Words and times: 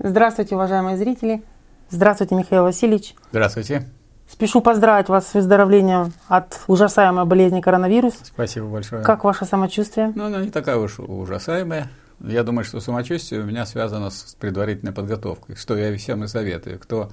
Здравствуйте, 0.00 0.54
уважаемые 0.54 0.96
зрители. 0.96 1.42
Здравствуйте, 1.90 2.36
Михаил 2.36 2.62
Васильевич. 2.62 3.14
Здравствуйте. 3.30 3.88
Спешу 4.30 4.60
поздравить 4.60 5.08
вас 5.08 5.26
с 5.26 5.34
выздоровлением 5.34 6.12
от 6.28 6.60
ужасаемой 6.68 7.24
болезни 7.24 7.60
коронавирус. 7.60 8.14
Спасибо 8.22 8.66
большое. 8.66 9.02
Как 9.02 9.24
ваше 9.24 9.44
самочувствие? 9.44 10.12
Ну, 10.14 10.26
она 10.26 10.42
не 10.44 10.50
такая 10.50 10.76
уж 10.76 11.00
ужасаемая. 11.00 11.88
Я 12.20 12.44
думаю, 12.44 12.64
что 12.64 12.78
самочувствие 12.78 13.40
у 13.40 13.44
меня 13.44 13.66
связано 13.66 14.10
с 14.10 14.36
предварительной 14.38 14.92
подготовкой, 14.92 15.56
что 15.56 15.76
я 15.76 15.96
всем 15.96 16.22
и 16.24 16.28
советую. 16.28 16.78
Кто, 16.78 17.10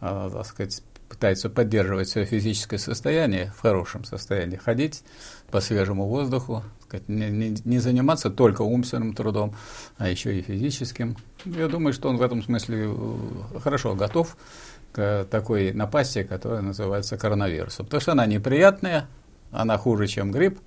э, 0.00 0.30
так 0.32 0.46
сказать, 0.46 0.82
пытается 1.14 1.48
поддерживать 1.48 2.08
свое 2.08 2.26
физическое 2.26 2.78
состояние 2.78 3.52
в 3.56 3.60
хорошем 3.60 4.04
состоянии, 4.04 4.56
ходить 4.56 5.02
по 5.50 5.60
свежему 5.60 6.06
воздуху, 6.06 6.62
сказать, 6.82 7.08
не, 7.08 7.30
не, 7.30 7.56
не 7.64 7.78
заниматься 7.78 8.30
только 8.30 8.62
умственным 8.62 9.14
трудом, 9.14 9.54
а 9.96 10.08
еще 10.08 10.38
и 10.38 10.42
физическим. 10.42 11.16
Я 11.44 11.68
думаю, 11.68 11.92
что 11.92 12.08
он 12.08 12.16
в 12.16 12.22
этом 12.22 12.42
смысле 12.42 12.88
э, 12.88 13.58
хорошо 13.60 13.94
готов 13.94 14.36
к 14.92 15.26
такой 15.30 15.72
напасти, 15.72 16.24
которая 16.24 16.62
называется 16.62 17.16
коронавирусом. 17.16 17.86
Потому 17.86 18.00
что 18.00 18.12
она 18.12 18.26
неприятная, 18.26 19.06
она 19.50 19.78
хуже, 19.78 20.06
чем 20.06 20.32
грипп. 20.32 20.58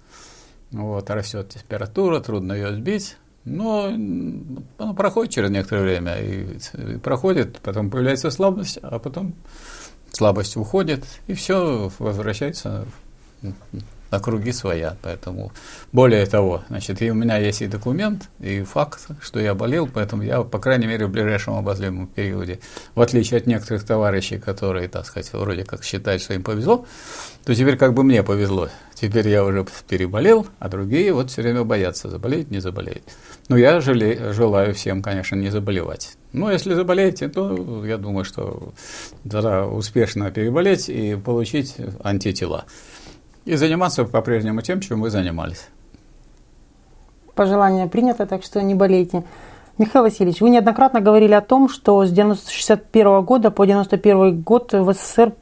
Вот, 0.71 1.09
растет 1.09 1.49
температура, 1.49 2.19
трудно 2.19 2.53
ее 2.53 2.73
сбить. 2.73 3.17
Но 3.45 3.85
она 3.85 4.93
проходит 4.93 5.33
через 5.33 5.49
некоторое 5.49 5.83
время 5.83 6.21
и, 6.21 6.97
проходит, 6.97 7.59
потом 7.59 7.89
появляется 7.89 8.29
слабость, 8.29 8.77
а 8.81 8.99
потом 8.99 9.35
слабость 10.17 10.57
уходит, 10.57 11.05
и 11.27 11.33
все 11.33 11.91
возвращается 11.99 12.85
на 14.11 14.19
круги 14.19 14.51
своя. 14.51 14.95
Поэтому, 15.01 15.51
более 15.91 16.25
того, 16.25 16.63
значит, 16.69 17.01
и 17.01 17.11
у 17.11 17.13
меня 17.13 17.37
есть 17.37 17.61
и 17.61 17.67
документ, 17.67 18.29
и 18.39 18.63
факт, 18.63 19.07
что 19.21 19.39
я 19.39 19.53
болел, 19.53 19.87
поэтому 19.87 20.23
я, 20.23 20.41
по 20.41 20.59
крайней 20.59 20.87
мере, 20.87 21.05
в 21.05 21.11
ближайшем 21.11 21.55
обозримом 21.55 22.07
периоде, 22.07 22.59
в 22.95 23.01
отличие 23.01 23.39
от 23.39 23.47
некоторых 23.47 23.85
товарищей, 23.85 24.39
которые, 24.39 24.87
так 24.87 25.05
сказать, 25.05 25.31
вроде 25.33 25.63
как 25.63 25.83
считают, 25.83 26.21
что 26.21 26.33
им 26.33 26.43
повезло, 26.43 26.85
то 27.45 27.53
теперь 27.53 27.77
как 27.77 27.93
бы 27.93 28.03
мне 28.03 28.23
повезло. 28.23 28.69
Теперь 28.93 29.27
я 29.29 29.43
уже 29.43 29.65
переболел, 29.87 30.47
а 30.59 30.69
другие 30.69 31.13
вот 31.13 31.29
все 31.29 31.43
время 31.43 31.63
боятся 31.63 32.09
заболеть, 32.09 32.49
не 32.49 32.59
заболеть. 32.59 33.03
Но 33.49 33.55
я 33.55 33.79
жалею, 33.79 34.33
желаю 34.33 34.73
всем, 34.73 35.01
конечно, 35.01 35.35
не 35.35 35.49
заболевать. 35.49 36.17
Но 36.33 36.51
если 36.51 36.73
заболеете, 36.73 37.29
то 37.29 37.85
я 37.85 37.97
думаю, 37.97 38.25
что 38.25 38.73
тогда 39.29 39.65
успешно 39.65 40.31
переболеть 40.31 40.89
и 40.89 41.15
получить 41.15 41.75
антитела 42.03 42.65
и 43.45 43.55
заниматься 43.55 44.03
по-прежнему 44.03 44.61
тем, 44.61 44.81
чем 44.81 45.01
вы 45.01 45.09
занимались. 45.09 45.69
Пожелание 47.33 47.87
принято, 47.87 48.25
так 48.25 48.43
что 48.43 48.61
не 48.61 48.75
болейте. 48.75 49.23
Михаил 49.77 50.03
Васильевич, 50.03 50.41
вы 50.41 50.49
неоднократно 50.49 50.99
говорили 50.99 51.33
о 51.33 51.41
том, 51.41 51.69
что 51.69 52.03
с 52.05 52.11
1961 52.11 53.21
года 53.21 53.51
по 53.51 53.63
1991 53.63 54.41
год 54.41 54.73
в 54.73 54.93
СССР 54.93 55.33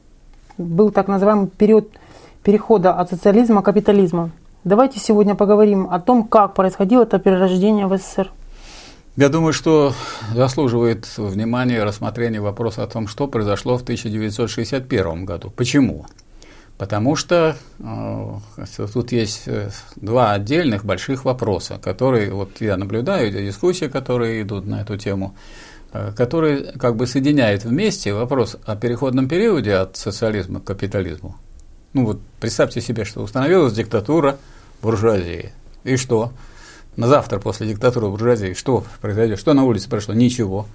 был 0.58 0.92
так 0.92 1.08
называемый 1.08 1.47
период 1.47 1.90
перехода 2.44 2.94
от 2.94 3.09
социализма 3.09 3.62
к 3.62 3.66
капитализму. 3.66 4.31
Давайте 4.66 5.00
сегодня 5.00 5.36
поговорим 5.36 5.88
о 5.92 6.00
том, 6.00 6.28
как 6.28 6.56
происходило 6.56 7.04
это 7.04 7.20
перерождение 7.20 7.86
в 7.86 7.96
СССР. 7.96 8.32
Я 9.16 9.30
думаю, 9.30 9.54
что 9.54 9.94
заслуживает 10.34 11.08
внимания 11.20 11.84
рассмотрения 11.84 12.42
вопроса 12.42 12.82
о 12.82 12.88
том, 12.88 13.08
что 13.08 13.28
произошло 13.28 13.78
в 13.78 13.84
1961 13.84 15.24
году. 15.24 15.52
Почему? 15.56 16.08
Потому 16.80 17.16
что 17.16 17.56
э, 17.78 18.86
тут 18.92 19.12
есть 19.12 19.44
э, 19.46 19.70
два 19.98 20.32
отдельных 20.32 20.84
больших 20.84 21.26
вопроса, 21.26 21.78
которые 21.80 22.32
вот 22.32 22.60
я 22.60 22.76
наблюдаю, 22.76 23.32
дискуссии, 23.32 23.86
которые 23.86 24.42
идут 24.42 24.66
на 24.66 24.82
эту 24.82 24.98
тему, 24.98 25.36
э, 25.94 26.12
которые 26.18 26.72
как 26.80 26.96
бы 26.96 27.06
соединяют 27.06 27.66
вместе 27.66 28.16
вопрос 28.16 28.58
о 28.66 28.76
переходном 28.76 29.28
периоде 29.28 29.75
от 29.75 29.96
социализма 29.96 30.59
к 30.59 30.64
капитализму. 30.64 31.36
Ну 31.94 32.08
вот 32.08 32.20
представьте 32.40 32.81
себе, 32.81 33.06
что 33.06 33.22
установилась 33.22 33.72
диктатура 33.72 34.40
буржуазии. 34.85 35.51
И 35.84 35.97
что? 35.97 36.31
На 36.96 37.07
завтра 37.07 37.40
после 37.40 37.68
диктатуры 37.68 38.07
буржуазии 38.07 38.53
что 38.53 38.85
произойдет? 39.01 39.40
Что 39.40 39.53
на 39.53 39.66
улице 39.66 39.90
прошло? 39.90 40.13
Ничего. 40.13 40.68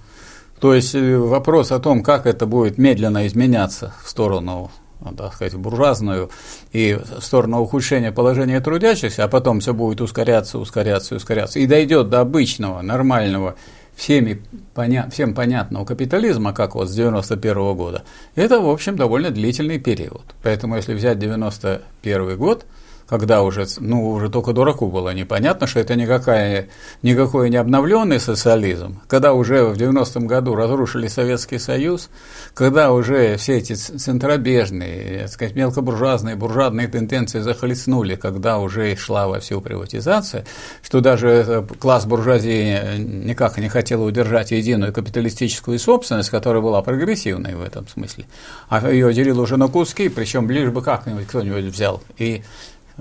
То 0.59 0.75
есть 0.75 0.93
э, 0.93 1.17
вопрос 1.17 1.71
о 1.71 1.79
том, 1.79 2.03
как 2.03 2.27
это 2.27 2.45
будет 2.45 2.77
медленно 2.77 3.25
изменяться 3.25 3.95
в 4.03 4.09
сторону 4.09 4.69
ну, 5.03 5.13
так 5.15 5.33
сказать, 5.33 5.55
буржуазную 5.55 6.29
и 6.73 6.93
в 6.93 7.21
сторону 7.23 7.59
ухудшения 7.61 8.11
положения 8.11 8.61
трудящихся, 8.61 9.23
а 9.23 9.27
потом 9.27 9.59
все 9.59 9.73
будет 9.73 9.99
ускоряться, 9.99 10.59
ускоряться, 10.59 11.15
ускоряться, 11.15 11.57
и 11.57 11.65
дойдет 11.65 12.09
до 12.09 12.19
обычного, 12.19 12.83
нормального, 12.83 13.55
всеми 13.95 14.43
поня 14.75 15.09
всем 15.09 15.33
понятного 15.33 15.85
капитализма, 15.85 16.53
как 16.53 16.75
вот 16.75 16.87
с 16.87 16.93
91 16.93 17.57
-го 17.57 17.73
года, 17.73 18.03
это, 18.35 18.59
в 18.59 18.69
общем, 18.69 18.95
довольно 18.95 19.31
длительный 19.31 19.79
период. 19.79 20.21
Поэтому, 20.43 20.75
если 20.75 20.93
взять 20.93 21.17
91 21.17 22.37
год– 22.37 22.65
когда 23.11 23.41
уже, 23.41 23.67
ну, 23.81 24.09
уже 24.09 24.29
только 24.29 24.53
дураку 24.53 24.87
было 24.87 25.13
непонятно, 25.13 25.67
что 25.67 25.81
это 25.81 25.95
никакая, 25.95 26.69
никакой 27.01 27.49
не 27.49 27.57
обновленный 27.57 28.21
социализм, 28.21 29.01
когда 29.09 29.33
уже 29.33 29.65
в 29.65 29.73
90-м 29.73 30.27
году 30.27 30.55
разрушили 30.55 31.09
Советский 31.09 31.59
Союз, 31.59 32.09
когда 32.53 32.93
уже 32.93 33.35
все 33.35 33.57
эти 33.57 33.73
центробежные, 33.73 35.23
так 35.23 35.29
сказать, 35.29 35.55
мелкобуржуазные, 35.55 36.37
буржуазные 36.37 36.87
тенденции 36.87 37.41
захлестнули, 37.41 38.15
когда 38.15 38.59
уже 38.59 38.95
шла 38.95 39.27
во 39.27 39.41
всю 39.41 39.59
приватизация, 39.59 40.45
что 40.81 41.01
даже 41.01 41.67
класс 41.79 42.05
буржуазии 42.05 42.97
никак 42.97 43.57
не 43.57 43.67
хотел 43.67 44.05
удержать 44.05 44.51
единую 44.51 44.93
капиталистическую 44.93 45.77
собственность, 45.79 46.29
которая 46.29 46.61
была 46.61 46.81
прогрессивной 46.81 47.55
в 47.55 47.61
этом 47.61 47.89
смысле, 47.89 48.23
а 48.69 48.89
ее 48.89 49.13
делил 49.13 49.41
уже 49.41 49.57
на 49.57 49.67
куски, 49.67 50.07
причем 50.07 50.49
лишь 50.49 50.69
бы 50.69 50.81
как-нибудь 50.81 51.27
кто-нибудь 51.27 51.65
взял. 51.65 52.01
И 52.17 52.43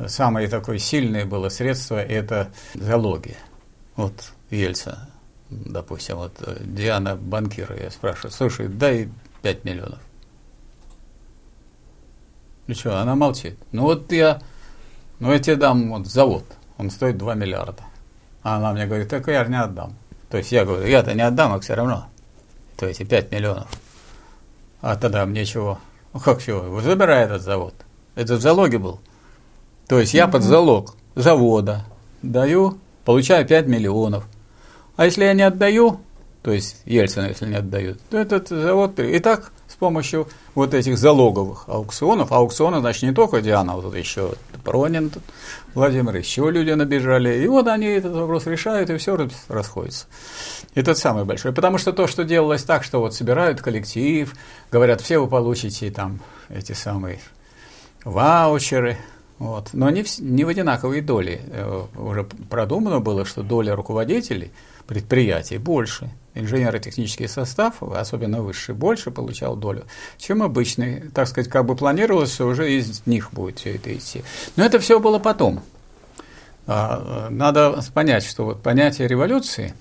самое 0.07 0.49
такое 0.49 0.79
сильное 0.79 1.25
было 1.25 1.49
средство– 1.49 2.03
это 2.05 2.51
залоги. 2.75 3.37
Вот 3.97 4.33
Ельца, 4.51 5.09
допустим, 5.51 6.17
вот 6.17 6.35
э, 6.41 6.57
Диана 6.61 7.17
банкира, 7.17 7.77
я 7.77 7.91
спрашиваю, 7.91 8.33
слушай, 8.33 8.69
дай 8.69 9.09
5 9.43 9.65
миллионов. 9.65 10.01
Ну 12.67 12.75
что, 12.75 13.01
она 13.01 13.15
молчит. 13.15 13.59
Ну 13.73 13.83
вот 13.83 14.13
я, 14.13 14.41
ну 15.19 15.33
я 15.33 15.39
тебе 15.39 15.57
дам 15.57 15.91
вот 15.91 16.07
завод, 16.07 16.45
он 16.79 16.91
стоит 16.91 17.19
2 17.19 17.35
миллиарда. 17.35 17.83
А 18.43 18.57
она 18.57 18.73
мне 18.73 18.87
говорит, 18.87 19.09
так 19.09 19.27
я 19.29 19.45
не 19.45 19.61
отдам. 19.61 19.97
То 20.31 20.39
есть 20.39 20.53
я 20.53 20.65
говорю, 20.65 20.87
я-то 20.87 21.13
не 21.15 21.23
отдам, 21.23 21.53
а 21.53 21.61
все 21.61 21.75
равно. 21.75 22.07
То 22.77 22.87
есть 22.87 23.07
5 23.07 23.33
миллионов. 23.33 23.69
А 24.81 24.97
тогда 24.97 25.27
мне 25.27 25.45
чего? 25.45 25.79
Ну 26.13 26.21
как 26.21 26.43
чего? 26.43 26.81
Забирай 26.81 27.25
этот 27.25 27.43
завод. 27.43 27.75
Это 28.15 28.37
в 28.37 28.41
залоге 28.41 28.79
был. 28.79 29.01
То 29.91 29.99
есть 29.99 30.15
я 30.15 30.29
под 30.29 30.45
залог 30.45 30.95
завода 31.17 31.85
даю, 32.23 32.79
получаю 33.05 33.45
5 33.45 33.67
миллионов. 33.67 34.25
А 34.95 35.07
если 35.07 35.25
я 35.25 35.33
не 35.33 35.43
отдаю, 35.43 35.99
то 36.43 36.53
есть 36.53 36.81
Ельцин, 36.85 37.27
если 37.27 37.47
не 37.47 37.57
отдают, 37.57 38.01
то 38.09 38.17
этот 38.17 38.51
завод 38.51 39.01
и 39.01 39.19
так 39.19 39.51
с 39.67 39.75
помощью 39.75 40.29
вот 40.55 40.75
этих 40.75 40.97
залоговых 40.97 41.65
аукционов, 41.67 42.31
аукционы, 42.31 42.79
значит, 42.79 43.03
не 43.03 43.13
только 43.13 43.41
Диана, 43.41 43.75
вот 43.79 43.97
еще 43.97 44.35
Пронин, 44.63 45.11
тут, 45.11 45.25
Владимир, 45.75 46.15
еще 46.15 46.49
люди 46.53 46.71
набежали, 46.71 47.43
и 47.43 47.49
вот 47.49 47.67
они 47.67 47.87
этот 47.87 48.15
вопрос 48.15 48.47
решают, 48.47 48.91
и 48.91 48.97
все 48.97 49.29
расходится. 49.49 50.07
И 50.77 50.83
тот 50.83 50.99
самый 50.99 51.25
большой. 51.25 51.53
Потому 51.53 51.79
что 51.79 51.93
то, 51.93 52.07
что 52.07 52.23
делалось 52.23 52.63
так, 52.63 52.85
что 52.85 53.01
вот 53.01 53.17
собирают 53.17 53.61
коллектив, 53.61 54.33
говорят, 54.71 55.01
все 55.01 55.19
вы 55.19 55.27
получите 55.27 55.91
там 55.91 56.21
эти 56.49 56.75
самые 56.75 57.19
ваучеры, 58.05 58.97
вот. 59.41 59.71
Но 59.73 59.89
в, 59.89 60.19
не 60.21 60.45
в 60.45 60.49
одинаковой 60.49 61.01
доли. 61.01 61.41
Э, 61.47 61.87
уже 61.97 62.25
продумано 62.25 63.01
было, 63.01 63.25
что 63.25 63.43
доля 63.43 63.75
руководителей 63.75 64.53
предприятий 64.87 65.57
больше. 65.57 66.11
Инженерно-технический 66.35 67.27
состав, 67.27 67.83
особенно 67.83 68.43
высший, 68.43 68.75
больше 68.75 69.11
получал 69.11 69.57
долю, 69.57 69.85
чем 70.19 70.43
обычный. 70.43 71.09
Так 71.15 71.27
сказать, 71.27 71.51
как 71.51 71.65
бы 71.65 71.75
планировалось, 71.75 72.35
что 72.35 72.47
уже 72.49 72.71
из 72.71 73.07
них 73.07 73.33
будет 73.33 73.61
все 73.61 73.77
это 73.77 73.95
идти. 73.95 74.23
Но 74.57 74.65
это 74.65 74.79
все 74.79 75.01
было 75.01 75.19
потом. 75.19 75.63
А, 76.67 77.29
надо 77.31 77.81
понять, 77.95 78.25
что 78.25 78.45
вот 78.45 78.63
понятие 78.63 79.09
революции 79.09 79.73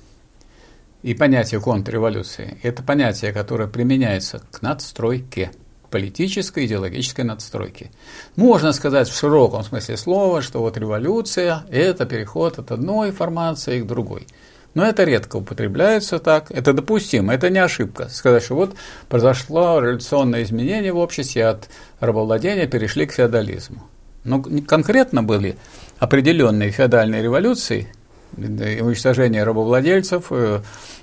и 1.03 1.13
понятие 1.13 1.59
контрреволюции– 1.59 2.57
это 2.63 2.81
понятие, 2.81 3.33
которое 3.33 3.67
применяется 3.67 4.41
к 4.51 4.61
надстройке– 4.61 5.51
политической, 5.89 6.65
идеологической 6.65 7.25
надстройки. 7.25 7.91
Можно 8.35 8.71
сказать 8.73 9.09
в 9.09 9.17
широком 9.17 9.63
смысле 9.63 9.97
слова, 9.97 10.41
что 10.41 10.59
вот 10.59 10.77
революция– 10.77 11.63
это 11.71 12.05
переход 12.05 12.59
от 12.59 12.71
одной 12.71 13.11
формации 13.11 13.81
к 13.81 13.87
другой. 13.87 14.27
Но 14.75 14.85
это 14.85 15.03
редко 15.03 15.37
употребляется 15.37 16.19
так, 16.19 16.51
это 16.51 16.73
допустимо, 16.73 17.33
это 17.33 17.49
не 17.49 17.59
ошибка. 17.59 18.07
Сказать, 18.09 18.43
что 18.43 18.55
вот 18.55 18.75
произошло 19.07 19.79
революционное 19.79 20.43
изменение 20.43 20.93
в 20.93 20.97
обществе, 20.97 21.47
от 21.47 21.69
рабовладения 21.99 22.67
перешли 22.67 23.05
к 23.07 23.13
феодализму. 23.13 23.81
Но 24.23 24.43
конкретно 24.67 25.23
были 25.23 25.57
определенные 25.97 26.71
феодальные 26.71 27.23
революции, 27.23 27.91
уничтожение 28.37 29.43
рабовладельцев, 29.43 30.27
э, 30.29 30.61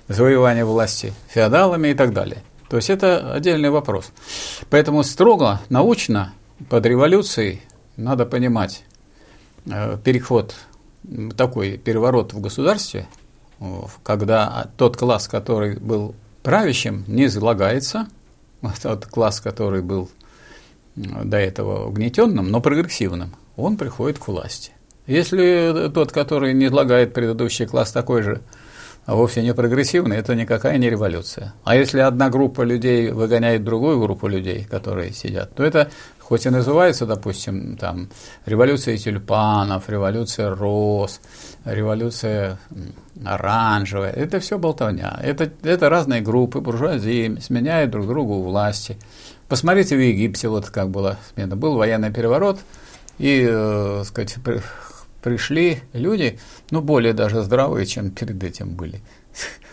завоевание 0.08 0.64
власти 0.64 1.12
феодалами 1.28 1.88
и 1.88 1.94
так 1.94 2.12
далее. 2.12 2.42
То 2.68 2.76
есть 2.76 2.90
это 2.90 3.32
отдельный 3.32 3.70
вопрос. 3.70 4.12
Поэтому 4.70 5.02
строго, 5.02 5.60
научно, 5.68 6.32
под 6.68 6.86
революцией 6.86 7.62
надо 7.96 8.26
понимать 8.26 8.84
э, 9.66 9.98
переход, 10.02 10.54
такой 11.36 11.76
переворот 11.78 12.32
в 12.32 12.40
государстве, 12.40 13.06
когда 14.02 14.68
тот 14.76 14.96
класс, 14.96 15.28
который 15.28 15.78
был 15.78 16.14
правящим, 16.42 17.04
не 17.06 17.26
излагается, 17.26 18.08
тот 18.82 19.06
класс, 19.06 19.40
который 19.40 19.82
был 19.82 20.10
до 20.96 21.36
этого 21.36 21.86
угнетенным, 21.86 22.50
но 22.50 22.60
прогрессивным, 22.60 23.34
он 23.56 23.76
приходит 23.76 24.18
к 24.18 24.28
власти. 24.28 24.72
Если 25.06 25.90
тот, 25.94 26.10
который 26.10 26.52
не 26.52 26.66
излагает 26.66 27.14
предыдущий 27.14 27.66
класс 27.66 27.92
такой 27.92 28.22
же, 28.22 28.42
вовсе 29.14 29.42
не 29.42 29.54
прогрессивный, 29.54 30.16
это 30.16 30.34
никакая 30.34 30.78
не 30.78 30.90
революция. 30.90 31.54
А 31.64 31.76
если 31.76 32.00
одна 32.00 32.28
группа 32.28 32.62
людей 32.62 33.10
выгоняет 33.12 33.62
другую 33.62 34.00
группу 34.00 34.26
людей, 34.26 34.64
которые 34.64 35.12
сидят, 35.12 35.54
то 35.54 35.62
это 35.62 35.90
хоть 36.26 36.44
и 36.44 36.50
называется, 36.50 37.06
допустим, 37.06 37.76
там, 37.76 38.08
революция 38.46 38.98
тюльпанов, 38.98 39.88
революция 39.88 40.52
роз, 40.52 41.20
революция 41.64 42.58
оранжевая, 43.24 44.10
это 44.10 44.40
все 44.40 44.58
болтовня. 44.58 45.20
Это, 45.22 45.50
это 45.62 45.88
разные 45.88 46.22
группы, 46.22 46.60
буржуазии, 46.60 47.38
сменяют 47.40 47.92
друг 47.92 48.08
другу 48.08 48.42
власти. 48.42 48.96
Посмотрите 49.46 49.96
в 49.96 50.00
Египте, 50.00 50.48
вот 50.48 50.68
как 50.70 50.90
было 50.90 51.16
смена. 51.32 51.54
Был 51.54 51.76
военный 51.76 52.12
переворот, 52.12 52.58
и, 53.18 53.46
э, 53.48 54.02
сказать, 54.04 54.36
пришли 55.26 55.82
люди, 55.92 56.38
ну, 56.70 56.80
более 56.80 57.12
даже 57.12 57.42
здравые, 57.42 57.84
чем 57.84 58.12
перед 58.12 58.44
этим 58.44 58.76
были 58.76 59.00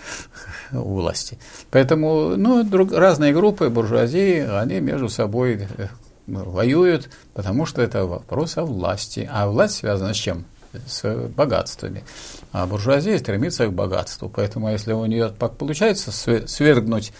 у 0.72 0.96
власти. 0.96 1.38
Поэтому, 1.70 2.36
ну, 2.36 2.64
друг, 2.64 2.92
разные 2.92 3.34
группы 3.34 3.70
буржуазии, 3.70 4.40
они 4.40 4.80
между 4.80 5.10
собой 5.10 5.68
э, 5.78 5.90
воюют, 6.26 7.12
потому 7.36 7.68
что 7.68 7.84
это 7.84 8.08
вопрос 8.08 8.58
о 8.58 8.66
власти. 8.66 9.30
А 9.32 9.46
власть 9.46 9.76
связана 9.76 10.16
с 10.16 10.18
чем? 10.18 10.46
С 10.88 11.04
богатствами. 11.28 12.04
А 12.52 12.66
буржуазия 12.66 13.20
стремится 13.20 13.68
к 13.68 13.74
богатству. 13.74 14.32
Поэтому, 14.36 14.72
если 14.72 14.94
у 14.94 15.06
нее 15.06 15.30
получается 15.30 16.12
свергнуть 16.48 17.14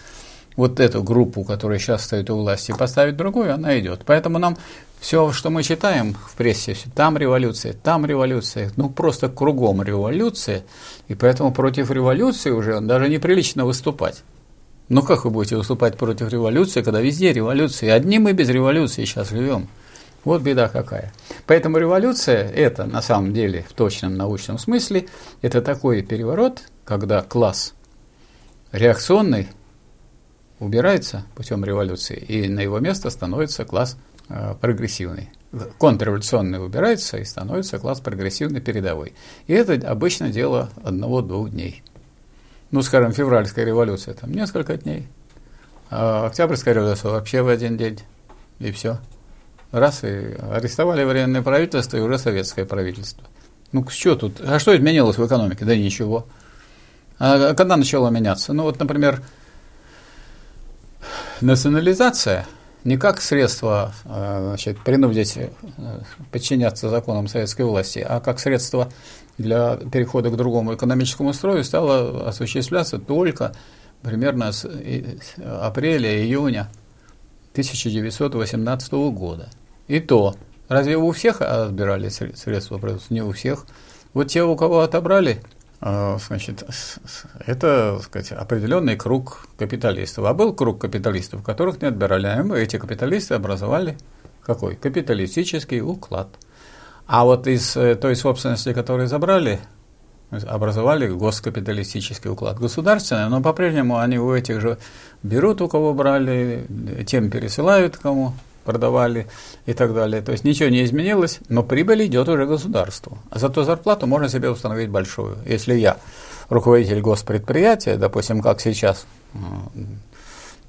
вот 0.56 0.80
эту 0.80 1.04
группу, 1.04 1.44
которая 1.44 1.78
сейчас 1.78 2.02
стоит 2.02 2.30
у 2.30 2.36
власти, 2.36 2.74
поставить 2.76 3.16
другую, 3.16 3.54
она 3.54 3.78
идет. 3.78 4.02
Поэтому 4.04 4.40
нам 4.40 4.56
все, 5.04 5.32
что 5.32 5.50
мы 5.50 5.62
читаем 5.62 6.14
в 6.14 6.34
прессе, 6.34 6.74
там 6.94 7.18
революция, 7.18 7.74
там 7.74 8.06
революция, 8.06 8.72
ну 8.76 8.88
просто 8.88 9.28
кругом 9.28 9.82
революция, 9.82 10.64
и 11.08 11.14
поэтому 11.14 11.52
против 11.52 11.90
революции 11.90 12.48
уже 12.48 12.80
даже 12.80 13.10
неприлично 13.10 13.66
выступать. 13.66 14.22
Ну 14.88 15.02
как 15.02 15.26
вы 15.26 15.30
будете 15.30 15.58
выступать 15.58 15.98
против 15.98 16.30
революции, 16.30 16.80
когда 16.80 17.02
везде 17.02 17.34
революция? 17.34 17.92
Одни 17.92 18.18
мы 18.18 18.32
без 18.32 18.48
революции 18.48 19.04
сейчас 19.04 19.28
живем. 19.28 19.68
Вот 20.24 20.40
беда 20.40 20.68
какая. 20.68 21.12
Поэтому 21.46 21.76
революция– 21.76 22.48
это 22.54 22.86
на 22.86 23.02
самом 23.02 23.34
деле 23.34 23.66
в 23.68 23.74
точном 23.74 24.16
научном 24.16 24.56
смысле, 24.56 25.08
это 25.42 25.60
такой 25.60 26.00
переворот, 26.00 26.62
когда 26.86 27.20
класс 27.20 27.74
реакционный 28.72 29.48
убирается 30.60 31.26
путем 31.34 31.62
революции, 31.62 32.16
и 32.16 32.48
на 32.48 32.60
его 32.60 32.78
место 32.78 33.10
становится 33.10 33.66
класс 33.66 33.98
прогрессивный. 34.60 35.30
Контрреволюционный 35.78 36.64
убирается, 36.64 37.18
и 37.18 37.24
становится 37.24 37.78
класс 37.78 38.00
прогрессивный 38.00 38.60
передовой. 38.60 39.14
И 39.46 39.52
это 39.52 39.74
обычно 39.88 40.30
дело 40.30 40.70
одного-двух 40.82 41.50
дней– 41.50 41.82
ну, 42.74 42.82
скажем, 42.82 43.12
февральская 43.12 43.64
революция, 43.64 44.14
там 44.14 44.32
несколько 44.32 44.76
дней, 44.76 45.06
а 45.90 46.26
Октябрьская 46.26 46.74
революция 46.74 47.12
вообще 47.12 47.40
в 47.40 47.46
один 47.46 47.76
день, 47.76 48.00
и 48.58 48.72
все. 48.72 48.98
Раз, 49.70 50.02
и 50.02 50.34
арестовали 50.50 51.04
военное 51.04 51.40
правительство, 51.40 51.96
и 51.96 52.00
уже 52.00 52.18
советское 52.18 52.64
правительство. 52.64 53.22
Ну, 53.70 53.86
что 53.88 54.16
тут? 54.16 54.40
А 54.40 54.58
что 54.58 54.76
изменилось 54.76 55.18
в 55.18 55.24
экономике? 55.24 55.64
Да 55.64 55.76
ничего. 55.76 56.26
А 57.20 57.54
когда 57.54 57.76
начало 57.76 58.08
меняться? 58.08 58.52
Ну, 58.52 58.64
вот, 58.64 58.80
например, 58.80 59.22
национализация 61.40 62.44
не 62.84 62.98
как 62.98 63.20
средство 63.20 63.92
а, 64.04 64.40
значит, 64.48 64.78
принудить 64.84 65.36
э, 65.36 65.50
подчиняться 66.30 66.88
законам 66.88 67.28
советской 67.28 67.62
власти, 67.62 68.04
а 68.06 68.20
как 68.20 68.38
средство 68.38 68.90
для 69.38 69.76
перехода 69.76 70.30
к 70.30 70.36
другому 70.36 70.74
экономическому 70.74 71.32
строю 71.32 71.64
стало 71.64 72.28
осуществляться 72.28 72.98
только 72.98 73.54
примерно 74.02 74.52
с 74.52 74.68
апреля-июня 75.42 76.68
1918 77.52 78.92
года. 78.92 79.48
И 79.88 80.00
то, 80.00 80.34
разве 80.68 80.96
у 80.96 81.10
всех 81.12 81.40
отбирали 81.40 82.08
средства? 82.08 82.80
Не 83.08 83.22
у 83.22 83.32
всех. 83.32 83.66
Вот 84.12 84.28
те, 84.28 84.44
у 84.44 84.54
кого 84.56 84.80
отобрали, 84.80 85.40
значит, 86.26 86.64
это 87.46 88.00
сказать, 88.02 88.32
определенный 88.32 88.96
круг 88.96 89.48
капиталистов. 89.58 90.24
А 90.24 90.32
был 90.32 90.54
круг 90.54 90.80
капиталистов, 90.80 91.42
которых 91.42 91.82
не 91.82 91.88
отбирали. 91.88 92.26
А 92.26 92.56
эти 92.56 92.78
капиталисты 92.78 93.34
образовали 93.34 93.98
какой? 94.42 94.76
Капиталистический 94.76 95.80
уклад– 95.80 96.28
а 97.06 97.24
вот 97.24 97.46
из 97.46 97.76
э, 97.76 97.96
той 97.96 98.16
собственности, 98.16 98.72
которую 98.72 99.08
забрали, 99.08 99.60
образовали 100.30 101.08
госкапиталистический 101.08 102.30
уклад 102.30 102.58
государственный, 102.58 103.28
но 103.28 103.42
по-прежнему 103.42 103.98
они 103.98 104.18
у 104.18 104.32
этих 104.32 104.60
же 104.60 104.78
берут, 105.22 105.60
у 105.60 105.68
кого 105.68 105.92
брали, 105.92 106.66
тем 107.06 107.30
пересылают, 107.30 107.98
кому 107.98 108.32
продавали 108.64 109.26
и 109.66 109.72
так 109.72 109.94
далее. 109.94 110.22
То 110.22 110.32
есть 110.32 110.44
ничего 110.44 110.68
не 110.68 110.84
изменилось, 110.84 111.40
но 111.48 111.62
прибыль 111.62 112.06
идет 112.06 112.28
уже 112.28 112.46
государству. 112.46 113.18
А 113.30 113.38
зато 113.38 113.64
зарплату 113.64 114.06
можно 114.06 114.28
себе 114.28 114.50
установить 114.50 114.90
большую. 114.90 115.36
Если 115.46 115.74
я 115.74 115.98
руководитель 116.48 117.00
госпредприятия, 117.00 117.96
допустим, 117.96 118.40
как 118.40 118.60
сейчас, 118.60 119.06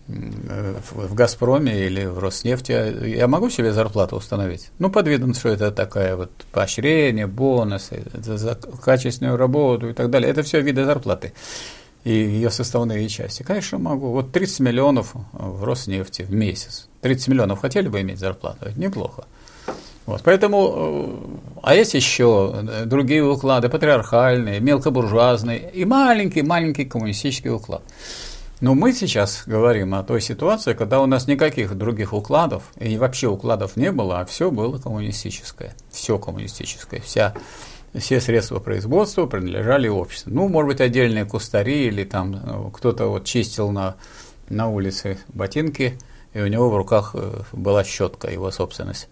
в 0.07 1.15
«Газпроме» 1.15 1.85
или 1.85 2.05
в 2.05 2.19
«Роснефти», 2.19 3.07
я 3.07 3.27
могу 3.27 3.49
себе 3.49 3.73
зарплату 3.73 4.15
установить? 4.17 4.69
Ну, 4.77 4.91
под 4.91 5.07
видом, 5.07 5.33
что 5.33 5.49
это 5.49 5.71
такая 5.71 6.15
вот 6.15 6.29
поощрение, 6.51 7.25
бонусы, 7.25 8.03
за 8.13 8.55
качественную 8.55 9.35
работу 9.37 9.89
и 9.89 9.93
так 9.93 10.11
далее. 10.11 10.29
Это 10.29 10.43
все 10.43 10.61
виды 10.61 10.85
зарплаты 10.85 11.33
и 12.03 12.11
ее 12.11 12.51
составные 12.51 13.09
части. 13.09 13.41
Конечно, 13.41 13.79
могу. 13.79 14.11
Вот 14.11 14.31
30 14.31 14.59
миллионов 14.59 15.15
в 15.33 15.63
«Роснефти» 15.63 16.21
в 16.21 16.31
месяц. 16.31 16.87
30 17.05 17.27
миллионов 17.27 17.61
хотели 17.61 17.87
бы 17.87 18.01
иметь 18.01 18.17
зарплату? 18.17 18.65
Это 18.65 18.79
неплохо. 18.79 19.25
Вот, 20.07 20.21
поэтому, 20.23 20.73
э, 20.75 21.59
а 21.61 21.75
есть 21.75 21.93
еще 21.93 22.63
другие 22.85 23.23
уклады, 23.23 23.69
патриархальные, 23.69 24.59
мелкобуржуазные 24.59 25.69
и 25.71 25.85
маленький-маленький 25.85 26.85
коммунистический 26.85 27.51
уклад. 27.51 27.83
Но 28.59 28.73
мы 28.73 28.91
сейчас 28.91 29.43
говорим 29.45 29.93
о 29.93 30.01
той 30.01 30.19
ситуации, 30.19 30.73
когда 30.73 30.99
у 30.99 31.05
нас 31.05 31.27
никаких 31.27 31.75
других 31.77 32.11
укладов, 32.11 32.63
и 32.79 32.97
вообще 32.97 33.27
укладов 33.27 33.77
не 33.77 33.91
было, 33.91 34.21
а 34.21 34.25
все 34.25 34.49
было 34.49 34.79
коммунистическое. 34.79 35.75
Все 35.91 36.17
коммунистическое. 36.17 37.01
Вся, 37.01 37.35
все 37.93 38.19
средства 38.19 38.57
производства 38.57 39.27
принадлежали 39.27 39.89
обществу. 39.89 40.31
Ну, 40.33 40.47
может 40.47 40.69
быть, 40.69 40.81
отдельные 40.81 41.25
кустари 41.25 41.85
или 41.85 42.03
там 42.03 42.31
ну, 42.31 42.71
кто-то 42.71 43.05
вот 43.09 43.25
чистил 43.25 43.69
на, 43.69 43.95
на 44.49 44.69
улице 44.69 45.19
ботинки, 45.27 45.99
и 46.35 46.41
у 46.41 46.47
него 46.47 46.69
в 46.69 46.77
руках 46.77 47.15
э, 47.15 47.41
была 47.51 47.83
щетка, 47.83 48.29
его 48.29 48.51
собственность. 48.51 49.09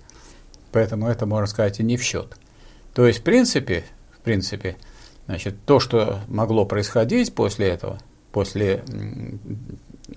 Поэтому 0.72 1.08
это, 1.08 1.26
можно 1.26 1.48
сказать, 1.48 1.80
и 1.80 1.84
не 1.84 1.98
в 1.98 2.04
счет. 2.04 2.38
То 2.94 3.08
есть, 3.08 3.22
в 3.22 3.24
принципе, 3.24 3.84
в 4.12 4.20
принципе, 4.20 4.78
значит, 5.26 5.56
то, 5.66 5.80
что 5.80 6.20
могло 6.28 6.66
происходить 6.66 7.34
после 7.34 7.70
этого– 7.70 7.98
после 8.34 8.84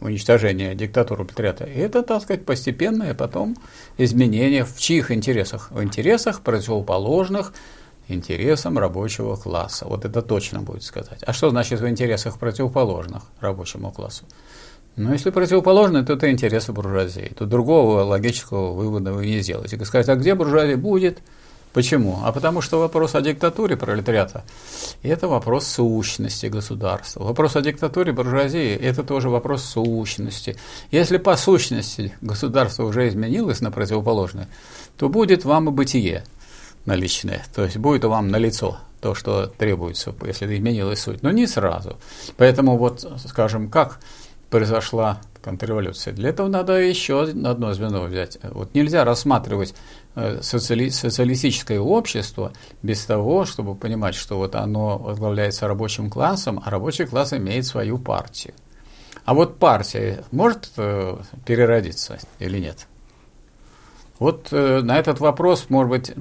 уничтожения 0.01 0.75
диктатуры 0.75 1.25
пролетариата. 1.25 1.65
Это, 1.65 2.03
так 2.03 2.23
сказать, 2.23 2.45
постепенное 2.45 3.15
потом 3.15 3.57
изменение 3.99 4.65
в 4.65 4.77
чьих 4.79 5.13
интересах? 5.13 5.71
В 5.71 5.83
интересах 5.83 6.41
противоположных 6.41 7.53
интересам 8.09 8.79
рабочего 8.79 9.37
класса. 9.37 9.87
Вот 9.87 10.05
это 10.05 10.23
точно 10.23 10.63
будет 10.63 10.83
сказать. 10.83 11.23
А 11.23 11.33
что 11.33 11.51
значит 11.51 11.81
в 11.81 11.89
интересах 11.89 12.39
противоположных 12.39 13.23
рабочему 13.41 13.93
классу? 13.93 14.25
Ну, 14.97 15.13
если 15.13 15.31
противоположны, 15.31 16.05
то 16.05 16.15
это 16.15 16.31
интересы 16.31 16.73
буржуазии. 16.73 17.33
Тут 17.39 17.49
другого 17.49 18.03
логического 18.03 18.73
вывода 18.73 19.13
вы 19.13 19.27
не 19.27 19.41
сделаете. 19.41 19.83
Сказать, 19.85 20.09
а 20.09 20.17
где 20.17 20.35
буржуазия 20.35 20.77
будет– 20.77 21.19
Почему? 21.77 22.21
А 22.25 22.33
потому 22.33 22.63
что 22.63 22.79
вопрос 22.81 23.15
о 23.15 23.21
диктатуре 23.21 23.77
пролетариата– 23.77 24.45
это 25.03 25.29
вопрос 25.29 25.67
сущности 25.67 26.47
государства. 26.47 27.23
Вопрос 27.23 27.55
о 27.55 27.61
диктатуре 27.61 28.13
буржуазии– 28.13 28.75
это 28.81 29.03
тоже 29.03 29.29
вопрос 29.29 29.63
сущности. 29.63 30.57
Если 30.91 31.19
по 31.19 31.37
сущности 31.37 32.15
государство 32.23 32.85
уже 32.85 33.07
изменилось 33.09 33.61
на 33.61 33.71
противоположное, 33.71 34.49
то 34.97 35.11
будет 35.11 35.45
вам 35.45 35.69
и 35.69 35.71
бытие 35.71 36.25
наличное, 36.87 37.45
то 37.55 37.63
есть 37.63 37.77
будет 37.77 38.05
вам 38.05 38.29
налицо. 38.29 38.79
то, 39.03 39.15
что 39.15 39.47
требуется, 39.47 40.15
если 40.25 40.57
изменилась 40.57 41.01
суть, 41.01 41.23
но 41.23 41.31
не 41.31 41.47
сразу. 41.47 41.99
Поэтому 42.39 42.79
вот, 42.79 43.07
скажем, 43.27 43.69
как 43.69 44.01
произошла 44.51 45.21
контрреволюция. 45.43 46.13
Для 46.13 46.31
этого 46.31 46.49
надо 46.49 46.73
еще 46.81 47.23
одно 47.23 47.73
звено 47.73 48.03
взять. 48.03 48.39
Вот 48.43 48.75
нельзя 48.75 49.05
рассматривать 49.05 49.75
э, 50.17 50.41
социали 50.43 50.89
социалистическое 50.89 51.79
общество 51.79 52.53
без 52.83 53.05
того, 53.05 53.45
чтобы 53.45 53.77
понимать, 53.77 54.17
что 54.17 54.39
вот 54.39 54.57
оно 54.57 54.99
возглавляется 54.99 55.69
рабочим 55.69 56.11
классом, 56.11 56.61
а 56.65 56.71
рабочий 56.71 57.07
класс 57.07 57.33
имеет 57.33 57.65
свою 57.65 57.99
партию. 57.99 58.55
А 59.25 59.35
вот 59.35 59.59
партия 59.59 60.25
может 60.33 60.71
э, 60.77 61.17
переродиться 61.45 62.19
или 62.39 62.59
нет? 62.59 62.87
Вот 64.19 64.49
э, 64.51 64.81
на 64.83 64.99
этот 64.99 65.21
вопрос, 65.21 65.67
может 65.69 65.91
быть, 65.91 66.13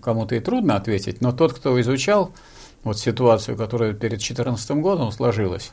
кому-то 0.00 0.34
и 0.34 0.40
трудно 0.40 0.76
ответить, 0.76 1.20
но 1.20 1.32
тот, 1.32 1.52
кто 1.52 1.80
изучал 1.80 2.32
вот 2.82 2.98
ситуацию, 2.98 3.56
которая 3.56 3.92
перед 3.92 4.18
2014 4.18 4.70
годом 4.78 5.12
сложилась, 5.12 5.70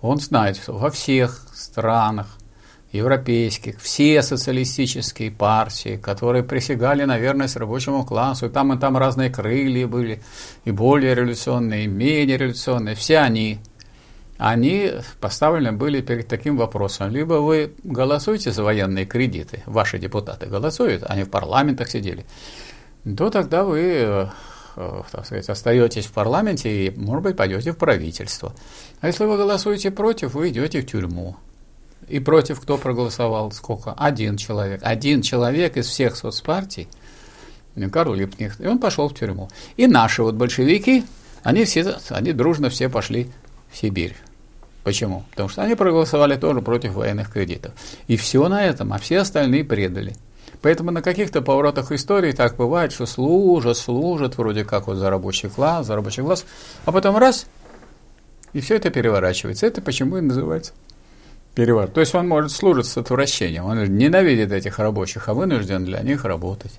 он 0.00 0.18
знает, 0.18 0.56
что 0.56 0.74
во 0.74 0.90
всех 0.90 1.46
странах 1.54 2.26
европейских, 2.92 3.80
все 3.80 4.22
социалистические 4.22 5.30
партии, 5.30 5.96
которые 5.96 6.42
присягали 6.42 7.04
на 7.04 7.18
верность 7.18 7.56
рабочему 7.56 8.04
классу, 8.04 8.46
и 8.46 8.48
там 8.48 8.72
и 8.72 8.78
там 8.78 8.96
разные 8.96 9.30
крылья 9.30 9.86
были, 9.86 10.22
и 10.64 10.70
более 10.70 11.14
революционные, 11.14 11.84
и 11.84 11.88
менее 11.88 12.38
революционные, 12.38 12.94
все 12.94 13.18
они, 13.18 13.58
они 14.38 14.92
поставлены 15.20 15.72
были 15.72 16.00
перед 16.00 16.28
таким 16.28 16.56
вопросом. 16.56 17.10
Либо 17.10 17.34
вы 17.34 17.72
голосуете 17.84 18.52
за 18.52 18.62
военные 18.62 19.04
кредиты, 19.04 19.62
ваши 19.66 19.98
депутаты 19.98 20.46
голосуют, 20.46 21.02
они 21.06 21.24
в 21.24 21.30
парламентах 21.30 21.90
сидели, 21.90 22.24
то 23.04 23.28
тогда 23.28 23.64
вы 23.64 24.30
так 25.10 25.26
сказать, 25.26 25.48
остаетесь 25.48 26.06
в 26.06 26.12
парламенте 26.12 26.86
и, 26.86 26.90
может 26.90 27.22
быть, 27.22 27.36
пойдете 27.36 27.72
в 27.72 27.76
правительство. 27.76 28.52
А 29.00 29.08
если 29.08 29.24
вы 29.24 29.36
голосуете 29.36 29.90
против, 29.90 30.34
вы 30.34 30.50
идете 30.50 30.80
в 30.80 30.86
тюрьму. 30.86 31.36
И 32.08 32.20
против 32.20 32.60
кто 32.60 32.78
проголосовал? 32.78 33.52
Сколько? 33.52 33.92
Один 33.92 34.36
человек. 34.36 34.80
Один 34.82 35.22
человек 35.22 35.76
из 35.76 35.86
всех 35.86 36.16
соцпартий, 36.16 36.88
Карл 37.92 38.14
Липкнехт, 38.14 38.60
и 38.60 38.66
он 38.66 38.78
пошел 38.78 39.08
в 39.08 39.14
тюрьму. 39.14 39.48
И 39.76 39.86
наши 39.86 40.22
вот 40.22 40.34
большевики, 40.34 41.04
они 41.42 41.64
все, 41.64 41.96
они 42.10 42.32
дружно 42.32 42.70
все 42.70 42.88
пошли 42.88 43.30
в 43.70 43.76
Сибирь. 43.76 44.16
Почему? 44.84 45.24
Потому 45.30 45.48
что 45.48 45.62
они 45.62 45.74
проголосовали 45.74 46.36
тоже 46.36 46.62
против 46.62 46.94
военных 46.94 47.30
кредитов. 47.30 47.72
И 48.06 48.16
все 48.16 48.48
на 48.48 48.64
этом, 48.64 48.92
а 48.92 48.98
все 48.98 49.18
остальные 49.18 49.64
предали. 49.64 50.16
Поэтому 50.62 50.90
на 50.90 51.02
каких-то 51.02 51.40
поворотах 51.40 51.92
истории 51.92 52.32
так 52.32 52.56
бывает, 52.56 52.92
что 52.92 53.06
служат, 53.06 53.76
служат, 53.76 54.38
вроде 54.38 54.64
как 54.64 54.86
вот 54.86 54.96
за 54.96 55.10
рабочий 55.10 55.48
класс, 55.48 55.86
за 55.86 55.94
рабочий 55.94 56.22
класс, 56.22 56.44
а 56.84 56.92
потом 56.92 57.16
раз, 57.16 57.46
и 58.52 58.60
все 58.60 58.76
это 58.76 58.90
переворачивается. 58.90 59.66
Это 59.66 59.80
почему 59.80 60.18
и 60.18 60.20
называется 60.20 60.72
переворот. 61.54 61.92
То 61.92 62.00
есть 62.00 62.14
он 62.14 62.28
может 62.28 62.52
служить 62.52 62.86
с 62.86 62.96
отвращением. 62.96 63.64
Он 63.64 63.82
ненавидит 63.84 64.52
этих 64.52 64.78
рабочих, 64.78 65.28
а 65.28 65.34
вынужден 65.34 65.84
для 65.84 66.00
них 66.00 66.24
работать. 66.24 66.72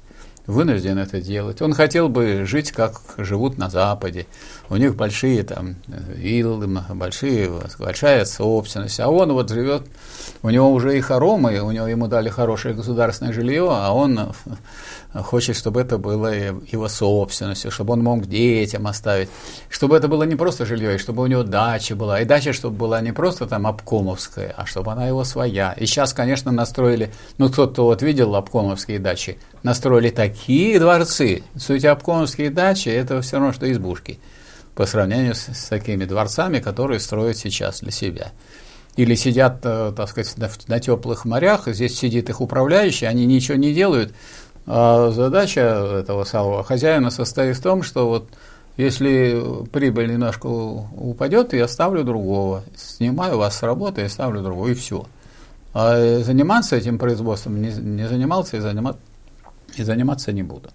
Вынужден 0.49 0.97
это 0.97 1.21
делать. 1.21 1.61
Он 1.61 1.75
хотел 1.75 2.09
бы 2.09 2.43
жить, 2.43 2.71
как 2.71 3.01
живут 3.17 3.59
на 3.59 3.69
Западе. 3.69 4.25
У 4.67 4.77
них 4.77 4.95
большие 4.95 5.43
там 5.43 5.75
виллы, 5.87 6.65
большие, 6.95 7.51
большая 7.77 8.25
собственность. 8.25 8.99
А 8.99 9.09
он 9.09 9.31
вот 9.31 9.51
живет, 9.51 9.83
у 10.41 10.49
него 10.49 10.71
уже 10.71 10.97
и 10.97 11.01
хоромы, 11.01 11.59
у 11.59 11.69
него 11.69 11.85
ему 11.85 12.07
дали 12.07 12.29
хорошее 12.29 12.73
государственное 12.73 13.31
жилье, 13.31 13.69
а 13.69 13.93
он 13.93 14.33
хочет, 15.13 15.55
чтобы 15.55 15.81
это 15.81 15.97
было 15.97 16.27
его 16.27 16.87
собственностью, 16.87 17.71
чтобы 17.71 17.93
он 17.93 18.03
мог 18.03 18.27
детям 18.27 18.87
оставить, 18.87 19.29
чтобы 19.69 19.97
это 19.97 20.07
было 20.07 20.23
не 20.23 20.35
просто 20.35 20.65
жилье, 20.65 20.95
и 20.95 20.97
чтобы 20.97 21.23
у 21.23 21.27
него 21.27 21.43
дача 21.43 21.95
была, 21.95 22.21
и 22.21 22.25
дача, 22.25 22.53
чтобы 22.53 22.77
была 22.77 23.01
не 23.01 23.11
просто 23.11 23.47
там 23.47 23.65
обкомовская, 23.65 24.53
а 24.55 24.65
чтобы 24.65 24.91
она 24.91 25.07
его 25.07 25.23
своя. 25.23 25.73
И 25.73 25.85
сейчас, 25.85 26.13
конечно, 26.13 26.51
настроили, 26.51 27.11
ну 27.37 27.49
кто-то 27.49 27.85
вот 27.85 28.01
видел 28.03 28.35
обкомовские 28.35 28.99
дачи, 28.99 29.39
настроили 29.63 30.09
такие 30.09 30.79
дворцы. 30.79 31.43
Суть 31.57 31.85
обкомовские 31.85 32.51
дачи– 32.51 32.89
это 32.89 33.21
все 33.21 33.37
равно, 33.37 33.53
что 33.53 33.71
избушки 33.71 34.19
по 34.75 34.85
сравнению 34.85 35.33
с, 35.33 35.47
с 35.47 35.65
такими 35.69 36.05
дворцами, 36.05 36.59
которые 36.59 36.99
строят 36.99 37.37
сейчас 37.37 37.81
для 37.81 37.91
себя 37.91 38.31
или 38.95 39.15
сидят, 39.15 39.59
э, 39.63 39.93
так 39.95 40.09
сказать, 40.09 40.37
на, 40.37 40.49
на 40.67 40.79
теплых 40.79 41.23
морях, 41.23 41.67
здесь 41.67 41.97
сидит 41.97 42.29
их 42.29 42.41
управляющий, 42.41 43.05
они 43.05 43.25
ничего 43.25 43.57
не 43.57 43.73
делают, 43.73 44.13
а 44.71 45.09
задача 45.09 45.61
этого 45.61 46.25
самого 46.25 46.63
хозяина 46.63 47.09
состоит 47.09 47.57
в 47.57 47.61
том, 47.61 47.81
что 47.81 48.07
вот 48.07 48.29
если 48.77 49.65
прибыль 49.71 50.11
немножко 50.11 50.45
упадет, 50.45 51.53
я 51.53 51.67
ставлю 51.67 52.03
другого. 52.03 52.63
Снимаю 52.77 53.39
вас 53.39 53.57
с 53.57 53.63
работы 53.63 54.05
и 54.05 54.07
ставлю 54.07 54.43
другого, 54.43 54.67
и 54.67 54.75
все. 54.75 55.07
А 55.73 56.19
заниматься 56.19 56.75
этим 56.75 56.99
производством 56.99 57.59
не, 57.59 57.69
не 57.71 58.07
занимался 58.07 58.57
и, 58.57 58.59
занима, 58.59 58.95
и 59.75 59.81
заниматься 59.81 60.31
не 60.31 60.43
буду. 60.43 60.69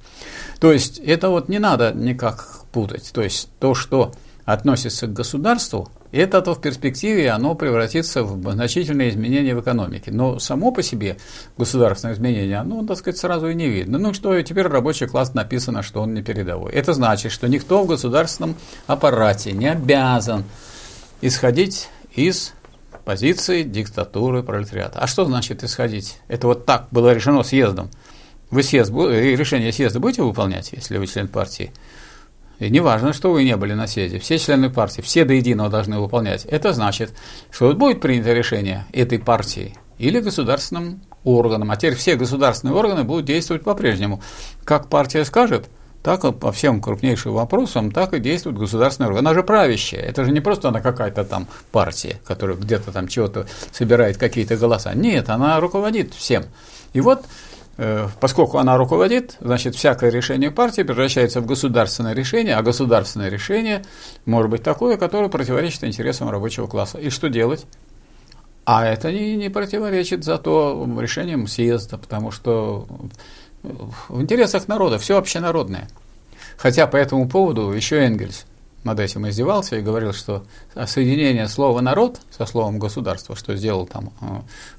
То 0.59 0.73
есть 0.73 0.99
это 0.99 1.29
вот 1.29 1.49
не 1.49 1.61
надо 1.61 1.93
никак 1.93 2.65
путать. 2.73 3.13
То 3.15 3.23
есть 3.23 3.49
то, 3.61 3.75
что 3.75 4.13
относится 4.45 5.07
к 5.07 5.13
государству, 5.13 5.89
это-то 6.17 6.55
в 6.55 6.61
перспективе 6.61 7.31
оно 7.31 7.55
превратится 7.55 8.23
в 8.23 8.53
значительные 8.53 9.11
изменения 9.11 9.55
в 9.55 9.61
экономике. 9.61 10.11
Но 10.13 10.39
само 10.39 10.71
по 10.71 10.83
себе 10.83 11.17
государственное 11.59 12.15
изменение, 12.15 12.57
оно, 12.57 12.85
так 12.85 12.99
сказать, 12.99 13.19
сразу 13.19 13.49
и 13.49 13.55
не 13.55 13.69
видно. 13.69 13.99
Ну 13.99 14.15
что, 14.15 14.41
теперь 14.43 14.67
рабочий 14.67 15.07
класс 15.07 15.35
написано, 15.35 15.83
что 15.83 16.01
он 16.01 16.15
не 16.15 16.23
передовой. 16.23 16.73
Это 16.73 16.93
значит, 16.93 17.33
что 17.33 17.49
никто 17.49 17.83
в 17.83 17.87
государственном 17.87 18.57
аппарате 18.87 19.53
не 19.53 19.67
обязан 19.67 20.45
исходить 21.21 21.89
из 22.15 22.55
позиции 23.05 23.63
диктатуры 23.63 24.43
пролетариата. 24.43 24.99
А 24.99 25.07
что 25.07 25.25
значит 25.25 25.65
исходить? 25.65 26.19
Это 26.29 26.47
вот 26.47 26.65
так 26.65 26.89
было 26.91 27.13
решено 27.13 27.43
съездом. 27.43 27.91
Вы 28.51 28.63
съезд, 28.63 28.91
решение 28.91 29.73
съезда 29.73 30.01
будете 30.01 30.23
выполнять, 30.23 30.73
если 30.73 30.97
вы 30.99 31.07
член 31.07 31.29
партии? 31.29 31.73
И 32.59 32.71
не 32.71 32.81
важно, 32.81 33.13
что 33.13 33.33
вы 33.33 33.45
не 33.45 33.57
были 33.57 33.75
на 33.75 33.87
съезде, 33.87 34.19
все 34.19 34.39
члены 34.39 34.71
партии, 34.71 35.01
все 35.01 35.25
до 35.25 35.35
единого 35.35 35.71
должны 35.71 35.99
выполнять. 35.99 36.45
Это 36.45 36.73
значит, 36.73 37.13
что 37.51 37.73
будет 37.75 38.01
принято 38.01 38.33
решение 38.33 38.87
этой 38.93 39.19
партии 39.19 39.75
или 39.99 40.21
государственным 40.21 41.03
органом. 41.25 41.71
А 41.71 41.77
теперь 41.77 41.95
все 41.95 42.17
государственные 42.17 42.75
органы 42.75 43.05
будут 43.05 43.25
действовать 43.25 43.65
по-прежнему. 43.65 44.23
Как 44.65 44.89
партия 44.89 45.25
скажет, 45.25 45.69
так 46.03 46.21
по 46.39 46.53
всем 46.53 46.83
крупнейшим 46.83 47.33
вопросам, 47.33 47.91
так 47.91 48.13
и 48.13 48.21
действует 48.21 48.59
государственный 48.59 49.09
орган. 49.09 49.27
Она 49.27 49.35
же 49.35 49.43
правящая. 49.43 50.03
Это 50.03 50.25
же 50.25 50.33
не 50.33 50.41
просто 50.41 50.69
она 50.69 50.81
какая-то 50.81 51.25
там 51.25 51.49
партия, 51.73 52.21
которая 52.27 52.57
где-то 52.57 52.93
там 52.93 53.09
чего-то 53.09 53.47
собирает 53.73 54.19
какие-то 54.19 54.57
голоса. 54.57 54.93
Нет, 54.95 55.31
она 55.31 55.59
руководит 55.61 56.13
всем. 56.13 56.45
И 56.93 57.01
вот 57.01 57.25
поскольку 58.21 58.59
она 58.59 58.77
руководит, 58.77 59.37
значит, 59.41 59.75
всякое 59.75 60.11
решение 60.11 60.51
партии 60.51 60.83
превращается 60.83 61.41
в 61.41 61.47
государственное 61.47 62.15
решение, 62.15 62.57
а 62.57 62.63
государственное 62.63 63.29
решение 63.29 63.85
может 64.27 64.51
быть 64.51 64.63
такое, 64.63 64.97
которое 64.97 65.29
противоречит 65.29 65.83
интересам 65.83 66.31
рабочего 66.31 66.67
класса. 66.67 66.99
И 66.99 67.11
что 67.11 67.29
делать? 67.29 67.67
А 68.65 68.87
это 68.87 69.13
не, 69.13 69.35
не 69.37 69.49
противоречит 69.51 70.25
зато 70.25 70.89
решениям 71.01 71.49
съезда, 71.49 71.99
потому 71.99 72.31
что 72.31 72.87
в 73.63 74.23
интересах 74.23 74.69
народа 74.69 74.99
все 74.99 75.19
общенародное. 75.19 75.89
Хотя 76.57 76.87
по 76.87 76.97
этому 76.97 77.29
поводу 77.29 77.73
еще 77.73 77.97
Энгельс 77.97 78.47
над 78.85 79.01
этим 79.01 79.29
издевался 79.29 79.77
и 79.77 79.83
говорил, 79.83 80.13
что 80.13 80.45
соединение 80.87 81.49
слова 81.49 81.81
«народ» 81.81 82.21
со 82.31 82.47
словом 82.47 82.79
«государство», 82.79 83.35
что 83.35 83.57
сделал 83.57 83.87
там 83.87 84.13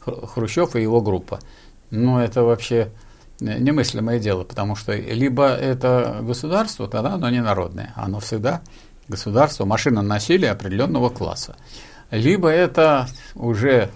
э, 0.06 0.12
Хрущев 0.28 0.76
и 0.76 0.82
его 0.82 1.02
группа– 1.02 1.40
ну, 1.96 2.20
это 2.20 2.44
вообще 2.44 2.92
немыслимое 3.40 4.20
дело, 4.20 4.44
потому 4.44 4.76
что 4.76 4.94
либо 4.94 5.48
это 5.48 6.20
государство, 6.22 6.88
тогда 6.88 7.14
оно 7.14 7.30
не 7.30 7.42
народное, 7.42 7.94
оно 7.96 8.20
всегда 8.20 8.62
государство, 9.08 9.66
машина 9.66 10.02
насилия 10.02 10.52
определенного 10.52 11.10
класса. 11.10 11.56
Либо 12.12 12.50
это 12.50 13.08
уже 13.36 13.90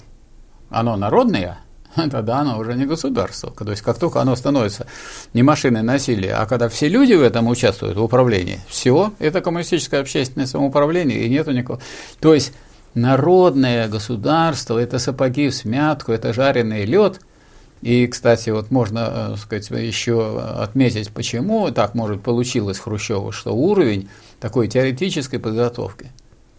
оно 0.70 0.98
народное, 0.98 1.60
тогда 1.96 2.40
оно 2.40 2.60
уже 2.60 2.76
не 2.76 2.86
государство. 2.86 3.52
То 3.52 3.72
есть 3.72 3.82
как 3.82 3.98
только 3.98 4.22
оно 4.22 4.36
становится 4.36 4.88
не 5.34 5.42
машиной 5.42 5.84
насилия, 5.84 6.34
а 6.34 6.46
когда 6.46 6.68
все 6.68 6.90
люди 6.90 7.14
в 7.14 7.24
этом 7.24 7.48
участвуют, 7.48 7.98
в 7.98 8.04
управлении, 8.04 8.60
все, 8.68 9.14
это 9.20 9.42
коммунистическое 9.42 10.02
общественное 10.02 10.48
самоуправление, 10.48 11.20
и 11.20 11.30
нету 11.30 11.52
никакого. 11.52 11.80
То 12.20 12.34
есть 12.34 12.54
народное 12.94 13.88
государство– 13.88 14.78
это 14.80 15.00
сапоги 15.00 15.48
в 15.50 15.56
смятку, 15.56 16.12
это 16.12 16.34
жареный 16.34 16.84
лед– 16.86 17.22
и, 17.82 18.08
кстати, 18.08 18.50
вот 18.50 18.72
можно 18.72 19.34
э, 19.34 19.38
сказать, 19.38 19.70
еще 19.70 20.42
отметить, 20.42 21.12
почему 21.12 21.72
так 21.72 21.96
может 21.96 22.22
получилось 22.22 22.80
Хрущеву, 22.80 23.32
что 23.32 23.56
уровень 23.56 24.10
такой 24.40 24.68
теоретической 24.68 25.40
подготовки 25.40 26.12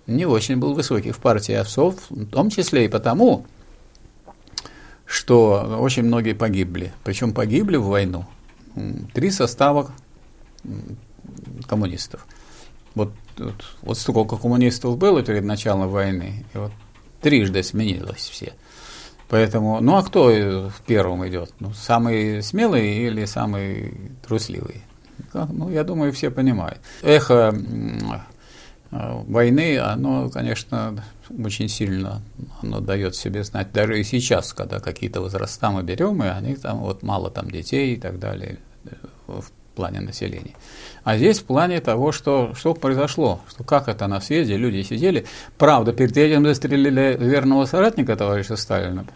не 0.06 0.24
очень 0.26 0.56
был 0.56 0.74
высокий 0.74 1.12
в 1.12 1.18
партии 1.18 1.54
овцов, 1.54 1.96
в 2.08 2.26
том 2.26 2.50
числе 2.50 2.86
и 2.86 2.88
потому, 2.88 3.46
что 5.04 5.76
очень 5.80 6.04
многие 6.04 6.32
погибли. 6.32 6.92
Причем 7.04 7.32
погибли 7.34 7.76
в 7.76 7.84
войну 7.84 8.24
три 9.12 9.30
состава 9.30 9.90
коммунистов. 11.68 12.26
Вот, 12.94 13.12
вот, 13.36 13.54
вот 13.82 13.98
сколько 13.98 14.36
коммунистов 14.36 14.96
было 14.96 15.22
перед 15.22 15.44
началом 15.44 15.88
войны, 15.88 16.44
и 16.54 16.58
вот 16.58 16.72
трижды 17.20 17.62
сменилось 17.62 18.28
все. 18.28 18.54
Поэтому, 19.30 19.80
ну 19.80 19.96
а 19.96 20.02
кто 20.02 20.70
первым 20.86 21.26
идет? 21.28 21.52
Ну, 21.60 21.72
самый 21.72 22.42
смелый 22.42 23.06
или 23.06 23.24
самый 23.26 24.10
трусливый? 24.26 24.82
Ну, 25.32 25.70
я 25.70 25.84
думаю, 25.84 26.12
все 26.12 26.30
понимают. 26.32 26.80
Эхо 27.02 27.54
э, 28.90 29.22
войны, 29.28 29.78
оно, 29.78 30.28
конечно, 30.30 31.04
очень 31.44 31.68
сильно 31.68 32.22
оно 32.60 32.80
дает 32.80 33.14
себе 33.14 33.44
знать. 33.44 33.72
Даже 33.72 34.00
и 34.00 34.02
сейчас, 34.02 34.52
когда 34.52 34.80
какие-то 34.80 35.20
возраста 35.20 35.70
мы 35.70 35.84
берем, 35.84 36.22
и 36.24 36.26
они 36.26 36.56
там 36.56 36.78
вот 36.78 37.04
мало 37.04 37.30
там 37.30 37.48
детей 37.48 37.94
и 37.94 38.00
так 38.00 38.18
далее 38.18 38.58
в 39.72 39.76
плане 39.76 40.00
населения. 40.00 40.54
А 41.04 41.16
здесь 41.16 41.38
в 41.38 41.44
плане 41.44 41.80
того, 41.80 42.12
что, 42.12 42.52
что 42.54 42.74
произошло, 42.74 43.40
что 43.48 43.64
как 43.64 43.88
это 43.88 44.06
на 44.06 44.20
съезде, 44.20 44.56
люди 44.56 44.82
сидели. 44.82 45.26
Правда, 45.58 45.92
перед 45.92 46.16
этим 46.16 46.44
застрелили 46.44 47.16
верного 47.18 47.66
соратника 47.66 48.16
товарища 48.16 48.56
Сталина, 48.56 49.06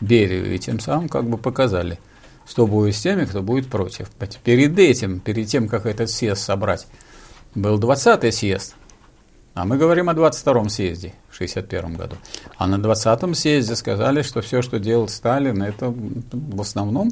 Берию, 0.00 0.54
и 0.54 0.58
тем 0.58 0.80
самым 0.80 1.08
как 1.08 1.28
бы 1.28 1.38
показали, 1.38 1.98
что 2.48 2.66
будет 2.66 2.94
с 2.96 3.02
теми, 3.02 3.24
кто 3.24 3.42
будет 3.42 3.68
против. 3.68 4.10
Перед 4.44 4.78
этим, 4.78 5.20
перед 5.20 5.48
тем, 5.48 5.68
как 5.68 5.86
этот 5.86 6.10
съезд 6.10 6.42
собрать, 6.42 6.86
был 7.54 7.78
20-й 7.78 8.32
съезд, 8.32 8.74
а 9.54 9.64
мы 9.64 9.78
говорим 9.78 10.10
о 10.10 10.12
22-м 10.12 10.68
съезде 10.68 11.14
в 11.30 11.36
61 11.36 11.94
году. 11.94 12.16
А 12.58 12.66
на 12.66 12.76
20-м 12.76 13.34
съезде 13.34 13.74
сказали, 13.74 14.22
что 14.22 14.42
все, 14.42 14.60
что 14.60 14.78
делал 14.78 15.08
Сталин, 15.08 15.62
это 15.62 15.94
в 16.32 16.60
основном 16.60 17.10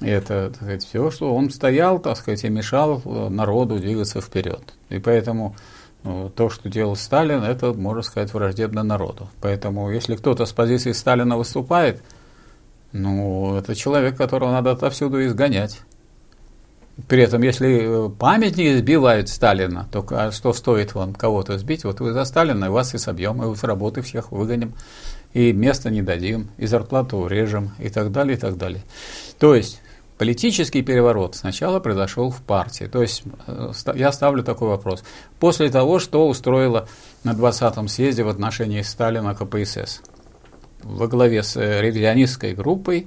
это 0.00 0.48
так 0.48 0.56
сказать, 0.56 0.84
все, 0.84 1.10
что 1.10 1.34
он 1.34 1.50
стоял, 1.50 1.98
так 1.98 2.16
сказать, 2.16 2.44
и 2.44 2.48
мешал 2.48 3.02
э, 3.04 3.28
народу 3.28 3.78
двигаться 3.78 4.20
вперед. 4.20 4.74
И 4.90 4.98
поэтому 4.98 5.56
ну, 6.04 6.30
то, 6.30 6.48
что 6.48 6.68
делал 6.68 6.94
Сталин, 6.96 7.42
это, 7.42 7.72
можно 7.72 8.02
сказать, 8.02 8.32
враждебно 8.32 8.82
народу. 8.82 9.28
Поэтому, 9.40 9.90
если 9.90 10.16
кто-то 10.16 10.46
с 10.46 10.52
позиции 10.52 10.92
Сталина 10.92 11.36
выступает, 11.36 12.02
ну, 12.92 13.56
это 13.56 13.74
человек, 13.74 14.16
которого 14.16 14.52
надо 14.52 14.70
отовсюду 14.70 15.24
изгонять. 15.26 15.80
При 17.06 17.22
этом, 17.22 17.42
если 17.42 18.06
э, 18.06 18.10
памятники 18.10 18.78
сбивают 18.78 19.28
Сталина, 19.28 19.88
то 19.92 20.04
а 20.10 20.32
что 20.32 20.52
стоит 20.52 20.94
вам 20.94 21.14
кого-то 21.14 21.58
сбить? 21.58 21.84
Вот 21.84 22.00
вы 22.00 22.12
за 22.12 22.24
Сталина, 22.24 22.64
и 22.64 22.68
вас 22.68 22.94
и 22.94 22.98
собьем, 22.98 23.42
и 23.42 23.54
с 23.54 23.62
работы 23.62 24.02
всех 24.02 24.32
выгоним, 24.32 24.74
и 25.32 25.52
места 25.52 25.90
не 25.90 26.02
дадим, 26.02 26.50
и 26.56 26.66
зарплату 26.66 27.18
урежем, 27.18 27.70
и 27.78 27.88
так 27.88 28.10
далее, 28.10 28.36
и 28.36 28.40
так 28.40 28.56
далее. 28.56 28.82
То 29.38 29.54
есть, 29.54 29.80
Политический 30.18 30.82
переворот 30.82 31.36
сначала 31.36 31.78
произошел 31.78 32.30
в 32.30 32.42
партии. 32.42 32.84
То 32.84 33.02
есть 33.02 33.22
э, 33.46 33.72
я 33.94 34.10
ставлю 34.10 34.42
такой 34.42 34.68
вопрос. 34.68 35.04
После 35.38 35.70
того, 35.70 36.00
что 36.00 36.28
устроила 36.28 36.88
на 37.22 37.32
20-м 37.32 37.86
съезде 37.86 38.24
в 38.24 38.28
отношении 38.28 38.82
Сталина 38.82 39.34
КПСС 39.34 40.02
во 40.82 41.06
главе 41.06 41.44
с 41.44 41.56
э, 41.56 41.80
ревизионистской 41.80 42.52
группой 42.52 43.06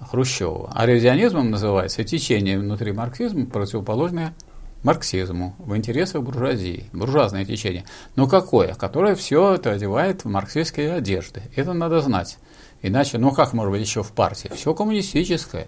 Хрущева. 0.00 0.72
А 0.72 0.86
ревизионизмом 0.86 1.50
называется 1.50 2.04
течение 2.04 2.58
внутри 2.58 2.92
марксизма, 2.92 3.46
противоположное 3.46 4.34
марксизму 4.82 5.56
в 5.58 5.76
интересах 5.76 6.22
буржуазии, 6.22 6.88
буржуазное 6.92 7.44
течение. 7.44 7.84
Но 8.16 8.26
какое? 8.26 8.74
Которое 8.74 9.14
все 9.14 9.54
это 9.54 9.72
одевает 9.72 10.24
в 10.24 10.28
марксистские 10.28 10.94
одежды. 10.94 11.42
Это 11.56 11.72
надо 11.72 12.00
знать. 12.00 12.38
Иначе, 12.82 13.18
ну 13.18 13.32
как 13.32 13.52
может 13.52 13.72
быть 13.72 13.82
еще 13.82 14.02
в 14.02 14.12
партии? 14.12 14.50
Все 14.54 14.74
коммунистическое. 14.74 15.66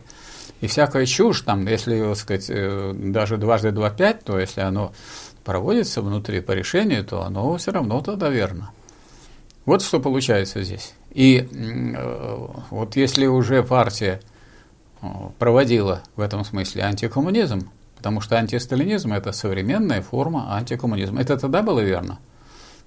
И 0.62 0.68
всякая 0.68 1.06
чушь, 1.06 1.40
там, 1.40 1.66
если, 1.66 2.00
так 2.00 2.16
сказать, 2.16 2.46
э, 2.48 2.92
даже 2.94 3.36
дважды 3.36 3.72
два 3.72 3.90
пять, 3.90 4.22
то 4.22 4.38
если 4.38 4.60
оно 4.60 4.92
проводится 5.42 6.02
внутри 6.02 6.40
по 6.40 6.52
решению, 6.52 7.04
то 7.04 7.22
оно 7.22 7.56
все 7.56 7.72
равно 7.72 8.00
тогда 8.00 8.28
верно. 8.28 8.70
Вот 9.66 9.82
что 9.82 9.98
получается 9.98 10.62
здесь. 10.62 10.94
И 11.10 11.48
э, 11.52 12.46
вот 12.70 12.94
если 12.94 13.26
уже 13.26 13.64
партия 13.64 14.20
э, 15.00 15.06
проводила 15.40 16.04
в 16.14 16.20
этом 16.20 16.44
смысле 16.44 16.84
антикоммунизм, 16.84 17.68
потому 17.96 18.20
что 18.20 18.38
антисталинизм– 18.38 19.12
это 19.14 19.32
современная 19.32 20.00
форма 20.00 20.54
антикоммунизма. 20.54 21.20
Это 21.22 21.38
тогда 21.38 21.62
было 21.62 21.80
верно, 21.80 22.20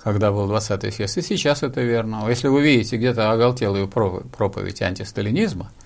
когда 0.02 0.32
был 0.32 0.50
20-й 0.50 0.94
съезд, 0.94 1.18
и 1.18 1.22
сейчас 1.22 1.62
это 1.62 1.82
верно. 1.82 2.24
Если 2.30 2.48
вы 2.48 2.62
видите 2.62 2.96
где-то 2.96 3.32
оголтелую 3.32 3.90
проповедь 3.90 4.82
антисталинизма– 4.82 5.74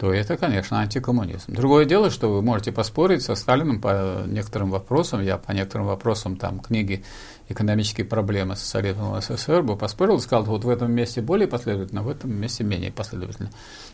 то 0.00 0.14
это, 0.14 0.38
конечно, 0.38 0.80
антикоммунизм. 0.80 1.52
Другое 1.52 1.84
дело, 1.84 2.08
что 2.08 2.32
вы 2.32 2.40
можете 2.40 2.72
поспорить 2.72 3.22
со 3.22 3.34
Сталиным 3.34 3.82
по 3.82 4.24
некоторым 4.26 4.70
вопросам. 4.70 5.22
Я 5.22 5.36
по 5.36 5.52
некоторым 5.52 5.88
вопросам 5.88 6.36
там 6.36 6.58
книги 6.60 7.04
«Экономические 7.50 8.06
проблемы 8.06 8.56
социализма 8.56 9.20
СССР» 9.20 9.62
бы 9.62 9.76
поспорил 9.76 10.16
и 10.16 10.20
сказал, 10.20 10.44
вот 10.44 10.64
в 10.64 10.70
этом 10.70 10.90
месте 10.90 11.20
более 11.20 11.46
последовательно, 11.46 12.02
в 12.02 12.08
этом 12.08 12.32
месте 12.32 12.64
менее 12.64 12.90
последовательно. 12.90 13.50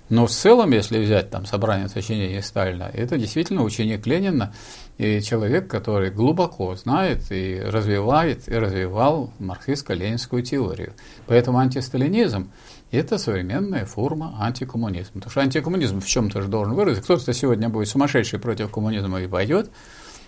Но 0.09 0.29
в 0.29 0.31
целом, 0.31 0.71
если 0.71 1.03
взять 1.03 1.31
там 1.31 1.45
собрание 1.45 1.89
сочинений 1.89 2.41
Сталина, 2.41 2.89
это 2.95 3.19
действительно 3.19 3.65
ученик 3.65 4.07
Ленина 4.07 4.55
и 4.99 5.21
человек, 5.23 5.67
который 5.69 6.11
глубоко 6.11 6.77
знает 6.77 7.33
и 7.33 7.61
развивает, 7.61 8.49
и 8.49 8.55
развивал 8.55 9.33
марксистско-ленинскую 9.41 10.43
теорию. 10.43 10.93
Поэтому 11.27 11.59
антисталинизм– 11.59 12.53
это 12.91 13.19
современная 13.19 13.85
форма 13.85 14.37
антикоммунизма. 14.41 15.15
Потому 15.15 15.31
что 15.31 15.41
антикоммунизм 15.41 16.01
в 16.01 16.07
чем-то 16.07 16.43
же 16.43 16.49
должен 16.49 16.75
выразиться. 16.75 17.03
Кто-то 17.03 17.33
сегодня 17.33 17.69
будет 17.69 17.89
сумасшедший 17.89 18.39
против 18.39 18.71
коммунизма 18.71 19.21
и 19.21 19.27
пойдет, 19.27 19.71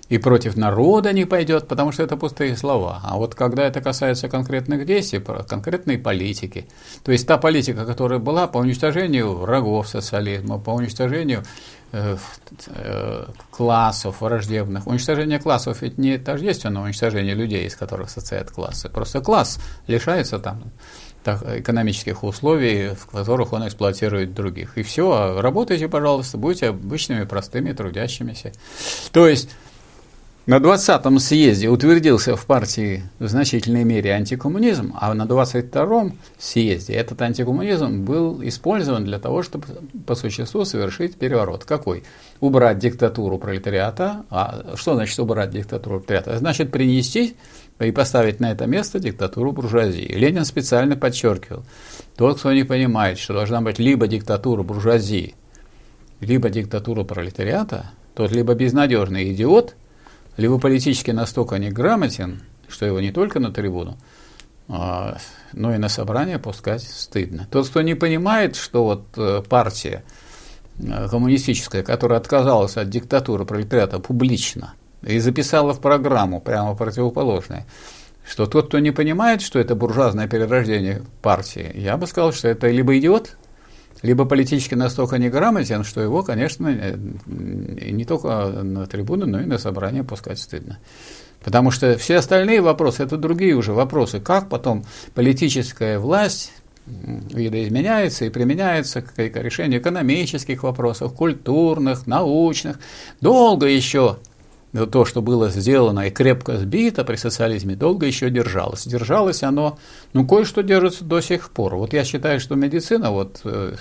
и 0.09 0.17
против 0.19 0.57
народа 0.57 1.13
не 1.13 1.25
пойдет, 1.27 1.69
потому 1.69 1.93
что 1.93 2.03
это 2.03 2.17
пустые 2.17 2.57
слова. 2.57 3.01
А 3.05 3.17
вот 3.17 3.35
когда 3.35 3.67
это 3.67 3.81
касается 3.81 4.29
конкретных 4.29 4.87
действий, 4.87 5.21
конкретной 5.21 5.99
политики, 5.99 6.67
то 7.05 7.13
есть 7.13 7.27
та 7.27 7.37
политика, 7.37 7.85
которая 7.85 8.19
была 8.19 8.47
по 8.47 8.59
уничтожению 8.59 9.35
врагов 9.35 9.89
социализма, 9.89 10.59
по 10.59 10.71
уничтожению 10.71 11.45
э, 11.93 12.17
э, 12.69 13.27
классов 13.51 14.23
враждебных. 14.23 14.87
Уничтожение 14.87 15.39
классов 15.39 15.83
ведь 15.83 15.99
не 15.99 16.17
тождественно 16.17 16.83
уничтожение 16.83 17.35
людей, 17.35 17.67
из 17.67 17.77
которых 17.77 18.09
состоят 18.09 18.51
классы. 18.51 18.89
Просто 18.89 19.21
класс 19.21 19.61
лишается 19.87 20.39
там 20.39 20.63
экономических 21.25 22.25
условий, 22.25 22.95
в 22.95 23.07
которых 23.07 23.53
он 23.53 23.67
эксплуатирует 23.67 24.35
других. 24.35 24.79
И 24.79 24.83
все, 24.83 25.41
работайте, 25.41 25.89
пожалуйста, 25.89 26.39
будьте 26.39 26.69
обычными 26.69 27.25
простыми 27.25 27.73
трудящимися. 27.73 28.53
То 29.13 29.29
есть 29.29 29.51
на 30.49 30.61
20-м 30.61 31.19
съезде 31.19 31.69
утвердился 31.69 32.35
в 32.35 32.47
партии 32.47 33.03
в 33.19 33.29
значительной 33.29 33.85
мере 33.85 34.15
антикоммунизм, 34.15 34.95
а 34.99 35.13
на 35.13 35.25
22-м 35.25 36.17
съезде 36.39 36.95
этот 36.95 37.21
антикоммунизм 37.21 38.03
был 38.03 38.43
использован 38.43 39.05
для 39.05 39.19
того, 39.19 39.43
чтобы 39.43 39.67
по 40.07 40.15
существу 40.15 40.65
совершить 40.65 41.17
переворот. 41.17 41.67
Какой? 41.67 42.03
Убрать 42.41 42.79
диктатуру 42.79 43.37
пролетариата. 43.37 44.25
А 44.31 44.75
что 44.77 44.95
значит 44.95 45.19
убрать 45.19 45.51
диктатуру 45.51 46.01
пролетариата? 46.01 46.39
Значит 46.39 46.73
принести 46.73 47.37
и 47.81 47.93
поставить 47.93 48.41
на 48.41 48.51
это 48.51 48.67
место 48.67 48.99
диктатуру 48.99 49.53
буржуазии. 49.53 50.13
Ленин 50.13 50.45
специально 50.45 50.97
подчеркивал, 50.97 51.65
тот, 52.17 52.39
кто 52.39 52.53
не 52.53 52.65
понимает, 52.65 53.19
что 53.19 53.35
должна 53.35 53.61
быть 53.61 53.79
либо 53.79 54.09
диктатура 54.09 54.63
буржуазии, 54.63 55.35
либо 56.21 56.51
диктатура 56.51 57.05
пролетариата, 57.05 57.91
тот 58.15 58.33
либо 58.33 58.55
безнадежный 58.55 59.33
идиот, 59.33 59.77
либо 60.37 60.59
политически 60.59 61.13
настолько 61.13 61.59
неграмотен, 61.59 62.43
что 62.69 62.85
его 62.85 63.01
не 63.01 63.13
только 63.13 63.39
на 63.39 63.53
трибуну, 63.53 63.97
а, 64.69 65.19
но 65.53 65.75
и 65.75 65.79
на 65.79 65.89
собрание 65.89 66.39
пускать 66.39 66.83
стыдно. 66.83 67.47
Тот, 67.51 67.69
кто 67.69 67.81
не 67.83 67.95
понимает, 67.95 68.57
что 68.57 68.85
вот 68.85 69.07
э, 69.17 69.43
партия 69.49 70.05
э, 70.79 71.09
коммунистическая, 71.09 71.83
которая 71.83 72.19
отказалась 72.19 72.77
от 72.77 72.91
диктатуры 72.91 73.45
пролетариата 73.45 74.01
публично– 74.01 74.75
и 75.03 75.19
записала 75.19 75.73
в 75.73 75.81
программу 75.81 76.41
прямо 76.41 76.75
противоположное, 76.75 77.67
что 78.27 78.47
тот, 78.47 78.69
кто 78.69 78.79
не 78.79 78.91
понимает, 78.91 79.43
что 79.43 79.59
это 79.59 79.75
буржуазное 79.75 80.29
перерождение 80.29 81.03
партии, 81.23 81.71
я 81.75 81.97
бы 81.97 82.07
сказал, 82.07 82.33
что 82.33 82.49
это 82.49 82.69
либо 82.69 82.99
идиот, 82.99 83.37
либо 84.03 84.25
политически 84.25 84.75
настолько 84.75 85.19
неграмотен, 85.19 85.85
что 85.85 86.01
его, 86.01 86.23
конечно, 86.23 86.69
э, 86.69 86.97
не 87.27 88.05
только 88.05 88.49
на 88.63 88.87
трибуну, 88.87 89.27
но 89.27 89.41
и 89.41 89.45
на 89.45 89.59
собрание 89.59 90.05
пускать 90.05 90.39
стыдно. 90.39 90.79
Потому 91.43 91.71
что 91.71 91.97
все 91.99 92.17
остальные 92.17 92.61
вопросы– 92.61 93.03
это 93.05 93.17
другие 93.17 93.55
уже 93.55 93.73
вопросы. 93.73 94.21
Как 94.21 94.49
потом 94.49 94.85
политическая 95.15 95.99
власть 95.99 96.53
видоизменяется 96.87 98.25
и 98.25 98.31
применяется 98.31 99.03
к 99.03 99.13
решению 99.19 99.81
экономических 99.81 100.63
вопросов, 100.63 101.15
культурных, 101.15 102.07
научных. 102.07 102.79
Долго 103.21 103.67
еще 103.67 104.17
то, 104.73 105.05
что 105.05 105.23
было 105.23 105.49
сделано 105.49 106.09
и 106.09 106.11
крепко 106.11 106.57
сбито 106.59 107.05
при 107.05 107.17
социализме, 107.17 107.75
долго 107.75 108.07
еще 108.07 108.31
держалось. 108.31 108.85
Держалось 108.87 109.43
оно, 109.43 109.79
ну, 110.13 110.27
кое-что 110.27 110.63
держится 110.63 111.05
до 111.05 111.21
сих 111.21 111.51
пор. 111.51 111.77
Вот 111.77 111.93
я 111.93 112.05
считаю, 112.05 112.41
что 112.41 112.55
медицина, 112.55 113.11
вот, 113.11 113.41
э, 113.45 113.75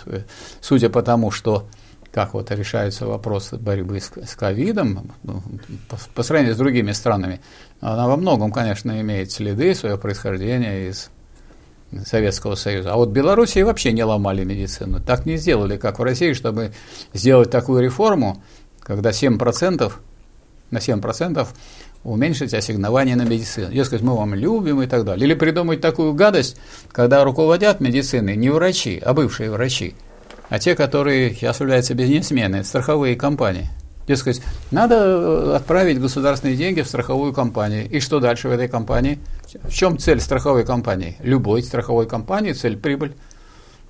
судя 0.61 0.89
по 0.89 1.01
тому, 1.01 1.31
что 1.31 1.67
как 2.11 2.33
вот 2.33 2.49
решаются 2.51 3.05
вопросы 3.05 3.57
борьбы 3.57 3.99
с, 3.99 4.11
с 4.25 4.35
ковидом 4.35 5.11
ну, 5.23 5.43
по, 6.15 6.23
сравнению 6.23 6.55
с 6.55 6.57
другими 6.57 6.91
странами, 6.91 7.41
она 7.79 8.07
во 8.07 8.17
многом, 8.17 8.51
конечно, 8.51 8.99
имеет 9.01 9.31
следы 9.31 9.75
своего 9.75 9.97
происхождения 9.97 10.89
из 10.89 11.11
Советского 12.05 12.55
Союза. 12.55 12.93
А 12.93 12.95
вот 12.95 13.09
Белоруссии 13.09 13.61
вообще 13.61 13.91
не 13.91 14.03
ломали 14.03 14.43
медицину. 14.43 14.99
Так 14.99 15.25
не 15.25 15.37
сделали, 15.37 15.77
как 15.77 15.99
в 15.99 16.03
России, 16.03 16.33
чтобы 16.33 16.73
сделать 17.13 17.51
такую 17.51 17.83
реформу, 17.83 18.41
когда 18.81 19.11
7% 19.11 19.91
на 20.71 20.77
7% 20.77 21.47
уменьшить 22.03 22.53
ассигнование 22.53 23.15
на 23.15 23.23
медицину. 23.23 23.71
Дескать, 23.71 24.01
мы 24.01 24.15
вам 24.15 24.33
любим 24.33 24.81
и 24.81 24.87
так 24.87 25.03
далее. 25.03 25.25
Или 25.25 25.33
придумать 25.33 25.81
такую 25.81 26.13
гадость, 26.13 26.57
когда 26.91 27.23
руководят 27.23 27.79
медициной 27.79 28.35
не 28.35 28.49
врачи, 28.49 29.01
а 29.03 29.13
бывшие 29.13 29.51
врачи, 29.51 29.95
а 30.49 30.59
те, 30.59 30.75
которые 30.75 31.29
являются 31.29 31.93
бизнесмены, 31.93 32.63
страховые 32.63 33.15
компании. 33.15 33.69
Дескать, 34.07 34.41
надо 34.71 34.95
э, 34.95 35.55
отправить 35.57 35.99
государственные 35.99 36.55
деньги 36.55 36.79
в 36.79 36.87
страховую 36.87 37.33
компанию. 37.33 37.89
И 37.89 37.99
что 37.99 38.21
дальше 38.21 38.47
в 38.47 38.51
этой 38.51 38.69
компании? 38.69 39.19
В 39.63 39.73
чем 39.73 39.97
цель 39.97 40.21
страховой 40.21 40.65
компании? 40.65 41.17
Любой 41.19 41.61
страховой 41.61 42.07
компании 42.07 42.53
цель 42.53 42.77
прибыль. 42.77 43.15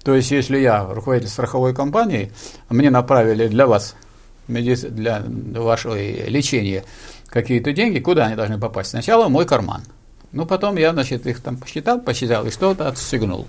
То 0.04 0.16
есть, 0.16 0.32
если 0.32 0.58
я 0.58 0.86
руководитель 0.86 1.30
страховой 1.30 1.76
компании, 1.76 2.32
мне 2.70 2.90
направили 2.90 3.48
для 3.48 3.68
вас, 3.68 3.96
для 4.48 5.24
вашего 5.26 5.96
лечения 5.96 6.84
какие-то 7.28 7.74
деньги, 7.74 8.00
куда 8.00 8.26
они 8.26 8.36
должны 8.36 8.60
попасть? 8.60 8.92
Сначала 8.92 9.28
мой 9.28 9.46
карман. 9.46 9.84
Ну, 10.32 10.46
потом 10.46 10.78
я, 10.78 10.92
значит, 10.92 11.26
их 11.26 11.42
там 11.42 11.58
посчитал, 11.58 12.00
посчитал 12.00 12.46
и 12.46 12.52
что-то 12.52 12.88
отстегнул. 12.88 13.48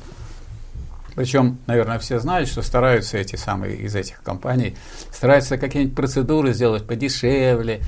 Причем, 1.15 1.59
наверное, 1.67 1.99
все 1.99 2.21
знают, 2.21 2.49
что 2.49 2.63
стараются 2.63 3.19
эти 3.19 3.35
самые 3.35 3.77
из 3.77 3.97
этих 3.97 4.23
компаний, 4.23 4.77
стараются 5.13 5.59
какие-нибудь 5.59 5.97
процедуры 5.97 6.53
сделать 6.53 6.87
подешевле. 6.87 7.81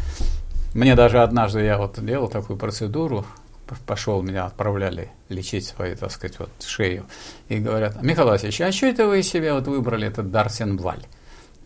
Мне 0.74 0.96
даже 0.96 1.22
однажды 1.22 1.62
я 1.62 1.78
вот 1.78 2.04
делал 2.04 2.28
такую 2.28 2.58
процедуру, 2.58 3.24
пошел, 3.86 4.20
меня 4.22 4.46
отправляли 4.46 5.10
лечить 5.28 5.66
свою, 5.66 5.96
так 5.96 6.10
сказать, 6.10 6.40
вот 6.40 6.50
шею. 6.66 7.06
И 7.48 7.58
говорят, 7.58 8.02
Михаил 8.02 8.28
Васильевич, 8.28 8.60
а 8.62 8.72
что 8.72 8.86
это 8.86 9.06
вы 9.06 9.22
себе 9.22 9.52
вот 9.52 9.68
выбрали 9.68 10.08
этот 10.08 10.32
Дарсенваль? 10.32 11.04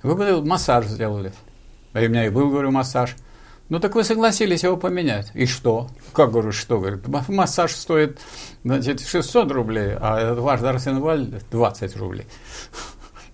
Вы 0.04 0.14
бы 0.16 0.44
массаж 0.44 0.84
сделали. 0.84 1.32
А 1.94 2.00
у 2.00 2.02
меня 2.02 2.26
и 2.26 2.28
был, 2.28 2.50
говорю, 2.50 2.70
массаж. 2.70 3.16
Ну 3.70 3.80
так 3.80 3.94
вы 3.94 4.04
согласились 4.04 4.62
его 4.62 4.76
поменять. 4.76 5.30
И 5.32 5.46
что? 5.46 5.88
Как 6.12 6.30
говорю, 6.30 6.52
что? 6.52 6.78
Говорит, 6.78 7.08
массаж 7.28 7.72
стоит 7.72 8.18
значит, 8.64 9.00
600 9.00 9.50
рублей, 9.50 9.94
а 9.98 10.34
ваш 10.34 10.60
Дарсенваль 10.60 11.40
20 11.50 11.96
рублей. 11.96 12.26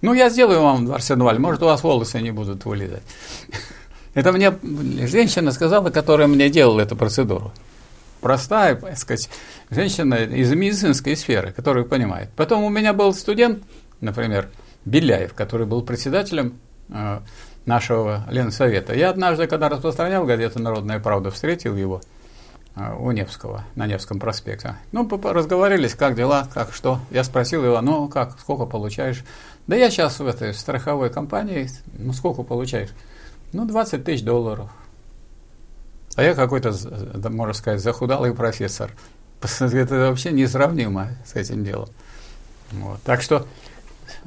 Ну, 0.03 0.15
я 0.15 0.31
сделаю 0.31 0.63
вам 0.63 0.87
Дарсенваль, 0.87 1.39
может, 1.39 1.63
у 1.63 1.67
вас 1.67 1.83
волосы 1.83 2.23
не 2.23 2.31
будут 2.31 2.65
вылезать. 2.65 3.03
Это 4.15 4.33
мне 4.33 4.51
женщина 5.07 5.53
сказала, 5.53 5.91
которая 5.91 6.27
мне 6.27 6.49
делала 6.49 6.81
эту 6.81 6.97
процедуру. 6.97 7.53
Простая, 8.23 8.77
так 8.77 8.97
сказать, 8.97 9.29
женщина 9.69 10.15
из 10.15 10.51
медицинской 10.55 11.17
сферы, 11.17 11.53
которая 11.53 11.85
понимает. 11.85 12.31
Потом 12.35 12.65
у 12.65 12.71
меня 12.71 12.95
был 12.95 13.13
студент, 13.13 13.63
например, 14.01 14.49
Беляев, 14.85 15.35
который 15.35 15.67
был 15.67 15.83
председателем 15.83 16.59
э, 16.89 17.21
нашего 17.67 18.25
Ленсовета. 18.31 18.95
Я 18.95 19.11
однажды, 19.11 19.47
когда 19.47 19.69
распространял 19.69 20.25
газету 20.25 20.61
«Народная 20.61 21.01
правда», 21.01 21.31
встретил 21.31 21.77
его 21.77 22.01
а, 22.75 22.95
у 22.95 23.11
Невского, 23.11 23.65
на 23.75 23.87
Невском 23.87 24.19
проспекте. 24.19 24.77
Ну, 24.93 25.09
разговорились, 25.23 25.95
как 25.95 26.15
дела, 26.15 26.49
как 26.53 26.73
что. 26.73 27.01
Я 27.11 27.25
спросил 27.25 27.65
его, 27.65 27.81
ну, 27.81 28.09
как, 28.09 28.39
сколько 28.41 28.65
получаешь? 28.65 29.25
Да 29.67 29.77
я 29.77 29.91
сейчас 29.91 30.19
в 30.19 30.27
этой 30.27 30.55
страховой 30.55 31.11
компании, 31.11 31.69
ну, 31.99 32.13
сколько 32.13 32.43
получаешь? 32.43 32.91
Ну, 33.53 33.67
20 33.67 34.05
тысяч 34.05 34.23
долларов. 34.23 34.71
А 36.17 36.23
я 36.23 36.35
какой-то, 36.35 36.73
можно 37.29 37.55
сказать, 37.55 37.81
захудалый 37.81 38.35
профессор. 38.35 38.93
Это 39.61 40.09
вообще 40.09 40.33
несравнимо 40.33 41.11
с 41.25 41.35
этим 41.35 41.65
делом. 41.65 41.89
Вот. 42.73 43.03
Так 43.03 43.21
что 43.21 43.47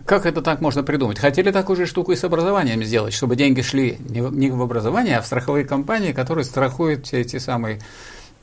как 0.06 0.25
это 0.25 0.41
так 0.41 0.62
можно 0.62 0.84
придумать? 0.84 1.19
Хотели 1.19 1.51
такую 1.51 1.77
же 1.77 1.86
штуку 1.86 2.12
и 2.12 2.15
с 2.15 2.23
образованием 2.23 2.84
сделать, 2.84 3.13
чтобы 3.13 3.36
деньги 3.36 3.62
шли 3.62 3.97
не 4.10 4.49
в 4.49 4.62
образование, 4.62 5.17
а 5.17 5.21
в 5.21 5.25
страховые 5.25 5.65
компании, 5.65 6.12
которые 6.12 6.45
страхуют 6.45 7.06
все 7.06 7.21
эти 7.21 7.38
самые 7.38 7.79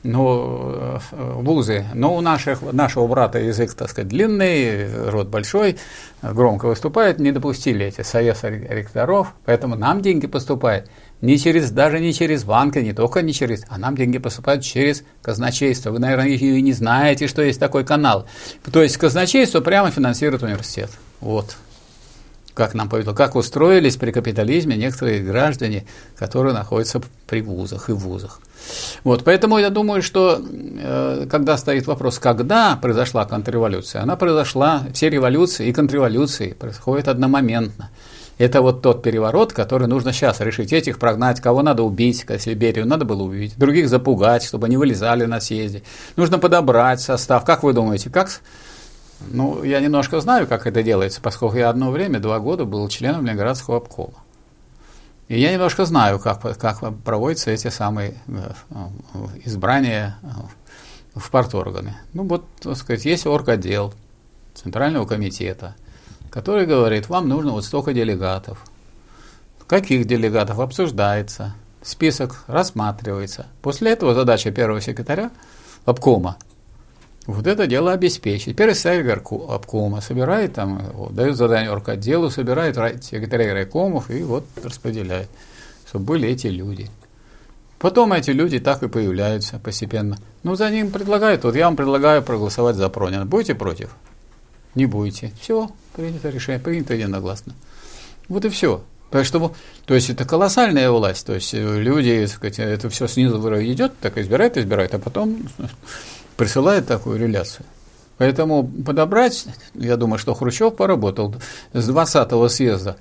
ну, 0.03 0.99
вузы. 1.11 1.85
Но 1.93 2.15
у 2.15 2.21
наших, 2.21 2.61
нашего 2.73 3.07
брата 3.07 3.39
язык, 3.39 3.73
так 3.73 3.89
сказать, 3.89 4.07
длинный, 4.07 5.09
рот 5.09 5.27
большой, 5.27 5.77
громко 6.21 6.65
выступает, 6.65 7.19
не 7.19 7.31
допустили 7.31 7.85
эти 7.85 8.01
советы 8.01 8.67
ректоров, 8.69 9.33
поэтому 9.45 9.75
нам 9.75 10.01
деньги 10.01 10.27
поступают 10.27 10.89
не 11.21 11.37
через, 11.37 11.71
даже 11.71 11.99
не 11.99 12.13
через 12.13 12.43
банки, 12.43 12.79
не 12.79 12.93
только 12.93 13.21
не 13.21 13.33
через, 13.33 13.63
а 13.69 13.77
нам 13.77 13.95
деньги 13.95 14.17
поступают 14.17 14.63
через 14.63 15.03
казначейство. 15.21 15.91
Вы, 15.91 15.99
наверное, 15.99 16.29
и 16.29 16.61
не 16.61 16.73
знаете, 16.73 17.27
что 17.27 17.41
есть 17.41 17.59
такой 17.59 17.83
канал. 17.85 18.25
То 18.71 18.81
есть 18.81 18.97
казначейство 18.97 19.61
прямо 19.61 19.91
финансирует 19.91 20.43
университет. 20.43 20.89
Вот. 21.19 21.55
Как 22.53 22.73
нам 22.73 22.89
повезло, 22.89 23.13
как 23.13 23.35
устроились 23.35 23.95
при 23.95 24.11
капитализме 24.11 24.75
некоторые 24.75 25.21
граждане, 25.21 25.85
которые 26.17 26.53
находятся 26.53 27.01
при 27.27 27.41
вузах 27.41 27.89
и 27.89 27.93
вузах. 27.93 28.41
Вот, 29.03 29.23
поэтому 29.23 29.57
я 29.57 29.69
думаю, 29.69 30.01
что 30.01 30.41
э, 30.43 31.27
когда 31.29 31.57
стоит 31.57 31.87
вопрос, 31.87 32.19
когда 32.19 32.75
произошла 32.75 33.25
контрреволюция, 33.25 34.01
она 34.01 34.17
произошла, 34.17 34.83
все 34.93 35.09
революции 35.09 35.67
и 35.67 35.73
контрреволюции 35.73 36.51
происходят 36.51 37.07
одномоментно. 37.07 37.89
Это 38.41 38.63
вот 38.63 38.81
тот 38.81 39.03
переворот, 39.03 39.53
который 39.53 39.87
нужно 39.87 40.13
сейчас 40.13 40.39
решить. 40.39 40.73
Этих 40.73 40.97
прогнать, 40.97 41.39
кого 41.39 41.61
надо 41.61 41.83
убить, 41.83 42.25
если 42.27 42.55
Берию 42.55 42.87
надо 42.87 43.05
было 43.05 43.21
убить, 43.21 43.55
других 43.55 43.87
запугать, 43.87 44.43
чтобы 44.43 44.65
они 44.65 44.77
вылезали 44.77 45.25
на 45.25 45.39
съезде. 45.39 45.83
Нужно 46.15 46.39
подобрать 46.39 46.99
состав. 47.01 47.45
Как 47.45 47.61
вы 47.61 47.73
думаете, 47.73 48.09
как 48.09 48.41
ну, 49.29 49.63
я 49.63 49.79
немножко 49.79 50.19
знаю, 50.21 50.47
как 50.47 50.65
это 50.65 50.81
делается, 50.81 51.21
поскольку 51.21 51.55
я 51.55 51.69
одно 51.69 51.91
время, 51.91 52.19
два 52.19 52.39
года 52.39 52.65
был 52.65 52.87
членом 52.89 53.27
Ленинградского 53.27 53.77
обкома. 53.77 54.15
И 55.27 55.39
я 55.39 55.53
немножко 55.53 55.85
знаю, 55.85 56.17
как, 56.17 56.41
как 56.57 56.97
проводятся 57.05 57.51
эти 57.51 57.67
самые 57.67 58.15
э, 58.27 58.51
избрания 59.45 60.17
э, 60.23 60.27
в 61.13 61.29
парторганы. 61.29 61.95
Ну, 62.13 62.23
вот, 62.23 62.43
так 62.59 62.75
сказать, 62.75 63.05
есть 63.05 63.27
орготдел 63.27 63.93
Центрального 64.55 65.05
комитета, 65.05 65.75
который 66.31 66.65
говорит, 66.65 67.09
вам 67.09 67.29
нужно 67.29 67.51
вот 67.51 67.63
столько 67.63 67.93
делегатов. 67.93 68.65
Каких 69.67 70.05
делегатов 70.05 70.59
обсуждается, 70.59 71.53
список 71.83 72.43
рассматривается. 72.47 73.45
После 73.61 73.91
этого 73.91 74.15
задача 74.15 74.49
первого 74.51 74.81
секретаря 74.81 75.29
обкома– 75.85 76.37
вот 77.27 77.45
это 77.45 77.67
дело 77.67 77.93
обеспечить. 77.93 78.55
Первый 78.55 78.73
секретарь 78.73 79.21
обкома 79.47 80.01
собирает, 80.01 80.53
там, 80.53 80.81
вот, 80.93 81.13
дает 81.13 81.35
задание 81.35 81.69
орготделу, 81.69 82.29
собирает 82.31 82.75
секретарей 83.03 83.53
райкомов 83.53 84.09
и 84.09 84.23
вот 84.23 84.45
распределяет, 84.63 85.29
чтобы 85.87 86.05
были 86.05 86.29
эти 86.29 86.47
люди. 86.47 86.89
Потом 87.77 88.13
эти 88.13 88.31
люди 88.31 88.59
так 88.59 88.83
и 88.83 88.87
появляются 88.87 89.59
постепенно. 89.59 90.17
Ну, 90.43 90.55
за 90.55 90.69
ним 90.69 90.91
предлагают, 90.91 91.43
вот 91.43 91.55
я 91.55 91.65
вам 91.65 91.75
предлагаю 91.75 92.23
проголосовать 92.23 92.75
за 92.75 92.89
Пронина. 92.89 93.25
Будете 93.25 93.55
против? 93.55 93.95
Не 94.75 94.85
будете. 94.85 95.31
Все, 95.41 95.69
принято 95.95 96.29
решение, 96.29 96.59
принято 96.59 96.93
единогласно. 96.93 97.53
Вот 98.27 98.45
и 98.45 98.49
все. 98.49 98.83
Так 99.11 99.25
что, 99.25 99.53
то 99.85 99.93
есть 99.93 100.09
это 100.09 100.23
колоссальная 100.23 100.89
власть, 100.89 101.25
то 101.25 101.33
есть 101.33 101.53
э, 101.53 101.81
люди, 101.81 102.25
сказать, 102.27 102.59
это 102.59 102.89
все 102.89 103.07
снизу 103.07 103.37
идет, 103.61 103.91
так 103.99 104.17
избирают, 104.17 104.55
избирают, 104.55 104.93
а 104.93 104.99
потом 104.99 105.49
присылает 106.37 106.87
такую 106.87 107.19
реляцию. 107.19 107.65
Поэтому 108.17 108.63
подобрать, 108.63 109.47
я 109.73 109.97
думаю, 109.97 110.17
что 110.17 110.33
Хрущев 110.33 110.77
поработал 110.77 111.35
с 111.73 111.89
20-го 111.89 112.47
съезда 112.47 112.95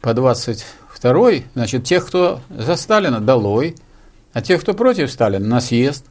по 0.00 0.08
22-й, 0.08 1.44
значит, 1.54 1.84
тех, 1.84 2.06
кто 2.08 2.40
за 2.50 2.74
Сталина, 2.74 3.20
долой, 3.20 3.76
а 4.32 4.42
тех, 4.42 4.62
кто 4.62 4.74
против 4.74 5.12
Сталина, 5.12 5.46
на 5.46 5.60
съезд. 5.60 6.06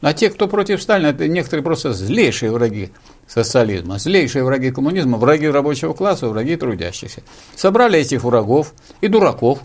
А 0.00 0.14
те, 0.14 0.30
кто 0.30 0.48
против 0.48 0.80
Сталина, 0.80 1.08
это 1.08 1.28
некоторые 1.28 1.62
просто 1.62 1.92
злейшие 1.92 2.50
враги 2.50 2.92
социализма, 3.32 3.98
злейшие 3.98 4.44
враги 4.44 4.70
коммунизма, 4.70 5.16
враги 5.16 5.46
рабочего 5.46 5.94
класса, 5.94 6.28
враги 6.28 6.56
трудящихся. 6.56 7.22
Собрали 7.54 7.98
этих 7.98 8.24
врагов 8.24 8.74
и 9.00 9.08
дураков, 9.08 9.60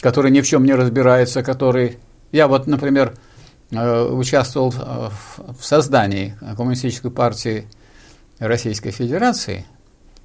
которые 0.00 0.32
ни 0.32 0.40
в 0.40 0.46
чем 0.46 0.64
не 0.64 0.74
разбираются, 0.74 1.42
которые... 1.42 1.98
Я 2.32 2.48
вот, 2.48 2.66
например, 2.66 3.14
Э, 3.74 4.04
участвовал 4.04 4.70
в 4.70 5.64
создании 5.64 6.36
Коммунистической 6.56 7.10
партии 7.10 7.66
Российской 8.38 8.90
Федерации 8.90 9.66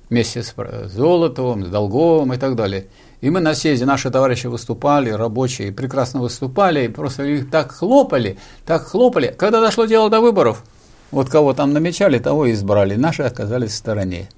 вместе 0.09 0.43
с 0.43 0.53
Золотовым, 0.87 1.65
с 1.65 1.69
Долговым 1.69 2.33
и 2.33 2.37
так 2.37 2.55
далее. 2.55 2.87
И 3.21 3.29
мы 3.29 3.39
на 3.39 3.53
съезде, 3.53 3.85
наши 3.85 4.09
товарищи 4.11 4.47
выступали, 4.47 5.09
рабочие, 5.09 5.71
прекрасно 5.71 6.21
выступали, 6.21 6.87
просто 6.87 7.23
их 7.23 7.49
так 7.49 7.71
хлопали, 7.71 8.37
так 8.65 8.83
хлопали. 8.85 9.33
Когда 9.37 9.61
дошло 9.61 9.85
дело 9.85 10.09
до 10.09 10.21
выборов, 10.21 10.63
вот 11.11 11.29
кого 11.29 11.53
там 11.53 11.73
намечали, 11.73 12.19
того 12.19 12.45
и 12.45 12.53
избрали, 12.53 12.95
наши 12.95 13.23
оказались 13.23 13.71
в 13.71 13.75
стороне. 13.75 14.29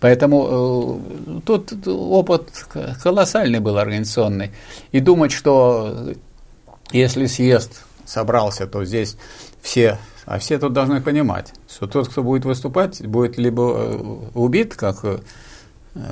Поэтому 0.00 1.00
э, 1.26 1.40
тут 1.44 1.72
опыт 1.86 2.50
колоссальный 3.02 3.58
был 3.58 3.78
организационный. 3.78 4.52
И 4.92 5.00
думать, 5.00 5.32
что 5.32 6.12
если 6.92 7.26
съезд 7.26 7.82
собрался, 8.04 8.66
то 8.66 8.84
здесь 8.84 9.16
все, 9.60 9.98
а 10.24 10.38
все 10.38 10.58
тут 10.58 10.72
должны 10.72 11.00
понимать, 11.00 11.52
что 11.68 11.86
тот, 11.86 12.08
кто 12.08 12.22
будет 12.22 12.44
выступать, 12.44 13.04
будет 13.04 13.38
либо 13.38 13.62
э, 13.62 14.16
убит, 14.34 14.76
как 14.76 14.98
э, 15.02 15.18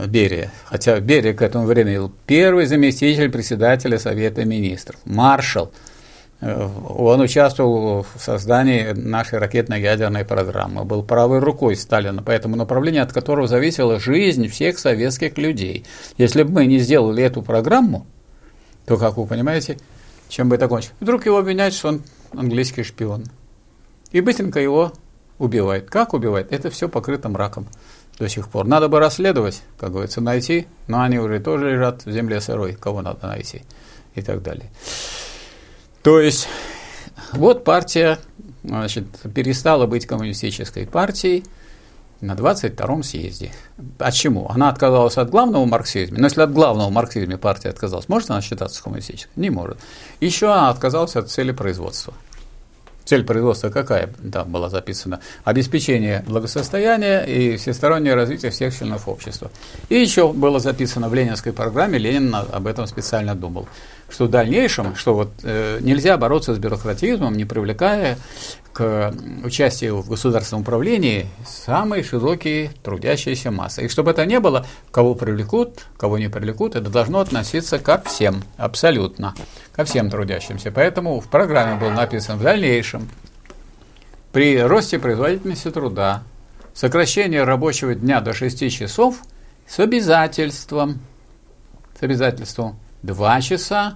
Берия, 0.07 0.51
хотя 0.65 0.99
Берия 0.99 1.33
к 1.33 1.43
этому 1.43 1.67
времени 1.67 1.99
был 1.99 2.13
первый 2.27 2.67
заместитель 2.67 3.31
председателя 3.31 3.99
Совета 3.99 4.45
Министров, 4.45 4.99
маршал. 5.05 5.71
Э, 6.41 6.69
он 6.89 7.21
участвовал 7.21 8.03
в 8.03 8.21
создании 8.21 8.93
нашей 8.93 9.39
ракетно-ядерной 9.39 10.25
программы, 10.25 10.85
был 10.85 11.03
правой 11.03 11.39
рукой 11.39 11.77
Сталина, 11.77 12.23
поэтому 12.23 12.57
направление, 12.57 13.03
от 13.03 13.13
которого 13.13 13.47
зависела 13.47 13.99
жизнь 13.99 14.49
всех 14.49 14.79
советских 14.79 15.39
людей. 15.39 15.85
Если 16.19 16.43
бы 16.43 16.53
мы 16.53 16.67
не 16.67 16.79
сделали 16.79 17.23
эту 17.23 17.43
программу, 17.43 18.07
то, 18.85 18.97
как 18.97 19.17
вы 19.17 19.27
понимаете, 19.27 19.79
чем 20.29 20.49
бы 20.49 20.57
это 20.57 20.69
кончилось? 20.69 20.95
Вдруг 21.01 21.27
его 21.27 21.39
обвиняют, 21.39 21.75
что 21.75 21.89
он 21.89 22.03
английский 22.33 22.83
шпион. 22.83 23.25
И 24.13 24.21
быстренько 24.21 24.61
его 24.61 24.93
убивает. 25.39 25.89
Как 25.91 26.15
убивает? 26.15 26.53
Это 26.53 26.71
все 26.71 26.89
покрыто 26.89 27.29
мраком 27.29 27.67
до 28.19 28.29
сих 28.29 28.49
пор. 28.49 28.67
Надо 28.67 28.89
бы 28.89 28.99
расследовать, 28.99 29.63
как 29.79 29.93
говорится, 29.93 30.21
найти, 30.21 30.67
но 30.87 31.03
они 31.03 31.19
уже 31.19 31.41
тоже 31.41 31.73
лежат 31.73 32.05
в 32.05 32.11
земле 32.11 32.41
сырой, 32.41 32.75
кого 32.75 33.03
надо 33.03 33.27
найти 33.27 33.63
и 34.15 34.23
так 34.23 34.43
далее. 34.43 34.71
То 36.07 36.21
есть 36.21 36.47
вот 37.33 37.65
партия 37.65 38.21
значит, 38.63 39.07
перестала 39.35 39.87
быть 39.87 40.07
коммунистической 40.07 40.87
партией 40.87 41.43
на 42.21 42.35
22-м 42.35 43.03
съезде. 43.03 43.51
От 43.99 44.15
чему? 44.15 44.47
Она 44.49 44.69
отказалась 44.69 45.17
от 45.17 45.31
главного 45.31 45.65
марксизма. 45.65 46.19
Но 46.21 46.27
если 46.27 46.43
от 46.43 46.53
главного 46.53 46.91
марксизма 46.91 47.39
партия 47.39 47.71
отказалась, 47.71 48.09
может 48.09 48.31
она 48.31 48.41
считаться 48.41 48.81
коммунистической? 48.85 49.33
Не 49.35 49.51
может. 49.51 49.79
Еще 50.21 50.47
она 50.47 50.71
отказалась 50.71 51.17
от 51.17 51.29
цели 51.29 51.51
производства. 51.51 52.15
Цель 53.05 53.25
производства 53.25 53.71
какая 53.71 54.09
там 54.33 54.51
была 54.51 54.69
записана? 54.69 55.21
Обеспечение 55.43 56.25
благосостояния 56.27 57.25
и 57.25 57.57
всестороннее 57.57 58.15
развитие 58.15 58.53
всех 58.53 58.77
членов 58.77 59.09
общества. 59.09 59.51
И 59.89 59.97
еще 59.97 60.33
было 60.33 60.61
записано 60.61 61.09
в 61.09 61.15
ленинской 61.15 61.53
программе, 61.53 61.99
Ленин 61.99 62.33
об 62.33 62.67
этом 62.67 62.87
специально 62.89 63.35
думал, 63.35 63.69
что 64.09 64.27
в 64.27 64.31
дальнейшем, 64.31 64.95
что 64.95 65.15
вот 65.15 65.31
э, 65.43 65.79
нельзя 65.81 66.17
бороться 66.17 66.55
с 66.55 66.59
бюрократизмом, 66.59 67.35
не 67.35 67.45
привлекая 67.45 68.19
к 68.73 69.13
участию 69.43 70.03
в 70.03 70.09
государственном 70.09 70.61
управлении 70.63 71.27
самые 71.47 72.05
широкие 72.05 72.71
трудящиеся 72.83 73.51
массы. 73.51 73.87
И 73.87 73.89
чтобы 73.89 74.11
это 74.11 74.27
не 74.27 74.39
было, 74.39 74.67
кого 74.91 75.15
привлекут, 75.15 75.87
кого 75.97 76.19
не 76.19 76.29
привлекут, 76.29 76.77
это 76.77 76.91
должно 76.91 77.21
относиться 77.21 77.79
ко 77.79 78.03
всем, 78.03 78.43
абсолютно, 78.59 79.35
ко 79.73 79.85
всем 79.85 80.11
трудящимся. 80.11 80.71
Поэтому 80.71 81.21
в 81.21 81.29
программе 81.29 81.81
был 81.81 81.91
написан 81.91 82.39
в 82.39 82.43
дальнейшем 82.43 83.09
при 84.33 84.61
росте 84.61 84.99
производительности 84.99 85.71
труда, 85.71 86.23
сокращение 86.75 87.45
рабочего 87.45 87.95
дня 87.95 88.21
до 88.21 88.35
6 88.35 88.71
часов 88.71 89.17
с 89.67 89.81
обязательством, 89.81 91.01
с 91.99 92.03
обязательством 92.03 92.79
2 93.07 93.41
часа 93.41 93.95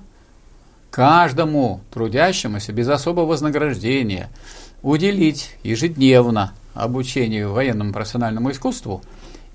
каждому 0.91 1.81
трудящемуся 1.93 2.73
без 2.73 2.89
особого 2.89 3.27
вознаграждения– 3.27 4.31
уделить 4.83 5.57
ежедневно 5.63 6.53
обучению 6.75 7.53
военному 7.53 7.93
профессиональному 7.93 8.51
искусству 8.51 9.03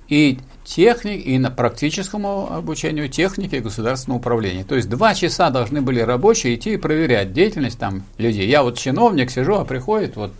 и 0.07 0.39
техник, 0.63 1.25
и 1.25 1.39
на 1.39 1.49
практическому 1.49 2.51
обучению 2.53 3.09
техники 3.09 3.55
государственного 3.55 4.19
управления. 4.19 4.63
То 4.63 4.75
есть 4.75 4.89
два 4.89 5.15
часа 5.15 5.49
должны 5.49 5.81
были 5.81 5.99
рабочие 5.99 6.55
идти 6.55 6.73
и 6.73 6.77
проверять 6.77 7.33
деятельность 7.33 7.79
там 7.79 8.03
людей. 8.17 8.47
Я 8.47 8.61
вот 8.61 8.77
чиновник 8.77 9.31
сижу, 9.31 9.55
а 9.55 9.65
приходит 9.65 10.15
вот, 10.15 10.31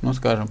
ну 0.00 0.14
скажем, 0.14 0.48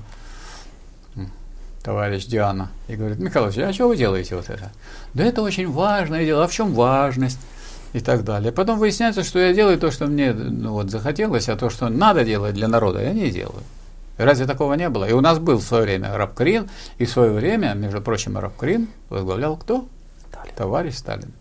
товарищ 1.84 2.26
Диана 2.26 2.70
и 2.88 2.96
говорит, 2.96 3.18
Михайлович, 3.20 3.58
а 3.58 3.74
что 3.74 3.88
вы 3.88 3.98
делаете 3.98 4.36
вот 4.36 4.50
это? 4.50 4.72
Да 5.16 5.24
это 5.24 5.42
очень 5.42 5.72
важное 5.72 6.26
дело. 6.26 6.44
А 6.44 6.48
в 6.48 6.54
чем 6.54 6.74
важность? 6.74 7.40
И 7.94 8.00
так 8.00 8.24
далее. 8.24 8.52
Потом 8.52 8.80
выясняется, 8.80 9.24
что 9.24 9.40
я 9.40 9.54
делаю 9.54 9.80
то, 9.80 9.92
что 9.92 10.08
мне 10.08 10.34
ну, 10.34 10.74
вот, 10.74 10.90
захотелось, 10.90 11.50
а 11.50 11.56
то, 11.56 11.70
что 11.70 11.90
надо 11.90 12.24
делать 12.24 12.54
для 12.54 12.68
народа, 12.68 13.02
я 13.02 13.14
не 13.14 13.30
делаю. 13.32 13.64
Разве 14.18 14.46
такого 14.46 14.74
не 14.74 14.90
было? 14.90 15.06
И 15.06 15.14
у 15.14 15.22
нас 15.22 15.40
был 15.40 15.58
в 15.58 15.64
свое 15.64 15.84
время 15.84 16.16
Рабкрин, 16.16 16.70
и 16.98 17.06
в 17.06 17.10
свое 17.10 17.32
время, 17.32 17.74
между 17.74 18.02
прочим, 18.02 18.38
Рабкрин 18.38 18.90
возглавлял 19.10 19.56
кто? 19.56 19.88
Сталин. 20.30 20.54
Товарищ 20.56 20.96
Сталин. 20.96 21.32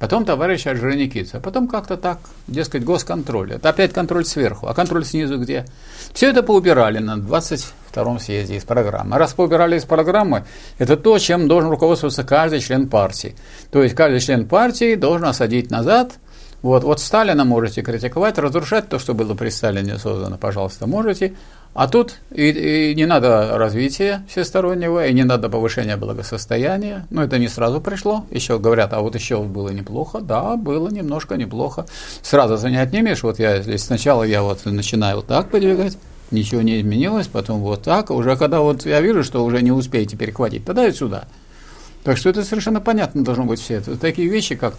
Потом 0.00 0.24
товарищ 0.24 0.66
Орджоникидзе. 0.66 1.36
А 1.36 1.40
потом 1.40 1.68
как-то 1.68 1.98
так, 1.98 2.18
дескать, 2.48 2.84
госконтроль. 2.84 3.52
Это 3.52 3.68
опять 3.68 3.92
контроль 3.92 4.24
сверху. 4.24 4.66
А 4.66 4.74
контроль 4.74 5.04
снизу 5.04 5.38
где? 5.38 5.66
Все 6.14 6.30
это 6.30 6.42
поубирали 6.42 6.98
на 6.98 7.18
22-м 7.18 8.18
съезде 8.18 8.56
из 8.56 8.64
программы. 8.64 9.14
А 9.14 9.18
раз 9.18 9.34
поубирали 9.34 9.76
из 9.76 9.84
программы, 9.84 10.44
это 10.78 10.96
то, 10.96 11.18
чем 11.18 11.48
должен 11.48 11.68
руководствоваться 11.68 12.24
каждый 12.24 12.60
член 12.60 12.88
партии. 12.88 13.36
То 13.70 13.82
есть 13.82 13.94
каждый 13.94 14.20
член 14.20 14.48
партии 14.48 14.94
должен 14.94 15.26
осадить 15.26 15.70
назад– 15.70 16.14
вот, 16.62 16.84
вот 16.84 17.00
Сталина 17.00 17.44
можете 17.44 17.80
критиковать, 17.80 18.38
разрушать 18.38 18.88
то, 18.88 18.98
что 18.98 19.14
было 19.14 19.34
при 19.34 19.48
Сталине 19.48 19.98
создано, 19.98 20.36
пожалуйста, 20.36 20.86
можете. 20.86 21.34
А 21.72 21.86
тут 21.86 22.16
и, 22.32 22.90
и 22.90 22.94
не 22.96 23.06
надо 23.06 23.56
развития 23.56 24.24
всестороннего, 24.28 25.06
и 25.06 25.12
не 25.12 25.24
надо 25.24 25.48
повышения 25.48 25.96
благосостояния. 25.96 27.06
Но 27.10 27.22
это 27.22 27.38
не 27.38 27.48
сразу 27.48 27.80
пришло. 27.80 28.26
Еще 28.30 28.58
говорят, 28.58 28.92
а 28.92 29.00
вот 29.00 29.14
еще 29.14 29.42
было 29.42 29.68
неплохо. 29.68 30.20
Да, 30.20 30.56
было 30.56 30.88
немножко 30.88 31.36
неплохо. 31.36 31.86
Сразу 32.22 32.68
не 32.68 32.76
имеешь. 32.76 33.22
Вот 33.22 33.38
я 33.38 33.62
здесь 33.62 33.84
сначала 33.84 34.24
я 34.24 34.42
вот 34.42 34.64
начинаю 34.64 35.16
вот 35.16 35.26
так 35.26 35.50
подвигать, 35.50 35.96
ничего 36.30 36.62
не 36.62 36.80
изменилось, 36.80 37.28
потом 37.28 37.60
вот 37.60 37.82
так. 37.82 38.10
Уже 38.10 38.36
когда 38.36 38.60
вот 38.60 38.84
я 38.84 39.00
вижу, 39.00 39.22
что 39.22 39.44
уже 39.44 39.62
не 39.62 39.72
успеете 39.72 40.16
перехватить, 40.16 40.64
тогда 40.64 40.86
и 40.86 40.92
сюда. 40.92 41.24
Так 42.04 42.16
что 42.16 42.30
это 42.30 42.44
совершенно 42.44 42.80
понятно 42.80 43.22
должно 43.22 43.44
быть 43.44 43.60
все. 43.60 43.74
Это 43.74 43.96
такие 43.96 44.28
вещи, 44.28 44.54
как 44.54 44.74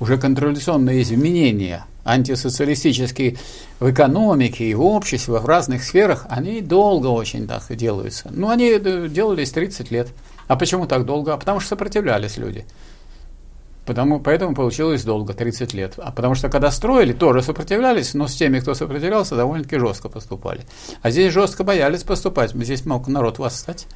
уже 0.00 0.18
контролляционные 0.18 1.02
изменения, 1.02 1.84
антисоциалистические 2.04 3.36
в 3.78 3.90
экономике 3.90 4.64
и 4.64 4.74
в 4.74 4.82
обществе, 4.82 5.34
в 5.38 5.46
разных 5.46 5.84
сферах, 5.84 6.26
они 6.28 6.60
долго 6.60 7.06
очень 7.06 7.46
так 7.46 7.64
делаются. 7.76 8.30
Ну, 8.32 8.50
они 8.50 8.70
э, 8.70 9.08
делались 9.08 9.52
30 9.52 9.90
лет. 9.90 10.08
А 10.48 10.56
почему 10.56 10.86
так 10.86 11.06
долго? 11.06 11.32
А 11.32 11.36
потому 11.36 11.60
что 11.60 11.70
сопротивлялись 11.70 12.36
люди. 12.36 12.64
Потому, 13.86 14.18
поэтому 14.18 14.54
получилось 14.54 15.04
долго, 15.04 15.34
30 15.34 15.74
лет. 15.74 15.94
А 15.98 16.10
потому 16.10 16.34
что 16.34 16.48
когда 16.48 16.70
строили, 16.70 17.12
тоже 17.12 17.42
сопротивлялись, 17.42 18.14
но 18.14 18.26
с 18.26 18.34
теми, 18.34 18.58
кто 18.60 18.74
сопротивлялся, 18.74 19.36
довольно-таки 19.36 19.78
жестко 19.78 20.08
поступали. 20.08 20.62
А 21.02 21.10
здесь 21.10 21.32
жестко 21.32 21.64
боялись 21.64 22.02
поступать. 22.02 22.52
Здесь 22.52 22.86
мог 22.86 23.08
народ 23.08 23.38
восстать. 23.38 23.86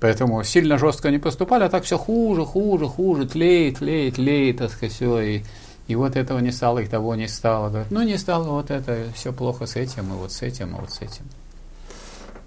Поэтому 0.00 0.42
сильно 0.44 0.78
жестко 0.78 1.10
не 1.10 1.18
поступали, 1.18 1.64
а 1.64 1.68
так 1.68 1.84
все 1.84 1.98
хуже, 1.98 2.46
хуже, 2.46 2.86
хуже, 2.86 3.28
тлеет, 3.28 3.78
тлеет, 3.78 4.14
тлеет, 4.14 4.56
так 4.56 4.70
сказать, 4.70 4.94
все. 4.94 5.20
И, 5.20 5.42
и 5.88 5.94
вот 5.94 6.16
этого 6.16 6.38
не 6.38 6.52
стало, 6.52 6.78
и 6.78 6.86
того 6.86 7.14
не 7.14 7.28
стало. 7.28 7.68
Говорят, 7.68 7.90
ну 7.90 8.02
не 8.02 8.16
стало 8.16 8.48
вот 8.48 8.70
это, 8.70 9.04
все 9.14 9.32
плохо 9.32 9.66
с 9.66 9.76
этим, 9.76 10.06
и 10.14 10.16
вот 10.16 10.32
с 10.32 10.40
этим, 10.40 10.74
и 10.74 10.80
вот 10.80 10.90
с 10.90 11.02
этим. 11.02 11.24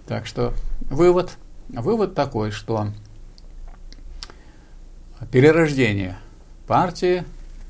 Так 0.08 0.26
что 0.26 0.54
вывод, 0.90 1.38
вывод 1.70 2.16
такой, 2.16 2.50
что 2.50 2.88
перерождение 5.32 6.18
партии, 6.66 7.24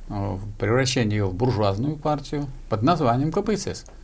э, 0.10 0.38
превращение 0.58 1.20
ее 1.20 1.26
в 1.26 1.34
буржуазную 1.34 1.98
партию 1.98 2.48
под 2.70 2.84
названием 2.84 3.34
КПСС– 3.34 3.86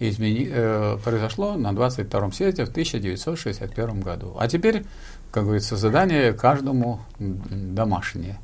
измени, 0.00 0.48
э, 0.50 0.96
произошло 1.04 1.54
на 1.56 1.72
22-м 1.72 2.32
съезде 2.32 2.64
в 2.64 2.70
1961 2.70 4.00
году. 4.00 4.34
А 4.38 4.48
теперь, 4.48 4.84
как 5.30 5.44
говорится, 5.44 5.76
задание 5.76 6.32
каждому 6.32 7.00
домашнее. 7.18 8.38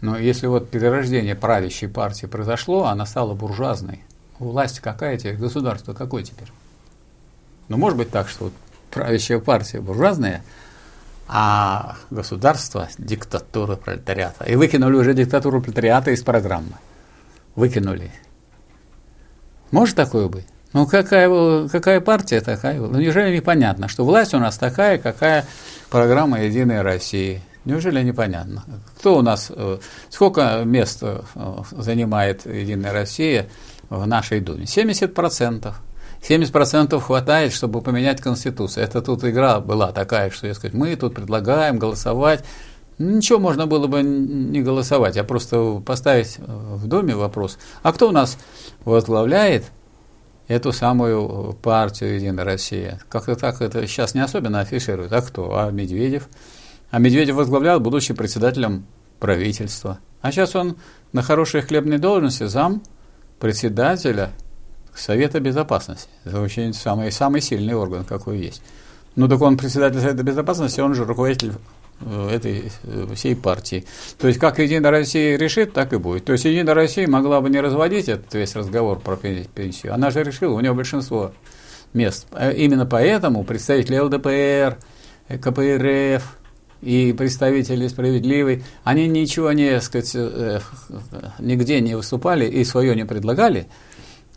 Но 0.00 0.16
если 0.16 0.46
вот 0.46 0.70
перерождение 0.70 1.34
правящей 1.34 1.88
партии 1.88 2.26
произошло, 2.26 2.86
она 2.86 3.04
стала 3.04 3.34
буржуазной. 3.34 4.02
Власть 4.38 4.80
какая 4.80 5.16
теперь? 5.16 5.36
Государство 5.36 5.92
какое 5.92 6.22
теперь? 6.22 6.48
Ну, 7.68 7.76
может 7.76 7.98
быть 7.98 8.10
так, 8.10 8.28
что 8.28 8.44
вот 8.44 8.52
правящая 8.90 9.38
партия 9.38 9.80
буржуазная, 9.80 10.42
а 11.26 11.96
государство– 12.10 12.88
диктатура 12.98 13.76
пролетариата. 13.76 14.44
И 14.44 14.54
выкинули 14.54 14.96
уже 14.96 15.14
диктатуру 15.14 15.60
пролетариата 15.60 16.10
из 16.10 16.22
программы. 16.22 16.74
Выкинули. 17.54 18.10
Может 19.70 19.96
такое 19.96 20.28
быть? 20.28 20.46
Ну, 20.72 20.86
какая, 20.86 21.68
какая 21.68 22.00
партия 22.00 22.40
такая? 22.40 22.78
Ну, 22.80 22.98
неужели 22.98 23.36
непонятно, 23.36 23.88
что 23.88 24.04
власть 24.04 24.32
у 24.34 24.38
нас 24.38 24.56
такая, 24.56 24.98
какая 24.98 25.44
программа 25.90 26.42
«Единой 26.42 26.82
России»? 26.82 27.42
Неужели 27.64 28.02
непонятно? 28.02 28.64
Кто 28.98 29.18
у 29.18 29.22
нас, 29.22 29.50
э, 29.54 29.78
сколько 30.10 30.62
мест 30.64 30.98
э, 31.02 31.20
занимает 31.70 32.44
«Единая 32.46 32.92
Россия» 32.92 33.48
в 33.88 34.06
нашей 34.06 34.40
Думе? 34.40 34.64
70%. 34.64 35.72
70% 36.22 37.00
хватает, 37.00 37.52
чтобы 37.52 37.80
поменять 37.82 38.20
Конституцию. 38.20 38.84
Это 38.84 39.02
тут 39.02 39.24
игра 39.24 39.60
была 39.60 39.92
такая, 39.92 40.30
что, 40.30 40.46
я 40.46 40.54
сказать, 40.54 40.74
мы 40.74 40.96
тут 40.96 41.14
предлагаем 41.14 41.78
голосовать 41.78 42.44
Ничего 42.98 43.38
можно 43.38 43.66
было 43.66 43.86
бы 43.86 44.02
не 44.02 44.62
голосовать, 44.62 45.16
а 45.16 45.24
просто 45.24 45.82
поставить 45.84 46.38
в 46.38 46.86
доме 46.86 47.16
вопрос. 47.16 47.58
А 47.82 47.92
кто 47.92 48.08
у 48.08 48.12
нас 48.12 48.38
возглавляет 48.84 49.64
эту 50.52 50.72
самую 50.72 51.54
партию 51.62 52.16
«Единая 52.16 52.44
Россия»? 52.44 53.00
Как-то 53.08 53.36
так 53.36 53.60
это 53.60 53.86
сейчас 53.86 54.14
не 54.14 54.20
особенно 54.20 54.60
афишируют. 54.60 55.12
А 55.12 55.22
кто? 55.22 55.58
А 55.58 55.70
Медведев? 55.70 56.28
А 56.90 56.98
Медведев 56.98 57.36
возглавлял, 57.36 57.80
будучи 57.80 58.14
председателем 58.14 58.86
правительства. 59.18 59.98
А 60.20 60.30
сейчас 60.30 60.54
он 60.54 60.76
на 61.12 61.22
хорошей 61.22 61.62
хлебной 61.62 61.98
должности 61.98 62.44
зам 62.46 62.82
председателя 63.40 64.30
Совета 64.94 65.40
Безопасности. 65.40 66.08
Это 66.24 66.40
очень 66.40 66.72
самый, 66.74 67.10
самый 67.10 67.40
сильный 67.40 67.74
орган, 67.74 68.04
какой 68.04 68.38
есть. 68.38 68.62
Ну, 69.16 69.28
так 69.28 69.40
он 69.40 69.56
председатель 69.56 70.00
Совета 70.00 70.22
Безопасности, 70.22 70.80
он 70.80 70.94
же 70.94 71.04
руководитель 71.04 71.52
э, 71.52 71.54
этой 72.30 72.72
э, 72.84 73.06
всей 73.14 73.36
партии. 73.36 73.84
То 74.18 74.28
есть, 74.28 74.38
как 74.38 74.58
Единая 74.58 74.90
Россия 74.90 75.36
решит, 75.36 75.72
так 75.72 75.92
и 75.92 75.98
будет. 75.98 76.24
То 76.24 76.32
есть, 76.32 76.44
Единая 76.44 76.74
Россия 76.74 77.08
могла 77.08 77.40
бы 77.40 77.50
не 77.50 77.60
разводить 77.60 78.08
этот 78.08 78.32
весь 78.34 78.54
разговор 78.54 79.00
про 79.00 79.16
пенсию. 79.16 79.94
Она 79.94 80.10
же 80.10 80.22
решила, 80.22 80.54
у 80.54 80.60
нее 80.60 80.74
большинство 80.74 81.32
мест. 81.92 82.26
А 82.32 82.50
именно 82.50 82.86
поэтому 82.86 83.44
представители 83.44 83.98
ЛДПР, 83.98 84.78
КПРФ, 85.40 86.38
и 86.82 87.14
представители 87.16 87.86
справедливой, 87.86 88.64
они 88.82 89.06
ничего 89.06 89.52
не, 89.52 89.80
сказать, 89.80 90.12
э, 90.14 90.60
нигде 91.38 91.80
не 91.80 91.94
выступали 91.94 92.44
и 92.44 92.64
свое 92.64 92.94
не 92.96 93.04
предлагали, 93.04 93.68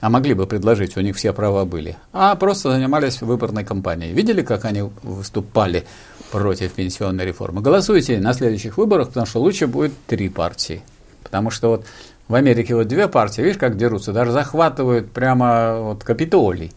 а 0.02 0.10
могли 0.10 0.34
бы 0.34 0.46
предложить, 0.46 0.98
у 0.98 1.02
них 1.02 1.16
все 1.16 1.34
права 1.34 1.66
были, 1.66 1.98
а 2.14 2.36
просто 2.36 2.72
занимались 2.72 3.22
выборной 3.22 3.64
кампанией. 3.64 4.14
Видели, 4.14 4.42
как 4.42 4.66
они 4.66 4.84
выступали 5.04 5.86
против 6.32 6.74
пенсионной 6.74 7.26
реформы? 7.26 7.62
Голосуйте 7.62 8.20
на 8.20 8.34
следующих 8.34 8.78
выборах, 8.78 9.08
потому 9.08 9.26
что 9.26 9.40
лучше 9.40 9.68
будет 9.68 9.94
три 10.08 10.30
партии. 10.30 10.84
Потому 11.24 11.50
что 11.50 11.70
вот 11.70 11.86
в 12.28 12.36
Америке 12.36 12.76
вот 12.76 12.88
две 12.88 13.08
партии, 13.08 13.42
видишь, 13.42 13.58
как 13.58 13.78
дерутся, 13.78 14.12
даже 14.12 14.32
захватывают 14.32 15.12
прямо 15.12 15.78
вот 15.80 16.04
Капитолий. 16.04 16.72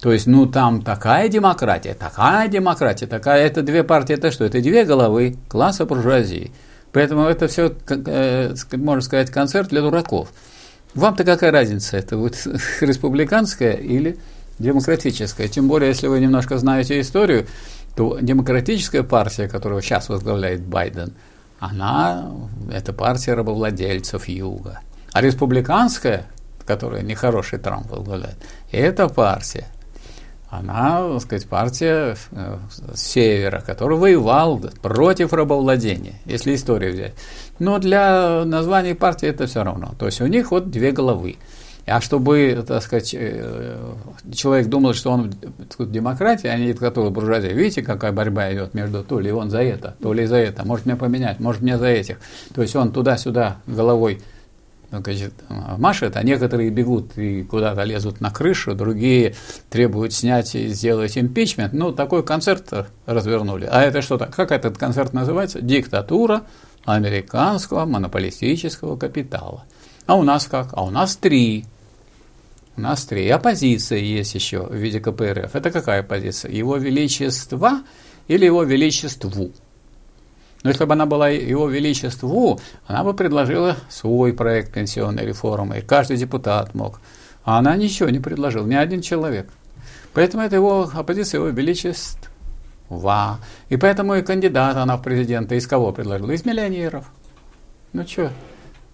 То 0.00 0.12
есть, 0.12 0.26
ну 0.26 0.46
там 0.46 0.82
такая 0.82 1.28
демократия, 1.28 1.94
такая 1.94 2.48
демократия, 2.48 3.06
такая, 3.06 3.46
это 3.46 3.62
две 3.62 3.84
партии, 3.84 4.14
это 4.14 4.30
что? 4.30 4.44
Это 4.44 4.60
две 4.62 4.84
головы 4.84 5.36
класса 5.48 5.84
буржуазии. 5.84 6.52
Поэтому 6.92 7.24
это 7.24 7.48
все, 7.48 7.72
э, 7.88 8.54
можно 8.72 9.02
сказать, 9.02 9.30
концерт 9.30 9.68
для 9.68 9.82
дураков. 9.82 10.32
Вам-то 10.94 11.24
какая 11.24 11.52
разница, 11.52 11.96
это 11.96 12.16
вот 12.16 12.36
республиканская 12.80 13.74
или 13.74 14.18
демократическая? 14.58 15.48
Тем 15.48 15.68
более, 15.68 15.88
если 15.88 16.08
вы 16.08 16.20
немножко 16.20 16.58
знаете 16.58 17.00
историю, 17.00 17.46
то 17.94 18.18
демократическая 18.20 19.02
партия, 19.02 19.48
которую 19.48 19.82
сейчас 19.82 20.08
возглавляет 20.08 20.62
Байден, 20.62 21.12
она, 21.58 22.30
это 22.72 22.92
партия 22.92 23.34
рабовладельцев 23.34 24.28
Юга. 24.28 24.80
А 25.12 25.20
республиканская, 25.20 26.26
которая 26.66 27.02
нехороший 27.02 27.58
Трамп 27.58 27.90
возглавляет, 27.90 28.36
это 28.72 29.08
партия 29.08 29.66
она, 30.50 31.08
так 31.08 31.22
сказать, 31.22 31.46
партия 31.46 32.16
э, 32.32 32.58
севера, 32.96 33.60
который 33.60 33.96
воевал 33.96 34.58
против 34.82 35.32
рабовладения, 35.32 36.14
если 36.24 36.56
историю 36.56 36.92
взять. 36.92 37.14
Но 37.60 37.78
для 37.78 38.44
названия 38.44 38.96
партии 38.96 39.28
это 39.28 39.46
все 39.46 39.62
равно. 39.62 39.94
То 39.98 40.06
есть 40.06 40.20
у 40.20 40.26
них 40.26 40.50
вот 40.50 40.70
две 40.70 40.90
головы. 40.90 41.36
А 41.86 42.00
чтобы, 42.00 42.64
так 42.66 42.82
сказать, 42.82 43.14
э, 43.16 43.76
человек 44.32 44.68
думал, 44.68 44.94
что 44.94 45.10
он 45.10 45.32
демократия, 45.78 46.50
а 46.50 46.56
не 46.56 46.72
который 46.72 47.10
буржуазия. 47.10 47.52
Видите, 47.52 47.82
какая 47.82 48.12
борьба 48.12 48.52
идет 48.52 48.74
между 48.74 49.02
то 49.02 49.18
ли 49.18 49.32
он 49.32 49.50
за 49.50 49.62
это, 49.62 49.94
то 50.00 50.12
ли 50.12 50.26
за 50.26 50.36
это. 50.36 50.64
Может 50.64 50.86
меня 50.86 50.96
поменять, 50.96 51.40
может 51.40 51.62
мне 51.62 51.78
за 51.78 51.86
этих. 51.86 52.18
То 52.54 52.62
есть 52.62 52.76
он 52.76 52.92
туда-сюда 52.92 53.58
головой 53.66 54.20
значит, 54.90 55.34
машет, 55.78 56.16
а 56.16 56.22
некоторые 56.22 56.70
бегут 56.70 57.16
и 57.16 57.42
куда-то 57.44 57.82
лезут 57.84 58.20
на 58.20 58.30
крышу, 58.30 58.74
другие 58.74 59.34
требуют 59.68 60.12
снять 60.12 60.54
и 60.54 60.68
сделать 60.68 61.16
импичмент. 61.16 61.72
Ну, 61.72 61.92
такой 61.92 62.22
концерт 62.22 62.72
развернули. 63.06 63.68
А 63.70 63.82
это 63.82 64.02
что-то? 64.02 64.26
Как 64.26 64.52
этот 64.52 64.78
концерт 64.78 65.12
называется? 65.12 65.60
Диктатура 65.60 66.42
американского 66.84 67.84
монополистического 67.84 68.96
капитала. 68.96 69.64
А 70.06 70.16
у 70.16 70.22
нас 70.22 70.46
как? 70.46 70.70
А 70.72 70.84
у 70.84 70.90
нас 70.90 71.16
три. 71.16 71.64
У 72.76 72.80
нас 72.80 73.04
три. 73.04 73.28
Оппозиция 73.28 73.98
есть 73.98 74.34
еще 74.34 74.62
в 74.62 74.74
виде 74.74 75.00
КПРФ. 75.00 75.54
Это 75.54 75.70
какая 75.70 76.00
оппозиция? 76.00 76.50
Его 76.50 76.76
Величество 76.76 77.82
или 78.28 78.44
Его 78.44 78.62
Величеству? 78.62 79.52
Но 80.62 80.70
если 80.70 80.84
бы 80.84 80.92
она 80.92 81.06
была 81.06 81.30
его 81.30 81.68
величеству, 81.68 82.60
она 82.86 83.02
бы 83.02 83.14
предложила 83.14 83.76
свой 83.88 84.34
проект 84.34 84.72
пенсионной 84.74 85.24
реформы, 85.24 85.78
и 85.78 85.82
каждый 85.82 86.18
депутат 86.18 86.74
мог. 86.74 87.00
А 87.44 87.58
она 87.58 87.76
ничего 87.76 88.10
не 88.10 88.18
предложила, 88.18 88.66
ни 88.66 88.74
один 88.74 89.00
человек. 89.00 89.48
Поэтому 90.12 90.42
это 90.42 90.56
его 90.56 90.90
оппозиция, 90.92 91.38
его 91.38 91.50
величества. 92.90 93.38
И 93.68 93.76
поэтому 93.76 94.14
и 94.14 94.22
кандидат 94.22 94.76
она 94.76 94.96
в 94.96 95.02
президенты 95.02 95.56
из 95.56 95.66
кого 95.66 95.92
предложила? 95.92 96.32
Из 96.32 96.44
миллионеров. 96.44 97.10
Ну 97.92 98.06
что? 98.06 98.30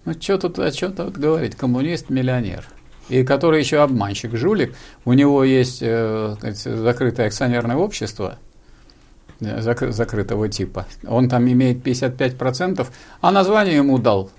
Ну 0.05 0.13
что 0.13 0.37
тут 0.37 0.59
о 0.59 0.71
чем 0.71 0.93
тут 0.93 1.17
говорить? 1.17 1.55
Коммунист, 1.55 2.09
миллионер. 2.09 2.65
И 3.09 3.23
который 3.23 3.59
еще 3.59 3.79
обманщик, 3.79 4.35
жулик. 4.35 4.75
У 5.05 5.13
него 5.13 5.43
есть 5.43 5.79
э, 5.81 6.35
закрытое 6.41 7.27
акционерное 7.27 7.75
общество– 7.75 8.37
закры, 9.39 9.91
закрытого 9.91 10.49
типа. 10.49 10.85
Он 11.07 11.29
там 11.29 11.49
имеет 11.49 11.85
55%, 11.85 12.87
а 13.21 13.31
название 13.31 13.75
ему 13.75 13.97
дал 13.97 14.29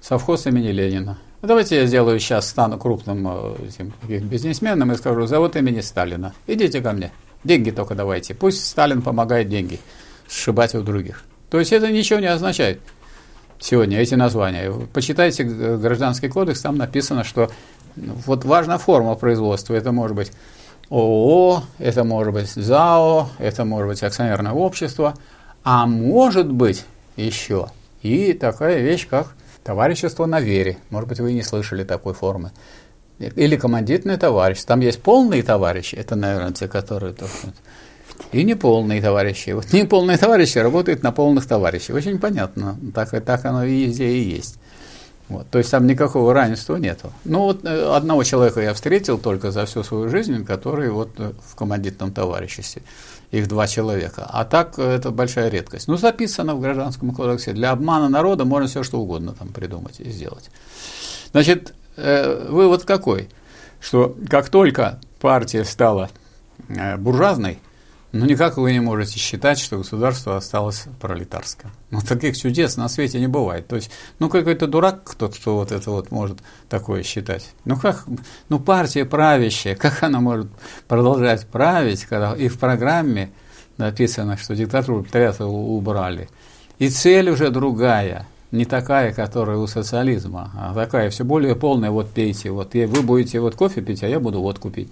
совхоз 0.00 0.46
имени 0.46 0.68
Ленина. 0.68 1.18
Давайте 1.42 1.76
я 1.76 1.86
сделаю 1.86 2.20
сейчас, 2.20 2.48
стану 2.48 2.78
крупным 2.78 3.26
э, 3.26 3.54
этим, 3.68 3.92
бизнесменом 4.06 4.92
и 4.92 4.96
скажу, 4.96 5.26
зовут 5.26 5.56
имени 5.56 5.80
Сталина. 5.80 6.34
Идите 6.46 6.82
ко 6.82 6.92
мне. 6.92 7.12
Деньги 7.44 7.70
только 7.70 7.94
давайте. 7.94 8.34
Пусть 8.34 8.66
Сталин 8.66 9.02
помогает 9.02 9.48
деньги 9.48 9.80
сшибать 10.28 10.74
у 10.74 10.82
других. 10.82 11.24
То 11.50 11.58
есть 11.58 11.72
это 11.72 11.90
ничего 11.90 12.20
не 12.20 12.26
означает 12.26 12.80
сегодня, 13.58 13.98
эти 13.98 14.14
названия. 14.14 14.72
Почитайте 14.92 15.44
Гражданский 15.44 16.28
кодекс, 16.28 16.60
там 16.60 16.76
написано, 16.76 17.24
что 17.24 17.50
вот 17.96 18.44
важна 18.44 18.78
форма 18.78 19.14
производства. 19.14 19.74
Это 19.74 19.92
может 19.92 20.16
быть 20.16 20.32
ООО, 20.90 21.64
это 21.78 22.04
может 22.04 22.32
быть 22.32 22.48
ЗАО, 22.48 23.30
это 23.38 23.64
может 23.64 23.88
быть 23.88 24.02
акционерное 24.02 24.52
общество, 24.52 25.14
а 25.64 25.86
может 25.86 26.50
быть 26.50 26.84
еще 27.16 27.68
и 28.02 28.32
такая 28.32 28.80
вещь, 28.80 29.06
как 29.08 29.34
товарищество 29.62 30.26
на 30.26 30.40
вере. 30.40 30.78
Может 30.90 31.08
быть, 31.08 31.20
вы 31.20 31.32
не 31.32 31.42
слышали 31.42 31.84
такой 31.84 32.14
формы. 32.14 32.50
Или 33.20 33.56
командитный 33.56 34.16
товарищ. 34.16 34.62
Там 34.64 34.80
есть 34.80 35.02
полные 35.02 35.42
товарищи, 35.42 35.94
это, 35.94 36.16
наверное, 36.16 36.52
те, 36.52 36.68
которые... 36.68 37.14
И 38.32 38.44
неполные 38.44 39.00
товарищи. 39.00 39.50
Вот 39.50 39.72
неполные 39.72 40.18
товарищи 40.18 40.58
работают 40.58 41.02
на 41.02 41.10
полных 41.10 41.46
товарищей. 41.46 41.92
Очень 41.92 42.18
понятно. 42.18 42.76
Так, 42.94 43.10
так 43.24 43.44
оно 43.44 43.64
и 43.64 43.86
везде 43.86 44.08
и 44.08 44.20
есть. 44.20 44.58
Вот, 45.30 45.48
то 45.48 45.58
есть 45.58 45.70
там 45.70 45.86
никакого 45.86 46.34
равенства 46.34 46.76
нету. 46.76 47.12
Ну 47.24 47.40
вот 47.44 47.64
э, 47.64 47.94
одного 47.94 48.24
человека 48.24 48.60
я 48.60 48.74
встретил 48.74 49.16
только 49.16 49.52
за 49.52 49.64
всю 49.64 49.84
свою 49.84 50.08
жизнь, 50.08 50.44
который 50.44 50.90
вот 50.90 51.10
э, 51.18 51.32
в 51.46 51.54
командитном 51.54 52.12
товариществе. 52.12 52.82
Их 53.30 53.46
два 53.46 53.68
человека. 53.68 54.26
А 54.28 54.44
так 54.44 54.74
э, 54.78 54.82
это 54.82 55.12
большая 55.12 55.48
редкость. 55.48 55.86
Ну, 55.86 55.96
записано 55.96 56.56
в 56.56 56.60
Гражданском 56.60 57.12
кодексе. 57.14 57.52
Для 57.52 57.70
обмана 57.70 58.08
народа 58.08 58.44
можно 58.44 58.66
все 58.66 58.82
что 58.82 58.98
угодно 58.98 59.32
там 59.38 59.48
придумать 59.48 60.00
и 60.00 60.10
сделать. 60.10 60.50
Значит, 61.30 61.74
вывод 62.48 62.84
какой? 62.84 63.28
Что 63.80 64.16
как 64.28 64.48
только 64.48 65.00
партия 65.20 65.64
стала 65.64 66.10
буржуазной, 66.98 67.58
ну, 68.12 68.26
никак 68.26 68.56
вы 68.56 68.72
не 68.72 68.80
можете 68.80 69.20
считать, 69.20 69.60
что 69.60 69.78
государство 69.78 70.36
осталось 70.36 70.86
пролетарским. 71.00 71.70
Ну, 71.90 72.00
таких 72.00 72.36
чудес 72.36 72.76
на 72.76 72.88
свете 72.88 73.20
не 73.20 73.28
бывает. 73.28 73.68
То 73.68 73.76
есть, 73.76 73.92
ну, 74.18 74.28
какой-то 74.28 74.66
дурак 74.66 75.04
кто-то, 75.04 75.36
кто 75.36 75.54
вот 75.54 75.70
это 75.70 75.92
вот 75.92 76.10
может 76.10 76.38
такое 76.68 77.04
считать. 77.04 77.52
Ну, 77.64 77.76
как, 77.76 78.04
ну, 78.48 78.58
партия 78.58 79.04
правящая, 79.04 79.76
как 79.76 80.02
она 80.02 80.18
может 80.18 80.48
продолжать 80.88 81.46
править, 81.46 82.04
когда 82.04 82.34
и 82.34 82.48
в 82.48 82.58
программе 82.58 83.30
написано, 83.76 84.36
что 84.36 84.56
диктатуру 84.56 85.02
пролетариата 85.02 85.46
убрали. 85.46 86.28
И 86.80 86.88
цель 86.88 87.30
уже 87.30 87.50
другая, 87.50 88.26
не 88.52 88.64
такая, 88.64 89.12
которая 89.12 89.56
у 89.58 89.66
социализма, 89.66 90.50
а 90.54 90.74
такая 90.74 91.10
все 91.10 91.24
более 91.24 91.54
полная, 91.54 91.90
вот 91.90 92.10
пейте, 92.10 92.50
вот 92.50 92.74
вы 92.74 93.02
будете 93.02 93.40
вот 93.40 93.54
кофе 93.54 93.80
пить, 93.80 94.02
а 94.02 94.08
я 94.08 94.20
буду 94.20 94.40
водку 94.40 94.70
пить. 94.70 94.90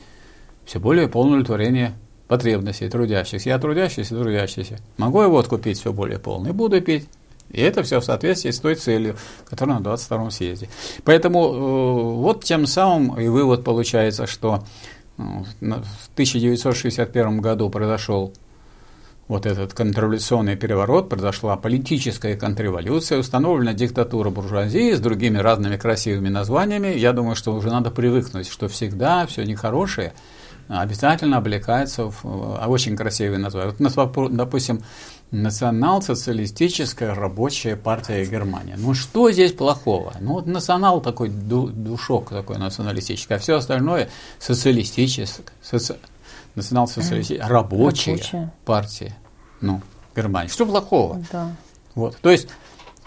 Все 0.65 0.79
более 0.79 1.09
полное 1.09 1.41
удовлетворение 1.41 1.95
потребностей 2.29 2.89
трудящихся. 2.89 3.49
Я 3.49 3.59
трудящийся, 3.59 4.17
трудящийся. 4.17 4.79
Могу 4.99 5.23
я 5.23 5.29
водку 5.29 5.59
пить 5.59 5.81
все 5.81 5.93
более 5.93 6.19
полный? 6.19 6.53
Буду 6.53 6.81
пить. 6.81 7.09
И 7.51 7.61
это 7.63 7.83
все 7.83 8.01
в 8.01 8.05
соответствии 8.05 8.51
с 8.51 8.61
той 8.61 8.75
целью, 8.75 9.17
которая 9.47 9.79
на 9.79 9.83
22-м 9.83 10.31
съезде. 10.31 10.69
Поэтому 11.05 11.47
э, 11.47 12.03
вот 12.17 12.45
тем 12.45 12.67
самым 12.67 13.19
и 13.19 13.29
вывод 13.29 13.65
получается, 13.65 14.27
что 14.27 14.63
в 15.17 16.11
1961 16.13 17.41
году 17.41 17.71
произошел 17.71 18.33
вот 19.29 19.47
этот 19.47 19.75
контрреволюционный 19.75 20.57
переворот, 20.57 21.09
произошла 21.09 21.57
политическая 21.57 22.37
контрреволюция, 22.37 23.19
установлена 23.19 23.75
диктатура 23.75 24.31
буржуазии 24.31 24.93
с 24.93 25.01
другими 25.01 25.39
разными 25.39 25.77
красивыми 25.77 26.29
названиями, 26.29 26.89
я 26.89 27.13
думаю, 27.13 27.37
что 27.37 27.55
уже 27.55 27.69
надо 27.69 27.91
привыкнуть, 27.91 28.49
что 28.49 28.69
всегда 28.69 29.27
все 29.27 29.45
нехорошее 29.45 30.13
обязательно 30.69 31.39
облекается 31.39 32.11
в 32.11 32.21
а, 32.25 32.67
очень 32.69 32.95
красивые 32.95 33.39
названия. 33.39 33.73
Вот, 33.79 34.37
допустим, 34.37 34.83
Национал-социалистическая 35.31 37.13
рабочая 37.15 37.77
партия 37.77 38.25
Германии. 38.25 38.77
Ну 38.79 38.95
что 38.95 39.31
здесь 39.31 39.53
плохого? 39.53 40.15
Ну 40.21 40.33
вот 40.33 40.47
национал 40.47 41.03
такой 41.03 41.29
душок 41.29 42.31
такой 42.31 42.57
националистический, 42.57 43.37
а 43.37 43.39
все 43.39 43.57
остальное 43.57 44.09
социалистическое. 44.39 45.45
Соци... 45.63 45.97
Национал-социалистическая 46.55 47.49
рабочая, 47.49 48.13
рабочая 48.13 48.53
партия. 48.65 49.17
Ну, 49.61 49.81
Германии. 50.15 50.49
Что 50.49 50.67
плохого? 50.67 51.23
Да. 51.33 51.53
Вот. 51.95 52.17
То 52.19 52.31
есть 52.31 52.49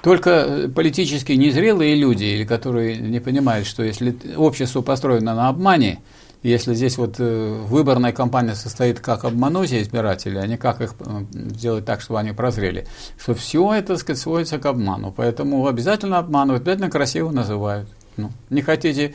только 0.02 0.30
э, 0.30 0.68
политически 0.70 1.34
незрелые 1.34 1.96
люди, 1.96 2.24
или 2.24 2.44
которые 2.44 2.98
не 2.98 3.20
понимают, 3.20 3.68
что 3.68 3.84
если 3.84 4.16
общество 4.36 4.82
построено 4.82 5.36
на 5.36 5.50
обмане, 5.50 6.02
если 6.44 6.74
здесь 6.74 6.98
вот 6.98 7.16
э, 7.20 7.64
выборная 7.68 8.12
кампания 8.12 8.56
состоит, 8.56 9.00
как 9.00 9.26
обмануть 9.26 9.72
избирателей, 9.72 10.40
а 10.40 10.48
не 10.48 10.58
как 10.58 10.82
их 10.82 10.96
э, 11.00 11.26
сделать 11.34 11.86
так, 11.86 12.02
чтобы 12.02 12.20
они 12.20 12.32
прозрели, 12.32 12.88
что 13.20 13.36
все 13.36 13.74
это, 13.74 13.90
так 13.90 14.00
сказать, 14.00 14.22
сводится 14.22 14.58
к 14.58 14.66
обману. 14.66 15.14
Поэтому 15.16 15.68
обязательно 15.68 16.18
обманывают, 16.18 16.64
обязательно 16.64 16.90
красиво 16.90 17.30
называют. 17.30 17.88
Ну, 18.18 18.32
не 18.50 18.62
хотите 18.62 19.14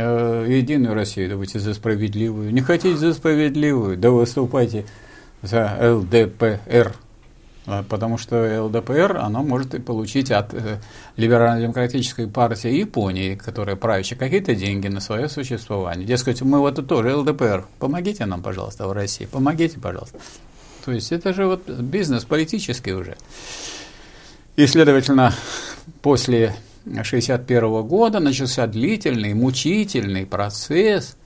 единую 0.00 0.94
Россию, 0.94 1.30
давайте 1.30 1.58
за 1.58 1.74
справедливую. 1.74 2.52
Не 2.52 2.60
хотите 2.60 2.96
за 2.96 3.14
справедливую, 3.14 3.96
да 3.96 4.10
выступайте 4.10 4.86
за 5.42 5.76
ЛДПР. 5.80 6.94
А, 7.66 7.82
потому 7.82 8.18
что 8.18 8.62
ЛДПР, 8.64 9.16
оно 9.16 9.42
может 9.42 9.82
получить 9.84 10.30
от 10.30 10.52
э, 10.52 10.80
Либерально-демократической 11.16 12.26
партии 12.26 12.70
Японии, 12.70 13.36
которая 13.36 13.74
правящая, 13.74 14.18
какие-то 14.18 14.54
деньги 14.54 14.88
на 14.88 15.00
свое 15.00 15.30
существование. 15.30 16.06
Дескать, 16.06 16.42
мы 16.42 16.58
вот 16.58 16.74
это 16.74 16.82
тоже 16.82 17.16
ЛДПР, 17.16 17.64
помогите 17.78 18.26
нам, 18.26 18.42
пожалуйста, 18.42 18.86
в 18.86 18.92
России, 18.92 19.24
помогите, 19.24 19.80
пожалуйста. 19.80 20.18
То 20.84 20.92
есть 20.92 21.10
это 21.10 21.32
же 21.32 21.46
вот 21.46 21.66
бизнес 21.66 22.24
политический 22.24 22.92
уже. 22.92 23.16
И, 24.56 24.66
следовательно, 24.66 25.32
после 26.02 26.54
1961 26.86 27.82
года 27.82 28.20
начался 28.20 28.66
длительный, 28.66 29.34
мучительный 29.34 30.26
процесс 30.26 31.16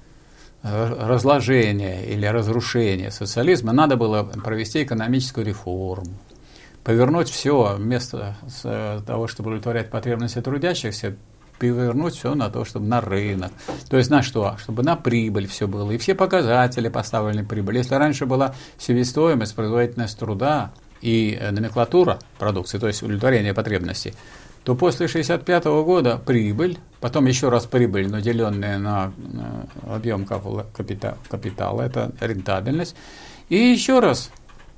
э, 0.62 0.94
разложения 1.00 2.04
или 2.04 2.26
разрушения 2.26 3.11
социализма. 3.11 3.72
Надо 3.72 3.96
было 3.96 4.22
провести 4.22 4.82
экономическую 4.82 5.46
реформу 5.46 6.18
повернуть 6.88 7.28
все 7.28 7.74
вместо 7.76 8.34
того, 9.06 9.26
чтобы 9.26 9.50
удовлетворять 9.50 9.90
потребности 9.90 10.40
трудящихся, 10.40 11.16
повернуть 11.59 12.14
все 12.14 12.34
на 12.34 12.48
то, 12.48 12.64
чтобы 12.64 12.86
на 12.86 13.02
рынок. 13.02 13.52
То 13.90 13.98
есть 13.98 14.09
на 14.09 14.22
что? 14.22 14.56
Чтобы 14.59 14.82
на 14.82 14.96
прибыль 14.96 15.46
все 15.46 15.68
было. 15.68 15.90
И 15.90 15.98
все 15.98 16.14
показатели 16.14 16.88
поставлены 16.88 17.44
прибыль. 17.44 17.76
Если 17.76 17.94
раньше 17.94 18.24
была 18.24 18.54
себестоимость, 18.78 19.54
производительность 19.54 20.18
труда 20.18 20.72
и 21.02 21.38
номенклатура 21.50 22.20
продукции, 22.38 22.78
то 22.78 22.86
есть 22.86 23.02
удовлетворение 23.02 23.52
потребностей, 23.52 24.14
то 24.68 24.74
после 24.74 25.06
1965 25.06 25.64
года 25.82 26.18
прибыль, 26.18 26.76
потом 27.00 27.24
еще 27.24 27.48
раз 27.48 27.64
прибыль, 27.64 28.06
но 28.10 28.20
деленная 28.20 28.76
на 28.76 29.14
объем 29.88 30.26
капитала, 30.26 31.80
это 31.80 32.12
рентабельность, 32.20 32.94
и 33.48 33.56
еще 33.56 34.00
раз 34.00 34.30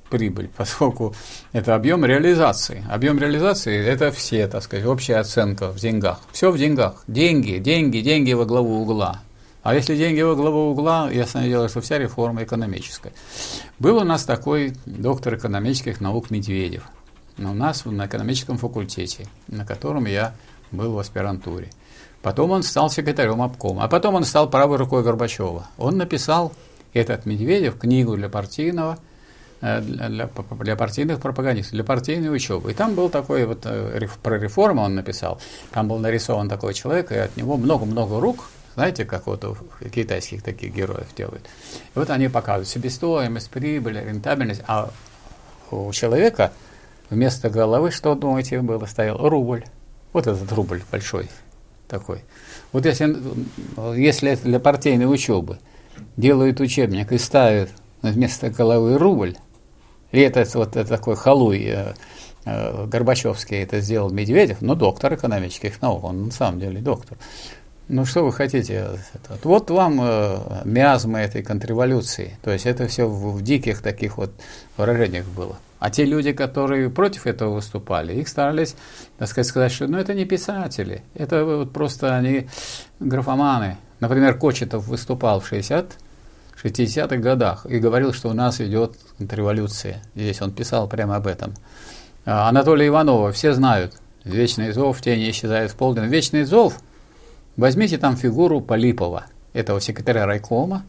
прибыль, 0.09 0.49
поскольку 0.55 1.13
это 1.51 1.75
объем 1.75 2.05
реализации. 2.05 2.85
Объем 2.89 3.19
реализации– 3.19 3.77
это 3.85 4.11
все, 4.11 4.47
так 4.47 4.63
сказать, 4.63 4.85
общая 4.85 5.17
оценка 5.17 5.73
в 5.73 5.79
деньгах. 5.79 6.21
Все 6.31 6.51
в 6.51 6.57
деньгах. 6.57 7.03
Деньги, 7.07 7.57
деньги, 7.57 7.99
деньги 7.99 8.31
во 8.31 8.45
главу 8.45 8.83
угла. 8.83 9.19
А 9.61 9.75
если 9.75 9.97
деньги 9.97 10.21
во 10.21 10.35
главу 10.35 10.71
угла, 10.71 11.11
ясное 11.11 11.49
дело, 11.49 11.67
что 11.67 11.81
вся 11.81 11.97
реформа 11.97 12.43
экономическая. 12.43 13.11
Был 13.77 13.97
у 13.97 14.05
нас 14.05 14.23
такой 14.23 14.73
доктор 14.85 15.35
экономических 15.35 15.99
наук 15.99 16.31
Медведев. 16.31 16.83
У 17.37 17.53
нас 17.53 17.85
на 17.85 18.05
экономическом 18.05 18.57
факультете, 18.57 19.27
на 19.47 19.65
котором 19.65 20.05
я 20.05 20.33
был 20.71 20.93
в 20.93 20.99
аспирантуре. 20.99 21.69
Потом 22.21 22.51
он 22.51 22.63
стал 22.63 22.89
секретарем 22.89 23.41
обкома, 23.41 23.83
а 23.83 23.87
потом 23.87 24.15
он 24.15 24.25
стал 24.25 24.49
правой 24.49 24.77
рукой 24.77 25.03
Горбачева. 25.03 25.67
Он 25.77 25.97
написал, 25.97 26.53
этот 26.93 27.25
Медведев, 27.25 27.77
книгу 27.79 28.15
для 28.15 28.29
партийного– 28.29 28.99
Э, 29.61 29.79
для, 29.79 30.27
для 30.27 30.75
партийных 30.75 31.19
пропагандистов, 31.19 31.73
для 31.73 31.83
партийной 31.83 32.35
учебы. 32.35 32.71
И 32.71 32.73
там 32.73 32.95
был 32.95 33.09
такой 33.09 33.45
вот, 33.45 33.59
э, 33.65 34.07
про 34.23 34.39
реформу 34.39 34.81
он 34.81 34.95
написал, 34.95 35.39
там 35.71 35.87
был 35.87 35.99
нарисован 35.99 36.49
такой 36.49 36.73
человек, 36.73 37.11
и 37.11 37.15
от 37.15 37.37
него 37.37 37.57
много-много 37.57 38.19
рук, 38.19 38.49
знаете, 38.73 39.05
как 39.05 39.27
вот 39.27 39.45
у 39.45 39.55
китайских 39.93 40.41
таких 40.41 40.73
героев 40.73 41.05
делают. 41.15 41.45
И 41.93 41.99
вот 41.99 42.09
они 42.09 42.27
показывают 42.27 42.69
себестоимость, 42.69 43.51
прибыль, 43.51 43.99
рентабельность, 43.99 44.63
а 44.65 44.89
у 45.69 45.91
человека 45.91 46.53
вместо 47.11 47.49
головы, 47.51 47.91
что, 47.91 48.15
думаете, 48.15 48.61
было, 48.61 48.85
стоял 48.85 49.17
рубль. 49.17 49.63
Вот 50.13 50.25
этот 50.25 50.51
рубль 50.53 50.81
большой 50.91 51.29
такой. 51.87 52.23
Вот 52.71 52.85
если, 52.85 53.15
если 53.95 54.35
для 54.35 54.59
партийной 54.59 55.05
учебы 55.05 55.59
делают 56.17 56.59
учебник 56.59 57.11
и 57.11 57.17
ставят 57.17 57.69
вместо 58.01 58.49
головы 58.49 58.97
рубль, 58.97 59.35
и 60.11 60.19
это 60.19 60.45
вот 60.57 60.75
это 60.75 60.89
такой 60.89 61.15
халуй 61.15 61.63
э, 61.63 61.93
э, 62.45 62.85
Горбачевский 62.87 63.61
это 63.61 63.79
сделал 63.81 64.09
Медведев, 64.09 64.61
но 64.61 64.75
доктор 64.75 65.13
экономических 65.13 65.81
наук, 65.81 66.03
он 66.03 66.25
на 66.25 66.31
самом 66.31 66.59
деле 66.59 66.81
доктор. 66.81 67.17
Ну 67.93 68.05
что 68.05 68.23
вы 68.23 68.31
хотите? 68.31 68.87
Вот 69.43 69.69
вам 69.69 69.99
э, 70.01 70.61
миазмы 70.63 71.19
этой 71.19 71.43
контрреволюции. 71.43 72.37
То 72.41 72.51
есть 72.51 72.65
это 72.65 72.87
все 72.87 73.05
в, 73.05 73.33
в 73.33 73.41
диких 73.41 73.81
таких 73.81 74.17
вот 74.17 74.31
выражениях 74.77 75.25
было. 75.25 75.57
А 75.79 75.89
те 75.89 76.05
люди, 76.05 76.31
которые 76.31 76.89
против 76.89 77.27
этого 77.27 77.55
выступали, 77.55 78.13
их 78.13 78.29
старались, 78.29 78.77
так 79.17 79.27
сказать, 79.27 79.47
сказать, 79.47 79.71
что 79.73 79.87
ну, 79.87 79.97
это 79.97 80.13
не 80.13 80.23
писатели, 80.23 81.03
это 81.15 81.43
вот 81.43 81.73
просто 81.73 82.15
они 82.15 82.47
графоманы. 83.01 83.75
Например, 83.99 84.37
Кочетов 84.37 84.87
выступал 84.87 85.41
в 85.41 85.47
60 85.47 85.87
60-х 86.63 87.17
годах 87.17 87.65
и 87.65 87.77
говорил, 87.77 88.13
что 88.13 88.29
у 88.29 88.33
нас 88.33 88.61
идет 88.61 88.95
контрреволюция. 89.17 90.01
Здесь 90.15 90.41
он 90.41 90.51
писал 90.51 90.87
прямо 90.87 91.17
об 91.17 91.27
этом. 91.27 91.55
А 92.23 92.47
Анатолия 92.47 92.87
Иванова 92.87 93.33
все 93.33 93.51
знают. 93.51 93.95
Вечный 94.23 94.71
зов, 94.71 95.01
тени 95.01 95.29
исчезают 95.29 95.73
в 95.73 95.75
полдень. 95.75 96.05
Вечный 96.05 96.45
зов, 96.45 96.79
возьмите 97.57 97.97
там 97.97 98.15
фигуру 98.15 98.61
Полипова, 98.61 99.25
этого 99.53 99.81
секретаря 99.81 100.25
райкома, 100.25 100.85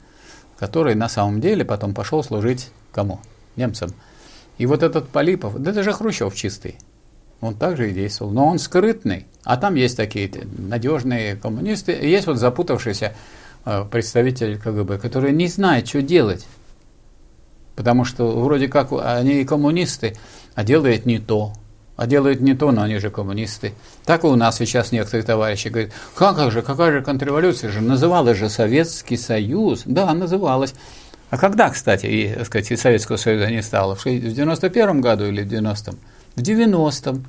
который 0.58 0.94
на 0.94 1.08
самом 1.08 1.40
деле 1.40 1.64
потом 1.64 1.94
пошел 1.94 2.22
служить 2.22 2.70
кому? 2.92 3.20
Немцам. 3.56 3.90
И 4.58 4.66
вот 4.66 4.82
этот 4.82 5.08
Полипов, 5.08 5.58
да 5.58 5.70
это 5.70 5.82
же 5.82 5.92
Хрущев 5.92 6.34
чистый. 6.34 6.76
Он 7.40 7.54
также 7.54 7.90
и 7.90 7.94
действовал. 7.94 8.30
Но 8.30 8.46
он 8.46 8.58
скрытный. 8.58 9.26
А 9.42 9.56
там 9.56 9.74
есть 9.74 9.96
такие 9.96 10.30
надежные 10.56 11.34
коммунисты, 11.34 11.92
и 11.92 12.08
есть 12.08 12.26
вот 12.28 12.38
запутавшиеся 12.38 13.14
Э, 13.64 13.84
представитель 13.88 14.58
КГБ, 14.58 14.98
который 14.98 15.32
не 15.32 15.46
знает, 15.46 15.88
что 15.88 16.02
делать. 16.02 16.46
Потому 17.76 18.04
что 18.04 18.40
вроде 18.40 18.68
как 18.68 18.92
они 18.92 19.40
и 19.40 19.44
коммунисты, 19.44 20.16
а 20.54 20.64
делают 20.64 21.06
не 21.06 21.18
то. 21.18 21.52
А 21.96 22.06
делают 22.06 22.40
не 22.40 22.54
то, 22.54 22.72
но 22.72 22.82
они 22.82 22.98
же 22.98 23.10
коммунисты. 23.10 23.72
Так 24.04 24.24
и 24.24 24.26
у 24.26 24.34
нас 24.34 24.56
сейчас 24.56 24.92
некоторые 24.92 25.24
товарищи 25.24 25.68
говорят, 25.68 25.92
как 26.14 26.50
же, 26.50 26.62
какая 26.62 26.90
же 26.92 27.02
контрреволюция 27.02 27.70
же, 27.70 27.80
называлась 27.80 28.38
же 28.38 28.48
Советский 28.48 29.16
Союз. 29.16 29.82
Да, 29.84 30.12
называлась. 30.14 30.74
А 31.30 31.38
когда, 31.38 31.70
кстати, 31.70 32.06
и, 32.06 32.44
сказать, 32.44 32.78
Советского 32.78 33.16
Союза 33.16 33.50
не 33.50 33.62
стало? 33.62 33.94
В 33.94 34.04
91 34.04 35.00
году 35.00 35.26
или 35.26 35.42
в 35.42 35.46
90-м? 35.46 35.98
В 36.36 36.40
90-м. 36.40 37.24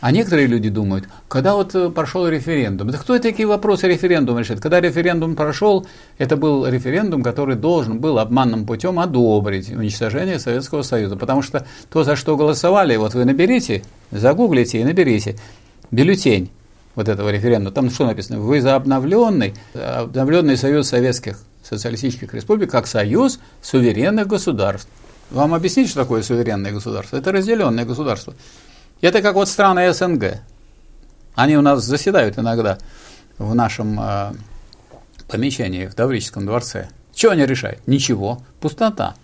А 0.00 0.10
некоторые 0.12 0.46
люди 0.46 0.68
думают, 0.68 1.06
когда 1.28 1.54
вот 1.54 1.74
э, 1.74 1.88
прошел 1.88 2.28
референдум, 2.28 2.90
да 2.90 2.98
кто 2.98 3.18
такие 3.18 3.48
вопросы 3.48 3.88
референдума 3.88 4.40
решит? 4.40 4.60
Когда 4.60 4.80
референдум 4.80 5.34
прошел, 5.34 5.86
это 6.18 6.36
был 6.36 6.66
референдум, 6.66 7.22
который 7.22 7.56
должен 7.56 8.00
был 8.00 8.18
обманным 8.18 8.66
путем 8.66 8.98
одобрить 8.98 9.70
уничтожение 9.70 10.38
Советского 10.38 10.82
Союза. 10.82 11.16
Потому 11.16 11.40
что 11.40 11.66
то, 11.90 12.04
за 12.04 12.16
что 12.16 12.36
голосовали, 12.36 12.96
вот 12.96 13.14
вы 13.14 13.24
наберите, 13.24 13.82
загуглите 14.10 14.80
и 14.80 14.84
наберите 14.84 15.36
бюллетень 15.90 16.50
вот 16.94 17.08
этого 17.08 17.30
референдума. 17.30 17.74
Там 17.74 17.90
что 17.90 18.06
написано? 18.06 18.40
Вы 18.40 18.60
за 18.60 18.74
обновленный, 18.74 19.54
обновленный 19.74 20.56
Союз 20.56 20.88
Советских 20.88 21.38
Социалистических 21.62 22.34
Республик 22.34 22.70
как 22.70 22.86
союз 22.86 23.40
суверенных 23.62 24.26
государств. 24.26 24.88
Вам 25.30 25.54
объяснить, 25.54 25.88
что 25.88 26.00
такое 26.02 26.22
суверенное 26.22 26.72
государство? 26.72 27.16
Это 27.16 27.32
разделенное 27.32 27.86
государство. 27.86 28.34
Это 29.04 29.20
как 29.20 29.34
вот 29.34 29.50
страны 29.50 29.92
СНГ. 29.92 30.40
Они 31.34 31.58
у 31.58 31.60
нас 31.60 31.84
заседают 31.84 32.38
иногда 32.38 32.78
в 33.36 33.54
нашем 33.54 34.00
э, 34.00 34.32
помещении 35.28 35.84
в 35.84 35.94
Таврическом 35.94 36.46
дворце. 36.46 36.88
Что 37.14 37.32
они 37.32 37.44
решают? 37.44 37.86
Ничего. 37.86 38.40
Пустота. 38.62 39.14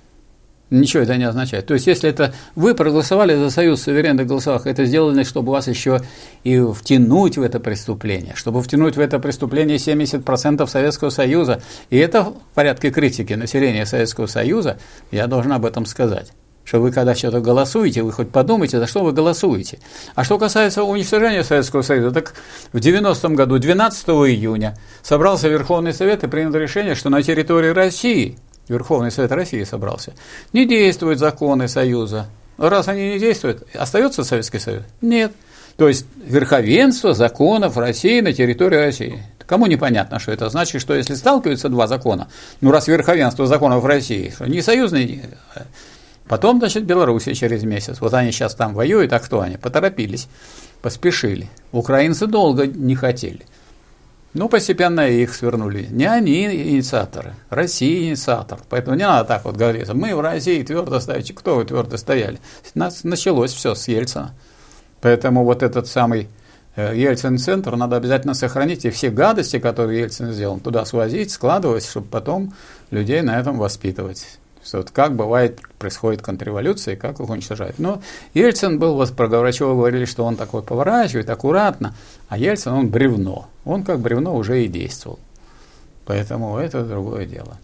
Ничего 0.68 1.02
это 1.02 1.16
не 1.16 1.24
означает. 1.24 1.66
То 1.66 1.72
есть, 1.72 1.86
если 1.86 2.10
это 2.10 2.34
вы 2.54 2.74
проголосовали 2.74 3.34
за 3.34 3.48
союз 3.48 3.80
суверенных 3.80 4.26
голосовых, 4.26 4.66
это 4.66 4.84
сделано, 4.84 5.24
чтобы 5.24 5.52
вас 5.52 5.66
еще 5.66 6.02
и 6.44 6.60
втянуть 6.60 7.38
в 7.38 7.42
это 7.42 7.58
преступление, 7.58 8.34
чтобы 8.36 8.62
втянуть 8.62 8.96
в 8.96 9.00
это 9.00 9.18
преступление 9.18 9.78
70% 9.78 10.66
Советского 10.66 11.08
Союза. 11.08 11.62
И 11.88 11.96
это 11.96 12.24
в 12.24 12.34
порядке 12.52 12.90
критики 12.90 13.32
населения 13.32 13.86
Советского 13.86 14.26
Союза, 14.26 14.78
я 15.10 15.26
должен 15.26 15.52
об 15.52 15.64
этом 15.64 15.86
сказать 15.86 16.32
что 16.64 16.80
вы 16.80 16.92
когда 16.92 17.14
что-то 17.14 17.40
голосуете, 17.40 18.02
вы 18.02 18.12
хоть 18.12 18.30
подумайте, 18.30 18.78
за 18.78 18.86
что 18.86 19.02
вы 19.02 19.12
голосуете. 19.12 19.78
А 20.14 20.24
что 20.24 20.38
касается 20.38 20.84
уничтожения 20.84 21.44
Советского 21.44 21.82
Союза, 21.82 22.12
так 22.12 22.34
в 22.72 22.78
90-м 22.78 23.34
году, 23.34 23.58
12 23.58 24.08
июня, 24.08 24.76
собрался 25.02 25.48
Верховный 25.48 25.92
Совет 25.92 26.24
и 26.24 26.28
принял 26.28 26.52
решение, 26.52 26.94
что 26.94 27.10
на 27.10 27.22
территории 27.22 27.70
России– 27.70 28.38
Верховный 28.70 29.10
Совет 29.10 29.32
России 29.32 29.64
собрался, 29.64 30.14
не 30.52 30.64
действуют 30.64 31.18
законы 31.18 31.66
Союза. 31.66 32.26
Раз 32.56 32.88
они 32.88 33.14
не 33.14 33.18
действуют, 33.18 33.66
остается 33.74 34.22
Советский 34.22 34.60
Союз? 34.60 34.82
Нет. 35.00 35.32
То 35.76 35.88
есть 35.88 36.06
верховенство 36.24 37.14
законов 37.14 37.76
России 37.76 38.20
на 38.20 38.32
территории 38.32 38.76
России. 38.76 39.22
Кому 39.46 39.66
непонятно, 39.66 40.20
что 40.20 40.30
это 40.30 40.48
значит, 40.50 40.80
что 40.80 40.94
если 40.94 41.14
сталкиваются 41.14 41.68
два 41.68 41.88
закона, 41.88 42.28
ну 42.60 42.70
раз 42.70 42.86
верховенство 42.86 43.46
законов 43.46 43.84
России, 43.84 44.32
что 44.34 44.46
не 44.46 44.62
союзный, 44.62 45.22
потом, 46.30 46.60
значит, 46.60 46.84
Белоруссия 46.84 47.34
через 47.34 47.64
месяц. 47.64 48.00
Вот 48.00 48.14
они 48.14 48.30
сейчас 48.30 48.54
там 48.54 48.72
воюют, 48.72 49.12
а 49.12 49.18
кто 49.18 49.40
они? 49.40 49.56
Поторопились, 49.56 50.28
поспешили. 50.80 51.48
Украинцы 51.72 52.28
долго 52.28 52.68
не 52.68 52.94
хотели. 52.94 53.40
Ну, 54.32 54.48
постепенно 54.48 55.08
их 55.08 55.34
свернули. 55.34 55.88
Не 55.90 56.04
они 56.04 56.44
инициаторы, 56.44 57.34
Россия 57.48 58.08
инициатор. 58.08 58.60
Поэтому 58.68 58.96
не 58.96 59.02
надо 59.02 59.26
так 59.26 59.44
вот 59.44 59.56
говорить. 59.56 59.92
Мы 59.92 60.14
в 60.14 60.20
России 60.20 60.62
твердо 60.62 61.00
стоите. 61.00 61.34
Кто 61.34 61.56
вы 61.56 61.64
твердо 61.64 61.96
стояли? 61.96 62.38
Нас 62.76 63.02
началось 63.02 63.52
все 63.52 63.74
с 63.74 63.88
Ельцина. 63.88 64.32
Поэтому 65.00 65.42
вот 65.44 65.64
этот 65.64 65.88
самый 65.88 66.28
э, 66.76 66.96
Ельцин-центр 66.96 67.74
надо 67.74 67.96
обязательно 67.96 68.34
сохранить. 68.34 68.84
И 68.84 68.90
все 68.90 69.10
гадости, 69.10 69.58
которые 69.58 70.02
Ельцин 70.02 70.30
сделал, 70.30 70.60
туда 70.60 70.84
свозить, 70.84 71.32
складывать, 71.32 71.84
чтобы 71.84 72.06
потом 72.06 72.54
людей 72.92 73.20
на 73.22 73.36
этом 73.40 73.58
воспитывать. 73.58 74.38
Что 74.64 74.78
вот 74.78 74.90
как 74.90 75.16
бывает, 75.16 75.60
происходит 75.78 76.22
контрреволюция, 76.22 76.96
как 76.96 77.18
их 77.18 77.28
уничтожают. 77.28 77.78
Но 77.78 78.02
Ельцин 78.34 78.78
был, 78.78 79.06
про 79.06 79.28
Горбачева 79.28 79.74
говорили, 79.74 80.04
что 80.04 80.24
он 80.24 80.36
такой 80.36 80.62
поворачивает 80.62 81.30
аккуратно, 81.30 81.94
а 82.28 82.36
Ельцин, 82.36 82.72
он 82.72 82.88
бревно. 82.88 83.48
Он 83.64 83.82
как 83.82 84.00
бревно 84.00 84.36
уже 84.36 84.64
и 84.64 84.68
действовал. 84.68 85.18
Поэтому 86.04 86.58
это 86.58 86.84
другое 86.84 87.24
дело. 87.24 87.56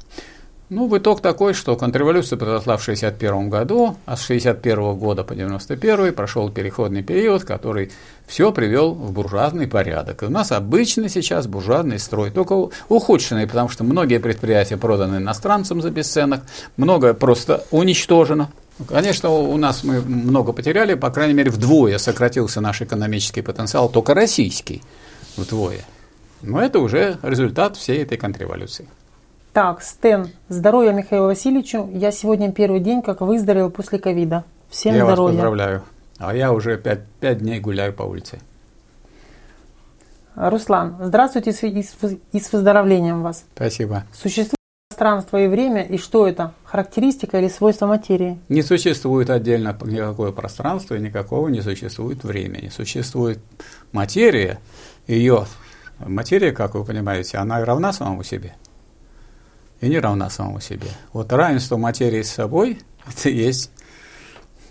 Ну, 0.68 0.88
в 0.88 0.98
итог 0.98 1.20
такой, 1.20 1.54
что 1.54 1.76
контрреволюция 1.76 2.36
произошла 2.36 2.76
в 2.76 2.82
1961 2.82 3.50
году, 3.50 3.96
а 4.04 4.16
с 4.16 4.24
1961 4.24 4.98
года 4.98 5.22
по 5.22 5.32
1991 5.32 6.12
прошел 6.12 6.50
переходный 6.50 7.04
период, 7.04 7.44
который 7.44 7.92
все 8.26 8.50
привел 8.50 8.92
в 8.92 9.12
буржуазный 9.12 9.68
порядок. 9.68 10.24
И 10.24 10.26
у 10.26 10.28
нас 10.28 10.50
обычно 10.50 11.08
сейчас 11.08 11.46
буржуазный 11.46 12.00
строй, 12.00 12.32
только 12.32 12.70
ухудшенный, 12.88 13.46
потому 13.46 13.68
что 13.68 13.84
многие 13.84 14.18
предприятия 14.18 14.76
проданы 14.76 15.18
иностранцам 15.18 15.80
за 15.80 15.92
бесценок, 15.92 16.40
многое 16.76 17.14
просто 17.14 17.64
уничтожено. 17.70 18.50
Конечно, 18.88 19.30
у 19.30 19.56
нас 19.56 19.84
мы 19.84 20.00
много 20.00 20.52
потеряли, 20.52 20.94
по 20.94 21.10
крайней 21.10 21.34
мере, 21.34 21.52
вдвое 21.52 21.96
сократился 21.98 22.60
наш 22.60 22.82
экономический 22.82 23.40
потенциал, 23.40 23.88
только 23.88 24.14
российский, 24.14 24.82
вдвое. 25.36 25.84
Но 26.42 26.60
это 26.60 26.80
уже 26.80 27.18
результат 27.22 27.76
всей 27.76 28.02
этой 28.02 28.18
контрреволюции. 28.18 28.88
Так, 29.56 29.80
Стэн, 29.82 30.28
здоровья 30.50 30.92
Михаилу 30.92 31.28
Васильевичу. 31.28 31.88
Я 31.90 32.12
сегодня 32.12 32.52
первый 32.52 32.78
день, 32.78 33.00
как 33.00 33.22
выздоровел 33.22 33.70
после 33.70 33.98
ковида. 33.98 34.44
Всем 34.68 34.94
я 34.94 35.06
здоровья. 35.06 35.16
Я 35.16 35.22
вас 35.22 35.32
поздравляю. 35.32 35.82
А 36.18 36.34
я 36.34 36.52
уже 36.52 36.76
пять, 36.76 37.06
пять 37.20 37.38
дней 37.38 37.58
гуляю 37.58 37.94
по 37.94 38.02
улице. 38.02 38.38
Руслан, 40.34 40.98
здравствуйте 41.00 41.52
и 41.52 41.82
с, 41.82 41.94
и 42.32 42.38
с 42.38 42.52
выздоровлением 42.52 43.22
вас. 43.22 43.46
Спасибо. 43.54 44.04
Существует 44.12 44.58
пространство 44.90 45.38
и 45.38 45.46
время, 45.46 45.84
и 45.84 45.96
что 45.96 46.28
это? 46.28 46.52
Характеристика 46.64 47.38
или 47.38 47.48
свойство 47.48 47.86
материи? 47.86 48.38
Не 48.50 48.60
существует 48.60 49.30
отдельно 49.30 49.74
никакое 49.86 50.32
пространство, 50.32 50.96
никакого 50.96 51.48
не 51.48 51.62
существует 51.62 52.24
времени. 52.24 52.68
Существует 52.68 53.38
материя, 53.92 54.58
ее 55.06 55.46
материя, 55.98 56.52
как 56.52 56.74
вы 56.74 56.84
понимаете, 56.84 57.38
она 57.38 57.64
равна 57.64 57.94
самому 57.94 58.22
себе 58.22 58.52
и 59.80 59.88
не 59.88 59.98
равна 59.98 60.30
самому 60.30 60.60
себе. 60.60 60.88
Вот 61.12 61.32
равенство 61.32 61.76
материи 61.76 62.22
с 62.22 62.30
собой– 62.30 62.78
это 63.06 63.28
есть 63.28 63.70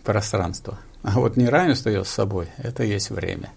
пространство. 0.03 0.79
А 1.03 1.19
вот 1.19 1.37
неравенство 1.37 1.89
ее 1.89 2.03
с 2.03 2.09
собой– 2.09 2.47
это 2.57 2.83
есть 2.83 3.11
время. 3.11 3.51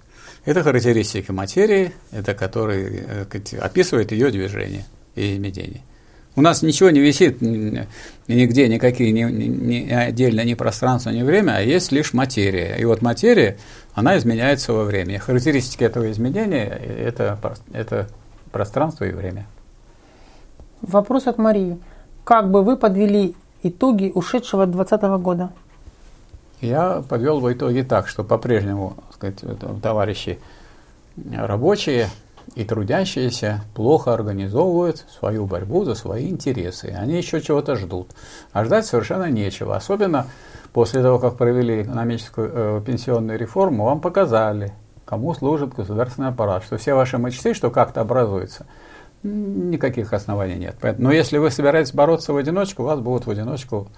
Это 0.44 0.62
характеристики 0.62 1.30
материи, 1.30 1.92
это 2.10 2.34
который 2.34 3.02
э, 3.06 3.58
описывает 3.60 4.12
ее 4.12 4.30
движение 4.30 4.84
и 5.14 5.34
изменение. 5.34 5.82
У 6.36 6.40
нас 6.40 6.62
ничего 6.62 6.90
не 6.90 7.00
висит 7.00 7.40
нигде, 7.40 8.68
никакие 8.68 9.10
ни, 9.10 9.24
ни, 9.24 9.90
отдельно 9.90 10.44
ни 10.44 10.54
пространство, 10.54 11.10
ни 11.10 11.22
время, 11.22 11.56
а 11.56 11.60
есть 11.60 11.90
лишь 11.90 12.12
материя. 12.12 12.76
И 12.78 12.84
вот 12.84 13.02
материя, 13.02 13.56
она 13.92 14.16
изменяется 14.16 14.72
во 14.72 14.84
времени. 14.84 15.16
Характеристики 15.16 15.82
этого 15.82 16.08
изменения– 16.12 16.64
это, 17.06 17.38
это 17.72 18.08
пространство 18.52 19.04
и 19.04 19.10
время. 19.10 19.46
Вопрос 20.82 21.26
от 21.26 21.38
Марии. 21.38 21.78
Как 22.24 22.50
бы 22.50 22.62
вы 22.62 22.76
подвели 22.76 23.34
итоги 23.62 24.12
ушедшего 24.14 24.66
2020 24.66 25.22
года? 25.22 25.50
Я 26.60 27.02
подвел 27.08 27.40
в 27.40 27.52
итоге 27.52 27.84
так, 27.84 28.08
что 28.08 28.24
по-прежнему 28.24 28.94
товарищи 29.82 30.38
рабочие 31.32 32.08
и 32.54 32.64
трудящиеся 32.64 33.62
плохо 33.74 34.12
организовывают 34.14 35.04
свою 35.18 35.46
борьбу 35.46 35.84
за 35.84 35.94
свои 35.94 36.28
интересы. 36.28 36.94
Они 36.96 37.16
еще 37.16 37.40
чего-то 37.40 37.76
ждут. 37.76 38.10
А 38.52 38.64
ждать 38.64 38.86
совершенно 38.86 39.30
нечего. 39.30 39.76
Особенно 39.76 40.26
после 40.72 41.02
того, 41.02 41.18
как 41.18 41.36
провели 41.36 41.82
экономическую 41.82 42.50
э, 42.52 42.82
пенсионную 42.84 43.38
реформу, 43.38 43.84
вам 43.84 44.00
показали, 44.00 44.72
кому 45.04 45.34
служит 45.34 45.74
государственный 45.74 46.28
аппарат, 46.28 46.64
что 46.64 46.78
все 46.78 46.94
ваши 46.94 47.18
мечты, 47.18 47.54
что 47.54 47.70
как-то 47.70 48.00
образуется– 48.00 48.66
никаких 49.22 50.12
оснований 50.12 50.56
нет. 50.56 50.76
Но 50.98 51.12
если 51.12 51.38
вы 51.38 51.50
собираетесь 51.50 51.92
бороться 51.92 52.32
в 52.32 52.36
одиночку, 52.36 52.82
вас 52.82 53.00
будут 53.00 53.26
в 53.26 53.30
одиночку 53.30 53.88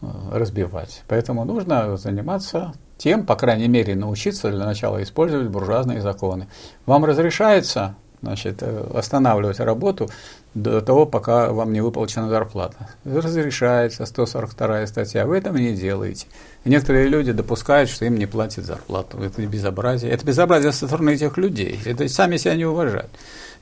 э, 0.00 0.06
разбивать. 0.32 1.02
Поэтому 1.08 1.44
нужно 1.44 1.96
заниматься 1.96 2.72
тем, 2.98 3.26
по 3.26 3.34
крайней 3.34 3.68
мере, 3.68 3.94
научиться 3.94 4.50
для 4.50 4.64
начала 4.64 5.02
использовать 5.02 5.48
буржуазные 5.48 6.00
законы. 6.00 6.48
Вам 6.86 7.04
разрешается 7.04 7.96
значит, 8.22 8.62
э, 8.62 8.90
останавливать 8.94 9.60
работу 9.60 10.08
до 10.54 10.80
того, 10.80 11.06
пока 11.06 11.52
вам 11.52 11.72
не 11.72 11.80
выплачена 11.80 12.28
зарплата. 12.28 12.88
Разрешается 13.04 14.06
142 14.06 14.86
статья, 14.86 15.26
вы 15.26 15.38
этого 15.38 15.56
не 15.56 15.74
делаете. 15.74 16.26
Некоторые 16.64 17.08
люди 17.08 17.32
допускают, 17.32 17.90
что 17.90 18.04
им 18.04 18.16
не 18.16 18.26
платят 18.26 18.64
зарплату. 18.64 19.18
Это 19.18 19.44
безобразие. 19.46 20.12
Это 20.12 20.24
безобразие 20.24 20.72
со 20.72 20.86
стороны 20.86 21.10
этих 21.10 21.36
людей. 21.36 21.80
Это 21.84 22.08
сами 22.08 22.36
себя 22.36 22.54
не 22.54 22.64
уважают. 22.64 23.10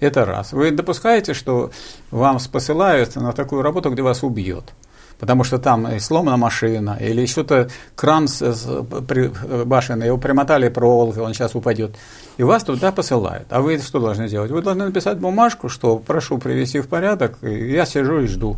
Это 0.01 0.25
раз. 0.25 0.53
Вы 0.53 0.71
допускаете, 0.71 1.35
что 1.35 1.71
вам 2.11 2.39
посылают 2.51 3.15
на 3.17 3.33
такую 3.33 3.63
работу, 3.63 3.91
где 3.91 4.03
вас 4.03 4.23
убьет? 4.23 4.73
Потому 5.19 5.45
что 5.45 5.59
там 5.59 6.01
сломана 6.01 6.39
машина, 6.39 6.97
или 6.99 7.27
что-то 7.27 7.69
кран 7.95 8.27
с, 8.27 8.41
с, 8.41 8.65
его 8.67 10.17
примотали 10.17 10.71
проволокой, 10.71 11.23
он 11.23 11.35
сейчас 11.35 11.55
упадет. 11.55 11.95
И 12.39 12.43
вас 12.43 12.65
туда 12.65 12.91
посылают. 12.91 13.47
А 13.51 13.61
вы 13.61 13.79
что 13.79 14.01
должны 14.01 14.31
делать? 14.31 14.51
Вы 14.51 14.63
должны 14.63 14.87
написать 14.87 15.19
бумажку, 15.19 15.69
что 15.69 15.99
прошу 15.99 16.39
привести 16.39 16.81
в 16.81 16.89
порядок, 16.89 17.37
и 17.43 17.71
я 17.71 17.85
сижу 17.85 18.21
и 18.21 18.27
жду. 18.27 18.57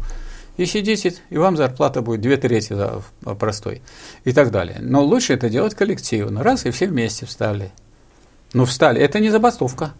И 0.57 0.66
сидите, 0.66 1.14
и 1.30 1.38
вам 1.38 1.57
зарплата 1.57 2.01
будет 2.01 2.20
две 2.20 2.36
трети 2.36 2.76
простой. 3.40 3.82
И 4.22 4.32
так 4.32 4.53
далее. 4.53 4.76
Но 4.80 5.03
лучше 5.03 5.32
это 5.32 5.49
делать 5.49 5.74
коллективно. 5.74 6.45
Раз, 6.45 6.64
и 6.64 6.70
все 6.70 6.86
вместе 6.86 7.26
встали. 7.26 7.72
Ну, 8.53 8.66
встали. 8.66 9.01
Это 9.01 9.18
не 9.18 9.30
забастовка. 9.30 9.95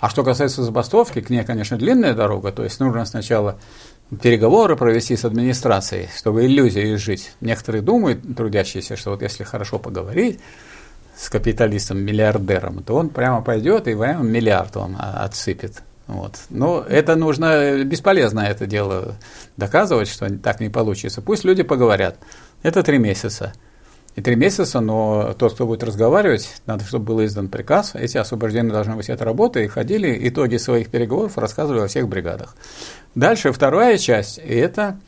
А 0.00 0.08
что 0.08 0.24
касается 0.24 0.62
забастовки, 0.62 1.20
к 1.20 1.28
ней, 1.28 1.44
конечно, 1.44 1.76
длинная 1.76 2.14
дорога, 2.14 2.52
то 2.52 2.64
есть 2.64 2.80
нужно 2.80 3.04
сначала 3.04 3.58
переговоры 4.22 4.74
провести 4.74 5.14
с 5.14 5.26
администрацией, 5.26 6.08
чтобы 6.16 6.46
иллюзию 6.46 6.94
изжить. 6.96 7.32
Некоторые 7.40 7.82
думают, 7.82 8.20
трудящиеся, 8.34 8.96
что 8.96 9.10
вот 9.10 9.22
если 9.22 9.44
хорошо 9.44 9.78
поговорить 9.78 10.40
с 11.16 11.28
капиталистом-миллиардером, 11.28 12.82
то 12.82 12.94
он 12.94 13.10
прямо 13.10 13.42
пойдет 13.42 13.88
и 13.88 13.94
прямо 13.94 14.24
миллиард 14.24 14.76
он 14.78 14.96
отсыпет. 14.98 15.82
Вот. 16.06 16.36
Но 16.48 16.80
это 16.88 17.14
нужно, 17.14 17.84
бесполезно 17.84 18.40
это 18.40 18.66
дело 18.66 19.16
доказывать, 19.58 20.08
что 20.08 20.28
так 20.38 20.60
не 20.60 20.70
получится. 20.70 21.20
Пусть 21.20 21.44
люди 21.44 21.62
поговорят. 21.62 22.16
Это 22.62 22.82
три 22.82 22.98
месяца 22.98 23.52
и 24.16 24.22
три 24.22 24.36
месяца, 24.36 24.80
но 24.80 25.34
тот, 25.38 25.54
кто 25.54 25.66
будет 25.66 25.82
разговаривать, 25.82 26.60
надо, 26.66 26.84
чтобы 26.84 27.06
был 27.06 27.24
издан 27.24 27.48
приказ, 27.48 27.94
эти 27.94 28.18
освобожденные 28.18 28.72
должны 28.72 28.96
быть 28.96 29.10
от 29.10 29.22
работы, 29.22 29.64
и 29.64 29.68
ходили, 29.68 30.28
итоги 30.28 30.56
своих 30.56 30.90
переговоров 30.90 31.38
рассказывали 31.38 31.80
во 31.80 31.86
всех 31.86 32.08
бригадах. 32.08 32.56
Дальше 33.14 33.52
вторая 33.52 33.98
часть, 33.98 34.38
и 34.38 34.54
это 34.54 34.98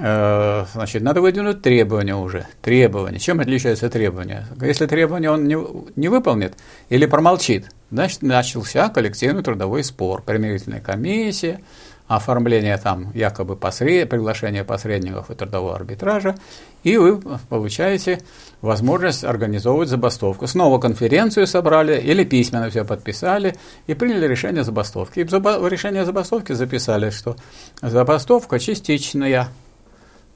Э, 0.00 0.66
значит, 0.74 1.02
надо 1.02 1.20
выдвинуть 1.20 1.62
требования 1.62 2.14
уже. 2.14 2.46
Требования. 2.62 3.18
Чем 3.18 3.40
отличаются 3.40 3.90
требования? 3.90 4.46
Если 4.60 4.86
требования 4.86 5.30
он 5.30 5.46
не, 5.48 5.58
не 5.96 6.08
выполнит 6.08 6.54
или 6.88 7.06
промолчит, 7.06 7.70
значит, 7.90 8.22
начался 8.22 8.88
коллективный 8.90 9.42
трудовой 9.42 9.82
спор, 9.82 10.22
примирительная 10.22 10.80
комиссия, 10.80 11.60
оформление 12.08 12.76
там 12.78 13.12
якобы 13.14 13.54
посред... 13.54 14.08
приглашение 14.08 14.64
посредников 14.64 15.30
и 15.30 15.34
трудового 15.34 15.76
арбитража, 15.76 16.34
и 16.82 16.96
вы 16.96 17.20
получаете 17.48 18.20
возможность 18.60 19.24
организовывать 19.24 19.88
забастовку. 19.88 20.46
Снова 20.46 20.80
конференцию 20.80 21.46
собрали 21.46 22.00
или 22.00 22.24
письменно 22.24 22.70
все 22.70 22.84
подписали 22.84 23.54
и 23.86 23.94
приняли 23.94 24.26
решение 24.26 24.64
забастовки. 24.64 25.20
И 25.20 25.24
в 25.24 25.68
решение 25.68 26.04
забастовки 26.04 26.52
записали, 26.54 27.10
что 27.10 27.36
забастовка 27.82 28.58
частичная, 28.58 29.48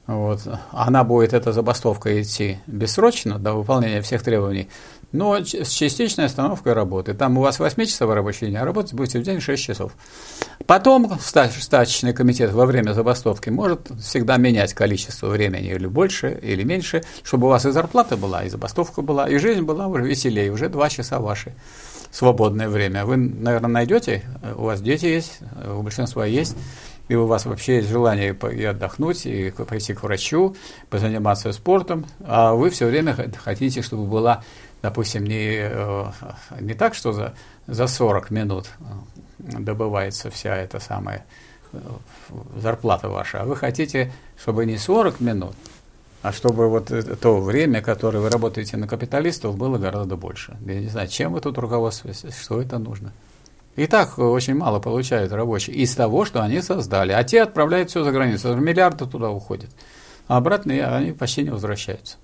вот. 0.05 0.41
Она 0.71 1.03
будет, 1.03 1.33
эта 1.33 1.53
забастовка, 1.53 2.21
идти 2.21 2.59
бессрочно 2.67 3.39
до 3.39 3.53
выполнения 3.53 4.01
всех 4.01 4.21
требований, 4.21 4.69
но 5.13 5.37
с 5.37 5.69
частичной 5.69 6.25
остановкой 6.25 6.73
работы. 6.73 7.13
Там 7.13 7.37
у 7.37 7.41
вас 7.41 7.59
8-часовой 7.59 8.15
рабочий 8.15 8.47
день, 8.47 8.57
а 8.57 8.65
работать 8.65 8.93
будете 8.93 9.19
в 9.19 9.23
день 9.23 9.39
6 9.39 9.63
часов. 9.63 9.93
Потом 10.65 11.17
стачечный 11.19 12.13
комитет 12.13 12.51
во 12.51 12.65
время 12.65 12.91
забастовки 12.91 13.49
может 13.49 13.89
всегда 14.01 14.37
менять 14.37 14.73
количество 14.73 15.27
времени 15.27 15.69
или 15.69 15.87
больше, 15.87 16.37
или 16.41 16.63
меньше, 16.63 17.03
чтобы 17.23 17.47
у 17.47 17.49
вас 17.51 17.65
и 17.65 17.71
зарплата 17.71 18.17
была, 18.17 18.43
и 18.43 18.49
забастовка 18.49 19.01
была, 19.01 19.29
и 19.29 19.37
жизнь 19.37 19.61
была 19.61 19.87
уже 19.87 20.03
веселее, 20.03 20.51
уже 20.51 20.67
2 20.67 20.89
часа 20.89 21.19
ваши 21.19 21.53
свободное 22.11 22.69
время. 22.69 23.05
Вы, 23.05 23.17
наверное, 23.17 23.69
найдете, 23.69 24.23
у 24.55 24.63
вас 24.63 24.81
дети 24.81 25.05
есть, 25.05 25.39
у 25.65 25.81
большинства 25.81 26.25
есть, 26.25 26.55
и 27.07 27.15
у 27.15 27.25
вас 27.25 27.45
вообще 27.45 27.77
есть 27.77 27.89
желание 27.89 28.35
и 28.53 28.63
отдохнуть, 28.63 29.25
и 29.25 29.51
пойти 29.51 29.93
к 29.93 30.03
врачу, 30.03 30.55
позаниматься 30.89 31.51
спортом, 31.51 32.05
а 32.23 32.53
вы 32.53 32.69
все 32.69 32.85
время 32.85 33.15
хотите, 33.43 33.81
чтобы 33.81 34.05
была, 34.05 34.43
допустим, 34.83 35.23
не, 35.23 35.55
э, 35.61 36.05
не 36.59 36.73
так, 36.73 36.93
что 36.93 37.13
за, 37.13 37.33
за 37.67 37.87
40 37.87 38.29
минут 38.31 38.69
э, 39.39 39.57
добывается 39.59 40.29
вся 40.29 40.55
эта 40.57 40.79
самая 40.79 41.25
э, 41.71 41.79
зарплата 42.57 43.07
ваша, 43.07 43.41
а 43.41 43.45
вы 43.45 43.55
хотите, 43.55 44.11
чтобы 44.37 44.65
не 44.65 44.77
40 44.77 45.21
минут, 45.21 45.55
а 46.21 46.33
чтобы 46.33 46.69
вот 46.69 46.91
то 47.21 47.39
время, 47.39 47.81
которое 47.81 48.19
вы 48.19 48.29
работаете 48.29 48.75
на 48.75 48.87
капиталистов, 48.87 49.57
было 49.57 49.77
гораздо 49.77 50.17
больше. 50.17 50.57
Я 50.65 50.81
не 50.81 50.89
знаю, 50.89 51.07
чем 51.07 51.31
вы 51.31 51.39
тут 51.39 51.57
руководствуетесь, 51.57 52.37
что 52.37 52.61
это 52.61 52.77
нужно. 52.77 53.13
И 53.77 53.87
так 53.87 54.19
очень 54.19 54.53
мало 54.53 54.79
получают 54.79 55.31
рабочие 55.31 55.77
из 55.77 55.95
того, 55.95 56.25
что 56.25 56.43
они 56.43 56.61
создали. 56.61 57.11
А 57.13 57.23
те 57.23 57.41
отправляют 57.41 57.89
все 57.89 58.03
за 58.03 58.11
границу. 58.11 58.55
Миллиарды 58.55 59.07
туда 59.07 59.31
уходят. 59.31 59.71
А 60.27 60.37
обратно 60.37 60.73
они 60.95 61.11
почти 61.11 61.41
не 61.41 61.49
возвращаются. 61.49 62.17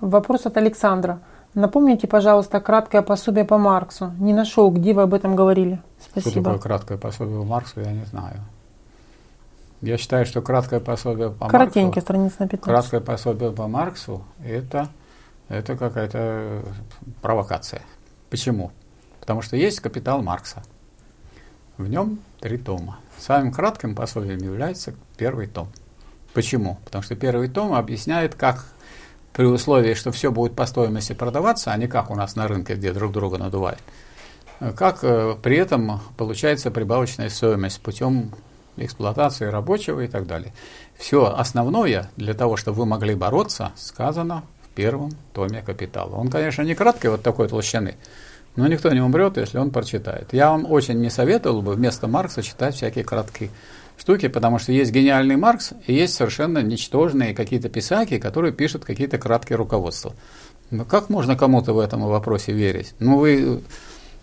Вопрос 0.00 0.46
от 0.46 0.56
Александра. 0.56 1.20
Напомните, 1.54 2.06
пожалуйста, 2.06 2.60
краткое 2.60 3.02
пособие 3.02 3.44
по 3.44 3.58
Марксу. 3.58 4.12
Не 4.18 4.32
нашел, 4.32 4.70
где 4.70 4.94
вы 4.94 5.02
об 5.02 5.14
этом 5.14 5.34
говорили. 5.34 5.80
Спасибо. 5.98 6.30
Что 6.30 6.42
такое 6.42 6.58
краткое 6.58 6.98
пособие 6.98 7.40
по 7.40 7.44
Марксу, 7.44 7.80
я 7.80 7.92
не 7.92 8.04
знаю. 8.04 8.40
Я 9.82 9.96
считаю, 9.96 10.26
что 10.26 10.42
краткое 10.42 10.80
пособие 10.80 11.30
по 11.30 11.48
Коротенький, 11.48 11.84
Марксу... 11.84 12.00
страниц 12.00 12.32
на 12.38 12.48
15. 12.48 12.60
Краткое 12.62 13.00
пособие 13.00 13.50
по 13.50 13.66
Марксу 13.66 14.22
это,– 14.44 14.88
это 15.48 15.76
какая-то 15.76 16.62
провокация. 17.22 17.82
Почему? 18.28 18.70
Потому 19.20 19.42
что 19.42 19.56
есть 19.56 19.80
«Капитал 19.80 20.22
Маркса». 20.22 20.62
В 21.78 21.88
нем 21.88 22.20
три 22.40 22.58
тома. 22.58 22.98
Самым 23.18 23.52
кратким 23.52 23.94
пособием 23.94 24.38
является 24.38 24.94
первый 25.16 25.46
том. 25.46 25.68
Почему? 26.34 26.78
Потому 26.84 27.02
что 27.02 27.16
первый 27.16 27.48
том 27.48 27.74
объясняет, 27.74 28.34
как 28.34 28.66
при 29.32 29.44
условии, 29.44 29.94
что 29.94 30.12
все 30.12 30.30
будет 30.30 30.54
по 30.54 30.66
стоимости 30.66 31.12
продаваться, 31.12 31.72
а 31.72 31.76
не 31.76 31.86
как 31.86 32.10
у 32.10 32.14
нас 32.14 32.36
на 32.36 32.48
рынке, 32.48 32.74
где 32.74 32.92
друг 32.92 33.12
друга 33.12 33.38
надувают, 33.38 33.80
как 34.76 34.98
э, 35.02 35.36
при 35.42 35.56
этом 35.56 36.00
получается 36.16 36.70
прибавочная 36.70 37.28
стоимость 37.28 37.80
путем 37.80 38.32
эксплуатации 38.76 39.46
рабочего 39.46 40.00
и 40.00 40.08
так 40.08 40.26
далее. 40.26 40.52
Все 40.96 41.26
основное 41.26 42.10
для 42.16 42.34
того, 42.34 42.56
чтобы 42.56 42.78
вы 42.78 42.86
могли 42.86 43.14
бороться, 43.14 43.72
сказано 43.76 44.42
в 44.62 44.68
первом 44.74 45.10
томе 45.32 45.62
«Капитала». 45.62 46.14
Он, 46.16 46.28
конечно, 46.28 46.62
не 46.62 46.74
краткий, 46.74 47.08
вот 47.08 47.22
такой 47.22 47.48
толщины, 47.48 47.96
но 48.56 48.66
никто 48.66 48.90
не 48.90 49.00
умрет, 49.00 49.36
если 49.36 49.58
он 49.58 49.70
прочитает. 49.70 50.32
Я 50.32 50.50
вам 50.50 50.70
очень 50.70 51.00
не 51.00 51.10
советовал 51.10 51.62
бы 51.62 51.74
вместо 51.74 52.08
Маркса 52.08 52.42
читать 52.42 52.74
всякие 52.74 53.04
краткие 53.04 53.50
штуки, 54.00 54.28
потому 54.28 54.58
что 54.58 54.72
есть 54.72 54.90
гениальный 54.92 55.36
Маркс 55.36 55.72
и 55.86 55.92
есть 55.92 56.14
совершенно 56.14 56.62
ничтожные 56.62 57.34
какие-то 57.34 57.68
писаки, 57.68 58.18
которые 58.18 58.52
пишут 58.52 58.84
какие-то 58.84 59.18
краткие 59.18 59.56
руководства. 59.56 60.14
Но 60.70 60.84
как 60.84 61.10
можно 61.10 61.36
кому-то 61.36 61.74
в 61.74 61.78
этом 61.78 62.02
вопросе 62.06 62.52
верить? 62.52 62.94
Ну, 62.98 63.18
вы, 63.18 63.60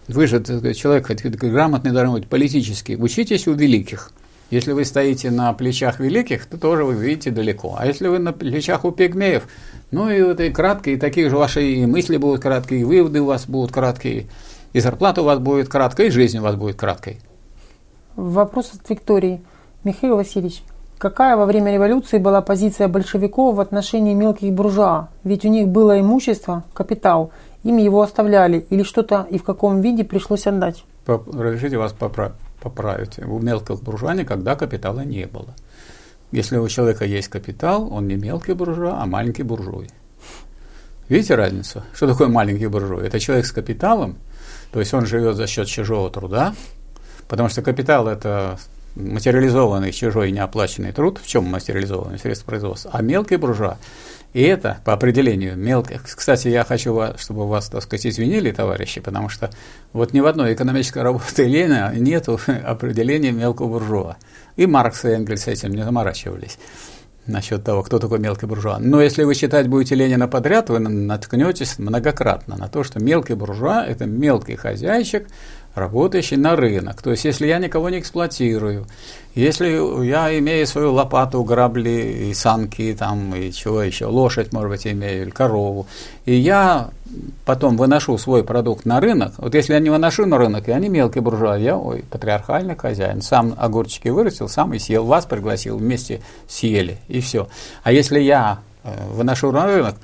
вы 0.07 0.27
же 0.27 0.41
человек 0.73 1.07
грамотный 1.07 1.91
должен 1.91 2.13
быть 2.13 2.27
политический. 2.27 2.95
Учитесь 2.95 3.47
у 3.47 3.53
великих. 3.53 4.11
Если 4.49 4.71
вы 4.71 4.85
стоите 4.85 5.29
на 5.29 5.51
плечах 5.53 5.99
великих, 5.99 6.45
то 6.45 6.57
тоже 6.57 6.85
вы 6.85 6.95
видите 6.95 7.31
далеко. 7.31 7.75
А 7.77 7.85
если 7.85 8.07
вы 8.07 8.17
на 8.17 8.31
плечах 8.31 8.85
у 8.85 8.91
пигмеев, 8.91 9.43
ну 9.91 10.09
и 10.09 10.21
вот 10.23 10.39
и 10.39 10.49
краткие, 10.49 10.95
и 10.95 10.99
такие 10.99 11.29
же 11.29 11.37
ваши 11.37 11.73
и 11.73 11.85
мысли 11.85 12.17
будут 12.17 12.41
краткие, 12.41 12.81
и 12.81 12.83
выводы 12.85 13.19
у 13.19 13.25
вас 13.25 13.45
будут 13.45 13.73
краткие, 13.73 14.27
и 14.71 14.79
зарплата 14.79 15.21
у 15.21 15.25
вас 15.25 15.39
будет 15.39 15.67
краткая, 15.67 16.07
и 16.07 16.11
жизнь 16.11 16.37
у 16.39 16.41
вас 16.41 16.55
будет 16.55 16.77
краткой. 16.77 17.19
Вопрос 18.15 18.71
от 18.73 18.89
Виктории. 18.89 19.41
Михаил 19.87 20.17
Васильевич, 20.17 20.63
какая 20.97 21.37
во 21.37 21.45
время 21.45 21.73
революции 21.73 22.17
была 22.17 22.41
позиция 22.41 22.89
большевиков 22.89 23.55
в 23.55 23.61
отношении 23.61 24.13
мелких 24.13 24.51
буржуа? 24.51 25.07
Ведь 25.23 25.45
у 25.45 25.47
них 25.47 25.69
было 25.69 25.97
имущество, 25.97 26.65
капитал, 26.73 27.31
им 27.63 27.77
его 27.77 28.01
оставляли, 28.01 28.65
или 28.69 28.83
что-то 28.83 29.25
и 29.29 29.37
в 29.37 29.43
каком 29.43 29.79
виде 29.79 30.03
пришлось 30.03 30.45
отдать? 30.45 30.83
Разрешите 31.05 31.77
вас 31.77 31.93
поправить 31.93 32.35
поправить. 32.59 33.19
У 33.19 33.39
мелких 33.39 33.81
буржуа 33.81 34.13
никогда 34.13 34.55
капитала 34.55 35.01
не 35.01 35.25
было. 35.25 35.53
Если 36.31 36.57
у 36.57 36.67
человека 36.67 37.05
есть 37.05 37.29
капитал, 37.29 37.87
он 37.93 38.07
не 38.07 38.15
мелкий 38.15 38.51
буржуа, 38.51 39.01
а 39.01 39.05
маленький 39.05 39.43
буржуй. 39.43 39.87
Видите 41.07 41.35
разницу? 41.35 41.83
Что 41.93 42.07
такое 42.07 42.27
маленький 42.27 42.67
буржуй? 42.67 43.07
Это 43.07 43.21
человек 43.21 43.45
с 43.45 43.53
капиталом, 43.53 44.17
то 44.73 44.81
есть 44.81 44.93
он 44.93 45.05
живет 45.05 45.37
за 45.37 45.47
счет 45.47 45.67
чужого 45.67 46.09
труда, 46.09 46.53
потому 47.29 47.47
что 47.47 47.61
капитал– 47.61 48.07
это 48.09 48.59
материализованный 48.97 49.91
чужой 49.91 50.31
неоплаченный 50.31 50.91
труд. 50.91 51.19
В 51.23 51.27
чем 51.27 51.45
материализованный? 51.45 52.19
Средства 52.19 52.47
производства. 52.47 52.91
А 52.93 53.01
мелкий 53.01 53.37
буржуа 53.37 53.77
и 54.33 54.41
это 54.41 54.77
по 54.85 54.93
определению 54.93 55.57
мелких. 55.57 56.03
Кстати, 56.03 56.49
я 56.49 56.63
хочу, 56.63 57.01
чтобы 57.17 57.45
у 57.45 57.47
вас, 57.47 57.69
так 57.69 57.81
сказать, 57.81 58.05
извинили, 58.07 58.51
товарищи, 58.51 59.01
потому 59.01 59.29
что 59.29 59.49
вот 59.93 60.13
ни 60.13 60.19
в 60.19 60.27
одной 60.27 60.53
экономической 60.53 61.01
работе 61.01 61.45
Ленина 61.45 61.93
нет 61.95 62.27
определения 62.47 63.31
мелкого 63.31 63.67
буржуа. 63.79 64.17
И 64.55 64.67
Маркс 64.67 65.05
и 65.05 65.09
Энгельс 65.09 65.47
этим 65.47 65.71
не 65.71 65.83
заморачивались 65.83 66.59
насчет 67.25 67.63
того, 67.63 67.83
кто 67.83 67.99
такой 67.99 68.19
мелкий 68.19 68.45
буржуа. 68.45 68.77
Но 68.79 69.01
если 69.01 69.23
вы 69.23 69.35
читать 69.35 69.67
будете 69.67 69.95
Ленина 69.95 70.27
подряд, 70.27 70.69
вы 70.69 70.79
наткнетесь 70.79 71.79
многократно 71.79 72.57
на 72.57 72.67
то, 72.67 72.83
что 72.83 73.03
мелкий 73.03 73.33
буржуа– 73.33 73.85
это 73.87 74.05
мелкий 74.05 74.55
хозяйщик, 74.55 75.27
работающий 75.77 76.37
на 76.37 76.55
рынок. 76.55 77.01
То 77.01 77.11
есть, 77.11 77.25
если 77.25 77.47
я 77.47 77.59
никого 77.59 77.89
не 77.89 77.99
эксплуатирую, 77.99 78.85
если 79.35 80.03
я 80.03 80.37
имею 80.39 80.65
свою 80.65 80.93
лопату, 80.93 81.43
грабли 81.43 82.29
и 82.29 82.33
санки, 82.33 82.95
там, 82.97 83.35
и 83.35 83.51
чего 83.51 83.83
еще, 83.83 84.05
лошадь, 84.05 84.51
может 84.51 84.71
быть, 84.71 84.87
имею, 84.87 85.23
или 85.23 85.29
корову, 85.29 85.85
и 86.25 86.33
я 86.33 86.89
потом 87.45 87.77
выношу 87.77 88.17
свой 88.17 88.43
продукт 88.43 88.85
на 88.85 88.99
рынок, 88.99 89.33
вот 89.37 89.53
если 89.53 89.73
я 89.73 89.79
не 89.79 89.89
выношу 89.89 90.25
на 90.25 90.37
рынок, 90.37 90.67
я 90.67 90.79
не 90.79 90.89
мелкий 90.89 91.19
буржуа, 91.19 91.55
я 91.55 91.77
ой, 91.77 92.03
патриархальный 92.09 92.75
хозяин, 92.75 93.21
сам 93.21 93.53
огурчики 93.57 94.09
вырастил, 94.09 94.49
сам 94.49 94.73
и 94.73 94.79
съел, 94.79 95.05
вас 95.05 95.25
пригласил, 95.25 95.77
вместе 95.77 96.21
съели, 96.47 96.97
и 97.07 97.21
все. 97.21 97.47
А 97.83 97.91
если 97.91 98.19
я 98.19 98.59
э, 98.83 98.89
выношу 99.11 99.51
на 99.51 99.67
рынок, 99.67 99.95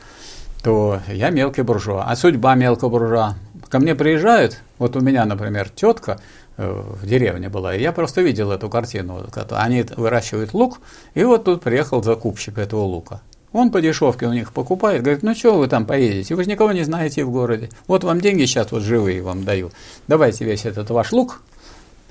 то 0.63 0.99
я 1.11 1.29
мелкий 1.29 1.61
буржуа. 1.61 2.05
А 2.07 2.15
судьба 2.15 2.55
мелкого 2.55 2.89
буржуа, 2.89 3.35
Ко 3.73 3.79
мне 3.79 3.95
приезжают, 3.95 4.59
вот 4.77 4.95
у 4.95 4.99
меня, 4.99 5.25
например, 5.25 5.67
тетка 5.67 6.19
э, 6.57 6.83
в 7.01 7.07
деревне 7.07 7.49
была, 7.49 7.73
и 7.73 7.81
я 7.81 7.91
просто 7.91 8.21
видел 8.21 8.51
эту 8.51 8.69
картину. 8.69 9.25
Они 9.49 9.83
выращивают 9.97 10.53
лук, 10.53 10.79
и 11.15 11.23
вот 11.23 11.45
тут 11.45 11.63
приехал 11.63 12.03
закупщик 12.03 12.59
этого 12.59 12.81
лука. 12.81 13.21
Он 13.51 13.71
по 13.71 13.81
дешевке 13.81 14.27
у 14.27 14.31
них 14.31 14.53
покупает, 14.53 15.01
говорит, 15.01 15.23
ну 15.23 15.33
что 15.33 15.57
вы 15.57 15.67
там 15.67 15.87
поедете, 15.87 16.35
вы 16.35 16.43
же 16.43 16.51
никого 16.51 16.71
не 16.71 16.83
знаете 16.83 17.23
в 17.23 17.31
городе. 17.31 17.71
Вот 17.87 18.03
вам 18.03 18.21
деньги 18.21 18.45
сейчас 18.45 18.71
вот 18.71 18.83
живые 18.83 19.23
вам 19.23 19.43
даю. 19.43 19.71
Давайте 20.07 20.45
весь 20.45 20.65
этот 20.65 20.91
ваш 20.91 21.11
лук, 21.11 21.41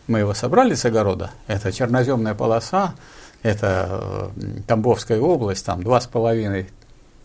мы 0.09 0.19
его 0.19 0.35
собрали 0.35 0.75
с 0.75 0.85
огорода, 0.85 1.31
это 1.47 1.71
черноземная 1.71 2.35
полоса, 2.35 2.97
это 3.45 4.33
э, 4.35 4.63
Тамбовская 4.67 5.21
область, 5.21 5.65
там 5.65 5.85
два 5.85 6.01
с 6.01 6.09
половиной 6.09 6.67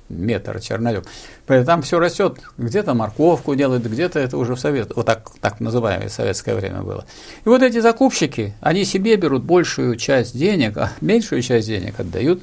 метр 0.10 0.60
чернозем. 0.60 1.04
Там 1.46 1.82
все 1.82 2.00
растет, 2.00 2.40
где-то 2.58 2.94
морковку 2.94 3.56
делают, 3.56 3.86
где-то 3.86 4.20
это 4.20 4.38
уже 4.38 4.56
в 4.56 4.60
совет, 4.60 4.92
вот 4.96 5.06
так, 5.06 5.32
так 5.42 5.60
называемое 5.60 6.10
советское 6.10 6.56
время 6.56 6.82
было. 6.82 7.06
И 7.46 7.50
вот 7.50 7.62
эти 7.62 7.80
закупщики, 7.80 8.54
они 8.62 8.86
себе 8.86 9.16
берут 9.16 9.44
большую 9.44 9.96
часть 9.96 10.38
денег, 10.38 10.78
а 10.78 10.92
меньшую 11.02 11.42
часть 11.42 11.68
денег 11.68 12.00
отдают 12.00 12.42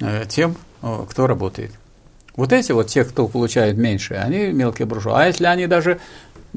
э, 0.00 0.24
тем, 0.28 0.56
кто 0.80 1.26
работает. 1.26 1.72
Вот 2.36 2.52
эти 2.52 2.72
вот, 2.72 2.88
те, 2.88 3.04
кто 3.04 3.28
получает 3.28 3.78
меньше, 3.78 4.14
они 4.14 4.48
мелкие 4.52 4.86
буржуа. 4.86 5.22
А 5.22 5.26
если 5.26 5.46
они 5.46 5.66
даже 5.66 6.00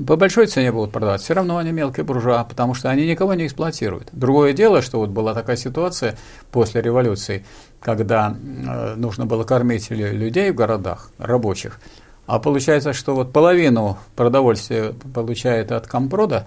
по 0.06 0.16
большой 0.16 0.47
цене 0.47 0.72
будут 0.72 0.91
продавать, 0.91 1.22
все 1.22 1.34
равно 1.34 1.58
они 1.58 1.72
мелкие 1.72 2.04
буржуа, 2.04 2.43
потому 2.43 2.74
что 2.74 2.89
они 2.89 3.08
никого 3.08 3.34
не 3.34 3.45
эксплуатируют. 3.45 4.10
Другое 4.12 4.54
дело, 4.54 4.82
что 4.82 5.00
вот 5.00 5.10
была 5.10 5.34
такая 5.34 5.56
ситуация 5.56 6.18
после 6.52 6.82
революции, 6.82 7.45
когда 7.80 8.36
э, 8.36 8.95
нужно 8.95 9.26
было 9.26 9.43
кормить 9.43 9.89
людей 9.89 10.52
в 10.52 10.56
городах, 10.56 11.12
рабочих, 11.18 11.80
а 12.28 12.39
получается, 12.39 12.93
что 12.93 13.16
вот 13.16 13.34
половину 13.34 13.97
продовольствия 14.16 14.93
получает 15.14 15.72
от 15.72 15.88
компрода, 15.88 16.45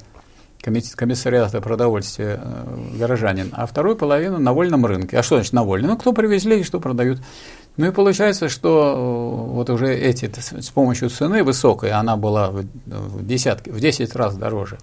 комиссариата 0.63 1.61
продовольствия 1.61 2.41
э, 2.41 2.99
горожанин, 2.99 3.51
а 3.53 3.67
вторую 3.67 3.97
половину 3.97 4.39
на 4.39 4.53
вольном 4.53 4.87
рынке. 4.87 5.19
А 5.19 5.23
что 5.23 5.37
значит 5.37 5.53
на 5.53 5.65
вольном? 5.65 5.91
Ну, 5.91 5.97
кто 5.99 6.13
привезли 6.13 6.61
и 6.61 6.63
что 6.63 6.79
продают. 6.79 7.21
Ну 7.77 7.87
и 7.87 7.91
получается, 7.91 8.49
что 8.49 8.93
э, 8.93 9.53
вот 9.55 9.71
уже 9.71 9.95
эти 9.95 10.31
с 10.39 10.71
помощью 10.71 11.09
цены 11.09 11.43
высокой, 11.43 11.91
она 11.91 12.17
была 12.17 12.51
в, 12.51 13.27
десятки, 13.27 13.71
в 13.71 13.81
10 13.81 14.15
раз 14.15 14.37
дороже, 14.37 14.79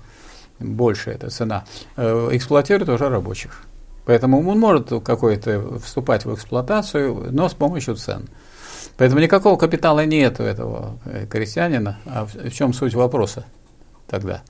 больше 0.60 1.12
эта 1.12 1.30
цена, 1.30 1.66
э, 1.98 2.30
эксплуатирует 2.32 2.90
уже 2.90 3.10
рабочих. 3.10 3.64
Поэтому 4.06 4.48
он 4.50 4.60
может 4.60 4.90
какой-то 5.04 5.78
вступать 5.80 6.26
в 6.26 6.34
эксплуатацию, 6.34 7.28
но 7.32 7.48
с 7.48 7.54
помощью 7.54 7.96
цен. 7.96 8.28
Поэтому 8.98 9.22
никакого 9.22 9.56
капитала 9.56 10.04
нет 10.06 10.40
у 10.40 10.44
этого 10.44 10.98
э, 11.06 11.28
крестьянина. 11.28 12.00
А 12.06 12.26
в 12.26 12.52
чем 12.52 12.74
суть 12.74 12.96
вопроса 12.96 13.46
тогда? 14.08 14.42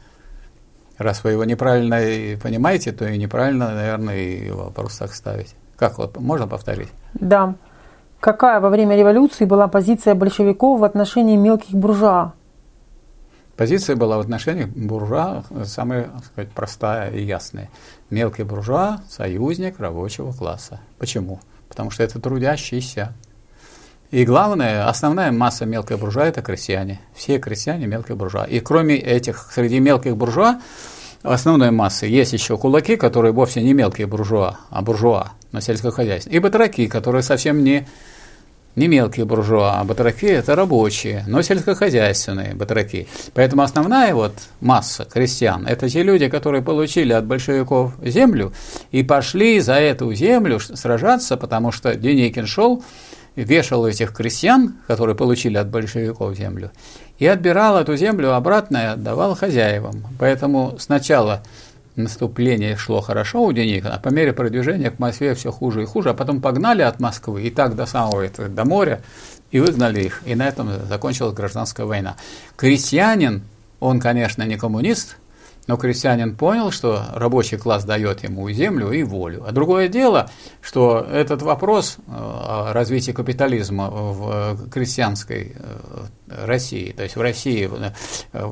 Раз 0.98 1.24
вы 1.24 1.32
его 1.32 1.44
неправильно 1.44 1.98
понимаете, 2.42 2.94
то 2.94 3.08
и 3.08 3.18
неправильно, 3.18 3.74
наверное, 3.74 4.18
и 4.18 4.50
вопрос 4.50 4.98
так 4.98 5.14
ставить. 5.14 5.56
Как 5.76 5.98
вот, 5.98 6.18
можно 6.18 6.48
повторить? 6.48 6.90
Да. 7.14 7.56
Какая 8.20 8.60
во 8.60 8.70
время 8.70 8.98
революции 8.98 9.46
была 9.46 9.68
позиция 9.68 10.14
большевиков 10.14 10.82
в 10.82 10.84
отношении 10.84 11.38
мелких 11.38 11.72
буржуа? 11.72 12.34
Позиция 13.56 13.96
была 13.96 14.18
в 14.18 14.22
отношении 14.22 14.66
буржуа 14.66 15.44
самая 15.64 16.04
так 16.04 16.26
сказать, 16.26 16.52
простая 16.52 17.12
и 17.12 17.24
ясная. 17.24 17.70
Мелкий 18.10 18.44
буржуа– 18.44 19.02
союзник 19.10 19.80
рабочего 19.80 20.34
класса. 20.34 20.82
Почему? 20.98 21.40
Потому 21.70 21.92
что 21.92 22.04
это 22.04 22.20
трудящийся. 22.20 23.14
И 24.12 24.26
главное, 24.26 24.88
основная 24.88 25.32
масса 25.32 25.66
мелкой 25.66 25.98
буржуа– 25.98 26.24
это 26.26 26.42
крестьяне. 26.42 27.00
Все 27.14 27.38
крестьяне– 27.40 27.86
мелкие 27.88 28.18
буржуа. 28.18 28.44
И 28.46 28.60
кроме 28.60 28.98
этих, 28.98 29.50
среди 29.54 29.80
мелких 29.80 30.18
буржуа, 30.18 30.60
основной 31.24 31.72
массы 31.72 32.06
есть 32.06 32.34
еще 32.34 32.58
кулаки, 32.58 32.96
которые 32.96 33.32
вовсе 33.32 33.62
не 33.62 33.74
мелкие 33.74 34.08
буржуа, 34.08 34.60
а 34.70 34.82
буржуа 34.82 35.32
на 35.52 35.62
сельскохозяйстве. 35.62 36.34
И 36.34 36.40
батраки, 36.40 36.88
которые 36.88 37.24
совсем 37.24 37.64
не 37.64 37.88
не 38.76 38.88
мелкие 38.88 39.26
буржуа, 39.26 39.80
а 39.80 39.84
батраки– 39.84 40.26
это 40.28 40.56
рабочие, 40.56 41.24
но 41.28 41.42
сельскохозяйственные 41.42 42.56
батраки. 42.56 43.08
Поэтому 43.34 43.64
основная 43.64 44.14
вот 44.14 44.34
масса 44.62 45.06
крестьян– 45.06 45.66
это 45.68 45.90
те 45.90 46.04
люди, 46.04 46.30
которые 46.30 46.62
получили 46.62 47.12
от 47.12 47.26
большевиков 47.26 47.94
землю 48.02 48.54
и 48.92 49.04
пошли 49.04 49.60
за 49.60 49.74
эту 49.74 50.14
землю 50.14 50.60
сражаться, 50.60 51.36
потому 51.36 51.72
что 51.72 51.96
Деникин 51.96 52.46
шел, 52.46 52.84
вешал 53.36 53.86
этих 53.86 54.14
крестьян, 54.14 54.76
которые 54.88 55.16
получили 55.16 55.58
от 55.58 55.70
большевиков 55.70 56.36
землю, 56.38 56.72
и 57.20 57.28
отбирал 57.28 57.78
эту 57.78 57.96
землю 57.96 58.34
обратно 58.34 58.78
и 58.78 58.86
отдавал 58.86 59.36
хозяевам. 59.36 60.06
Поэтому 60.18 60.78
сначала 60.80 61.44
наступление 61.96 62.78
шло 62.78 63.02
хорошо 63.02 63.44
у 63.44 63.52
Деникина, 63.52 63.96
а 63.96 64.00
по 64.00 64.10
мере 64.10 64.34
продвижения 64.34 64.90
к 64.90 65.00
Москве 65.00 65.36
все 65.36 65.52
хуже 65.52 65.84
и 65.84 65.86
хуже, 65.86 66.10
а 66.10 66.14
потом 66.14 66.42
погнали 66.42 66.82
от 66.82 67.00
Москвы 67.00 67.44
и 67.44 67.50
так 67.50 67.76
до 67.76 67.86
самого 67.86 68.22
этого, 68.22 68.48
до 68.48 68.64
моря, 68.66 69.02
и 69.52 69.60
выгнали 69.60 70.04
их, 70.04 70.22
и 70.26 70.34
на 70.36 70.48
этом 70.48 70.70
закончилась 70.88 71.34
гражданская 71.34 71.86
война. 71.86 72.16
Крестьянин, 72.56 73.44
он, 73.80 74.00
конечно, 74.00 74.44
не 74.44 74.58
коммунист, 74.58 75.18
но 75.68 75.78
крестьянин 75.78 76.36
понял, 76.36 76.72
что 76.72 77.04
рабочий 77.14 77.58
класс 77.58 77.84
дает 77.84 78.24
ему 78.24 78.50
землю 78.50 78.92
и 78.92 79.04
волю. 79.04 79.44
А 79.46 79.52
другое 79.52 79.88
дело, 79.88 80.30
что 80.62 81.06
этот 81.12 81.42
вопрос 81.42 81.98
э, 81.98 82.02
о 82.08 82.74
развитии 82.74 83.12
капитализма 83.12 83.90
в 83.92 84.70
крестьянской 84.72 85.56
э, 85.56 85.78
России, 86.30 86.92
то 86.92 87.04
есть 87.04 87.16
в 87.16 87.22
России 87.22 87.70
э, 88.34 88.52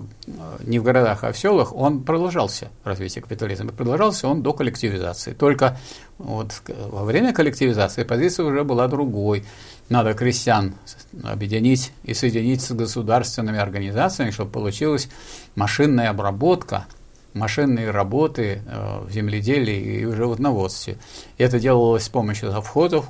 не 0.63 0.79
в 0.79 0.83
городах, 0.83 1.23
а 1.23 1.31
в 1.31 1.37
селах, 1.37 1.75
он 1.75 2.03
продолжался, 2.03 2.69
развитие 2.83 3.21
капитализма. 3.21 3.71
Продолжался 3.71 4.27
он 4.27 4.41
до 4.41 4.53
коллективизации. 4.53 5.33
Только 5.33 5.77
вот 6.17 6.53
во 6.67 7.03
время 7.03 7.33
коллективизации 7.33 8.03
позиция 8.03 8.45
уже 8.45 8.63
была 8.63 8.87
другой. 8.87 9.45
Надо 9.89 10.13
крестьян 10.13 10.75
объединить 11.23 11.91
и 12.03 12.13
соединить 12.13 12.61
с 12.61 12.71
государственными 12.71 13.59
организациями, 13.59 14.31
чтобы 14.31 14.51
получилась 14.51 15.09
машинная 15.55 16.09
обработка– 16.09 16.87
машинные 17.37 17.91
работы 17.91 18.61
э, 18.65 18.99
в 19.05 19.11
земледелии 19.11 20.01
и 20.01 20.05
в 20.05 20.15
животноводстве. 20.15 20.97
Это 21.37 21.59
делалось 21.59 22.03
с 22.03 22.09
помощью 22.09 22.51
завхозов, 22.51 23.07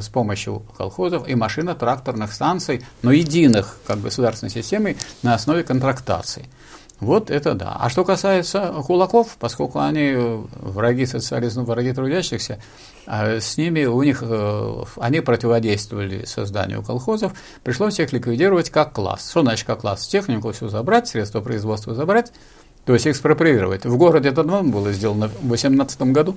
с 0.00 0.08
помощью 0.08 0.60
колхозов 0.76 1.28
и 1.28 1.34
машино-тракторных 1.34 2.32
станций, 2.32 2.84
но 3.02 3.12
единых 3.12 3.78
как 3.86 4.00
государственной 4.00 4.50
системой 4.50 4.96
на 5.22 5.34
основе 5.34 5.62
контрактации. 5.62 6.48
Вот 7.00 7.30
это 7.30 7.54
да. 7.54 7.76
А 7.80 7.88
что 7.88 8.04
касается 8.04 8.74
кулаков, 8.86 9.36
поскольку 9.40 9.80
они 9.80 10.12
враги 10.16 11.06
социализма, 11.06 11.64
враги 11.64 11.92
трудящихся, 11.92 12.60
а 13.06 13.40
с 13.40 13.56
ними 13.56 13.86
у 13.86 14.02
них 14.02 14.22
э, 14.22 14.84
они 14.96 15.20
противодействовали 15.20 16.26
созданию 16.26 16.82
колхозов, 16.82 17.32
пришлось 17.64 17.98
их 17.98 18.12
ликвидировать 18.12 18.68
как 18.68 18.92
класс. 18.92 19.30
Что 19.30 19.40
значит 19.40 19.66
как 19.66 19.80
класс? 19.80 20.06
Технику 20.06 20.52
все 20.52 20.68
забрать, 20.68 21.08
средства 21.08 21.40
производства 21.40 21.94
забрать, 21.94 22.32
то 22.84 22.92
есть 22.92 23.06
экспроприировать. 23.06 23.86
В 23.86 23.96
городе 23.96 24.28
это 24.28 24.42
было 24.42 24.92
сделано 24.92 25.28
в 25.28 25.40
2018 25.40 26.02
году, 26.02 26.36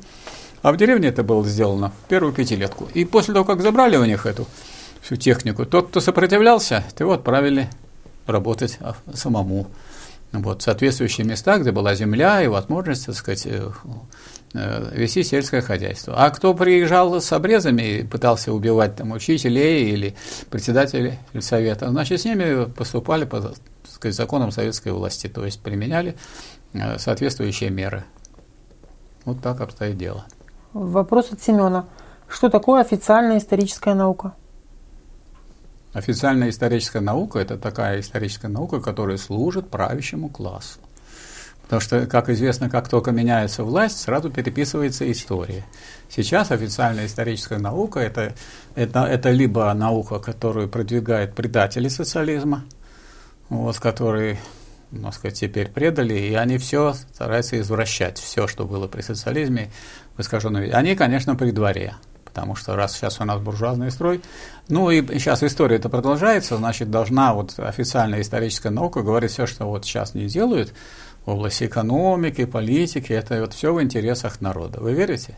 а 0.64 0.72
в 0.72 0.78
деревне 0.78 1.10
это 1.10 1.24
было 1.24 1.46
сделано 1.46 1.92
в 1.92 2.08
первую 2.08 2.34
пятилетку. 2.34 2.88
И 2.94 3.06
после 3.06 3.34
того, 3.34 3.46
как 3.46 3.62
забрали 3.62 3.98
у 3.98 4.06
них 4.06 4.26
эту 4.26 4.48
всю 5.02 5.18
технику, 5.18 5.66
тот, 5.66 5.90
кто 5.90 6.00
сопротивлялся, 6.00 6.86
его 6.98 7.12
отправили 7.12 7.70
работать 8.26 8.78
а, 8.80 8.96
самому. 9.14 9.68
Вот, 10.32 10.64
соответствующие 10.64 11.28
места, 11.28 11.60
где 11.60 11.72
была 11.72 11.94
земля 11.94 12.42
и 12.42 12.48
возможность, 12.48 13.06
так 13.06 13.14
сказать, 13.14 13.46
э, 13.46 13.70
э, 14.56 14.92
вести 14.96 15.22
сельское 15.22 15.62
хозяйство. 15.62 16.16
А 16.18 16.32
кто 16.32 16.56
приезжал 16.56 17.22
с 17.22 17.32
обрезами 17.34 18.00
и 18.00 18.04
пытался 18.04 18.52
убивать 18.52 18.96
там 18.96 19.12
учителей 19.12 19.92
или 19.92 20.16
председателей 20.50 21.20
совета, 21.40 21.90
значит, 21.90 22.22
с 22.22 22.26
ними 22.26 22.66
поступали 22.72 23.26
по 23.26 23.54
сказать, 23.88 24.16
законам 24.16 24.52
советской 24.52 24.94
власти, 24.94 25.28
то 25.28 25.46
есть 25.46 25.62
применяли 25.62 26.16
э, 26.74 26.98
соответствующие 26.98 27.70
меры. 27.70 28.06
Вот 29.26 29.42
так 29.42 29.62
обстоит 29.62 29.98
дело. 29.98 30.26
Вопрос 30.74 31.32
от 31.32 31.42
Семена. 31.42 31.86
Что 32.28 32.50
такое 32.50 32.82
официальная 32.82 33.38
историческая 33.38 33.94
наука? 33.94 34.34
Официальная 35.94 36.50
историческая 36.50 37.00
наука– 37.00 37.38
это 37.40 37.60
такая 37.60 38.00
историческая 38.00 38.48
наука, 38.48 38.82
которая 38.82 39.18
служит 39.18 39.70
правящему 39.70 40.30
классу. 40.30 40.80
Потому 41.62 41.80
что, 41.80 42.08
как 42.08 42.30
известно, 42.30 42.72
как 42.72 42.90
только 42.90 43.12
меняется 43.12 43.64
власть, 43.64 44.00
сразу 44.00 44.32
переписывается 44.32 45.10
история. 45.12 45.64
Сейчас 46.10 46.50
официальная 46.50 47.06
историческая 47.06 47.60
наука 47.60 48.00
это, 48.00 48.34
это, 48.74 49.06
это 49.06 49.30
либо 49.30 49.72
наука, 49.76 50.18
которую 50.18 50.68
продвигают 50.68 51.36
предатели 51.36 51.88
социализма, 51.88 52.64
вот, 53.50 53.80
которые, 53.80 54.40
можно 54.90 55.12
сказать, 55.12 55.40
теперь 55.40 55.70
предали, 55.70 56.16
и 56.16 56.34
они 56.34 56.58
все 56.58 56.94
стараются 56.94 57.60
извращать, 57.60 58.18
все, 58.18 58.48
что 58.48 58.66
было 58.66 58.88
при 58.88 59.02
социализме 59.02 59.70
в 60.16 60.22
искаженном 60.22 60.62
виде. 60.62 60.74
Они, 60.74 60.96
конечно, 60.96 61.36
при 61.36 61.52
дворе, 61.52 61.96
потому 62.26 62.56
что 62.56 62.76
раз 62.76 62.94
сейчас 62.96 63.20
у 63.20 63.26
нас 63.26 63.42
буржуазный 63.42 63.92
строй, 63.92 64.22
ну 64.70 64.90
и 64.90 65.06
сейчас 65.20 65.44
история 65.44 65.78
это 65.78 65.90
продолжается, 65.90 66.58
значит, 66.58 66.90
должна 66.90 67.34
вот 67.34 67.56
официальная 67.58 68.22
историческая 68.22 68.70
наука 68.70 69.02
говорить 69.02 69.32
все, 69.32 69.46
что 69.46 69.66
вот 69.66 69.86
сейчас 69.86 70.14
не 70.14 70.26
делают 70.28 70.74
в 71.26 71.30
области 71.32 71.66
экономики, 71.66 72.46
политики, 72.46 73.14
это 73.14 73.40
вот 73.40 73.54
все 73.54 73.74
в 73.74 73.82
интересах 73.82 74.42
народа. 74.42 74.80
Вы 74.80 74.94
верите? 74.94 75.36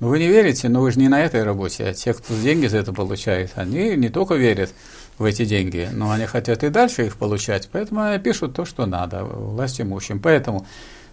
Ну, 0.00 0.08
вы 0.08 0.18
не 0.18 0.26
верите, 0.26 0.68
но 0.68 0.80
вы 0.80 0.90
же 0.90 0.98
не 0.98 1.08
на 1.08 1.20
этой 1.20 1.44
работе, 1.44 1.84
а 1.84 1.94
те, 1.94 2.12
кто 2.12 2.34
деньги 2.34 2.66
за 2.66 2.78
это 2.78 2.92
получает, 2.92 3.52
они 3.54 3.94
не 3.94 4.08
только 4.08 4.34
верят 4.34 4.74
в 5.16 5.24
эти 5.24 5.44
деньги, 5.44 5.88
но 5.92 6.10
они 6.10 6.26
хотят 6.26 6.64
и 6.64 6.70
дальше 6.70 7.06
их 7.06 7.16
получать, 7.16 7.68
поэтому 7.70 8.18
пишут 8.18 8.54
то, 8.54 8.64
что 8.64 8.86
надо 8.86 9.24
власть 9.24 9.80
имущим. 9.80 10.18
Поэтому, 10.18 10.66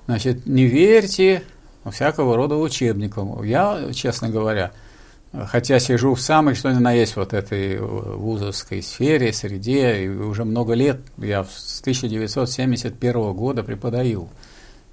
значит, 0.07 0.47
не 0.47 0.65
верьте 0.65 1.43
всякого 1.91 2.35
рода 2.35 2.55
учебникам. 2.55 3.43
Я, 3.43 3.91
честно 3.93 4.29
говоря, 4.29 4.71
хотя 5.31 5.79
сижу 5.79 6.15
в 6.15 6.21
самой, 6.21 6.55
что 6.55 6.71
ни 6.71 6.79
на 6.79 6.91
есть, 6.91 7.15
вот 7.15 7.33
этой 7.33 7.79
вузовской 7.79 8.81
сфере, 8.81 9.31
среде, 9.33 10.03
и 10.03 10.07
уже 10.07 10.45
много 10.45 10.73
лет, 10.73 10.99
я 11.17 11.43
с 11.43 11.81
1971 11.81 13.33
года 13.33 13.63
преподаю. 13.63 14.29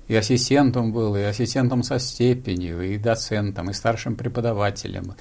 И 0.09 0.14
ассистентом 0.14 0.92
был, 0.92 1.16
и 1.16 1.22
ассистентом 1.22 1.82
со 1.82 1.99
степенью, 1.99 2.80
и 2.82 2.97
доцентом, 2.97 3.70
и 3.70 3.72
старшим 3.72 4.14
преподавателем, 4.14 5.14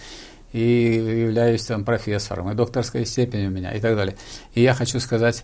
и 0.53 1.21
являюсь 1.23 1.65
там 1.65 1.84
профессором, 1.84 2.51
и 2.51 2.55
докторская 2.55 3.03
степень 3.05 3.47
у 3.47 3.49
меня, 3.49 3.71
и 3.71 3.80
так 3.80 3.95
далее. 3.95 4.15
И 4.53 4.61
я 4.61 4.76
хочу 4.76 4.99
сказать, 4.99 5.43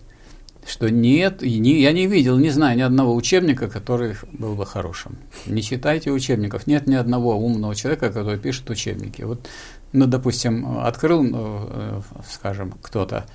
что 0.66 0.90
нет, 0.90 1.44
и 1.44 1.60
не, 1.60 1.82
я 1.82 1.92
не 1.92 2.08
видел, 2.08 2.38
не 2.38 2.50
знаю 2.50 2.78
ни 2.78 2.82
одного 2.82 3.16
учебника, 3.16 3.68
который 3.68 4.16
был 4.32 4.56
бы 4.56 4.66
хорошим. 4.66 5.18
Не 5.46 5.62
читайте 5.62 6.12
учебников. 6.12 6.68
Нет 6.68 6.88
ни 6.88 6.96
одного 6.96 7.36
умного 7.36 7.76
человека, 7.76 8.10
который 8.10 8.40
пишет 8.40 8.70
учебники. 8.70 9.24
Вот, 9.24 9.48
ну, 9.92 10.06
допустим, 10.06 10.80
открыл, 10.80 11.24
ну, 11.24 12.04
скажем, 12.30 12.74
кто-то, 12.82 13.26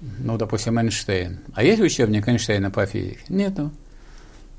ну, 0.00 0.36
допустим, 0.36 0.78
Эйнштейн. 0.78 1.38
А 1.54 1.64
есть 1.64 1.80
учебник 1.80 2.28
Эйнштейна 2.28 2.70
по 2.70 2.84
физике? 2.86 3.20
Нету. 3.28 3.70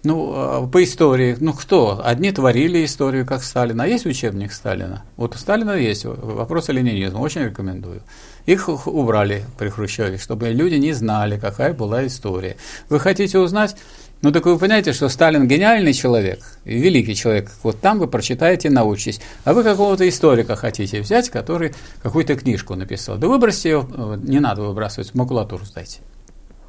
Ну, 0.03 0.31
а 0.35 0.67
по 0.67 0.83
истории, 0.83 1.35
ну 1.39 1.53
кто? 1.53 2.01
Одни 2.03 2.31
творили 2.31 2.85
историю, 2.85 3.25
как 3.25 3.43
Сталин, 3.43 3.81
а 3.81 3.87
есть 3.87 4.05
учебник 4.05 4.53
Сталина? 4.53 5.03
Вот 5.17 5.35
у 5.35 5.37
Сталина 5.37 5.71
есть 5.71 6.05
вопрос 6.05 6.69
о 6.69 6.73
ленинизме, 6.73 7.19
очень 7.19 7.41
рекомендую. 7.41 8.01
Их 8.47 8.69
убрали 8.87 9.43
при 9.57 9.67
Хрущеве, 9.67 10.17
чтобы 10.17 10.49
люди 10.49 10.75
не 10.75 10.93
знали, 10.93 11.37
какая 11.37 11.73
была 11.73 12.07
история. 12.07 12.55
Вы 12.87 12.97
хотите 12.97 13.39
узнать? 13.39 13.75
Ну 14.21 14.31
так 14.31 14.45
вы 14.45 14.57
понимаете, 14.57 14.93
что 14.93 15.09
Сталин 15.09 15.49
гениальный 15.49 15.91
человек, 15.91 16.39
великий 16.63 17.13
человек. 17.13 17.51
Вот 17.61 17.81
там 17.81 17.99
вы 17.99 18.07
прочитаете, 18.07 18.69
научитесь. 18.69 19.19
А 19.43 19.53
вы 19.53 19.63
какого-то 19.63 20.07
историка 20.07 20.55
хотите 20.55 21.01
взять, 21.01 21.29
который 21.29 21.75
какую-то 22.01 22.37
книжку 22.37 22.75
написал. 22.75 23.17
Да 23.17 23.27
выбросьте 23.27 23.69
ее, 23.69 23.87
э, 23.93 24.17
не 24.23 24.39
надо 24.39 24.61
выбрасывать, 24.61 25.13
макулатуру 25.13 25.65
сдайте. 25.65 25.99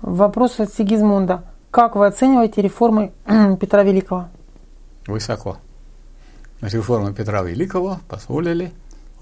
Вопрос 0.03 0.59
от 0.59 0.75
Сигизмунда. 0.75 1.45
Как 1.71 1.95
вы 1.95 2.07
оцениваете 2.07 2.61
реформы 2.61 3.13
Петра 3.61 3.85
Великого? 3.85 4.29
Высоко. 5.07 5.59
Реформы 6.61 7.15
Петра 7.15 7.43
Великого 7.43 8.01
позволили 8.09 8.73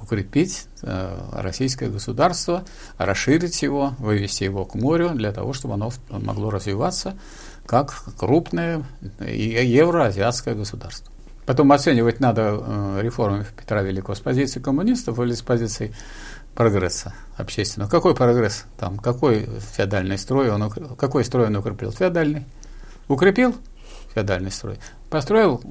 укрепить 0.01 0.67
э, 0.83 1.19
российское 1.33 1.89
государство, 1.89 2.65
расширить 2.99 3.63
его, 3.63 3.95
вывести 3.99 4.45
его 4.45 4.65
к 4.65 4.75
морю 4.75 5.11
для 5.11 5.33
того, 5.33 5.53
чтобы 5.53 5.75
оно 5.75 5.91
могло 6.11 6.51
развиваться 6.51 7.17
как 7.67 8.05
крупное 8.17 8.85
евроазиатское 9.21 10.55
государство. 10.55 11.13
Потом 11.47 11.71
оценивать 11.73 12.19
надо 12.21 12.59
э, 12.61 13.01
реформы 13.03 13.47
Петра 13.57 13.83
Великого 13.83 14.15
с 14.15 14.21
позиции 14.21 14.59
коммунистов 14.61 15.19
или 15.21 15.33
с 15.33 15.43
позиции 15.43 15.95
прогресса 16.57 17.15
общественного. 17.37 17.89
Какой 17.89 18.17
прогресс 18.17 18.65
там? 18.79 18.99
Какой 18.99 19.49
феодальный 19.77 20.19
строй 20.19 20.51
он, 20.51 20.71
какой 20.71 21.25
строй 21.25 21.47
он 21.47 21.57
укрепил? 21.57 21.93
Феодальный. 21.93 22.47
Укрепил 23.07 23.55
феодальный 24.13 24.51
строй. 24.51 24.79
Построил 25.17 25.63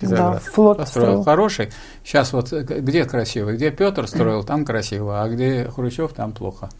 Петроград. 0.00 0.32
Да, 0.32 0.38
флот 0.38 0.78
построил 0.78 1.06
строил. 1.08 1.24
хороший. 1.24 1.70
Сейчас 2.02 2.32
вот 2.32 2.54
э, 2.54 2.62
где 2.62 3.04
красиво? 3.04 3.52
Где 3.52 3.70
Петр 3.70 4.08
строил, 4.08 4.42
там 4.44 4.64
красиво, 4.64 5.22
а 5.22 5.28
где 5.28 5.68
Хрущев, 5.68 6.14
там 6.14 6.32
плохо. 6.32 6.70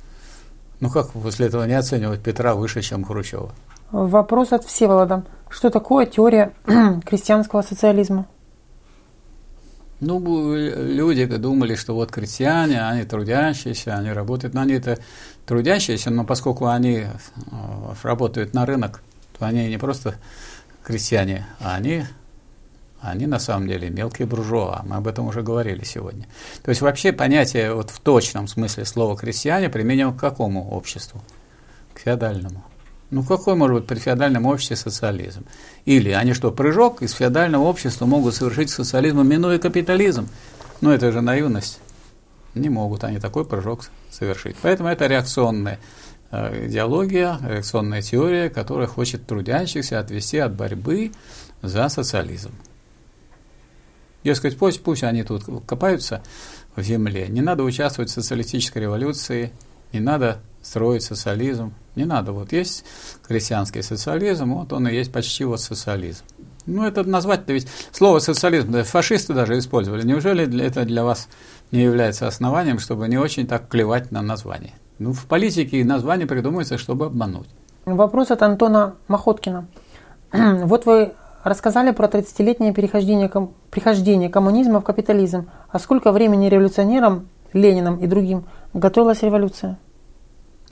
Ну 0.80 0.88
как 0.88 1.10
после 1.12 1.48
этого 1.48 1.64
не 1.64 1.74
оценивать 1.74 2.22
Петра 2.22 2.54
выше, 2.54 2.80
чем 2.80 3.04
Хрущева? 3.04 3.52
Вопрос 3.92 4.52
от 4.52 4.64
Всеволода. 4.64 5.24
Что 5.50 5.68
такое 5.68 6.06
теория 6.06 6.54
крестьянского 7.04 7.60
социализма? 7.60 8.26
Ну, 10.00 10.54
люди 10.56 11.26
думали, 11.26 11.74
что 11.74 11.94
вот 11.94 12.10
крестьяне, 12.10 12.80
они 12.80 13.04
трудящиеся, 13.04 13.96
они 13.96 14.10
работают, 14.12 14.54
но 14.54 14.62
они 14.62 14.72
это 14.72 14.98
трудящиеся, 15.44 16.08
но 16.08 16.24
поскольку 16.24 16.68
они 16.68 17.00
э, 17.00 17.06
работают 18.02 18.54
на 18.54 18.64
рынок, 18.64 19.02
то 19.38 19.44
они 19.44 19.68
не 19.68 19.76
просто 19.76 20.14
крестьяне, 20.84 21.46
а 21.58 21.74
они, 21.74 22.04
они 23.00 23.26
на 23.26 23.38
самом 23.38 23.66
деле 23.66 23.90
мелкие 23.90 24.26
буржуа. 24.26 24.82
Мы 24.84 24.96
об 24.96 25.08
этом 25.08 25.26
уже 25.26 25.42
говорили 25.42 25.82
сегодня. 25.84 26.26
То 26.62 26.68
есть 26.68 26.82
вообще 26.82 27.12
понятие 27.12 27.74
вот 27.74 27.90
в 27.90 27.98
точном 28.00 28.46
смысле 28.46 28.84
слова 28.84 29.16
крестьяне 29.16 29.68
применимо 29.70 30.12
к 30.12 30.20
какому 30.20 30.70
обществу? 30.70 31.22
К 31.94 32.00
феодальному. 32.00 32.62
Ну 33.10 33.22
какой 33.22 33.54
может 33.54 33.76
быть 33.76 33.86
при 33.86 33.98
феодальном 33.98 34.46
обществе 34.46 34.76
социализм? 34.76 35.44
Или 35.84 36.10
они 36.10 36.34
что, 36.34 36.50
прыжок 36.50 37.02
из 37.02 37.12
феодального 37.12 37.62
общества 37.62 38.06
могут 38.06 38.34
совершить 38.34 38.70
социализм, 38.70 39.22
минуя 39.22 39.58
капитализм? 39.58 40.28
Ну 40.80 40.90
это 40.90 41.12
же 41.12 41.20
наивность. 41.20 41.80
Не 42.54 42.68
могут 42.68 43.04
они 43.04 43.18
такой 43.18 43.44
прыжок 43.44 43.90
совершить. 44.10 44.56
Поэтому 44.62 44.88
это 44.88 45.06
реакционная 45.06 45.74
э, 45.74 45.78
идеология, 46.66 47.38
реакционная 47.42 48.02
теория, 48.02 48.50
которая 48.50 48.86
хочет 48.86 49.26
трудящихся 49.26 50.00
отвести 50.00 50.38
от 50.38 50.54
борьбы 50.54 51.12
за 51.62 51.88
социализм. 51.88 52.52
Дескать, 54.22 54.56
пусть, 54.58 54.82
пусть 54.82 55.02
они 55.02 55.22
тут 55.22 55.44
копаются 55.66 56.22
в 56.76 56.82
земле, 56.82 57.28
не 57.28 57.42
надо 57.42 57.62
участвовать 57.62 58.10
в 58.10 58.14
социалистической 58.14 58.82
революции, 58.82 59.52
не 59.92 60.00
надо 60.00 60.40
строить 60.62 61.02
социализм. 61.02 61.74
Не 61.94 62.04
надо. 62.04 62.32
Вот 62.32 62.52
есть 62.52 62.84
крестьянский 63.26 63.82
социализм, 63.82 64.54
вот 64.54 64.72
он 64.72 64.88
и 64.88 64.94
есть 64.94 65.12
почти 65.12 65.44
вот 65.44 65.60
социализм. 65.60 66.24
Ну, 66.66 66.84
это 66.84 67.04
назвать-то 67.04 67.52
ведь 67.52 67.68
слово 67.92 68.18
социализм, 68.18 68.72
да, 68.72 68.82
фашисты 68.84 69.34
даже 69.34 69.58
использовали. 69.58 70.04
Неужели 70.04 70.46
для, 70.46 70.66
это 70.66 70.84
для 70.84 71.04
вас 71.04 71.28
не 71.70 71.82
является 71.82 72.26
основанием, 72.26 72.78
чтобы 72.78 73.06
не 73.06 73.18
очень 73.18 73.46
так 73.46 73.68
клевать 73.68 74.10
на 74.10 74.22
название? 74.22 74.72
Ну, 74.98 75.12
в 75.12 75.26
политике 75.26 75.84
название 75.84 76.26
придумывается, 76.26 76.78
чтобы 76.78 77.06
обмануть. 77.06 77.48
Вопрос 77.84 78.30
от 78.30 78.42
Антона 78.42 78.94
Махоткина. 79.08 79.66
вот 80.32 80.86
вы 80.86 81.12
рассказали 81.42 81.90
про 81.90 82.06
30-летнее 82.06 82.72
перехождение, 82.72 83.28
ком, 83.28 83.54
прихождение 83.70 84.28
коммунизма 84.30 84.80
в 84.80 84.84
капитализм. 84.84 85.48
А 85.68 85.78
сколько 85.78 86.12
времени 86.12 86.48
революционерам, 86.48 87.28
Лениным 87.52 87.98
и 87.98 88.06
другим 88.08 88.44
готовилась 88.72 89.22
революция? 89.22 89.78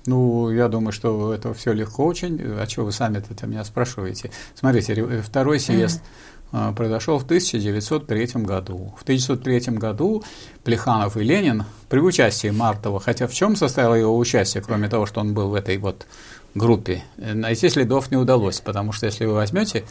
Ну, 0.06 0.50
я 0.50 0.66
думаю, 0.68 0.92
что 0.92 1.32
это 1.32 1.54
все 1.54 1.72
легко 1.72 2.04
очень. 2.04 2.40
А 2.58 2.66
что 2.68 2.84
вы 2.84 2.90
сами 2.90 3.18
это 3.18 3.46
меня 3.46 3.62
спрашиваете? 3.62 4.32
Смотрите, 4.54 4.94
второй 5.24 5.60
съезд 5.60 6.00
mm-hmm. 6.00 6.31
Произошел 6.76 7.18
в 7.18 7.24
1903 7.24 8.42
году. 8.42 8.94
В 8.98 9.02
1903 9.02 9.74
году 9.78 10.22
Плеханов 10.64 11.16
и 11.16 11.24
Ленин 11.24 11.64
при 11.88 12.00
участии 12.00 12.48
Мартова, 12.48 13.00
хотя 13.00 13.26
в 13.26 13.34
чем 13.34 13.56
состояло 13.56 13.94
его 13.94 14.16
участие, 14.16 14.62
кроме 14.62 14.88
того, 14.88 15.06
что 15.06 15.20
он 15.20 15.34
был 15.34 15.48
в 15.48 15.54
этой 15.54 15.78
вот 15.78 16.06
группе, 16.54 17.02
найти 17.16 17.68
следов 17.68 18.10
не 18.10 18.16
удалось, 18.16 18.60
потому 18.60 18.92
что 18.92 19.06
если 19.06 19.24
вы 19.24 19.34
возьмете 19.34 19.84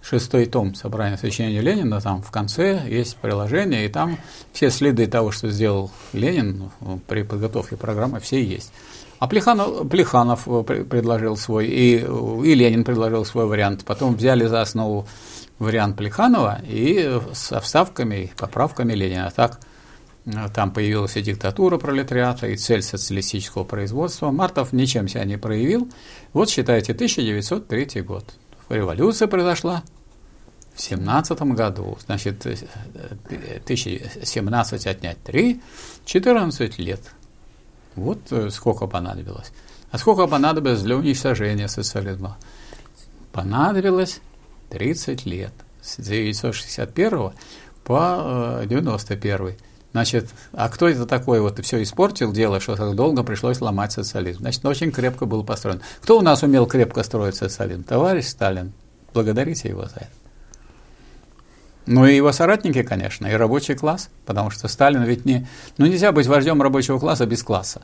шестой 0.00 0.46
том 0.46 0.74
собрания 0.74 1.16
сочинений 1.16 1.60
Ленина, 1.60 2.00
там 2.00 2.22
в 2.22 2.30
конце 2.30 2.82
есть 2.88 3.16
приложение, 3.16 3.84
и 3.84 3.88
там 3.88 4.18
все 4.52 4.70
следы 4.70 5.06
того, 5.06 5.30
что 5.30 5.50
сделал 5.50 5.90
Ленин 6.12 6.70
ну, 6.80 7.00
при 7.06 7.22
подготовке 7.22 7.76
программы, 7.76 8.20
все 8.20 8.42
есть. 8.42 8.72
А 9.18 9.26
Плеханов, 9.26 9.88
Плеханов 9.88 10.46
э, 10.46 10.84
предложил 10.84 11.36
свой, 11.36 11.66
и, 11.66 11.96
и 11.96 12.54
Ленин 12.54 12.84
предложил 12.84 13.24
свой 13.24 13.46
вариант. 13.46 13.84
Потом 13.84 14.14
взяли 14.14 14.46
за 14.46 14.60
основу 14.60 15.08
вариант 15.58 15.96
Плеханова 15.96 16.60
и 16.64 17.20
со 17.32 17.60
вставками 17.60 18.32
поправками 18.36 18.92
Ленина. 18.92 19.32
Так 19.34 19.58
э, 20.26 20.48
там 20.54 20.72
появилась 20.72 21.16
и 21.16 21.22
диктатура 21.22 21.78
пролетариата, 21.78 22.46
и 22.48 22.56
цель 22.56 22.82
социалистического 22.82 23.64
производства. 23.64 24.30
Мартов 24.30 24.72
ничем 24.72 25.08
себя 25.08 25.24
не 25.24 25.36
проявил. 25.36 25.88
Вот 26.32 26.50
считайте, 26.50 26.92
1903 26.92 28.02
год. 28.02 28.24
Революция 28.68 29.28
произошла 29.28 29.82
в 30.74 30.80
17 30.80 31.40
году. 31.42 31.98
Значит, 32.04 32.46
1017 32.46 34.86
э, 34.86 34.90
отнять 34.90 35.22
3, 35.22 35.60
14 36.04 36.78
лет– 36.78 37.00
вот 37.98 38.20
э, 38.30 38.50
сколько 38.50 38.86
понадобилось. 38.86 39.52
А 39.90 39.98
сколько 39.98 40.26
понадобилось 40.26 40.82
для 40.82 40.96
уничтожения 40.96 41.68
социализма? 41.68 42.38
Понадобилось 43.32 44.20
30 44.70 45.26
лет. 45.26 45.52
С 45.82 45.94
1961 45.98 47.32
по 47.84 48.62
91. 48.64 49.46
Э, 49.46 49.52
Значит, 49.92 50.28
а 50.52 50.68
кто 50.68 50.86
это 50.86 51.06
такой 51.06 51.40
вот 51.40 51.58
все 51.64 51.82
испортил 51.82 52.30
дело, 52.30 52.60
что 52.60 52.76
так 52.76 52.94
долго 52.94 53.22
пришлось 53.22 53.60
ломать 53.60 53.92
социализм? 53.92 54.40
Значит, 54.40 54.64
очень 54.66 54.92
крепко 54.92 55.24
был 55.24 55.44
построен. 55.44 55.80
Кто 56.02 56.18
у 56.18 56.20
нас 56.20 56.42
умел 56.42 56.66
крепко 56.66 57.02
строить 57.02 57.36
социализм? 57.36 57.84
Товарищ 57.84 58.26
Сталин. 58.26 58.72
Благодарите 59.14 59.68
его 59.68 59.86
за 59.86 59.96
это. 59.96 60.10
Ну 61.86 62.04
и 62.04 62.14
его 62.14 62.32
соратники, 62.32 62.82
конечно, 62.82 63.26
и 63.26 63.32
рабочий 63.32 63.74
класс, 63.74 64.10
потому 64.26 64.50
что 64.50 64.68
Сталин 64.68 65.04
ведь 65.04 65.24
не... 65.24 65.48
Ну 65.78 65.86
нельзя 65.86 66.12
быть 66.12 66.26
вождем 66.26 66.60
рабочего 66.60 66.98
класса 66.98 67.24
без 67.24 67.42
класса. 67.42 67.80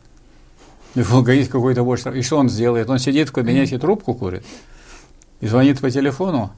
Есть 0.94 1.50
какой-то 1.50 1.82
вождь. 1.82 2.06
И 2.06 2.20
что 2.20 2.36
он 2.36 2.50
сделает? 2.50 2.90
Он 2.90 2.98
сидит 2.98 3.30
в 3.30 3.32
кабинете, 3.32 3.78
трубку 3.78 4.12
курит 4.12 4.44
и 5.40 5.46
звонит 5.46 5.80
по 5.80 5.90
телефону. 5.90 6.52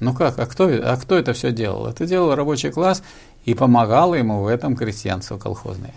Ну 0.00 0.14
как, 0.14 0.38
а 0.38 0.46
кто, 0.46 0.68
а 0.68 0.96
кто 0.96 1.16
это 1.16 1.32
все 1.32 1.52
делал? 1.52 1.86
Это 1.86 2.06
делал 2.06 2.34
рабочий 2.34 2.70
класс, 2.70 3.02
и 3.44 3.54
помогало 3.54 4.14
ему 4.14 4.42
в 4.42 4.46
этом 4.46 4.76
крестьянство 4.76 5.38
колхозное. 5.38 5.94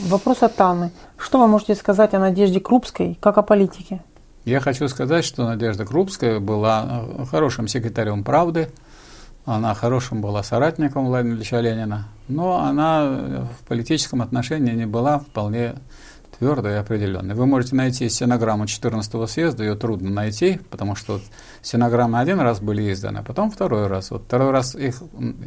Вопрос 0.00 0.42
от 0.42 0.60
Анны. 0.60 0.90
Что 1.16 1.40
вы 1.40 1.46
можете 1.46 1.74
сказать 1.74 2.14
о 2.14 2.18
Надежде 2.18 2.60
Крупской, 2.60 3.18
как 3.20 3.38
о 3.38 3.42
политике? 3.42 4.02
Я 4.44 4.60
хочу 4.60 4.88
сказать, 4.88 5.24
что 5.24 5.44
Надежда 5.44 5.84
Крупская 5.84 6.38
была 6.38 7.04
э, 7.18 7.24
хорошим 7.26 7.68
секретарем 7.68 8.24
«Правды», 8.24 8.70
она 9.46 9.74
хорошим 9.74 10.20
была 10.22 10.42
соратником 10.42 11.06
Владимира 11.06 11.36
Ильича 11.36 11.60
Ленина, 11.60 12.08
но 12.26 12.58
она 12.58 13.04
в 13.06 13.68
политическом 13.68 14.20
отношении 14.20 14.72
не 14.72 14.86
была 14.86 15.20
вполне 15.20 15.76
твердой 16.38 16.72
и 16.72 16.76
определенной. 16.76 17.36
Вы 17.36 17.46
можете 17.46 17.76
найти 17.76 18.08
стенограмму 18.08 18.66
14 18.66 19.30
съезда, 19.30 19.62
ее 19.62 19.76
трудно 19.76 20.10
найти, 20.10 20.58
потому 20.68 20.96
что 20.96 21.20
вот 21.66 21.68
стенограммы 21.68 22.20
один 22.20 22.40
раз 22.40 22.60
были 22.60 22.92
изданы, 22.92 23.18
а 23.18 23.22
потом 23.22 23.50
второй 23.50 23.86
раз. 23.86 24.10
Вот 24.10 24.22
второй 24.26 24.50
раз 24.50 24.74
их 24.74 25.02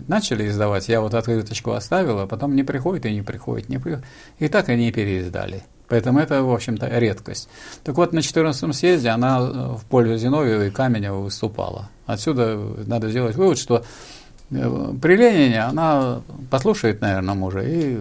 начали 0.07 0.47
издавать, 0.47 0.89
я 0.89 1.01
вот 1.01 1.13
открыточку 1.13 1.72
оставил, 1.72 2.20
а 2.20 2.28
потом 2.28 2.55
не 2.55 2.63
приходит 2.63 3.05
и 3.05 3.13
не 3.13 3.22
приходит, 3.22 3.70
не 3.70 3.78
приходит. 3.78 4.05
И 4.39 4.47
так 4.47 4.70
они 4.70 4.89
и 4.89 4.91
переиздали. 4.91 5.63
Поэтому 5.88 6.20
это, 6.20 6.43
в 6.43 6.53
общем-то, 6.53 6.88
редкость. 6.99 7.49
Так 7.84 7.95
вот, 7.95 8.13
на 8.13 8.22
14 8.22 8.76
съезде 8.76 9.09
она 9.09 9.39
э, 9.39 9.76
в 9.76 9.86
пользу 9.86 10.17
Зиновьева 10.17 10.67
и 10.67 10.70
Каменева 10.70 11.17
выступала. 11.17 11.89
Отсюда 12.05 12.57
надо 12.86 13.09
сделать 13.09 13.36
вывод, 13.36 13.57
что 13.57 13.84
э, 14.51 14.93
при 15.01 15.15
Ленине 15.15 15.63
она 15.63 16.22
послушает, 16.51 17.01
наверное, 17.01 17.34
мужа 17.34 17.61
и 17.61 17.97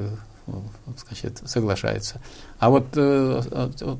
значит, 1.08 1.42
соглашается. 1.46 2.20
А 2.58 2.70
вот 2.70 2.86
э, 2.96 3.42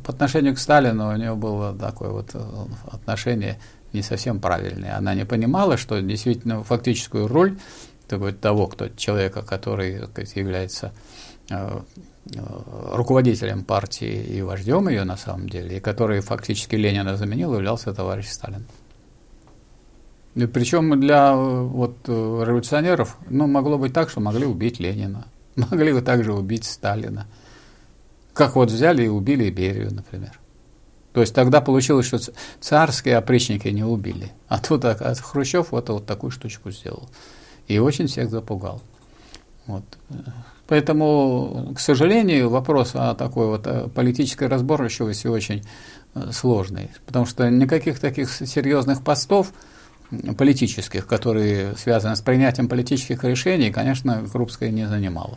по 0.05 0.13
отношению 0.13 0.55
к 0.55 0.59
Сталину 0.59 1.09
у 1.09 1.17
нее 1.17 1.35
было 1.35 1.75
такое 1.75 2.11
вот 2.11 2.31
э, 2.35 2.41
отношение 2.91 3.59
не 3.93 4.03
совсем 4.03 4.41
правильное. 4.41 4.97
Она 4.97 5.15
не 5.15 5.25
понимала, 5.25 5.77
что 5.77 6.01
действительно 6.01 6.63
фактическую 6.63 7.29
роль 7.29 7.59
того, 8.41 8.67
кто, 8.67 8.89
человека, 8.89 9.43
который 9.43 10.07
сказать, 10.07 10.37
является 10.37 10.93
э, 11.51 11.81
э, 12.35 12.41
руководителем 12.93 13.65
партии 13.65 14.25
и 14.37 14.43
вождем 14.43 14.89
ее 14.89 15.05
на 15.05 15.17
самом 15.17 15.49
деле, 15.49 15.77
и 15.77 15.81
который 15.81 16.21
фактически 16.21 16.77
Ленина 16.77 17.17
заменил, 17.17 17.55
являлся 17.55 17.93
товарищ 17.93 18.29
Сталин. 18.29 18.67
И 20.35 20.47
причем 20.47 20.99
для 21.01 21.33
э, 21.33 21.63
вот, 21.63 22.09
революционеров 22.09 23.19
ну, 23.29 23.47
могло 23.47 23.79
быть 23.79 23.93
так, 23.93 24.11
что 24.11 24.21
могли 24.21 24.47
убить 24.47 24.81
Ленина. 24.81 25.27
Могли 25.57 25.93
бы 25.93 26.03
также 26.03 26.33
убить 26.33 26.65
Сталина. 26.65 27.27
Как 28.33 28.55
вот 28.55 28.71
взяли 28.71 29.05
и 29.05 29.09
убили 29.09 29.51
Берию, 29.51 29.93
например. 29.93 30.39
То 31.19 31.23
есть 31.23 31.35
тогда 31.35 31.61
получилось, 31.61 32.07
что 32.07 32.21
царские 32.61 33.17
опричники 33.17 33.67
не 33.67 33.83
убили. 33.83 34.31
А 34.47 34.61
тут 34.61 34.85
а, 34.85 34.93
а 34.93 35.17
Хрущев 35.17 35.73
вот, 35.73 35.89
вот 35.89 36.07
такую 36.07 36.31
штучку 36.31 36.71
сделал. 36.71 37.11
И 37.67 37.77
очень 37.81 38.07
всех 38.07 38.31
запугал. 38.31 38.81
Вот. 39.67 39.83
Поэтому, 40.69 41.73
к 41.75 41.81
сожалению, 41.81 42.51
вопрос 42.51 42.93
о 42.95 43.17
такой 43.17 43.49
вот 43.49 43.93
политической 43.95 44.47
разборчивости 44.47 45.27
очень 45.27 45.65
э, 46.15 46.31
сложный. 46.31 46.93
Потому 47.05 47.27
что 47.27 47.51
никаких 47.51 47.99
таких 47.99 48.31
серьезных 48.31 49.03
постов 49.03 49.53
политических, 50.37 51.09
которые 51.09 51.75
связаны 51.75 52.15
с 52.15 52.21
принятием 52.21 52.69
политических 52.69 53.25
решений, 53.25 53.73
конечно, 53.73 54.25
Крупская 54.31 54.71
не 54.71 54.87
занимала. 54.87 55.37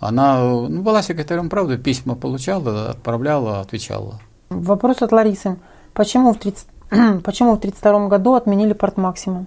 Она 0.00 0.40
ну, 0.40 0.80
была 0.80 1.02
секретарем 1.02 1.50
правды, 1.50 1.76
письма 1.76 2.14
получала, 2.14 2.92
отправляла, 2.92 3.60
отвечала. 3.60 4.18
Вопрос 4.48 5.02
от 5.02 5.12
Ларисы. 5.12 5.56
Почему 5.92 6.32
в 6.32 6.38
30, 6.38 6.66
почему 7.24 7.54
в 7.54 7.58
1932 7.58 8.08
году 8.08 8.34
отменили 8.34 8.72
портмаксимум? 8.72 9.46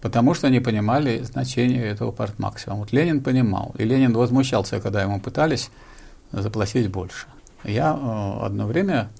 Потому 0.00 0.34
что 0.34 0.48
не 0.48 0.60
понимали 0.60 1.22
значение 1.22 1.84
этого 1.84 2.10
портмаксимума. 2.10 2.80
Вот 2.80 2.92
Ленин 2.92 3.22
понимал, 3.22 3.74
и 3.78 3.84
Ленин 3.84 4.14
возмущался, 4.14 4.80
когда 4.80 5.02
ему 5.02 5.20
пытались 5.20 5.70
заплатить 6.32 6.90
больше. 6.90 7.26
Я 7.64 7.92
э, 7.92 8.46
одно 8.46 8.66
время 8.66 9.10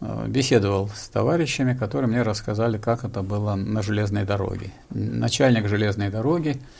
э, 0.00 0.26
беседовал 0.26 0.88
с 0.88 1.08
товарищами, 1.08 1.74
которые 1.74 2.10
мне 2.10 2.22
рассказали, 2.22 2.76
как 2.76 3.04
это 3.04 3.22
было 3.22 3.54
на 3.54 3.82
железной 3.82 4.24
дороге. 4.24 4.72
Начальник 4.90 5.68
железной 5.68 6.10
дороги– 6.10 6.60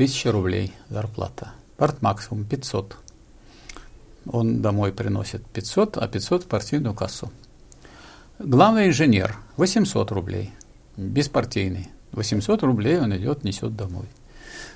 тысяча 0.00 0.32
рублей 0.32 0.72
зарплата. 0.88 1.52
Парт 1.76 2.00
максимум 2.00 2.44
500. 2.44 2.96
Он 4.26 4.60
домой 4.62 4.92
приносит 4.92 5.44
500, 5.46 5.96
а 5.96 6.08
500 6.08 6.44
в 6.44 6.46
партийную 6.46 6.94
кассу. 6.94 7.30
Главный 8.38 8.88
инженер 8.88 9.36
800 9.56 10.10
рублей, 10.12 10.50
беспартийный. 10.96 11.88
800 12.12 12.62
рублей 12.62 12.98
он 12.98 13.16
идет, 13.16 13.44
несет 13.44 13.76
домой. 13.76 14.06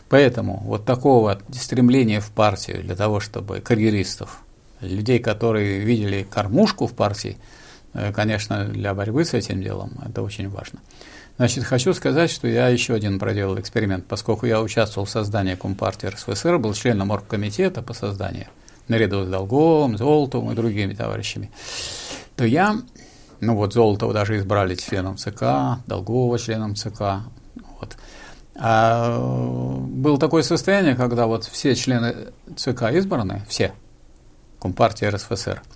Поэтому 0.08 0.62
вот 0.64 0.84
такого 0.84 1.40
стремления 1.52 2.20
в 2.20 2.30
партию 2.30 2.82
для 2.82 2.94
того, 2.94 3.20
чтобы 3.20 3.60
карьеристов, 3.60 4.42
людей, 4.80 5.18
которые 5.18 5.80
видели 5.80 6.26
кормушку 6.28 6.86
в 6.86 6.92
партии, 6.92 7.38
э, 7.94 8.12
конечно, 8.12 8.66
для 8.66 8.94
борьбы 8.94 9.24
с 9.24 9.34
этим 9.34 9.62
делом 9.62 9.92
это 10.06 10.22
очень 10.22 10.48
важно. 10.48 10.80
Значит, 11.36 11.64
хочу 11.64 11.92
сказать, 11.94 12.30
что 12.30 12.46
я 12.46 12.68
еще 12.68 12.94
один 12.94 13.18
проделал 13.18 13.58
эксперимент, 13.58 14.06
поскольку 14.06 14.46
я 14.46 14.60
участвовал 14.60 15.06
в 15.06 15.10
создании 15.10 15.56
Компартии 15.56 16.06
РСФСР, 16.06 16.58
был 16.58 16.74
членом 16.74 17.10
оргкомитета 17.10 17.82
по 17.82 17.92
созданию, 17.92 18.46
наряду 18.88 19.24
с 19.24 19.28
Долговым, 19.28 19.96
Золотовым 19.96 20.52
и 20.52 20.54
другими 20.54 20.94
товарищами, 20.94 21.50
то 22.36 22.44
я, 22.44 22.76
ну 23.40 23.56
вот 23.56 23.72
Золотова 23.72 24.12
даже 24.12 24.38
избрали 24.38 24.74
членом 24.74 25.16
ЦК, 25.16 25.80
Долгова 25.86 26.38
членом 26.38 26.74
ЦК, 26.74 27.22
вот. 27.80 27.96
А 28.56 29.18
было 29.18 30.18
такое 30.18 30.42
состояние, 30.42 30.94
когда 30.94 31.26
вот 31.26 31.44
все 31.44 31.74
члены 31.74 32.32
ЦК 32.56 32.92
избраны, 32.92 33.42
все, 33.48 33.72
Компартии 34.60 35.06
РСФСР– 35.06 35.62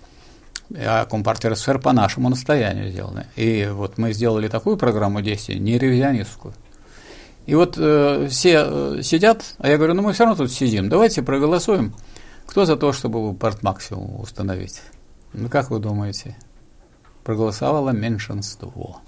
а 0.75 1.05
Компартия 1.05 1.51
РСФСР 1.51 1.79
по 1.79 1.93
нашему 1.93 2.29
настоянию 2.29 2.89
сделаны. 2.89 3.25
И 3.35 3.67
вот 3.71 3.97
мы 3.97 4.13
сделали 4.13 4.47
такую 4.47 4.77
программу 4.77 5.21
действий, 5.21 5.59
не 5.59 5.77
ревизионистскую. 5.77 6.53
И 7.45 7.55
вот 7.55 7.75
э, 7.77 8.27
все 8.29 8.65
э, 8.65 9.01
сидят, 9.01 9.55
а 9.57 9.69
я 9.69 9.77
говорю, 9.77 9.95
ну 9.95 10.03
мы 10.03 10.13
все 10.13 10.25
равно 10.25 10.43
тут 10.43 10.51
сидим, 10.51 10.87
давайте 10.87 11.23
проголосуем. 11.23 11.95
Кто 12.49 12.65
за 12.65 12.77
то, 12.77 12.93
чтобы 12.93 13.31
порт 13.35 13.61
максимум 13.61 14.19
установить? 14.19 14.81
Ну 15.33 15.49
как 15.49 15.69
вы 15.69 15.77
думаете? 15.77 16.35
Проголосовало 17.23 17.91
меньшинство. 17.91 19.01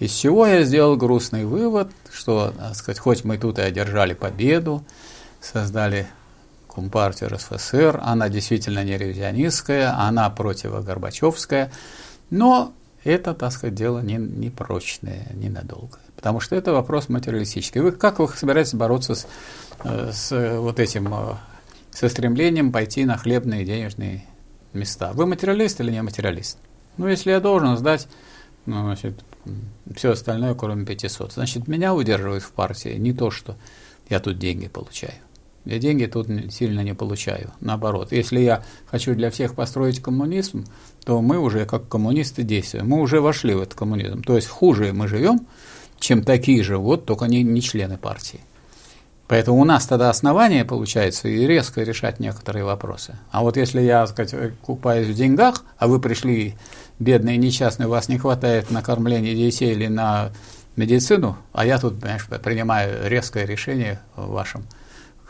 Из 0.00 0.12
чего 0.12 0.46
я 0.46 0.62
сделал 0.64 0.98
грустный 0.98 1.46
вывод, 1.46 1.90
что, 2.12 2.52
так 2.58 2.74
сказать, 2.74 2.98
хоть 2.98 3.24
мы 3.24 3.38
тут 3.38 3.58
и 3.58 3.62
одержали 3.62 4.12
победу, 4.12 4.84
создали 5.40 6.08
Компартия 6.68 7.26
РСФСР, 7.26 8.00
она 8.02 8.28
действительно 8.28 8.84
не 8.84 8.98
ревизионистская, 8.98 9.98
она 9.98 10.28
противогорбачевская, 10.28 11.72
но 12.28 12.74
это, 13.02 13.32
так 13.32 13.50
сказать, 13.50 13.74
дело 13.74 14.00
не, 14.00 14.16
не 14.16 14.50
прочное, 14.50 15.26
ненадолго. 15.32 15.98
Потому 16.16 16.40
что 16.40 16.54
это 16.54 16.74
вопрос 16.74 17.08
материалистический. 17.08 17.80
Вы 17.80 17.92
как 17.92 18.18
вы 18.18 18.28
собираетесь 18.28 18.74
бороться 18.74 19.14
с, 19.14 19.26
э, 19.84 20.10
с 20.12 20.58
вот 20.58 20.78
этим, 20.80 21.14
э, 21.14 21.34
со 21.92 22.08
стремлением 22.08 22.72
пойти 22.72 23.04
на 23.04 23.16
хлебные 23.16 23.64
денежные 23.64 24.24
места? 24.72 25.12
Вы 25.12 25.26
материалист 25.26 25.80
или 25.80 25.90
не 25.90 26.02
материалист? 26.02 26.58
Ну, 26.96 27.08
если 27.08 27.30
я 27.30 27.40
должен 27.40 27.76
сдать 27.76 28.08
ну, 28.66 28.82
значит, 28.82 29.24
все 29.96 30.12
остальное, 30.12 30.54
кроме 30.54 30.84
500, 30.84 31.32
значит, 31.32 31.66
меня 31.66 31.94
удерживают 31.94 32.42
в 32.42 32.52
партии 32.52 32.96
не 32.98 33.12
то, 33.12 33.30
что 33.30 33.56
я 34.08 34.20
тут 34.20 34.38
деньги 34.38 34.68
получаю. 34.68 35.14
Я 35.64 35.78
деньги 35.78 36.06
тут 36.06 36.28
сильно 36.50 36.80
не 36.80 36.94
получаю. 36.94 37.52
Наоборот, 37.60 38.12
если 38.12 38.40
я 38.40 38.64
хочу 38.86 39.14
для 39.14 39.30
всех 39.30 39.54
построить 39.54 40.00
коммунизм, 40.00 40.64
то 41.04 41.20
мы 41.20 41.38
уже 41.38 41.66
как 41.66 41.88
коммунисты 41.88 42.42
действуем. 42.42 42.88
Мы 42.88 43.00
уже 43.00 43.20
вошли 43.20 43.54
в 43.54 43.60
этот 43.60 43.74
коммунизм. 43.74 44.22
То 44.22 44.36
есть 44.36 44.48
хуже 44.48 44.92
мы 44.92 45.06
живем, 45.06 45.46
чем 45.98 46.22
такие 46.22 46.62
же, 46.62 46.78
вот 46.78 47.04
только 47.04 47.26
они 47.26 47.42
не 47.42 47.60
члены 47.60 47.98
партии. 47.98 48.40
Поэтому 49.30 49.60
у 49.60 49.64
нас 49.64 49.86
тогда 49.86 50.10
основания 50.10 50.66
получается 50.66 51.28
и 51.28 51.46
резко 51.46 51.82
решать 51.82 52.20
некоторые 52.20 52.64
вопросы. 52.64 53.16
А 53.30 53.42
вот 53.42 53.56
если 53.56 53.80
я, 53.80 54.06
так 54.06 54.28
сказать, 54.28 54.58
купаюсь 54.60 55.08
в 55.08 55.14
деньгах, 55.14 55.64
а 55.78 55.88
вы 55.88 56.00
пришли 56.00 56.56
бедные, 56.98 57.38
несчастные, 57.38 57.86
у 57.86 57.90
вас 57.90 58.08
не 58.08 58.18
хватает 58.18 58.70
на 58.70 58.82
кормление 58.82 59.34
детей 59.34 59.72
или 59.72 59.86
на 59.86 60.32
медицину, 60.76 61.38
а 61.52 61.64
я 61.64 61.78
тут, 61.78 62.00
понимаешь, 62.00 62.26
принимаю 62.42 63.08
резкое 63.08 63.46
решение 63.46 64.00
в 64.16 64.30
вашем 64.30 64.66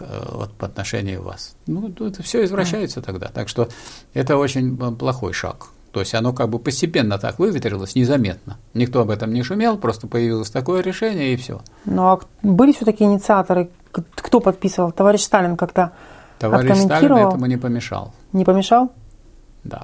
Э, 0.01 0.29
вот, 0.33 0.53
по 0.53 0.67
отношению 0.67 1.23
вас. 1.23 1.55
Ну, 1.67 1.89
это 1.89 2.23
все 2.23 2.45
извращается 2.45 3.03
тогда. 3.03 3.29
Так 3.29 3.49
что 3.49 3.69
это 4.15 4.37
очень 4.37 4.77
плохой 4.97 5.33
шаг. 5.33 5.67
То 5.93 6.01
есть 6.01 6.15
оно 6.15 6.33
как 6.33 6.49
бы 6.49 6.59
постепенно 6.59 7.19
так 7.19 7.39
выветрилось, 7.39 7.95
незаметно. 7.95 8.59
Никто 8.75 9.01
об 9.01 9.11
этом 9.11 9.35
не 9.35 9.43
шумел, 9.43 9.77
просто 9.77 10.07
появилось 10.07 10.51
такое 10.51 10.83
решение 10.83 11.35
и 11.35 11.37
все. 11.37 11.61
Ну 11.85 12.03
а 12.07 12.21
были 12.43 12.73
все-таки 12.73 13.05
инициаторы? 13.05 13.71
Кто 13.91 14.41
подписывал? 14.41 14.93
Товарищ 14.93 15.23
Сталин 15.23 15.57
как-то 15.57 15.93
Товарищ 16.39 16.77
Сталин 16.79 17.13
этому 17.17 17.47
не 17.47 17.57
помешал. 17.57 18.13
Не 18.33 18.45
помешал? 18.45 18.93
Да. 19.65 19.83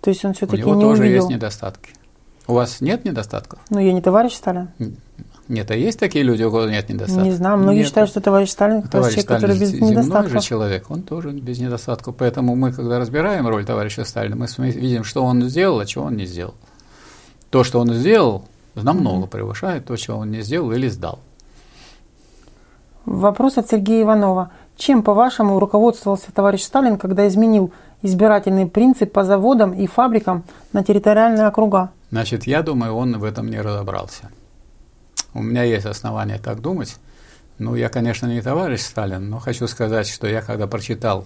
То 0.00 0.10
есть 0.10 0.24
он 0.24 0.34
все-таки 0.34 0.62
не 0.62 0.64
У 0.64 0.66
него 0.70 0.76
не 0.76 0.82
тоже 0.82 1.02
увидел. 1.02 1.16
есть 1.22 1.30
недостатки. 1.30 1.90
У 2.46 2.54
вас 2.54 2.80
нет 2.80 3.04
недостатков? 3.04 3.60
Ну, 3.70 3.78
я 3.78 3.92
не 3.92 4.00
товарищ 4.00 4.34
Сталин. 4.34 4.68
Нет, 5.48 5.70
а 5.70 5.74
есть 5.74 5.98
такие 5.98 6.24
люди, 6.24 6.42
у 6.42 6.50
кого 6.50 6.66
нет 6.66 6.88
недостатков? 6.88 7.24
Не 7.24 7.32
знаю, 7.32 7.58
многие 7.58 7.78
нет. 7.78 7.86
считают, 7.86 8.10
что 8.10 8.20
товарищ 8.20 8.50
Сталин 8.50 8.82
как 8.82 8.90
Товарищ 8.92 9.14
человек, 9.14 9.26
Сталин 9.26 9.40
который 9.42 9.60
без 9.60 9.68
земной 9.70 9.90
недостатков. 9.90 10.32
же 10.32 10.40
человек, 10.40 10.90
он 10.90 11.02
тоже 11.02 11.30
без 11.32 11.58
недостатков. 11.58 12.16
Поэтому 12.16 12.54
мы, 12.54 12.72
когда 12.72 12.98
разбираем 12.98 13.46
роль 13.48 13.64
товарища 13.64 14.04
Сталина, 14.04 14.36
мы 14.36 14.46
видим, 14.70 15.04
что 15.04 15.24
он 15.24 15.42
сделал, 15.48 15.80
а 15.80 15.86
чего 15.86 16.04
он 16.04 16.16
не 16.16 16.26
сделал. 16.26 16.54
То, 17.50 17.64
что 17.64 17.80
он 17.80 17.92
сделал, 17.92 18.44
намного 18.74 19.26
превышает 19.26 19.86
то, 19.86 19.96
чего 19.96 20.18
он 20.18 20.30
не 20.30 20.42
сделал 20.42 20.72
или 20.72 20.88
сдал. 20.88 21.18
Вопрос 23.06 23.58
от 23.58 23.68
Сергея 23.68 24.02
Иванова. 24.02 24.50
Чем, 24.76 25.02
по-вашему, 25.02 25.58
руководствовался 25.58 26.32
товарищ 26.32 26.62
Сталин, 26.62 26.96
когда 26.98 27.26
изменил 27.28 27.72
избирательный 28.02 28.66
принцип 28.66 29.12
по 29.12 29.24
заводам 29.24 29.72
и 29.72 29.86
фабрикам 29.86 30.44
на 30.72 30.82
территориальные 30.82 31.46
округа? 31.46 31.90
Значит, 32.10 32.44
я 32.46 32.62
думаю, 32.62 32.94
он 32.94 33.18
в 33.18 33.24
этом 33.24 33.48
не 33.48 33.60
разобрался. 33.60 34.30
У 35.34 35.42
меня 35.42 35.62
есть 35.62 35.86
основания 35.86 36.38
так 36.38 36.60
думать. 36.60 36.96
Ну, 37.58 37.74
я, 37.74 37.88
конечно, 37.88 38.26
не 38.26 38.40
товарищ 38.42 38.80
Сталин, 38.80 39.28
но 39.30 39.38
хочу 39.38 39.66
сказать, 39.68 40.08
что 40.08 40.26
я, 40.26 40.42
когда 40.42 40.66
прочитал 40.66 41.24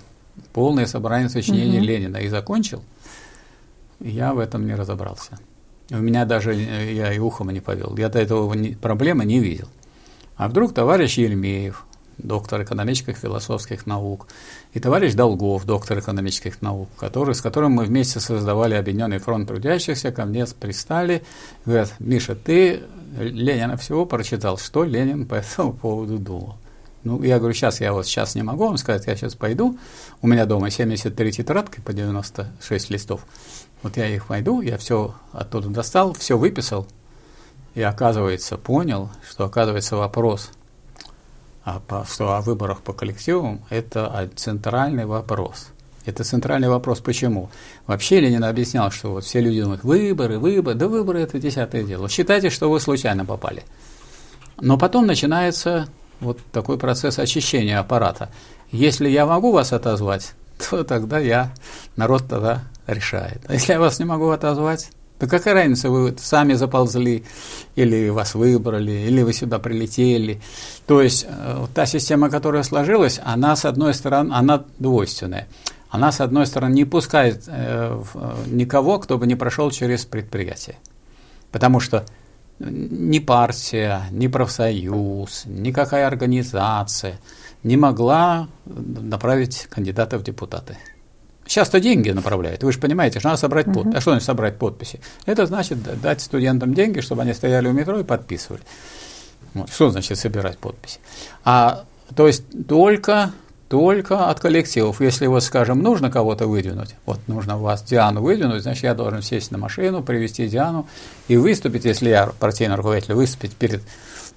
полное 0.53 0.87
собрание 0.87 1.29
сочинений 1.29 1.79
Мгм. 1.79 1.87
Ленина 1.87 2.16
и 2.18 2.29
закончил, 2.29 2.83
я 4.01 4.35
в 4.35 4.39
этом 4.39 4.66
не 4.66 4.74
разобрался. 4.74 5.39
У 5.91 5.97
меня 5.97 6.24
даже, 6.24 6.53
э, 6.55 6.93
я 6.93 7.12
и 7.12 7.18
ухом 7.18 7.51
не 7.51 7.61
повел, 7.61 7.97
я 7.97 8.09
до 8.09 8.18
этого 8.18 8.53
не- 8.55 8.74
проблемы 8.74 9.24
не 9.24 9.39
видел. 9.39 9.68
А 10.37 10.49
вдруг 10.49 10.74
товарищ 10.74 11.16
Ельмеев, 11.16 11.87
доктор 12.18 12.62
экономических 12.62 13.16
философских 13.16 13.87
наук, 13.87 14.26
и 14.74 14.80
товарищ 14.80 15.14
Долгов, 15.14 15.64
доктор 15.64 15.99
экономических 15.99 16.61
наук, 16.62 16.89
который, 16.99 17.34
с 17.34 17.41
которым 17.41 17.72
мы 17.72 17.84
вместе 17.84 18.20
создавали 18.20 18.74
Объединенный 18.74 19.18
фронт 19.18 19.49
трудящихся, 19.49 20.12
ко 20.12 20.24
мне 20.24 20.47
пристали, 20.47 21.22
говорят, 21.64 21.95
Миша, 21.99 22.34
ты 22.34 22.82
Ленина 23.18 23.76
всего 23.76 24.05
прочитал, 24.05 24.59
что 24.59 24.84
Ленин 24.84 25.26
по 25.26 25.37
этому 25.37 25.72
поводу 25.72 26.18
думал. 26.18 26.57
Ну, 27.05 27.22
я 27.22 27.39
говорю, 27.39 27.55
сейчас 27.55 27.80
я 27.80 27.93
вот 27.93 28.07
сейчас 28.07 28.34
не 28.34 28.43
могу 28.43 28.66
вам 28.66 28.76
сказать, 28.78 29.07
я 29.07 29.14
сейчас 29.14 29.37
пойду, 29.37 29.78
у 30.22 30.26
меня 30.26 30.45
дома 30.45 30.70
73 30.70 31.32
тетрадки 31.32 31.80
по 31.80 31.93
96 31.93 32.91
листов, 32.91 33.24
вот 33.82 33.97
я 33.97 34.09
их 34.09 34.26
пойду, 34.26 34.61
я 34.61 34.76
все 34.76 35.14
оттуда 35.32 35.68
достал, 35.68 36.12
все 36.14 36.37
выписал, 36.37 36.89
и 37.77 37.83
оказывается, 37.83 38.57
понял, 38.57 39.11
что 39.29 39.45
оказывается 39.45 39.97
вопрос, 39.97 40.51
что 42.09 42.35
о 42.35 42.41
выборах 42.41 42.81
по 42.81 42.95
коллективам, 42.95 43.61
это 43.68 44.31
центральный 44.35 45.05
вопрос. 45.05 45.68
Это 46.07 46.24
центральный 46.24 46.68
вопрос 46.68 47.01
почему? 47.01 47.51
Вообще 47.87 48.20
Ленин 48.20 48.45
объяснял, 48.45 48.91
что 48.91 49.11
вот 49.11 49.24
все 49.24 49.41
люди 49.41 49.61
думают, 49.61 49.85
выборы, 49.85 50.39
выборы, 50.39 50.74
да 50.74 50.89
выборы 50.89 51.20
это 51.20 51.39
десятое 51.39 51.83
дело. 51.85 52.09
Считайте, 52.09 52.49
что 52.49 52.70
вы 52.70 52.81
случайно 52.81 53.27
попали. 53.27 53.62
Но 54.59 54.79
потом 54.79 55.07
начинается 55.07 55.87
вот 56.18 56.39
такой 56.53 56.79
процесс 56.79 57.18
очищения 57.18 57.79
аппарата. 57.79 58.31
Если 58.70 59.11
я 59.11 59.27
могу 59.27 59.53
вас 59.53 59.74
отозвать, 59.74 60.33
то 60.70 60.83
тогда 60.83 61.18
я, 61.18 61.53
народ 61.95 62.27
тогда 62.27 62.62
решает. 62.87 63.43
А 63.49 63.53
если 63.53 63.74
я 63.74 63.81
вас 63.81 63.99
не 63.99 64.07
могу 64.07 64.31
отозвать, 64.31 64.89
то 65.19 65.27
какая 65.27 65.55
разница, 65.55 65.89
вы 65.89 66.14
сами 66.19 66.55
заползли, 66.55 67.25
или 67.75 68.11
вас 68.11 68.35
выбрали, 68.35 68.93
или 68.93 69.23
вы 69.23 69.33
сюда 69.33 69.59
прилетели. 69.59 70.41
То 70.87 71.01
есть 71.01 71.27
э, 71.29 71.67
та 71.75 71.87
система, 71.87 72.29
которая 72.29 72.62
сложилась, 72.62 73.21
она, 73.25 73.57
с 73.57 73.64
одной 73.64 73.95
стороны, 73.95 74.35
она 74.35 74.64
двойственная. 74.79 75.49
Она, 75.89 76.12
с 76.12 76.21
одной 76.21 76.47
стороны, 76.47 76.75
не 76.75 76.85
пускает 76.85 77.45
э, 77.47 78.03
э, 78.14 78.35
никого, 78.49 78.99
кто 78.99 79.17
бы 79.17 79.27
не 79.27 79.37
прошел 79.37 79.71
через 79.71 80.05
предприятие. 80.05 80.77
Потому 81.51 81.81
что 81.81 82.05
ни 82.59 83.19
партия, 83.19 84.03
ни 84.11 84.27
профсоюз, 84.27 85.45
никакая 85.47 86.07
организация 86.07 87.19
не 87.62 87.77
могла 87.77 88.49
направить 88.64 89.67
кандидата 89.71 90.19
в 90.19 90.23
депутаты. 90.23 90.77
Сейчас-то 91.47 91.80
деньги 91.80 92.11
направляют. 92.11 92.62
Вы 92.62 92.72
же 92.72 92.78
понимаете, 92.78 93.20
что 93.20 93.28
надо 93.28 93.40
собрать 93.40 93.66
подписи. 93.66 93.97
А 93.97 94.01
что 94.01 94.11
значит 94.11 94.26
собрать 94.26 94.59
подписи? 94.59 95.01
Это 95.26 95.47
значит 95.47 95.78
дать 96.01 96.20
студентам 96.20 96.74
деньги, 96.74 97.01
чтобы 97.01 97.22
они 97.22 97.34
стояли 97.34 97.68
у 97.68 97.72
метро 97.72 97.99
и 97.99 98.05
подписывали. 98.05 98.62
Вот. 99.55 99.70
Что 99.70 99.90
значит 99.90 100.18
собирать 100.18 100.59
подписи? 100.59 100.99
А, 101.44 101.84
то 102.14 102.26
есть 102.26 102.44
только, 102.68 103.32
только 103.68 104.28
от 104.28 104.40
коллективов. 104.40 105.01
Если 105.01 105.26
вот, 105.26 105.42
скажем, 105.42 105.82
нужно 105.82 106.11
кого-то 106.11 106.47
выдвинуть, 106.47 106.97
вот 107.07 107.20
нужно 107.26 107.57
вас 107.57 107.82
Диану 107.82 108.22
выдвинуть, 108.22 108.62
значит, 108.62 108.84
я 108.84 108.94
должен 108.94 109.22
сесть 109.22 109.51
на 109.51 109.59
машину, 109.59 110.03
привести 110.03 110.49
Диану 110.49 110.86
и 111.28 111.36
выступить, 111.36 111.84
если 111.84 112.11
я 112.11 112.26
партийный 112.26 112.74
руководитель, 112.74 113.14
выступить 113.14 113.55
перед 113.55 113.82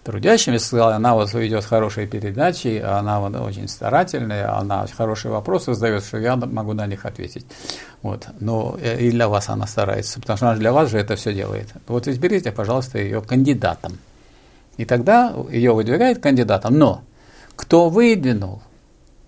трудящимися, 0.03 0.65
сказал, 0.65 0.91
она 0.91 1.13
вот 1.13 1.33
ведет 1.33 1.65
хорошие 1.65 2.07
передачи, 2.07 2.79
она 2.79 3.19
вот 3.19 3.35
очень 3.35 3.67
старательная, 3.67 4.57
она 4.57 4.85
хорошие 4.97 5.31
вопросы 5.31 5.73
задает, 5.73 6.03
что 6.03 6.17
я 6.17 6.35
могу 6.35 6.73
на 6.73 6.87
них 6.87 7.05
ответить. 7.05 7.45
Вот. 8.01 8.27
Но 8.39 8.77
э, 8.81 8.99
и 8.99 9.11
для 9.11 9.27
вас 9.27 9.49
она 9.49 9.67
старается, 9.67 10.19
потому 10.19 10.37
что 10.37 10.49
она 10.49 10.57
для 10.57 10.71
вас 10.71 10.89
же 10.89 10.97
это 10.97 11.15
все 11.15 11.33
делает. 11.33 11.69
Вот 11.87 12.07
изберите, 12.07 12.51
пожалуйста, 12.51 12.99
ее 12.99 13.21
кандидатом. 13.21 13.97
И 14.77 14.85
тогда 14.85 15.35
ее 15.51 15.73
выдвигает 15.73 16.19
кандидатом. 16.19 16.77
Но 16.77 17.01
кто 17.55 17.89
выдвинул, 17.89 18.61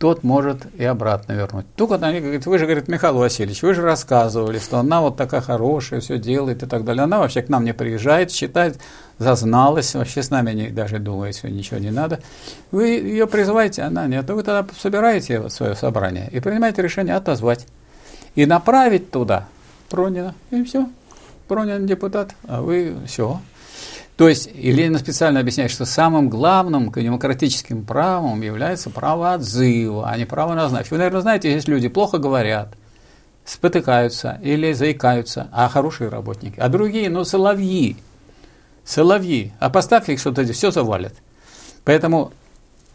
тот 0.02 0.24
может 0.24 0.66
и 0.80 0.84
обратно 0.84 1.34
вернуть. 1.34 1.68
Только 1.76 1.94
они 2.04 2.22
говорят, 2.22 2.48
вы 2.48 2.58
же, 2.58 2.66
говорит, 2.66 2.88
Михаил 2.88 3.20
Васильевич, 3.20 3.62
вы 3.62 3.76
же 3.76 3.84
рассказывали, 3.84 4.58
что 4.58 4.80
она 4.80 5.00
вот 5.00 5.16
такая 5.16 5.42
хорошая, 5.42 6.00
все 6.00 6.18
делает 6.18 6.64
и 6.64 6.66
так 6.66 6.84
далее. 6.84 7.04
Она 7.04 7.20
вообще 7.20 7.44
к 7.44 7.50
нам 7.50 7.64
не 7.64 7.74
приезжает, 7.76 8.32
считает, 8.32 8.80
зазналась, 9.20 9.94
вообще 9.94 10.24
с 10.24 10.32
нами 10.32 10.54
не, 10.54 10.70
даже 10.70 10.98
думает, 10.98 11.36
что 11.36 11.52
ничего 11.52 11.80
не 11.80 11.92
надо. 11.92 12.20
Вы 12.72 12.88
ее 12.88 13.28
призываете, 13.28 13.84
она 13.84 14.08
нет. 14.08 14.28
Вы 14.28 14.42
тогда 14.42 14.66
собираете 14.76 15.40
вот 15.40 15.54
свое 15.54 15.76
собрание 15.76 16.28
и 16.32 16.40
принимаете 16.40 16.82
решение 16.82 17.14
отозвать. 17.14 17.68
И 18.34 18.48
направить 18.48 19.12
туда 19.12 19.50
Пронина. 19.88 20.34
И 20.50 20.64
все. 20.64 20.90
Пронин 21.48 21.86
депутат, 21.86 22.34
а 22.48 22.64
вы 22.64 22.96
все. 23.06 23.40
То 24.22 24.30
есть, 24.30 24.54
Ленин 24.54 25.00
специально 25.00 25.40
объясняет, 25.40 25.72
что 25.72 25.84
самым 25.84 26.30
главным 26.30 26.92
демократическим 26.92 27.84
правом 27.84 28.44
является 28.44 28.92
право 28.92 29.34
отзыва, 29.34 30.08
а 30.08 30.16
не 30.16 30.26
право 30.26 30.54
назначить. 30.54 30.92
Вы, 30.92 31.00
наверное, 31.00 31.22
знаете, 31.22 31.52
есть 31.52 31.68
люди 31.68 31.88
плохо 31.88 32.20
говорят, 32.20 32.76
спотыкаются 33.46 34.40
или 34.44 34.74
заикаются, 34.74 35.48
а 35.52 35.68
хорошие 35.70 36.12
работники. 36.12 36.60
А 36.60 36.70
другие, 36.70 37.10
ну, 37.10 37.24
соловьи. 37.24 37.98
Соловьи. 38.86 39.54
А 39.60 39.72
поставь 39.72 40.08
их 40.08 40.20
что-то, 40.20 40.46
все 40.54 40.70
завалят. 40.70 41.16
Поэтому 41.84 42.32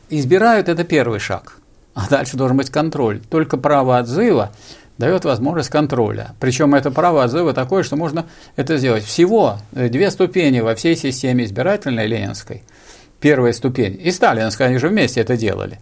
избирают 0.09 0.69
это 0.69 0.85
первый 0.85 1.19
шаг. 1.19 1.59
А 1.95 2.09
дальше 2.09 2.37
должен 2.37 2.57
быть 2.57 2.71
контроль. 2.71 3.21
Только 3.29 3.57
право 3.57 3.99
отзыва 3.99 4.53
дает 4.99 5.25
возможность 5.25 5.69
контроля. 5.69 6.35
Причем 6.41 6.75
это 6.75 6.91
право 6.91 7.25
отзыва 7.25 7.53
такое, 7.53 7.83
что 7.83 7.97
можно 7.97 8.27
это 8.57 8.79
сделать. 8.79 9.05
Всего 9.05 9.59
две 9.73 10.11
ступени 10.11 10.61
во 10.61 10.75
всей 10.75 10.97
системе 10.97 11.45
избирательной 11.45 12.07
ленинской. 12.07 12.63
Первая 13.21 13.53
ступень. 13.53 13.99
И 14.03 14.11
сталинская, 14.11 14.69
они 14.69 14.79
же 14.79 14.89
вместе 14.89 15.21
это 15.21 15.37
делали. 15.37 15.79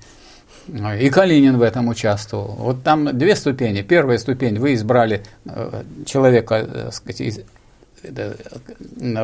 И 0.68 1.10
Калинин 1.10 1.58
в 1.58 1.62
этом 1.62 1.88
участвовал. 1.88 2.54
Вот 2.58 2.82
там 2.82 3.16
две 3.16 3.36
ступени. 3.36 3.82
Первая 3.82 4.18
ступень, 4.18 4.58
вы 4.58 4.74
избрали 4.74 5.22
э, 5.44 5.82
человека, 6.06 6.54
э, 6.54 6.90
сказать, 6.90 7.20
из, 7.20 7.40
э, 8.02 8.34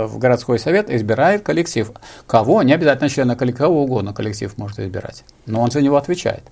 в 0.07 0.19
городской 0.19 0.59
совет, 0.59 0.91
избирает 0.91 1.43
коллектив. 1.43 1.93
Кого? 2.27 2.63
Не 2.63 2.75
обязательно 2.75 3.09
члена 3.09 3.37
коллектива, 3.37 3.69
кого 3.69 3.85
угодно 3.85 4.13
коллектив 4.13 4.57
может 4.59 4.81
избирать. 4.81 5.25
Но 5.47 5.63
он 5.63 5.71
за 5.71 5.81
него 5.81 5.97
отвечает 5.97 6.43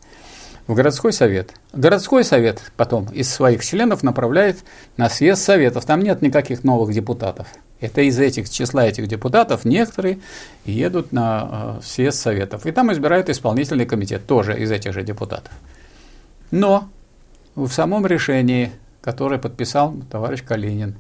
в 0.69 0.75
городской 0.75 1.15
совет. 1.15 1.55
Городской 1.73 2.23
совет 2.23 2.61
потом 2.77 3.07
из 3.07 3.33
своих 3.33 3.65
членов 3.65 4.03
направляет 4.03 4.59
на 4.99 5.09
съезд 5.09 5.43
советов. 5.43 5.87
Там 5.87 6.03
нет 6.03 6.21
никаких 6.21 6.63
новых 6.63 6.93
депутатов. 6.93 7.49
Это 7.81 8.03
из 8.03 8.19
этих 8.19 8.51
числа 8.51 8.87
этих 8.87 9.09
депутатов 9.09 9.65
некоторые 9.65 10.21
едут 10.67 11.11
на 11.11 11.79
э, 11.79 11.83
съезд 11.83 12.21
советов. 12.21 12.67
И 12.67 12.73
там 12.73 12.93
избирают 12.93 13.31
исполнительный 13.31 13.87
комитет, 13.87 14.27
тоже 14.27 14.61
из 14.61 14.71
этих 14.71 14.93
же 14.93 15.03
депутатов. 15.03 15.53
Но 16.51 16.89
в 17.55 17.71
самом 17.71 18.07
решении, 18.07 18.71
которое 19.01 19.39
подписал 19.39 19.95
товарищ 20.11 20.43
Калинин, 20.45 20.97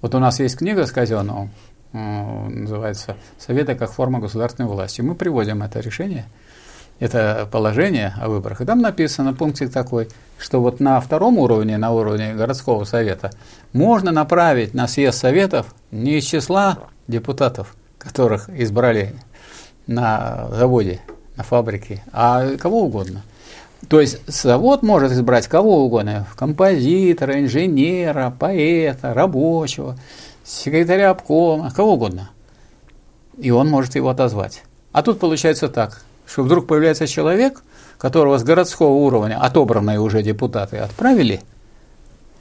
вот 0.00 0.14
у 0.14 0.20
нас 0.20 0.38
есть 0.38 0.58
книга 0.58 0.86
с 0.86 0.92
Казенного, 0.92 1.48
э, 1.92 1.98
называется 1.98 3.16
«Советы 3.36 3.74
как 3.74 3.90
форма 3.90 4.20
государственной 4.20 4.68
власти». 4.68 5.00
Мы 5.00 5.16
приводим 5.16 5.64
это 5.64 5.80
решение– 5.80 6.26
это 6.98 7.48
положение 7.50 8.14
о 8.20 8.28
выборах. 8.28 8.60
И 8.60 8.64
там 8.64 8.80
написано, 8.80 9.34
пунктик 9.34 9.72
такой, 9.72 10.08
что 10.38 10.60
вот 10.60 10.80
на 10.80 11.00
втором 11.00 11.38
уровне, 11.38 11.78
на 11.78 11.92
уровне 11.92 12.34
городского 12.34 12.84
совета, 12.84 13.30
можно 13.72 14.10
направить 14.10 14.74
на 14.74 14.88
съезд 14.88 15.18
советов 15.18 15.74
не 15.90 16.18
из 16.18 16.24
числа 16.24 16.78
депутатов, 17.06 17.76
которых 17.98 18.48
избрали 18.50 19.14
на 19.86 20.48
заводе, 20.50 21.00
на 21.36 21.44
фабрике, 21.44 22.02
а 22.12 22.56
кого 22.56 22.82
угодно. 22.82 23.22
То 23.88 24.00
есть 24.00 24.18
завод 24.26 24.82
может 24.82 25.12
избрать 25.12 25.46
кого 25.46 25.84
угодно, 25.84 26.26
композитора, 26.34 27.40
инженера, 27.40 28.34
поэта, 28.36 29.14
рабочего, 29.14 29.96
секретаря 30.44 31.10
обкома, 31.10 31.70
кого 31.70 31.94
угодно. 31.94 32.30
и 33.38 33.50
он 33.50 33.68
может 33.68 33.94
его 33.94 34.08
отозвать. 34.08 34.62
А 34.92 35.02
тут 35.02 35.20
получается 35.20 35.68
так, 35.68 36.02
что 36.28 36.42
вдруг 36.42 36.66
появляется 36.66 37.06
человек, 37.06 37.62
которого 37.96 38.38
с 38.38 38.44
городского 38.44 38.90
уровня 38.90 39.40
отобранные 39.40 39.98
уже 39.98 40.22
депутаты 40.22 40.76
отправили, 40.76 41.40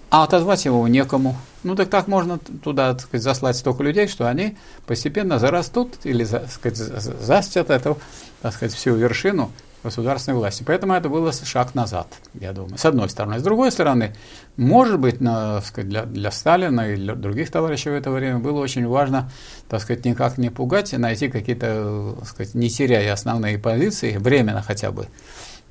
а 0.09 0.23
отозвать 0.23 0.65
его 0.65 0.87
некому. 0.87 1.35
Ну 1.63 1.75
так 1.75 1.89
так 1.89 2.07
можно 2.07 2.37
туда 2.63 2.93
так 2.93 3.01
сказать, 3.01 3.23
заслать 3.23 3.57
столько 3.57 3.83
людей, 3.83 4.07
что 4.07 4.27
они 4.27 4.55
постепенно 4.85 5.39
зарастут 5.39 5.95
или 6.03 6.25
так 6.25 6.49
сказать, 6.51 6.77
застят 6.77 7.69
эту 7.69 7.97
так 8.41 8.53
сказать, 8.53 8.73
всю 8.73 8.95
вершину 8.95 9.51
государственной 9.87 10.35
власти. 10.35 10.63
Поэтому 10.63 10.93
это 10.93 11.09
было 11.09 11.31
шаг 11.31 11.75
назад, 11.75 12.07
я 12.33 12.53
думаю, 12.53 12.77
с 12.77 12.85
одной 12.85 13.09
стороны. 13.09 13.39
С 13.39 13.43
другой 13.43 13.71
стороны, 13.71 14.15
может 14.57 14.99
быть, 14.99 15.21
на, 15.21 15.61
сказать, 15.61 15.89
для, 15.89 16.03
для 16.03 16.31
Сталина 16.31 16.81
и 16.91 16.95
для 16.95 17.15
других 17.15 17.49
товарищей 17.49 17.89
в 17.89 17.93
это 17.93 18.11
время 18.11 18.39
было 18.39 18.59
очень 18.59 18.85
важно, 18.87 19.31
так 19.69 19.81
сказать, 19.81 20.05
никак 20.05 20.37
не 20.37 20.49
пугать, 20.49 20.93
найти 20.93 21.29
какие-то, 21.29 22.15
сказать, 22.25 22.53
не 22.55 22.69
теряя 22.69 23.13
основные 23.13 23.57
позиции, 23.57 24.17
временно 24.17 24.61
хотя 24.61 24.91
бы, 24.91 25.07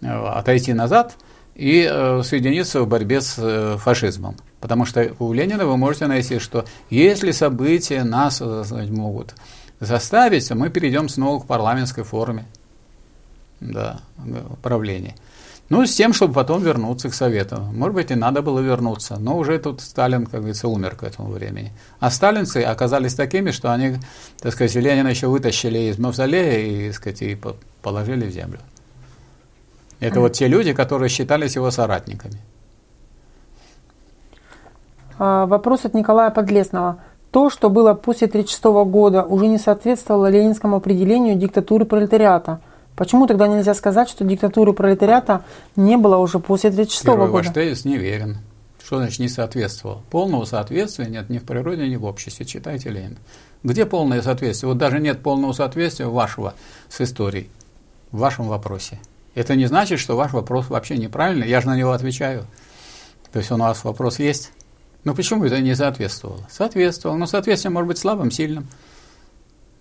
э, 0.03 0.07
отойти 0.07 0.73
назад 0.73 1.17
и 1.55 1.89
э, 1.91 2.23
соединиться 2.23 2.83
в 2.83 2.89
борьбе 2.89 3.21
с 3.21 3.37
э, 3.39 3.77
фашизмом. 3.79 4.37
Потому 4.61 4.85
что 4.87 5.15
у 5.19 5.33
Ленина 5.33 5.67
вы 5.67 5.77
можете 5.77 6.07
найти, 6.07 6.39
что 6.39 6.65
если 6.91 7.31
события 7.31 8.03
нас 8.05 8.37
сказать, 8.37 8.91
могут 8.91 9.35
заставить, 9.81 10.49
то 10.49 10.55
мы 10.55 10.71
перейдем 10.71 11.09
снова 11.09 11.43
к 11.43 11.47
парламентской 11.47 12.03
форме 12.03 12.47
да, 13.61 14.01
правления. 14.63 15.15
Ну, 15.69 15.85
с 15.85 15.95
тем, 15.95 16.13
чтобы 16.13 16.33
потом 16.33 16.63
вернуться 16.63 17.09
к 17.09 17.15
Совету. 17.15 17.61
Может 17.73 17.95
быть, 17.95 18.11
и 18.13 18.15
надо 18.15 18.41
было 18.41 18.61
вернуться, 18.61 19.17
но 19.19 19.37
уже 19.37 19.59
тут 19.59 19.81
Сталин, 19.81 20.25
как 20.25 20.41
говорится, 20.41 20.69
умер 20.69 20.95
к 20.95 21.03
этому 21.03 21.31
времени. 21.31 21.73
А 21.99 22.11
сталинцы 22.11 22.59
оказались 22.59 23.15
такими, 23.15 23.51
что 23.51 23.73
они, 23.73 23.97
так 24.39 24.53
сказать, 24.53 24.77
Ленина 24.77 25.09
еще 25.09 25.27
вытащили 25.27 25.91
из 25.91 25.99
мавзолея 25.99 26.59
и, 26.61 26.87
так 26.89 26.97
сказать, 26.97 27.23
и 27.23 27.39
положили 27.83 28.27
в 28.27 28.31
землю. 28.31 28.61
Это 29.99 30.21
вот 30.21 30.35
те 30.35 30.47
люди, 30.47 30.73
которые 30.73 31.09
считались 31.09 31.57
его 31.57 31.73
соратниками. 31.73 32.41
А, 35.19 35.47
вопрос 35.47 35.85
от 35.85 35.95
Николая 35.95 36.31
Подлесного. 36.31 36.99
То, 37.33 37.51
что 37.51 37.71
было 37.71 37.95
после 37.95 38.29
1936 38.29 38.65
года, 38.89 39.25
уже 39.25 39.49
не 39.49 39.59
соответствовало 39.59 40.31
ленинскому 40.31 40.77
определению 40.77 41.35
диктатуры 41.35 41.87
пролетариата– 41.87 42.61
Почему 42.97 43.27
тогда 43.27 43.47
нельзя 43.47 43.75
сказать, 43.75 44.09
что 44.09 44.25
диктатуры 44.25 44.73
пролетариата 44.73 45.45
не 45.77 45.97
было 45.97 46.17
уже 46.17 46.39
после 46.39 46.71
1936 46.71 47.07
года? 47.07 47.31
ваш 47.31 47.49
тезис 47.51 47.85
неверен. 47.85 48.39
Что 48.83 48.99
значит 48.99 49.19
не 49.19 49.29
соответствовало? 49.29 50.01
Полного 50.11 50.45
соответствия 50.45 51.07
нет 51.07 51.29
ни 51.29 51.39
в 51.39 51.45
природе, 51.45 51.89
ни 51.89 51.97
в 51.97 52.05
обществе. 52.05 52.47
Читайте 52.47 52.89
Ленина. 52.89 53.17
Где 53.63 53.85
полное 53.85 54.23
соответствие? 54.23 54.69
Вот 54.69 54.79
даже 54.79 55.01
нет 55.01 55.23
полного 55.23 55.53
соответствия 55.53 56.07
вашего 56.07 56.55
с 56.89 57.01
историей, 57.01 57.51
в 58.13 58.19
вашем 58.19 58.49
вопросе. 58.49 58.99
Это 59.35 59.57
не 59.57 59.67
значит, 59.67 59.99
что 59.99 60.17
ваш 60.17 60.33
вопрос 60.33 60.71
вообще 60.71 60.97
неправильный. 60.97 61.49
Я 61.49 61.61
же 61.61 61.67
на 61.67 61.77
него 61.77 61.93
отвечаю. 61.93 62.47
То 63.33 63.41
есть 63.41 63.51
у 63.51 63.57
нас 63.57 63.85
вопрос 63.85 64.19
есть. 64.19 64.53
Но 65.05 65.15
почему 65.15 65.45
это 65.45 65.61
не 65.61 65.75
соответствовало? 65.75 66.47
Соответствовало. 66.49 67.17
Но 67.17 67.27
соответствие 67.27 67.73
может 67.73 67.89
быть 67.89 67.99
слабым, 67.99 68.31
сильным. 68.31 68.67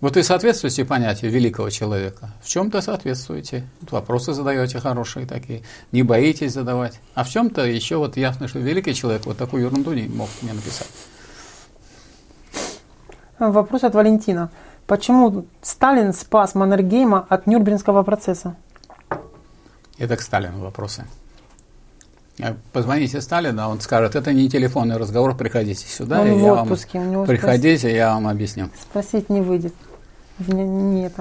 Вот 0.00 0.14
вы 0.14 0.22
соответствуете 0.22 0.84
понятию 0.84 1.30
великого 1.30 1.70
человека. 1.70 2.30
В 2.42 2.48
чем-то 2.48 2.82
соответствуете. 2.82 3.66
Вопросы 3.90 4.34
задаете 4.34 4.78
хорошие 4.78 5.26
такие. 5.26 5.62
Не 5.90 6.02
боитесь 6.02 6.52
задавать. 6.52 7.00
А 7.14 7.24
в 7.24 7.30
чем-то 7.30 7.64
еще 7.64 7.96
вот 7.96 8.18
ясно, 8.18 8.46
что 8.46 8.58
великий 8.58 8.94
человек 8.94 9.24
вот 9.24 9.38
такую 9.38 9.62
ерунду 9.62 9.94
не 9.94 10.06
мог 10.06 10.28
мне 10.42 10.52
написать. 10.52 10.90
Вопрос 13.38 13.84
от 13.84 13.94
Валентина. 13.94 14.50
Почему 14.86 15.46
Сталин 15.62 16.12
спас 16.12 16.54
Маннергейма 16.54 17.26
от 17.28 17.46
Нюрнбергского 17.46 18.02
процесса? 18.02 18.54
Это 19.98 20.16
к 20.16 20.20
Сталину 20.20 20.60
вопросы. 20.60 21.06
Э, 22.38 22.54
позвоните 22.72 23.20
Сталину, 23.22 23.68
он 23.68 23.80
скажет, 23.80 24.14
это 24.14 24.32
не 24.32 24.48
телефонный 24.48 24.98
разговор, 24.98 25.34
приходите 25.34 25.86
сюда, 25.86 26.20
он 26.20 26.28
и 26.28 26.30
в 26.32 26.38
я 26.38 26.54
отпуске, 26.54 27.00
вам... 27.00 27.26
приходите, 27.26 27.94
я 27.94 28.12
вам 28.12 28.28
объясню. 28.28 28.68
Спросить 28.82 29.30
не 29.30 29.40
выйдет. 29.40 29.74
Нет. 30.38 31.12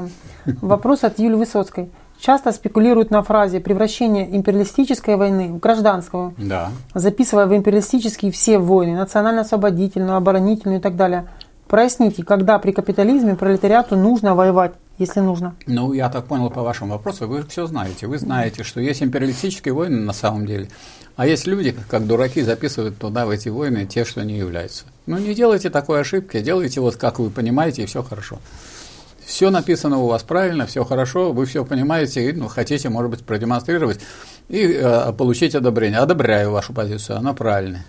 Вопрос 0.61 1.03
от 1.03 1.19
Юлии 1.19 1.35
Высоцкой. 1.35 1.89
Часто 2.19 2.51
спекулируют 2.51 3.11
на 3.11 3.23
фразе 3.23 3.59
превращение 3.59 4.35
империалистической 4.35 5.15
войны 5.15 5.49
в 5.49 5.59
гражданскую, 5.59 6.33
да. 6.37 6.71
записывая 6.93 7.45
в 7.45 7.55
империалистические 7.55 8.31
все 8.31 8.57
войны, 8.57 8.95
национально-освободительную, 8.95 10.15
оборонительную 10.15 10.79
и 10.79 10.81
так 10.81 10.95
далее. 10.95 11.27
Проясните, 11.67 12.23
когда 12.23 12.57
при 12.57 12.71
капитализме 12.71 13.35
пролетариату 13.35 13.97
нужно 13.97 14.33
воевать, 14.33 14.73
если 14.97 15.19
нужно? 15.19 15.55
Ну, 15.67 15.93
я 15.93 16.09
так 16.09 16.25
понял 16.25 16.49
по 16.49 16.61
вашему 16.61 16.93
вопросу, 16.93 17.27
вы 17.27 17.43
все 17.43 17.65
знаете. 17.65 18.07
Вы 18.07 18.17
знаете, 18.17 18.63
что 18.63 18.79
есть 18.79 19.03
империалистические 19.03 19.73
войны 19.73 19.97
на 19.97 20.13
самом 20.13 20.45
деле, 20.45 20.69
а 21.15 21.27
есть 21.27 21.47
люди, 21.47 21.75
как 21.89 22.07
дураки, 22.07 22.41
записывают 22.41 22.97
туда, 22.97 23.25
в 23.25 23.29
эти 23.29 23.49
войны, 23.49 23.85
те, 23.85 24.05
что 24.05 24.23
не 24.23 24.37
являются. 24.37 24.85
Ну, 25.05 25.17
не 25.17 25.33
делайте 25.33 25.69
такой 25.69 26.01
ошибки, 26.01 26.39
делайте 26.39 26.81
вот 26.81 26.95
как 26.95 27.19
вы 27.19 27.29
понимаете, 27.29 27.83
и 27.83 27.85
все 27.85 28.03
хорошо 28.03 28.39
все 29.26 29.49
написано 29.49 29.97
у 29.97 30.07
вас 30.07 30.23
правильно, 30.23 30.65
все 30.68 30.84
хорошо, 30.85 31.31
вы 31.31 31.45
все 31.45 31.65
понимаете, 31.65 32.30
и 32.30 32.31
ну, 32.31 32.47
хотите, 32.47 32.89
может 32.89 33.10
быть, 33.11 33.26
продемонстрировать 33.26 33.99
и 34.49 34.80
э, 34.80 35.14
получить 35.14 35.56
одобрение. 35.56 35.99
Одобряю 35.99 36.52
вашу 36.52 36.73
позицию, 36.73 37.18
она 37.18 37.34
правильная. 37.34 37.85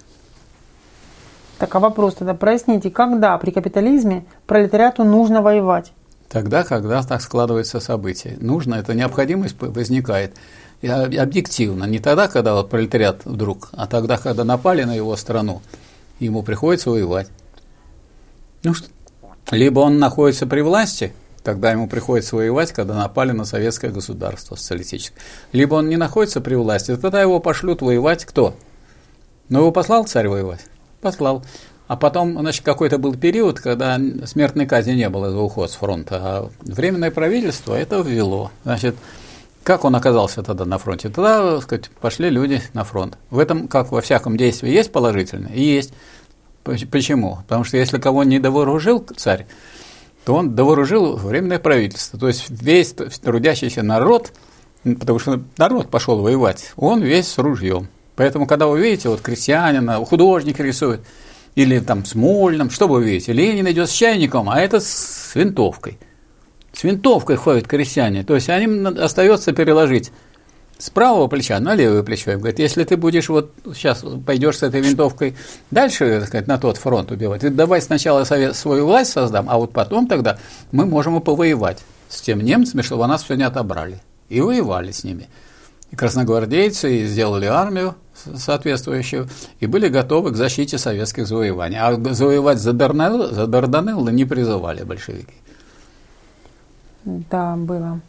Так, 1.58 1.74
а 1.74 1.78
вопрос 1.78 2.14
тогда, 2.14 2.34
проясните, 2.34 2.90
когда 2.90 3.36
при 3.38 3.50
капитализме 3.50 4.24
пролетариату 4.46 5.04
нужно 5.04 5.42
воевать? 5.42 5.92
Тогда, 6.28 6.64
когда 6.64 7.02
так 7.02 7.20
складывается 7.20 7.80
событие. 7.80 8.36
Нужно, 8.40 8.76
эта 8.76 8.94
необходимость 8.94 9.56
возникает. 9.60 10.34
И 10.82 10.88
объективно, 10.88 11.84
не 11.84 11.98
тогда, 11.98 12.28
когда 12.28 12.54
вот 12.54 12.68
пролетариат 12.68 13.24
вдруг, 13.24 13.68
а 13.72 13.86
тогда, 13.86 14.18
когда 14.18 14.44
напали 14.44 14.84
на 14.84 14.94
его 14.94 15.16
страну, 15.16 15.62
ему 16.18 16.42
приходится 16.42 16.90
воевать. 16.90 17.28
Ну, 18.62 18.74
что, 18.74 18.88
либо 19.50 19.80
он 19.80 19.98
находится 19.98 20.46
при 20.46 20.62
власти– 20.62 21.12
Тогда 21.46 21.70
ему 21.70 21.86
приходится 21.86 22.34
воевать, 22.34 22.72
когда 22.72 22.94
напали 22.96 23.30
на 23.30 23.44
советское 23.44 23.90
государство 23.90 24.56
социалистическое. 24.56 25.22
Либо 25.52 25.76
он 25.76 25.88
не 25.88 25.96
находится 25.96 26.40
при 26.40 26.56
власти, 26.56 26.96
тогда 26.96 27.22
его 27.22 27.38
пошлют 27.38 27.82
воевать 27.82 28.24
кто? 28.24 28.56
Ну, 29.48 29.60
его 29.60 29.70
послал 29.70 30.04
царь 30.06 30.26
воевать? 30.26 30.66
Послал. 31.00 31.44
А 31.86 31.94
потом, 31.94 32.32
значит, 32.32 32.64
какой-то 32.64 32.98
был 32.98 33.14
период, 33.14 33.60
когда 33.60 33.96
смертной 34.24 34.66
казни 34.66 34.94
не 34.94 35.08
было 35.08 35.30
за 35.30 35.38
уход 35.38 35.70
с 35.70 35.74
фронта, 35.74 36.20
а 36.20 36.50
временное 36.62 37.12
правительство 37.12 37.76
это 37.76 38.00
ввело. 38.00 38.50
Значит, 38.64 38.96
как 39.62 39.84
он 39.84 39.94
оказался 39.94 40.42
тогда 40.42 40.64
на 40.64 40.78
фронте? 40.78 41.10
Тогда, 41.10 41.54
так 41.54 41.62
сказать, 41.62 41.90
пошли 42.00 42.28
люди 42.28 42.60
на 42.72 42.82
фронт. 42.82 43.18
В 43.30 43.38
этом, 43.38 43.68
как 43.68 43.92
во 43.92 44.00
всяком 44.00 44.36
действии, 44.36 44.68
есть 44.68 44.90
положительное? 44.90 45.52
Есть. 45.54 45.92
Почему? 46.64 47.38
Потому 47.46 47.62
что 47.62 47.76
если 47.76 47.98
кого 47.98 48.24
не 48.24 48.40
довооружил 48.40 49.06
царь, 49.16 49.46
то 50.26 50.34
он 50.34 50.56
довооружил 50.56 51.14
временное 51.16 51.60
правительство. 51.60 52.18
То 52.18 52.26
есть 52.26 52.46
весь 52.50 52.92
трудящийся 52.92 53.84
народ, 53.84 54.32
потому 54.82 55.20
что 55.20 55.40
народ 55.56 55.88
пошел 55.88 56.20
воевать, 56.20 56.72
он 56.74 57.00
весь 57.00 57.28
с 57.28 57.38
ружьем. 57.38 57.86
Поэтому, 58.16 58.48
когда 58.48 58.66
вы 58.66 58.80
видите, 58.80 59.08
вот 59.08 59.20
крестьянина, 59.20 60.04
художник 60.04 60.58
рисует, 60.58 61.02
или 61.54 61.78
там 61.78 62.04
с 62.04 62.16
Мольным, 62.16 62.70
что 62.70 62.88
вы 62.88 63.04
видите? 63.04 63.32
Ленин 63.32 63.70
идет 63.70 63.88
с 63.88 63.92
чайником, 63.92 64.50
а 64.50 64.60
это 64.60 64.80
с 64.80 65.30
винтовкой. 65.36 65.96
С 66.72 66.82
винтовкой 66.82 67.36
ходят 67.36 67.68
крестьяне. 67.68 68.24
То 68.24 68.34
есть 68.34 68.48
им 68.48 68.84
остается 68.98 69.52
переложить 69.52 70.10
с 70.78 70.90
правого 70.90 71.26
плеча 71.26 71.58
на 71.58 71.74
левое 71.74 72.02
плечо. 72.02 72.32
И 72.32 72.36
говорит, 72.36 72.58
если 72.58 72.84
ты 72.84 72.96
будешь 72.96 73.28
вот 73.28 73.52
сейчас 73.74 74.04
пойдешь 74.26 74.58
с 74.58 74.62
этой 74.62 74.80
винтовкой 74.80 75.36
дальше, 75.70 76.18
так 76.20 76.28
сказать, 76.28 76.46
на 76.46 76.58
тот 76.58 76.76
фронт 76.76 77.10
убивать, 77.10 77.40
ты 77.40 77.50
давай 77.50 77.80
сначала 77.80 78.24
совет, 78.24 78.56
свою 78.56 78.86
власть 78.86 79.12
создам, 79.12 79.48
а 79.48 79.56
вот 79.56 79.72
потом 79.72 80.06
тогда 80.06 80.38
мы 80.72 80.86
можем 80.86 81.16
и 81.16 81.20
повоевать 81.20 81.82
с 82.08 82.20
тем 82.20 82.40
немцами, 82.40 82.82
чтобы 82.82 83.04
у 83.04 83.06
нас 83.06 83.22
все 83.22 83.34
не 83.34 83.44
отобрали. 83.44 84.00
И 84.28 84.40
воевали 84.40 84.90
с 84.90 85.04
ними. 85.04 85.28
И 85.90 85.96
красногвардейцы 85.96 86.98
и 86.98 87.06
сделали 87.06 87.46
армию 87.46 87.94
соответствующую, 88.34 89.28
и 89.60 89.66
были 89.66 89.88
готовы 89.88 90.32
к 90.32 90.36
защите 90.36 90.78
советских 90.78 91.26
завоеваний. 91.26 91.78
А 91.78 91.94
завоевать 92.14 92.58
за 92.58 92.72
Дарданеллы, 92.72 93.32
за 93.32 93.46
Дарданеллы 93.46 94.12
не 94.12 94.24
призывали 94.24 94.82
большевики. 94.82 95.34
Да, 97.04 97.56
было. 97.56 98.00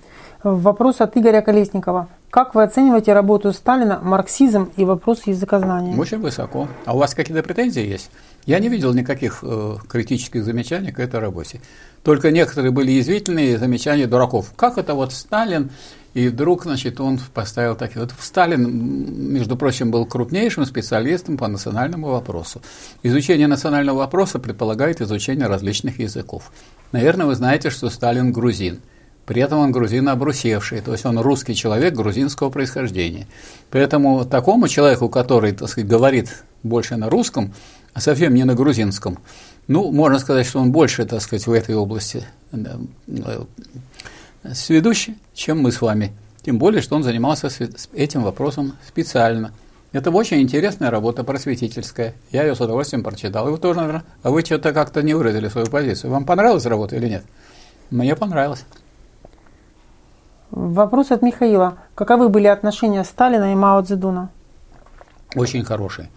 Вопрос 0.43 1.01
от 1.01 1.17
Игоря 1.17 1.41
Колесникова. 1.41 2.09
Как 2.29 2.53
вы 2.53 2.63
оцениваете 2.63 3.13
работу 3.13 3.51
Сталина, 3.53 3.99
марксизм 4.03 4.69
и 4.75 4.85
вопрос 4.85 5.25
языкознания? 5.25 5.97
Очень 5.97 6.19
высоко. 6.19 6.67
А 6.85 6.93
у 6.93 6.99
вас 6.99 7.15
какие-то 7.15 7.41
претензии 7.41 7.83
есть? 7.83 8.11
Я 8.45 8.59
не 8.59 8.69
видел 8.69 8.93
никаких 8.93 9.39
э, 9.41 9.75
критических 9.89 10.43
замечаний 10.43 10.91
к 10.91 10.99
этой 10.99 11.19
работе. 11.19 11.61
Только 12.03 12.31
некоторые 12.31 12.71
были 12.71 12.91
язвительные 12.91 13.57
замечания 13.57 14.05
дураков. 14.05 14.51
Как 14.55 14.77
это 14.77 14.93
вот 14.93 15.11
Сталин 15.11 15.71
И 16.13 16.29
вдруг, 16.29 16.63
значит, 16.63 16.99
он 16.99 17.19
поставил 17.33 17.75
такие... 17.75 18.01
Вот 18.01 18.13
Сталин, 18.19 19.33
между 19.33 19.55
прочим, 19.55 19.91
был 19.91 20.05
крупнейшим 20.05 20.65
специалистом 20.65 21.37
по 21.37 21.47
национальному 21.47 22.07
вопросу. 22.07 22.61
Изучение 23.03 23.47
национального 23.47 23.97
вопроса 23.97 24.39
предполагает 24.39 25.01
изучение 25.01 25.47
различных 25.47 25.99
языков. 25.99 26.51
Наверное, 26.91 27.25
вы 27.25 27.35
знаете, 27.35 27.69
что 27.69 27.89
Сталин 27.89 28.31
грузин. 28.31 28.79
При 29.27 29.41
этом 29.41 29.59
он 29.59 29.73
грузин 29.73 30.07
обрусевший, 30.07 30.79
то 30.79 30.93
есть 30.93 31.05
он 31.05 31.19
русский 31.19 31.53
человек 31.53 31.93
грузинского 31.93 32.49
происхождения. 32.49 33.27
Поэтому 33.69 34.23
такому 34.23 34.69
человеку, 34.69 35.09
который, 35.09 35.51
так 35.51 35.67
сказать, 35.67 35.89
говорит 35.89 36.43
больше 36.63 36.95
на 36.95 37.09
русском, 37.09 37.53
а 37.93 37.99
совсем 37.99 38.33
не 38.33 38.45
на 38.45 38.55
грузинском, 38.55 39.19
ну, 39.67 39.91
можно 39.91 40.17
сказать, 40.19 40.47
что 40.47 40.59
он 40.59 40.71
больше, 40.71 41.05
так 41.05 41.21
сказать, 41.21 41.45
в 41.45 41.51
этой 41.51 41.75
области 41.75 42.25
да, 42.53 42.79
сведущий, 44.53 45.17
чем 45.33 45.59
мы 45.59 45.73
с 45.73 45.81
вами. 45.81 46.13
Тем 46.43 46.57
более, 46.57 46.81
что 46.81 46.95
он 46.95 47.03
занимался 47.03 47.49
этим 47.93 48.23
вопросом 48.23 48.77
специально. 48.87 49.51
Это 49.91 50.09
очень 50.09 50.41
интересная 50.41 50.89
работа 50.89 51.25
просветительская. 51.25 52.13
Я 52.31 52.43
ее 52.43 52.55
с 52.55 52.61
удовольствием 52.61 53.03
прочитал. 53.03 53.49
И 53.49 53.51
вы 53.51 53.57
тоже, 53.57 53.79
наверное, 53.79 54.05
а 54.23 54.31
вы 54.31 54.41
что-то 54.41 54.71
как-то 54.71 55.01
не 55.01 55.13
выразили 55.13 55.49
свою 55.49 55.67
позицию. 55.67 56.11
Вам 56.11 56.23
понравилась 56.23 56.65
работа 56.65 56.95
или 56.95 57.09
нет? 57.09 57.25
Мне 57.89 58.15
понравилось. 58.15 58.63
Вопрос 60.57 61.11
от 61.11 61.21
Михаила. 61.21 61.77
Каковы 61.93 62.29
были 62.29 62.47
отношения 62.47 63.03
Сталина 63.03 63.51
и 63.51 63.55
Мао 63.55 63.79
Цзэдуна? 63.83 64.31
Очень 65.35 65.63
хорошие. 65.63 66.09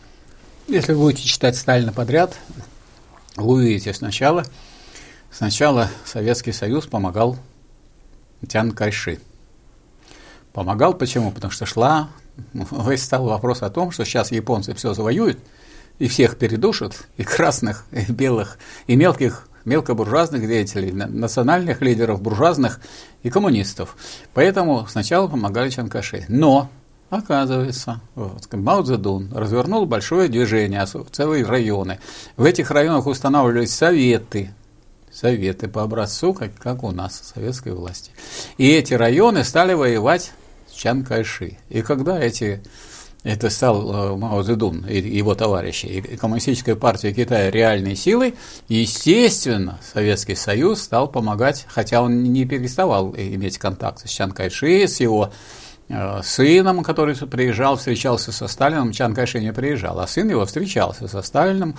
Если 0.66 0.94
вы 0.94 1.00
будете 1.00 1.28
читать 1.28 1.56
Сталина 1.56 1.92
подряд, 1.92 2.34
вы 3.36 3.52
увидите 3.56 3.92
сначала, 3.92 4.44
сначала 5.30 5.90
Советский 6.06 6.52
Союз 6.52 6.86
помогал 6.86 7.36
Тян 8.48 8.70
Кайши. 8.70 9.20
Помогал 10.54 10.94
почему? 10.94 11.32
Потому 11.32 11.50
что 11.50 11.66
шла, 11.66 12.08
весь 12.54 13.04
стал 13.04 13.26
вопрос 13.26 13.60
о 13.60 13.68
том, 13.68 13.90
что 13.90 14.06
сейчас 14.06 14.32
японцы 14.32 14.72
все 14.72 14.94
завоюют, 14.94 15.38
и 15.98 16.08
всех 16.08 16.38
передушат, 16.38 17.06
и 17.18 17.24
красных, 17.24 17.84
и 17.90 18.10
белых, 18.10 18.56
и 18.86 18.96
мелких, 18.96 19.49
мелкобуржуазных 19.64 20.46
деятелей, 20.46 20.92
национальных 20.92 21.80
лидеров 21.82 22.22
буржуазных 22.22 22.80
и 23.22 23.30
коммунистов. 23.30 23.96
Поэтому 24.34 24.86
сначала 24.88 25.28
помогали 25.28 25.70
Чанкаши. 25.70 26.24
Но, 26.28 26.70
оказывается, 27.10 28.00
вот, 28.14 28.52
Мао 28.52 28.82
Цзэдун 28.82 29.32
развернул 29.34 29.86
большое 29.86 30.28
движение, 30.28 30.84
целые 31.12 31.44
районы. 31.44 31.98
В 32.36 32.44
этих 32.44 32.70
районах 32.70 33.06
устанавливались 33.06 33.74
советы, 33.74 34.52
советы 35.12 35.68
по 35.68 35.82
образцу, 35.82 36.32
как, 36.32 36.54
как 36.56 36.82
у 36.84 36.90
нас, 36.92 37.32
советской 37.34 37.72
власти. 37.72 38.12
И 38.58 38.70
эти 38.70 38.94
районы 38.94 39.44
стали 39.44 39.74
воевать 39.74 40.32
с 40.70 40.74
Чан 40.74 41.04
Кайши. 41.04 41.58
И 41.68 41.82
когда 41.82 42.18
эти, 42.18 42.62
это 43.22 43.50
стал 43.50 44.14
э, 44.14 44.16
Мао 44.16 44.42
Цзэдун 44.42 44.86
и 44.86 44.98
его 44.98 45.34
товарищи, 45.34 45.86
и 45.86 46.16
Коммунистическая 46.16 46.74
партия 46.74 47.12
Китая 47.12 47.50
реальной 47.50 47.94
силой, 47.94 48.34
естественно, 48.68 49.78
Советский 49.82 50.34
Союз 50.34 50.80
стал 50.80 51.08
помогать, 51.08 51.66
хотя 51.68 52.00
он 52.00 52.22
не 52.22 52.46
переставал 52.46 53.14
иметь 53.14 53.58
контакты 53.58 54.08
с 54.08 54.10
Чан 54.10 54.32
Кайши, 54.32 54.88
с 54.88 55.00
его 55.00 55.30
э, 55.90 56.20
сыном, 56.22 56.82
который 56.82 57.14
приезжал, 57.14 57.76
встречался 57.76 58.32
со 58.32 58.48
Сталином, 58.48 58.92
Чан 58.92 59.14
Кайши 59.14 59.40
не 59.40 59.52
приезжал, 59.52 60.00
а 60.00 60.06
сын 60.06 60.28
его 60.30 60.46
встречался 60.46 61.06
со 61.06 61.20
Сталином, 61.20 61.76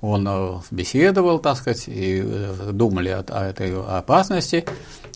он 0.00 0.26
э, 0.26 0.60
беседовал, 0.70 1.38
так 1.38 1.58
сказать, 1.58 1.84
и 1.86 2.24
думали 2.72 3.10
о, 3.10 3.24
о 3.28 3.44
этой 3.44 3.78
опасности. 3.78 4.64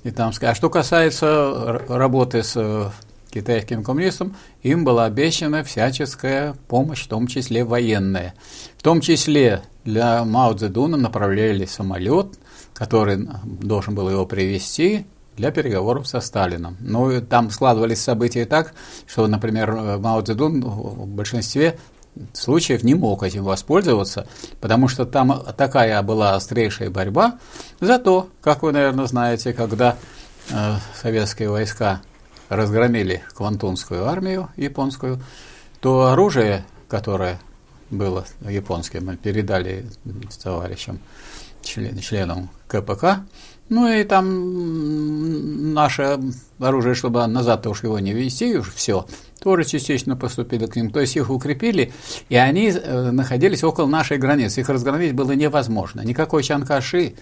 И 0.02 0.10
там, 0.10 0.32
а 0.42 0.54
что 0.54 0.68
касается 0.68 1.80
работы 1.88 2.42
с 2.42 2.92
китайским 3.32 3.82
коммунистом, 3.82 4.36
им 4.62 4.84
была 4.84 5.06
обещана 5.06 5.64
всяческая 5.64 6.54
помощь, 6.68 7.04
в 7.04 7.08
том 7.08 7.26
числе 7.26 7.64
военная. 7.64 8.34
В 8.76 8.82
том 8.82 9.00
числе 9.00 9.62
для 9.84 10.24
Мао 10.24 10.52
Цзэдуна 10.54 10.96
направляли 10.96 11.64
самолет, 11.64 12.38
который 12.74 13.28
должен 13.44 13.94
был 13.94 14.10
его 14.10 14.26
привести 14.26 15.06
для 15.36 15.50
переговоров 15.50 16.06
со 16.06 16.20
Сталином. 16.20 16.76
Но 16.80 17.20
там 17.20 17.50
складывались 17.50 18.02
события 18.02 18.44
так, 18.44 18.74
что, 19.06 19.26
например, 19.26 19.98
Мао 19.98 20.20
Цзэдун 20.20 20.62
в 20.62 21.06
большинстве 21.06 21.78
случаев 22.34 22.82
не 22.82 22.94
мог 22.94 23.22
этим 23.22 23.44
воспользоваться, 23.44 24.26
потому 24.60 24.88
что 24.88 25.06
там 25.06 25.42
такая 25.56 26.02
была 26.02 26.34
острейшая 26.34 26.90
борьба. 26.90 27.38
Зато, 27.80 28.28
как 28.42 28.62
вы, 28.62 28.72
наверное, 28.72 29.06
знаете, 29.06 29.54
когда 29.54 29.96
э, 30.50 30.74
советские 31.00 31.48
войска 31.48 32.02
разгромили 32.56 33.22
Квантунскую 33.34 34.06
армию 34.06 34.48
японскую, 34.56 35.20
то 35.80 36.06
оружие, 36.06 36.64
которое 36.88 37.40
было 37.90 38.24
японским, 38.40 39.16
передали 39.16 39.86
товарищам, 40.42 41.00
член, 41.62 41.98
членам 41.98 42.50
КПК, 42.68 43.24
ну 43.68 43.88
и 43.88 44.04
там 44.04 45.72
наше 45.72 46.18
оружие, 46.58 46.94
чтобы 46.94 47.26
назад-то 47.26 47.70
уж 47.70 47.82
его 47.82 47.98
не 47.98 48.12
вести, 48.12 48.58
уж 48.58 48.72
все, 48.74 49.06
тоже 49.42 49.64
частично 49.64 50.14
поступили 50.14 50.66
к 50.66 50.76
ним. 50.76 50.90
То 50.90 51.00
есть 51.00 51.16
их 51.16 51.30
укрепили, 51.30 51.92
и 52.28 52.36
они 52.36 52.68
э, 52.68 53.10
находились 53.10 53.64
около 53.64 53.86
нашей 53.86 54.18
границы. 54.18 54.60
Их 54.60 54.68
разгромить 54.68 55.14
было 55.14 55.32
невозможно. 55.32 56.02
Никакой 56.02 56.42
Чанкаши, 56.42 57.14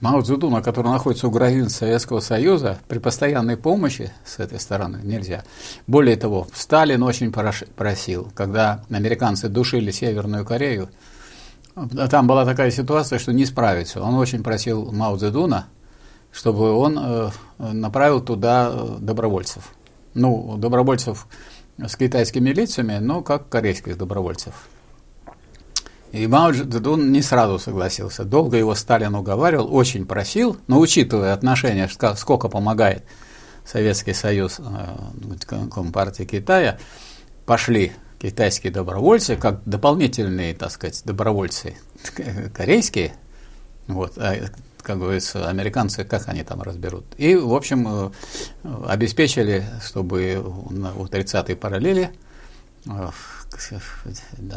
Мао 0.00 0.22
Цзэдуна, 0.22 0.62
который 0.62 0.90
находится 0.90 1.28
у 1.28 1.30
границ 1.30 1.74
Советского 1.74 2.20
Союза, 2.20 2.78
при 2.88 2.98
постоянной 2.98 3.58
помощи 3.58 4.10
с 4.24 4.38
этой 4.38 4.58
стороны 4.58 5.00
нельзя. 5.02 5.44
Более 5.86 6.16
того, 6.16 6.46
Сталин 6.54 7.02
очень 7.02 7.30
просил, 7.30 8.32
когда 8.34 8.82
американцы 8.90 9.50
душили 9.50 9.90
Северную 9.90 10.46
Корею, 10.46 10.88
там 12.10 12.26
была 12.26 12.46
такая 12.46 12.70
ситуация, 12.70 13.18
что 13.18 13.32
не 13.32 13.44
справиться. 13.44 14.02
Он 14.02 14.14
очень 14.14 14.42
просил 14.42 14.90
Мао 14.90 15.16
Цзэдуна, 15.16 15.66
чтобы 16.32 16.72
он 16.72 16.98
э, 16.98 17.30
направил 17.58 18.20
туда 18.20 18.70
э, 18.72 18.96
добровольцев. 19.00 19.74
Ну, 20.14 20.56
добровольцев 20.56 21.26
с 21.78 21.94
китайскими 21.96 22.50
лицами, 22.50 22.98
но 22.98 23.22
как 23.22 23.48
корейских 23.48 23.98
добровольцев. 23.98 24.68
И 26.12 26.26
Мао 26.26 26.52
Цзэдун 26.52 27.12
не 27.12 27.22
сразу 27.22 27.58
согласился. 27.58 28.24
Долго 28.24 28.56
его 28.56 28.74
Сталин 28.74 29.14
уговаривал, 29.14 29.72
очень 29.74 30.06
просил, 30.06 30.56
но 30.66 30.80
учитывая 30.80 31.32
отношения, 31.32 31.88
сколько 32.16 32.48
помогает 32.48 33.04
Советский 33.64 34.14
Союз 34.14 34.58
э, 34.58 35.68
Компартии 35.72 36.24
Китая, 36.24 36.78
пошли 37.46 37.92
китайские 38.20 38.72
добровольцы, 38.72 39.36
как 39.36 39.62
дополнительные, 39.64 40.54
так 40.54 40.72
сказать, 40.72 41.00
добровольцы 41.04 41.76
корейские, 42.54 43.14
вот, 43.86 44.18
а 44.18 44.50
как 44.82 44.98
говорится, 44.98 45.48
американцы, 45.48 46.04
как 46.04 46.28
они 46.28 46.42
там 46.42 46.62
разберут. 46.62 47.04
И, 47.18 47.36
в 47.36 47.54
общем, 47.54 47.86
э, 47.86 48.10
обеспечили, 48.88 49.64
чтобы 49.84 50.42
на 50.70 50.88
30-й 50.88 51.54
параллели, 51.54 52.10
э, 53.70 53.78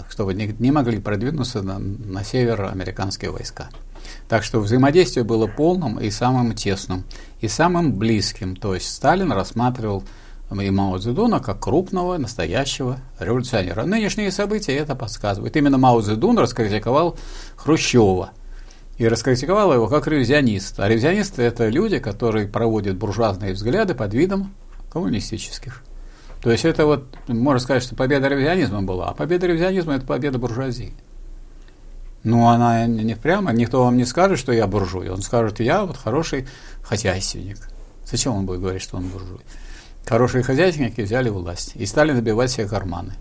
чтобы 0.09 0.33
не 0.33 0.71
могли 0.71 0.99
продвинуться 0.99 1.61
на, 1.61 1.79
на 1.79 2.23
север 2.23 2.69
американские 2.71 3.31
войска. 3.31 3.69
Так 4.27 4.43
что 4.43 4.59
взаимодействие 4.59 5.23
было 5.23 5.47
полным 5.47 5.99
и 5.99 6.09
самым 6.09 6.53
тесным, 6.53 7.03
и 7.39 7.47
самым 7.47 7.93
близким. 7.93 8.55
То 8.55 8.73
есть 8.75 8.93
Сталин 8.93 9.31
рассматривал 9.31 10.03
и 10.51 10.69
Мао 10.69 10.99
Цзэдуна 10.99 11.39
как 11.39 11.61
крупного, 11.61 12.17
настоящего 12.17 12.99
революционера. 13.19 13.85
Нынешние 13.85 14.31
события 14.31 14.75
это 14.75 14.95
подсказывают. 14.95 15.55
Именно 15.55 15.79
Мао 15.79 16.01
Цзэдун 16.01 16.37
раскритиковал 16.37 17.17
Хрущева– 17.55 18.31
и 18.97 19.07
раскритиковала 19.07 19.73
его 19.73 19.87
как 19.87 20.07
ревизионист. 20.07 20.79
А 20.79 20.87
ревизионисты– 20.87 21.41
это 21.43 21.67
люди, 21.69 21.99
которые 21.99 22.47
проводят 22.47 22.95
буржуазные 22.95 23.53
взгляды 23.53 23.95
под 23.95 24.13
видом 24.13 24.53
коммунистических. 24.91 25.83
То 26.43 26.51
есть 26.51 26.65
это 26.65 26.85
вот, 26.85 27.05
можно 27.29 27.59
сказать, 27.59 27.83
что 27.83 27.95
победа 27.95 28.27
ревизионизма 28.27 28.83
была, 28.83 29.07
а 29.07 29.13
победа 29.13 29.47
ревизионизма– 29.47 29.93
это 29.95 30.05
победа 30.05 30.39
буржуазии. 30.39 30.93
Ну, 32.23 32.49
она 32.49 32.85
не 32.85 33.15
прямо, 33.15 33.53
никто 33.53 33.85
вам 33.85 33.95
не 33.95 34.03
скажет, 34.03 34.39
что 34.39 34.51
я 34.51 34.67
буржуй. 34.67 35.09
Он 35.09 35.21
скажет, 35.21 35.61
я 35.61 35.85
вот 35.85 35.95
хороший 35.95 36.45
хозяйственник. 36.81 37.57
Зачем 38.05 38.35
он 38.35 38.45
будет 38.45 38.59
говорить, 38.59 38.81
что 38.81 38.97
он 38.97 39.07
буржуй? 39.07 39.39
Хорошие 40.05 40.43
хозяйственники 40.43 40.99
взяли 40.99 41.29
власть 41.29 41.75
и 41.75 41.85
стали 41.85 42.11
набивать 42.11 42.51
себе 42.51 42.67
карманы. 42.67 43.13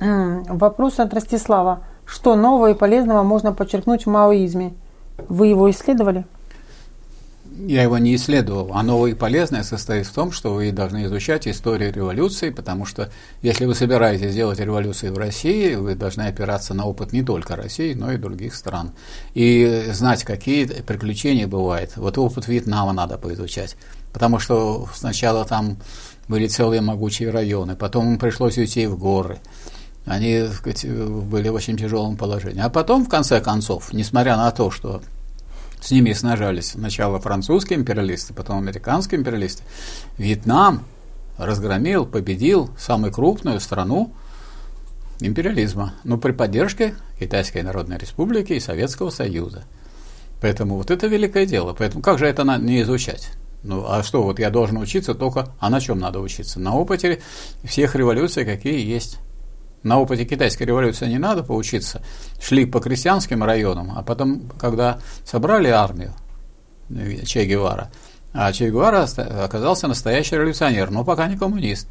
Вопрос 0.00 0.98
от 0.98 1.14
Ростислава. 1.14 1.84
Что 2.04 2.34
нового 2.34 2.72
и 2.72 2.74
полезного 2.74 3.22
можно 3.22 3.52
подчеркнуть 3.52 4.06
в 4.06 4.10
маоизме? 4.10 4.74
Вы 5.28 5.46
его 5.46 5.70
исследовали? 5.70 6.26
Я 7.56 7.82
его 7.84 7.98
не 7.98 8.16
исследовал, 8.16 8.72
а 8.74 8.82
новое 8.82 9.12
и 9.12 9.14
полезное 9.14 9.62
состоит 9.62 10.06
в 10.06 10.12
том, 10.12 10.32
что 10.32 10.54
вы 10.54 10.72
должны 10.72 11.04
изучать 11.04 11.46
историю 11.46 11.92
революции, 11.92 12.50
потому 12.50 12.84
что 12.84 13.10
если 13.42 13.64
вы 13.64 13.76
собираетесь 13.76 14.32
сделать 14.32 14.58
революцию 14.58 15.14
в 15.14 15.18
России, 15.18 15.76
вы 15.76 15.94
должны 15.94 16.22
опираться 16.22 16.74
на 16.74 16.84
опыт 16.84 17.12
не 17.12 17.22
только 17.22 17.54
России, 17.54 17.94
но 17.94 18.10
и 18.10 18.16
других 18.16 18.56
стран. 18.56 18.90
И 19.34 19.84
знать, 19.92 20.24
какие 20.24 20.64
приключения 20.66 21.46
бывают. 21.46 21.96
Вот 21.96 22.18
опыт 22.18 22.48
Вьетнама 22.48 22.92
надо 22.92 23.18
поизучать. 23.18 23.76
потому 24.12 24.38
что 24.38 24.88
сначала 24.94 25.44
там 25.44 25.76
были 26.28 26.46
целые 26.46 26.80
могучие 26.80 27.30
районы, 27.30 27.76
потом 27.76 28.12
им 28.12 28.18
пришлось 28.18 28.56
уйти 28.56 28.86
в 28.86 28.96
горы. 28.98 29.38
Они 30.06 30.46
сказать, 30.48 30.86
были 30.86 31.48
в 31.48 31.54
очень 31.54 31.76
тяжелом 31.76 32.16
положении. 32.16 32.60
А 32.60 32.68
потом, 32.68 33.04
в 33.04 33.08
конце 33.08 33.40
концов, 33.40 33.92
несмотря 33.92 34.36
на 34.36 34.50
то, 34.50 34.70
что 34.70 35.02
с 35.84 35.90
ними 35.90 36.14
снажались 36.14 36.70
сначала 36.70 37.20
французские 37.20 37.78
империалисты, 37.78 38.32
потом 38.32 38.56
американские 38.56 39.20
империалисты, 39.20 39.64
Вьетнам 40.16 40.84
разгромил, 41.36 42.06
победил 42.06 42.70
самую 42.78 43.12
крупную 43.12 43.60
страну 43.60 44.14
империализма, 45.20 45.92
но 46.02 46.16
при 46.16 46.32
поддержке 46.32 46.94
Китайской 47.20 47.62
Народной 47.62 47.98
Республики 47.98 48.54
и 48.54 48.60
Советского 48.60 49.10
Союза. 49.10 49.64
Поэтому 50.40 50.76
вот 50.76 50.90
это 50.90 51.06
великое 51.06 51.44
дело. 51.44 51.74
Поэтому 51.74 52.02
как 52.02 52.18
же 52.18 52.26
это 52.26 52.44
не 52.58 52.80
изучать? 52.80 53.32
Ну, 53.62 53.84
а 53.86 54.02
что, 54.02 54.22
вот 54.22 54.38
я 54.38 54.48
должен 54.48 54.78
учиться 54.78 55.14
только, 55.14 55.54
а 55.58 55.68
на 55.68 55.80
чем 55.80 55.98
надо 55.98 56.20
учиться? 56.20 56.60
На 56.60 56.74
опыте 56.74 57.20
всех 57.62 57.94
революций, 57.94 58.46
какие 58.46 58.86
есть. 58.86 59.18
На 59.84 60.00
опыте 60.00 60.24
китайской 60.24 60.62
революции 60.62 61.06
не 61.06 61.18
надо 61.18 61.42
поучиться. 61.44 62.00
Шли 62.40 62.64
по 62.64 62.80
крестьянским 62.80 63.44
районам, 63.44 63.92
а 63.94 64.02
потом, 64.02 64.50
когда 64.58 64.98
собрали 65.26 65.68
армию 65.68 66.14
э, 66.88 67.22
Че 67.26 67.44
Гевара, 67.44 67.90
а 68.32 68.50
Че 68.50 68.70
Гевара 68.70 69.06
оказался 69.44 69.86
настоящий 69.86 70.36
революционер, 70.36 70.90
но 70.90 71.04
пока 71.04 71.28
не 71.28 71.36
коммунист. 71.36 71.86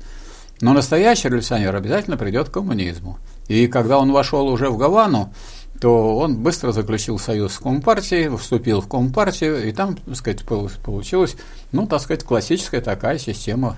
Но 0.59 0.73
настоящий 0.73 1.27
революционер 1.27 1.75
обязательно 1.75 2.17
придет 2.17 2.49
к 2.49 2.53
коммунизму. 2.53 3.19
И 3.47 3.67
когда 3.67 3.99
он 3.99 4.11
вошел 4.11 4.47
уже 4.47 4.69
в 4.71 4.77
Гавану, 4.77 5.31
то 5.79 6.17
он 6.17 6.37
быстро 6.37 6.71
заключил 6.71 7.19
союз 7.19 7.53
с 7.53 7.59
Компартией, 7.59 8.35
вступил 8.37 8.81
в 8.81 8.87
Компартию, 8.87 9.67
и 9.67 9.71
там, 9.71 9.97
так 9.97 10.15
сказать, 10.15 10.43
получилась, 10.45 11.35
ну, 11.71 11.85
так 11.85 12.01
сказать, 12.01 12.23
классическая 12.23 12.81
такая 12.81 13.19
система 13.19 13.77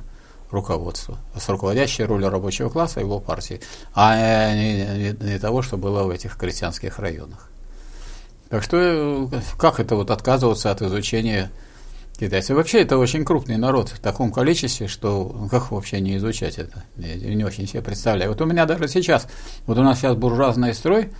руководства, 0.52 1.18
с 1.38 1.48
руководящей 1.50 2.06
ролью 2.06 2.30
рабочего 2.30 2.70
класса 2.70 3.00
и 3.00 3.04
его 3.04 3.20
партии, 3.20 3.62
а 3.94 4.54
не, 4.54 4.86
не, 4.86 5.32
не 5.32 5.40
того, 5.40 5.62
что 5.62 5.78
было 5.78 6.04
в 6.04 6.10
этих 6.10 6.38
крестьянских 6.38 7.00
районах. 7.00 7.50
Так 8.50 8.64
что 8.64 9.30
как 9.58 9.80
это 9.80 9.96
вот 9.96 10.12
отказываться 10.12 10.72
от 10.72 10.82
изучения 10.82 11.52
китайцев? 12.18 12.56
Вообще 12.56 12.82
это 12.82 12.98
очень 12.98 13.26
крупный 13.26 13.58
народ 13.58 13.90
в 13.90 14.00
таком 14.00 14.32
количестве, 14.32 14.88
что 14.88 15.48
как 15.50 15.72
вообще 15.72 16.00
не 16.00 16.18
изучать 16.18 16.58
это? 16.58 16.84
Я 16.98 17.34
не 17.34 17.44
очень 17.44 17.68
себе 17.68 17.82
представляю. 17.82 18.32
Вот 18.32 18.42
у 18.42 18.46
меня 18.46 18.66
даже 18.66 18.88
сейчас, 18.88 19.28
вот 19.66 19.78
у 19.78 19.84
нас 19.84 20.00
сейчас 20.00 20.16
буржуазный 20.16 20.74
строй, 20.74 21.12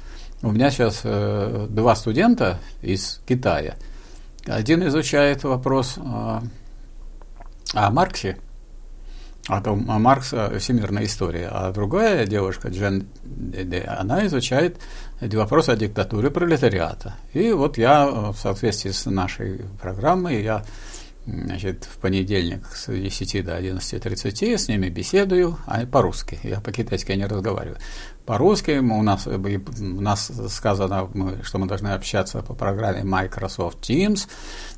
у 0.42 0.52
меня 0.52 0.70
сейчас 0.70 1.02
э, 1.04 1.68
два 1.70 1.96
студента 1.96 2.60
из 2.82 3.22
Китая. 3.28 3.76
Один 4.46 4.88
изучает 4.88 5.44
вопрос 5.44 5.96
э, 5.98 6.02
о 7.74 7.92
Марксе, 7.92 8.38
о 9.48 9.62
том, 9.62 9.90
о 9.92 10.00
Маркса 10.00 10.58
«Всемирная 10.60 11.06
история», 11.06 11.50
а 11.52 11.72
другая 11.72 12.26
девушка, 12.26 12.70
Джен 12.70 13.08
она 13.88 14.26
изучает 14.26 14.78
вопрос 15.22 15.70
о 15.70 15.76
диктатуре 15.76 16.32
пролетариата. 16.32 17.16
И 17.34 17.52
вот 17.52 17.78
я 17.78 18.08
в 18.08 18.36
соответствии 18.38 18.90
с 18.90 19.06
нашей 19.06 19.62
программой, 19.82 20.44
я 20.44 20.64
значит, 21.28 21.86
в 21.86 21.98
понедельник 21.98 22.66
с 22.74 22.88
10 22.92 23.46
до 23.46 23.58
11.30 23.60 24.58
с 24.58 24.68
ними 24.68 24.90
беседую, 24.90 25.58
а 25.66 25.86
по-русски. 25.86 26.40
Я 26.44 26.60
по-китайски 26.60 27.14
не 27.14 27.26
разговариваю. 27.26 27.78
По-русски 28.26 28.80
у 28.80 29.02
нас, 29.02 29.28
у 29.28 30.02
нас 30.02 30.32
сказано, 30.50 31.10
что 31.44 31.58
мы 31.58 31.68
должны 31.68 31.90
общаться 31.90 32.42
по 32.42 32.54
программе 32.54 33.04
Microsoft 33.04 33.90
Teams. 33.90 34.28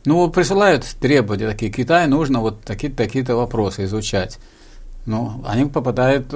Ну, 0.05 0.29
присылают 0.29 0.85
требования 1.01 1.49
такие, 1.49 1.71
Китай 1.71 2.07
нужно 2.07 2.39
вот 2.39 2.61
такие-то 2.63 2.97
такие 2.97 3.23
вопросы 3.25 3.83
изучать. 3.85 4.39
Ну, 5.07 5.41
они 5.47 5.63
попадают 5.65 6.33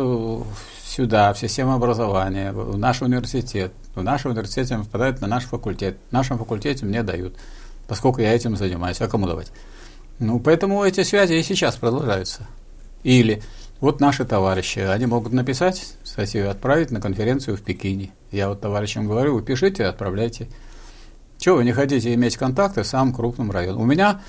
сюда, 0.85 1.34
в 1.34 1.38
систему 1.38 1.73
образования, 1.73 2.53
в 2.53 2.77
наш 2.77 3.02
университет. 3.02 3.73
В 3.95 4.02
наш 4.02 4.26
университет 4.26 4.69
попадают 4.69 5.19
на 5.19 5.27
наш 5.27 5.43
факультет. 5.43 5.98
В 6.10 6.14
нашем 6.14 6.38
факультете 6.38 6.85
мне 6.85 7.03
дают, 7.03 7.35
поскольку 7.89 8.22
я 8.22 8.34
этим 8.34 8.56
занимаюсь. 8.56 9.02
А 9.02 9.10
кому 9.10 9.27
давать? 9.27 9.52
Ну, 10.19 10.39
поэтому 10.39 10.85
эти 10.85 11.03
связи 11.03 11.34
и 11.34 11.43
сейчас 11.43 11.76
продолжаются. 11.76 12.48
Или 13.03 13.43
вот 13.81 13.99
наши 13.99 14.23
товарищи, 14.23 14.80
они 14.80 15.06
могут 15.06 15.34
написать 15.34 15.95
статью 16.06 16.45
и 16.45 16.48
отправить 16.48 16.91
на 16.91 17.02
конференцию 17.02 17.57
в 17.57 17.61
Пекине. 17.64 18.11
Я 18.31 18.48
вот 18.48 18.61
товарищам 18.61 19.06
говорю, 19.06 19.35
вы 19.35 19.41
пишите, 19.41 19.84
отправляйте. 19.84 20.48
Чего 21.39 21.57
вы 21.57 21.65
не 21.65 21.73
хотите 21.73 22.14
иметь 22.14 22.38
контакты 22.38 22.85
с 22.85 22.88
самым 22.88 23.14
крупным 23.14 23.52
районом? 23.52 23.81
У 23.81 23.85
меня 23.85 24.22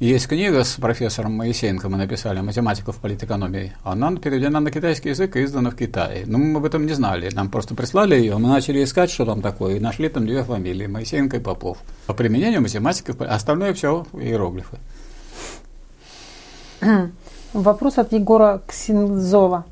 есть 0.00 0.28
книга 0.28 0.64
с 0.64 0.76
профессором 0.76 1.36
Моисеенко, 1.36 1.90
мы 1.90 1.98
написали 1.98 2.40
«Математика 2.40 2.90
в 2.90 2.96
политэкономии». 2.96 3.74
Она 3.84 4.10
переведена 4.16 4.58
на 4.60 4.70
китайский 4.70 5.10
язык 5.10 5.36
и 5.36 5.44
издана 5.44 5.70
в 5.70 5.76
Китае. 5.76 6.24
Но 6.26 6.38
мы 6.38 6.56
об 6.56 6.64
этом 6.64 6.86
не 6.86 6.94
знали. 6.94 7.28
Нам 7.34 7.50
просто 7.50 7.74
прислали 7.74 8.14
ее, 8.14 8.38
мы 8.38 8.48
начали 8.48 8.82
искать, 8.82 9.10
что 9.10 9.26
там 9.26 9.42
такое, 9.42 9.76
и 9.76 9.78
нашли 9.78 10.08
там 10.08 10.26
две 10.26 10.42
фамилии– 10.42 10.86
Моисеенко 10.88 11.36
и 11.36 11.40
Попов. 11.40 11.78
По 12.06 12.14
применению 12.14 12.62
математики, 12.62 13.14
остальное 13.22 13.74
все 13.74 14.06
иероглифы. 14.14 14.78
Вопрос 17.52 17.98
от 17.98 18.12
Егора 18.12 18.62
Ксензова. 18.66 19.66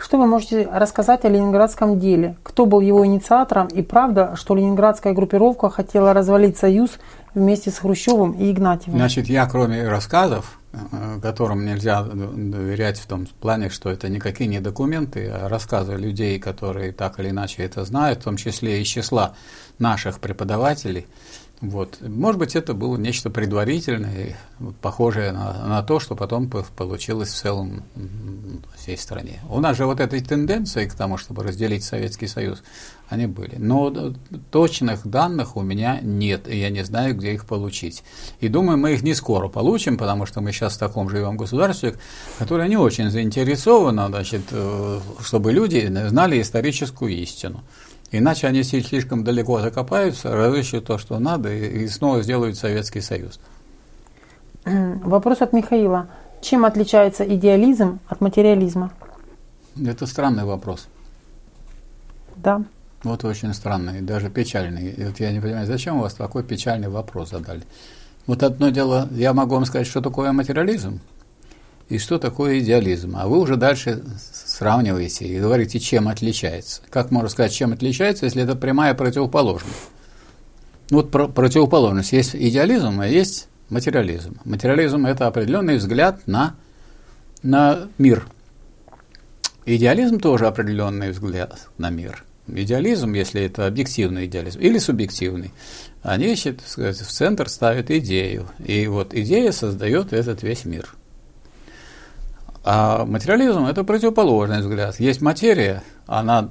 Что 0.00 0.16
вы 0.16 0.26
можете 0.26 0.66
рассказать 0.72 1.26
о 1.26 1.28
ленинградском 1.28 2.00
деле? 2.00 2.34
Кто 2.42 2.64
был 2.64 2.80
его 2.80 3.04
инициатором? 3.04 3.66
И 3.66 3.82
правда, 3.82 4.34
что 4.34 4.54
ленинградская 4.54 5.12
группировка 5.12 5.68
хотела 5.68 6.14
развалить 6.14 6.56
союз 6.56 6.98
вместе 7.34 7.70
с 7.70 7.78
Хрущевым 7.78 8.32
и 8.32 8.50
Игнатьевым? 8.50 8.98
Значит, 8.98 9.28
я 9.28 9.46
кроме 9.46 9.86
рассказов, 9.88 10.58
э, 10.72 11.18
которым 11.22 11.64
нельзя 11.64 12.02
доверять 12.02 12.98
в 12.98 13.06
том 13.06 13.26
плане, 13.40 13.70
что 13.70 13.90
это 13.90 14.08
никакие 14.08 14.48
не 14.48 14.60
документы, 14.60 15.28
а 15.28 15.48
рассказы 15.48 15.94
людей, 15.94 16.38
которые 16.38 16.92
так 16.92 17.20
или 17.20 17.30
иначе 17.30 17.62
это 17.62 17.84
знают, 17.84 18.20
в 18.20 18.24
том 18.24 18.36
числе 18.36 18.80
из 18.80 18.86
числа 18.86 19.34
наших 19.78 20.20
преподавателей, 20.20 21.06
вот. 21.60 21.98
Может 22.00 22.38
быть, 22.38 22.56
это 22.56 22.72
было 22.72 22.96
нечто 22.96 23.28
предварительное, 23.28 24.38
похожее 24.80 25.32
на, 25.32 25.66
на 25.66 25.82
то, 25.82 26.00
что 26.00 26.16
потом 26.16 26.48
получилось 26.48 27.28
в 27.28 27.36
целом 27.36 27.82
всей 28.76 28.96
стране. 28.96 29.40
У 29.48 29.60
нас 29.60 29.76
же 29.76 29.84
вот 29.84 30.00
этой 30.00 30.22
тенденции 30.22 30.86
к 30.86 30.94
тому, 30.94 31.18
чтобы 31.18 31.42
разделить 31.42 31.84
Советский 31.84 32.28
Союз, 32.28 32.62
они 33.10 33.26
были. 33.26 33.56
Но 33.58 33.92
точных 34.50 35.06
данных 35.06 35.56
у 35.56 35.62
меня 35.62 35.98
нет, 36.00 36.48
и 36.48 36.56
я 36.56 36.70
не 36.70 36.84
знаю, 36.84 37.16
где 37.16 37.34
их 37.34 37.44
получить. 37.44 38.04
И 38.38 38.48
думаю, 38.48 38.78
мы 38.78 38.92
их 38.92 39.02
не 39.02 39.14
скоро 39.14 39.48
получим, 39.48 39.98
потому 39.98 40.26
что 40.26 40.40
мы 40.40 40.52
сейчас 40.52 40.76
в 40.76 40.78
таком 40.78 41.10
живем 41.10 41.36
государстве, 41.36 41.96
которое 42.38 42.68
не 42.68 42.76
очень 42.76 43.10
заинтересовано, 43.10 44.06
значит, 44.08 44.42
э, 44.52 45.00
чтобы 45.20 45.52
люди 45.52 45.92
знали 46.08 46.40
историческую 46.40 47.12
истину. 47.12 47.62
Иначе 48.12 48.46
они 48.46 48.62
слишком 48.62 49.24
далеко 49.24 49.60
закопаются, 49.60 50.32
разыщут 50.32 50.86
то, 50.86 50.98
что 50.98 51.18
надо, 51.18 51.52
и, 51.52 51.86
снова 51.88 52.22
сделают 52.22 52.56
Советский 52.56 53.00
Союз. 53.00 53.40
Вопрос 54.64 55.42
от 55.42 55.52
Михаила. 55.52 56.06
Чем 56.40 56.64
отличается 56.64 57.24
идеализм 57.24 57.98
от 58.08 58.20
материализма? 58.20 58.92
Это 59.84 60.06
странный 60.06 60.44
вопрос. 60.44 60.86
Да. 62.36 62.62
Вот 63.02 63.24
очень 63.24 63.54
странный, 63.54 64.02
даже 64.02 64.28
печальный. 64.28 64.90
И 64.90 65.04
вот 65.04 65.20
я 65.20 65.32
не 65.32 65.40
понимаю, 65.40 65.66
зачем 65.66 65.96
у 65.96 66.02
вас 66.02 66.14
такой 66.14 66.44
печальный 66.44 66.88
вопрос 66.88 67.30
задали? 67.30 67.62
Вот 68.26 68.42
одно 68.42 68.68
дело, 68.68 69.08
я 69.12 69.32
могу 69.32 69.54
вам 69.54 69.64
сказать, 69.64 69.86
что 69.86 70.02
такое 70.02 70.32
материализм 70.32 71.00
и 71.88 71.98
что 71.98 72.18
такое 72.18 72.60
идеализм. 72.60 73.16
А 73.16 73.26
вы 73.26 73.38
уже 73.38 73.56
дальше 73.56 74.04
сравниваете 74.20 75.26
и 75.26 75.40
говорите, 75.40 75.80
чем 75.80 76.08
отличается. 76.08 76.82
Как 76.90 77.10
можно 77.10 77.30
сказать, 77.30 77.52
чем 77.52 77.72
отличается, 77.72 78.26
если 78.26 78.42
это 78.42 78.54
прямая 78.54 78.94
противоположность? 78.94 79.88
Вот 80.90 81.10
про 81.10 81.26
противоположность. 81.26 82.12
Есть 82.12 82.36
идеализм, 82.36 83.00
а 83.00 83.06
есть 83.06 83.48
материализм. 83.70 84.38
Материализм– 84.44 85.06
это 85.06 85.26
определенный 85.26 85.76
взгляд 85.76 86.26
на, 86.26 86.54
на 87.42 87.88
мир. 87.96 88.26
Идеализм 89.64 90.20
тоже 90.20 90.46
определенный 90.46 91.10
взгляд 91.10 91.68
на 91.78 91.90
мир. 91.90 92.24
Идеализм, 92.56 93.12
если 93.14 93.42
это 93.42 93.66
объективный 93.66 94.26
идеализм 94.26 94.60
или 94.60 94.78
субъективный, 94.78 95.52
они 96.02 96.32
ищут, 96.32 96.60
в 96.60 96.92
центр 96.92 97.48
ставят 97.48 97.90
идею. 97.90 98.48
И 98.64 98.86
вот 98.86 99.14
идея 99.14 99.52
создает 99.52 100.12
этот 100.12 100.42
весь 100.42 100.64
мир– 100.64 100.94
а 102.62 103.06
материализм– 103.06 103.64
это 103.66 103.84
противоположный 103.84 104.60
взгляд. 104.60 105.00
Есть 105.00 105.22
материя, 105.22 105.82
она 106.06 106.50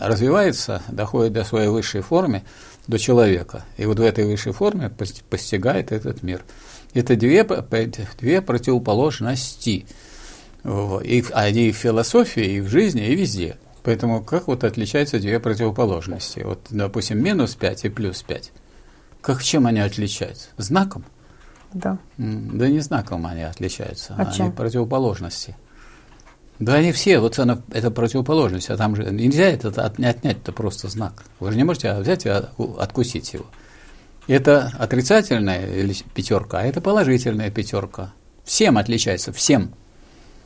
развивается, 0.00 0.82
доходит 0.88 1.34
до 1.34 1.44
своей 1.44 1.68
высшей 1.68 2.00
формы, 2.00 2.42
до 2.86 2.98
человека. 2.98 3.64
И 3.76 3.84
вот 3.84 3.98
в 3.98 4.02
этой 4.02 4.24
высшей 4.24 4.52
форме 4.52 4.90
постигает 4.90 5.92
этот 5.92 6.22
мир. 6.22 6.42
Это 6.94 7.16
две, 7.16 7.44
две 7.44 8.40
противоположности. 8.40 9.86
И 10.64 11.24
они 11.32 11.68
и 11.68 11.72
в 11.72 11.76
философии, 11.76 12.56
и 12.56 12.60
в 12.60 12.68
жизни, 12.68 13.06
и 13.06 13.14
везде. 13.14 13.56
Поэтому 13.82 14.22
как 14.22 14.46
вот 14.46 14.64
отличаются 14.64 15.18
две 15.18 15.40
противоположности? 15.40 16.40
Вот, 16.40 16.66
допустим, 16.70 17.22
минус 17.22 17.54
5 17.56 17.86
и 17.86 17.88
плюс 17.88 18.22
5. 18.22 18.52
Как 19.20 19.42
чем 19.42 19.66
они 19.66 19.80
отличаются? 19.80 20.48
Знаком. 20.56 21.04
Да. 21.72 21.98
Да 22.18 22.68
не 22.68 22.80
знаком 22.80 23.26
они 23.26 23.42
отличаются, 23.42 24.14
а 24.16 24.22
они 24.22 24.34
чем? 24.34 24.52
противоположности. 24.52 25.56
Да 26.58 26.74
они 26.74 26.92
все, 26.92 27.18
вот 27.18 27.38
она, 27.38 27.62
это 27.72 27.90
противоположность, 27.90 28.70
а 28.70 28.76
там 28.76 28.94
же 28.94 29.04
нельзя 29.10 29.44
это 29.44 29.68
отнять, 29.84 30.18
это 30.22 30.52
просто 30.52 30.88
знак. 30.88 31.24
Вы 31.40 31.50
же 31.50 31.56
не 31.56 31.64
можете 31.64 31.94
взять 31.94 32.26
и 32.26 32.28
откусить 32.28 33.32
его. 33.32 33.46
Это 34.28 34.70
отрицательная 34.78 35.66
пятерка, 36.14 36.60
а 36.60 36.62
это 36.62 36.80
положительная 36.80 37.50
пятерка. 37.50 38.12
Всем 38.44 38.78
отличается, 38.78 39.32
всем. 39.32 39.74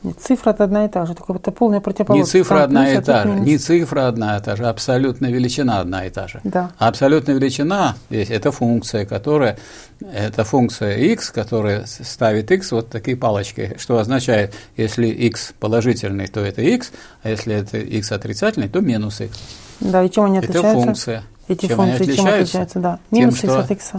Нет, 0.02 0.20
цифра-то 0.20 0.64
одна 0.64 0.84
и 0.84 0.88
та 0.88 1.06
же, 1.06 1.14
только 1.14 1.32
это 1.32 1.50
полная 1.50 1.80
противоположность. 1.80 2.34
Не 2.34 2.40
цифра 2.40 2.62
одна 2.62 2.92
и 2.92 3.00
та 3.00 3.22
же, 3.22 3.28
не 3.28 3.58
цифра 3.58 4.08
одна 4.08 4.36
и 4.36 4.40
та 4.42 4.56
же, 4.56 4.66
абсолютная 4.66 5.30
величина 5.30 5.80
одна 5.80 6.04
и 6.06 6.10
та 6.10 6.28
же. 6.28 6.40
Да. 6.44 6.70
Абсолютная 6.78 7.34
величина 7.34 7.96
здесь 8.10 8.30
это 8.30 8.52
функция, 8.52 9.04
которая, 9.06 9.58
это 10.00 10.44
функция 10.44 10.96
x, 10.96 11.30
которая 11.30 11.84
ставит 11.86 12.50
x 12.50 12.72
вот 12.72 12.90
такие 12.90 13.16
палочки, 13.16 13.74
что 13.78 13.98
означает, 13.98 14.54
если 14.76 15.08
x 15.08 15.54
положительный, 15.58 16.26
то 16.28 16.40
это 16.40 16.62
x, 16.62 16.92
а 17.22 17.30
если 17.30 17.54
это 17.54 17.78
x 17.78 18.12
отрицательный, 18.12 18.68
то 18.68 18.80
минус 18.80 19.20
x. 19.20 19.36
Да, 19.80 20.02
и 20.02 20.10
чем 20.10 20.24
они 20.24 20.38
отличаются? 20.38 20.68
Это 20.70 20.80
функция. 20.80 21.24
Эти 21.48 21.66
чем 21.66 21.76
функции 21.76 21.94
они 21.94 22.02
отличаются? 22.02 22.22
чем 22.22 22.34
отличаются, 22.34 22.78
да. 22.80 22.98
Минус 23.10 23.40
Тем, 23.40 23.50
x 23.50 23.58
от 23.58 23.70
x. 23.70 23.92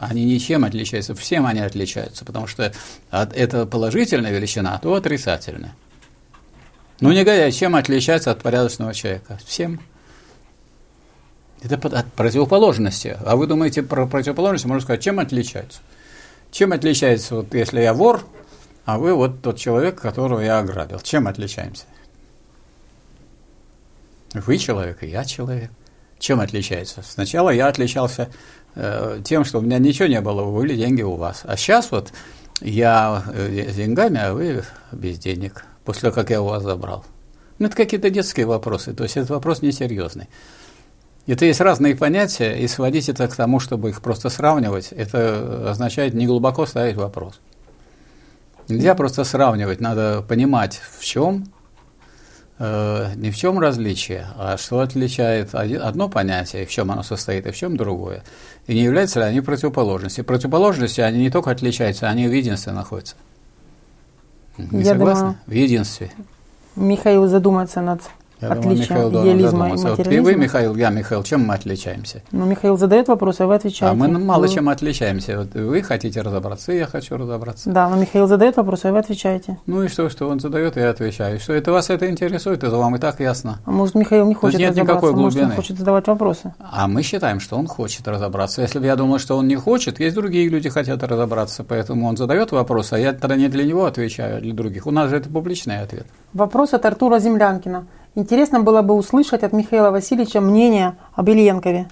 Они 0.00 0.24
ничем 0.24 0.64
отличаются, 0.64 1.14
всем 1.14 1.46
они 1.46 1.60
отличаются, 1.60 2.24
потому 2.24 2.46
что 2.46 2.72
от, 3.10 3.36
это 3.36 3.66
положительная 3.66 4.32
величина, 4.32 4.74
а 4.74 4.78
то 4.78 4.94
отрицательная. 4.94 5.74
Ну, 7.00 7.12
негодяй, 7.12 7.50
чем 7.52 7.76
отличается 7.76 8.30
от 8.30 8.42
порядочного 8.42 8.94
человека? 8.94 9.38
Всем. 9.44 9.80
Это 11.62 11.76
от 11.96 12.12
противоположности. 12.12 13.16
А 13.24 13.36
вы 13.36 13.46
думаете 13.46 13.82
про 13.82 14.06
противоположность, 14.06 14.64
можно 14.64 14.82
сказать, 14.82 15.02
чем 15.02 15.20
отличаются? 15.20 15.80
Чем 16.50 16.72
отличается, 16.72 17.36
вот 17.36 17.54
если 17.54 17.80
я 17.80 17.94
вор, 17.94 18.24
а 18.84 18.98
вы 18.98 19.14
вот 19.14 19.42
тот 19.42 19.58
человек, 19.58 20.00
которого 20.00 20.40
я 20.40 20.58
ограбил? 20.58 20.98
Чем 21.00 21.28
отличаемся? 21.28 21.84
Вы 24.34 24.58
человек, 24.58 25.02
и 25.02 25.08
я 25.08 25.24
человек. 25.24 25.70
Чем 26.18 26.40
отличается? 26.40 27.02
Сначала 27.02 27.50
я 27.50 27.66
отличался 27.66 28.28
э, 28.74 29.20
тем, 29.24 29.44
что 29.44 29.58
у 29.58 29.62
меня 29.62 29.78
ничего 29.78 30.08
не 30.08 30.20
было, 30.20 30.48
были 30.50 30.76
деньги 30.76 31.02
у 31.02 31.16
вас. 31.16 31.42
А 31.44 31.56
сейчас 31.56 31.90
вот 31.90 32.12
я 32.60 33.24
э, 33.34 33.70
с 33.70 33.74
деньгами, 33.74 34.20
а 34.20 34.32
вы 34.32 34.62
без 34.92 35.18
денег, 35.18 35.64
после 35.84 36.02
того, 36.02 36.14
как 36.14 36.30
я 36.30 36.40
у 36.40 36.46
вас 36.46 36.62
забрал. 36.62 37.04
Ну, 37.58 37.66
это 37.66 37.76
какие-то 37.76 38.08
детские 38.08 38.46
вопросы, 38.46 38.94
то 38.94 39.02
есть 39.02 39.16
этот 39.16 39.30
вопрос 39.30 39.62
несерьезный. 39.62 40.28
Это 41.26 41.44
есть 41.44 41.60
разные 41.60 41.94
понятия, 41.94 42.58
и 42.58 42.66
сводить 42.66 43.08
это 43.08 43.28
к 43.28 43.36
тому, 43.36 43.60
чтобы 43.60 43.90
их 43.90 44.00
просто 44.00 44.28
сравнивать, 44.28 44.92
это 44.92 45.70
означает 45.70 46.14
не 46.14 46.26
глубоко 46.26 46.66
ставить 46.66 46.96
вопрос. 46.96 47.40
Нельзя 48.68 48.94
просто 48.94 49.24
сравнивать, 49.24 49.80
надо 49.80 50.22
понимать, 50.22 50.80
в 50.98 51.04
чем 51.04 51.52
э, 52.62 53.14
ни 53.16 53.30
в 53.30 53.36
чем 53.36 53.58
различие, 53.58 54.26
а 54.38 54.56
что 54.56 54.80
отличает 54.80 55.54
одно 55.54 56.08
понятие, 56.08 56.62
и 56.62 56.66
в 56.66 56.70
чем 56.70 56.90
оно 56.92 57.02
состоит, 57.02 57.46
и 57.46 57.50
в 57.50 57.56
чем 57.56 57.76
другое. 57.76 58.22
И 58.68 58.74
не 58.74 58.82
являются 58.82 59.18
ли 59.18 59.26
они 59.26 59.40
противоположностью. 59.40 60.24
Противоположности, 60.24 61.00
они 61.00 61.18
не 61.18 61.30
только 61.30 61.50
отличаются, 61.50 62.08
они 62.08 62.28
в 62.28 62.32
единстве 62.32 62.72
находятся. 62.72 63.16
Не 64.58 64.82
Я 64.82 64.92
согласны? 64.92 65.20
думаю, 65.20 65.38
в 65.46 65.50
единстве. 65.50 66.12
Михаил 66.76 67.26
задумается 67.26 67.80
над 67.80 68.02
Я 68.42 68.54
думаю, 68.54 68.72
отличием 68.72 68.96
Михаил 68.96 69.10
должен 69.10 69.28
идеализма 69.30 69.66
и 69.66 69.76
задуматься. 69.76 70.02
Вот 70.04 70.12
и 70.12 70.20
вы, 70.20 70.34
Михаил, 70.34 70.76
я, 70.76 70.90
Михаил, 70.90 71.22
чем 71.22 71.46
мы 71.46 71.54
отличаемся? 71.54 72.22
Ну, 72.32 72.44
Михаил 72.44 72.76
задает 72.76 73.08
вопрос, 73.08 73.40
а 73.40 73.46
вы 73.46 73.54
отвечаете. 73.54 73.92
А 73.92 73.94
мы 73.94 74.08
мало 74.18 74.42
Вы- 74.42 74.48
чем 74.48 74.68
отличаемся. 74.68 75.38
Вот 75.38 75.54
вы 75.54 75.82
хотите 75.82 76.20
разобраться, 76.20 76.72
и 76.72 76.78
я 76.78 76.86
хочу 76.86 77.16
разобраться. 77.16 77.70
Да, 77.70 77.88
но 77.88 77.96
Михаил 77.96 78.26
задает 78.26 78.56
вопрос, 78.56 78.84
а 78.84 78.92
вы 78.92 78.98
отвечаете. 78.98 79.58
Ну 79.66 79.82
и 79.82 79.88
что, 79.88 80.08
что 80.10 80.28
он 80.28 80.40
задает, 80.40 80.76
я 80.76 80.90
отвечаю. 80.90 81.38
Что 81.38 81.52
это 81.52 81.72
вас 81.72 81.90
это 81.90 82.10
интересует, 82.10 82.64
это 82.64 82.76
вам 82.76 82.96
и 82.96 82.98
так 82.98 83.20
ясно. 83.20 83.60
А 83.64 83.70
может, 83.70 83.94
Михаил 83.94 84.26
не 84.26 84.34
хочет 84.34 84.58
нет 84.58 84.70
разобраться, 84.70 84.92
никакой 84.92 85.12
может, 85.12 85.36
он 85.38 85.44
глубины. 85.44 85.56
хочет 85.56 85.78
задавать 85.78 86.06
вопросы. 86.06 86.54
А 86.58 86.88
мы 86.88 87.02
считаем, 87.02 87.40
что 87.40 87.56
он 87.56 87.66
хочет 87.66 88.06
разобраться. 88.08 88.62
Если 88.62 88.78
бы 88.78 88.86
я 88.86 88.96
думал, 88.96 89.18
что 89.18 89.36
он 89.36 89.46
не 89.48 89.56
хочет, 89.56 90.00
есть 90.00 90.14
другие 90.16 90.48
люди 90.48 90.68
хотят 90.68 91.02
разобраться, 91.02 91.64
поэтому 91.64 92.06
он 92.08 92.16
задает 92.16 92.52
вопрос, 92.52 92.92
а 92.92 92.98
я 92.98 93.12
тогда 93.12 93.36
не 93.36 93.48
для 93.48 93.64
него 93.64 93.84
отвечаю, 93.84 94.38
а 94.38 94.40
для 94.40 94.52
других. 94.52 94.86
У 94.86 94.90
нас 94.90 95.10
же 95.10 95.16
это 95.16 95.28
публичный 95.28 95.80
ответ. 95.80 96.06
Вопрос 96.32 96.72
от 96.74 96.84
Артура 96.86 97.18
Землянкина. 97.18 97.86
Интересно 98.14 98.60
было 98.60 98.82
бы 98.82 98.94
услышать 98.94 99.42
от 99.42 99.52
Михаила 99.52 99.90
Васильевича 99.90 100.40
мнение 100.40 100.96
об 101.14 101.30
Ильенкове. 101.30 101.88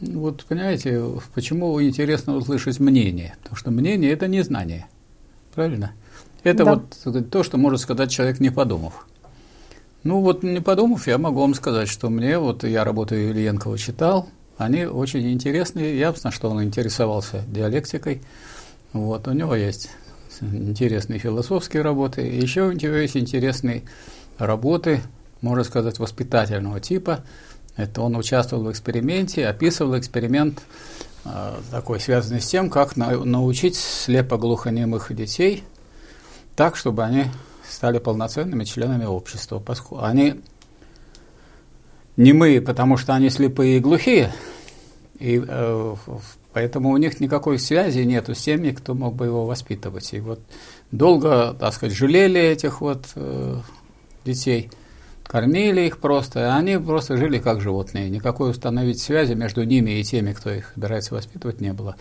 Вот 0.00 0.44
понимаете, 0.44 1.02
почему 1.34 1.82
интересно 1.82 2.36
услышать 2.36 2.78
мнение? 2.78 3.34
Потому 3.42 3.56
что 3.56 3.70
мнение– 3.70 4.10
это 4.12 4.28
не 4.28 4.42
знание. 4.42 4.86
Правильно? 5.54 5.92
Это 6.44 6.64
Да. 6.64 6.74
вот 6.74 7.30
то, 7.30 7.42
что 7.42 7.56
может 7.56 7.80
сказать 7.80 8.10
человек, 8.10 8.38
не 8.38 8.50
подумав. 8.50 9.06
Ну 10.04 10.20
вот, 10.20 10.42
не 10.42 10.60
подумав, 10.60 11.08
я 11.08 11.18
могу 11.18 11.40
вам 11.40 11.54
сказать, 11.54 11.88
что 11.88 12.10
мне, 12.10 12.38
вот 12.38 12.62
я 12.62 12.84
работаю 12.84 13.30
Ильенкова 13.30 13.76
читал, 13.76 14.28
они 14.56 14.84
очень 14.84 15.32
интересные, 15.32 15.98
ясно, 15.98 16.30
что 16.30 16.50
он 16.50 16.62
интересовался 16.62 17.42
диалектикой. 17.48 18.22
Вот, 18.92 19.26
у 19.26 19.32
него 19.32 19.56
есть 19.56 19.90
интересные 20.40 21.18
философские 21.18 21.82
работы, 21.82 22.20
еще 22.20 22.68
у 22.68 22.72
него 22.72 22.94
есть 22.94 23.16
интересные 23.16 23.82
работы, 24.38 25.02
можно 25.40 25.64
сказать, 25.64 25.98
воспитательного 25.98 26.80
типа. 26.80 27.24
Это 27.76 28.02
он 28.02 28.16
участвовал 28.16 28.64
в 28.64 28.70
эксперименте, 28.70 29.46
описывал 29.46 29.98
эксперимент 29.98 30.62
э, 31.24 31.54
такой, 31.70 32.00
связанный 32.00 32.40
с 32.40 32.46
тем, 32.46 32.70
как 32.70 32.96
на- 32.96 33.24
научить 33.24 33.76
слепо-глухонемых 33.76 35.14
детей 35.14 35.64
так, 36.56 36.74
чтобы 36.74 37.04
они 37.04 37.26
стали 37.68 37.98
полноценными 37.98 38.64
членами 38.64 39.04
общества. 39.04 39.60
Поскольку 39.60 40.02
они 40.04 40.40
немые, 42.16 42.60
потому 42.60 42.96
что 42.96 43.14
они 43.14 43.30
слепые 43.30 43.76
и 43.76 43.80
глухие, 43.80 44.32
и 45.20 45.42
э, 45.46 45.96
поэтому 46.52 46.90
у 46.90 46.96
них 46.96 47.20
никакой 47.20 47.60
связи 47.60 48.00
нету 48.00 48.34
с 48.34 48.42
теми, 48.42 48.70
кто 48.70 48.94
мог 48.94 49.14
бы 49.14 49.26
его 49.26 49.46
воспитывать. 49.46 50.12
И 50.12 50.20
вот 50.20 50.40
долго, 50.90 51.54
так 51.54 51.72
сказать, 51.74 51.96
жалели 51.96 52.40
этих 52.40 52.80
вот 52.80 53.06
э, 53.14 53.60
детей, 54.28 54.70
кормили 55.28 55.82
их 55.82 55.98
просто, 56.00 56.40
и 56.40 56.42
они 56.44 56.78
просто 56.78 57.16
жили 57.16 57.38
как 57.38 57.60
животные. 57.60 58.10
Никакой 58.10 58.50
установить 58.50 59.00
связи 59.00 59.34
между 59.34 59.62
ними 59.64 59.92
и 59.92 60.04
теми, 60.04 60.32
кто 60.32 60.50
их 60.50 60.72
собирается 60.74 61.14
воспитывать, 61.14 61.60
не 61.60 61.72
было. 61.72 61.96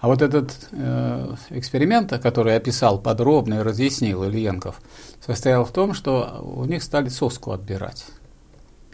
А 0.00 0.08
вот 0.08 0.22
этот 0.22 0.52
э, 0.72 1.34
эксперимент, 1.50 2.10
который 2.22 2.56
описал 2.56 2.98
подробно 2.98 3.54
и 3.54 3.62
разъяснил 3.62 4.24
Ильенков, 4.24 4.80
состоял 5.24 5.64
в 5.64 5.72
том, 5.72 5.94
что 5.94 6.40
у 6.42 6.64
них 6.64 6.82
стали 6.82 7.08
соску 7.08 7.52
отбирать. 7.52 8.04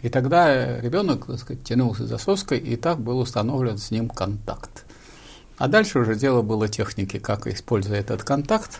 И 0.01 0.09
тогда 0.09 0.79
ребенок 0.79 1.25
так 1.25 1.39
сказать, 1.39 1.63
тянулся 1.63 2.05
за 2.05 2.17
соской, 2.17 2.59
и 2.59 2.75
так 2.75 2.99
был 2.99 3.19
установлен 3.19 3.77
с 3.77 3.91
ним 3.91 4.09
контакт. 4.09 4.85
А 5.57 5.67
дальше 5.67 5.99
уже 5.99 6.15
дело 6.15 6.41
было 6.41 6.67
техники, 6.67 7.19
как 7.19 7.45
используя 7.47 7.99
этот 7.99 8.23
контакт, 8.23 8.79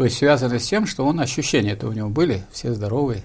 то 0.00 0.04
есть 0.04 0.16
связано 0.16 0.58
с 0.58 0.66
тем, 0.66 0.86
что 0.86 1.04
он 1.04 1.20
ощущения-то 1.20 1.86
у 1.86 1.92
него 1.92 2.08
были, 2.08 2.42
все 2.50 2.72
здоровые. 2.72 3.22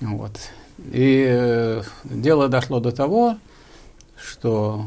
Вот. 0.00 0.32
И 0.78 1.24
э, 1.24 1.82
дело 2.02 2.48
дошло 2.48 2.80
до 2.80 2.90
того, 2.90 3.38
что 4.20 4.86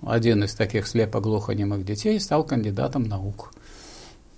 один 0.00 0.44
из 0.44 0.54
таких 0.54 0.86
слепо-глухонемых 0.86 1.84
детей 1.84 2.20
стал 2.20 2.44
кандидатом 2.44 3.02
наук. 3.02 3.52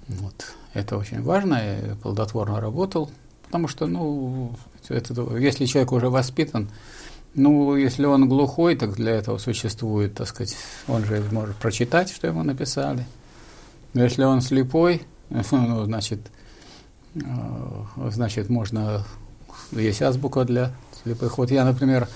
Вот. 0.08 0.54
Это 0.72 0.96
очень 0.96 1.20
важно, 1.20 1.60
и 1.60 1.94
плодотворно 1.96 2.62
работал, 2.62 3.10
потому 3.44 3.68
что, 3.68 3.86
ну, 3.86 4.56
это, 4.88 5.36
если 5.36 5.66
человек 5.66 5.92
уже 5.92 6.08
воспитан, 6.08 6.70
ну, 7.34 7.76
если 7.76 8.06
он 8.06 8.26
глухой, 8.26 8.74
так 8.76 8.94
для 8.94 9.16
этого 9.16 9.36
существует, 9.36 10.14
так 10.14 10.28
сказать, 10.28 10.56
он 10.88 11.04
же 11.04 11.22
может 11.30 11.56
прочитать, 11.56 12.10
что 12.10 12.26
ему 12.26 12.42
написали. 12.42 13.04
Но 13.92 14.02
если 14.02 14.24
он 14.24 14.40
слепой, 14.40 15.02
ну, 15.50 15.84
значит, 15.84 16.20
э, 17.14 17.20
значит, 18.10 18.48
можно, 18.48 19.04
есть 19.72 20.02
азбука 20.02 20.44
для 20.44 20.72
слепых. 21.02 21.38
Вот 21.38 21.50
я, 21.50 21.64
например, 21.64 22.08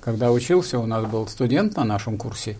когда 0.00 0.30
учился, 0.30 0.78
у 0.78 0.86
нас 0.86 1.04
был 1.06 1.26
студент 1.28 1.76
на 1.76 1.84
нашем 1.84 2.18
курсе, 2.18 2.56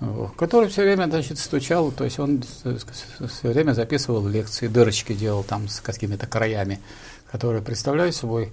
э, 0.00 0.26
который 0.36 0.68
все 0.68 0.82
время, 0.82 1.06
значит, 1.06 1.38
стучал, 1.38 1.90
то 1.90 2.04
есть 2.04 2.18
он 2.18 2.42
все 2.42 3.48
время 3.48 3.72
записывал 3.72 4.26
лекции, 4.26 4.68
дырочки 4.68 5.14
делал 5.14 5.42
там 5.42 5.68
с 5.68 5.80
какими-то 5.80 6.26
краями, 6.26 6.80
которые 7.30 7.62
представляют 7.62 8.14
собой 8.14 8.52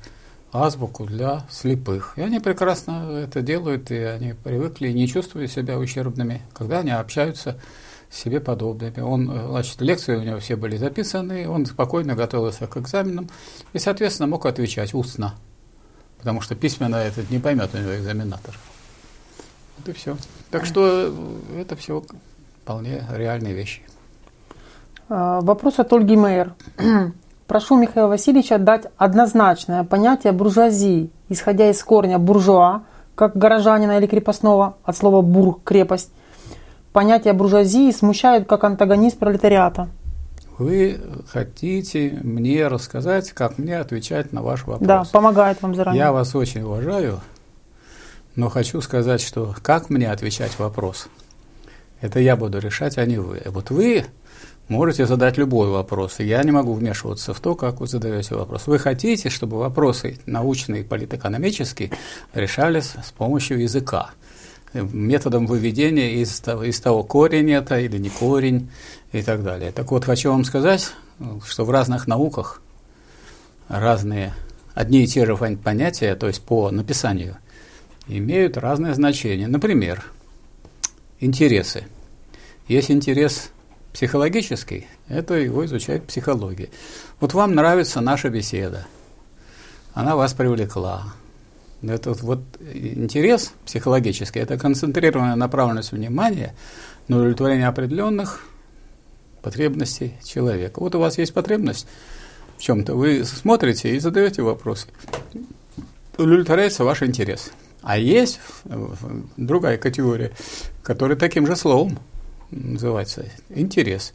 азбуку 0.53 1.05
для 1.05 1.45
слепых. 1.49 2.13
И 2.15 2.21
они 2.21 2.39
прекрасно 2.39 3.23
это 3.23 3.41
делают, 3.41 3.91
и 3.91 3.97
они 3.97 4.33
привыкли 4.33 4.89
и 4.89 4.93
не 4.93 5.07
чувствуют 5.07 5.51
себя 5.51 5.77
ущербными, 5.79 6.41
когда 6.53 6.79
они 6.79 6.91
общаются 6.91 7.51
с 7.53 7.55
себе 8.13 8.39
подобными. 8.39 8.99
Он, 8.99 9.29
э, 9.31 9.47
значит, 9.49 9.81
лекции 9.81 10.15
у 10.15 10.21
него 10.21 10.39
все 10.39 10.55
были 10.55 10.77
записаны, 10.77 11.49
он 11.49 11.65
спокойно 11.65 12.15
готовился 12.15 12.67
к 12.67 12.77
экзаменам 12.77 13.29
и, 13.73 13.79
соответственно, 13.79 14.27
мог 14.27 14.45
отвечать 14.45 14.93
устно, 14.93 15.35
потому 16.19 16.41
что 16.41 16.55
письменно 16.55 16.97
этот 16.97 17.29
не 17.31 17.39
поймет 17.39 17.69
у 17.73 17.77
него 17.77 17.95
экзаменатор. 17.95 18.57
Вот 19.77 19.89
и 19.89 19.91
все. 19.93 20.15
Так 20.51 20.65
что 20.65 21.11
э, 21.11 21.61
это 21.61 21.75
все 21.75 22.03
вполне 22.61 23.03
реальные 23.11 23.53
вещи. 23.53 23.81
А, 25.09 25.41
вопрос 25.41 25.79
от 25.79 25.91
Ольги 25.91 26.15
Мейер. 26.15 26.53
Прошу 27.47 27.77
Михаила 27.77 28.07
Васильевича 28.07 28.57
дать 28.57 28.85
однозначное 28.97 29.83
понятие 29.83 30.33
буржуазии, 30.33 31.09
исходя 31.29 31.69
из 31.69 31.83
корня 31.83 32.19
буржуа, 32.19 32.83
как 33.15 33.35
горожанина 33.35 33.97
или 33.97 34.07
крепостного, 34.07 34.77
от 34.83 34.95
слова 34.95 35.21
бур– 35.21 35.59
крепость. 35.63 36.11
Понятие 36.93 37.33
буржуазии 37.33 37.91
смущает 37.91 38.47
как 38.47 38.63
антагонист 38.63 39.17
пролетариата. 39.17 39.89
Вы 40.59 41.01
хотите 41.27 42.19
мне 42.21 42.67
рассказать, 42.67 43.31
как 43.31 43.57
мне 43.57 43.79
отвечать 43.79 44.31
на 44.31 44.43
ваш 44.43 44.65
вопрос? 44.65 44.87
Да, 44.87 45.03
помогает 45.11 45.59
вам 45.63 45.73
заранее. 45.73 45.99
Я 45.99 46.11
вас 46.11 46.35
очень 46.35 46.61
уважаю, 46.61 47.19
но 48.35 48.49
хочу 48.49 48.79
сказать, 48.81 49.21
что 49.21 49.55
как 49.63 49.89
мне 49.89 50.11
отвечать 50.11 50.59
вопрос, 50.59 51.07
это 52.01 52.19
я 52.19 52.35
буду 52.35 52.59
решать, 52.59 52.99
а 52.99 53.05
не 53.07 53.17
вы. 53.17 53.41
Вот 53.45 53.71
вы 53.71 54.05
можете 54.67 55.07
задать 55.07 55.37
любой 55.37 55.69
вопрос, 55.69 56.19
и 56.19 56.25
я 56.25 56.43
не 56.43 56.51
могу 56.51 56.73
вмешиваться 56.73 57.33
в 57.33 57.39
то, 57.39 57.55
как 57.55 57.79
вы 57.79 57.87
задаете 57.87 58.35
вопрос. 58.35 58.67
Вы 58.67 58.77
хотите, 58.77 59.29
чтобы 59.29 59.57
вопросы 59.57 60.19
научные 60.27 60.81
и 60.81 60.85
политэкономические 60.85 61.89
решались 62.35 62.93
с 63.03 63.11
помощью 63.11 63.59
языка, 63.59 64.11
методом 64.73 65.45
выведения 65.45 66.21
из 66.21 66.39
того, 66.39 66.63
из 66.63 66.79
того 66.79 67.03
корень 67.03 67.51
это 67.51 67.79
или 67.79 67.97
не 67.97 68.09
корень 68.09 68.69
и 69.11 69.21
так 69.21 69.43
далее. 69.43 69.71
Так 69.71 69.91
вот, 69.91 70.05
хочу 70.05 70.31
вам 70.31 70.43
сказать, 70.43 70.91
что 71.47 71.65
в 71.65 71.69
разных 71.69 72.07
науках 72.07 72.61
разные, 73.67 74.33
одни 74.73 75.03
и 75.03 75.07
те 75.07 75.25
же 75.25 75.35
понятия, 75.35 76.15
то 76.15 76.27
есть 76.27 76.41
по 76.41 76.71
написанию, 76.71 77.37
имеют 78.07 78.57
разное 78.57 78.93
значение. 78.93 79.47
Например, 79.47 80.03
интересы. 81.19 81.85
Есть 82.67 82.91
интерес 82.91 83.51
психологический, 83.93 84.87
это 85.07 85.35
его 85.35 85.65
изучает 85.65 86.07
психология. 86.07 86.69
Вот 87.19 87.33
вам 87.33 87.53
нравится 87.53 88.01
наша 88.01 88.29
беседа, 88.29 88.87
она 89.93 90.15
вас 90.15 90.33
привлекла. 90.33 91.13
Это 91.85 92.13
вот 92.13 92.39
интерес 92.73 93.53
психологический, 93.65 94.39
это 94.39 94.57
концентрированная 94.57 95.35
направленность 95.35 95.91
внимания 95.91 96.55
на 97.09 97.17
удовлетворение 97.17 97.67
определенных 97.67 98.45
потребностей 99.41 100.13
человека. 100.23 100.79
Вот 100.79 100.95
у 100.95 100.99
вас 100.99 101.17
есть 101.17 101.33
потребность 101.33 101.85
в 102.57 102.61
чем-то, 102.61 102.95
вы 102.95 103.25
смотрите 103.25 103.93
и 103.95 103.99
задаете 103.99 104.41
вопросы. 104.43 104.87
Удовлетворяется 106.17 106.85
ваш 106.85 107.03
интерес. 107.03 107.51
А 107.81 107.97
есть 107.97 108.39
другая 109.35 109.77
категория, 109.77 110.31
которая 110.83 111.17
таким 111.17 111.45
же 111.45 111.57
словом 111.57 111.99
называется 112.49 113.25
интерес. 113.49 114.13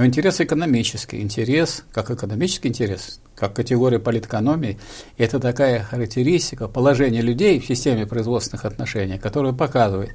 Но 0.00 0.06
интерес 0.06 0.40
экономический, 0.40 1.20
интерес, 1.20 1.84
как 1.92 2.10
экономический 2.10 2.68
интерес, 2.68 3.20
как 3.34 3.52
категория 3.52 3.98
политэкономии, 3.98 4.78
это 5.18 5.38
такая 5.38 5.82
характеристика 5.82 6.68
положения 6.68 7.20
людей 7.20 7.60
в 7.60 7.66
системе 7.66 8.06
производственных 8.06 8.64
отношений, 8.64 9.18
которая 9.18 9.52
показывает, 9.52 10.12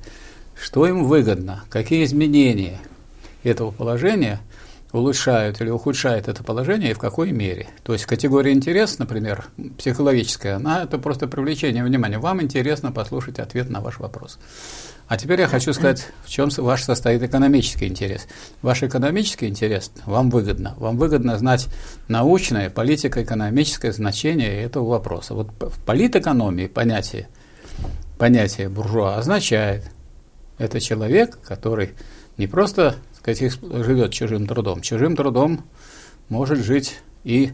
что 0.60 0.88
им 0.88 1.04
выгодно, 1.04 1.66
какие 1.70 2.04
изменения 2.04 2.80
этого 3.44 3.70
положения 3.70 4.40
улучшают 4.92 5.62
или 5.62 5.70
ухудшают 5.70 6.30
это 6.30 6.44
положение 6.44 6.90
и 6.90 6.94
в 6.96 7.00
какой 7.00 7.32
мере. 7.32 7.68
То 7.84 7.94
есть 7.94 8.08
категория 8.08 8.54
интерес, 8.54 8.98
например, 8.98 9.46
психологическая, 9.78 10.56
она 10.56 10.82
это 10.82 10.98
просто 10.98 11.28
привлечение 11.28 11.84
внимания. 11.84 12.18
Вам 12.18 12.42
интересно 12.42 12.92
послушать 12.92 13.38
ответ 13.38 13.70
на 13.70 13.82
ваш 13.82 14.00
вопрос. 14.00 14.40
А 15.08 15.18
теперь 15.18 15.42
я 15.42 15.48
хочу 15.48 15.72
сказать, 15.74 16.08
в 16.24 16.30
чем 16.30 16.50
ваш 16.58 16.84
состоит 16.84 17.22
экономический 17.22 17.86
интерес. 17.88 18.28
Ваш 18.64 18.82
экономический 18.82 19.48
интерес 19.48 19.92
вам 20.06 20.32
выгодно. 20.32 20.74
Вам 20.78 20.98
выгодно 20.98 21.38
знать 21.38 21.68
научное, 22.08 22.72
политико-экономическое 22.72 23.92
значение 23.92 24.64
этого 24.64 24.90
вопроса. 24.90 25.36
Вот 25.36 25.52
в 25.60 25.80
политэкономии 25.86 26.66
понятие, 26.66 27.28
понятие 28.18 28.68
буржуа 28.68 29.18
означает, 29.18 29.84
это 30.58 30.80
человек, 30.80 31.38
который 31.44 31.92
не 32.38 32.48
просто 32.48 32.96
сказать, 33.18 33.60
живет 33.62 34.12
чужим 34.12 34.48
трудом. 34.48 34.82
Чужим 34.82 35.16
трудом 35.16 35.66
может 36.30 36.60
жить 36.60 37.00
и 37.24 37.52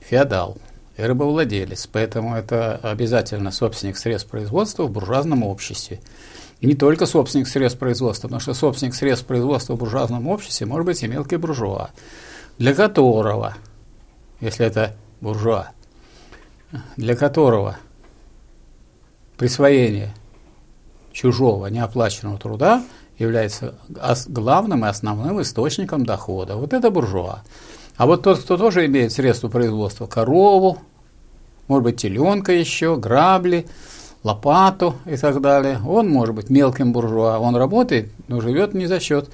феодал, 0.00 0.58
и 0.96 1.02
рабовладелец. 1.02 1.88
Поэтому 1.90 2.36
это 2.36 2.76
обязательно 2.82 3.50
собственник 3.50 3.96
средств 3.96 4.28
производства 4.28 4.84
в 4.84 4.90
буржуазном 4.90 5.42
обществе. 5.42 6.00
Не 6.62 6.74
только 6.74 7.06
собственник 7.06 7.48
средств 7.48 7.80
производства, 7.80 8.28
потому 8.28 8.40
что 8.40 8.54
собственник 8.54 8.94
средств 8.94 9.26
производства 9.26 9.74
в 9.74 9.78
буржуазном 9.78 10.28
обществе 10.28 10.64
может 10.64 10.86
быть 10.86 11.02
и 11.02 11.08
мелкий 11.08 11.36
буржуа, 11.36 11.90
для 12.56 12.72
которого, 12.72 13.56
если 14.40 14.64
это 14.64 14.94
буржуа, 15.20 15.72
для 16.96 17.16
которого 17.16 17.78
присвоение 19.36 20.14
чужого 21.10 21.66
неоплаченного 21.66 22.38
труда 22.38 22.84
является 23.18 23.74
главным 24.28 24.84
и 24.84 24.88
основным 24.88 25.42
источником 25.42 26.06
дохода. 26.06 26.54
Вот 26.54 26.72
это 26.72 26.92
буржуа. 26.92 27.42
А 27.96 28.06
вот 28.06 28.22
тот, 28.22 28.38
кто 28.38 28.56
тоже 28.56 28.86
имеет 28.86 29.10
средства 29.10 29.48
производства, 29.48 30.06
корову, 30.06 30.78
может 31.66 31.82
быть, 31.82 31.96
теленка 32.00 32.52
еще, 32.52 32.96
грабли– 32.96 33.66
лопату 34.22 34.96
и 35.06 35.16
так 35.16 35.40
далее. 35.40 35.80
Он 35.86 36.08
может 36.08 36.34
быть 36.34 36.50
мелким 36.50 36.92
буржуа, 36.92 37.38
он 37.38 37.56
работает, 37.56 38.10
но 38.28 38.40
живет 38.40 38.74
не 38.74 38.86
за 38.86 39.00
счет 39.00 39.30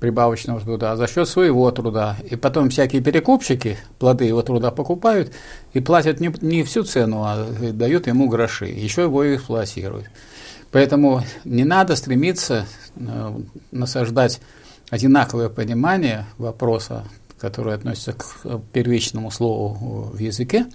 прибавочного 0.00 0.60
труда, 0.60 0.92
а 0.92 0.96
за 0.96 1.06
счет 1.06 1.28
своего 1.28 1.70
труда. 1.70 2.16
И 2.28 2.34
потом 2.34 2.70
всякие 2.70 3.00
перекупщики 3.00 3.78
плоды 4.00 4.24
его 4.24 4.42
труда 4.42 4.72
покупают 4.72 5.32
и 5.72 5.80
платят 5.80 6.18
не, 6.18 6.34
не 6.40 6.64
всю 6.64 6.82
цену, 6.82 7.22
а 7.22 7.46
дают 7.72 8.08
ему 8.08 8.28
гроши, 8.28 8.66
еще 8.66 9.02
его 9.02 9.22
и 9.22 9.36
эксплуатируют. 9.36 10.06
Поэтому 10.72 11.22
не 11.44 11.64
надо 11.64 11.94
стремиться 11.94 12.66
э, 12.96 13.40
насаждать 13.70 14.40
одинаковое 14.90 15.48
понимание 15.48 16.26
вопроса, 16.36 17.04
который 17.38 17.74
относится 17.74 18.14
к 18.14 18.60
первичному 18.72 19.30
слову 19.30 20.10
в 20.12 20.18
языке, 20.18 20.66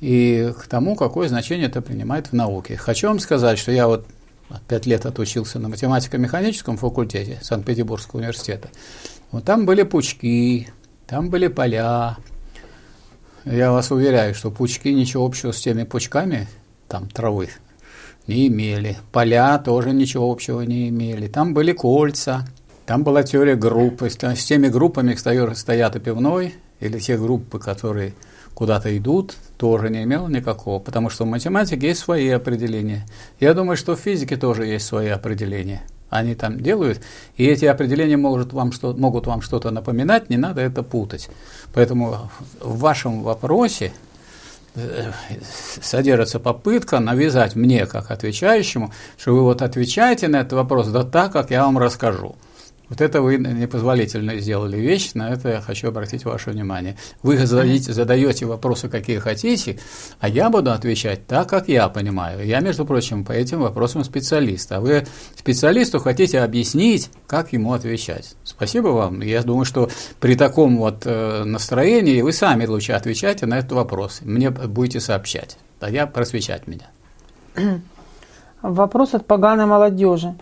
и 0.00 0.52
к 0.58 0.66
тому, 0.66 0.94
какое 0.94 1.28
значение 1.28 1.68
это 1.68 1.80
принимает 1.80 2.28
в 2.28 2.32
науке. 2.32 2.76
Хочу 2.76 3.08
вам 3.08 3.18
сказать, 3.18 3.58
что 3.58 3.72
я 3.72 3.86
вот 3.86 4.06
пять 4.68 4.86
лет 4.86 5.06
отучился 5.06 5.58
на 5.58 5.68
математико-механическом 5.68 6.76
факультете 6.76 7.38
Санкт-Петербургского 7.42 8.20
университета. 8.20 8.68
Вот 9.30 9.44
там 9.44 9.66
были 9.66 9.82
пучки, 9.82 10.68
там 11.06 11.30
были 11.30 11.48
поля. 11.48 12.16
Я 13.44 13.72
вас 13.72 13.90
уверяю, 13.90 14.34
что 14.34 14.50
пучки 14.50 14.88
ничего 14.88 15.24
общего 15.24 15.52
с 15.52 15.60
теми 15.60 15.84
пучками, 15.84 16.48
там 16.88 17.08
травы, 17.08 17.48
не 18.26 18.48
имели. 18.48 18.96
Поля 19.12 19.58
тоже 19.58 19.92
ничего 19.92 20.30
общего 20.30 20.60
не 20.62 20.88
имели. 20.88 21.28
Там 21.28 21.54
были 21.54 21.72
кольца, 21.72 22.46
там 22.86 23.02
была 23.02 23.22
теория 23.22 23.56
группы. 23.56 24.10
С 24.10 24.44
теми 24.44 24.68
группами 24.68 25.14
стоят 25.14 25.96
и 25.96 26.00
пивной, 26.00 26.54
или 26.80 26.98
те 26.98 27.16
группы, 27.16 27.58
которые 27.58 28.14
куда-то 28.56 28.96
идут, 28.96 29.36
тоже 29.58 29.90
не 29.90 30.04
имело 30.04 30.28
никакого, 30.28 30.78
потому 30.78 31.10
что 31.10 31.24
в 31.24 31.28
математике 31.28 31.88
есть 31.88 32.00
свои 32.00 32.30
определения. 32.30 33.06
Я 33.38 33.52
думаю, 33.52 33.76
что 33.76 33.94
в 33.94 34.00
физике 34.00 34.38
тоже 34.38 34.64
есть 34.64 34.86
свои 34.86 35.08
определения. 35.08 35.82
Они 36.08 36.34
там 36.34 36.58
делают, 36.58 37.02
и 37.36 37.44
эти 37.44 37.66
определения 37.66 38.16
могут 38.16 38.54
вам, 38.54 38.72
что, 38.72 38.94
могут 38.94 39.26
вам 39.26 39.42
что-то 39.42 39.70
напоминать, 39.70 40.30
не 40.30 40.38
надо 40.38 40.62
это 40.62 40.82
путать. 40.82 41.28
Поэтому 41.74 42.30
в 42.58 42.78
вашем 42.78 43.22
вопросе 43.22 43.92
э, 44.74 45.12
содержится 45.82 46.40
попытка 46.40 46.98
навязать 46.98 47.56
мне, 47.56 47.84
как 47.84 48.10
отвечающему, 48.10 48.90
что 49.18 49.34
вы 49.34 49.42
вот 49.42 49.60
отвечаете 49.60 50.28
на 50.28 50.36
этот 50.36 50.54
вопрос 50.54 50.88
да 50.88 51.02
так, 51.02 51.32
как 51.32 51.50
я 51.50 51.64
вам 51.66 51.76
расскажу. 51.76 52.36
Вот 52.88 53.00
это 53.00 53.20
вы 53.20 53.36
непозволительно 53.36 54.38
сделали 54.38 54.76
вещь, 54.76 55.12
на 55.14 55.30
это 55.30 55.48
я 55.48 55.60
хочу 55.60 55.88
обратить 55.88 56.24
ваше 56.24 56.50
внимание. 56.50 56.96
Вы 57.22 57.44
задаете, 57.44 57.92
задаете 57.92 58.46
вопросы, 58.46 58.88
какие 58.88 59.18
хотите, 59.18 59.78
а 60.20 60.28
я 60.28 60.50
буду 60.50 60.70
отвечать 60.70 61.26
так, 61.26 61.48
как 61.48 61.68
я 61.68 61.88
понимаю. 61.88 62.46
Я, 62.46 62.60
между 62.60 62.84
прочим, 62.84 63.24
по 63.24 63.32
этим 63.32 63.60
вопросам 63.60 64.04
специалист, 64.04 64.70
а 64.70 64.80
вы 64.80 65.04
специалисту 65.36 65.98
хотите 65.98 66.40
объяснить, 66.40 67.10
как 67.26 67.52
ему 67.52 67.72
отвечать. 67.72 68.36
Спасибо 68.44 68.88
вам. 68.88 69.20
Я 69.20 69.42
думаю, 69.42 69.64
что 69.64 69.90
при 70.20 70.36
таком 70.36 70.78
вот 70.78 71.02
э, 71.06 71.42
настроении 71.44 72.22
вы 72.22 72.32
сами 72.32 72.66
лучше 72.66 72.92
отвечайте 72.92 73.46
на 73.46 73.58
этот 73.58 73.72
вопрос. 73.72 74.20
Мне 74.22 74.50
будете 74.50 75.00
сообщать, 75.00 75.58
а 75.80 75.90
я 75.90 76.06
просвещать 76.06 76.68
меня. 76.68 76.86
Вопрос 78.62 79.14
от 79.14 79.26
поганой 79.26 79.66
молодежи. 79.66 80.34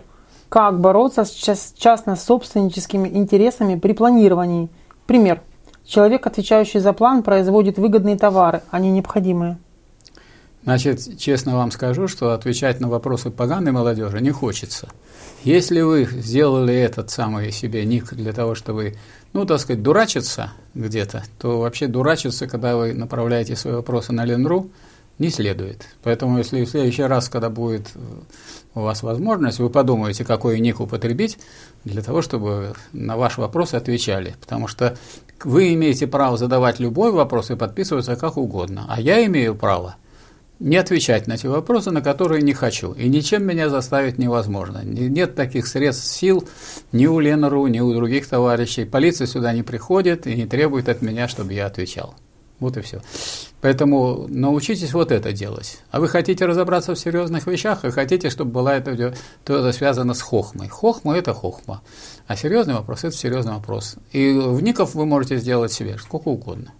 Как 0.49 0.79
бороться 0.79 1.25
с 1.25 1.73
частно-собственническими 1.77 3.09
интересами 3.09 3.77
при 3.77 3.93
планировании? 3.93 4.69
Пример. 5.05 5.41
Человек, 5.85 6.25
отвечающий 6.25 6.79
за 6.79 6.93
план, 6.93 7.23
производит 7.23 7.77
выгодные 7.77 8.17
товары, 8.17 8.61
а 8.71 8.79
не 8.79 8.89
необходимые. 8.89 9.57
Значит, 10.63 11.19
честно 11.19 11.55
вам 11.55 11.69
скажу, 11.69 12.07
что 12.07 12.33
отвечать 12.33 12.79
на 12.79 12.87
вопросы 12.87 13.29
поганой 13.29 13.71
молодежи 13.71 14.19
не 14.19 14.31
хочется. 14.31 14.89
Если 15.43 15.81
вы 15.81 16.05
сделали 16.05 16.73
этот 16.73 17.11
самый 17.11 17.51
себе 17.51 17.85
ник 17.85 18.11
для 18.15 18.33
того, 18.33 18.55
чтобы, 18.55 18.95
ну, 19.33 19.45
так 19.45 19.59
сказать, 19.59 19.83
дурачиться 19.83 20.53
где-то, 20.73 21.23
то 21.37 21.59
вообще 21.59 21.85
дурачиться, 21.85 22.47
когда 22.47 22.77
вы 22.77 22.93
направляете 22.93 23.55
свои 23.55 23.75
вопросы 23.75 24.11
на 24.11 24.25
Ленру, 24.25 24.71
не 25.19 25.29
следует. 25.29 25.85
Поэтому, 26.01 26.39
если 26.39 26.65
в 26.65 26.69
следующий 26.69 27.03
раз, 27.03 27.29
когда 27.29 27.51
будет 27.51 27.91
у 28.75 28.81
вас 28.81 29.01
возможность, 29.01 29.59
вы 29.59 29.69
подумаете, 29.69 30.23
какой 30.23 30.59
ник 30.59 30.79
употребить 30.79 31.39
для 31.83 32.01
того, 32.01 32.21
чтобы 32.21 32.73
на 32.93 33.17
ваши 33.17 33.41
вопросы 33.41 33.75
отвечали. 33.75 34.35
Потому 34.39 34.67
что 34.67 34.97
вы 35.43 35.73
имеете 35.73 36.05
право 36.05 36.37
задавать 36.37 36.79
любой 36.79 37.11
вопрос 37.11 37.51
и 37.51 37.55
подписываться 37.55 38.15
как 38.15 38.37
угодно. 38.37 38.85
А 38.87 39.01
я 39.01 39.25
имею 39.25 39.55
право– 39.55 39.95
не 40.59 40.77
отвечать 40.77 41.27
на 41.27 41.37
те 41.37 41.49
вопросы, 41.49 41.91
на 41.91 42.01
которые 42.01 42.41
не 42.41 42.53
хочу. 42.53 42.93
И 42.93 43.07
ничем 43.09 43.43
меня 43.43 43.69
заставить 43.69 44.17
невозможно. 44.17 44.81
Нет 44.83 45.35
таких 45.35 45.67
средств 45.67 46.05
сил 46.05 46.47
ни 46.91 47.05
у 47.07 47.19
Ленару, 47.19 47.67
ни 47.67 47.79
у 47.79 47.93
других 47.93 48.27
товарищей. 48.27 48.85
Полиция 48.85 49.27
сюда 49.27 49.53
не 49.53 49.63
приходит 49.63 50.27
и 50.27 50.35
не 50.35 50.45
требует 50.45 50.89
от 50.89 51.01
меня, 51.01 51.27
чтобы 51.27 51.53
я 51.53 51.65
отвечал. 51.65 52.15
Вот 52.59 52.77
и 52.77 52.81
все. 52.81 53.01
Поэтому 53.65 54.27
научитесь 54.27 54.93
вот 54.93 55.11
это 55.11 55.33
делать. 55.33 55.79
А 55.89 55.99
вы 55.99 56.07
хотите 56.07 56.45
разобраться 56.45 56.93
в 56.93 56.99
серьезных 56.99 57.47
вещах, 57.47 57.83
и 57.83 57.89
хотите, 57.89 58.29
чтобы 58.29 58.51
была 58.51 58.75
это, 58.75 59.15
то 59.43 59.55
это 59.55 59.71
связано 59.71 60.13
с 60.13 60.21
хохмой. 60.21 60.67
Хохма– 60.67 61.17
это 61.17 61.33
хохма. 61.33 61.81
А 62.27 62.35
серьезный 62.35 62.75
вопрос– 62.75 62.99
это 63.03 63.17
серьезный 63.17 63.53
вопрос. 63.53 63.95
И 64.11 64.33
вников 64.33 64.93
вы 64.93 65.07
можете 65.07 65.37
сделать 65.37 65.71
себе 65.71 65.97
сколько 65.97 66.27
угодно. 66.27 66.73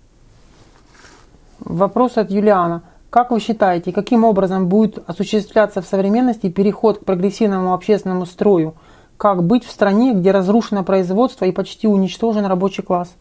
Вопрос 1.58 2.18
от 2.18 2.30
Юлиана– 2.30 2.84
как 3.10 3.32
вы 3.32 3.40
считаете, 3.40 3.92
каким 3.92 4.24
образом 4.24 4.68
будет 4.68 5.00
осуществляться 5.10 5.82
в 5.82 5.88
современности 5.88 6.50
переход 6.50 7.00
к 7.00 7.04
прогрессивному 7.04 7.74
общественному 7.74 8.28
строю? 8.28 8.76
Как 9.18 9.44
быть 9.44 9.66
в 9.66 9.72
стране, 9.72 10.14
где 10.14 10.30
разрушено 10.30 10.84
производство 10.84 11.46
и 11.46 11.52
почти 11.52 11.88
уничтожен 11.88 12.46
рабочий 12.46 12.84
класс? 12.84 13.16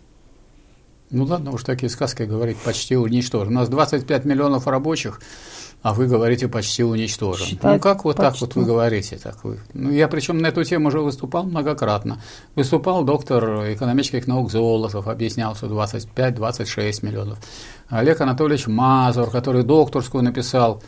Ну 1.15 1.25
ладно 1.25 1.53
уж 1.53 1.63
такие 1.63 1.89
сказки 1.89 2.25
говорить, 2.25 2.57
почти 2.59 2.97
уничтожен. 2.97 3.57
У 3.57 3.61
нас 3.61 3.69
25 3.69 4.25
миллионов 4.25 4.67
рабочих, 4.67 5.21
а 5.81 5.95
вы 5.95 6.07
говорите 6.07 6.49
почти 6.49 6.83
уничтожен. 6.83 7.47
Считать 7.47 7.75
ну 7.75 7.79
как 7.79 8.05
вот 8.05 8.17
почти. 8.17 8.33
так 8.33 8.41
вот 8.41 8.57
вы 8.57 8.65
говорите? 8.65 9.17
Так 9.23 9.45
вы? 9.45 9.61
Ну 9.75 9.93
я 9.93 10.09
причем 10.09 10.39
на 10.39 10.49
эту 10.49 10.65
тему 10.65 10.89
уже 10.89 11.01
выступал 11.01 11.45
многократно. 11.45 12.21
Выступал 12.57 13.05
доктор 13.05 13.73
экономических 13.73 14.27
наук 14.27 14.51
Золотов, 14.51 15.07
объяснял, 15.07 15.55
что 15.55 15.67
25-26 15.67 17.07
миллионов. 17.07 17.39
Олег 17.89 18.21
Анатольевич 18.21 18.67
Мазур, 18.67 19.31
который 19.31 19.63
докторскую 19.63 20.25
написал 20.25 20.83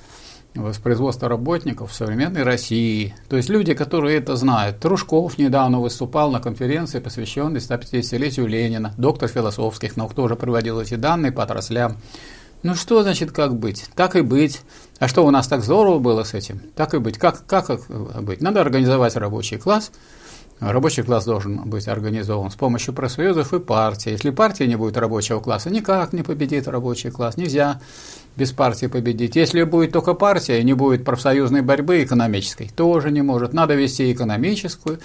воспроизводства 0.57 1.29
работников 1.29 1.91
в 1.91 1.95
современной 1.95 2.43
России. 2.43 3.15
То 3.29 3.37
есть 3.37 3.49
люди, 3.49 3.75
которые 3.75 4.19
это 4.19 4.37
знают. 4.37 4.81
Трушков 4.81 5.39
недавно 5.39 5.81
выступал 5.81 6.31
на 6.31 6.41
конференции, 6.41 6.99
посвященной 6.99 7.61
150-летию 7.61 8.47
Ленина. 8.47 8.95
Доктор 8.97 9.29
философских 9.29 9.97
наук 9.97 10.15
тоже 10.15 10.37
приводил 10.37 10.81
эти 10.81 10.95
данные 10.95 11.33
по 11.33 11.43
отраслям. 11.43 11.99
Ну 12.63 12.75
что 12.75 13.03
значит 13.03 13.33
как 13.33 13.57
быть? 13.57 13.87
Так 13.95 14.17
и 14.17 14.23
быть. 14.23 14.63
А 14.99 15.09
что 15.09 15.25
у 15.25 15.31
нас 15.31 15.47
так 15.47 15.63
здорово 15.63 15.99
было 15.99 16.25
с 16.25 16.35
этим? 16.35 16.61
Так 16.75 16.95
и 16.95 16.99
быть. 16.99 17.19
Как, 17.19 17.47
как 17.47 17.71
быть? 18.23 18.41
Надо 18.41 18.61
организовать 18.61 19.15
рабочий 19.17 19.59
класс. 19.59 19.93
Рабочий 20.59 21.03
класс 21.03 21.27
должен 21.27 21.69
быть 21.69 21.87
организован 21.87 22.51
с 22.51 22.55
помощью 22.55 22.95
профсоюзов 22.95 23.53
и 23.53 23.61
партий. 23.61 24.13
Если 24.13 24.31
партия 24.31 24.67
не 24.67 24.77
будет 24.77 24.97
рабочего 24.97 25.39
класса, 25.39 25.69
никак 25.69 26.15
не 26.15 26.23
победит 26.23 26.67
рабочий 26.67 27.11
класс. 27.11 27.37
Нельзя 27.37 27.81
без 28.37 28.53
партии 28.53 28.87
победить. 28.87 29.37
Если 29.37 29.63
будет 29.63 29.93
только 29.93 30.15
партия, 30.15 30.63
не 30.63 30.75
будет 30.75 31.05
профсоюзной 31.05 31.63
борьбы 31.63 32.03
экономической, 32.03 32.69
тоже 32.69 33.11
не 33.11 33.23
может. 33.23 33.53
Надо 33.53 33.75
вести 33.75 34.13
экономическую, 34.13 35.01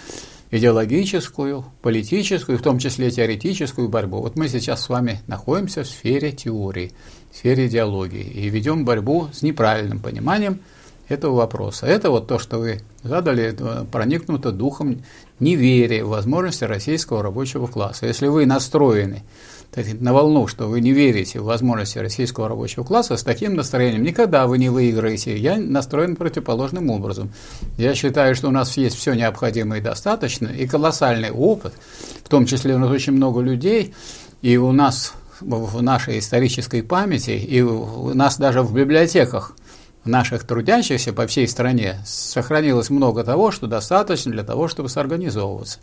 идеологическую, 0.52 1.66
политическую, 1.82 2.58
в 2.58 2.62
том 2.62 2.78
числе 2.78 3.10
теоретическую 3.10 3.88
борьбу. 3.88 4.22
Вот 4.22 4.36
мы 4.36 4.49
сейчас 4.49 4.84
с 4.84 4.90
вами 4.90 5.22
находимся 5.28 5.84
в 5.84 5.88
сфере 5.88 6.32
теории, 6.32 6.91
в 7.32 7.38
сфере 7.38 7.68
идеологии 7.68 8.24
и 8.24 8.49
ведем 8.49 8.84
борьбу 8.84 9.30
с 9.32 9.41
неправильным 9.41 9.99
пониманием 9.99 10.60
этого 11.08 11.36
вопроса. 11.36 11.86
Это 11.86 12.10
вот 12.10 12.28
то, 12.28 12.38
что 12.38 12.60
вы 12.60 12.82
задали, 13.03 13.56
проникнуто 13.91 14.52
духом 14.52 15.03
неверия 15.40 16.03
в 16.03 16.10
возможности 16.10 16.66
российского 16.66 17.24
рабочего 17.24 17.68
класса. 17.68 18.08
Если 18.08 18.28
вы 18.28 18.45
настроены 18.45 19.24
на 19.76 20.14
волну, 20.14 20.48
что 20.48 20.68
вы 20.68 20.81
не 20.81 20.91
верите 20.91 21.39
в 21.39 21.45
возможности 21.45 21.98
российского 21.98 22.49
рабочего 22.49 22.84
класса, 22.84 23.15
с 23.15 23.23
таким 23.23 23.56
настроением 23.56 24.03
никогда 24.03 24.45
вы 24.45 24.57
не 24.57 24.69
выиграете. 24.69 25.38
Я 25.38 25.57
настроен 25.57 26.15
противоположным 26.15 26.89
образом. 26.89 27.31
Я 27.77 27.95
считаю, 27.95 28.35
что 28.35 28.49
у 28.49 28.52
нас 28.52 28.76
есть 28.76 28.98
все 28.98 29.14
необходимое 29.14 29.80
и 29.80 29.81
достаточно, 29.81 30.48
и 30.48 30.68
колоссальный 30.68 31.31
опыт, 31.31 31.73
в 32.23 32.30
том 32.30 32.45
числе 32.45 32.76
у 32.76 32.80
нас 32.80 32.89
очень 32.89 33.14
много 33.14 33.39
людей, 33.41 33.93
и 34.41 34.57
у 34.57 34.72
нас 34.72 35.14
в 35.39 35.81
нашей 35.81 36.19
исторической 36.19 36.84
памяти, 36.84 37.31
и 37.31 37.61
у 37.61 38.14
нас 38.14 38.38
даже 38.38 38.61
в 38.61 38.73
библиотеках 38.73 39.56
наших 40.06 40.44
трудящихся 40.45 41.14
по 41.14 41.28
всей 41.28 41.48
стране 41.48 41.98
сохранилось 42.06 42.90
много 42.90 43.23
того, 43.23 43.52
что 43.52 43.68
достаточно 43.68 44.32
для 44.32 44.44
того, 44.44 44.68
чтобы 44.68 44.90
сорганизовываться. 44.90 45.80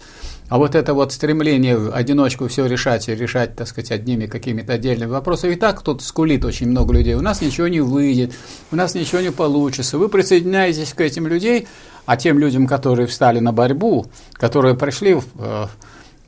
А 0.49 0.59
вот 0.59 0.75
это 0.75 0.95
вот 0.95 1.13
стремление 1.13 1.77
в 1.77 1.95
одиночку 1.95 2.49
все 2.49 2.67
решать 2.67 3.09
и 3.09 3.15
решать, 3.15 3.55
так 3.55 3.69
сказать, 3.69 3.93
одними 3.93 4.27
какими-то 4.27 4.73
отдельными 4.73 5.11
вопросами, 5.11 5.53
и 5.53 5.57
так 5.57 5.83
тут 5.83 6.03
скулит 6.03 6.45
очень 6.45 6.69
много 6.69 6.95
людей. 6.95 7.15
У 7.15 7.21
нас 7.21 7.41
ничего 7.41 7.69
не 7.69 7.81
выйдет, 7.81 8.33
у 8.73 8.77
нас 8.77 8.95
ничего 8.95 9.21
не 9.21 9.31
получится. 9.31 9.99
Вы 9.99 10.09
присоединяетесь 10.09 10.93
к 10.95 11.01
этим 11.01 11.27
людей, 11.27 11.69
а 12.07 12.17
тем 12.17 12.39
людям, 12.39 12.67
которые 12.67 13.07
встали 13.07 13.39
на 13.39 13.53
борьбу, 13.53 14.07
которые 14.33 14.75
пришли 14.75 15.15
в 15.15 15.25
э, 15.39 15.67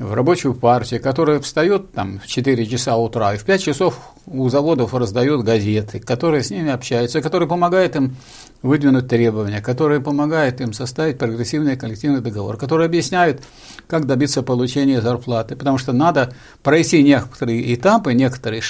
в 0.01 0.14
рабочую 0.14 0.55
партию, 0.55 1.01
которая 1.01 1.40
встает 1.40 1.93
там 1.93 2.20
в 2.20 2.27
4 2.27 2.66
часа 2.66 2.97
утра 2.97 3.35
и 3.35 3.36
в 3.36 3.44
5 3.44 3.62
часов 3.62 4.01
у 4.27 4.48
заводов 4.48 4.94
раздает 4.94 5.43
газеты, 5.43 6.01
которые 6.01 6.43
с 6.43 6.51
ними 6.51 6.70
общаются, 6.70 7.20
которые 7.20 7.47
помогают 7.47 7.97
им 7.97 8.16
выдвинуть 8.62 9.09
требования, 9.09 9.60
которые 9.60 10.01
помогают 10.01 10.62
им 10.62 10.72
составить 10.72 11.18
прогрессивный 11.18 11.77
коллективный 11.77 12.22
договор, 12.22 12.56
которые 12.56 12.86
объясняют, 12.86 13.43
как 13.86 14.06
добиться 14.06 14.43
получения 14.43 15.02
зарплаты, 15.02 15.55
потому 15.55 15.77
что 15.77 15.93
надо 15.93 16.32
пройти 16.62 17.02
некоторые 17.02 17.74
этапы, 17.74 18.14
некоторые 18.14 18.62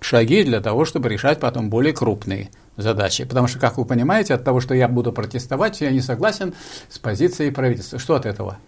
шаги 0.00 0.42
для 0.42 0.60
того, 0.60 0.84
чтобы 0.84 1.08
решать 1.08 1.38
потом 1.38 1.70
более 1.70 1.92
крупные 1.92 2.50
задачи. 2.76 3.24
Потому 3.24 3.46
что, 3.46 3.60
как 3.60 3.78
вы 3.78 3.84
понимаете, 3.84 4.34
от 4.34 4.42
того, 4.42 4.60
что 4.60 4.74
я 4.74 4.88
буду 4.88 5.12
протестовать, 5.12 5.80
я 5.80 5.92
не 5.92 6.00
согласен 6.00 6.54
с 6.88 6.98
позицией 6.98 7.52
правительства. 7.52 8.00
Что 8.00 8.16
от 8.16 8.26
этого? 8.26 8.58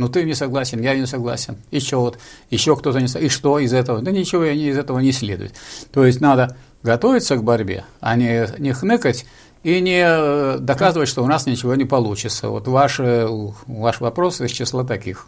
Ну 0.00 0.08
ты 0.08 0.24
не 0.24 0.32
согласен, 0.32 0.80
я 0.80 0.94
не 0.94 1.04
согласен. 1.04 1.58
Еще 1.70 1.96
вот, 1.96 2.18
еще 2.48 2.74
кто-то 2.74 3.00
не 3.00 3.06
согласен. 3.06 3.26
И 3.26 3.28
что 3.28 3.58
из 3.58 3.74
этого? 3.74 4.00
Да 4.00 4.10
ничего 4.10 4.44
из 4.44 4.78
этого 4.78 4.98
не 4.98 5.12
следует. 5.12 5.52
То 5.92 6.06
есть 6.06 6.22
надо 6.22 6.56
готовиться 6.82 7.36
к 7.36 7.44
борьбе, 7.44 7.84
а 8.00 8.16
не, 8.16 8.46
не 8.58 8.72
хныкать 8.72 9.26
и 9.62 9.78
не 9.82 10.02
э, 10.02 10.56
доказывать, 10.58 11.06
что 11.06 11.22
у 11.22 11.26
нас 11.26 11.44
ничего 11.44 11.74
не 11.74 11.84
получится. 11.84 12.48
Вот 12.48 12.66
ваш, 12.66 12.98
ваш 12.98 14.00
вопрос 14.00 14.40
из 14.40 14.50
числа 14.52 14.84
таких. 14.84 15.26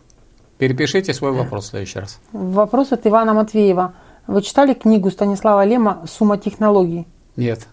Перепишите 0.57 1.13
свой 1.13 1.33
вопрос 1.33 1.67
в 1.67 1.69
следующий 1.69 1.99
раз. 1.99 2.19
Вопрос 2.33 2.93
от 2.93 3.07
Ивана 3.07 3.35
Матвеева. 3.35 3.93
Вы 4.27 4.41
читали 4.41 4.73
книгу 4.73 5.11
Станислава 5.11 5.67
Лема 5.67 6.07
«Сумма 6.09 6.39
технологий»? 6.39 7.07
Нет. 7.37 7.69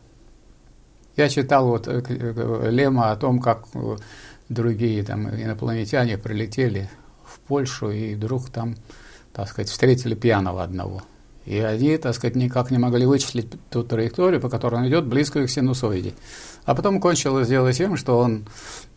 Я 1.16 1.30
читал 1.30 1.66
вот 1.66 1.88
э, 1.88 2.02
э, 2.10 2.70
Лема 2.70 3.12
о 3.12 3.16
том, 3.16 3.40
как 3.40 3.68
другие 4.50 5.04
там 5.04 5.30
инопланетяне 5.30 6.18
прилетели 6.18 6.90
в 7.24 7.40
Польшу 7.40 7.92
и 7.92 8.16
вдруг 8.16 8.50
там, 8.50 8.76
так 9.34 9.48
сказать, 9.48 9.70
встретили 9.70 10.16
пьяного 10.16 10.64
одного. 10.64 11.04
И 11.46 11.58
они, 11.60 11.98
так 11.98 12.14
сказать, 12.14 12.36
никак 12.36 12.70
не 12.70 12.78
могли 12.78 13.06
вычислить 13.06 13.48
ту 13.70 13.84
траекторию, 13.84 14.42
по 14.42 14.50
которой 14.50 14.76
он 14.76 14.88
идет, 14.88 15.08
близкую 15.08 15.48
к 15.48 15.50
синусоиде. 15.50 16.14
А 16.66 16.76
потом 16.76 17.00
кончилось 17.00 17.48
дело 17.48 17.74
тем, 17.74 17.98
что 17.98 18.20
он 18.20 18.46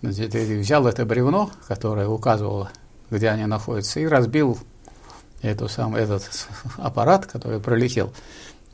значит, 0.03 0.35
взял 0.35 0.87
это 0.87 1.07
бревно, 1.07 1.51
которое 1.67 2.09
указывало, 2.09 2.71
где 3.11 3.29
они 3.29 3.47
находятся, 3.47 4.01
и 4.01 4.07
разбил 4.07 4.59
эту 5.41 5.69
сам, 5.69 5.95
этот 5.95 6.29
аппарат, 6.77 7.27
который 7.27 7.61
пролетел. 7.61 8.13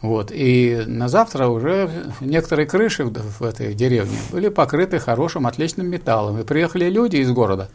Вот. 0.00 0.30
И 0.32 0.84
на 0.86 1.08
завтра 1.08 1.48
уже 1.48 1.90
некоторые 2.20 2.66
крыши 2.66 3.04
в, 3.04 3.42
этой 3.42 3.74
деревне 3.74 4.16
были 4.30 4.48
покрыты 4.48 4.98
хорошим, 4.98 5.46
отличным 5.46 5.88
металлом. 5.88 6.38
И 6.38 6.44
приехали 6.44 6.88
люди 6.88 7.16
из 7.16 7.30
города 7.32 7.68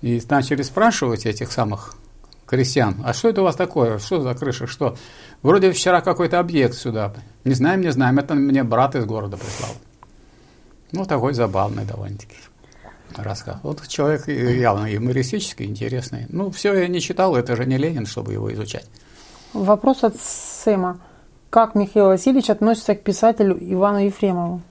и 0.00 0.22
начали 0.28 0.62
спрашивать 0.62 1.26
этих 1.26 1.52
самых 1.52 1.94
крестьян, 2.46 2.96
а 3.04 3.12
что 3.12 3.28
это 3.28 3.42
у 3.42 3.44
вас 3.44 3.54
такое, 3.54 3.98
что 3.98 4.20
за 4.22 4.34
крыша, 4.34 4.66
что? 4.66 4.96
Вроде 5.42 5.70
вчера 5.70 6.00
какой-то 6.00 6.40
объект 6.40 6.74
сюда. 6.74 7.14
Не 7.44 7.54
знаем, 7.54 7.80
не 7.80 7.92
знаем, 7.92 8.18
это 8.18 8.34
мне 8.34 8.64
брат 8.64 8.96
из 8.96 9.04
города 9.04 9.36
прислал. 9.36 9.70
Ну, 10.90 11.04
такой 11.04 11.32
забавный 11.32 11.84
довольно-таки 11.84 12.34
рассказ. 13.16 13.58
Вот 13.62 13.86
человек 13.86 14.26
явно 14.26 14.92
юмористический, 14.92 15.66
интересный. 15.66 16.26
Ну, 16.28 16.50
все 16.50 16.74
я 16.74 16.88
не 16.88 17.00
читал, 17.00 17.36
это 17.36 17.54
же 17.54 17.66
не 17.66 17.76
Ленин, 17.76 18.06
чтобы 18.06 18.32
его 18.32 18.52
изучать. 18.52 18.86
Вопрос 19.52 20.02
от 20.02 20.16
Сэма. 20.20 20.98
Как 21.50 21.74
Михаил 21.74 22.06
Васильевич 22.06 22.48
относится 22.48 22.94
к 22.94 23.02
писателю 23.02 23.58
Ивану 23.60 23.98
Ефремову? 23.98 24.62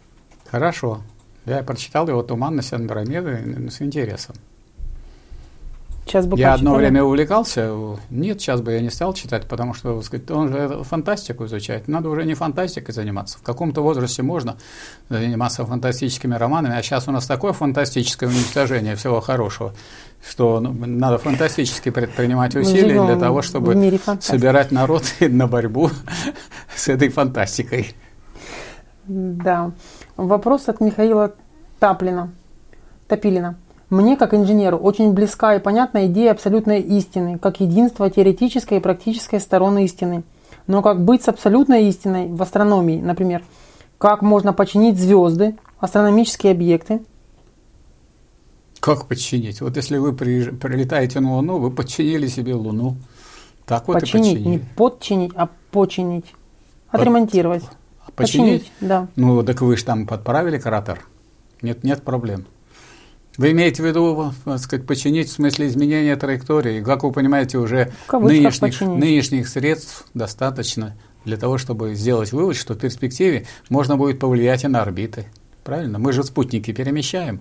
Хорошо. 0.50 1.02
Я 1.46 1.62
прочитал 1.62 2.08
его 2.08 2.24
«Туманность 2.24 2.72
Андромеды» 2.72 3.70
с 3.70 3.82
интересом. 3.82 4.36
Сейчас 6.10 6.26
бы 6.26 6.40
я 6.40 6.56
одно 6.56 6.74
время 6.74 7.04
увлекался. 7.04 7.72
Нет, 8.10 8.42
сейчас 8.42 8.62
бы 8.62 8.72
я 8.72 8.82
не 8.82 8.90
стал 8.90 9.14
читать, 9.14 9.48
потому 9.48 9.76
что 9.76 10.02
сказать, 10.02 10.32
он 10.32 10.52
же 10.52 10.84
фантастику 10.84 11.46
изучает. 11.46 11.88
Надо 11.88 12.10
уже 12.10 12.26
не 12.26 12.34
фантастикой 12.34 12.96
заниматься. 12.96 13.38
В 13.38 13.44
каком-то 13.44 13.84
возрасте 13.84 14.24
можно 14.24 14.58
заниматься 15.10 15.64
фантастическими 15.68 16.34
романами, 16.34 16.76
а 16.76 16.82
сейчас 16.82 17.08
у 17.08 17.12
нас 17.12 17.28
такое 17.28 17.54
фантастическое 17.54 18.26
уничтожение 18.26 18.96
всего 18.96 19.22
хорошего, 19.22 19.76
что 20.28 20.60
ну, 20.60 20.74
надо 20.74 21.20
фантастически 21.20 21.92
предпринимать 21.92 22.56
усилия 22.56 23.06
для 23.06 23.16
того, 23.16 23.44
чтобы 23.44 23.76
собирать 24.20 24.72
народ 24.72 25.04
на 25.20 25.46
борьбу 25.46 25.92
с 26.76 26.88
этой 26.88 27.10
фантастикой. 27.10 27.94
Да. 29.06 29.74
Вопрос 30.18 30.70
от 30.70 30.82
Михаила 30.82 31.36
Таплина. 31.80 32.32
Топилина. 33.08 33.58
Мне, 33.90 34.18
как 34.18 34.36
инженеру, 34.36 34.78
очень 34.78 35.14
близка 35.14 35.56
и 35.56 35.60
понятна 35.60 36.06
идея 36.06 36.32
абсолютной 36.32 36.80
истины, 36.80 37.40
как 37.40 37.60
единство 37.60 38.10
теоретической 38.10 38.78
и 38.78 38.82
практической 38.82 39.40
стороны 39.40 39.86
истины. 39.86 40.24
Но 40.68 40.84
как 40.84 41.04
быть 41.04 41.24
с 41.24 41.28
абсолютной 41.28 41.86
истиной 41.90 42.28
в 42.28 42.42
астрономии, 42.42 43.02
например? 43.02 43.44
Как 43.98 44.22
можно 44.22 44.54
починить 44.54 45.00
звезды, 45.00 45.56
астрономические 45.80 46.52
объекты? 46.52 47.02
Как 48.80 49.08
починить? 49.08 49.60
Вот 49.60 49.76
если 49.76 49.98
вы 49.98 50.14
прилетаете 50.14 51.20
на 51.20 51.36
Луну, 51.36 51.58
вы 51.58 51.72
подчинили 51.72 52.28
себе 52.28 52.54
Луну. 52.54 52.96
Так 53.66 53.88
вот 53.88 54.00
починить, 54.00 54.34
и 54.34 54.36
починили. 54.36 54.48
не 54.48 54.60
подчинить, 54.60 55.32
а 55.36 55.50
починить. 55.72 56.26
Отремонтировать. 56.92 57.64
Починить? 58.16 58.64
починить? 58.64 58.72
Да. 58.82 59.08
Ну, 59.16 59.44
так 59.44 59.62
вы 59.62 59.76
же 59.76 59.84
там 59.84 60.06
подправили 60.06 60.60
кратер. 60.60 61.06
Нет, 61.62 61.84
нет 61.84 62.04
проблем. 62.04 62.46
Вы 63.40 63.52
имеете 63.52 63.82
в 63.82 63.86
виду, 63.86 64.34
так 64.44 64.60
сказать, 64.60 64.86
починить 64.86 65.30
в 65.30 65.32
смысле 65.32 65.68
изменения 65.68 66.18
траектории? 66.18 66.84
Как 66.84 67.04
вы 67.04 67.14
понимаете, 67.14 67.58
уже 67.58 67.94
нынешних, 68.12 68.82
нынешних 68.82 69.48
средств 69.48 70.06
достаточно 70.14 70.98
для 71.24 71.38
того, 71.38 71.58
чтобы 71.58 71.96
сделать 71.96 72.34
вывод, 72.34 72.58
что 72.58 72.74
в 72.74 72.78
перспективе 72.78 73.48
можно 73.70 73.96
будет 73.96 74.20
повлиять 74.20 74.66
и 74.66 74.68
на 74.68 74.82
орбиты. 74.82 75.28
Правильно? 75.64 76.00
Мы 76.00 76.12
же 76.12 76.26
спутники 76.26 76.74
перемещаем. 76.74 77.40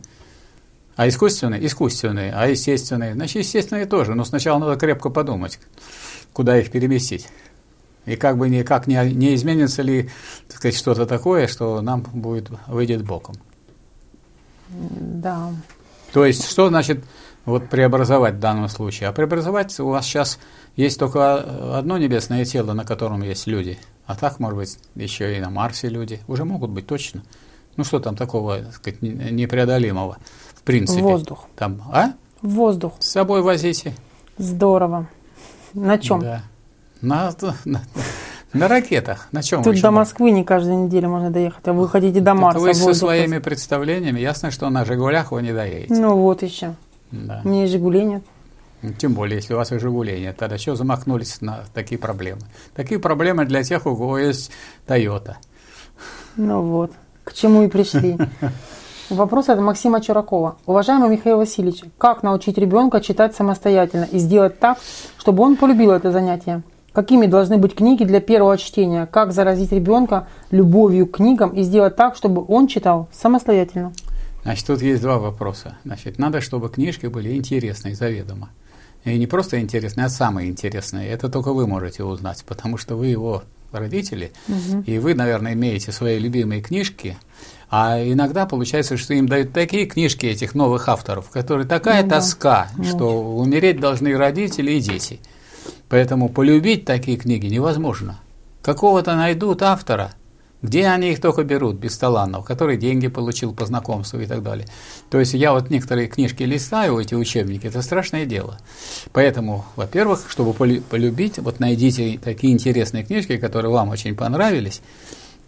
А 0.94 1.08
искусственные? 1.08 1.66
Искусственные. 1.66 2.32
А 2.32 2.46
естественные? 2.46 3.14
Значит, 3.14 3.42
естественные 3.42 3.86
тоже. 3.86 4.14
Но 4.14 4.22
сначала 4.22 4.60
надо 4.60 4.76
крепко 4.76 5.10
подумать, 5.10 5.58
куда 6.32 6.60
их 6.60 6.70
переместить. 6.70 7.26
И 8.06 8.14
как 8.14 8.38
бы 8.38 8.48
никак 8.48 8.86
не, 8.86 8.94
не 9.14 9.34
изменится 9.34 9.82
ли 9.82 10.10
так 10.46 10.58
сказать, 10.58 10.76
что-то 10.76 11.06
такое, 11.06 11.48
что 11.48 11.80
нам 11.82 12.02
будет, 12.02 12.50
выйдет 12.68 13.02
боком. 13.02 13.34
Да. 14.70 15.50
То 16.12 16.24
есть, 16.24 16.48
что 16.48 16.68
значит 16.68 17.04
вот 17.44 17.68
преобразовать 17.68 18.34
в 18.34 18.38
данном 18.40 18.68
случае? 18.68 19.08
А 19.08 19.12
преобразовать 19.12 19.78
у 19.80 19.88
вас 19.88 20.06
сейчас 20.06 20.38
есть 20.76 20.98
только 20.98 21.78
одно 21.78 21.98
небесное 21.98 22.44
тело, 22.44 22.72
на 22.72 22.84
котором 22.84 23.22
есть 23.22 23.46
люди. 23.46 23.78
А 24.06 24.16
так, 24.16 24.40
может 24.40 24.56
быть, 24.56 24.78
еще 24.94 25.36
и 25.36 25.40
на 25.40 25.50
Марсе 25.50 25.88
люди. 25.88 26.20
Уже 26.28 26.44
могут 26.44 26.70
быть 26.70 26.86
точно. 26.86 27.22
Ну, 27.76 27.84
что 27.84 28.00
там 28.00 28.16
такого, 28.16 28.58
так 28.58 28.74
сказать, 28.74 29.02
непреодолимого, 29.02 30.18
в 30.54 30.62
принципе? 30.62 31.02
Воздух. 31.02 31.46
Там, 31.56 31.82
а? 31.92 32.12
Воздух. 32.42 32.94
С 33.00 33.10
собой 33.10 33.42
возите. 33.42 33.94
Здорово. 34.38 35.08
На 35.74 35.98
чем? 35.98 36.20
Да. 36.20 36.42
На, 37.00 37.32
на, 37.64 37.82
на 38.52 38.68
ракетах. 38.68 39.28
На 39.32 39.42
чем 39.42 39.62
Тут 39.62 39.80
до 39.80 39.90
Москвы 39.90 40.30
не 40.30 40.44
каждую 40.44 40.84
неделю 40.86 41.10
можно 41.10 41.30
доехать, 41.30 41.66
а 41.68 41.72
вы 41.72 41.88
хотите 41.88 42.20
до 42.20 42.34
Марса. 42.34 42.58
Вы 42.58 42.74
со 42.74 42.94
своими 42.94 43.38
представлениями, 43.38 44.20
ясно, 44.20 44.50
что 44.50 44.70
на 44.70 44.84
«Жигулях» 44.84 45.32
вы 45.32 45.42
не 45.42 45.52
доедете. 45.52 45.94
Ну 45.94 46.16
вот 46.16 46.42
еще. 46.42 46.74
Да. 47.10 47.42
У 47.44 47.48
меня 47.48 47.64
и 47.64 47.66
«Жигулей» 47.66 48.04
нет. 48.04 48.22
Ну, 48.80 48.92
тем 48.92 49.14
более, 49.14 49.36
если 49.36 49.54
у 49.54 49.56
вас 49.56 49.72
и 49.72 49.78
«Жигулей» 49.78 50.20
нет, 50.20 50.36
тогда 50.36 50.56
что 50.56 50.76
замахнулись 50.76 51.40
на 51.40 51.64
такие 51.74 51.98
проблемы? 51.98 52.42
Такие 52.74 53.00
проблемы 53.00 53.44
для 53.44 53.62
тех, 53.64 53.86
у 53.86 53.96
кого 53.96 54.18
есть 54.18 54.50
«Тойота». 54.86 55.38
Ну 56.36 56.62
вот, 56.62 56.92
к 57.24 57.34
чему 57.34 57.64
и 57.64 57.68
пришли. 57.68 58.16
Вопрос 59.10 59.48
от 59.48 59.58
Максима 59.58 60.00
Чуракова. 60.00 60.58
Уважаемый 60.66 61.08
Михаил 61.08 61.38
Васильевич, 61.38 61.82
как 61.96 62.22
научить 62.22 62.58
ребенка 62.58 63.00
читать 63.00 63.34
самостоятельно 63.34 64.04
и 64.04 64.18
сделать 64.18 64.58
так, 64.60 64.78
чтобы 65.18 65.42
он 65.42 65.56
полюбил 65.56 65.92
это 65.92 66.12
занятие? 66.12 66.62
Какими 66.92 67.26
должны 67.26 67.58
быть 67.58 67.74
книги 67.74 68.04
для 68.04 68.20
первого 68.20 68.56
чтения? 68.58 69.06
Как 69.06 69.32
заразить 69.32 69.72
ребенка 69.72 70.26
любовью 70.50 71.06
к 71.06 71.16
книгам 71.16 71.50
и 71.50 71.62
сделать 71.62 71.96
так, 71.96 72.16
чтобы 72.16 72.44
он 72.46 72.66
читал 72.66 73.08
самостоятельно? 73.12 73.92
Значит, 74.42 74.66
тут 74.66 74.82
есть 74.82 75.02
два 75.02 75.18
вопроса. 75.18 75.76
Значит, 75.84 76.18
надо, 76.18 76.40
чтобы 76.40 76.68
книжки 76.70 77.06
были 77.06 77.36
интересные 77.36 77.94
заведомо. 77.94 78.50
И 79.04 79.16
не 79.18 79.26
просто 79.26 79.60
интересные, 79.60 80.06
а 80.06 80.08
самые 80.08 80.48
интересные. 80.48 81.08
Это 81.08 81.28
только 81.28 81.52
вы 81.52 81.66
можете 81.66 82.02
узнать, 82.02 82.44
потому 82.46 82.76
что 82.78 82.96
вы 82.96 83.08
его 83.08 83.42
родители, 83.72 84.32
угу. 84.48 84.82
и 84.86 84.98
вы, 84.98 85.14
наверное, 85.14 85.52
имеете 85.52 85.92
свои 85.92 86.18
любимые 86.18 86.62
книжки, 86.62 87.18
а 87.70 88.02
иногда 88.02 88.46
получается, 88.46 88.96
что 88.96 89.12
им 89.14 89.28
дают 89.28 89.52
такие 89.52 89.86
книжки 89.86 90.26
этих 90.26 90.54
новых 90.54 90.88
авторов, 90.88 91.28
которые 91.28 91.66
такая 91.66 92.02
ну, 92.02 92.08
тоска, 92.08 92.68
да. 92.76 92.84
что 92.84 93.36
умереть 93.36 93.78
должны 93.78 94.16
родители, 94.16 94.72
и 94.72 94.80
дети. 94.80 95.20
Поэтому 95.88 96.28
полюбить 96.28 96.84
такие 96.84 97.16
книги 97.16 97.46
невозможно. 97.46 98.20
Какого-то 98.62 99.16
найдут 99.16 99.62
автора, 99.62 100.12
где 100.60 100.88
они 100.88 101.12
их 101.12 101.20
только 101.20 101.44
берут, 101.44 101.76
без 101.76 101.96
талантов, 101.96 102.44
который 102.44 102.76
деньги 102.76 103.06
получил 103.08 103.54
по 103.54 103.64
знакомству 103.64 104.20
и 104.20 104.26
так 104.26 104.42
далее. 104.42 104.66
То 105.08 105.20
есть 105.20 105.32
я 105.34 105.52
вот 105.52 105.70
некоторые 105.70 106.08
книжки 106.08 106.42
листаю, 106.42 106.98
эти 106.98 107.14
учебники, 107.14 107.68
это 107.68 107.80
страшное 107.80 108.26
дело. 108.26 108.58
Поэтому, 109.12 109.64
во-первых, 109.76 110.26
чтобы 110.28 110.52
полюбить, 110.52 111.38
вот 111.38 111.60
найдите 111.60 112.18
такие 112.22 112.52
интересные 112.52 113.04
книжки, 113.04 113.36
которые 113.36 113.70
вам 113.70 113.90
очень 113.90 114.16
понравились, 114.16 114.82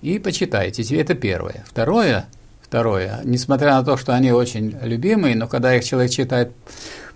и 0.01 0.19
почитайте. 0.19 0.83
Это 0.97 1.15
первое. 1.15 1.65
Второе, 1.69 2.27
второе, 2.63 3.21
несмотря 3.25 3.75
на 3.75 3.85
то, 3.85 3.97
что 3.97 4.15
они 4.15 4.33
очень 4.33 4.79
любимые, 4.81 5.35
но 5.35 5.49
когда 5.49 5.75
их 5.75 5.85
человек 5.85 6.13
читает 6.13 6.53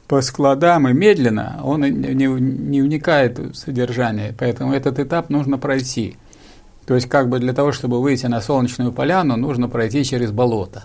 по 0.07 0.21
складам 0.21 0.89
и 0.89 0.93
медленно, 0.93 1.61
он 1.63 1.81
не, 1.81 2.27
не 2.27 2.83
вникает 2.83 3.39
в 3.39 3.55
содержание, 3.55 4.35
поэтому 4.39 4.73
этот 4.73 4.99
этап 4.99 5.31
нужно 5.31 5.59
пройти. 5.59 6.17
То 6.87 6.95
есть 6.95 7.09
как 7.09 7.29
бы 7.29 7.39
для 7.39 7.55
того, 7.55 7.73
чтобы 7.73 8.03
выйти 8.03 8.27
на 8.27 8.41
солнечную 8.41 8.93
поляну, 8.93 9.37
нужно 9.37 9.69
пройти 9.69 10.05
через 10.05 10.31
болото. 10.31 10.85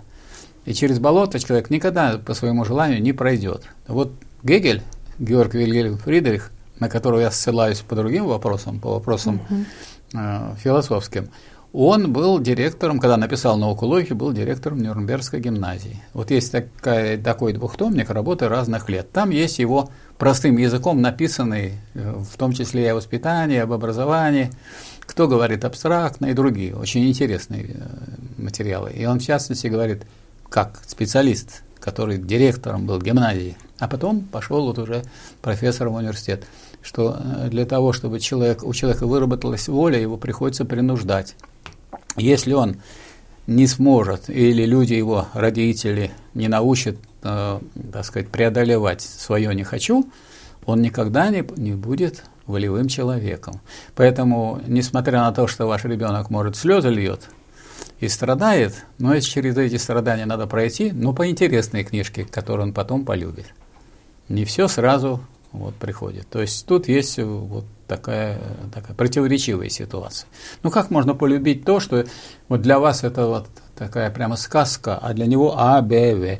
И 0.65 0.73
через 0.73 0.99
болото 0.99 1.39
человек 1.39 1.69
никогда 1.69 2.17
по 2.17 2.33
своему 2.33 2.63
желанию 2.63 3.01
не 3.01 3.11
пройдет. 3.11 3.63
Вот 3.87 4.13
Гегель, 4.43 4.81
Георг 5.19 5.53
Вильгельм 5.53 5.97
Фридрих, 5.97 6.51
на 6.79 6.89
которого 6.89 7.19
я 7.19 7.31
ссылаюсь 7.31 7.79
по 7.81 7.95
другим 7.95 8.25
вопросам, 8.25 8.79
по 8.79 8.91
вопросам 8.91 9.41
uh-huh. 9.49 10.53
э, 10.53 10.55
философским, 10.63 11.29
он 11.71 12.11
был 12.11 12.39
директором, 12.39 12.99
когда 12.99 13.15
написал 13.17 13.57
науку 13.57 13.85
логики, 13.85 14.13
был 14.13 14.33
директором 14.33 14.79
Нюрнбергской 14.79 15.39
гимназии. 15.39 16.01
Вот 16.13 16.31
есть 16.31 16.51
такая, 16.51 17.17
такой 17.21 17.53
двухтомник 17.53 18.09
работы 18.09 18.47
разных 18.47 18.89
лет. 18.89 19.11
Там 19.11 19.29
есть 19.29 19.59
его 19.59 19.89
простым 20.17 20.57
языком 20.57 21.01
написанный, 21.01 21.73
э, 21.93 22.13
в 22.19 22.37
том 22.37 22.53
числе 22.53 22.85
и 22.85 22.87
о 22.87 22.95
воспитании, 22.95 23.57
об 23.57 23.71
образовании, 23.71 24.49
кто 25.01 25.27
говорит 25.27 25.63
абстрактно 25.63 26.27
и 26.27 26.33
другие, 26.33 26.75
очень 26.75 27.07
интересные 27.07 27.75
э, 27.75 28.41
материалы. 28.41 28.91
И 28.91 29.05
он 29.05 29.19
в 29.19 29.23
частности 29.23 29.67
говорит, 29.67 30.03
как 30.49 30.81
специалист, 30.87 31.61
который 31.79 32.17
директором 32.17 32.87
был 32.87 32.99
гимназии, 32.99 33.55
а 33.77 33.87
потом 33.87 34.21
пошел 34.21 34.65
вот 34.65 34.79
уже 34.79 35.03
профессором 35.41 35.93
в 35.93 35.97
университет, 35.97 36.45
что 36.81 37.17
э, 37.19 37.49
для 37.49 37.65
того, 37.65 37.93
чтобы 37.93 38.19
человек, 38.19 38.63
у 38.63 38.73
человека 38.73 39.05
выработалась 39.05 39.67
воля, 39.67 39.99
его 39.99 40.17
приходится 40.17 40.65
принуждать. 40.65 41.35
Если 42.19 42.53
он 42.53 42.77
не 43.47 43.65
сможет, 43.65 44.29
или 44.29 44.65
люди 44.65 44.93
его, 44.93 45.27
родители, 45.33 46.11
не 46.33 46.47
научат, 46.47 46.97
э, 47.23 47.59
так 47.91 48.05
сказать, 48.05 48.29
преодолевать 48.29 49.01
свое 49.01 49.53
«не 49.55 49.63
хочу», 49.63 50.09
он 50.65 50.81
никогда 50.81 51.29
не, 51.29 51.43
не 51.57 51.73
будет 51.73 52.23
волевым 52.45 52.87
человеком. 52.87 53.61
Поэтому, 53.95 54.61
несмотря 54.67 55.21
на 55.21 55.31
то, 55.31 55.47
что 55.47 55.65
ваш 55.65 55.83
ребенок, 55.85 56.29
может, 56.29 56.55
слезы 56.55 56.89
льет 56.89 57.29
и 57.99 58.07
страдает, 58.07 58.85
но 58.97 59.19
через 59.19 59.57
эти 59.57 59.77
страдания 59.77 60.25
надо 60.25 60.47
пройти, 60.47 60.91
но 60.91 61.13
по 61.13 61.27
интересной 61.27 61.83
книжке, 61.83 62.25
которую 62.25 62.67
он 62.67 62.73
потом 62.73 63.05
полюбит. 63.05 63.47
Не 64.27 64.45
все 64.45 64.67
сразу 64.67 65.21
вот, 65.51 65.75
приходит. 65.75 66.27
То 66.29 66.41
есть 66.41 66.65
тут 66.65 66.87
есть 66.87 67.17
вот 67.19 67.65
такая, 67.87 68.39
такая 68.73 68.95
противоречивая 68.95 69.69
ситуация. 69.69 70.27
Ну 70.63 70.69
как 70.71 70.91
можно 70.91 71.15
полюбить 71.15 71.65
то, 71.65 71.79
что 71.79 72.05
вот 72.47 72.61
для 72.61 72.79
вас 72.79 73.03
это 73.03 73.25
вот 73.25 73.47
такая 73.75 74.11
прямо 74.11 74.35
сказка, 74.35 74.97
а 74.97 75.13
для 75.13 75.25
него 75.25 75.55
А, 75.57 75.81
Б, 75.81 76.15
В. 76.15 76.39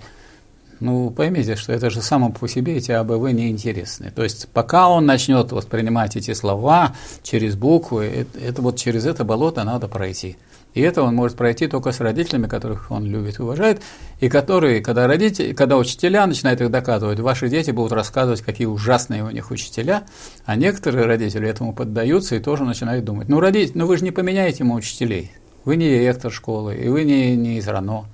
Ну, 0.80 1.10
поймите, 1.10 1.58
что 1.58 1.74
это 1.74 1.90
же 1.90 2.02
само 2.02 2.32
по 2.32 2.48
себе 2.48 2.78
эти 2.78 2.92
АБВ 2.92 3.34
неинтересны. 3.34 4.12
То 4.12 4.24
есть, 4.24 4.48
пока 4.50 4.88
он 4.88 5.06
начнет 5.06 5.52
воспринимать 5.52 6.16
эти 6.16 6.34
слова 6.34 6.96
через 7.22 7.56
буквы, 7.56 8.06
это, 8.06 8.40
это 8.40 8.62
вот 8.62 8.78
через 8.78 9.06
это 9.06 9.26
болото 9.26 9.64
надо 9.66 9.90
пройти. 9.90 10.38
И 10.74 10.82
это 10.82 11.02
он 11.02 11.16
может 11.16 11.36
пройти 11.36 11.68
только 11.68 11.92
с 11.92 12.00
родителями, 12.00 12.48
которых 12.48 12.92
он 12.92 13.06
любит 13.06 13.40
и 13.40 13.42
уважает, 13.42 13.82
и 14.20 14.30
которые, 14.30 14.82
когда 14.82 15.08
родители, 15.08 15.54
когда 15.54 15.78
учителя 15.78 16.26
начинают 16.28 16.62
их 16.62 16.70
доказывать, 16.70 17.20
ваши 17.20 17.50
дети 17.50 17.72
будут 17.72 17.92
рассказывать, 17.92 18.42
какие 18.42 18.68
ужасные 18.68 19.24
у 19.24 19.30
них 19.32 19.50
учителя, 19.52 20.04
а 20.46 20.56
некоторые 20.56 21.06
родители 21.06 21.48
этому 21.48 21.74
поддаются 21.74 22.36
и 22.36 22.40
тоже 22.40 22.66
начинают 22.66 23.04
думать, 23.04 23.30
ну, 23.30 23.40
родитель, 23.40 23.72
ну 23.76 23.88
вы 23.88 23.98
же 23.98 24.04
не 24.04 24.12
поменяете 24.12 24.60
ему 24.60 24.76
учителей, 24.76 25.32
вы 25.66 25.76
не 25.76 25.90
директор 25.90 26.32
школы, 26.32 26.76
и 26.76 26.88
вы 26.88 27.04
не, 27.04 27.36
не 27.36 27.58
из 27.58 27.68
РАНО. 27.68 28.06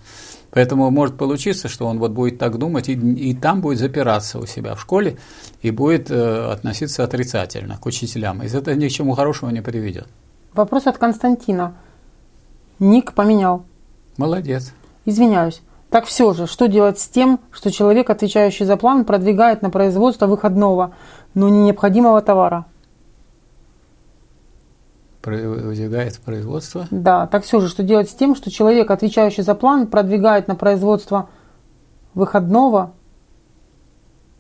Поэтому 0.56 0.90
может 0.90 1.18
получиться, 1.18 1.68
что 1.68 1.86
он 1.86 2.00
вот 2.00 2.12
будет 2.12 2.40
так 2.40 2.58
думать 2.58 2.88
и, 2.88 2.94
и 2.94 3.36
там 3.36 3.60
будет 3.60 3.78
запираться 3.78 4.40
у 4.40 4.46
себя 4.46 4.76
в 4.76 4.82
школе 4.82 5.18
и 5.62 5.70
будет 5.70 6.10
э, 6.10 6.50
относиться 6.50 7.04
отрицательно 7.04 7.78
к 7.78 7.86
учителям. 7.86 8.42
И 8.42 8.48
это 8.48 8.74
ни 8.74 8.88
к 8.88 8.92
чему 8.92 9.16
хорошему 9.16 9.52
не 9.52 9.62
приведет. 9.62 10.08
Вопрос 10.54 10.88
от 10.88 10.98
Константина. 10.98 11.76
Ник 12.80 13.14
поменял. 13.14 13.64
Молодец. 14.18 14.74
Извиняюсь. 15.06 15.62
Так 15.90 16.06
все 16.06 16.34
же, 16.34 16.48
что 16.48 16.68
делать 16.68 17.00
с 17.00 17.08
тем, 17.08 17.40
что 17.52 17.72
человек, 17.72 18.10
отвечающий 18.10 18.66
за 18.66 18.76
план, 18.76 19.06
продвигает 19.06 19.62
на 19.62 19.70
производство 19.70 20.28
выходного, 20.28 20.94
но 21.34 21.48
не 21.48 21.64
необходимого 21.64 22.22
товара? 22.22 22.66
Выдвигает 25.24 26.20
производство? 26.20 26.88
Да, 26.92 27.28
так 27.28 27.44
все 27.44 27.60
же, 27.60 27.70
что 27.70 27.82
делать 27.82 28.10
с 28.10 28.14
тем, 28.14 28.36
что 28.36 28.52
человек, 28.52 28.92
отвечающий 28.92 29.44
за 29.44 29.56
план, 29.56 29.88
продвигает 29.88 30.48
на 30.48 30.56
производство 30.56 31.30
выходного, 32.14 32.92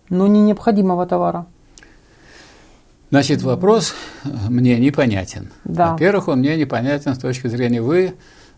но 0.09 0.27
не 0.27 0.41
необходимого 0.41 1.07
товара? 1.07 1.47
Значит, 3.15 3.43
вопрос 3.43 3.95
мне 4.49 4.77
непонятен. 4.77 5.49
Да. 5.63 5.91
Во-первых, 5.91 6.27
он 6.27 6.39
мне 6.39 6.57
непонятен 6.57 7.15
с 7.15 7.17
точки 7.17 7.47
зрения 7.47 7.81
вы, 7.81 8.15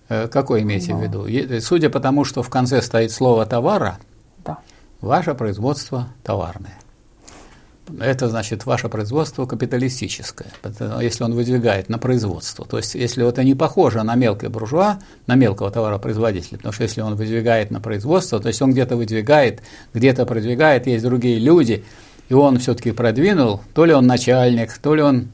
э, 0.10 0.28
какой 0.30 0.64
имеете 0.64 0.94
да. 0.94 0.98
в 0.98 1.04
виду? 1.04 1.62
Судя 1.62 1.92
по 1.92 2.00
тому, 2.00 2.24
что 2.24 2.42
в 2.42 2.50
конце 2.50 2.82
стоит 2.82 3.12
слово 3.12 3.46
товара, 3.46 4.00
да. 4.44 4.58
ваше 5.00 5.36
производство 5.36 6.08
товарное. 6.24 6.74
Это 8.00 8.30
значит 8.30 8.66
ваше 8.66 8.90
производство 8.90 9.46
капиталистическое, 9.46 10.48
если 11.02 11.24
он 11.24 11.36
выдвигает 11.36 11.88
на 11.88 12.00
производство. 12.00 12.66
То 12.66 12.78
есть, 12.78 12.96
если 12.96 13.30
это 13.30 13.44
не 13.44 13.54
похоже 13.54 14.02
на 14.02 14.16
мелкий 14.16 14.48
буржуа, 14.48 14.98
на 15.28 15.36
мелкого 15.36 15.70
товаропроизводителя, 15.70 16.58
потому 16.58 16.74
что 16.74 16.82
если 16.82 17.02
он 17.02 17.14
выдвигает 17.14 17.70
на 17.70 17.80
производство, 17.80 18.40
то 18.40 18.48
есть 18.48 18.60
он 18.60 18.72
где-то 18.72 18.96
выдвигает, 18.98 19.62
где-то 19.94 20.26
продвигает, 20.26 20.88
есть 20.88 21.04
другие 21.04 21.38
люди– 21.38 21.86
и 22.30 22.34
он 22.34 22.60
все-таки 22.60 22.92
продвинул, 22.92 23.62
то 23.74 23.86
ли 23.86 23.94
он 23.94 24.06
начальник, 24.06 24.78
то 24.78 24.96
ли 24.96 25.02
он 25.02 25.30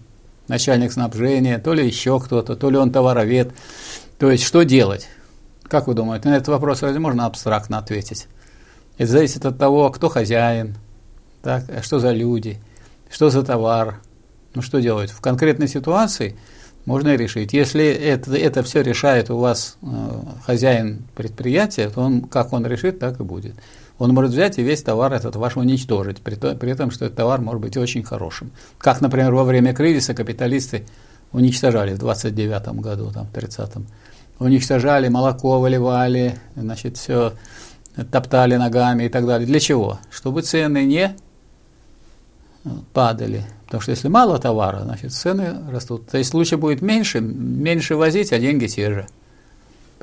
начальник 0.47 0.91
снабжения, 0.91 1.57
то 1.57 1.73
ли 1.73 1.85
еще 1.85 2.19
кто-то, 2.19 2.55
то 2.55 2.69
ли 2.69 2.77
он 2.77 2.91
товаровед. 2.91 3.53
То 4.19 4.29
есть, 4.29 4.43
что 4.43 4.63
делать? 4.63 5.07
Как 5.63 5.87
вы 5.87 5.95
думаете, 5.95 6.29
на 6.29 6.35
этот 6.35 6.49
вопрос 6.49 6.81
разве 6.81 6.99
можно 6.99 7.25
абстрактно 7.25 7.79
ответить? 7.79 8.27
Это 8.97 9.11
зависит 9.11 9.45
от 9.45 9.57
того, 9.57 9.89
кто 9.89 10.09
хозяин, 10.09 10.75
так, 11.41 11.63
а 11.69 11.81
что 11.81 11.99
за 11.99 12.11
люди, 12.11 12.59
что 13.09 13.29
за 13.29 13.43
товар, 13.43 13.99
ну 14.53 14.61
что 14.61 14.79
делать? 14.79 15.09
В 15.09 15.19
конкретной 15.19 15.67
ситуации 15.67 16.37
можно 16.85 17.15
решить. 17.15 17.53
Если 17.53 17.85
это, 17.85 18.35
это 18.35 18.61
все 18.61 18.81
решает 18.81 19.31
у 19.31 19.37
вас 19.37 19.77
э, 19.81 19.87
хозяин 20.45 21.03
предприятия, 21.15 21.89
то 21.89 22.01
он, 22.01 22.21
как 22.21 22.53
он 22.53 22.67
решит, 22.67 22.99
так 22.99 23.19
и 23.19 23.23
будет 23.23 23.55
он 23.99 24.13
может 24.13 24.31
взять 24.31 24.57
и 24.57 24.63
весь 24.63 24.81
товар 24.81 25.13
этот 25.13 25.35
ваш 25.35 25.55
уничтожить, 25.55 26.21
при, 26.21 26.35
то, 26.35 26.55
при 26.55 26.73
том, 26.73 26.91
что 26.91 27.05
этот 27.05 27.17
товар 27.17 27.41
может 27.41 27.61
быть 27.61 27.77
очень 27.77 28.03
хорошим. 28.03 28.51
Как, 28.77 29.01
например, 29.01 29.33
во 29.33 29.43
время 29.43 29.73
кризиса 29.73 30.13
капиталисты 30.13 30.85
уничтожали 31.31 31.93
в 31.93 31.99
29 31.99 32.67
году, 32.79 33.11
там, 33.11 33.27
в 33.27 33.33
30-м. 33.33 33.85
Уничтожали, 34.39 35.07
молоко 35.09 35.59
выливали, 35.59 36.37
значит, 36.55 36.97
все 36.97 37.33
топтали 38.11 38.55
ногами 38.55 39.03
и 39.03 39.09
так 39.09 39.25
далее. 39.25 39.45
Для 39.45 39.59
чего? 39.59 39.99
Чтобы 40.09 40.41
цены 40.41 40.85
не 40.85 41.15
падали. 42.93 43.43
Потому 43.65 43.81
что 43.81 43.91
если 43.91 44.07
мало 44.07 44.39
товара, 44.39 44.81
значит, 44.83 45.13
цены 45.13 45.55
растут. 45.71 46.07
То 46.07 46.17
есть 46.17 46.33
лучше 46.33 46.57
будет 46.57 46.81
меньше, 46.81 47.21
меньше 47.21 47.95
возить, 47.95 48.33
а 48.33 48.39
деньги 48.39 48.67
те 48.67 48.91
же. 48.91 49.07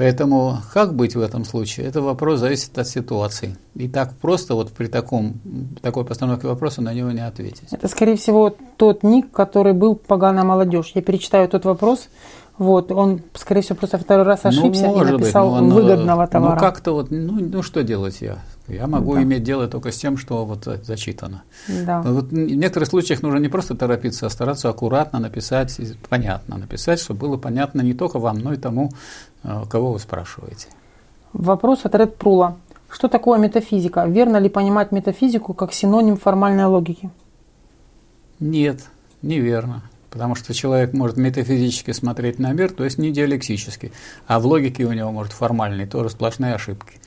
Поэтому 0.00 0.56
как 0.72 0.94
быть 0.94 1.14
в 1.14 1.20
этом 1.20 1.44
случае? 1.44 1.84
Это 1.84 2.00
вопрос 2.00 2.40
зависит 2.40 2.78
от 2.78 2.88
ситуации. 2.88 3.58
И 3.74 3.86
так 3.86 4.14
просто 4.16 4.54
вот 4.54 4.72
при 4.72 4.86
таком, 4.86 5.34
такой 5.82 6.06
постановке 6.06 6.46
вопроса 6.46 6.80
на 6.80 6.94
него 6.94 7.10
не 7.10 7.20
ответить. 7.20 7.68
Это, 7.70 7.86
скорее 7.86 8.16
всего, 8.16 8.56
тот 8.78 9.02
ник, 9.02 9.30
который 9.30 9.74
был 9.74 9.94
«Поганая 9.94 10.42
молодежь». 10.42 10.92
Я 10.94 11.02
перечитаю 11.02 11.50
тот 11.50 11.66
вопрос, 11.66 12.08
вот, 12.56 12.90
он, 12.92 13.20
скорее 13.34 13.60
всего, 13.60 13.76
просто 13.76 13.98
второй 13.98 14.24
раз 14.24 14.44
ну, 14.44 14.48
ошибся 14.48 14.86
ну, 14.86 15.02
и 15.02 15.12
написал 15.12 15.50
быть, 15.50 15.68
но 15.68 15.74
выгодного 15.74 16.26
товара. 16.26 16.54
Ну, 16.54 16.60
как-то 16.60 16.92
вот, 16.92 17.10
ну, 17.10 17.38
ну, 17.38 17.62
что 17.62 17.82
делать 17.82 18.22
я? 18.22 18.38
Я 18.70 18.86
могу 18.86 19.14
да. 19.14 19.22
иметь 19.22 19.42
дело 19.42 19.68
только 19.68 19.92
с 19.92 19.96
тем, 19.96 20.16
что 20.16 20.44
вот 20.44 20.64
зачитано. 20.82 21.42
Да. 21.68 22.02
вот 22.02 22.26
в 22.26 22.32
некоторых 22.32 22.88
случаях 22.88 23.22
нужно 23.22 23.38
не 23.38 23.48
просто 23.48 23.74
торопиться, 23.74 24.26
а 24.26 24.30
стараться 24.30 24.68
аккуратно 24.68 25.18
написать, 25.18 25.78
понятно 26.08 26.58
написать, 26.58 27.00
чтобы 27.00 27.20
было 27.20 27.36
понятно 27.36 27.82
не 27.82 27.94
только 27.94 28.18
вам, 28.18 28.38
но 28.38 28.52
и 28.52 28.56
тому, 28.56 28.90
э, 29.42 29.64
кого 29.70 29.92
вы 29.92 29.98
спрашиваете. 29.98 30.68
Вопрос 31.32 31.80
от 31.84 31.94
Ред 31.94 32.16
Прула. 32.16 32.56
Что 32.90 33.08
такое 33.08 33.38
метафизика? 33.38 34.04
Верно 34.06 34.38
ли 34.38 34.48
понимать 34.48 34.90
метафизику 34.90 35.54
как 35.54 35.72
синоним 35.72 36.16
формальной 36.16 36.64
логики? 36.64 37.10
Нет, 38.40 38.88
неверно. 39.22 39.82
Потому 40.10 40.34
что 40.34 40.52
человек 40.52 40.92
может 40.92 41.16
метафизически 41.16 41.92
смотреть 41.92 42.40
на 42.40 42.52
мир, 42.52 42.72
то 42.72 42.84
есть 42.84 42.98
не 42.98 43.12
диалектически, 43.12 43.92
а 44.26 44.40
в 44.40 44.46
логике 44.46 44.84
у 44.84 44.92
него 44.92 45.12
может 45.12 45.32
формальные 45.32 45.86
тоже 45.86 46.10
сплошные 46.10 46.54
ошибки. 46.54 46.98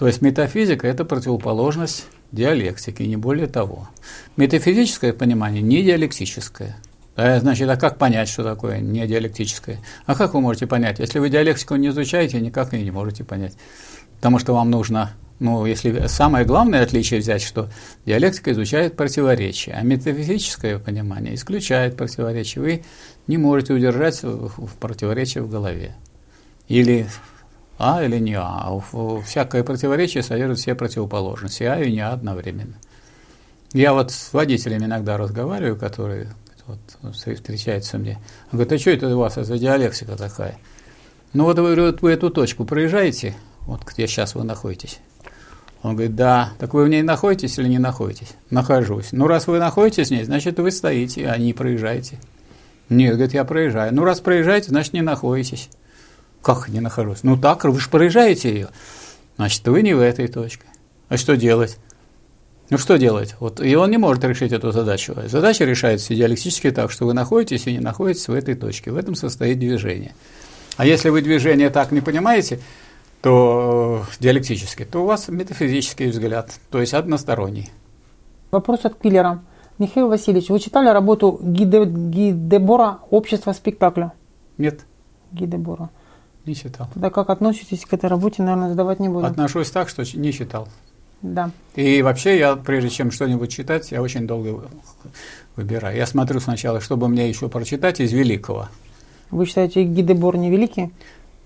То 0.00 0.06
есть 0.06 0.22
метафизика– 0.22 0.86
это 0.88 1.04
противоположность 1.04 2.06
диалектики, 2.32 3.02
не 3.02 3.16
более 3.16 3.48
того. 3.48 3.86
Метафизическое 4.38 5.12
понимание 5.12 5.60
не 5.60 5.82
диалектическое. 5.82 6.78
Значит, 7.16 7.68
а 7.68 7.76
как 7.76 7.98
понять, 7.98 8.30
что 8.30 8.42
такое 8.42 8.78
не 8.78 9.06
диалектическое? 9.06 9.76
А 10.06 10.14
как 10.14 10.32
вы 10.32 10.40
можете 10.40 10.66
понять? 10.66 11.00
Если 11.00 11.18
вы 11.18 11.28
диалектику 11.28 11.76
не 11.76 11.88
изучаете, 11.88 12.40
никак 12.40 12.72
и 12.72 12.82
не 12.82 12.90
можете 12.90 13.24
понять. 13.24 13.52
Потому 14.16 14.38
что 14.38 14.54
вам 14.54 14.70
нужно 14.70 15.12
ну, 15.38 15.66
если 15.66 16.06
самое 16.06 16.46
главное 16.46 16.82
отличие 16.82 17.20
взять, 17.20 17.42
что 17.42 17.68
диалектика 18.06 18.52
изучает 18.52 18.96
противоречия, 18.96 19.72
а 19.72 19.82
метафизическое 19.82 20.78
понимание 20.78 21.34
исключает 21.34 21.98
противоречия. 21.98 22.60
Вы 22.60 22.84
не 23.26 23.36
можете 23.36 23.74
удержать 23.74 24.22
в 24.22 24.76
противоречие 24.80 25.44
в 25.44 25.50
голове. 25.50 25.94
Или 26.68 27.06
А 27.82 28.04
или 28.04 28.18
не 28.18 28.34
А. 28.38 28.78
Всякое 29.24 29.64
противоречие 29.64 30.22
содержит 30.22 30.58
все 30.58 30.74
противоположности, 30.74 31.62
А 31.62 31.80
и 31.80 31.90
не 31.90 32.00
А 32.00 32.12
одновременно. 32.12 32.74
Я 33.72 33.94
вот 33.94 34.10
с 34.10 34.32
водителями 34.34 34.84
иногда 34.84 35.16
разговариваю, 35.16 35.76
которые 35.76 36.28
вот, 36.66 37.14
встречаются 37.14 37.96
мне. 37.96 38.18
Он 38.52 38.58
говорит, 38.58 38.72
а 38.72 38.78
что 38.78 38.90
это 38.90 39.16
у 39.16 39.20
вас 39.20 39.34
за 39.34 39.58
диалектика 39.58 40.16
такая? 40.16 40.58
Ну 41.32 41.44
вот 41.44 41.58
вы, 41.58 41.74
вот 41.74 42.02
вы 42.02 42.10
эту 42.12 42.28
точку 42.30 42.64
проезжаете, 42.66 43.34
вот 43.62 43.82
где 43.84 44.06
сейчас 44.06 44.34
вы 44.34 44.44
находитесь, 44.44 44.98
он 45.82 45.92
говорит, 45.92 46.14
да. 46.14 46.52
Так 46.58 46.74
вы 46.74 46.84
в 46.84 46.88
ней 46.88 47.02
находитесь 47.02 47.58
или 47.58 47.68
не 47.68 47.78
находитесь? 47.78 48.34
Нахожусь. 48.50 49.12
Ну, 49.12 49.26
раз 49.26 49.46
вы 49.46 49.58
находитесь 49.58 50.08
в 50.08 50.10
ней, 50.10 50.24
значит, 50.24 50.58
вы 50.58 50.70
стоите, 50.70 51.28
а 51.28 51.38
не 51.38 51.54
проезжаете. 51.54 52.18
Нет, 52.90 53.14
говорит, 53.14 53.32
я 53.32 53.44
проезжаю. 53.44 53.94
Ну, 53.94 54.04
раз 54.04 54.20
проезжаете, 54.20 54.68
значит, 54.68 54.92
не 54.92 55.00
находитесь. 55.00 55.70
Как 56.42 56.68
не 56.68 56.80
нахожусь? 56.80 57.22
Ну, 57.22 57.36
так, 57.36 57.64
вы 57.64 57.78
же 57.78 57.88
проезжаете 57.90 58.52
ее. 58.52 58.68
Значит, 59.36 59.66
вы 59.68 59.82
не 59.82 59.94
в 59.94 60.00
этой 60.00 60.28
точке. 60.28 60.64
А 61.08 61.16
что 61.16 61.36
делать? 61.36 61.78
Ну, 62.70 62.78
что 62.78 62.98
делать? 62.98 63.34
Вот, 63.40 63.60
и 63.60 63.74
он 63.74 63.90
не 63.90 63.98
может 63.98 64.24
решить 64.24 64.52
эту 64.52 64.70
задачу. 64.70 65.14
Задача 65.26 65.64
решается 65.64 66.14
диалектически 66.14 66.70
так, 66.70 66.90
что 66.90 67.04
вы 67.04 67.14
находитесь 67.14 67.66
и 67.66 67.72
не 67.72 67.80
находитесь 67.80 68.28
в 68.28 68.32
этой 68.32 68.54
точке. 68.54 68.92
В 68.92 68.96
этом 68.96 69.14
состоит 69.16 69.58
движение. 69.58 70.14
А 70.76 70.86
если 70.86 71.10
вы 71.10 71.20
движение 71.20 71.68
так 71.68 71.90
не 71.90 72.00
понимаете, 72.00 72.60
то 73.22 74.04
э, 74.08 74.22
диалектический, 74.22 74.84
то 74.84 75.02
у 75.02 75.06
вас 75.06 75.28
метафизический 75.28 76.08
взгляд, 76.08 76.52
то 76.70 76.80
есть 76.80 76.94
односторонний. 76.94 77.70
Вопрос 78.50 78.84
от 78.84 78.98
Пиллера. 78.98 79.42
Михаил 79.78 80.08
Васильевич, 80.08 80.48
вы 80.48 80.58
читали 80.58 80.88
работу 80.88 81.38
Гиде, 81.42 81.84
Гидебора 81.84 82.98
«Общество 83.10 83.52
спектакля»? 83.52 84.12
Нет. 84.58 84.80
Гидебора. 85.32 85.90
Не 86.46 86.54
читал. 86.54 86.88
Тогда 86.94 87.10
как 87.10 87.30
относитесь 87.30 87.84
к 87.84 87.92
этой 87.92 88.08
работе, 88.08 88.42
наверное, 88.42 88.70
задавать 88.70 89.00
не 89.00 89.08
буду. 89.08 89.26
Отношусь 89.26 89.70
так, 89.70 89.88
что 89.88 90.02
не 90.16 90.32
читал. 90.32 90.68
Да. 91.22 91.50
И 91.74 92.00
вообще 92.02 92.38
я, 92.38 92.56
прежде 92.56 92.88
чем 92.88 93.10
что-нибудь 93.10 93.50
читать, 93.50 93.92
я 93.92 94.00
очень 94.00 94.26
долго 94.26 94.62
выбираю. 95.56 95.96
Я 95.96 96.06
смотрю 96.06 96.40
сначала, 96.40 96.80
чтобы 96.80 97.08
мне 97.08 97.28
еще 97.28 97.48
прочитать 97.48 98.00
из 98.00 98.12
великого. 98.12 98.68
Вы 99.30 99.46
считаете 99.46 99.84
Гидебор 99.84 100.36
не 100.36 100.50
великий? 100.50 100.92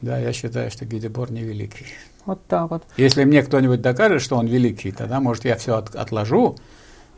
Да, 0.01 0.19
я 0.19 0.33
считаю, 0.33 0.71
что 0.71 0.85
Гидебор 0.85 1.33
не 1.33 1.43
великий. 1.43 1.87
Вот 2.25 2.45
так 2.47 2.71
вот. 2.71 2.85
Если 2.97 3.25
мне 3.25 3.43
кто-нибудь 3.43 3.83
докажет, 3.83 4.23
что 4.23 4.37
он 4.37 4.47
великий, 4.47 4.93
тогда, 4.93 5.21
может, 5.21 5.45
я 5.45 5.57
все 5.57 5.77
от, 5.77 5.95
отложу 5.95 6.57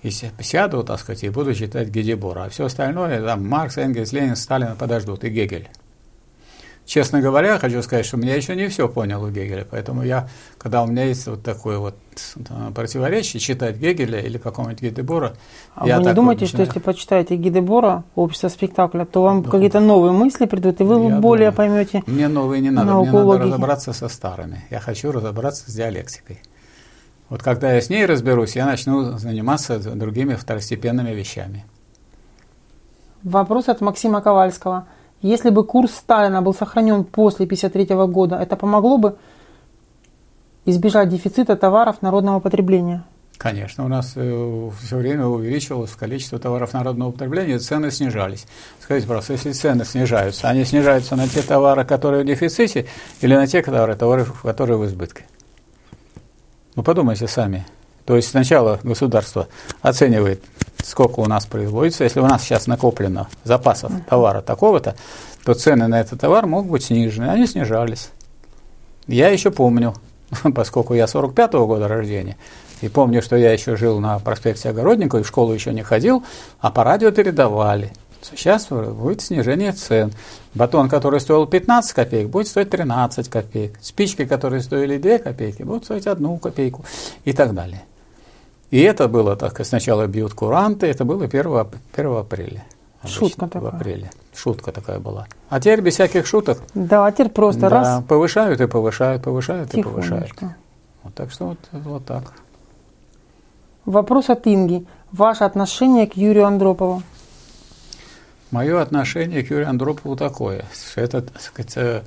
и 0.03 0.11
сяду, 0.11 0.83
так 0.83 0.99
сказать, 0.99 1.25
и 1.25 1.29
буду 1.29 1.55
читать 1.55 1.89
Гидебора. 1.89 2.45
А 2.45 2.49
все 2.49 2.65
остальное, 2.65 3.23
там, 3.23 3.47
Маркс, 3.47 3.77
Энгельс, 3.77 4.13
Ленин, 4.13 4.35
Сталин 4.35 4.77
подождут, 4.77 5.25
и 5.25 5.29
Гегель. 5.29 5.69
Честно 6.87 7.21
говоря, 7.21 7.59
хочу 7.59 7.83
сказать, 7.83 8.07
что 8.07 8.17
я 8.19 8.35
еще 8.35 8.57
не 8.57 8.69
все 8.69 8.89
понял 8.89 9.23
у 9.23 9.29
Гегеля, 9.29 9.67
поэтому 9.69 10.03
я, 10.03 10.29
когда 10.57 10.83
у 10.83 10.87
меня 10.87 11.05
есть 11.05 11.27
вот 11.27 11.43
такое 11.43 11.79
вот 11.79 11.97
э, 12.37 12.73
противоречие, 12.75 13.41
читать 13.41 13.77
Гегеля 13.77 14.21
или 14.21 14.39
какого-нибудь 14.39 14.81
Гидебора, 14.81 15.35
а 15.75 15.87
я 15.87 15.99
вы 15.99 16.05
не 16.05 16.15
думаете, 16.15 16.47
вот 16.47 16.49
что 16.49 16.63
если 16.63 16.79
почитаете 16.79 17.37
Гидебора, 17.37 18.05
общество 18.15 18.49
спектакля, 18.49 19.05
то 19.05 19.23
вам 19.23 19.43
да. 19.43 19.51
какие-то 19.51 19.81
новые 19.81 20.13
мысли 20.13 20.47
придут, 20.47 20.81
и 20.81 20.85
вы 20.85 21.11
я 21.11 21.19
более 21.19 21.51
думаю, 21.51 21.57
поймете 21.57 22.03
Мне 22.07 22.29
новые 22.29 22.63
не 22.63 22.71
надо, 22.71 22.95
мне 22.95 23.13
надо 23.13 23.39
разобраться 23.39 23.93
со 23.93 24.09
старыми. 24.09 24.65
Я 24.71 24.81
хочу 24.81 25.11
разобраться 25.13 25.71
с 25.71 25.75
диалектикой. 25.75 26.41
Вот 27.29 27.43
когда 27.43 27.73
я 27.73 27.81
с 27.81 27.91
ней 27.91 28.07
разберусь, 28.07 28.55
я 28.55 28.67
начну 28.67 29.19
заниматься 29.19 29.79
другими 29.79 30.35
второстепенными 30.35 31.11
вещами. 31.11 31.65
Вопрос 33.25 33.69
от 33.69 33.81
Максима 33.81 34.21
Ковальского. 34.21 34.87
Если 35.23 35.51
бы 35.51 35.65
курс 35.65 35.93
Сталина 35.93 36.43
был 36.43 36.55
сохранен 36.55 37.05
после 37.05 37.45
1953 37.45 38.07
года, 38.13 38.37
это 38.37 38.57
помогло 38.57 38.99
бы 38.99 39.17
избежать 40.67 41.09
дефицита 41.09 41.57
товаров 41.57 42.03
народного 42.03 42.41
потребления? 42.41 43.05
Конечно, 43.39 43.85
у 43.85 43.89
нас 43.89 44.13
э, 44.17 44.71
все 44.83 44.97
время 44.97 45.27
увеличивалось 45.27 45.91
количество 45.93 46.39
товаров 46.39 46.73
народного 46.73 47.13
потребления, 47.13 47.59
цены 47.59 47.91
снижались. 47.91 48.47
Скажите, 48.81 49.07
просто, 49.07 49.35
если 49.35 49.53
цены 49.53 49.85
снижаются, 49.85 50.49
они 50.49 50.65
снижаются 50.65 51.17
на 51.17 51.29
те 51.29 51.43
товары, 51.43 51.85
которые 51.85 52.23
в 52.23 52.27
дефиците, 52.27 52.87
или 53.21 53.35
на 53.35 53.47
те 53.47 53.63
товары, 53.63 53.95
товары 53.95 54.27
которые 54.43 54.79
в 54.79 54.87
избытке? 54.87 55.27
Ну, 56.77 56.83
подумайте 56.83 57.27
сами. 57.27 57.67
То 58.07 58.17
есть 58.17 58.31
сначала 58.31 58.79
государство 58.83 59.49
оценивает 59.83 60.43
сколько 60.87 61.21
у 61.21 61.27
нас 61.27 61.47
производится. 61.47 62.05
Если 62.05 62.21
у 62.21 62.27
нас 62.27 62.43
сейчас 62.43 62.67
накоплено 62.67 63.29
запасов 63.45 63.93
товара 64.09 64.41
такого-то, 64.41 64.95
то 65.45 65.55
цены 65.55 65.89
на 65.89 66.01
этот 66.01 66.21
товар 66.21 66.47
могут 66.47 66.71
быть 66.71 66.85
снижены. 66.85 67.27
Они 67.27 67.47
снижались. 67.47 68.11
Я 69.07 69.29
еще 69.29 69.51
помню, 69.51 69.95
поскольку 70.55 70.95
я 70.95 71.05
45-го 71.05 71.67
года 71.67 71.89
рождения, 71.89 72.37
и 72.83 72.89
помню, 72.89 73.23
что 73.23 73.37
я 73.37 73.53
еще 73.53 73.77
жил 73.77 74.01
на 74.01 74.19
проспекте 74.19 74.69
Огородникова 74.69 75.21
и 75.21 75.23
в 75.23 75.29
школу 75.29 75.53
еще 75.53 75.73
не 75.73 75.83
ходил, 75.83 76.23
а 76.61 76.71
по 76.71 76.85
радио 76.85 77.11
передавали. 77.11 77.93
Сейчас 78.23 78.67
будет 78.69 79.23
снижение 79.23 79.73
цен. 79.73 80.13
Батон, 80.55 80.89
который 80.89 81.21
стоил 81.21 81.47
15 81.47 81.93
копеек, 81.93 82.29
будет 82.29 82.49
стоить 82.49 82.71
13 82.71 83.29
копеек. 83.29 83.79
Спички, 83.81 84.25
которые 84.25 84.63
стоили 84.63 84.99
2 84.99 85.19
копейки, 85.19 85.63
будут 85.63 85.85
стоить 85.85 86.07
1 86.07 86.39
копейку 86.39 86.85
и 87.25 87.33
так 87.33 87.55
далее. 87.55 87.85
И 88.71 88.81
это 88.81 89.09
было 89.09 89.37
так, 89.37 89.65
сначала 89.65 90.07
бьют 90.07 90.35
куранты, 90.35 90.87
это 90.87 91.05
было 91.05 91.25
1, 91.25 91.67
1 91.95 92.17
апреля. 92.17 92.65
Шутка 93.07 93.47
такая. 93.47 93.71
В 93.71 93.75
апреле. 93.75 94.11
Шутка 94.35 94.73
такая 94.73 94.99
была. 94.99 95.27
А 95.49 95.61
теперь 95.61 95.81
без 95.81 95.95
всяких 95.95 96.27
шуток. 96.27 96.63
Да, 96.75 97.07
а 97.07 97.13
теперь 97.13 97.29
просто 97.29 97.63
да, 97.63 97.69
раз. 97.69 98.05
Повышают 98.05 98.61
и 98.61 98.67
повышают, 98.67 99.23
повышают 99.23 99.75
и 99.75 99.83
повышают. 99.83 100.33
Вот, 101.03 101.15
так 101.15 101.31
что 101.31 101.47
вот, 101.47 101.59
вот 101.73 102.05
так. 102.05 102.33
Вопрос 103.85 104.29
от 104.29 104.47
Инги. 104.47 104.85
Ваше 105.13 105.45
отношение 105.45 106.07
к 106.07 106.17
Юрию 106.17 106.47
Андропову? 106.47 107.03
Мое 108.51 108.81
отношение 108.83 109.43
к 109.45 109.51
Юрию 109.51 109.69
Андропову 109.69 110.17
такое. 110.17 110.65
Это, 110.97 111.23
так 111.23 111.41
сказать, 111.41 111.77
э, 111.77 112.03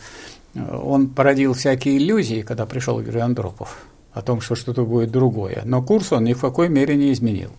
он 0.56 1.08
породил 1.08 1.54
всякие 1.54 1.98
иллюзии, 1.98 2.42
когда 2.42 2.66
пришел 2.66 3.00
Юрий 3.00 3.22
Андропов 3.22 3.86
о 4.20 4.22
том, 4.22 4.42
что 4.42 4.56
что-то 4.56 4.84
будет 4.86 5.12
другое. 5.12 5.62
Но 5.66 5.82
курс 5.82 6.12
он 6.12 6.26
ни 6.26 6.34
в 6.34 6.42
какой 6.42 6.70
мере 6.70 6.96
не 6.96 7.12
изменил. 7.14 7.50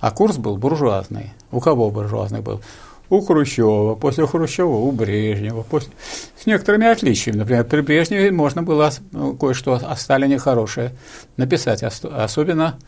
А 0.00 0.10
курс 0.10 0.36
был 0.36 0.56
буржуазный. 0.56 1.32
У 1.50 1.60
кого 1.60 1.90
буржуазный 1.90 2.40
был? 2.40 2.60
У 3.08 3.20
Хрущева, 3.20 3.94
после 3.94 4.26
Хрущева 4.26 4.68
у 4.68 4.90
Брежнева, 4.90 5.62
после... 5.62 5.92
с 6.36 6.46
некоторыми 6.46 6.86
отличиями. 6.86 7.38
Например, 7.38 7.64
при 7.64 7.80
Брежневе 7.80 8.32
можно 8.32 8.62
было 8.62 8.90
ну, 9.12 9.36
кое-что 9.36 9.74
о 9.74 9.96
Сталине 9.96 10.38
хорошее 10.38 10.92
написать, 11.36 11.82
особенно 11.82 12.78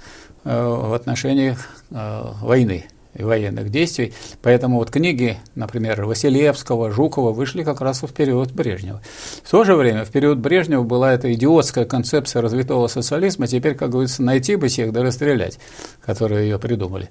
э, 0.45 0.67
в 0.67 0.93
отношении 0.93 1.57
э, 1.91 2.23
войны 2.41 2.87
и 3.19 3.23
военных 3.23 3.71
действий. 3.71 4.15
Поэтому 4.43 4.79
вот 4.79 4.91
книги, 4.91 5.37
например, 5.55 6.05
Василевского, 6.05 6.91
Жукова 6.91 7.33
вышли 7.33 7.63
как 7.63 7.81
раз 7.81 8.03
в 8.03 8.13
период 8.13 8.53
Брежнева. 8.53 9.03
В 9.43 9.51
то 9.51 9.65
же 9.65 9.75
время, 9.75 10.05
в 10.05 10.11
период 10.11 10.39
Брежнева 10.39 10.85
была 10.85 11.13
эта 11.13 11.33
идиотская 11.35 11.85
концепция 11.85 12.43
развитого 12.43 12.87
социализма, 12.87 13.47
теперь, 13.47 13.75
как 13.75 13.91
говорится, 13.91 14.23
найти 14.23 14.57
бы 14.57 14.69
всех 14.69 14.93
да 14.93 15.03
расстрелять, 15.03 15.59
которые 16.05 16.49
ее 16.49 16.59
придумали. 16.59 17.11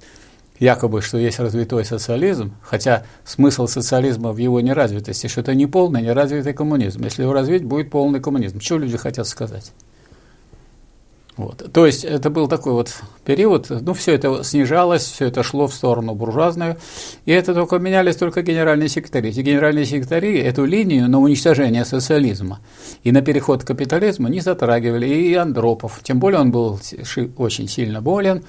Якобы, 0.60 1.04
что 1.04 1.20
есть 1.20 1.40
развитой 1.40 1.86
социализм, 1.86 2.56
хотя 2.64 3.04
смысл 3.24 3.68
социализма 3.68 4.32
в 4.32 4.38
его 4.38 4.60
неразвитости, 4.60 5.28
что 5.28 5.42
это 5.42 5.54
не 5.54 5.68
полный 5.68 6.02
неразвитый 6.02 6.54
коммунизм. 6.54 7.04
Если 7.04 7.22
его 7.22 7.34
развить, 7.34 7.64
будет 7.64 7.92
полный 7.92 8.20
коммунизм. 8.20 8.60
Что 8.60 8.80
люди 8.80 8.98
хотят 8.98 9.28
сказать? 9.28 9.72
Вот. 11.38 11.72
То 11.72 11.86
есть 11.86 12.04
это 12.04 12.32
был 12.32 12.48
такой 12.48 12.74
вот 12.74 12.96
период, 13.24 13.70
ну, 13.70 13.94
все 13.94 14.16
это 14.16 14.44
снижалось, 14.44 15.04
все 15.04 15.26
это 15.26 15.44
шло 15.44 15.68
в 15.68 15.74
сторону 15.74 16.16
буржуазную, 16.16 16.78
и 17.26 17.32
это 17.32 17.54
только 17.54 17.78
менялись 17.78 18.16
только 18.16 18.42
генеральные 18.42 18.90
секретари. 18.90 19.30
Эти 19.30 19.42
генеральные 19.42 19.86
секретари 19.86 20.40
эту 20.40 20.66
линию 20.66 21.08
на 21.08 21.20
уничтожение 21.20 21.86
социализма 21.86 22.60
и 23.04 23.12
на 23.12 23.22
переход 23.22 23.64
к 23.64 23.68
капитализму 23.68 24.28
не 24.30 24.40
затрагивали, 24.40 25.06
и 25.06 25.36
Андропов, 25.36 26.00
тем 26.02 26.20
более 26.20 26.42
он 26.42 26.52
был 26.52 26.80
очень 27.38 27.68
сильно 27.68 28.02
болен, 28.02 28.44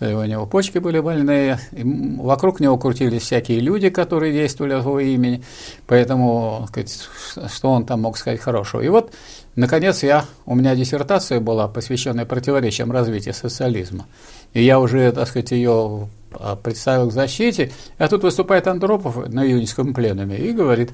у 0.00 0.24
него 0.24 0.46
почки 0.46 0.78
были 0.78 1.00
больные, 1.00 1.58
вокруг 1.72 2.60
него 2.60 2.76
крутились 2.78 3.22
всякие 3.22 3.60
люди, 3.60 3.90
которые 3.90 4.32
действовали 4.32 4.72
от 4.74 4.82
его 4.82 5.00
имени, 5.00 5.42
поэтому, 5.86 6.66
сказать, 6.68 7.08
что 7.52 7.70
он 7.70 7.86
там 7.86 8.02
мог 8.02 8.18
сказать 8.18 8.40
хорошего. 8.40 8.80
И 8.80 8.88
вот 8.88 9.12
Наконец, 9.56 10.02
я, 10.02 10.24
у 10.46 10.56
меня 10.56 10.74
диссертация 10.74 11.38
была, 11.38 11.68
посвященная 11.68 12.24
противоречиям 12.24 12.90
развития 12.90 13.32
социализма. 13.32 14.06
И 14.52 14.64
я 14.64 14.80
уже, 14.80 15.12
так 15.12 15.28
сказать, 15.28 15.52
ее 15.52 16.08
а, 16.32 16.56
представил 16.56 17.08
к 17.08 17.12
защите. 17.12 17.70
А 17.98 18.08
тут 18.08 18.24
выступает 18.24 18.66
Андропов 18.66 19.28
на 19.28 19.46
июньском 19.46 19.94
пленуме 19.94 20.38
и 20.38 20.52
говорит, 20.52 20.92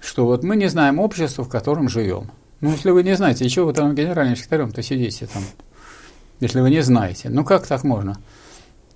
что 0.00 0.24
вот 0.24 0.42
мы 0.42 0.56
не 0.56 0.68
знаем 0.68 0.98
общества, 0.98 1.44
в 1.44 1.50
котором 1.50 1.90
живем. 1.90 2.30
Ну, 2.60 2.70
если 2.70 2.90
вы 2.90 3.02
не 3.02 3.14
знаете, 3.14 3.44
и 3.44 3.50
чего 3.50 3.66
вы 3.66 3.72
там 3.74 3.94
генеральным 3.94 4.36
секретарем-то 4.36 4.82
сидите 4.82 5.26
там, 5.26 5.42
если 6.40 6.60
вы 6.60 6.70
не 6.70 6.80
знаете? 6.80 7.28
Ну, 7.28 7.44
как 7.44 7.66
так 7.66 7.84
можно? 7.84 8.16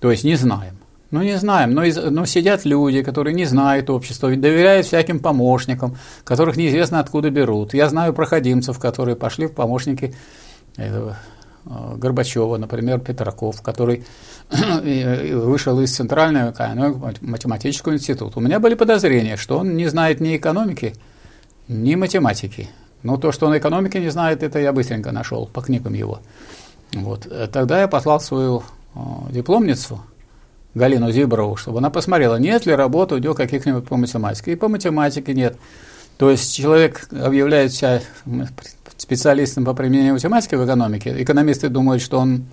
То 0.03 0.11
есть 0.11 0.25
не 0.25 0.35
знаем. 0.35 0.75
Ну, 1.11 1.21
не 1.21 1.37
знаем, 1.37 1.73
но, 1.73 1.85
из, 1.85 1.95
но 1.95 2.25
сидят 2.25 2.65
люди, 2.65 3.03
которые 3.03 3.33
не 3.33 3.45
знают 3.45 3.89
общества, 3.89 4.35
доверяют 4.35 4.85
всяким 4.85 5.21
помощникам, 5.21 5.95
которых 6.25 6.57
неизвестно 6.57 6.99
откуда 6.99 7.29
берут. 7.29 7.73
Я 7.73 7.87
знаю 7.87 8.13
проходимцев, 8.13 8.79
которые 8.79 9.15
пошли 9.15 9.47
в 9.47 9.53
помощники 9.53 10.13
этого, 10.75 11.15
э, 11.65 11.95
Горбачева, 11.95 12.57
например, 12.57 12.99
Петраков, 12.99 13.61
который 13.61 14.03
вышел 14.51 15.79
из 15.79 15.95
Центрального 15.95 16.53
математического 17.21 17.93
института. 17.93 18.39
У 18.39 18.41
меня 18.41 18.59
были 18.59 18.73
подозрения, 18.73 19.37
что 19.37 19.59
он 19.59 19.77
не 19.77 19.87
знает 19.87 20.19
ни 20.19 20.35
экономики, 20.35 20.95
ни 21.69 21.95
математики. 21.95 22.67
Но 23.03 23.15
то, 23.15 23.31
что 23.31 23.47
он 23.47 23.57
экономики 23.57 23.95
не 23.95 24.09
знает, 24.09 24.43
это 24.43 24.59
я 24.59 24.73
быстренько 24.73 25.13
нашел 25.13 25.45
по 25.45 25.61
книгам 25.61 25.93
его. 25.93 26.19
Вот. 26.91 27.25
Тогда 27.53 27.79
я 27.79 27.87
послал 27.87 28.19
свою 28.19 28.59
э, 28.59 28.63
дипломницу– 29.31 30.01
Галину 30.75 31.11
Зиброву, 31.11 31.55
чтобы 31.55 31.79
она 31.79 31.89
посмотрела, 31.89 32.37
нет 32.37 32.65
ли 32.65 32.73
работы 32.73 33.15
у 33.15 33.17
нее 33.19 33.35
каких-нибудь 33.35 33.85
по 33.85 33.95
математике. 33.95 34.53
И 34.53 34.55
по 34.55 34.67
математике 34.67 35.33
нет. 35.33 35.57
То 36.17 36.29
есть 36.31 36.55
человек 36.55 37.07
объявляет 37.11 37.73
себя 37.73 38.01
специалистом 38.97 39.65
по 39.65 39.73
применению 39.73 40.13
математики 40.13 40.55
в 40.55 40.65
экономике. 40.65 41.13
Экономисты 41.21 41.69
думают, 41.69 42.01
что 42.01 42.19
он 42.19 42.45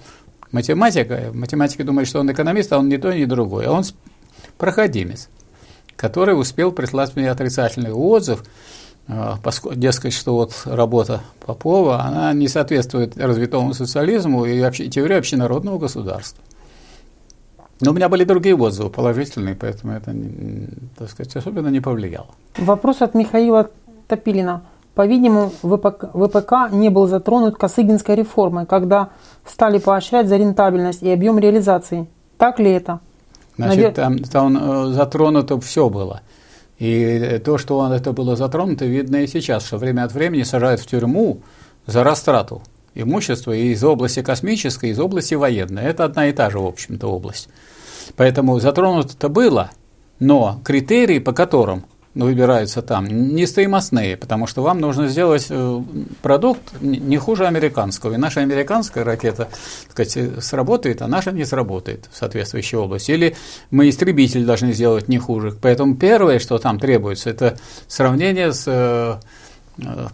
математик, 0.53 1.11
а 1.11 1.31
математики 1.33 1.83
думают, 1.83 2.09
что 2.09 2.21
он 2.21 2.31
экономист, 2.31 2.73
а 2.73 2.79
он 2.79 2.89
не 2.89 2.99
то, 2.99 3.13
ни 3.13 3.25
другой. 3.25 3.67
А 3.67 3.73
он 3.73 3.85
проходимец, 4.59 5.29
который 5.97 6.39
успел 6.39 6.73
прислать 6.73 7.17
мне 7.17 7.31
отрицательный 7.31 7.93
отзыв, 7.93 8.45
а, 9.13 9.39
дескать, 9.75 10.13
что 10.13 10.35
вот 10.35 10.53
работа 10.65 11.21
Попова, 11.45 12.03
она 12.03 12.33
не 12.33 12.47
соответствует 12.47 13.19
развитому 13.19 13.75
социализму 13.75 14.45
и 14.45 14.61
вообще, 14.61 14.89
теории 14.89 15.17
общенародного 15.17 15.79
государства. 15.79 16.45
Но 17.81 17.91
у 17.91 17.95
меня 17.95 18.09
были 18.09 18.25
другие 18.25 18.55
отзывы 18.55 18.91
положительные, 18.91 19.57
поэтому 19.57 19.95
это, 19.95 20.15
так 20.97 21.11
сказать, 21.11 21.35
особенно 21.35 21.69
не 21.69 21.81
повлияло. 21.81 22.29
Вопрос 22.59 23.03
от 23.03 23.15
Михаила 23.15 23.71
Топилина. 24.07 24.63
По-видимому, 24.95 25.51
ВПК, 25.63 26.11
ВПК 26.13 26.73
не 26.73 26.91
был 26.91 27.07
затронут 27.07 27.57
Косыгинской 27.57 28.17
реформой, 28.17 28.67
когда 28.67 29.09
стали 29.47 29.79
поощрять 29.79 30.29
за 30.29 30.37
рентабельность 30.37 31.03
и 31.03 31.11
объем 31.11 31.39
реализации. 31.39 32.07
Так 32.37 32.61
ли 32.61 32.71
это? 32.71 33.01
Значит, 33.57 33.77
Навер... 33.77 33.95
там, 33.95 34.19
там 34.19 34.57
э, 34.57 34.93
затронуто 34.93 35.59
все 35.61 35.89
было. 35.89 36.21
И 36.81 37.41
то, 37.45 37.59
что 37.59 37.79
он, 37.79 37.93
это 37.93 38.13
было 38.13 38.37
затронуто, 38.37 38.87
видно 38.87 39.17
и 39.17 39.27
сейчас, 39.27 39.67
что 39.67 39.77
время 39.77 40.05
от 40.05 40.13
времени 40.13 40.43
сажают 40.45 40.81
в 40.81 40.87
тюрьму 40.87 41.43
за 41.87 42.03
растрату 42.03 42.63
имущества 42.95 43.53
из 43.53 43.85
области 43.85 44.23
космической, 44.23 44.91
из 44.91 44.99
области 44.99 45.35
военной. 45.35 45.83
Это 45.83 46.05
одна 46.05 46.29
и 46.29 46.33
та 46.33 46.49
же, 46.49 46.59
в 46.59 46.67
общем-то, 46.67 47.07
область. 47.07 47.49
Поэтому 48.17 48.59
затронуто 48.61 49.13
это 49.13 49.29
было, 49.29 49.71
но 50.19 50.61
критерии, 50.65 51.19
по 51.19 51.33
которым 51.33 51.85
выбираются 52.15 52.83
там, 52.83 53.07
не 53.07 53.47
стоимостные, 53.47 54.17
потому 54.17 54.47
что 54.47 54.63
вам 54.63 54.81
нужно 54.81 55.07
сделать 55.07 55.47
э, 55.49 55.83
продукт 56.23 56.63
не 56.81 57.19
хуже 57.19 57.47
американского. 57.47 58.15
И 58.15 58.17
наша 58.17 58.41
американская 58.41 59.05
ракета 59.05 59.49
так 59.95 60.07
сказать, 60.07 60.45
сработает, 60.45 61.03
а 61.03 61.09
наша 61.09 61.31
не 61.31 61.45
сработает 61.45 62.09
в 62.11 62.17
соответствующей 62.17 62.77
области. 62.77 63.13
Или 63.13 63.37
мы 63.71 63.89
истребитель 63.89 64.45
должны 64.45 64.73
сделать 64.73 65.09
не 65.09 65.19
хуже. 65.19 65.57
Поэтому 65.61 65.97
первое, 65.97 66.41
что 66.41 66.59
там 66.59 66.81
требуется, 66.81 67.31
это 67.31 67.59
сравнение 67.87 68.53
с 68.53 68.65
э, 68.67 69.21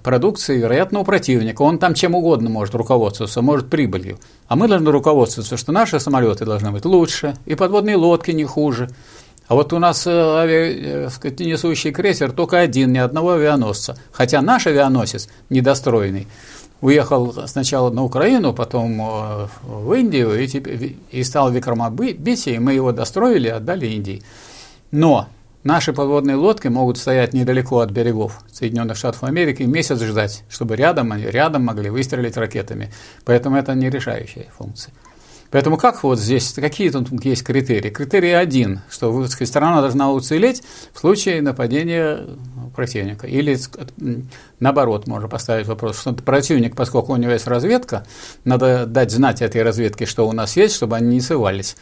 продукции 0.02 0.58
вероятного 0.58 1.04
противника. 1.04 1.62
Он 1.62 1.78
там 1.78 1.94
чем 1.94 2.14
угодно 2.14 2.50
может 2.50 2.74
руководствоваться, 2.74 3.42
может 3.42 3.68
прибылью. 3.68 4.18
А 4.48 4.56
мы 4.56 4.68
должны 4.68 4.90
руководствоваться, 4.90 5.56
что 5.56 5.72
наши 5.72 5.98
самолеты 5.98 6.44
должны 6.44 6.70
быть 6.70 6.84
лучше, 6.84 7.36
и 7.46 7.54
подводные 7.54 7.96
лодки 7.96 8.30
не 8.30 8.44
хуже. 8.44 8.88
А 9.48 9.54
вот 9.54 9.72
у 9.72 9.78
нас 9.78 10.06
э, 10.06 10.10
авиа, 10.10 11.08
э, 11.22 11.30
несущий 11.38 11.92
крейсер 11.92 12.32
только 12.32 12.58
один, 12.58 12.92
ни 12.92 12.98
одного 12.98 13.32
авианосца. 13.32 13.96
Хотя 14.12 14.42
наш 14.42 14.66
авианосец 14.66 15.28
недостроенный 15.50 16.26
уехал 16.80 17.32
сначала 17.46 17.90
на 17.90 18.02
Украину, 18.02 18.52
потом 18.52 19.00
э, 19.00 19.48
в 19.62 19.92
Индию 19.92 20.38
и, 20.42 20.96
и 21.10 21.24
стал 21.24 21.50
Викрамабити, 21.50 22.50
и 22.50 22.58
мы 22.58 22.72
его 22.72 22.92
достроили 22.92 23.48
и 23.48 23.52
отдали 23.52 23.86
Индии. 23.86 24.22
Но 24.90 25.28
Наши 25.66 25.92
подводные 25.92 26.36
лодки 26.36 26.68
могут 26.68 26.96
стоять 26.96 27.32
недалеко 27.32 27.80
от 27.80 27.90
берегов 27.90 28.38
Соединенных 28.52 28.96
Штатов 28.96 29.24
Америки 29.24 29.62
и 29.62 29.66
месяц 29.66 30.00
ждать, 30.00 30.44
чтобы 30.48 30.76
рядом 30.76 31.10
они 31.10 31.24
рядом 31.24 31.64
могли 31.64 31.90
выстрелить 31.90 32.36
ракетами. 32.36 32.92
Поэтому 33.24 33.56
это 33.56 33.74
не 33.74 33.90
решающая 33.90 34.46
функция. 34.56 34.94
Поэтому 35.50 35.76
как 35.76 36.02
вот 36.02 36.18
здесь, 36.18 36.52
какие 36.52 36.90
тут 36.90 37.08
есть 37.24 37.44
критерии? 37.44 37.90
Критерий 37.90 38.32
один, 38.32 38.80
что 38.90 39.26
сказать, 39.26 39.48
страна 39.48 39.80
должна 39.80 40.12
уцелеть 40.12 40.62
в 40.92 41.00
случае 41.00 41.42
нападения 41.42 42.20
противника. 42.74 43.26
Или 43.26 43.58
наоборот, 44.60 45.06
можно 45.06 45.28
поставить 45.28 45.66
вопрос, 45.66 46.00
что 46.00 46.12
противник, 46.12 46.76
поскольку 46.76 47.12
у 47.12 47.16
него 47.16 47.32
есть 47.32 47.46
разведка, 47.46 48.06
надо 48.44 48.86
дать 48.86 49.10
знать 49.10 49.42
этой 49.42 49.62
разведке, 49.62 50.06
что 50.06 50.28
у 50.28 50.32
нас 50.32 50.56
есть, 50.56 50.74
чтобы 50.74 50.96
они 50.96 51.16
не 51.16 51.20
сывались 51.20 51.76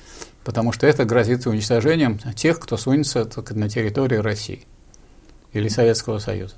потому 0.44 0.72
что 0.72 0.86
это 0.86 1.04
грозит 1.04 1.46
уничтожением 1.46 2.18
тех, 2.36 2.60
кто 2.60 2.76
сунется 2.76 3.28
на 3.50 3.68
территории 3.68 4.18
России 4.18 4.66
или 5.52 5.68
Советского 5.68 6.18
Союза. 6.18 6.54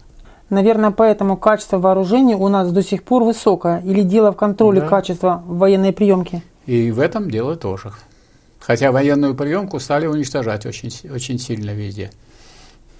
Наверное, 0.51 0.91
поэтому 0.91 1.37
качество 1.37 1.79
вооружений 1.79 2.35
у 2.35 2.49
нас 2.49 2.71
до 2.71 2.83
сих 2.83 3.03
пор 3.03 3.25
высокое. 3.25 3.81
Или 3.85 4.03
дело 4.03 4.33
в 4.33 4.37
контроле 4.37 4.81
да. 4.81 4.87
качества 4.87 5.43
военной 5.47 5.93
приемки? 5.93 6.43
И 6.67 6.91
в 6.91 7.01
этом 7.01 7.31
дело 7.31 7.57
тоже. 7.57 7.93
Хотя 8.61 8.91
военную 8.91 9.35
приемку 9.35 9.79
стали 9.79 10.07
уничтожать 10.07 10.67
очень, 10.67 10.91
очень 11.11 11.39
сильно 11.39 11.71
везде. 11.71 12.11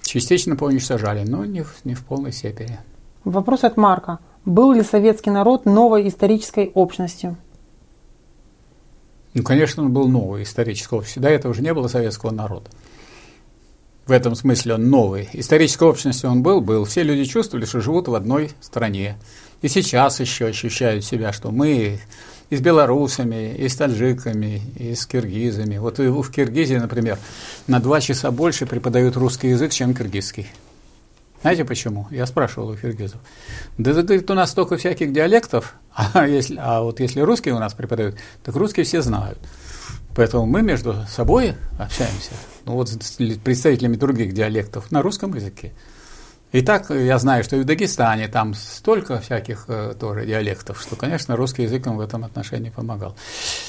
Частично 0.03 0.55
поуничтожали, 0.55 1.25
но 1.29 1.45
не 1.45 1.63
в, 1.63 1.85
не 1.85 1.95
в 1.95 2.05
полной 2.05 2.33
степени. 2.33 2.79
Вопрос 3.25 3.65
от 3.65 3.77
Марка. 3.77 4.21
Был 4.45 4.73
ли 4.73 4.83
советский 4.83 5.31
народ 5.31 5.65
новой 5.65 6.07
исторической 6.07 6.71
общностью? 6.75 7.37
Ну, 9.35 9.43
конечно, 9.43 9.83
он 9.83 9.93
был 9.93 10.07
новый 10.07 10.45
историческое 10.45 10.97
общество. 11.01 11.23
До 11.23 11.29
этого 11.29 11.51
уже 11.51 11.63
не 11.63 11.75
было 11.75 11.89
советского 11.89 12.31
народа. 12.31 12.71
В 14.07 14.13
этом 14.13 14.37
смысле 14.37 14.75
он 14.75 14.89
новый. 14.89 15.29
Исторической 15.33 15.83
общностью 15.83 16.31
он 16.31 16.43
был, 16.45 16.61
был. 16.61 16.85
Все 16.85 17.03
люди 17.03 17.25
чувствовали, 17.25 17.67
что 17.67 17.81
живут 17.81 18.07
в 18.07 18.15
одной 18.15 18.53
стране. 18.61 19.17
И 19.63 19.69
сейчас 19.69 20.21
еще 20.21 20.47
ощущают 20.47 21.05
себя, 21.05 21.33
что 21.33 21.51
мы 21.51 21.99
и 22.51 22.57
с 22.57 22.61
белорусами, 22.61 23.55
и 23.55 23.69
с 23.69 23.77
таджиками, 23.77 24.63
и 24.77 24.95
с 24.95 25.07
киргизами. 25.07 25.79
Вот 25.79 25.99
в 25.99 26.31
Киргизии, 26.31 26.77
например, 26.77 27.19
на 27.67 27.81
два 27.81 28.01
часа 28.01 28.31
больше 28.31 28.67
преподают 28.67 29.17
русский 29.17 29.49
язык, 29.49 29.73
чем 29.73 29.95
киргизский. 29.95 30.49
Знаете 31.43 31.65
почему? 31.65 32.09
Я 32.11 32.27
спрашивал 32.27 32.71
у 32.71 32.77
киргизов. 32.77 33.21
Да, 33.79 33.93
говорит, 33.93 34.31
у 34.31 34.35
нас 34.35 34.51
столько 34.51 34.77
всяких 34.77 35.13
диалектов, 35.13 35.75
а, 35.95 36.27
если, 36.27 36.57
а 36.59 36.83
вот 36.83 37.01
если 37.01 37.21
русские 37.21 37.55
у 37.55 37.59
нас 37.59 37.75
преподают, 37.75 38.17
так 38.43 38.55
русские 38.57 38.85
все 38.85 39.03
знают. 39.03 39.39
Поэтому 40.15 40.47
мы 40.47 40.63
между 40.63 41.05
собой 41.09 41.55
общаемся, 41.79 42.31
ну 42.65 42.73
вот 42.73 42.89
с 42.89 43.17
представителями 43.45 43.97
других 43.97 44.33
диалектов 44.33 44.91
на 44.91 45.03
русском 45.03 45.35
языке. 45.35 45.73
И 46.53 46.63
так 46.63 46.91
я 46.91 47.19
знаю, 47.19 47.43
что 47.45 47.57
и 47.57 47.61
в 47.61 47.65
Дагестане 47.65 48.29
там 48.29 48.55
столько 48.55 49.21
всяких 49.21 49.65
э, 49.69 49.95
тоже 49.99 50.25
диалектов, 50.25 50.81
что, 50.81 50.97
конечно, 50.97 51.37
русский 51.37 51.65
язык 51.65 51.87
им 51.87 51.97
в 51.97 52.01
этом 52.01 52.25
отношении 52.25 52.71
помогал. 52.71 53.17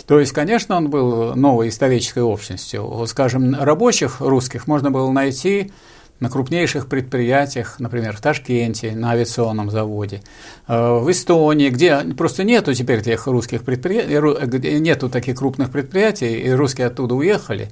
То 0.05 0.19
есть, 0.19 0.31
конечно, 0.31 0.77
он 0.77 0.89
был 0.89 1.35
новой 1.35 1.69
исторической 1.69 2.23
общностью. 2.23 2.85
Вот, 2.85 3.09
скажем, 3.09 3.55
рабочих 3.55 4.21
русских 4.21 4.67
можно 4.67 4.91
было 4.91 5.11
найти 5.11 5.71
на 6.19 6.29
крупнейших 6.29 6.87
предприятиях, 6.87 7.79
например, 7.79 8.15
в 8.15 8.21
Ташкенте, 8.21 8.91
на 8.91 9.11
авиационном 9.11 9.69
заводе, 9.69 10.21
э, 10.67 10.99
в 10.99 11.09
Эстонии, 11.11 11.69
где 11.69 11.99
просто 12.17 12.43
нету 12.43 12.73
теперь 12.73 13.03
тех 13.03 13.27
русских 13.27 13.63
предприятий, 13.63 14.79
нету 14.79 15.09
таких 15.09 15.37
крупных 15.37 15.71
предприятий, 15.71 16.39
и 16.39 16.51
русские 16.51 16.87
оттуда 16.87 17.15
уехали, 17.15 17.69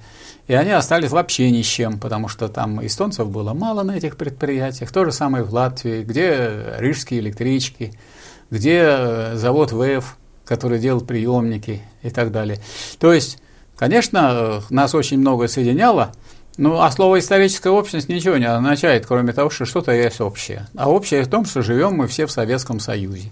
и 0.47 0.53
они 0.53 0.71
остались 0.71 1.11
вообще 1.11 1.49
ни 1.51 1.61
с 1.61 1.65
чем, 1.65 1.99
потому 1.99 2.27
что 2.27 2.47
там 2.47 2.85
эстонцев 2.85 3.29
было 3.29 3.53
мало 3.53 3.83
на 3.83 3.97
этих 3.97 4.17
предприятиях. 4.17 4.91
То 4.91 5.05
же 5.05 5.11
самое 5.11 5.43
в 5.43 5.53
Латвии, 5.53 6.03
где 6.03 6.75
рижские 6.77 7.19
электрички, 7.19 7.93
где 8.51 8.83
э, 8.83 9.35
завод 9.35 9.71
ВЭФ, 9.71 10.17
который 10.45 10.79
делал 10.79 11.01
приемники 11.01 11.81
и 12.03 12.09
так 12.09 12.31
далее. 12.31 12.59
То 12.99 13.11
есть, 13.11 13.39
конечно, 13.75 14.61
нас 14.69 14.93
очень 14.93 15.19
много 15.19 15.47
соединяло– 15.47 16.11
ну, 16.57 16.79
а 16.79 16.89
слово 16.89 17.19
«историческая 17.19 17.69
общность» 17.69 18.07
ничего 18.07 18.37
не 18.37 18.45
означает, 18.45 19.05
кроме 19.05 19.33
того, 19.33 19.49
что 19.49 19.65
что-то 19.65 19.91
есть 19.91 20.21
общее. 20.21 20.67
А 20.77 20.89
общее 20.89 21.23
в 21.23 21.27
том, 21.27 21.45
что 21.45 21.61
живем 21.61 21.95
мы 21.95 22.07
все 22.07 22.25
в 22.25 22.31
Советском 22.31 22.79
Союзе. 22.79 23.29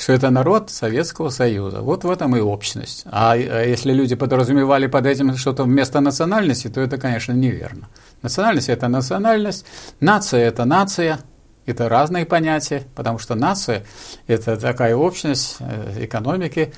Что 0.00 0.14
это 0.14 0.30
народ 0.30 0.70
Советского 0.70 1.28
Союза. 1.28 1.82
Вот 1.82 2.04
в 2.04 2.10
этом 2.10 2.34
и 2.34 2.40
общность. 2.40 3.02
А, 3.06 3.32
а 3.32 3.64
если 3.64 3.92
люди 3.92 4.14
подразумевали 4.14 4.86
под 4.86 5.04
этим 5.04 5.36
что-то 5.36 5.64
вместо 5.64 6.00
национальности, 6.00 6.68
то 6.68 6.80
это, 6.80 6.96
конечно, 6.96 7.32
неверно. 7.32 7.88
Национальность– 8.22 8.68
это 8.70 8.88
национальность, 8.88 9.66
нация– 10.00 10.40
это 10.48 10.64
нация, 10.64 11.20
это 11.66 11.88
разные 11.88 12.24
понятия, 12.24 12.84
потому 12.94 13.18
что 13.18 13.34
нация– 13.34 13.84
это 14.26 14.56
такая 14.56 14.96
общность 14.96 15.56
э, 15.60 16.04
экономики, 16.04 16.72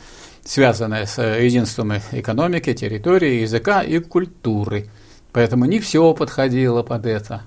связанная 0.44 1.06
с 1.06 1.22
единством 1.22 1.92
экономики, 2.10 2.74
территории, 2.74 3.42
языка 3.42 3.82
и 3.82 3.98
культуры– 4.00 4.90
Поэтому 5.32 5.64
не 5.64 5.80
все 5.80 6.12
подходило 6.12 6.82
под 6.82 7.06
это. 7.06 7.42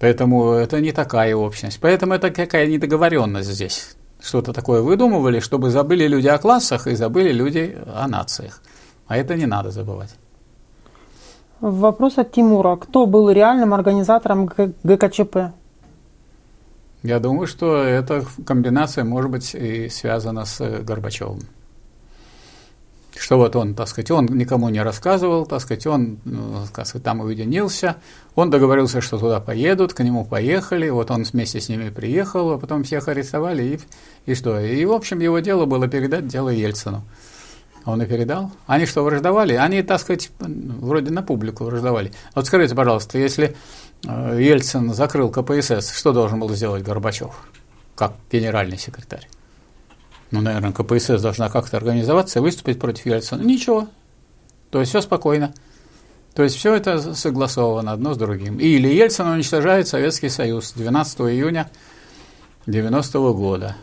Поэтому 0.00 0.52
это 0.52 0.80
не 0.80 0.92
такая 0.92 1.34
общность. 1.36 1.78
Поэтому 1.80 2.14
это 2.14 2.30
какая 2.30 2.66
недоговоренность 2.66 3.48
здесь. 3.48 3.94
Что-то 4.24 4.54
такое 4.54 4.80
выдумывали, 4.80 5.40
чтобы 5.40 5.70
забыли 5.70 6.08
люди 6.08 6.28
о 6.28 6.38
классах 6.38 6.86
и 6.86 6.94
забыли 6.94 7.30
люди 7.30 7.76
о 7.86 8.08
нациях. 8.08 8.62
А 9.06 9.18
это 9.18 9.34
не 9.34 9.44
надо 9.46 9.70
забывать. 9.70 10.14
Вопрос 11.60 12.16
от 12.16 12.32
Тимура. 12.32 12.76
Кто 12.76 13.06
был 13.06 13.30
реальным 13.30 13.74
организатором 13.74 14.50
ГКЧП? 14.82 15.52
Я 17.02 17.18
думаю, 17.20 17.46
что 17.46 17.76
эта 17.76 18.24
комбинация 18.46 19.04
может 19.04 19.30
быть 19.30 19.54
и 19.54 19.90
связана 19.90 20.46
с 20.46 20.58
Горбачевым 20.82 21.40
что 23.16 23.38
вот 23.38 23.54
он, 23.56 23.74
так 23.74 23.88
сказать, 23.88 24.10
он 24.10 24.26
никому 24.26 24.68
не 24.68 24.82
рассказывал, 24.82 25.46
так 25.46 25.60
сказать, 25.60 25.86
он, 25.86 26.18
ну, 26.24 26.64
так 26.74 26.86
сказать, 26.86 27.04
там 27.04 27.20
уединился, 27.20 27.96
он 28.34 28.50
договорился, 28.50 29.00
что 29.00 29.18
туда 29.18 29.40
поедут, 29.40 29.94
к 29.94 30.02
нему 30.02 30.24
поехали, 30.24 30.88
вот 30.88 31.10
он 31.10 31.22
вместе 31.22 31.60
с 31.60 31.68
ними 31.68 31.90
приехал, 31.90 32.52
а 32.52 32.58
потом 32.58 32.82
всех 32.84 33.08
арестовали, 33.08 33.62
и, 34.26 34.30
и 34.30 34.34
что? 34.34 34.58
И, 34.58 34.84
в 34.84 34.92
общем, 34.92 35.20
его 35.20 35.38
дело 35.38 35.64
было 35.66 35.86
передать 35.88 36.26
дело 36.26 36.48
Ельцину. 36.48 37.04
Он 37.84 38.00
и 38.00 38.06
передал. 38.06 38.50
Они 38.66 38.86
что, 38.86 39.04
враждовали? 39.04 39.54
Они, 39.54 39.82
так 39.82 40.00
сказать, 40.00 40.30
вроде 40.38 41.10
на 41.10 41.22
публику 41.22 41.64
враждовали. 41.64 42.12
Вот 42.34 42.46
скажите, 42.46 42.74
пожалуйста, 42.74 43.18
если 43.18 43.54
э, 44.06 44.38
Ельцин 44.40 44.94
закрыл 44.94 45.30
КПСС, 45.30 45.94
что 45.94 46.12
должен 46.12 46.40
был 46.40 46.48
сделать 46.54 46.82
Горбачев, 46.82 47.34
как 47.94 48.14
генеральный 48.32 48.78
секретарь? 48.78 49.28
Ну, 50.34 50.40
наверное, 50.40 50.72
КПСС 50.72 51.22
должна 51.22 51.48
как-то 51.48 51.76
организоваться 51.76 52.40
и 52.40 52.42
выступить 52.42 52.80
против 52.80 53.06
Ельцина. 53.06 53.42
Ничего. 53.42 53.88
То 54.70 54.80
есть 54.80 54.90
все 54.90 55.00
спокойно. 55.00 55.54
То 56.34 56.42
есть 56.42 56.56
все 56.56 56.74
это 56.74 57.14
согласовано 57.14 57.92
одно 57.92 58.14
с 58.14 58.16
другим. 58.16 58.58
Или 58.58 58.88
Ельцин 58.88 59.28
уничтожает 59.28 59.86
Советский 59.86 60.28
Союз 60.28 60.72
12 60.72 61.20
июня 61.20 61.70
90 62.66 63.18
-го 63.18 63.32
года. 63.32 63.76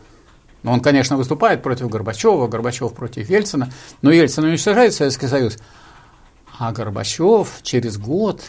Но 0.63 0.73
он, 0.73 0.81
конечно, 0.81 1.15
выступает 1.15 1.63
против 1.63 1.89
Горбачева, 1.89 2.47
Горбачев 2.47 2.93
против 2.93 3.29
Ельцина, 3.29 3.71
но 4.01 4.11
Ельцин 4.11 4.43
уничтожает 4.43 4.93
Советский 4.93 5.27
Союз. 5.27 5.57
А 6.59 6.73
Горбачев 6.73 7.61
через 7.63 7.97
год 7.97 8.41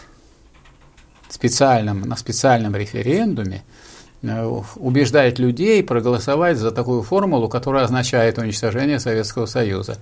специальном, 1.29 2.01
на 2.01 2.16
специальном 2.16 2.74
референдуме 2.74 3.62
убеждает 4.23 5.39
людей 5.39 5.82
проголосовать 5.82 6.57
за 6.57 6.70
такую 6.70 7.03
формулу, 7.03 7.49
которая 7.49 7.85
означает 7.85 8.39
уничтожение 8.39 9.01
Советского 9.01 9.47
Союза. 9.47 9.99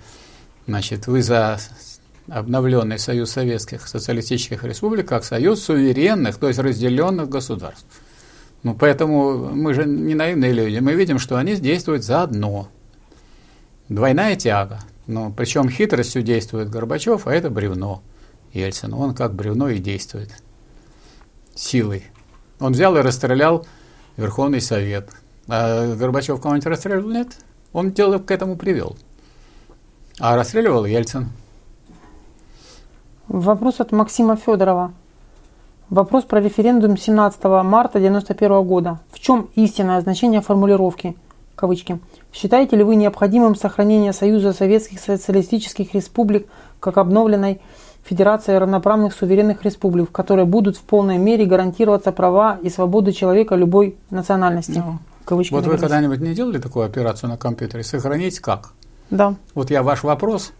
Значит, 0.66 1.06
вы 1.06 1.22
за 1.22 1.58
обновленный 2.28 2.98
Союз 2.98 3.30
Советских 3.30 3.88
Социалистических 3.88 4.62
Республик 4.64 5.08
как 5.08 5.24
союз 5.24 5.62
суверенных, 5.62 6.36
то 6.36 6.48
есть 6.48 6.60
разделенных 6.60 7.28
государств. 7.28 7.86
Ну, 8.62 8.74
поэтому 8.74 9.50
мы 9.54 9.72
же 9.72 9.86
не 9.86 10.14
наивные 10.14 10.52
люди, 10.52 10.78
мы 10.78 10.92
видим, 10.94 11.18
что 11.18 11.36
они 11.36 11.56
действуют 11.56 12.04
заодно. 12.04 12.68
Двойная 13.88 14.36
тяга. 14.36 14.80
Ну, 15.06 15.32
причем 15.36 15.68
хитростью 15.68 16.22
действует 16.22 16.70
Горбачев, 16.70 17.26
а 17.26 17.32
это 17.32 17.50
бревно 17.50 18.02
Ельцин. 18.52 18.94
Он 18.94 19.14
как 19.14 19.34
бревно 19.34 19.68
и 19.68 19.78
действует. 19.78 20.30
Силой. 21.54 22.04
Он 22.60 22.72
взял 22.72 22.96
и 22.96 23.00
расстрелял 23.00 23.66
Верховный 24.20 24.60
Совет. 24.60 25.10
А 25.48 25.94
Горбачев 25.94 26.40
кого-нибудь 26.40 26.66
расстреливал? 26.66 27.10
Нет. 27.10 27.28
Он 27.72 27.90
дело 27.92 28.18
к 28.18 28.30
этому 28.30 28.56
привел. 28.56 28.96
А 30.18 30.36
расстреливал 30.36 30.84
Ельцин. 30.84 31.30
Вопрос 33.28 33.80
от 33.80 33.92
Максима 33.92 34.36
Федорова. 34.36 34.92
Вопрос 35.88 36.24
про 36.24 36.40
референдум 36.40 36.96
17 36.96 37.42
марта 37.44 37.98
1991 37.98 38.62
года. 38.62 39.00
В 39.10 39.18
чем 39.18 39.48
истинное 39.54 40.00
значение 40.02 40.42
формулировки? 40.42 41.16
Кавычки. 41.56 41.98
Считаете 42.32 42.76
ли 42.76 42.84
вы 42.84 42.96
необходимым 42.96 43.54
сохранение 43.54 44.12
Союза 44.12 44.52
Советских 44.52 45.00
Социалистических 45.00 45.94
Республик 45.94 46.46
как 46.78 46.98
обновленной 46.98 47.60
Федерации 48.04 48.54
равноправных 48.54 49.14
суверенных 49.14 49.64
республик, 49.64 50.08
в 50.08 50.12
которой 50.12 50.44
будут 50.44 50.76
в 50.76 50.82
полной 50.82 51.18
мере 51.18 51.44
гарантироваться 51.46 52.12
права 52.12 52.58
и 52.62 52.70
свободы 52.70 53.12
человека 53.12 53.54
любой 53.54 53.96
национальности? 54.10 54.82
Ну, 54.84 54.98
Кавычки 55.24 55.52
вот 55.52 55.66
вы 55.66 55.78
когда-нибудь 55.78 56.20
не 56.20 56.34
делали 56.34 56.58
такую 56.58 56.86
операцию 56.86 57.30
на 57.30 57.36
компьютере? 57.36 57.84
Сохранить 57.84 58.40
как? 58.40 58.72
Да. 59.10 59.36
Вот 59.54 59.70
я 59.70 59.82
ваш 59.82 60.02
вопрос, 60.02 60.52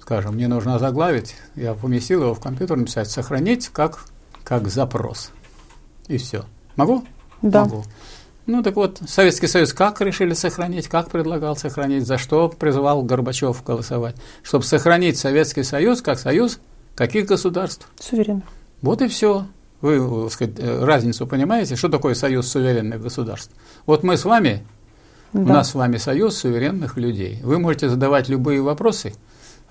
скажем, 0.00 0.34
мне 0.34 0.48
нужно 0.48 0.78
заглавить, 0.78 1.34
я 1.54 1.74
поместил 1.74 2.22
его 2.22 2.34
в 2.34 2.40
компьютер, 2.40 2.76
написать 2.76 3.10
«сохранить 3.10 3.68
как, 3.68 4.04
как 4.42 4.68
запрос». 4.68 5.30
И 6.08 6.18
все. 6.18 6.44
Могу? 6.76 7.04
Да. 7.42 7.64
Могу. 7.64 7.84
Ну 8.46 8.62
так 8.62 8.76
вот, 8.76 9.00
Советский 9.06 9.46
Союз 9.46 9.72
как 9.72 10.00
решили 10.00 10.34
сохранить, 10.34 10.88
как 10.88 11.10
предлагал 11.10 11.56
сохранить, 11.56 12.06
за 12.06 12.18
что 12.18 12.48
призывал 12.48 13.02
Горбачев 13.02 13.64
голосовать? 13.64 14.16
Чтобы 14.42 14.64
сохранить 14.64 15.18
Советский 15.18 15.62
Союз 15.62 16.02
как 16.02 16.18
союз 16.18 16.58
каких 16.94 17.26
государств? 17.26 17.88
Суверенных. 17.98 18.44
Вот 18.82 19.00
и 19.00 19.08
все. 19.08 19.46
Вы, 19.80 20.24
так 20.24 20.32
сказать, 20.32 20.54
э, 20.58 20.84
разницу 20.84 21.26
понимаете, 21.26 21.76
что 21.76 21.88
такое 21.88 22.14
союз 22.14 22.48
суверенных 22.48 23.02
государств? 23.02 23.50
Вот 23.86 24.02
мы 24.02 24.16
с 24.16 24.24
вами 24.24 24.64
да. 25.34 25.40
У 25.40 25.46
нас 25.46 25.70
с 25.70 25.74
вами 25.74 25.96
союз 25.96 26.38
суверенных 26.38 26.96
людей. 26.96 27.40
Вы 27.42 27.58
можете 27.58 27.88
задавать 27.88 28.28
любые 28.28 28.62
вопросы, 28.62 29.14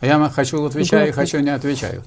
а 0.02 0.06
я 0.06 0.20
хочу 0.30 0.64
отвечаю, 0.66 1.14
хочу 1.14 1.40
не 1.40 1.52
отвечаю. 1.52 2.04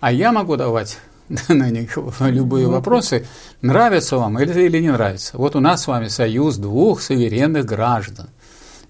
А 0.00 0.10
я 0.10 0.32
могу 0.32 0.56
давать 0.56 0.96
на 1.48 1.70
них 1.70 1.98
любые 2.20 2.66
вопросы, 2.68 3.26
нравится 3.62 4.18
вам 4.18 4.38
или, 4.38 4.66
или 4.66 4.80
не 4.80 4.90
нравится. 4.90 5.36
Вот 5.36 5.56
у 5.56 5.60
нас 5.60 5.82
с 5.82 5.86
вами 5.86 6.08
союз 6.08 6.56
двух 6.56 7.00
суверенных 7.00 7.64
граждан. 7.64 8.28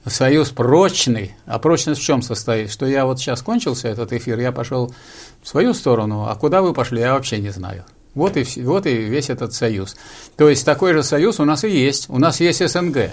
Союз 0.07 0.51
прочный. 0.51 1.35
А 1.47 1.59
прочность 1.59 2.01
в 2.01 2.05
чем 2.05 2.21
состоит? 2.21 2.71
Что 2.71 2.85
я 2.87 3.07
вот 3.07 3.19
сейчас 3.19 3.41
кончился 3.41 3.89
этот 3.89 4.13
эфир, 4.13 4.39
я 4.39 4.53
пошел 4.53 4.95
в 5.43 5.49
свою 5.49 5.73
сторону, 5.73 6.27
а 6.29 6.35
куда 6.35 6.61
вы 6.61 6.75
пошли, 6.75 7.01
я 7.01 7.15
вообще 7.15 7.39
не 7.39 7.51
знаю. 7.51 7.85
Вот 8.15 8.37
и, 8.37 8.63
вот 8.63 8.87
и 8.87 8.95
весь 8.95 9.31
этот 9.31 9.55
союз. 9.55 9.97
То 10.37 10.49
есть 10.49 10.65
такой 10.65 10.93
же 10.93 11.03
союз 11.03 11.41
у 11.41 11.45
нас 11.45 11.65
и 11.65 11.71
есть. 11.71 12.11
У 12.11 12.19
нас 12.19 12.41
есть 12.41 12.67
СНГ 12.69 13.13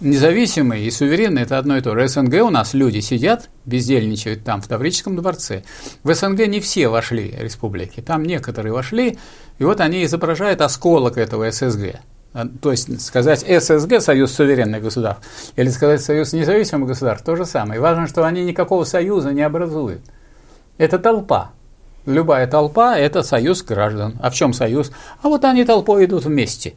независимый 0.00 0.84
и 0.84 0.90
суверенный– 0.90 1.42
это 1.44 1.58
одно 1.58 1.76
и 1.76 1.80
то 1.80 1.94
же. 1.94 2.08
СНГ 2.08 2.42
у 2.42 2.50
нас 2.50 2.74
люди 2.74 3.00
сидят, 3.00 3.50
бездельничают 3.64 4.44
там, 4.44 4.60
в 4.60 4.68
Таврическом 4.68 5.16
дворце. 5.16 5.64
В 6.02 6.14
СНГ 6.14 6.46
не 6.46 6.60
все 6.60 6.88
вошли 6.88 7.34
республики, 7.38 8.00
там 8.00 8.24
некоторые 8.24 8.72
вошли, 8.72 9.18
и 9.58 9.64
вот 9.64 9.80
они 9.80 10.04
изображают 10.04 10.60
осколок 10.60 11.16
этого 11.16 11.50
ССГ. 11.50 12.00
А, 12.32 12.48
то 12.60 12.72
есть 12.72 13.00
сказать 13.00 13.40
ССГ– 13.40 14.00
Союз 14.00 14.32
суверенных 14.32 14.82
государств, 14.82 15.24
или 15.54 15.68
сказать 15.68 16.02
Союз 16.02 16.32
независимых 16.32 16.88
государств– 16.88 17.24
то 17.26 17.36
же 17.36 17.46
самое. 17.46 17.78
И 17.78 17.80
важно, 17.80 18.08
что 18.08 18.24
они 18.24 18.44
никакого 18.44 18.84
союза 18.84 19.30
не 19.30 19.42
образуют. 19.42 20.02
Это 20.76 20.98
толпа. 20.98 21.52
Любая 22.06 22.46
толпа– 22.48 22.98
это 22.98 23.22
союз 23.22 23.62
граждан. 23.62 24.18
А 24.20 24.30
в 24.30 24.34
чем 24.34 24.52
союз? 24.52 24.90
А 25.22 25.28
вот 25.28 25.44
они 25.44 25.64
толпой 25.64 26.04
идут 26.06 26.24
вместе. 26.24 26.74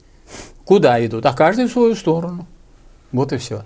Куда 0.64 1.04
идут? 1.06 1.26
А 1.26 1.34
каждый 1.34 1.66
в 1.66 1.72
свою 1.72 1.96
сторону. 1.96 2.46
Вот 3.12 3.34
и 3.34 3.38
все. 3.38 3.64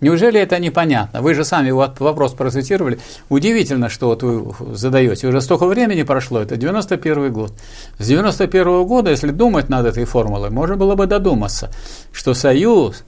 Неужели 0.00 0.38
это 0.38 0.58
непонятно? 0.58 1.22
Вы 1.22 1.34
же 1.34 1.44
сами 1.44 1.70
вопрос 1.70 2.34
процитировали. 2.34 2.98
Удивительно, 3.28 3.88
что 3.88 4.08
вот 4.08 4.22
вы 4.22 4.76
задаете. 4.76 5.28
Уже 5.28 5.40
столько 5.40 5.66
времени 5.66 6.02
прошло, 6.02 6.40
это 6.40 6.56
91 6.56 7.32
год. 7.32 7.54
С 7.98 8.06
91 8.06 8.84
года, 8.84 9.10
если 9.10 9.30
думать 9.30 9.68
над 9.68 9.86
этой 9.86 10.04
формулой, 10.04 10.50
можно 10.50 10.76
было 10.76 10.94
бы 10.94 11.06
додуматься, 11.06 11.70
что 12.12 12.34
союз 12.34 13.04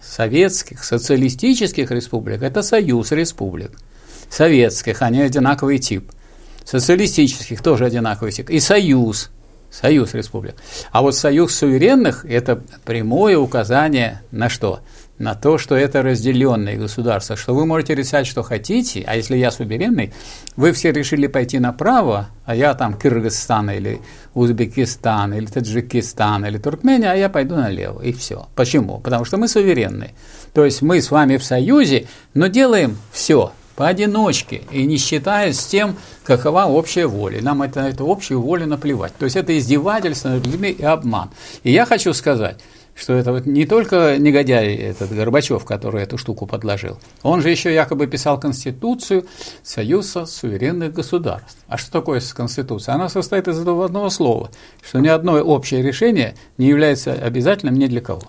советских, 0.00 0.82
социалистических 0.82 1.90
республик– 1.90 2.42
это 2.42 2.62
союз 2.62 3.12
республик. 3.12 3.72
Советских, 4.28 5.02
они 5.02 5.20
одинаковый 5.20 5.78
тип. 5.78 6.10
Социалистических 6.64 7.62
тоже 7.62 7.84
одинаковый 7.84 8.32
тип. 8.32 8.50
И 8.50 8.58
союз– 8.58 9.30
Союз 9.74 10.14
республик. 10.14 10.54
А 10.92 11.02
вот 11.02 11.16
союз 11.16 11.52
суверенных– 11.52 12.24
это 12.28 12.62
прямое 12.84 13.36
указание 13.36 14.22
на 14.30 14.48
что? 14.48 14.80
На 15.18 15.34
то, 15.34 15.58
что 15.58 15.74
это 15.74 16.00
разделенные 16.02 16.76
государства, 16.76 17.36
что 17.36 17.54
вы 17.54 17.66
можете 17.66 17.96
решать, 17.96 18.28
что 18.28 18.44
хотите, 18.44 19.02
а 19.04 19.16
если 19.16 19.36
я 19.36 19.50
суверенный, 19.50 20.12
вы 20.54 20.70
все 20.70 20.92
решили 20.92 21.26
пойти 21.26 21.58
направо, 21.58 22.28
а 22.44 22.54
я 22.54 22.74
там 22.74 22.94
Кыргызстан 22.94 23.70
или 23.70 24.00
Узбекистан 24.34 25.34
или 25.34 25.46
Таджикистан 25.46 26.46
или 26.46 26.58
Туркмения, 26.58 27.10
а 27.10 27.16
я 27.16 27.28
пойду 27.28 27.56
налево, 27.56 28.00
и 28.00 28.12
все. 28.12 28.46
Почему? 28.54 29.00
Потому 29.00 29.24
что 29.24 29.38
мы 29.38 29.48
суверенные. 29.48 30.14
То 30.52 30.64
есть 30.64 30.82
мы 30.82 31.02
с 31.02 31.10
вами 31.10 31.36
в 31.36 31.42
союзе, 31.42 32.06
но 32.32 32.46
делаем 32.46 32.96
все 33.12 33.52
поодиночке 33.76 34.62
и 34.70 34.84
не 34.84 34.96
считаясь 34.96 35.60
с 35.60 35.66
тем, 35.66 35.96
какова 36.24 36.64
общая 36.64 37.06
воля. 37.06 37.42
Нам 37.42 37.62
это, 37.62 37.80
эту 37.80 38.10
общую 38.10 38.40
волю 38.40 38.66
наплевать. 38.66 39.14
То 39.16 39.24
есть 39.24 39.36
это 39.36 39.56
издевательство 39.56 40.30
над 40.30 40.46
людьми 40.46 40.70
и 40.70 40.82
обман. 40.82 41.30
И 41.62 41.72
я 41.72 41.86
хочу 41.86 42.12
сказать, 42.12 42.58
что 42.94 43.12
это 43.14 43.32
вот 43.32 43.46
не 43.46 43.66
только 43.66 44.16
негодяй 44.18 44.74
этот 44.74 45.12
Горбачев, 45.12 45.64
который 45.64 46.02
эту 46.02 46.16
штуку 46.16 46.46
подложил, 46.46 46.98
он 47.22 47.42
же 47.42 47.50
еще 47.50 47.74
якобы 47.74 48.06
писал 48.06 48.38
Конституцию 48.38 49.26
Союза 49.62 50.26
суверенных 50.26 50.92
государств. 50.92 51.58
А 51.66 51.76
что 51.76 51.90
такое 51.90 52.22
Конституция? 52.34 52.94
Она 52.94 53.08
состоит 53.08 53.48
из 53.48 53.58
одного 53.58 54.10
слова, 54.10 54.50
что 54.82 55.00
ни 55.00 55.08
одно 55.08 55.34
общее 55.34 55.82
решение 55.82 56.34
не 56.56 56.66
является 56.68 57.12
обязательным 57.12 57.74
ни 57.74 57.86
для 57.86 58.00
кого. 58.00 58.22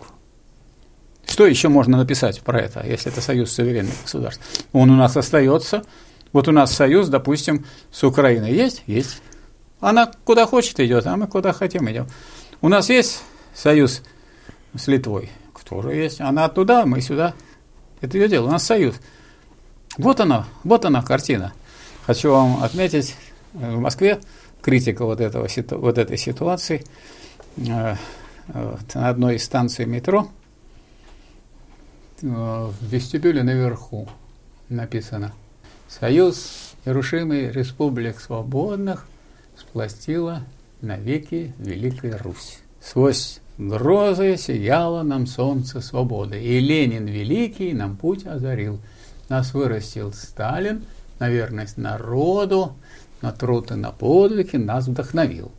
Что 1.28 1.48
еще 1.48 1.70
можно 1.70 1.98
написать 1.98 2.42
про 2.42 2.60
это, 2.60 2.86
если 2.86 3.12
это 3.12 3.22
союз 3.22 3.52
суверенных 3.52 3.94
государств? 4.04 4.42
Он 4.74 4.92
у 4.92 4.96
нас 4.96 5.18
остается. 5.18 5.84
Вот 6.32 6.48
у 6.48 6.52
нас 6.52 6.72
союз, 6.72 7.08
допустим, 7.10 7.66
с 7.92 8.04
Украиной 8.04 8.54
есть? 8.54 8.84
Есть. 8.88 9.22
Она 9.80 10.12
куда 10.24 10.46
хочет 10.46 10.80
идет, 10.80 11.08
а 11.08 11.18
мы 11.18 11.28
куда 11.28 11.54
хотим 11.54 11.90
идем. 11.90 12.08
У 12.62 12.70
нас 12.70 12.90
есть 12.90 13.22
союз 13.54 14.04
с 14.76 14.88
Литвой? 14.88 15.30
Тоже 15.68 15.96
есть. 15.96 16.22
Она 16.22 16.48
туда, 16.48 16.86
мы 16.86 17.02
сюда. 17.02 17.34
Это 18.00 18.20
ее 18.20 18.28
дело. 18.28 18.50
У 18.50 18.52
нас 18.52 18.64
союз. 18.64 18.96
Вот 19.98 20.20
она, 20.20 20.46
вот 20.64 20.86
она 20.86 21.02
картина. 21.02 21.54
Хочу 22.06 22.30
вам 22.30 22.62
отметить, 22.64 23.16
э, 23.56 23.76
в 23.76 23.80
Москве 23.80 24.20
критика 24.62 25.06
вот, 25.06 25.22
этого, 25.22 25.48
вот 25.72 25.98
этой 25.98 26.18
ситуации 26.18 26.86
э, 27.58 27.96
на 28.94 29.10
одной 29.10 29.38
из 29.38 29.44
станций 29.44 29.88
метро– 29.88 30.30
Э, 30.38 30.45
в 32.22 32.74
вестибюле 32.82 33.44
наверху 33.44 34.08
написано 34.70 35.34
«Союз 35.88 36.74
нерушимый 36.86 37.52
республик 37.52 38.20
свободных 38.20 39.08
спластила 39.58 40.44
навеки 40.82 41.54
Великая 41.60 42.18
Русь». 42.18 42.60
Сквозь 42.82 43.40
грозы 43.58 44.38
сияло 44.38 45.04
нам 45.04 45.28
солнце 45.28 45.82
свободы, 45.82 46.42
и 46.42 46.60
Ленин 46.60 47.06
Великий 47.08 47.74
нам 47.74 47.98
путь 47.98 48.26
озарил. 48.26 48.80
Нас 49.28 49.54
вырастил 49.54 50.14
Сталин 50.14 50.84
на 51.20 51.30
верность 51.30 51.78
народу, 51.78 52.76
на 53.22 53.32
труд 53.32 53.72
и 53.72 53.76
на 53.76 53.92
подвиги 53.92 54.58
нас 54.58 54.88
вдохновил. 54.88 55.52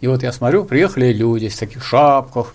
И 0.00 0.06
вот 0.06 0.22
я 0.22 0.32
смотрю, 0.32 0.64
приехали 0.64 1.12
люди 1.12 1.48
в 1.48 1.58
таких 1.58 1.84
шапках, 1.84 2.54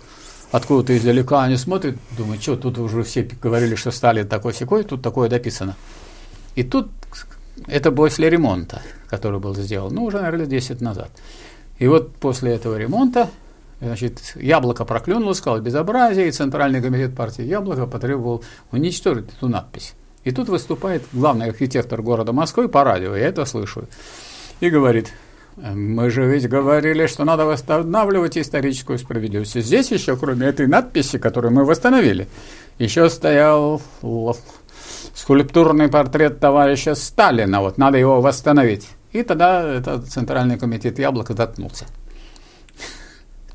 откуда-то 0.52 0.96
издалека 0.96 1.42
они 1.42 1.56
смотрят, 1.56 1.96
думают, 2.16 2.42
что 2.42 2.56
тут 2.56 2.78
уже 2.78 3.02
все 3.02 3.22
говорили, 3.22 3.74
что 3.74 3.90
Сталин 3.90 4.28
такой 4.28 4.54
секой, 4.54 4.84
тут 4.84 5.02
такое 5.02 5.28
дописано. 5.28 5.76
И 6.54 6.62
тут 6.62 6.90
это 7.66 7.90
после 7.90 8.30
ремонта, 8.30 8.82
который 9.08 9.40
был 9.40 9.54
сделан, 9.54 9.94
ну, 9.94 10.04
уже, 10.04 10.20
наверное, 10.20 10.46
10 10.46 10.80
назад. 10.80 11.10
И 11.78 11.86
вот 11.86 12.14
после 12.16 12.54
этого 12.54 12.76
ремонта, 12.76 13.30
значит, 13.80 14.34
Яблоко 14.36 14.84
проклюнуло, 14.84 15.34
сказал 15.34 15.60
безобразие, 15.60 16.28
и 16.28 16.32
Центральный 16.32 16.80
комитет 16.80 17.14
партии 17.14 17.42
Яблоко 17.42 17.86
потребовал 17.86 18.44
уничтожить 18.72 19.28
эту 19.36 19.48
надпись. 19.48 19.94
И 20.24 20.32
тут 20.32 20.48
выступает 20.48 21.02
главный 21.12 21.46
архитектор 21.50 22.02
города 22.02 22.32
Москвы 22.32 22.68
по 22.68 22.82
радио, 22.84 23.14
я 23.14 23.28
это 23.28 23.44
слышу, 23.44 23.86
и 24.60 24.70
говорит, 24.70 25.12
мы 25.56 26.10
же 26.10 26.26
ведь 26.26 26.48
говорили, 26.48 27.06
что 27.06 27.24
надо 27.24 27.46
восстанавливать 27.46 28.36
историческую 28.36 28.98
справедливость. 28.98 29.58
Здесь 29.58 29.90
еще, 29.90 30.16
кроме 30.16 30.46
этой 30.48 30.66
надписи, 30.66 31.18
которую 31.18 31.52
мы 31.54 31.64
восстановили, 31.64 32.28
еще 32.78 33.08
стоял 33.08 33.80
скульптурный 35.14 35.88
портрет 35.88 36.40
товарища 36.40 36.94
Сталина. 36.94 37.62
Вот 37.62 37.78
надо 37.78 37.96
его 37.96 38.20
восстановить. 38.20 38.88
И 39.12 39.22
тогда 39.22 39.66
этот 39.66 40.08
Центральный 40.08 40.58
комитет 40.58 40.98
яблоко 40.98 41.32
заткнулся. 41.32 41.86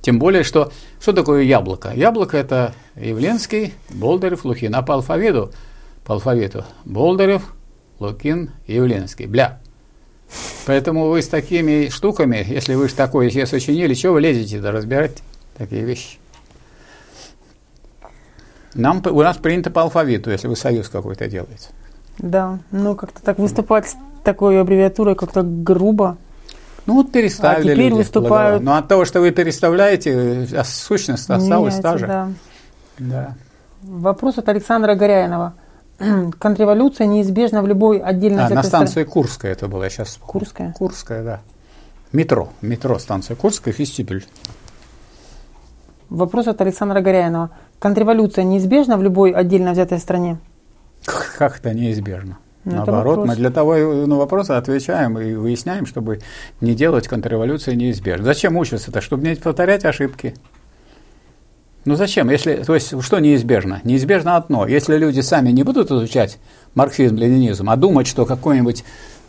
Тем 0.02 0.18
более, 0.18 0.44
что 0.44 0.72
что 1.00 1.14
такое 1.14 1.44
яблоко? 1.44 1.92
Яблоко 1.94 2.36
это 2.36 2.74
Явленский, 2.96 3.76
Болдырев, 3.92 4.44
Лукин. 4.44 4.74
А 4.74 4.82
по 4.82 4.96
алфавиту, 4.96 5.52
по 6.04 6.16
алфавиту 6.16 6.66
Болдырев, 6.86 7.54
Лукин, 8.00 8.50
Явленский. 8.66 9.28
Бля. 9.28 9.61
Поэтому 10.66 11.10
вы 11.10 11.22
с 11.22 11.28
такими 11.28 11.90
штуками, 11.90 12.46
если 12.48 12.76
вы 12.76 12.88
же 12.88 12.96
такое 12.96 13.30
себе 13.30 13.46
сочинили, 13.46 13.94
что 13.94 14.12
вы 14.12 14.22
лезете 14.22 14.60
да 14.60 14.72
разбирать 14.72 15.24
такие 15.58 15.84
вещи? 15.84 16.18
Нам, 18.74 19.02
у 19.06 19.22
нас 19.22 19.38
принято 19.38 19.70
по 19.70 19.82
алфавиту, 19.82 20.32
если 20.32 20.48
вы 20.48 20.56
союз 20.56 20.88
какой-то 20.90 21.28
делаете. 21.28 21.70
Да, 22.18 22.60
ну 22.72 22.96
как-то 22.96 23.22
так 23.22 23.40
выступать 23.40 23.90
с 23.90 23.96
такой 24.24 24.60
аббревиатурой 24.60 25.16
как-то 25.16 25.42
грубо. 25.44 26.18
Ну 26.86 26.96
вот 26.96 27.12
переставили 27.12 27.72
а 27.72 27.74
теперь 27.74 27.90
люди. 27.90 27.98
выступают... 27.98 28.64
Но 28.64 28.76
от 28.76 28.88
того, 28.88 29.06
что 29.06 29.20
вы 29.22 29.32
переставляете, 29.32 30.48
а 30.56 30.64
сущность 30.64 31.30
осталась 31.30 31.80
та 31.80 31.98
же. 31.98 32.08
Да. 32.08 32.30
Да. 32.98 33.36
Вопрос 33.82 34.38
от 34.38 34.48
Александра 34.50 34.96
Горяинова. 34.96 35.54
Контрреволюция 36.40 37.08
неизбежна 37.08 37.62
в 37.62 37.68
любой 37.68 38.00
отдельной 38.00 38.46
А, 38.46 38.50
на 38.50 38.64
станции 38.64 39.04
Курская 39.04 39.52
это 39.52 39.68
было, 39.68 39.84
я 39.84 39.90
сейчас. 39.90 40.18
Курская? 40.22 40.74
Курская, 40.74 41.24
да. 41.24 41.42
Метро, 42.12 42.50
метро, 42.62 43.00
станция 43.00 43.36
Курская, 43.36 43.74
Фестибель. 43.74 44.26
Вопрос 46.10 46.48
от 46.48 46.60
Александра 46.60 47.02
Горяинова. 47.02 47.52
Контрреволюция 47.80 48.44
неизбежна 48.44 48.98
в 48.98 49.04
любой 49.04 49.32
отдельно 49.32 49.72
взятой 49.72 49.98
стране? 50.00 50.38
Как, 51.06 51.58
это 51.58 51.74
неизбежно? 51.74 52.38
Ну, 52.64 52.72
это 52.74 52.92
Наоборот, 52.92 53.18
вопрос. 53.18 53.28
мы 53.30 53.36
для 53.36 53.50
того 53.50 53.76
на 53.76 54.18
вопросы 54.18 54.52
отвечаем 54.52 55.18
и 55.18 55.34
выясняем, 55.34 55.86
чтобы 55.86 56.20
не 56.60 56.76
делать 56.76 57.08
контрреволюции 57.08 57.74
неизбежно. 57.74 58.26
Зачем 58.26 58.58
учиться-то? 58.58 59.02
Чтобы 59.02 59.28
не 59.28 59.36
повторять 59.36 59.86
ошибки. 59.86 60.36
Ну 61.86 61.96
зачем? 61.96 62.30
Если, 62.30 62.56
то 62.58 62.76
есть 62.76 63.02
что 63.02 63.20
неизбежно? 63.20 63.82
Неизбежно 63.84 64.36
одно. 64.38 64.68
Если 64.68 64.98
люди 64.98 65.22
сами 65.22 65.50
не 65.52 65.64
будут 65.64 65.90
изучать 65.90 66.38
марксизм, 66.76 67.16
ленинизм, 67.16 67.70
а 67.70 67.76
думать, 67.76 68.08
что 68.08 68.26
какой-нибудь 68.26 68.84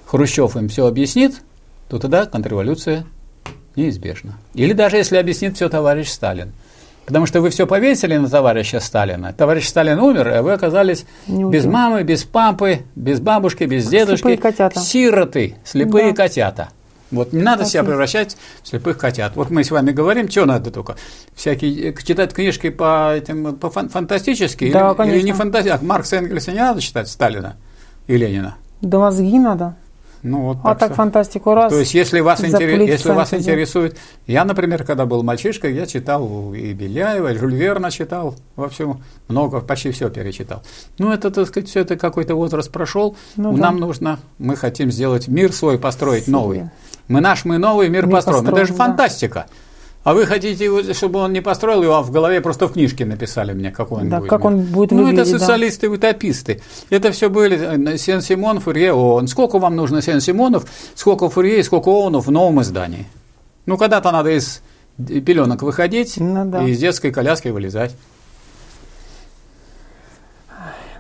Хрущев 0.07 0.57
им 0.57 0.69
все 0.69 0.87
объяснит, 0.87 1.41
то 1.89 1.99
тогда 1.99 2.27
контрреволюция 2.27 3.05
неизбежна. 3.77 4.35
Или 4.55 4.75
даже 4.75 4.97
если 4.99 5.17
объяснит 5.17 5.57
все 5.57 5.69
товарищ 5.71 6.09
Сталин. 6.09 6.53
Потому 7.07 7.27
что 7.27 7.41
вы 7.41 7.51
все 7.51 7.67
повесили 7.67 8.17
на 8.17 8.29
товарища 8.29 8.79
Сталина. 8.79 9.33
Товарищ 9.33 9.67
Сталин 9.67 9.99
умер, 9.99 10.29
а 10.29 10.43
вы 10.43 10.53
оказались 10.53 11.05
Не 11.27 11.45
без 11.51 11.65
мамы, 11.65 12.05
без 12.05 12.25
папы, 12.25 12.81
без 12.95 13.19
бабушки, 13.21 13.65
без 13.65 13.89
дедушки. 13.89 14.23
Слепые 14.23 14.37
котята. 14.39 14.79
Сироты, 14.81 15.57
слепые 15.65 16.11
Да. 16.13 16.23
котята. 16.25 16.69
Вот 17.13 17.33
не 17.33 17.43
надо 17.43 17.63
Так 17.63 17.71
себя 17.71 17.85
превращать 17.85 18.37
в 18.63 18.69
слепых 18.69 18.99
котят. 18.99 19.37
Вот 19.37 19.51
мы 19.51 19.63
с 19.63 19.71
вами 19.71 19.93
говорим, 19.93 20.29
что 20.31 20.47
надо 20.47 20.71
только? 20.71 20.97
Всякие 21.35 21.91
э, 21.91 21.95
читать 22.03 22.33
книжки 22.33 22.71
по 22.71 23.15
этим 23.15 23.55
по 23.57 23.69
фан- 23.71 23.89
Да, 24.73 24.81
или, 24.81 24.89
или 24.89 24.97
конечно. 24.97 25.27
не 25.27 25.33
фантастические. 25.33 25.87
Маркса 25.89 26.17
и 26.17 26.19
Энгельса 26.21 26.53
не 26.53 26.59
надо 26.59 26.81
читать 26.81 27.09
Сталина 27.09 27.57
и 28.07 28.17
Ленина. 28.17 28.57
Да 28.81 28.99
мозги 28.99 29.39
надо. 29.39 29.77
Ну 30.25 30.41
вот 30.43 30.59
а 30.63 30.77
так 30.77 30.91
что- 30.91 30.95
фантастику 30.95 31.53
раз. 31.53 31.73
то 31.73 31.81
есть, 31.81 31.95
если 31.95 32.21
вас, 32.21 32.45
интерес- 32.45 32.87
если 32.87 33.11
вас 33.11 33.35
интересует... 33.35 33.99
Я, 34.29 34.45
например, 34.45 34.85
когда 34.85 35.05
был 35.05 35.25
мальчишкой, 35.25 35.75
я 35.75 35.85
читал 35.85 36.55
и 36.55 36.73
Беляева, 36.73 37.33
и 37.33 37.37
Жюль 37.37 37.55
Верна 37.57 37.91
читал 37.91 38.37
вовсю, 38.55 39.01
много, 39.27 39.61
почти 39.61 39.91
все 39.91 40.11
перечитал. 40.11 40.63
Ну, 40.99 41.13
это, 41.13 41.33
так 41.33 41.49
сказать, 41.49 41.69
все 41.69 41.81
это 41.81 41.97
какой-то 41.97 42.37
возраст 42.37 42.71
прошел. 42.71 43.17
Ну 43.37 43.57
Нам 43.57 43.81
да. 43.81 43.87
нужно, 43.87 44.21
мы 44.39 44.55
хотим 44.55 44.93
сделать 44.93 45.27
мир 45.27 45.53
свой, 45.53 45.77
построить 45.77 46.25
Себе. 46.25 46.33
новый. 46.33 46.71
Мы 47.09 47.21
наш, 47.21 47.45
мы 47.45 47.59
новый 47.59 47.89
мир, 47.89 48.07
Мир 48.07 48.17
построим. 48.17 48.47
Это 48.49 48.65
же 48.65 48.73
да. 48.73 48.77
фантастика. 48.79 49.47
А 50.05 50.15
вы 50.15 50.27
хотите, 50.27 50.93
чтобы 50.95 51.21
он 51.21 51.33
не 51.33 51.41
построил 51.41 51.83
его, 51.83 51.95
а 51.95 52.03
в 52.03 52.11
голове 52.11 52.41
просто 52.41 52.67
в 52.67 52.73
книжке 52.73 53.05
написали 53.05 53.53
мне, 53.53 53.71
какой 53.71 54.01
он 54.03 54.09
Да, 54.09 54.19
будет. 54.19 54.31
как 54.31 54.41
мир. 54.41 54.47
он 54.49 54.63
будет 54.63 54.91
Ну, 54.91 55.03
это 55.03 55.07
выглядеть, 55.11 55.33
да. 55.33 55.39
социалисты, 55.39 55.89
утописты. 55.89 56.61
Это 56.91 57.13
все 57.13 57.31
были 57.31 57.93
э, 57.95 57.97
Сен-Симон, 57.99 58.59
Фурье, 58.59 58.93
ООН. 58.93 59.29
Сколько 59.29 59.59
вам 59.61 59.77
нужно 59.77 60.03
Сен-Симонов, 60.03 60.65
сколько 60.97 61.29
Фурье 61.31 61.61
и 61.61 61.63
сколько 61.63 61.89
ООНов 61.89 62.27
в 62.27 62.31
новом 62.33 62.61
издании? 62.63 63.07
Ну, 63.67 63.77
когда-то 63.77 64.11
надо 64.11 64.31
из 64.31 64.61
пеленок 64.99 65.63
выходить 65.63 66.15
Ну 66.19 66.45
да. 66.47 66.65
и 66.65 66.71
из 66.73 66.81
детской 66.81 67.13
коляски 67.13 67.49
вылезать. 67.49 67.95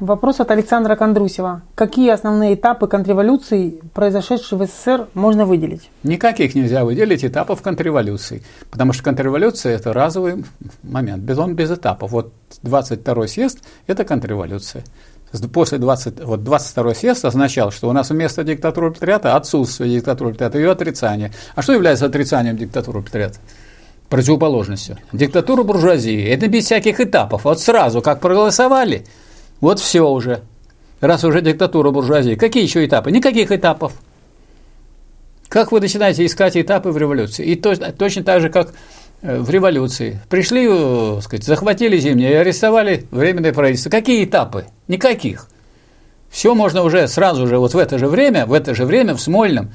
Вопрос 0.02 0.40
от 0.40 0.50
Александра 0.50 0.96
Кондрусева. 0.96 1.62
Какие 1.76 2.10
основные 2.10 2.54
этапы 2.54 2.88
контрреволюции, 2.88 3.78
произошедшей 3.94 4.58
в 4.58 4.66
СССР, 4.66 5.06
можно 5.14 5.46
выделить? 5.46 5.90
Никаких 6.02 6.56
нельзя 6.56 6.84
выделить 6.84 7.24
этапов 7.24 7.62
контрреволюции, 7.62 8.42
потому 8.68 8.94
что 8.94 9.04
контрреволюция– 9.04 9.76
это 9.76 9.92
разовый 9.92 10.44
момент, 10.82 11.22
без, 11.22 11.38
он 11.38 11.54
без 11.54 11.70
этапов. 11.70 12.10
Вот 12.10 12.32
22-й 12.64 13.28
съезд– 13.28 13.60
это 13.86 14.04
контрреволюция. 14.04 14.82
После 15.52 15.78
20, 15.78 16.24
вот 16.24 16.42
22 16.42 16.94
съезд 16.94 17.24
означал, 17.24 17.70
что 17.70 17.88
у 17.88 17.92
нас 17.92 18.10
вместо 18.10 18.42
диктатуры 18.42 18.90
пролетариата 18.90 19.36
отсутствие 19.36 19.88
диктатуры 19.88 20.30
пролетариата, 20.30 20.58
ее 20.58 20.72
отрицание. 20.72 21.30
А 21.54 21.62
что 21.62 21.74
является 21.74 22.06
отрицанием 22.06 22.56
диктатуры 22.56 23.02
пролетариата? 23.02 23.38
Противоположностью. 24.08 24.98
Диктатура 25.12 25.62
буржуазии. 25.62 26.24
Это 26.24 26.48
без 26.48 26.64
всяких 26.64 26.98
этапов. 26.98 27.44
Вот 27.44 27.60
сразу, 27.60 28.02
как 28.02 28.18
проголосовали, 28.18 29.06
вот 29.62 29.80
все 29.80 30.02
уже. 30.06 30.42
Раз 31.00 31.24
уже 31.24 31.40
диктатура 31.40 31.90
буржуазии. 31.90 32.34
Какие 32.34 32.64
еще 32.64 32.84
этапы? 32.84 33.10
Никаких 33.10 33.50
этапов. 33.50 33.92
Как 35.48 35.72
вы 35.72 35.80
начинаете 35.80 36.26
искать 36.26 36.56
этапы 36.56 36.90
в 36.90 36.98
революции? 36.98 37.46
И 37.46 37.56
то- 37.56 37.92
точно 37.92 38.24
так 38.24 38.40
же, 38.40 38.50
как 38.50 38.74
э, 39.22 39.38
в 39.38 39.48
революции. 39.50 40.20
Пришли, 40.28 40.66
э, 40.68 41.20
сказать, 41.22 41.44
захватили 41.44 41.96
зимнее 41.96 42.32
и 42.32 42.34
арестовали 42.34 43.06
временное 43.10 43.52
правительство. 43.52 43.88
Какие 43.88 44.24
этапы? 44.24 44.66
Никаких. 44.88 45.48
Все 46.30 46.54
можно 46.54 46.82
уже 46.82 47.06
сразу 47.06 47.46
же, 47.46 47.58
вот 47.58 47.74
в 47.74 47.78
это 47.78 47.98
же 47.98 48.08
время, 48.08 48.46
в 48.46 48.52
это 48.52 48.74
же 48.74 48.84
время 48.84 49.14
в 49.14 49.20
Смольном 49.20 49.72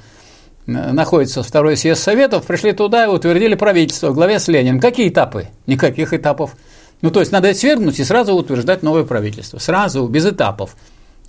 э, 0.66 0.72
находится 0.92 1.44
второй 1.44 1.78
съезд 1.78 2.02
Советов, 2.02 2.46
пришли 2.46 2.74
туда 2.74 3.06
и 3.06 3.08
утвердили 3.08 3.56
правительство 3.56 4.10
в 4.10 4.16
главе 4.16 4.40
с 4.40 4.48
Лениным. 4.50 4.82
Какие 4.82 5.08
этапы? 5.10 5.48
Никаких 5.66 6.14
этапов. 6.14 6.56
Ну, 7.02 7.12
то 7.12 7.20
есть 7.20 7.32
надо 7.32 7.54
свергнуть 7.54 8.00
и 8.00 8.04
сразу 8.04 8.34
утверждать 8.34 8.84
новое 8.84 9.04
правительство. 9.04 9.60
Сразу, 9.60 10.08
без 10.08 10.26
этапов. 10.26 10.76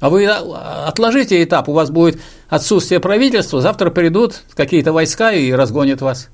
А 0.01 0.11
вы 0.11 0.27
а, 0.27 0.87
отложите 0.87 1.43
этап, 1.43 1.69
у 1.69 1.73
вас 1.73 1.91
будет 1.91 2.21
отсутствие 2.49 3.01
правительства, 3.01 3.61
завтра 3.61 3.91
придут 3.91 4.43
какие-то 4.55 4.93
войска 4.93 5.33
и 5.33 5.51
разгонят 5.53 6.01
вас. 6.01 6.29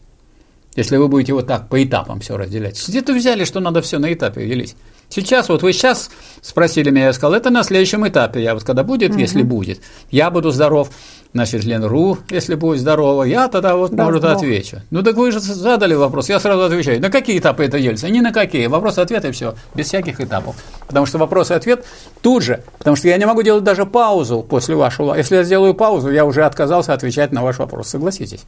Если 0.76 0.96
вы 0.96 1.08
будете 1.08 1.32
вот 1.32 1.46
так 1.46 1.68
по 1.68 1.82
этапам 1.82 2.20
все 2.20 2.36
разделять. 2.36 2.82
Где-то 2.88 3.12
взяли, 3.12 3.44
что 3.44 3.60
надо 3.60 3.80
все 3.80 3.98
на 3.98 4.12
этапе 4.12 4.46
делить. 4.46 4.76
Сейчас, 5.08 5.48
вот 5.48 5.62
вы 5.62 5.72
сейчас 5.72 6.10
спросили 6.40 6.90
меня, 6.90 7.06
я 7.06 7.12
сказал, 7.12 7.34
это 7.34 7.50
на 7.50 7.62
следующем 7.62 8.08
этапе. 8.08 8.42
Я 8.42 8.54
вот 8.54 8.64
когда 8.64 8.82
будет, 8.82 9.14
если 9.16 9.42
будет, 9.42 9.80
я 10.10 10.30
буду 10.30 10.50
здоров, 10.50 10.90
значит, 11.32 11.62
Ленру, 11.62 12.18
если 12.30 12.56
будет 12.56 12.80
здорова, 12.80 13.22
я 13.22 13.48
тогда 13.48 13.76
вот, 13.76 13.92
Да, 13.92 14.06
может, 14.06 14.22
Бог. 14.22 14.32
отвечу. 14.32 14.80
Ну, 14.90 15.02
так 15.02 15.14
вы 15.16 15.30
же 15.30 15.38
задали 15.38 15.94
вопрос, 15.94 16.28
я 16.30 16.40
сразу 16.40 16.62
отвечаю. 16.64 17.00
На 17.00 17.10
какие 17.10 17.38
этапы 17.38 17.64
это 17.64 17.78
делится? 17.78 18.08
Ни 18.08 18.20
на 18.20 18.32
какие. 18.32 18.66
Вопрос-ответ 18.66 19.24
и 19.26 19.30
все, 19.30 19.54
без 19.74 19.86
всяких 19.86 20.20
этапов. 20.20 20.56
Потому 20.88 21.06
что 21.06 21.18
вопрос 21.18 21.50
и 21.50 21.54
ответ 21.54 21.84
тут 22.22 22.42
же, 22.42 22.64
потому 22.78 22.96
что 22.96 23.06
я 23.06 23.16
не 23.16 23.26
могу 23.26 23.42
делать 23.42 23.62
даже 23.62 23.86
паузу 23.86 24.42
после 24.42 24.74
вашего. 24.74 25.14
Если 25.14 25.36
я 25.36 25.44
сделаю 25.44 25.74
паузу, 25.74 26.10
я 26.10 26.24
уже 26.24 26.44
отказался 26.44 26.92
отвечать 26.92 27.30
на 27.30 27.44
ваш 27.44 27.58
вопрос. 27.58 27.88
Согласитесь? 27.88 28.44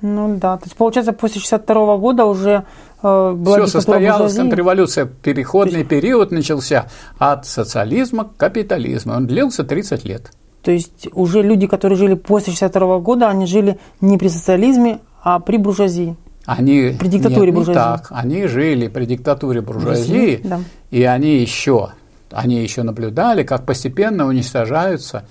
Ну 0.00 0.36
да, 0.38 0.56
то 0.56 0.64
есть 0.64 0.76
получается 0.76 1.12
после 1.12 1.40
62 1.40 1.96
года 1.96 2.24
уже 2.24 2.64
э, 3.02 3.32
была 3.32 3.56
Все 3.56 3.66
состоялось, 3.66 4.18
буржуазии. 4.20 4.38
контрреволюция, 4.38 5.04
переходный 5.06 5.84
период 5.84 6.30
начался 6.30 6.86
от 7.18 7.46
социализма 7.46 8.24
к 8.24 8.36
капитализму. 8.36 9.14
Он 9.14 9.26
длился 9.26 9.64
30 9.64 10.04
лет. 10.04 10.30
То 10.62 10.70
есть 10.70 11.08
уже 11.12 11.42
люди, 11.42 11.66
которые 11.66 11.96
жили 11.98 12.14
после 12.14 12.52
62 12.52 12.98
года, 13.00 13.28
они 13.28 13.46
жили 13.46 13.78
не 14.00 14.18
при 14.18 14.28
социализме, 14.28 14.98
а 15.22 15.40
при 15.40 15.56
буржуазии. 15.56 16.16
Они, 16.46 16.96
При 16.98 17.08
диктатуре 17.08 17.46
нет, 17.46 17.46
не 17.46 17.52
буржуазии. 17.52 17.78
так. 17.78 18.06
Они 18.10 18.46
жили 18.46 18.88
при 18.88 19.04
диктатуре 19.04 19.60
буржуазии, 19.60 20.40
Да. 20.44 20.60
и 20.90 21.02
они 21.02 21.36
еще, 21.38 21.90
они 22.30 22.62
еще 22.62 22.84
наблюдали, 22.84 23.42
как 23.42 23.66
постепенно 23.66 24.26
уничтожаются 24.26 25.24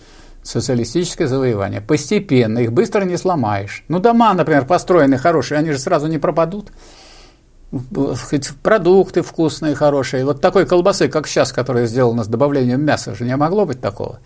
социалистическое 0.47 1.27
завоевание. 1.27 1.81
Постепенно, 1.81 2.59
их 2.59 2.71
быстро 2.71 3.03
не 3.03 3.17
сломаешь. 3.17 3.83
Ну, 3.89 3.99
дома, 3.99 4.33
например, 4.33 4.65
построены 4.65 5.17
хорошие, 5.17 5.57
они 5.57 5.71
же 5.71 5.77
сразу 5.77 6.07
не 6.07 6.17
пропадут. 6.19 6.71
хоть 7.71 8.49
продукты 8.63 9.21
вкусные, 9.23 9.75
хорошие. 9.75 10.23
Вот 10.23 10.39
такой 10.39 10.65
колбасы, 10.65 11.09
как 11.09 11.27
сейчас, 11.27 11.51
которая 11.51 11.85
сделана 11.85 12.23
с 12.23 12.27
добавлением 12.27 12.81
мяса, 12.81 13.13
же 13.13 13.25
не 13.25 13.35
могло 13.35 13.65
быть 13.65 13.81
такого. 13.81 14.19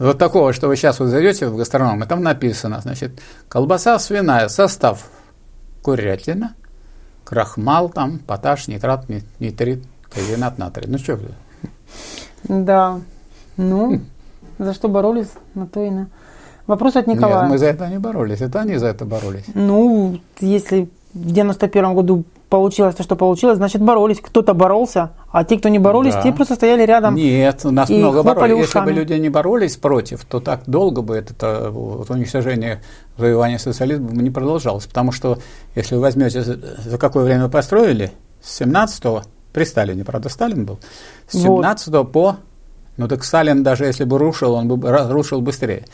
Вот 0.00 0.18
такого, 0.18 0.52
что 0.52 0.66
вы 0.66 0.76
сейчас 0.76 0.98
вот 0.98 1.06
зайдете 1.06 1.46
в 1.46 1.56
гастроном, 1.56 2.02
и 2.02 2.06
там 2.06 2.22
написано, 2.22 2.80
значит, 2.80 3.20
колбаса 3.48 3.98
свиная, 3.98 4.48
состав 4.48 5.08
курятина, 5.82 6.54
крахмал, 7.24 7.90
там, 7.90 8.18
поташ, 8.18 8.66
нитрат, 8.66 9.08
нитрит, 9.38 9.84
казинат 10.12 10.58
натрий. 10.58 10.88
Ну 10.88 10.98
что? 10.98 11.18
Да. 12.44 13.00
Ну, 13.56 14.00
за 14.58 14.74
что 14.74 14.88
боролись, 14.88 15.30
на 15.54 15.66
то 15.66 15.82
и 15.82 15.90
на... 15.90 16.08
Вопрос 16.66 16.96
от 16.96 17.06
Николая. 17.06 17.42
Нет, 17.42 17.50
мы 17.50 17.58
за 17.58 17.66
это 17.66 17.88
не 17.88 17.98
боролись, 17.98 18.40
это 18.40 18.60
они 18.60 18.76
за 18.76 18.88
это 18.88 19.04
боролись. 19.04 19.44
Ну, 19.54 20.18
если 20.40 20.88
в 21.14 21.32
91 21.32 21.94
году 21.94 22.24
получилось 22.48 22.94
то, 22.94 23.02
что 23.02 23.16
получилось, 23.16 23.56
значит 23.56 23.82
боролись. 23.82 24.20
Кто-то 24.20 24.54
боролся, 24.54 25.10
а 25.30 25.44
те, 25.44 25.58
кто 25.58 25.68
не 25.68 25.78
боролись, 25.78 26.14
да. 26.14 26.22
те 26.22 26.32
просто 26.32 26.54
стояли 26.54 26.84
рядом. 26.84 27.14
Нет, 27.14 27.60
у 27.64 27.70
нас 27.70 27.88
много 27.88 28.22
боролись. 28.22 28.58
Если 28.58 28.80
бы 28.80 28.92
люди 28.92 29.12
не 29.14 29.28
боролись 29.28 29.76
против, 29.76 30.24
то 30.24 30.40
так 30.40 30.62
долго 30.66 31.02
бы 31.02 31.16
это 31.16 31.70
вот, 31.70 32.10
уничтожение 32.10 32.82
завоевания 33.16 33.58
социализма 33.58 34.10
не 34.22 34.30
продолжалось. 34.30 34.86
Потому 34.86 35.12
что, 35.12 35.38
если 35.74 35.94
вы 35.94 36.02
возьмете, 36.02 36.42
за 36.42 36.98
какое 36.98 37.24
время 37.24 37.48
построили, 37.48 38.12
с 38.42 38.56
17 38.56 39.04
при 39.52 39.64
Сталине, 39.64 40.04
правда, 40.04 40.28
Сталин 40.28 40.64
был, 40.64 40.78
с 41.28 41.38
17 41.38 41.88
вот. 41.88 42.12
по 42.12 42.36
ну 42.98 43.08
так 43.08 43.24
Сталин, 43.24 43.62
даже 43.62 43.86
если 43.86 44.04
бы 44.04 44.18
рушил, 44.18 44.52
он 44.52 44.68
бы 44.68 44.90
рушил 45.08 45.40
быстрее. 45.40 45.84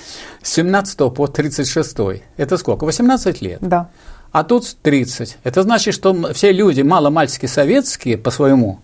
С 0.42 0.52
17 0.54 1.14
по 1.14 1.26
36 1.28 1.96
это 2.36 2.56
сколько? 2.56 2.84
18 2.84 3.42
лет. 3.42 3.58
Да 3.60 3.88
а 4.34 4.42
тут 4.42 4.76
30. 4.82 5.38
Это 5.44 5.62
значит, 5.62 5.94
что 5.94 6.12
все 6.32 6.50
люди 6.50 6.82
маломальски 6.82 7.46
советские 7.46 8.18
по 8.18 8.32
своему 8.32 8.80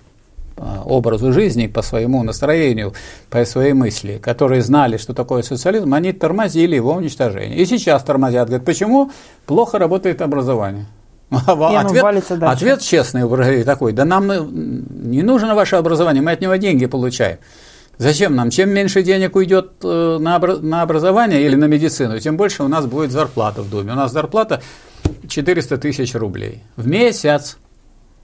а, 0.57 0.83
образу 0.85 1.33
жизни, 1.33 1.67
по 1.67 1.83
своему 1.83 2.23
настроению, 2.23 2.93
по 3.31 3.45
своей 3.45 3.73
мысли, 3.73 4.21
которые 4.23 4.63
знали, 4.63 4.97
что 4.97 5.13
такое 5.13 5.43
социализм, 5.43 5.93
они 5.93 6.13
тормозили 6.13 6.77
его 6.77 6.95
уничтожение. 6.95 7.57
И 7.57 7.67
сейчас 7.67 8.05
тормозят. 8.05 8.47
Говорят, 8.47 8.65
почему 8.65 9.11
плохо 9.45 9.81
работает 9.81 10.23
образование? 10.23 10.87
ответ, 11.31 12.31
ответ 12.43 12.81
честный 12.81 13.65
такой, 13.65 13.93
да 13.93 14.05
нам 14.05 14.29
не 14.29 15.23
нужно 15.23 15.57
ваше 15.57 15.75
образование, 15.75 16.23
мы 16.23 16.31
от 16.31 16.41
него 16.41 16.55
деньги 16.55 16.87
получаем. 16.87 17.39
Зачем 18.01 18.35
нам? 18.35 18.49
Чем 18.49 18.71
меньше 18.71 19.03
денег 19.03 19.37
уйдет 19.37 19.73
э, 19.85 20.17
на, 20.19 20.83
образование 20.83 21.43
или 21.43 21.55
на 21.55 21.67
медицину, 21.67 22.19
тем 22.19 22.39
больше 22.39 22.63
у 22.63 22.69
нас 22.69 22.87
будет 22.87 23.11
зарплата 23.11 23.61
в 23.61 23.69
доме. 23.69 23.93
У 23.93 23.95
нас 23.95 24.11
зарплата 24.11 24.63
400 25.29 25.77
тысяч 25.77 26.15
рублей 26.15 26.63
в 26.77 26.89
месяц. 26.89 27.59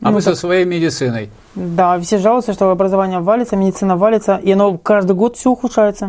А 0.00 0.06
ну, 0.08 0.12
вы 0.12 0.22
так, 0.22 0.34
со 0.34 0.40
своей 0.40 0.64
медициной. 0.64 1.28
Да, 1.54 2.00
все 2.00 2.16
жалуются, 2.16 2.54
что 2.54 2.70
образование 2.70 3.20
валится, 3.20 3.56
медицина 3.56 3.98
валится, 3.98 4.40
и 4.42 4.50
оно 4.52 4.78
каждый 4.78 5.14
год 5.14 5.36
все 5.36 5.50
ухудшается. 5.50 6.08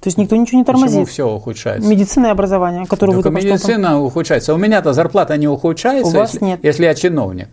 То 0.00 0.08
есть 0.08 0.18
никто 0.18 0.36
ничего 0.36 0.58
не 0.58 0.64
тормозит. 0.64 0.90
Почему 0.90 1.06
все 1.06 1.34
ухудшается? 1.34 1.88
Медицина 1.88 2.26
и 2.26 2.30
образование, 2.30 2.84
которое 2.84 3.14
Только 3.14 3.30
вы 3.30 3.36
медицина 3.36 3.88
что 3.88 3.98
ухудшается. 4.00 4.52
У 4.52 4.58
меня-то 4.58 4.92
зарплата 4.92 5.34
не 5.38 5.48
ухудшается, 5.48 6.14
У 6.14 6.20
вас 6.20 6.34
если, 6.34 6.44
нет. 6.44 6.60
если 6.62 6.84
я 6.84 6.94
чиновник. 6.94 7.48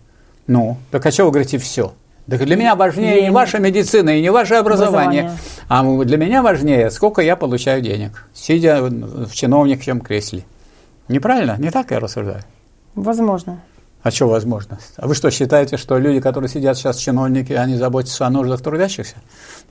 Ну, 0.47 0.75
так 0.91 1.05
а 1.05 1.11
что 1.11 1.23
вы 1.23 1.31
говорите 1.31 1.57
все? 1.59 1.93
Так 2.29 2.45
для 2.45 2.55
меня 2.55 2.75
важнее 2.75 3.23
не 3.23 3.31
ваша 3.31 3.59
медицина 3.59 4.17
и 4.17 4.21
не 4.21 4.31
ваше 4.31 4.55
образование, 4.55 5.31
образование. 5.67 6.01
а 6.01 6.05
для 6.05 6.17
меня 6.17 6.43
важнее, 6.43 6.91
сколько 6.91 7.21
я 7.21 7.35
получаю 7.35 7.81
денег, 7.81 8.27
сидя 8.33 8.81
в 8.81 9.31
чиновничьем 9.33 9.99
кресле. 10.01 10.43
Неправильно? 11.07 11.55
Не 11.57 11.71
так 11.71 11.91
я 11.91 11.99
рассуждаю? 11.99 12.41
Возможно. 12.93 13.61
А 14.01 14.11
что 14.11 14.27
возможно? 14.27 14.79
А 14.95 15.07
вы 15.07 15.15
что, 15.15 15.29
считаете, 15.29 15.75
что 15.75 15.97
люди, 15.97 16.21
которые 16.21 16.49
сидят 16.49 16.77
сейчас 16.77 16.97
чиновники, 16.97 17.51
они 17.51 17.75
заботятся 17.75 18.25
о 18.25 18.29
нуждах 18.29 18.61
трудящихся? 18.61 19.15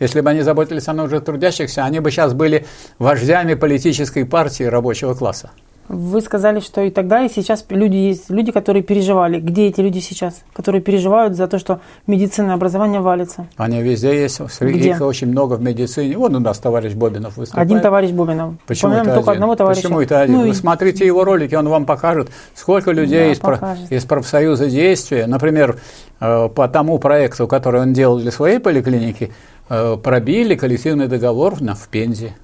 Если 0.01 0.21
бы 0.21 0.29
они 0.29 0.43
заботились 0.43 0.87
о 0.89 0.93
нуждах 0.93 1.25
трудящихся, 1.25 1.85
они 1.85 2.01
бы 2.01 2.11
сейчас 2.11 2.35
были 2.35 2.67
вождями 2.99 3.55
политической 3.55 4.27
партии 4.27 4.65
рабочего 4.65 5.15
класса. 5.15 5.51
Вы 5.89 6.21
сказали, 6.21 6.61
что 6.61 6.83
и 6.83 6.91
тогда, 6.91 7.25
и 7.25 7.31
сейчас 7.31 7.65
люди 7.71 7.97
есть 7.97 8.29
люди, 8.29 8.53
которые 8.53 8.83
переживали. 8.83 9.41
Где 9.41 9.69
эти 9.69 9.81
люди 9.81 10.01
сейчас, 10.01 10.43
которые 10.53 10.83
переживают 10.83 11.35
за 11.35 11.49
то, 11.49 11.59
что 11.59 11.81
медицинное 12.07 12.55
образование 12.55 13.01
валится? 13.01 13.47
Они 13.57 13.81
везде 13.81 14.21
есть. 14.21 14.41
Где? 14.61 14.91
Их 14.91 15.01
очень 15.01 15.29
много 15.29 15.55
в 15.55 15.63
медицине. 15.63 16.17
Вот 16.19 16.35
у 16.35 16.41
нас 16.41 16.59
товарищ 16.59 16.93
Бобинов 16.93 17.39
выступает. 17.39 17.67
Один 17.67 17.81
товарищ 17.81 18.11
Бобинов. 18.11 18.55
Почему 18.67 18.93
это 18.93 19.15
только 19.15 19.31
один? 19.31 19.43
одного 19.43 19.57
товарища. 19.57 19.83
Почему 19.83 20.01
это 20.01 20.21
один? 20.21 20.37
Ну, 20.37 20.47
Вы 20.47 20.55
смотрите 20.55 21.07
его 21.07 21.25
ролики, 21.25 21.55
он 21.55 21.69
вам 21.69 21.87
покажет, 21.87 22.31
сколько 22.55 22.91
людей 22.91 23.27
да, 23.27 23.33
из, 23.33 23.39
про, 23.39 23.77
из 23.89 24.05
профсоюза 24.05 24.69
действия, 24.69 25.27
например, 25.27 25.79
э, 26.21 26.49
по 26.55 26.69
тому 26.69 26.99
проекту, 26.99 27.49
который 27.49 27.81
он 27.81 27.95
делал 27.95 28.19
для 28.19 28.31
своей 28.31 28.59
поликлиники, 28.59 29.33
э, 29.71 29.97
пробили 30.03 30.55
коллективный 30.55 31.09
договор 31.09 31.55
в 31.55 31.89
Пензе. 31.89 32.35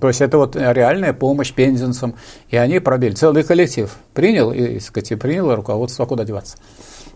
То 0.00 0.08
есть 0.08 0.20
это 0.20 0.38
вот 0.38 0.56
реальная 0.56 1.12
помощь 1.12 1.52
пензенцам, 1.52 2.14
и 2.48 2.56
они 2.56 2.80
пробили. 2.80 3.14
Целый 3.14 3.44
коллектив 3.44 3.94
принял, 4.12 4.50
и, 4.50 4.80
сказать, 4.80 5.12
и 5.12 5.14
приняло 5.14 5.54
руководство, 5.54 6.04
куда 6.04 6.24
деваться. 6.24 6.56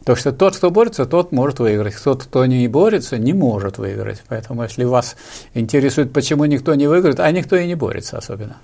То 0.05 0.17
что 0.17 0.33
тот, 0.33 0.57
кто 0.57 0.71
борется, 0.71 1.05
тот 1.07 1.33
может 1.33 1.59
выиграть. 1.59 1.95
Тот, 2.03 2.25
кто 2.25 2.47
не 2.47 2.67
борется, 2.69 3.19
не 3.19 3.33
может 3.33 3.79
выиграть. 3.79 4.23
Поэтому, 4.29 4.63
если 4.63 4.85
вас 4.85 5.17
интересует, 5.55 6.13
почему 6.13 6.45
никто 6.45 6.75
не 6.75 6.87
выиграет, 6.87 7.21
а 7.21 7.31
никто 7.31 7.57
и 7.57 7.67
не 7.67 7.75
борется 7.75 8.19
особенно. 8.19 8.57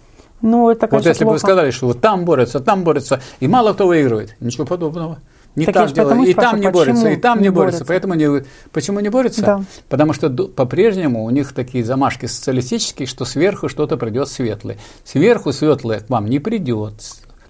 Ну, 0.42 0.70
это, 0.70 0.86
конечно, 0.86 0.96
вот 0.96 1.06
если 1.06 1.24
бы 1.24 1.30
вы 1.32 1.38
сказали, 1.38 1.70
что 1.72 1.86
вот 1.86 2.00
там 2.00 2.24
борются, 2.24 2.60
там 2.60 2.84
борются, 2.84 3.20
и 3.40 3.48
мало 3.48 3.72
кто 3.72 3.88
выигрывает, 3.88 4.36
ничего 4.40 4.64
подобного. 4.64 5.18
Не 5.58 5.66
так, 5.66 5.74
так 5.74 5.92
делают. 5.92 6.28
И 6.28 6.34
там 6.34 6.60
не 6.60 6.70
борются, 6.70 7.08
и 7.08 7.16
там 7.16 7.42
не 7.42 7.50
борются. 7.50 7.84
Поэтому 7.84 8.14
не, 8.14 8.44
почему 8.72 9.00
не 9.00 9.08
борются? 9.08 9.42
Да. 9.42 9.60
Потому 9.88 10.12
что 10.12 10.30
по-прежнему 10.30 11.24
у 11.24 11.30
них 11.30 11.52
такие 11.52 11.84
замашки 11.84 12.26
социалистические, 12.26 13.06
что 13.06 13.24
сверху 13.24 13.68
что-то 13.68 13.96
придет 13.96 14.28
светлое. 14.28 14.78
Сверху 15.04 15.52
светлое 15.52 16.00
к 16.00 16.10
вам 16.10 16.26
не 16.26 16.38
придет. 16.38 16.94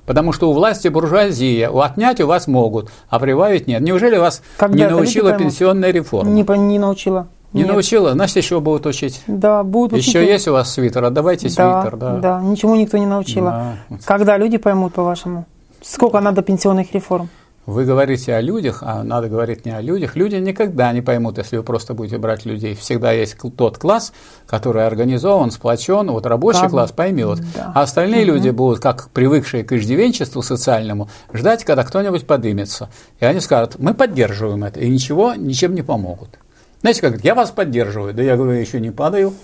Потому 0.06 0.32
что 0.32 0.48
у 0.48 0.54
власти 0.54 0.88
буржуазия, 0.88 1.68
отнять 1.68 2.18
у 2.22 2.26
вас 2.26 2.46
могут, 2.46 2.90
а 3.10 3.18
прибавить 3.18 3.66
нет. 3.66 3.82
Неужели 3.82 4.16
вас 4.16 4.42
Когда 4.56 4.76
не 4.76 4.88
научила 4.88 5.34
пенсионная 5.34 5.90
реформа? 5.90 6.30
Не, 6.30 6.42
не 6.42 6.78
научила. 6.78 7.28
Не 7.52 7.62
Нет. 7.62 7.72
научила? 7.72 8.12
Значит, 8.12 8.36
еще 8.36 8.60
будут 8.60 8.84
учить. 8.84 9.22
Да, 9.26 9.62
будут 9.62 9.94
учить. 9.94 10.08
Еще 10.08 10.26
есть 10.26 10.48
у 10.48 10.52
вас 10.52 10.72
свитер? 10.72 11.04
Отдавайте 11.04 11.48
да, 11.48 11.82
свитер. 11.82 11.96
Да, 11.96 12.16
да, 12.18 12.40
ничему 12.40 12.74
никто 12.74 12.98
не 12.98 13.06
научила. 13.06 13.76
Да. 13.88 13.96
Когда 14.04 14.36
люди 14.36 14.58
поймут, 14.58 14.92
по-вашему? 14.92 15.46
Сколько 15.82 16.20
надо 16.20 16.42
пенсионных 16.42 16.92
реформ? 16.92 17.30
Вы 17.68 17.84
говорите 17.84 18.34
о 18.34 18.40
людях, 18.40 18.78
а 18.80 19.02
надо 19.02 19.28
говорить 19.28 19.66
не 19.66 19.72
о 19.72 19.82
людях. 19.82 20.16
Люди 20.16 20.36
никогда 20.36 20.90
не 20.90 21.02
поймут, 21.02 21.36
если 21.36 21.58
вы 21.58 21.62
просто 21.62 21.92
будете 21.92 22.16
брать 22.16 22.46
людей. 22.46 22.74
Всегда 22.74 23.12
есть 23.12 23.36
тот 23.58 23.76
класс, 23.76 24.14
который 24.46 24.86
организован, 24.86 25.50
сплочен, 25.50 26.10
вот 26.10 26.24
рабочий 26.24 26.62
как? 26.62 26.70
класс 26.70 26.92
поймет. 26.92 27.40
Да. 27.54 27.72
А 27.74 27.82
остальные 27.82 28.22
угу. 28.22 28.36
люди 28.36 28.48
будут, 28.48 28.80
как 28.80 29.10
привыкшие 29.10 29.64
к 29.64 29.72
иждивенчеству 29.72 30.40
социальному, 30.40 31.10
ждать, 31.34 31.62
когда 31.64 31.84
кто-нибудь 31.84 32.26
подымется. 32.26 32.88
И 33.20 33.26
они 33.26 33.38
скажут, 33.40 33.78
мы 33.78 33.92
поддерживаем 33.92 34.64
это, 34.64 34.80
и 34.80 34.88
ничего, 34.88 35.34
ничем 35.34 35.74
не 35.74 35.82
помогут. 35.82 36.38
Знаете, 36.80 37.02
как 37.02 37.22
я 37.22 37.34
вас 37.34 37.50
поддерживаю, 37.50 38.14
да 38.14 38.22
я 38.22 38.36
говорю, 38.36 38.52
я 38.52 38.60
еще 38.60 38.80
не 38.80 38.92
падаю. 38.92 39.34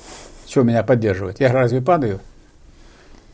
Что 0.46 0.62
меня 0.62 0.82
поддерживать? 0.82 1.40
Я 1.40 1.52
разве 1.52 1.82
падаю? 1.82 2.20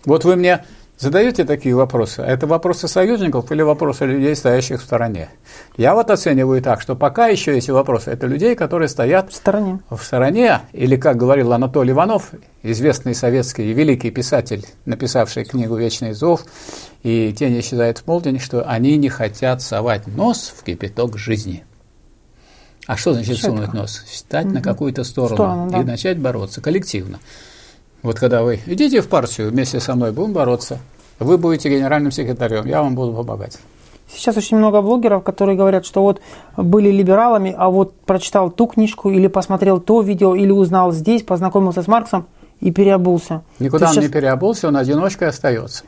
Вот 0.05 0.25
вы 0.25 0.35
мне 0.35 0.65
Задаете 1.01 1.47
такие 1.47 1.75
вопросы? 1.75 2.21
Это 2.21 2.47
вопросы 2.47 2.87
союзников 2.87 3.51
или 3.51 3.63
вопросы 3.63 4.05
людей, 4.05 4.37
стоящих 4.37 4.83
в 4.83 4.85
стороне? 4.85 5.31
Я 5.79 5.95
вот 5.95 6.11
оцениваю 6.11 6.61
так, 6.61 6.83
что 6.83 6.95
пока 6.95 7.29
еще 7.29 7.57
эти 7.57 7.71
вопросы, 7.71 8.11
это 8.11 8.27
людей, 8.27 8.55
которые 8.55 8.91
стоят 8.91 9.33
в 9.33 9.35
стороне. 9.35 9.81
В 9.89 10.03
стороне, 10.03 10.61
или, 10.75 10.97
как 10.97 11.17
говорил 11.17 11.55
Анатолий 11.55 11.93
Иванов, 11.93 12.33
известный 12.63 13.15
советский 13.15 13.73
великий 13.73 14.11
писатель, 14.11 14.67
написавший 14.85 15.47
книгу 15.47 15.75
«Вечный 15.75 16.13
зов» 16.13 16.45
и 17.03 17.33
«Тень 17.33 17.59
исчезает 17.61 17.97
в 17.97 18.03
полдень», 18.03 18.39
что 18.39 18.69
они 18.69 18.99
не 18.99 19.09
хотят 19.09 19.63
совать 19.63 20.07
нос 20.07 20.53
в 20.55 20.63
кипяток 20.65 21.17
жизни. 21.17 21.65
А 22.87 22.99
что 22.99 23.15
значит 23.15 23.39
что 23.39 23.47
сунуть 23.47 23.69
это? 23.69 23.77
нос? 23.77 24.05
Встать 24.07 24.45
угу. 24.45 24.55
на 24.55 24.61
какую-то 24.61 25.05
сторону, 25.05 25.37
сторону 25.37 25.71
да. 25.71 25.81
и 25.81 25.85
начать 25.85 26.19
бороться 26.19 26.61
коллективно. 26.61 27.21
Вот 28.03 28.19
когда 28.19 28.43
вы 28.43 28.61
идите 28.67 29.01
в 29.01 29.09
партию 29.09 29.51
вместе 29.51 29.81
со 29.81 29.95
мной, 29.95 30.13
будем 30.13 30.33
бороться. 30.33 30.79
Вы 31.19 31.37
будете 31.37 31.69
генеральным 31.69 32.11
секретарем, 32.11 32.67
я 32.67 32.83
вам 32.83 32.95
буду 32.95 33.13
помогать. 33.13 33.59
Сейчас 34.13 34.37
очень 34.37 34.57
много 34.57 34.81
блогеров, 34.81 35.23
которые 35.23 35.57
говорят, 35.57 35.87
что 35.87 36.03
вот 36.03 36.21
были 36.57 36.91
либералами, 36.91 37.55
а 37.57 37.69
вот 37.71 37.95
прочитал 37.95 38.51
ту 38.51 38.67
книжку 38.67 39.11
или 39.11 39.29
посмотрел 39.29 39.81
то 39.81 40.01
видео, 40.01 40.35
или 40.35 40.51
узнал 40.51 40.93
здесь, 40.93 41.23
познакомился 41.23 41.83
с 41.83 41.87
Марксом 41.87 42.27
и 42.61 42.73
переобулся. 42.73 43.43
Никуда 43.59 43.87
он 43.87 43.93
сейчас... 43.93 44.05
не 44.05 44.11
переобулся, 44.11 44.69
он 44.69 44.77
одиночкой 44.77 45.29
остается. 45.29 45.85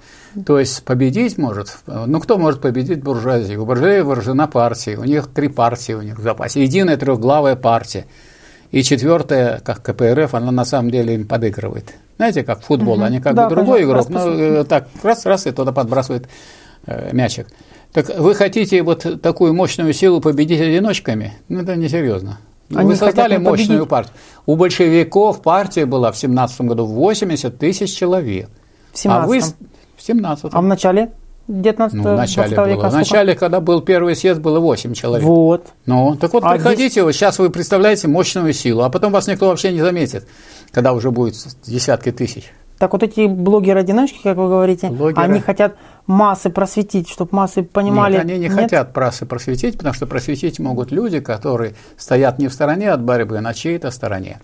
То 0.47 0.59
есть 0.59 0.85
победить 0.85 1.37
может, 1.37 1.79
ну 1.87 2.21
кто 2.21 2.39
может 2.39 2.61
победить 2.61 3.03
буржуазию? 3.03 3.63
У 3.63 3.67
буржуазии 3.67 4.03
вооружена 4.03 4.47
партия, 4.47 4.97
у 4.97 5.05
них 5.05 5.29
три 5.29 5.49
партии 5.49 5.93
у 5.95 6.03
них 6.03 6.19
в 6.19 6.23
запасе, 6.23 6.63
единая 6.63 6.97
трехглавая 6.97 7.57
партия. 7.57 8.07
И 8.73 8.83
четвертая, 8.83 9.61
как 9.61 9.83
КПРФ, 9.83 10.35
она 10.35 10.51
на 10.51 10.65
самом 10.65 10.91
деле 10.91 11.15
им 11.15 11.29
подыгрывает. 11.29 11.95
Знаете, 12.17 12.43
как 12.43 12.63
футбол, 12.63 12.95
угу. 12.95 13.05
они 13.05 13.21
как 13.21 13.35
да, 13.35 13.49
бы 13.49 13.55
другой 13.55 13.85
игрок, 13.85 14.09
но 14.09 14.29
э, 14.29 14.65
так 14.65 14.89
раз-раз 15.03 15.47
и 15.47 15.51
туда 15.51 15.73
подбрасывает 15.73 16.27
э, 16.87 17.11
мячик. 17.13 17.49
Так 17.93 18.09
вы 18.19 18.35
хотите 18.35 18.83
вот 18.83 19.21
такую 19.21 19.53
мощную 19.53 19.93
силу 19.93 20.23
победить 20.23 20.61
одиночками? 20.61 21.35
Ну, 21.51 21.61
это 21.61 21.77
несерьезно. 21.77 22.39
Они 22.75 22.89
вы 22.89 22.97
создали 22.97 23.37
мощную 23.37 23.81
победить. 23.81 23.89
партию. 23.91 24.15
У 24.47 24.57
большевиков 24.57 25.43
партия 25.43 25.85
была 25.85 26.11
в 26.11 26.17
17 26.17 26.63
году 26.63 26.87
80 26.87 27.59
тысяч 27.59 27.95
человек. 27.95 28.49
В 28.95 29.07
А 29.07 29.27
вы 29.27 29.41
17 29.41 29.57
в 29.97 30.03
17 30.03 30.47
А 30.51 30.61
в 30.61 30.65
начале 30.65 31.13
19 31.61 31.95
ну, 31.95 32.03
в 32.03 32.17
начале 32.17 32.55
20 32.55 32.57
было. 32.57 32.67
века 32.67 32.91
В 32.91 32.95
начале, 32.95 33.35
когда 33.35 33.61
был 33.61 33.83
первый 33.83 34.17
съезд, 34.17 34.41
было 34.41 34.59
8 34.59 34.95
человек. 34.95 35.27
Вот. 35.27 35.67
Ну, 35.87 36.17
так 36.17 36.33
вот, 36.33 36.43
А 36.45 36.55
приходите, 36.55 37.03
вот 37.03 37.13
сейчас 37.13 37.39
вы 37.39 37.51
представляете 37.51 38.09
мощную 38.09 38.53
силу, 38.53 38.83
а 38.83 38.91
потом 38.91 39.13
вас 39.13 39.27
никто 39.27 39.49
вообще 39.49 39.73
не 39.73 39.81
заметит, 39.81 40.27
когда 40.71 40.93
уже 40.93 41.11
будет 41.11 41.35
десятки 41.65 42.11
тысяч. 42.11 42.53
Так 42.79 42.93
вот 42.95 43.05
эти 43.05 43.27
блогеры-одиночки, 43.29 44.19
как 44.25 44.37
вы 44.37 44.49
говорите, 44.49 44.89
Блогеры. 44.89 45.23
они 45.23 45.39
хотят 45.41 45.77
массы 46.09 46.51
просветить, 46.51 47.09
чтобы 47.09 47.31
массы 47.33 47.63
понимали. 47.63 48.15
Нет, 48.15 48.23
они 48.23 48.39
не 48.39 48.49
хотят 48.49 48.93
прассы 48.93 49.25
просветить, 49.25 49.77
потому 49.77 49.95
что 49.95 50.07
просветить 50.09 50.59
могут 50.59 50.91
люди, 50.91 51.21
которые 51.21 51.75
стоят 51.97 52.41
не 52.41 52.49
в 52.49 52.53
стороне 52.53 52.91
от 52.91 53.01
борьбы, 53.01 53.39
а 53.39 53.41
на 53.41 53.55
чьей-то 53.55 53.93
стороне. 53.93 54.41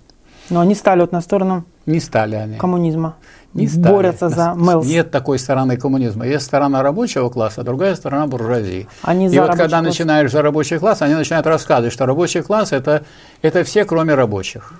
Но 0.51 0.61
они 0.61 0.75
стали 0.75 1.01
вот 1.01 1.13
на 1.13 1.21
сторону 1.21 1.65
Не 1.87 2.01
стали 2.01 2.37
они. 2.37 2.57
коммунизма. 2.57 3.17
Не 3.63 3.69
стали. 3.69 3.93
Борются 3.93 4.29
за 4.29 4.55
Мелс. 4.57 4.87
Нет 4.87 5.11
такой 5.11 5.39
стороны 5.39 5.77
коммунизма. 5.77 6.27
Есть 6.27 6.45
сторона 6.47 6.83
рабочего 6.83 7.29
класса, 7.31 7.63
другая 7.63 7.95
сторона 7.95 8.27
буржуазии. 8.27 8.87
Они 9.03 9.27
И 9.27 9.39
вот 9.39 9.51
когда 9.51 9.69
класс. 9.69 9.83
начинаешь 9.83 10.31
за 10.31 10.43
рабочий 10.43 10.79
класс, 10.79 11.03
они 11.03 11.15
начинают 11.15 11.47
рассказывать, 11.47 11.93
что 11.93 12.07
рабочий 12.07 12.43
класс 12.43 12.73
это, 12.73 13.05
это 13.43 13.65
все, 13.65 13.85
кроме 13.85 14.15
рабочих. 14.15 14.73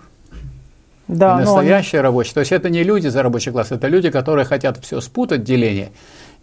Да, 1.09 1.27
И 1.27 1.31
ну, 1.31 1.37
они- 1.37 1.45
настоящие 1.47 2.01
рабочие. 2.03 2.35
То 2.35 2.41
есть 2.41 2.53
это 2.53 2.69
не 2.69 2.83
люди 2.83 3.09
за 3.09 3.23
рабочий 3.23 3.51
класс, 3.51 3.73
это 3.73 3.89
люди, 3.89 4.11
которые 4.11 4.45
хотят 4.45 4.79
все 4.85 5.01
спутать, 5.01 5.43
деление, 5.43 5.91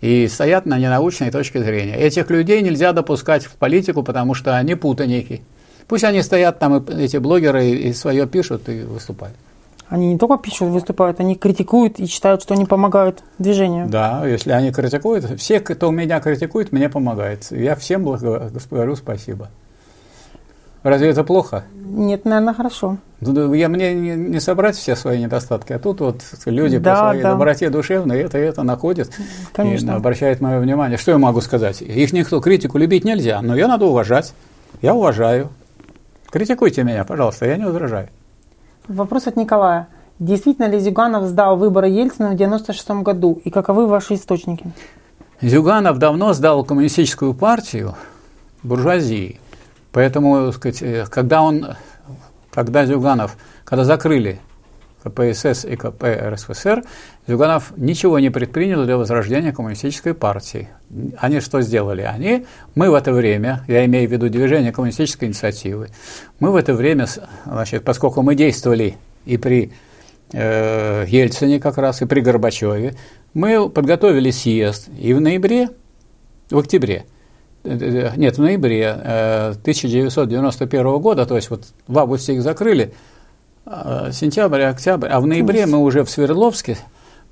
и 0.01 0.27
стоят 0.27 0.65
на 0.65 0.77
ненаучной 0.79 1.29
точке 1.29 1.63
зрения. 1.63 1.95
Этих 1.95 2.29
людей 2.31 2.61
нельзя 2.63 2.91
допускать 2.91 3.45
в 3.45 3.55
политику, 3.57 4.01
потому 4.01 4.33
что 4.33 4.57
они 4.57 4.73
путаники. 4.75 5.43
Пусть 5.87 6.03
они 6.03 6.23
стоят 6.23 6.57
там, 6.57 6.83
эти 6.89 7.17
блогеры, 7.17 7.67
и 7.69 7.93
свое 7.93 8.25
пишут 8.25 8.67
и 8.69 8.81
выступают. 8.81 9.35
Они 9.89 10.13
не 10.13 10.17
только 10.17 10.37
пишут, 10.37 10.69
выступают, 10.69 11.19
они 11.19 11.35
критикуют 11.35 11.99
и 11.99 12.05
считают, 12.07 12.41
что 12.41 12.53
они 12.53 12.65
помогают 12.65 13.23
движению. 13.37 13.87
Да, 13.87 14.25
если 14.25 14.51
они 14.51 14.71
критикуют, 14.71 15.25
все, 15.39 15.59
кто 15.59 15.91
меня 15.91 16.19
критикует, 16.19 16.71
мне 16.71 16.89
помогает. 16.89 17.47
Я 17.51 17.75
всем 17.75 18.03
говорю 18.03 18.95
спасибо. 18.95 19.49
Разве 20.85 21.09
это 21.09 21.23
плохо? 21.23 21.63
Нет, 21.73 22.25
наверное, 22.25 22.53
хорошо. 22.53 22.97
Ну, 23.19 23.53
Я, 23.53 23.69
мне 23.69 23.95
не, 23.95 24.15
не 24.15 24.39
собрать 24.39 24.75
все 24.75 24.95
свои 24.95 25.19
недостатки, 25.19 25.73
а 25.73 25.79
тут 25.79 25.99
вот 25.99 26.21
люди 26.45 26.77
Да, 26.77 26.93
по 26.93 26.99
своей 27.07 27.23
да. 27.23 27.31
доброте 27.31 27.69
душевной 27.71 28.19
это 28.19 28.37
и 28.37 28.41
это 28.41 28.61
находят 28.61 29.09
Конечно. 29.51 29.91
и 29.91 29.93
обращают 29.95 30.41
мое 30.41 30.59
внимание. 30.59 30.99
Что 30.99 31.11
я 31.11 31.17
могу 31.17 31.41
сказать? 31.41 31.81
Их 31.81 32.13
никто, 32.13 32.39
критику 32.39 32.77
любить 32.77 33.03
нельзя, 33.03 33.41
но 33.41 33.55
ее 33.55 33.65
надо 33.65 33.85
уважать. 33.85 34.35
Я 34.83 34.93
уважаю. 34.93 35.49
Критикуйте 36.29 36.83
меня, 36.83 37.03
пожалуйста, 37.03 37.47
я 37.47 37.57
не 37.57 37.65
возражаю. 37.65 38.09
Вопрос 38.87 39.27
от 39.27 39.35
Николая. 39.35 39.87
Действительно 40.19 40.67
ли 40.67 40.79
Зюганов 40.79 41.25
сдал 41.25 41.57
выборы 41.57 41.87
Ельцина 41.89 42.31
в 42.31 42.35
96 42.35 42.89
году? 43.01 43.41
И 43.43 43.49
каковы 43.49 43.87
ваши 43.87 44.13
источники? 44.13 44.65
Зюганов 45.41 45.97
давно 45.97 46.33
сдал 46.33 46.63
коммунистическую 46.63 47.33
партию 47.33 47.95
буржуазии. 48.63 49.39
Поэтому, 49.91 50.51
сказать, 50.51 50.81
э, 50.81 51.05
когда 51.09 51.41
он, 51.41 51.75
когда 52.51 52.85
Зюганов, 52.85 53.37
когда 53.63 53.83
закрыли 53.83 54.39
КПСС 55.05 55.65
и 55.65 55.75
КП 55.75 56.03
РСФСР, 56.03 56.83
Зюганов 57.27 57.73
ничего 57.77 58.17
не 58.17 58.31
предпринял 58.31 58.85
для 58.85 58.97
возрождения 58.97 59.53
коммунистической 59.53 60.13
партии. 60.15 60.69
Они 61.17 61.39
что 61.41 61.61
сделали? 61.61 62.01
Они, 62.01 62.45
мы 62.73 62.89
в 62.89 62.95
это 62.95 63.13
время, 63.13 63.63
я 63.67 63.85
имею 63.85 64.09
в 64.09 64.11
виду 64.11 64.29
движение 64.29 64.71
коммунистической 64.71 65.27
инициативы, 65.27 65.89
мы 66.39 66.51
в 66.51 66.55
это 66.55 66.73
время, 66.73 67.07
значит, 67.45 67.83
поскольку 67.83 68.23
мы 68.23 68.35
действовали 68.35 68.97
и 69.25 69.37
при 69.37 69.71
э, 70.33 71.05
Ельцине 71.07 71.59
как 71.59 71.77
раз, 71.77 72.01
и 72.01 72.05
при 72.05 72.21
Горбачеве, 72.21 72.95
мы 73.33 73.69
подготовили 73.69 74.31
съезд, 74.31 74.89
и 74.99 75.13
в 75.13 75.21
ноябре, 75.21 75.69
в 76.49 76.57
октябре, 76.57 77.05
э, 77.63 77.77
э, 77.79 78.11
нет, 78.17 78.37
в 78.37 78.41
ноябре 78.41 78.95
э, 79.03 79.49
1991 79.61 80.97
года, 80.97 81.27
то 81.27 81.35
есть 81.35 81.51
вот 81.51 81.65
в 81.87 81.99
августе 81.99 82.33
их 82.33 82.41
закрыли, 82.41 82.85
э, 82.85 83.14
сентябрь, 83.65 84.61
октябрь, 84.63 85.07
а 85.09 85.19
в 85.19 85.27
ноябре 85.27 85.65
мы 85.65 85.79
уже 85.79 86.03
в 86.03 86.09
Свердловске 86.09 86.77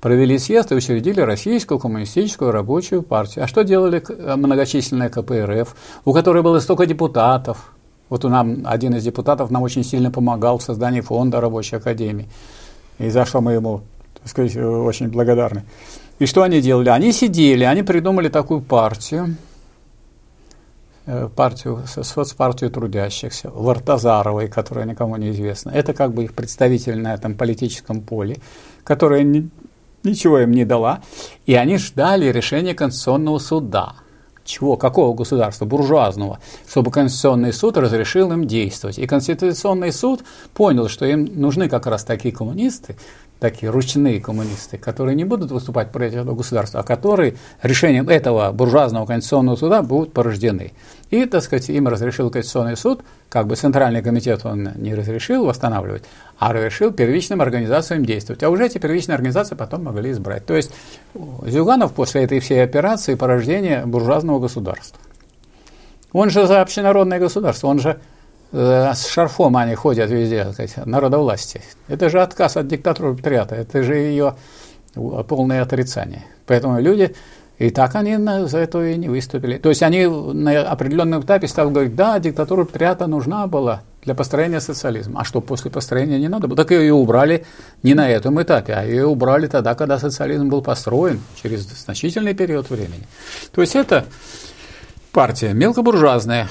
провели 0.00 0.36
съезд 0.36 0.70
и 0.70 0.74
учредили 0.74 1.20
Российскую 1.20 1.78
коммунистическую 1.78 2.50
рабочую 2.50 3.02
партию. 3.02 3.44
А 3.44 3.48
что 3.48 3.64
делали 3.64 4.04
э, 4.06 4.36
многочисленная 4.36 5.08
КПРФ, 5.08 5.74
у 6.04 6.12
которой 6.12 6.42
было 6.42 6.60
столько 6.60 6.84
депутатов? 6.84 7.72
Вот 8.10 8.24
у 8.26 8.28
нам 8.28 8.64
один 8.66 8.94
из 8.94 9.02
депутатов 9.02 9.50
нам 9.50 9.62
очень 9.62 9.82
сильно 9.82 10.10
помогал 10.10 10.58
в 10.58 10.62
создании 10.62 11.00
фонда 11.00 11.40
рабочей 11.40 11.76
академии. 11.76 12.28
И 12.98 13.08
за 13.08 13.24
что 13.24 13.40
мы 13.40 13.52
ему, 13.52 13.80
так 14.20 14.28
сказать, 14.28 14.54
э, 14.56 14.62
очень 14.62 15.08
благодарны. 15.08 15.64
И 16.18 16.26
что 16.26 16.42
они 16.42 16.60
делали? 16.60 16.90
Они 16.90 17.12
сидели, 17.12 17.64
они 17.64 17.82
придумали 17.82 18.28
такую 18.28 18.60
партию, 18.60 19.36
партию, 21.36 21.82
со- 21.86 22.02
соцпартию 22.02 22.70
трудящихся, 22.70 23.50
Вартазаровой, 23.50 24.48
которая 24.48 24.86
никому 24.86 25.16
не 25.16 25.30
известна. 25.30 25.70
Это 25.70 25.92
как 25.92 26.12
бы 26.12 26.24
их 26.24 26.34
представитель 26.34 26.98
на 26.98 27.14
этом 27.14 27.34
политическом 27.34 28.00
поле, 28.00 28.38
которая 28.84 29.22
ни- 29.22 29.50
ничего 30.02 30.40
им 30.40 30.52
не 30.52 30.64
дала. 30.64 31.00
И 31.46 31.54
они 31.54 31.78
ждали 31.78 32.26
решения 32.32 32.74
Конституционного 32.74 33.38
суда. 33.38 33.94
Чего? 34.44 34.76
Какого 34.76 35.14
государства? 35.14 35.64
Буржуазного. 35.64 36.38
Чтобы 36.68 36.90
Конституционный 36.90 37.52
суд 37.52 37.78
разрешил 37.78 38.30
им 38.32 38.46
действовать. 38.46 38.98
И 38.98 39.06
Конституционный 39.06 39.90
суд 39.90 40.22
понял, 40.52 40.88
что 40.88 41.06
им 41.06 41.24
нужны 41.40 41.68
как 41.68 41.86
раз 41.86 42.04
такие 42.04 42.34
коммунисты, 42.34 42.96
такие 43.40 43.70
ручные 43.70 44.20
коммунисты, 44.20 44.78
которые 44.78 45.14
не 45.14 45.24
будут 45.24 45.50
выступать 45.50 45.90
против 45.90 46.20
этого 46.20 46.34
государства, 46.34 46.80
а 46.80 46.82
которые 46.82 47.34
решением 47.62 48.08
этого 48.08 48.52
буржуазного 48.52 49.06
конституционного 49.06 49.56
суда 49.56 49.82
будут 49.82 50.12
порождены. 50.12 50.72
И, 51.10 51.26
так 51.26 51.42
сказать, 51.42 51.68
им 51.68 51.88
разрешил 51.88 52.30
Конституционный 52.30 52.76
суд, 52.76 53.02
как 53.28 53.46
бы 53.46 53.56
Центральный 53.56 54.02
комитет 54.02 54.44
он 54.44 54.70
не 54.76 54.94
разрешил 54.94 55.44
восстанавливать, 55.44 56.04
а 56.38 56.52
разрешил 56.52 56.92
первичным 56.92 57.40
организациям 57.40 58.04
действовать. 58.04 58.42
А 58.42 58.50
уже 58.50 58.66
эти 58.66 58.78
первичные 58.78 59.14
организации 59.14 59.54
потом 59.54 59.84
могли 59.84 60.12
избрать. 60.12 60.46
То 60.46 60.54
есть 60.54 60.70
Зюганов 61.46 61.92
после 61.92 62.24
этой 62.24 62.40
всей 62.40 62.62
операции 62.62 63.14
порождения 63.14 63.84
буржуазного 63.84 64.40
государства. 64.40 64.98
Он 66.12 66.30
же 66.30 66.46
за 66.46 66.62
общенародное 66.62 67.18
государство, 67.18 67.66
он 67.66 67.80
же 67.80 67.98
с 68.54 69.08
шарфом 69.08 69.56
они 69.56 69.74
ходят 69.74 70.08
везде, 70.10 70.44
сказать, 70.52 70.86
народовластие. 70.86 71.64
Это 71.88 72.08
же 72.08 72.22
отказ 72.22 72.56
от 72.56 72.68
диктатуры 72.68 73.14
пролетариата, 73.14 73.56
это 73.56 73.82
же 73.82 73.96
ее 73.96 74.36
полное 74.94 75.62
отрицание. 75.62 76.24
Поэтому 76.46 76.80
люди, 76.80 77.16
и 77.58 77.70
так 77.70 77.96
они 77.96 78.16
за 78.46 78.58
это 78.58 78.80
и 78.84 78.96
не 78.96 79.08
выступили. 79.08 79.58
То 79.58 79.70
есть 79.70 79.82
они 79.82 80.06
на 80.06 80.62
определенном 80.62 81.22
этапе 81.22 81.48
стали 81.48 81.70
говорить, 81.70 81.96
да, 81.96 82.20
диктатура 82.20 82.64
пролетариата 82.64 83.08
нужна 83.08 83.48
была 83.48 83.82
для 84.04 84.14
построения 84.14 84.60
социализма. 84.60 85.22
А 85.22 85.24
что 85.24 85.40
после 85.40 85.70
построения 85.72 86.20
не 86.20 86.28
надо 86.28 86.46
было? 86.46 86.56
Так 86.56 86.70
ее 86.70 86.92
убрали 86.92 87.44
не 87.82 87.94
на 87.94 88.08
этом 88.08 88.40
этапе, 88.40 88.74
а 88.74 88.84
ее 88.84 89.06
убрали 89.06 89.48
тогда, 89.48 89.74
когда 89.74 89.98
социализм 89.98 90.48
был 90.48 90.62
построен, 90.62 91.20
через 91.42 91.62
значительный 91.62 92.34
период 92.34 92.70
времени. 92.70 93.02
То 93.52 93.62
есть 93.62 93.74
это 93.74 94.04
партия 95.10 95.54
мелкобуржуазная, 95.54 96.48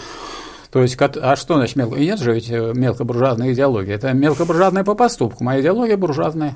то 0.73 0.81
есть, 0.81 0.97
а 0.99 1.35
что 1.35 1.57
значит 1.57 1.75
мелко? 1.75 1.97
И 1.97 2.03
нет 2.03 2.19
же 2.19 2.33
ведь 2.33 2.49
э, 2.49 2.73
мелкобуржуазной 2.73 3.53
идеологии. 3.53 3.93
Это 3.93 4.11
мелкобуржуазная 4.13 4.83
по 4.83 4.95
поступку, 4.95 5.43
моя 5.43 5.61
идеология 5.61 5.97
буржуазная. 5.97 6.55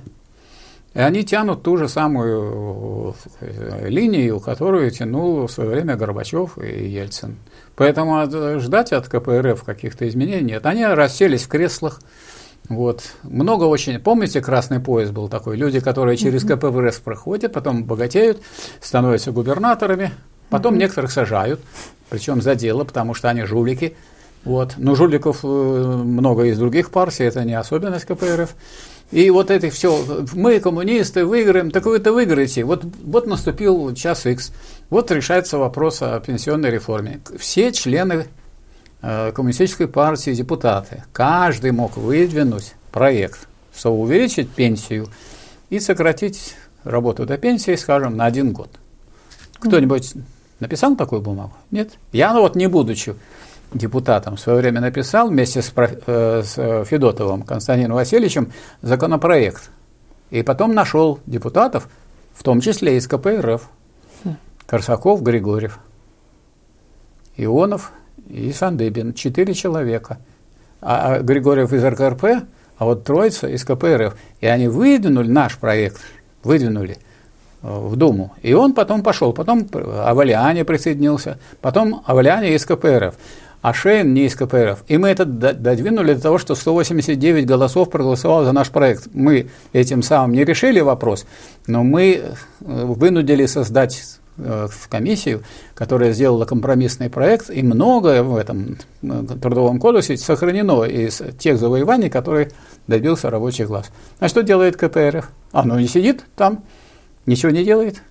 И 0.96 1.00
они 1.00 1.24
тянут 1.24 1.62
ту 1.62 1.78
же 1.78 1.88
самую 1.88 3.14
э, 3.42 3.88
линию, 3.90 4.40
которую 4.40 4.90
тянул 4.90 5.46
в 5.46 5.52
свое 5.52 5.70
время 5.70 5.96
Горбачев 5.96 6.58
и 6.58 6.88
Ельцин. 6.88 7.38
Поэтому 7.76 8.60
ждать 8.60 8.92
от 8.92 9.08
КПРФ 9.08 9.64
каких-то 9.64 10.10
изменений 10.10 10.54
нет. 10.54 10.66
Они 10.66 10.84
расселись 10.84 11.44
в 11.44 11.48
креслах. 11.48 12.02
Вот. 12.70 13.04
Много 13.22 13.66
очень. 13.66 14.00
Помните, 14.00 14.42
красный 14.42 14.80
пояс 14.80 15.12
был 15.12 15.30
такой? 15.30 15.58
Люди, 15.58 15.80
которые 15.80 16.18
через 16.18 16.44
КПРФ 16.44 17.02
проходят, 17.02 17.54
потом 17.54 17.84
богатеют, 17.84 18.42
становятся 18.82 19.32
губернаторами, 19.32 20.12
потом 20.50 20.78
некоторых 20.78 21.12
сажают, 21.12 21.62
причем 22.10 22.42
за 22.42 22.56
дело, 22.56 22.84
потому 22.84 23.14
что 23.14 23.30
они 23.30 23.44
жулики. 23.44 23.96
Вот. 24.44 24.76
Но 24.78 24.96
жуликов 24.96 25.40
э, 25.44 25.48
много 25.48 26.46
из 26.46 26.58
других 26.58 26.90
партий, 26.90 27.26
это 27.26 27.44
не 27.44 27.54
особенность 27.54 28.06
КПРФ. 28.06 28.56
И 29.12 29.30
вот 29.30 29.52
это 29.52 29.70
все, 29.70 30.26
мы, 30.34 30.60
коммунисты, 30.60 31.26
выиграем, 31.26 31.72
так 31.72 31.86
вы-то 31.86 32.12
выиграете. 32.12 32.64
Вот, 32.64 32.84
вот 33.04 33.26
наступил 33.26 33.94
час 33.94 34.26
X, 34.26 34.52
вот 34.90 35.12
решается 35.12 35.58
вопрос 35.58 36.02
о 36.02 36.20
пенсионной 36.20 36.72
реформе. 36.72 37.22
Все 37.38 37.72
члены 37.72 38.28
э, 39.02 39.32
коммунистической 39.34 39.88
партии, 39.88 40.32
депутаты, 40.32 41.04
каждый 41.14 41.72
мог 41.72 41.96
выдвинуть 41.98 42.74
проект, 42.92 43.48
чтобы 43.76 44.00
увеличить 44.00 44.50
пенсию 44.50 45.08
и 45.70 45.80
сократить 45.80 46.56
работу 46.84 47.26
до 47.26 47.38
пенсии, 47.38 47.76
скажем, 47.76 48.18
на 48.18 48.26
один 48.26 48.52
год. 48.52 48.70
Кто-нибудь 49.60 50.14
Написал 50.60 50.96
такую 50.96 51.22
бумагу? 51.22 51.54
Нет. 51.72 51.98
Я, 52.12 52.34
ну 52.34 52.42
вот 52.42 52.56
не 52.56 52.68
будучи 52.68 53.16
депутатом, 53.74 54.38
в 54.38 54.40
свое 54.40 54.60
время 54.60 54.82
написал 54.82 55.30
вместе 55.30 55.62
с, 55.62 55.72
э, 55.76 56.42
с 56.44 56.58
э, 56.58 56.84
Федотовым 56.86 57.44
Константином 57.44 57.96
Васильевичем 57.96 58.52
законопроект. 58.82 59.70
И 60.30 60.42
потом 60.42 60.74
нашел 60.74 61.20
депутатов, 61.26 61.90
в 62.34 62.44
том 62.44 62.62
числе 62.62 62.98
из 62.98 63.08
КПРФ. 63.08 63.70
Корсаков, 64.66 65.24
Григорьев, 65.24 65.80
Ионов 67.38 67.94
и 68.28 68.52
Сандыбин. 68.52 69.14
Четыре 69.14 69.54
человека. 69.54 70.18
А, 70.82 71.16
а 71.16 71.20
Григорьев 71.22 71.72
из 71.72 71.84
РКРП, 71.84 72.46
а 72.78 72.86
вот 72.86 73.06
Троица 73.06 73.48
из 73.48 73.64
КПРФ. 73.64 74.16
И 74.42 74.46
они 74.46 74.68
выдвинули 74.68 75.30
наш 75.30 75.58
проект, 75.58 76.02
выдвинули 76.44 76.98
в 77.68 77.96
Думу. 77.96 78.34
И 78.42 78.54
он 78.54 78.74
потом 78.74 79.04
пошел. 79.04 79.34
Потом 79.34 79.68
Авалиане 79.74 80.66
присоединился. 80.66 81.38
Потом 81.62 82.02
Авалиане 82.06 82.56
из 82.56 82.66
КПРФ. 82.66 83.16
А 83.62 83.74
Шейн 83.74 84.14
не 84.14 84.26
из 84.26 84.36
КПРФ. 84.36 84.84
И 84.88 84.98
мы 84.98 85.10
это 85.10 85.26
додвинули 85.26 86.14
до 86.14 86.22
того, 86.22 86.38
что 86.38 86.56
189 86.56 87.46
голосов 87.46 87.90
проголосовало 87.90 88.46
за 88.46 88.52
наш 88.52 88.70
проект. 88.70 89.08
Мы 89.14 89.50
этим 89.74 90.04
самым 90.04 90.34
не 90.34 90.44
решили 90.46 90.80
вопрос, 90.80 91.26
но 91.66 91.84
мы 91.84 92.14
э, 92.14 92.36
вынудили 92.62 93.46
создать 93.48 94.20
Э, 94.40 94.68
в 94.70 94.88
комиссию, 94.88 95.42
которая 95.74 96.14
сделала 96.14 96.46
компромиссный 96.46 97.10
проект, 97.10 97.50
и 97.50 97.64
многое 97.64 98.22
в 98.22 98.36
этом 98.36 98.78
э, 99.02 99.24
трудовом 99.42 99.80
кодексе 99.80 100.16
сохранено 100.16 100.84
из 100.84 101.24
тех 101.40 101.58
завоеваний, 101.58 102.12
которые 102.12 102.52
добился 102.86 103.32
рабочий 103.32 103.66
класс. 103.66 103.90
А 104.20 104.28
что 104.28 104.44
делает 104.44 104.78
КПРФ? 104.78 105.30
Оно 105.54 105.80
не 105.80 105.88
сидит 105.88 106.24
там, 106.36 106.64
ничего 107.28 107.52
не 107.52 107.64
делает. 107.64 108.02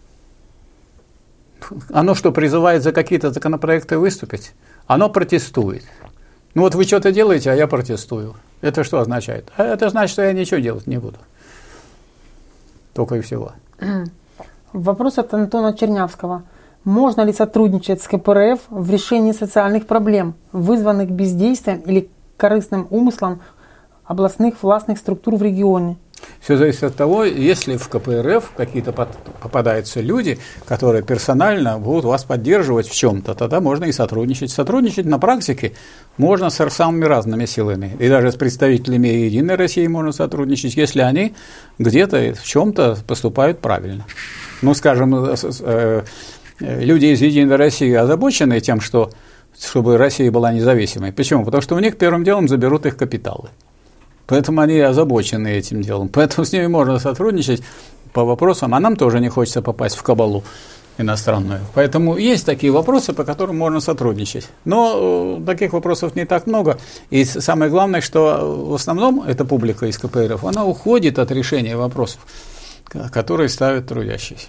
Оно 1.93 2.15
что, 2.15 2.31
призывает 2.31 2.83
за 2.83 2.93
какие-то 2.93 3.33
законопроекты 3.33 3.99
выступить? 3.99 4.53
Оно 4.87 5.11
протестует. 5.11 5.83
Ну 6.55 6.63
вот 6.63 6.75
вы 6.75 6.85
что-то 6.85 7.11
делаете, 7.11 7.51
а 7.51 7.55
я 7.55 7.67
протестую. 7.67 8.35
Это 8.61 8.85
что 8.85 9.01
означает? 9.01 9.51
А 9.57 9.65
это 9.65 9.89
значит, 9.89 10.13
что 10.13 10.23
я 10.23 10.33
ничего 10.33 10.61
делать 10.61 10.87
не 10.87 10.99
буду. 10.99 11.19
Только 12.95 13.17
и 13.17 13.21
всего. 13.21 13.53
Вопрос 14.73 15.19
от 15.19 15.35
Антона 15.35 15.77
Чернявского. 15.77 16.45
Можно 16.85 17.23
ли 17.23 17.33
сотрудничать 17.33 18.01
с 18.01 18.07
КПРФ 18.07 18.61
в 18.69 18.91
решении 18.91 19.33
социальных 19.33 19.87
проблем, 19.87 20.35
вызванных 20.53 21.11
бездействием 21.11 21.81
или 21.81 22.09
корыстным 22.37 22.87
умыслом 22.91 23.41
областных 24.05 24.63
властных 24.63 24.99
структур 24.99 25.35
в 25.35 25.43
регионе? 25.43 25.97
Все 26.41 26.57
зависит 26.57 26.85
от 26.85 26.97
того, 26.97 27.25
если 27.25 27.77
в 27.77 27.89
КПРФ 27.89 28.53
какие-то 28.57 28.93
попадаются 28.93 30.01
люди, 30.01 30.39
которые 30.67 31.03
персонально 31.03 31.79
будут 31.79 32.05
вас 32.05 32.25
поддерживать 32.25 32.89
в 32.89 32.95
чем-то, 32.95 33.35
тогда 33.35 33.61
можно 33.61 33.85
и 33.85 33.93
сотрудничать. 33.93 34.51
Сотрудничать 34.51 35.07
на 35.07 35.19
практике 35.19 35.73
можно 36.17 36.51
с 36.51 36.71
самыми 36.71 37.05
разными 37.05 37.47
силами. 37.47 37.97
И 37.99 38.09
даже 38.09 38.33
с 38.33 38.37
представителями 38.37 39.09
Единой 39.09 39.57
России 39.57 39.87
можно 39.87 40.13
сотрудничать, 40.13 40.77
если 40.77 41.01
они 41.01 41.35
где-то 41.79 42.35
в 42.35 42.45
чем-то 42.45 42.99
поступают 43.07 43.61
правильно 43.61 44.07
ну, 44.63 44.75
скажем, 44.75 45.15
э, 45.15 45.35
э, 45.63 46.05
люди 46.85 47.07
из 47.07 47.21
«Единой 47.21 47.57
России» 47.57 47.93
озабочены 47.93 48.61
тем, 48.61 48.81
что 48.81 49.11
чтобы 49.59 49.97
Россия 49.97 50.31
была 50.31 50.53
независимой. 50.53 51.13
Почему? 51.13 51.45
Потому 51.45 51.63
что 51.63 51.77
у 51.77 51.79
них 51.79 51.97
первым 51.97 52.25
делом 52.25 52.47
заберут 52.47 52.85
их 52.85 52.97
капиталы. 52.97 53.49
Поэтому 54.27 54.61
они 54.61 54.79
озабочены 54.81 55.49
этим 55.49 55.83
делом. 55.83 56.09
Поэтому 56.09 56.45
с 56.45 56.53
ними 56.53 56.67
можно 56.67 56.99
сотрудничать 56.99 57.63
по 58.13 58.25
вопросам, 58.25 58.75
а 58.75 58.81
нам 58.81 58.97
тоже 58.97 59.21
не 59.21 59.29
хочется 59.29 59.63
попасть 59.63 59.97
в 59.97 60.03
кабалу 60.03 60.43
иностранную. 60.99 61.61
Поэтому 61.75 62.17
есть 62.17 62.47
такие 62.47 62.73
вопросы, 62.73 63.13
по 63.13 63.25
которым 63.25 63.59
можно 63.59 63.81
сотрудничать. 63.81 64.49
Но 64.65 65.39
э, 65.39 65.45
таких 65.45 65.75
вопросов 65.75 66.17
не 66.17 66.25
так 66.25 66.47
много. 66.47 66.79
И 67.11 67.25
самое 67.25 67.71
главное, 67.71 68.01
что 68.01 68.67
в 68.71 68.75
основном 68.75 69.23
эта 69.23 69.45
публика 69.45 69.87
из 69.87 69.99
КПРФ, 69.99 70.45
она 70.45 70.65
уходит 70.65 71.19
от 71.19 71.31
решения 71.31 71.77
вопросов 71.77 72.21
которые 73.11 73.49
ставят 73.49 73.89
трудящиеся. 73.89 74.49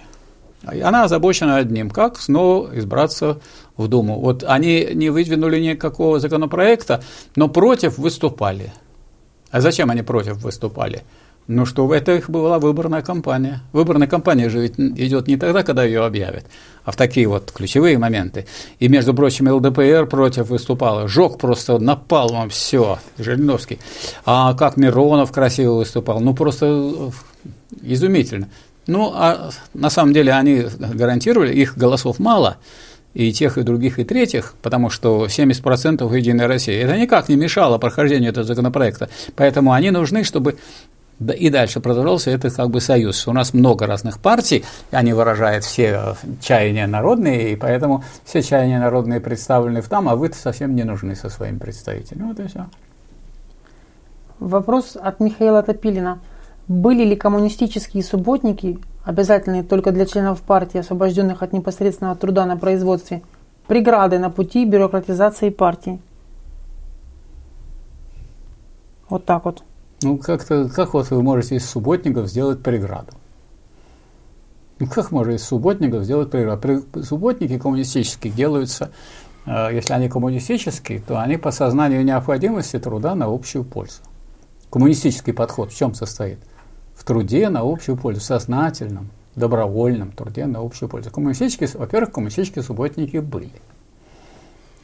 Она 0.64 1.04
озабочена 1.04 1.56
одним, 1.56 1.88
как 1.90 2.18
снова 2.18 2.76
избраться 2.76 3.40
в 3.76 3.86
Думу. 3.86 4.18
Вот 4.18 4.42
они 4.42 4.88
не 4.92 5.10
выдвинули 5.10 5.60
никакого 5.60 6.18
законопроекта, 6.18 7.02
но 7.36 7.48
против 7.48 7.96
выступали. 7.96 8.72
А 9.50 9.60
зачем 9.60 9.90
они 9.90 10.02
против 10.02 10.42
выступали? 10.42 11.02
Ну 11.48 11.64
что, 11.64 11.92
это 11.94 12.14
их 12.14 12.28
была 12.28 12.58
выборная 12.58 13.00
кампания. 13.00 13.62
Выборная 13.72 14.06
кампания 14.06 14.50
же 14.50 14.60
ведь 14.60 14.78
идет 14.78 15.28
не 15.28 15.38
тогда, 15.38 15.62
когда 15.62 15.82
ее 15.82 16.04
объявят, 16.04 16.44
а 16.84 16.90
в 16.90 16.96
такие 16.96 17.26
вот 17.26 17.52
ключевые 17.52 17.96
моменты. 17.96 18.46
И, 18.80 18.88
между 18.88 19.14
прочим, 19.14 19.50
ЛДПР 19.50 20.06
против 20.10 20.50
выступала. 20.50 21.08
Жег 21.08 21.38
просто 21.38 21.78
напалмом 21.78 22.50
все, 22.50 22.98
Жириновский. 23.16 23.78
А 24.26 24.52
как 24.52 24.76
Миронов 24.76 25.32
красиво 25.32 25.76
выступал. 25.76 26.20
Ну, 26.20 26.34
просто 26.34 27.10
изумительно. 27.80 28.50
Ну, 28.86 29.12
а 29.14 29.50
на 29.72 29.88
самом 29.88 30.12
деле 30.12 30.32
они 30.32 30.66
гарантировали, 30.78 31.54
их 31.54 31.78
голосов 31.78 32.18
мало, 32.18 32.58
и 33.18 33.32
тех, 33.32 33.58
и 33.58 33.62
других, 33.62 33.98
и 33.98 34.04
третьих, 34.04 34.54
потому 34.62 34.90
что 34.90 35.26
70% 35.26 36.16
Единой 36.16 36.46
России, 36.46 36.74
это 36.76 36.96
никак 36.96 37.28
не 37.28 37.34
мешало 37.34 37.76
прохождению 37.78 38.30
этого 38.30 38.46
законопроекта. 38.46 39.08
Поэтому 39.34 39.72
они 39.72 39.90
нужны, 39.90 40.22
чтобы 40.22 40.56
и 41.36 41.50
дальше 41.50 41.80
продолжался 41.80 42.30
этот 42.30 42.54
как 42.54 42.70
бы 42.70 42.80
союз. 42.80 43.26
У 43.26 43.32
нас 43.32 43.52
много 43.52 43.86
разных 43.86 44.20
партий, 44.20 44.64
они 44.92 45.12
выражают 45.12 45.64
все 45.64 46.14
чаяния 46.40 46.86
народные, 46.86 47.52
и 47.52 47.56
поэтому 47.56 48.04
все 48.24 48.40
чаяния 48.40 48.78
народные 48.78 49.18
представлены 49.18 49.82
в 49.82 49.88
там, 49.88 50.08
а 50.08 50.14
вы 50.14 50.32
совсем 50.32 50.76
не 50.76 50.84
нужны 50.84 51.16
со 51.16 51.28
своим 51.28 51.58
представителем. 51.58 52.28
Вот 52.28 52.38
и 52.38 52.46
все. 52.46 52.66
Вопрос 54.38 54.96
от 54.96 55.18
Михаила 55.18 55.64
Топилина. 55.64 56.20
Были 56.68 57.02
ли 57.02 57.16
коммунистические 57.16 58.02
субботники, 58.02 58.78
обязательные 59.02 59.62
только 59.62 59.90
для 59.90 60.04
членов 60.04 60.42
партии, 60.42 60.78
освобожденных 60.78 61.42
от 61.42 61.54
непосредственного 61.54 62.14
труда 62.14 62.44
на 62.44 62.58
производстве, 62.58 63.22
преграды 63.66 64.18
на 64.18 64.28
пути 64.28 64.66
бюрократизации 64.66 65.48
партии? 65.48 65.98
Вот 69.08 69.24
так 69.24 69.46
вот. 69.46 69.62
Ну, 70.02 70.18
как-то, 70.18 70.68
как 70.68 70.92
вот 70.92 71.10
вы 71.10 71.22
можете 71.22 71.56
из 71.56 71.68
субботников 71.68 72.28
сделать 72.28 72.62
преграду? 72.62 73.12
Ну, 74.78 74.86
как 74.86 75.10
можно 75.10 75.32
из 75.32 75.44
субботников 75.44 76.04
сделать 76.04 76.30
преграду? 76.30 76.84
Субботники 77.02 77.58
коммунистические 77.58 78.30
делаются, 78.30 78.90
э, 79.46 79.70
если 79.72 79.94
они 79.94 80.10
коммунистические, 80.10 81.00
то 81.00 81.18
они 81.18 81.38
по 81.38 81.50
сознанию 81.50 82.04
необходимости 82.04 82.78
труда 82.78 83.14
на 83.14 83.24
общую 83.24 83.64
пользу. 83.64 84.02
Коммунистический 84.70 85.32
подход 85.32 85.72
в 85.72 85.76
чем 85.76 85.94
состоит? 85.94 86.38
В 86.98 87.04
труде 87.04 87.48
на 87.48 87.60
общую 87.60 87.96
пользу, 87.96 88.20
сознательном, 88.20 89.10
добровольном 89.36 90.10
труде 90.10 90.46
на 90.46 90.58
общую 90.58 90.88
пользу. 90.88 91.10
Коммунистические, 91.10 91.70
во-первых, 91.74 92.12
коммунистические 92.12 92.64
субботники 92.64 93.18
были. 93.18 93.52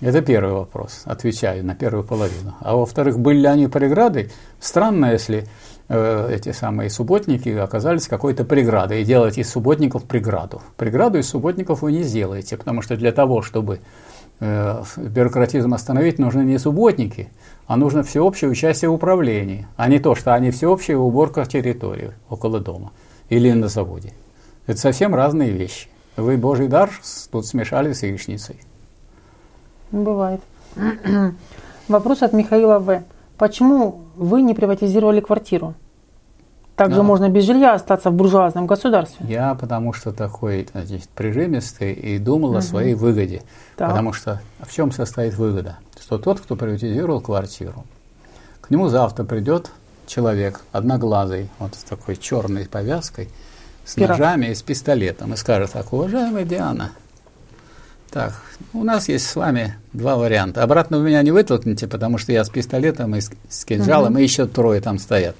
Это 0.01 0.23
первый 0.23 0.53
вопрос, 0.53 1.03
отвечаю 1.07 1.65
на 1.65 1.75
первую 1.75 2.05
половину. 2.05 2.55
А 2.61 2.77
во-вторых, 2.77 3.19
были 3.19 3.41
ли 3.41 3.47
они 3.47 3.67
преградой? 3.67 4.31
Странно, 4.61 5.13
если 5.13 5.47
э, 5.89 6.31
эти 6.33 6.53
самые 6.53 6.89
субботники 6.89 7.49
оказались 7.49 8.07
какой-то 8.07 8.45
преградой, 8.45 9.03
и 9.03 9.05
делать 9.05 9.39
из 9.39 9.51
субботников 9.51 10.05
преграду. 10.05 10.63
Преграду 10.77 11.19
из 11.19 11.29
субботников 11.29 11.83
вы 11.83 11.93
не 11.93 12.03
сделаете, 12.03 12.57
потому 12.57 12.83
что 12.83 12.97
для 12.97 13.13
того, 13.13 13.43
чтобы 13.43 13.81
э, 14.41 14.83
бюрократизм 14.97 15.75
остановить, 15.75 16.19
нужны 16.19 16.43
не 16.43 16.59
субботники, 16.59 17.29
а 17.67 17.77
нужно 17.77 18.03
всеобщее 18.03 18.51
участие 18.51 18.91
в 18.91 18.95
управлении, 18.95 19.67
а 19.77 19.89
не 19.89 19.99
то, 19.99 20.15
что 20.15 20.35
они 20.35 20.51
всеобщая 20.51 20.97
уборка 20.97 21.45
территории 21.47 22.13
около 22.29 22.61
дома 22.61 22.93
или 23.29 23.51
на 23.53 23.69
заводе. 23.69 24.13
Это 24.67 24.79
совсем 24.79 25.15
разные 25.15 25.51
вещи. 25.51 25.89
Вы 26.17 26.37
Божий 26.37 26.69
дар 26.69 26.91
тут 27.31 27.47
смешали 27.47 27.93
с 27.93 28.03
яичницей. 28.03 28.57
Бывает. 29.91 30.41
Вопрос 31.89 32.23
от 32.23 32.33
Михаила 32.33 32.79
В. 32.79 33.03
Почему 33.37 34.03
вы 34.17 34.43
не 34.43 34.55
приватизировали 34.55 35.21
квартиру? 35.21 35.75
Также 36.77 36.99
Но. 36.99 37.05
можно 37.05 37.29
без 37.29 37.45
жилья 37.45 37.75
остаться 37.75 38.11
в 38.11 38.15
буржуазном 38.15 38.67
государстве. 38.67 39.25
Я 39.29 39.55
потому 39.55 39.93
что 39.93 40.13
такой 40.13 40.67
значит, 40.73 41.09
прижимистый 41.11 41.93
и 41.93 42.19
думал 42.19 42.51
угу. 42.51 42.59
о 42.59 42.63
своей 42.63 42.95
выгоде. 42.95 43.43
Так. 43.77 43.91
Потому 43.91 44.13
что 44.13 44.41
в 44.61 44.73
чем 44.73 44.91
состоит 44.91 45.35
выгода? 45.35 45.79
Что 46.01 46.19
тот, 46.19 46.41
кто 46.41 46.57
приватизировал 46.57 47.21
квартиру, 47.21 47.85
к 48.61 48.71
нему 48.71 48.89
завтра 48.89 49.25
придет 49.25 49.71
человек 50.07 50.63
одноглазый, 50.73 51.49
вот 51.59 51.77
с 51.77 51.85
такой 51.85 52.17
черной 52.17 52.67
повязкой, 52.67 53.29
с 53.85 53.95
Пирог. 53.95 54.11
ножами 54.11 54.47
и 54.47 54.55
с 54.55 54.63
пистолетом, 54.63 55.33
и 55.33 55.37
скажет 55.37 55.73
так, 55.73 55.93
уважаемая 55.93 56.45
Диана, 56.45 56.91
так, 58.11 58.33
у 58.73 58.85
нас 58.85 59.09
есть 59.09 59.27
с 59.27 59.35
вами 59.35 59.77
два 59.93 60.17
варианта. 60.17 60.63
Обратно 60.63 60.99
вы 60.99 61.07
меня 61.07 61.23
не 61.23 61.33
вытолкните, 61.33 61.89
потому 61.89 62.17
что 62.17 62.33
я 62.33 62.45
с 62.45 62.49
пистолетом 62.49 63.17
и 63.17 63.21
с, 63.21 63.31
с 63.49 63.65
кинжалом, 63.65 64.13
угу. 64.13 64.21
и 64.21 64.23
еще 64.23 64.47
трое 64.47 64.81
там 64.81 64.99
стоят. 64.99 65.37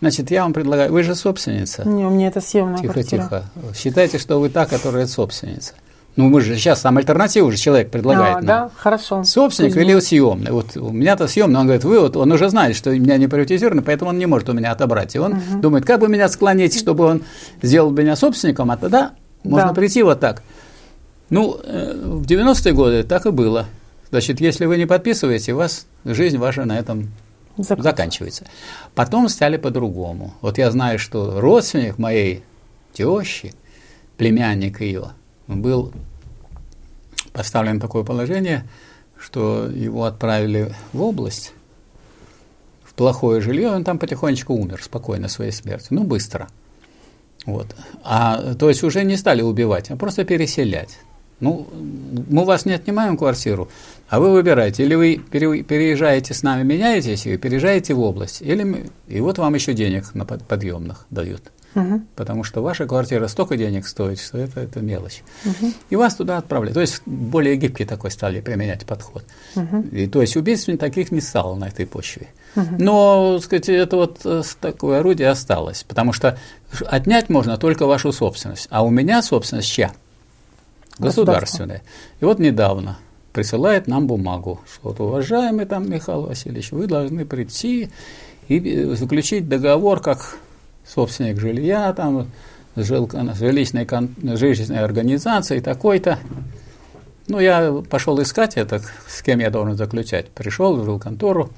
Значит, 0.00 0.30
я 0.30 0.42
вам 0.42 0.52
предлагаю, 0.52 0.92
вы 0.92 1.02
же 1.02 1.14
собственница. 1.14 1.86
Не, 1.88 2.04
у 2.04 2.10
меня 2.10 2.28
это 2.28 2.40
съемная 2.40 2.78
Тихо, 2.78 2.92
квартира. 2.92 3.22
тихо. 3.22 3.44
Считайте, 3.76 4.18
что 4.18 4.38
вы 4.40 4.48
та, 4.48 4.64
которая 4.66 5.06
собственница. 5.06 5.74
Ну, 6.16 6.28
мы 6.28 6.40
же 6.40 6.56
сейчас 6.56 6.80
там 6.80 6.96
альтернативу 6.98 7.50
же 7.52 7.56
человек 7.56 7.90
предлагает. 7.90 8.38
А, 8.38 8.42
да, 8.42 8.70
хорошо. 8.76 9.22
Собственник 9.22 9.74
Пусть 9.74 9.84
или 9.84 9.94
будет. 9.94 10.04
съемный. 10.04 10.50
Вот 10.50 10.76
у 10.76 10.90
меня-то 10.90 11.28
съемный, 11.28 11.60
он 11.60 11.66
говорит, 11.66 11.84
вы 11.84 12.00
вот, 12.00 12.16
он 12.16 12.32
уже 12.32 12.48
знает, 12.48 12.74
что 12.76 12.90
у 12.90 12.94
меня 12.94 13.16
не 13.18 13.28
приватизировано, 13.28 13.82
поэтому 13.82 14.10
он 14.10 14.18
не 14.18 14.26
может 14.26 14.48
у 14.48 14.52
меня 14.52 14.72
отобрать. 14.72 15.14
И 15.14 15.18
он 15.18 15.36
думает, 15.60 15.84
как 15.84 16.00
бы 16.00 16.08
меня 16.08 16.28
склонить, 16.28 16.76
чтобы 16.78 17.04
он 17.04 17.22
сделал 17.62 17.90
меня 17.90 18.16
собственником, 18.16 18.70
а 18.72 18.76
тогда 18.76 19.12
можно 19.44 19.68
Да. 19.68 19.74
прийти 19.74 20.02
вот 20.02 20.18
так. 20.18 20.42
Ну, 21.30 21.56
э, 21.62 21.94
в 22.04 22.26
90-е 22.26 22.72
годы 22.72 23.02
так 23.04 23.26
и 23.26 23.30
было. 23.30 23.66
Значит, 24.10 24.40
если 24.40 24.64
вы 24.66 24.76
не 24.76 24.86
подписываете, 24.86 25.52
вас 25.54 25.86
жизнь 26.04 26.38
ваша 26.38 26.64
на 26.64 26.78
этом 26.78 27.10
Зак- 27.58 27.82
заканчивается. 27.82 28.44
Потом 28.94 29.28
стали 29.28 29.56
по-другому. 29.56 30.34
Вот 30.40 30.58
я 30.58 30.70
знаю, 30.70 30.98
что 30.98 31.40
родственник 31.40 31.98
моей 31.98 32.42
тещи, 32.92 33.52
племянник 34.16 34.80
ее, 34.80 35.12
был 35.46 35.92
поставлен 37.32 37.78
в 37.78 37.80
такое 37.80 38.04
положение, 38.04 38.64
что 39.18 39.68
его 39.68 40.04
отправили 40.04 40.74
в 40.92 41.02
область, 41.02 41.52
в 42.84 42.94
плохое 42.94 43.40
жилье, 43.40 43.70
и 43.70 43.74
он 43.74 43.84
там 43.84 43.98
потихонечку 43.98 44.54
умер 44.54 44.82
спокойно 44.82 45.28
своей 45.28 45.52
смертью, 45.52 45.88
ну, 45.90 46.04
быстро. 46.04 46.48
Вот. 47.46 47.74
А, 48.02 48.54
то 48.54 48.68
есть 48.68 48.82
уже 48.82 49.04
не 49.04 49.16
стали 49.16 49.42
убивать, 49.42 49.90
а 49.90 49.96
просто 49.96 50.24
переселять. 50.24 50.98
Ну, 51.40 51.68
мы 52.28 52.44
вас 52.44 52.64
не 52.64 52.72
отнимаем 52.72 53.16
квартиру, 53.16 53.68
а 54.08 54.20
вы 54.20 54.32
выбираете, 54.32 54.84
или 54.84 54.94
вы 54.94 55.16
пере- 55.16 55.62
переезжаете 55.62 56.34
с 56.34 56.42
нами, 56.42 56.62
меняетесь 56.62 57.26
и 57.26 57.36
переезжаете 57.36 57.94
в 57.94 58.00
область, 58.00 58.40
или 58.42 58.62
мы, 58.64 58.90
и 59.06 59.20
вот 59.20 59.38
вам 59.38 59.54
еще 59.54 59.74
денег 59.74 60.14
на 60.14 60.24
под- 60.24 60.44
подъемных 60.44 61.06
дают. 61.10 61.42
Мгм. 61.74 62.08
Потому 62.16 62.44
что 62.44 62.62
ваша 62.62 62.86
квартира 62.86 63.28
столько 63.28 63.56
денег 63.58 63.86
стоит, 63.86 64.18
что 64.18 64.38
это, 64.38 64.60
это 64.60 64.80
мелочь. 64.80 65.22
И 65.90 65.96
вас 65.96 66.16
туда 66.16 66.38
отправляют. 66.38 66.74
То 66.74 66.80
есть 66.80 67.02
более 67.04 67.56
гибкий 67.56 67.84
такой 67.84 68.10
стали 68.10 68.40
применять 68.40 68.86
подход. 68.86 69.22
И, 69.92 70.06
то 70.06 70.22
есть 70.22 70.34
убийств 70.36 70.70
таких 70.78 71.12
не 71.12 71.20
стало 71.20 71.54
на 71.56 71.68
этой 71.68 71.86
почве. 71.86 72.28
Но, 72.56 73.34
так 73.36 73.44
сказать, 73.44 73.68
это 73.68 73.96
вот 73.96 74.20
э, 74.24 74.42
такое 74.60 75.00
орудие 75.00 75.28
осталось. 75.28 75.84
Потому 75.86 76.12
что 76.14 76.38
отнять 76.86 77.28
можно 77.28 77.58
только 77.58 77.86
вашу 77.86 78.12
собственность. 78.12 78.66
А 78.70 78.82
у 78.82 78.88
меня 78.90 79.22
собственность 79.22 79.68
чья? 79.68 79.92
Государственная. 80.98 81.82
И 82.20 82.24
вот 82.24 82.38
недавно 82.38 82.98
присылает 83.32 83.86
нам 83.86 84.06
бумагу, 84.06 84.60
что 84.72 84.88
вот, 84.88 85.00
уважаемый 85.00 85.66
там 85.66 85.90
Михаил 85.90 86.22
Васильевич, 86.22 86.72
вы 86.72 86.86
должны 86.86 87.24
прийти 87.24 87.90
и 88.48 88.58
э, 88.58 88.94
заключить 88.94 89.48
договор 89.48 90.00
как 90.00 90.38
собственник 90.86 91.38
жилья, 91.38 91.92
там, 91.92 92.30
с 92.74 92.80
жил- 92.88 93.10
с 93.10 93.38
жилищной, 93.38 93.86
жилищной 94.36 94.78
организацией 94.78 95.60
такой-то. 95.60 96.18
Ну, 97.26 97.38
я 97.40 97.82
пошел 97.90 98.20
искать 98.22 98.56
это, 98.56 98.80
с 99.06 99.22
кем 99.22 99.40
я 99.40 99.50
должен 99.50 99.76
заключать. 99.76 100.30
Пришел 100.30 100.76
в 100.76 100.84
жилконтору. 100.84 101.50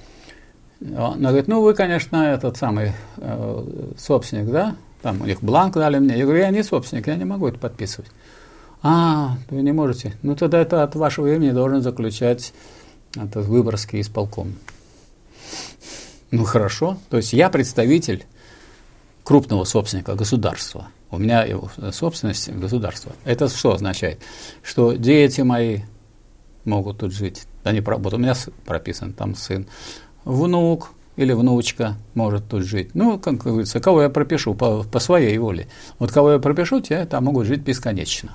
Она 0.80 1.28
говорит, 1.28 1.46
ну, 1.46 1.60
вы, 1.60 1.74
конечно, 1.74 2.16
этот 2.34 2.56
самый 2.56 2.92
э, 3.18 3.64
собственник, 3.96 4.50
да? 4.50 4.76
Там 5.02 5.20
у 5.22 5.26
них 5.26 5.42
бланк 5.42 5.74
дали 5.74 5.98
мне. 5.98 6.18
Я 6.18 6.24
говорю, 6.24 6.40
я 6.40 6.50
не 6.50 6.62
собственник, 6.62 7.06
я 7.06 7.16
не 7.16 7.24
могу 7.24 7.46
это 7.46 7.58
подписывать. 7.58 8.10
А, 8.82 9.36
вы 9.50 9.62
не 9.62 9.72
можете. 9.72 10.14
Ну, 10.22 10.34
тогда 10.36 10.60
это 10.60 10.82
от 10.82 10.94
вашего 10.94 11.34
имени 11.34 11.50
должен 11.50 11.82
заключать 11.82 12.52
этот 13.14 13.46
Выборгский 13.46 14.00
исполком. 14.00 14.54
Ну, 16.30 16.44
хорошо. 16.44 16.96
То 17.10 17.16
есть 17.16 17.32
я 17.32 17.50
представитель 17.50 18.24
крупного 19.24 19.64
собственника 19.64 20.14
государства. 20.14 20.88
У 21.10 21.18
меня 21.18 21.42
его 21.44 21.70
собственность 21.92 22.50
государства. 22.50 23.12
Это 23.24 23.48
что 23.48 23.74
означает? 23.74 24.20
Что 24.62 24.92
дети 24.92 25.40
мои 25.40 25.80
могут 26.64 26.98
тут 26.98 27.12
жить. 27.12 27.42
Они 27.64 27.80
вот 27.80 28.14
у 28.14 28.18
меня 28.18 28.34
прописан 28.64 29.12
там 29.12 29.34
сын. 29.34 29.66
Внук 30.24 30.92
или 31.16 31.32
внучка 31.32 31.96
может 32.14 32.48
тут 32.48 32.62
жить. 32.62 32.94
Ну, 32.94 33.18
как 33.18 33.38
говорится, 33.38 33.80
кого 33.80 34.02
я 34.02 34.08
пропишу 34.08 34.54
по, 34.54 34.84
по 34.84 35.00
своей 35.00 35.36
воле. 35.38 35.68
Вот 35.98 36.12
кого 36.12 36.32
я 36.32 36.38
пропишу, 36.38 36.80
те 36.80 37.04
там 37.04 37.24
могут 37.24 37.46
жить 37.46 37.60
бесконечно. 37.60 38.32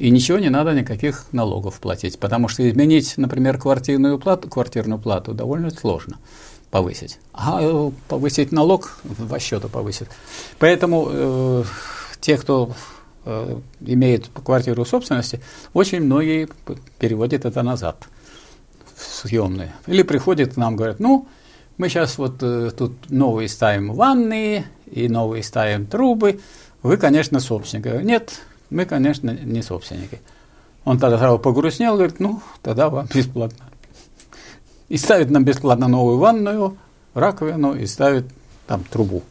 И 0.00 0.08
ничего 0.08 0.38
не 0.38 0.48
надо, 0.48 0.72
никаких 0.72 1.26
налогов 1.30 1.78
платить. 1.78 2.18
Потому 2.18 2.48
что 2.48 2.66
изменить, 2.66 3.18
например, 3.18 3.58
квартирную 3.58 4.18
плату, 4.18 4.48
квартирную 4.48 4.98
плату 4.98 5.34
довольно 5.34 5.68
сложно 5.68 6.16
повысить. 6.70 7.18
А 7.34 7.58
э, 7.60 7.90
повысить 8.08 8.50
налог 8.50 8.96
во 9.04 9.38
счету 9.38 9.68
повысит. 9.68 10.08
Поэтому 10.58 11.08
э, 11.10 11.64
те, 12.18 12.38
кто 12.38 12.72
э, 13.26 13.58
имеет 13.82 14.28
квартиру 14.28 14.86
собственности, 14.86 15.42
очень 15.74 16.00
многие 16.00 16.48
переводят 16.98 17.44
это 17.44 17.62
назад 17.62 18.08
в 18.96 19.02
съемные. 19.02 19.74
Или 19.86 20.02
приходят 20.02 20.54
к 20.54 20.56
нам, 20.56 20.76
говорят, 20.76 20.98
ну, 20.98 21.28
мы 21.76 21.90
сейчас 21.90 22.16
вот 22.16 22.42
э, 22.42 22.70
тут 22.70 23.10
новые 23.10 23.50
ставим 23.50 23.92
ванные 23.92 24.64
и 24.90 25.10
новые 25.10 25.42
ставим 25.42 25.84
трубы. 25.84 26.40
Вы, 26.82 26.96
конечно, 26.96 27.38
собственник. 27.38 28.02
Нет, 28.02 28.40
мы, 28.70 28.84
конечно, 28.84 29.30
не 29.30 29.62
собственники. 29.62 30.20
Он 30.84 30.98
тогда 30.98 31.18
сразу 31.18 31.38
погрустнел, 31.38 31.94
говорит, 31.94 32.20
ну, 32.20 32.40
тогда 32.62 32.88
вам 32.88 33.06
бесплатно. 33.12 33.66
И 34.88 34.96
ставит 34.96 35.30
нам 35.30 35.44
бесплатно 35.44 35.88
новую 35.88 36.18
ванную, 36.18 36.76
раковину 37.14 37.74
и 37.74 37.86
ставит 37.86 38.26
там 38.66 38.84
трубу 38.84 39.22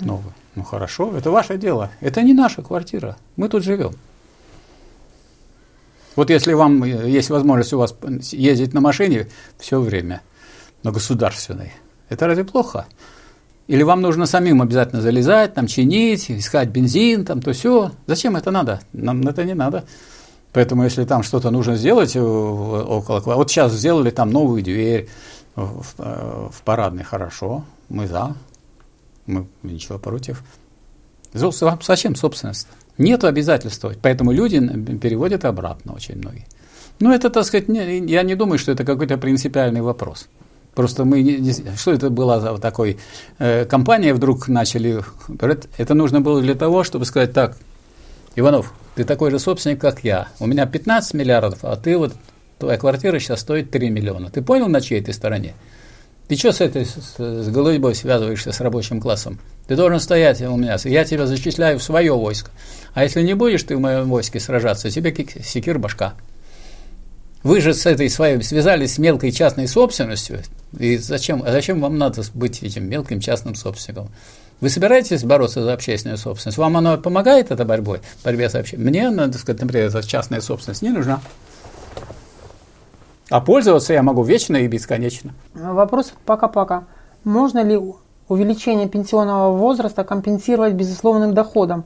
новую. 0.00 0.34
Ну 0.54 0.62
хорошо, 0.64 1.16
это 1.16 1.30
ваше 1.30 1.58
дело. 1.58 1.90
Это 2.00 2.22
не 2.22 2.34
наша 2.34 2.62
квартира. 2.62 3.16
Мы 3.36 3.48
тут 3.48 3.62
живем. 3.62 3.92
Вот 6.16 6.28
если 6.28 6.52
вам 6.54 6.82
э, 6.82 7.08
есть 7.08 7.30
возможность 7.30 7.72
у 7.72 7.78
вас 7.78 7.94
ездить 8.32 8.74
на 8.74 8.80
машине 8.80 9.28
все 9.58 9.80
время, 9.80 10.22
на 10.82 10.90
государственной, 10.90 11.72
это 12.08 12.26
разве 12.26 12.44
плохо? 12.44 12.86
Или 13.70 13.84
вам 13.84 14.00
нужно 14.00 14.26
самим 14.26 14.62
обязательно 14.62 15.00
залезать, 15.00 15.54
там 15.54 15.68
чинить, 15.68 16.28
искать 16.28 16.70
бензин, 16.70 17.24
там 17.24 17.40
то 17.40 17.52
все. 17.52 17.92
Зачем 18.08 18.34
это 18.34 18.50
надо? 18.50 18.80
Нам 18.92 19.22
это 19.28 19.44
не 19.44 19.54
надо. 19.54 19.84
Поэтому, 20.52 20.82
если 20.82 21.04
там 21.04 21.22
что-то 21.22 21.52
нужно 21.52 21.76
сделать 21.76 22.16
э, 22.16 22.20
около 22.20 23.20
Вот 23.20 23.48
сейчас 23.48 23.72
сделали 23.72 24.10
там 24.10 24.32
новую 24.32 24.64
дверь 24.64 25.08
в, 25.54 25.84
э, 25.98 26.48
в 26.52 26.62
парадной, 26.62 27.04
хорошо, 27.04 27.64
мы 27.88 28.08
за, 28.08 28.34
мы 29.26 29.46
ничего 29.62 30.00
против. 30.00 30.42
Зачем 31.32 32.16
собственность? 32.16 32.66
Нет 32.98 33.22
обязательства, 33.22 33.92
поэтому 34.02 34.32
люди 34.32 34.58
переводят 34.98 35.44
обратно 35.44 35.92
очень 35.92 36.16
многие. 36.16 36.46
Ну, 36.98 37.12
это, 37.12 37.30
так 37.30 37.44
сказать, 37.44 37.68
я 37.68 38.22
не 38.24 38.34
думаю, 38.34 38.58
что 38.58 38.72
это 38.72 38.84
какой-то 38.84 39.16
принципиальный 39.16 39.80
вопрос. 39.80 40.26
Просто 40.74 41.04
мы, 41.04 41.22
не- 41.22 41.76
что 41.76 41.92
это 41.92 42.10
была 42.10 42.40
за 42.40 42.56
такой 42.58 42.98
э, 43.38 43.64
компания, 43.64 44.14
вдруг 44.14 44.48
начали, 44.48 45.02
это 45.78 45.94
нужно 45.94 46.20
было 46.20 46.40
для 46.40 46.54
того, 46.54 46.84
чтобы 46.84 47.04
сказать 47.04 47.32
так, 47.32 47.56
Иванов, 48.36 48.72
ты 48.94 49.04
такой 49.04 49.30
же 49.30 49.38
собственник, 49.38 49.80
как 49.80 50.04
я. 50.04 50.28
У 50.38 50.46
меня 50.46 50.66
15 50.66 51.14
миллиардов, 51.14 51.58
а 51.62 51.76
ты 51.76 51.98
вот, 51.98 52.14
твоя 52.58 52.78
квартира 52.78 53.18
сейчас 53.18 53.40
стоит 53.40 53.70
3 53.70 53.90
миллиона. 53.90 54.30
Ты 54.30 54.42
понял, 54.42 54.68
на 54.68 54.80
чьей 54.80 55.02
ты 55.02 55.12
стороне? 55.12 55.54
Ты 56.28 56.36
что 56.36 56.52
с 56.52 56.60
этой, 56.60 56.86
с, 56.86 57.16
с 57.18 57.48
голубой 57.48 57.96
связываешься 57.96 58.52
с 58.52 58.60
рабочим 58.60 59.00
классом? 59.00 59.40
Ты 59.66 59.74
должен 59.74 59.98
стоять 59.98 60.40
у 60.42 60.56
меня. 60.56 60.76
Я 60.84 61.04
тебя 61.04 61.26
зачисляю 61.26 61.80
в 61.80 61.82
свое 61.82 62.12
войско. 62.12 62.52
А 62.94 63.02
если 63.02 63.22
не 63.22 63.34
будешь 63.34 63.64
ты 63.64 63.76
в 63.76 63.80
моем 63.80 64.08
войске 64.08 64.38
сражаться, 64.38 64.90
тебе 64.90 65.12
секир 65.42 65.80
башка. 65.80 66.14
Вы 67.42 67.62
же 67.62 67.72
с 67.72 67.86
этой 67.86 68.10
своей 68.10 68.42
связались 68.42 68.94
с 68.94 68.98
мелкой 68.98 69.32
частной 69.32 69.66
собственностью. 69.66 70.42
И 70.78 70.98
зачем, 70.98 71.42
а 71.44 71.52
зачем 71.52 71.80
вам 71.80 71.96
надо 71.96 72.22
быть 72.34 72.62
этим 72.62 72.88
мелким 72.88 73.20
частным 73.20 73.54
собственником? 73.54 74.10
Вы 74.60 74.68
собираетесь 74.68 75.24
бороться 75.24 75.62
за 75.62 75.72
общественную 75.72 76.18
собственность? 76.18 76.58
Вам 76.58 76.76
оно 76.76 76.98
помогает, 76.98 77.50
эта 77.50 77.64
борьбой, 77.64 78.00
борьбе 78.22 78.50
с 78.50 78.54
общественностью? 78.54 78.80
Мне, 78.80 79.08
надо 79.08 79.38
сказать, 79.38 79.62
например, 79.62 79.86
эта 79.86 80.06
частная 80.06 80.42
собственность 80.42 80.82
не 80.82 80.90
нужна. 80.90 81.20
А 83.30 83.40
пользоваться 83.40 83.94
я 83.94 84.02
могу 84.02 84.22
вечно 84.22 84.56
и 84.56 84.66
бесконечно. 84.66 85.32
Вопрос 85.54 86.12
пока-пока. 86.26 86.84
Можно 87.24 87.62
ли 87.62 87.78
увеличение 88.28 88.86
пенсионного 88.86 89.56
возраста 89.56 90.04
компенсировать 90.04 90.74
безусловным 90.74 91.32
доходом? 91.32 91.84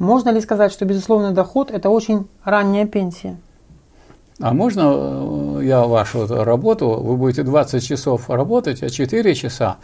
Можно 0.00 0.30
ли 0.30 0.40
сказать, 0.40 0.72
что 0.72 0.84
безусловный 0.86 1.32
доход– 1.32 1.70
это 1.72 1.88
очень 1.88 2.26
ранняя 2.42 2.86
пенсия? 2.86 3.38
А 4.40 4.54
можно 4.54 5.58
э, 5.60 5.64
я 5.64 5.84
вашу 5.84 6.26
работу, 6.26 6.90
вы 6.90 7.16
будете 7.16 7.42
20 7.42 7.84
часов 7.84 8.30
работать, 8.30 8.82
а 8.82 8.88
4 8.88 9.34
часа, 9.34 9.78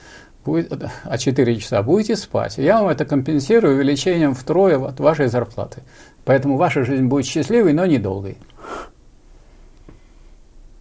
будет, 0.45 0.73
а 1.03 1.19
4 1.19 1.57
часа 1.57 1.83
будете 1.83 2.15
спать. 2.15 2.59
Я 2.59 2.81
вам 2.81 2.91
это 2.91 3.05
компенсирую 3.05 3.75
увеличением 3.75 4.35
втрое 4.35 4.79
от 4.79 5.01
вашей 5.01 5.27
зарплаты. 5.27 5.83
Поэтому 6.25 6.57
ваша 6.57 6.85
жизнь 6.85 7.07
будет 7.07 7.27
счастливой, 7.27 7.73
но 7.73 7.85
недолгой. 7.85 8.39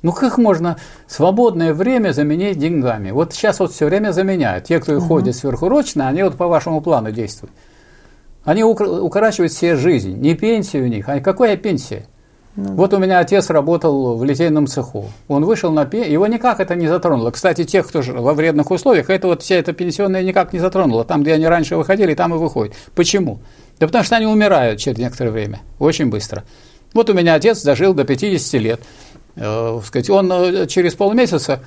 Ну 0.03 0.11
как 0.11 0.38
можно 0.38 0.77
свободное 1.08 1.74
время 1.74 2.11
заменить 2.11 2.60
деньгами? 2.60 3.10
Вот 3.11 3.34
сейчас 3.34 3.60
вот 3.60 3.72
все 3.72 3.85
время 3.85 4.11
заменяют. 4.11 4.66
Те, 4.66 4.80
кто 4.80 5.00
ходит 5.00 5.35
сверхурочно, 5.35 6.10
они 6.10 6.24
вот 6.24 6.35
по 6.35 6.48
вашему 6.48 6.82
плану 6.82 7.11
действуют. 7.11 7.53
Они 8.43 8.64
укорачивают 8.64 9.53
себе 9.53 9.77
жизнь, 9.77 10.19
не 10.19 10.35
пенсию 10.35 10.84
у 10.84 10.88
них, 10.88 11.08
а 11.08 11.22
какая 11.22 11.56
пенсия? 11.56 12.06
Ну. 12.56 12.75
Вот 12.75 12.93
у 12.93 12.99
меня 12.99 13.19
отец 13.19 13.49
работал 13.49 14.15
в 14.15 14.23
литейном 14.23 14.67
цеху. 14.67 15.09
Он 15.27 15.43
вышел 15.43 15.72
на 15.72 15.85
пенсию, 15.85 16.14
его 16.14 16.27
никак 16.27 16.59
это 16.59 16.75
не 16.75 16.88
затронуло. 16.88 17.32
Кстати, 17.32 17.64
тех, 17.64 17.88
кто 17.88 18.03
же 18.03 18.14
во 18.14 18.35
вредных 18.35 18.69
условиях, 18.69 19.09
это 19.09 19.27
вот 19.27 19.41
вся 19.41 19.56
эта 19.56 19.73
пенсионная 19.73 20.22
никак 20.22 20.53
не 20.53 20.59
затронула. 20.59 21.03
Там, 21.03 21.23
где 21.23 21.33
они 21.33 21.48
раньше 21.48 21.75
выходили, 21.77 22.14
там 22.14 22.35
и 22.35 22.38
выходят. 22.38 22.75
Почему? 22.93 23.40
Да 23.80 23.88
потому 23.88 24.03
что 24.03 24.17
они 24.17 24.27
умирают 24.27 24.80
через 24.80 24.99
некоторое 24.99 25.32
время, 25.32 25.61
очень 25.80 26.11
быстро. 26.11 26.43
Вот 26.93 27.09
у 27.09 27.14
меня 27.14 27.33
отец 27.33 27.64
дожил 27.64 27.95
до 27.95 28.03
50 28.03 28.61
лет. 28.61 28.82
Э, 29.35 29.80
сказать, 29.83 30.11
он 30.11 30.32
э, 30.32 30.67
через 30.67 30.93
полмесяца 30.93 31.64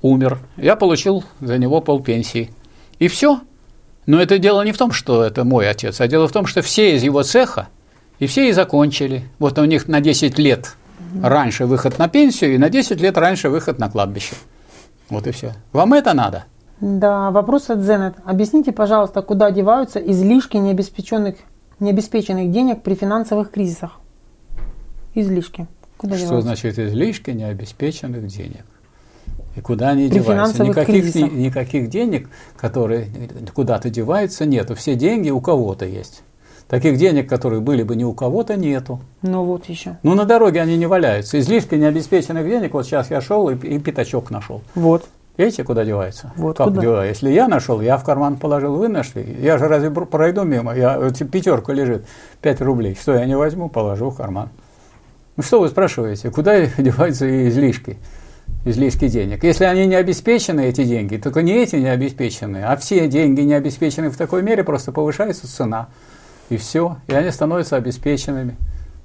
умер. 0.00 0.38
Я 0.56 0.76
получил 0.76 1.24
за 1.42 1.58
него 1.58 1.82
полпенсии. 1.82 2.50
И 2.98 3.08
все. 3.08 3.40
Но 4.06 4.20
это 4.20 4.38
дело 4.38 4.62
не 4.62 4.72
в 4.72 4.78
том, 4.78 4.92
что 4.92 5.22
это 5.22 5.44
мой 5.44 5.68
отец, 5.68 6.00
а 6.00 6.08
дело 6.08 6.26
в 6.26 6.32
том, 6.32 6.46
что 6.46 6.62
все 6.62 6.96
из 6.96 7.02
его 7.02 7.22
цеха– 7.22 7.68
и 8.22 8.26
все 8.28 8.48
и 8.48 8.52
закончили. 8.52 9.24
Вот 9.40 9.58
у 9.58 9.64
них 9.64 9.88
на 9.88 10.00
10 10.00 10.38
лет 10.38 10.76
раньше 11.20 11.66
выход 11.66 11.98
на 11.98 12.06
пенсию 12.06 12.54
и 12.54 12.58
на 12.58 12.70
10 12.70 13.00
лет 13.00 13.18
раньше 13.18 13.48
выход 13.48 13.80
на 13.80 13.90
кладбище. 13.90 14.36
Вот 15.10 15.26
и 15.26 15.32
все. 15.32 15.54
Вам 15.72 15.92
это 15.92 16.14
надо? 16.14 16.44
Да, 16.80 17.32
вопрос 17.32 17.68
от 17.68 17.80
Зенет. 17.80 18.14
Объясните, 18.24 18.70
пожалуйста, 18.70 19.22
куда 19.22 19.50
деваются 19.50 19.98
излишки 19.98 20.56
необеспеченных, 20.56 21.34
необеспеченных 21.80 22.52
денег 22.52 22.84
при 22.84 22.94
финансовых 22.94 23.50
кризисах? 23.50 23.98
Излишки. 25.14 25.66
Куда 25.96 26.16
Что 26.16 26.26
деваются? 26.26 26.46
значит 26.46 26.78
излишки 26.78 27.30
необеспеченных 27.30 28.28
денег? 28.28 28.64
И 29.56 29.60
куда 29.60 29.88
они 29.88 30.08
при 30.08 30.20
деваются? 30.20 30.62
Никаких, 30.62 31.12
ни, 31.16 31.22
никаких 31.22 31.90
денег, 31.90 32.28
которые 32.56 33.08
куда-то 33.52 33.90
деваются, 33.90 34.46
нету. 34.46 34.76
Все 34.76 34.94
деньги 34.94 35.30
у 35.30 35.40
кого-то 35.40 35.86
есть. 35.86 36.22
Таких 36.72 36.96
денег, 36.96 37.28
которые 37.28 37.60
были 37.60 37.82
бы 37.82 37.96
ни 37.96 38.02
у 38.02 38.14
кого-то, 38.14 38.56
нету. 38.56 38.98
Ну 39.20 39.44
вот 39.44 39.66
еще. 39.66 39.98
Ну 40.02 40.14
на 40.14 40.24
дороге 40.24 40.62
они 40.62 40.78
не 40.78 40.86
валяются. 40.86 41.38
Излишки 41.38 41.74
необеспеченных 41.74 42.48
денег, 42.48 42.72
вот 42.72 42.86
сейчас 42.86 43.10
я 43.10 43.20
шел 43.20 43.50
и, 43.50 43.56
и 43.56 43.78
пятачок 43.78 44.30
нашел. 44.30 44.62
Вот. 44.74 45.04
Видите, 45.36 45.64
куда 45.64 45.84
девается? 45.84 46.32
Вот 46.34 46.56
как 46.56 46.68
куда? 46.68 47.04
Если 47.04 47.30
я 47.30 47.46
нашел, 47.46 47.82
я 47.82 47.98
в 47.98 48.04
карман 48.04 48.38
положил, 48.38 48.74
вы 48.76 48.88
нашли. 48.88 49.36
Я 49.38 49.58
же 49.58 49.68
разве 49.68 49.90
пройду 49.90 50.44
мимо? 50.44 50.74
Я, 50.74 50.98
вот, 50.98 51.18
пятерка 51.30 51.74
лежит, 51.74 52.06
5 52.40 52.62
рублей. 52.62 52.96
Что 52.98 53.16
я 53.16 53.26
не 53.26 53.36
возьму, 53.36 53.68
положу 53.68 54.08
в 54.08 54.16
карман. 54.16 54.48
Ну 55.36 55.42
что 55.42 55.60
вы 55.60 55.68
спрашиваете, 55.68 56.30
куда 56.30 56.64
деваются 56.78 57.50
излишки? 57.50 57.98
излишки 58.64 59.08
денег. 59.08 59.44
Если 59.44 59.64
они 59.64 59.84
не 59.84 59.96
обеспечены, 59.96 60.62
эти 60.68 60.84
деньги, 60.84 61.18
только 61.18 61.42
не 61.42 61.52
эти 61.52 61.76
не 61.76 61.88
обеспечены, 61.88 62.62
а 62.64 62.76
все 62.76 63.08
деньги 63.08 63.42
не 63.42 63.52
обеспечены 63.52 64.08
в 64.08 64.16
такой 64.16 64.42
мере, 64.42 64.64
просто 64.64 64.90
повышается 64.90 65.46
цена 65.54 65.88
и 66.50 66.56
все, 66.56 66.98
и 67.06 67.14
они 67.14 67.30
становятся 67.30 67.76
обеспеченными. 67.76 68.56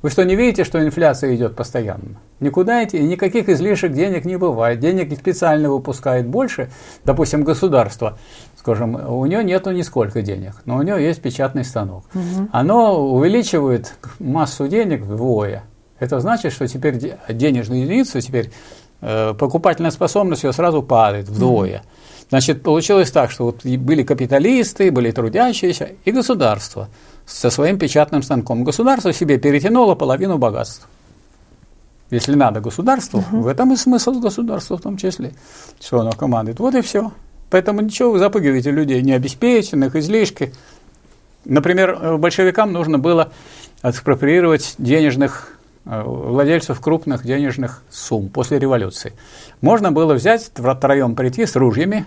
Вы 0.03 0.11
что, 0.11 0.23
не 0.23 0.35
видите, 0.35 0.63
что 0.63 0.83
инфляция 0.83 1.35
идет 1.35 1.55
постоянно? 1.55 2.19
Никуда 2.39 2.83
идти, 2.83 2.99
никаких 2.99 3.49
излишек 3.49 3.93
денег 3.93 4.25
не 4.25 4.35
бывает. 4.35 4.79
Денег 4.79 5.11
специально 5.17 5.71
выпускает 5.71 6.27
больше, 6.27 6.69
допустим, 7.03 7.43
государство, 7.43 8.19
скажем, 8.55 8.95
у 8.95 9.25
него 9.25 9.41
нету 9.41 9.71
нисколько 9.71 10.21
денег, 10.21 10.53
но 10.65 10.77
у 10.77 10.83
него 10.83 10.97
есть 10.97 11.21
печатный 11.21 11.63
станок. 11.63 12.03
Угу. 12.13 12.49
Оно 12.51 13.11
увеличивает 13.11 13.95
массу 14.19 14.67
денег 14.67 15.01
вдвое. 15.01 15.63
Это 15.99 16.19
значит, 16.19 16.53
что 16.53 16.67
теперь 16.67 17.17
денежные 17.27 17.81
единицы, 17.81 18.21
теперь 18.21 18.51
э, 19.01 19.33
покупательная 19.33 19.89
способность 19.89 20.43
ее 20.43 20.53
сразу 20.53 20.83
падает 20.83 21.27
вдвое. 21.27 21.77
Угу. 21.77 21.85
Значит, 22.29 22.61
получилось 22.61 23.09
так, 23.09 23.31
что 23.31 23.45
вот 23.45 23.65
были 23.65 24.03
капиталисты, 24.03 24.91
были 24.91 25.09
трудящиеся 25.09 25.89
и 26.05 26.11
государство– 26.11 26.87
со 27.27 27.49
своим 27.49 27.77
печатным 27.77 28.23
станком. 28.23 28.63
Государство 28.63 29.13
себе 29.13 29.37
перетянуло 29.37 29.93
половину 29.93 30.37
богатства. 30.37 30.87
Если 32.09 32.35
надо 32.35 32.61
государству, 32.61 33.19
угу. 33.19 33.41
в 33.41 33.47
этом 33.47 33.73
и 33.73 33.75
смысл 33.75 34.13
государства 34.13 34.77
в 34.77 34.81
том 34.81 34.95
числе, 34.95 35.33
что 35.79 35.99
оно 35.99 36.11
командует. 36.11 36.59
Вот 36.59 36.73
и 36.73 36.81
все. 36.81 37.11
Поэтому 37.49 37.81
ничего 37.81 38.11
вы 38.11 38.19
запугиваете 38.19 38.71
людей 38.71 39.01
необеспеченных, 39.01 39.95
излишки. 39.97 40.53
Например, 41.43 41.97
э, 42.01 42.17
большевикам 42.17 42.71
нужно 42.71 42.97
было 42.97 43.31
экспроприировать 43.83 44.75
денежных 44.77 45.49
э, 45.85 46.01
владельцев 46.01 46.79
крупных 46.79 47.25
денежных 47.25 47.83
сумм 47.89 48.29
после 48.29 48.57
революции. 48.57 49.11
Можно 49.59 49.91
было 49.91 50.13
взять, 50.13 50.49
втроем 50.55 51.15
прийти 51.15 51.45
с 51.45 51.57
ружьями, 51.57 52.05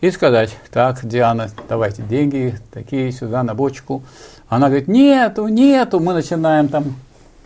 и 0.00 0.10
сказать, 0.10 0.56
так, 0.70 1.04
Диана, 1.04 1.50
давайте 1.68 2.02
деньги 2.02 2.58
такие 2.72 3.10
сюда 3.12 3.42
на 3.42 3.54
бочку. 3.54 4.02
Она 4.48 4.68
говорит, 4.68 4.88
нету, 4.88 5.48
нету. 5.48 6.00
Мы 6.00 6.14
начинаем 6.14 6.68
там 6.68 6.96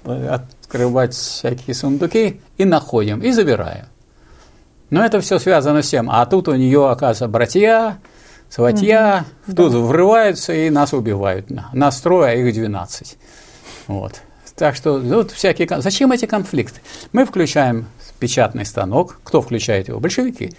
э, 0.05 0.29
открывать 0.29 1.15
всякие 1.15 1.75
сундуки 1.75 2.41
и 2.59 2.65
находим, 2.65 3.21
и 3.21 3.31
забираем. 3.33 3.87
Но 4.91 5.05
это 5.05 5.21
все 5.21 5.39
связано 5.39 5.83
с 5.83 5.89
тем. 5.89 6.11
А 6.11 6.25
тут 6.27 6.49
у 6.49 6.55
нее, 6.55 6.91
оказывается, 6.91 7.29
братья, 7.29 7.99
сватья, 8.51 9.25
угу, 9.47 9.57
тут 9.57 9.73
да. 9.73 9.79
врываются 9.79 10.53
и 10.53 10.69
нас 10.69 10.93
убивают. 10.93 11.47
Нас 11.73 12.01
трое, 12.03 12.33
а 12.33 12.35
их 12.35 12.53
12. 12.53 13.17
Вот. 13.87 14.21
Так 14.55 14.77
что 14.77 15.01
тут 15.01 15.31
всякие... 15.31 15.67
Зачем 15.81 16.13
эти 16.13 16.27
конфликты? 16.27 16.81
Мы 17.13 17.25
включаем 17.25 17.87
печатный 18.19 18.67
станок. 18.67 19.19
Кто 19.25 19.41
включает 19.41 19.89
его? 19.89 19.99
Большевики. 19.99 20.53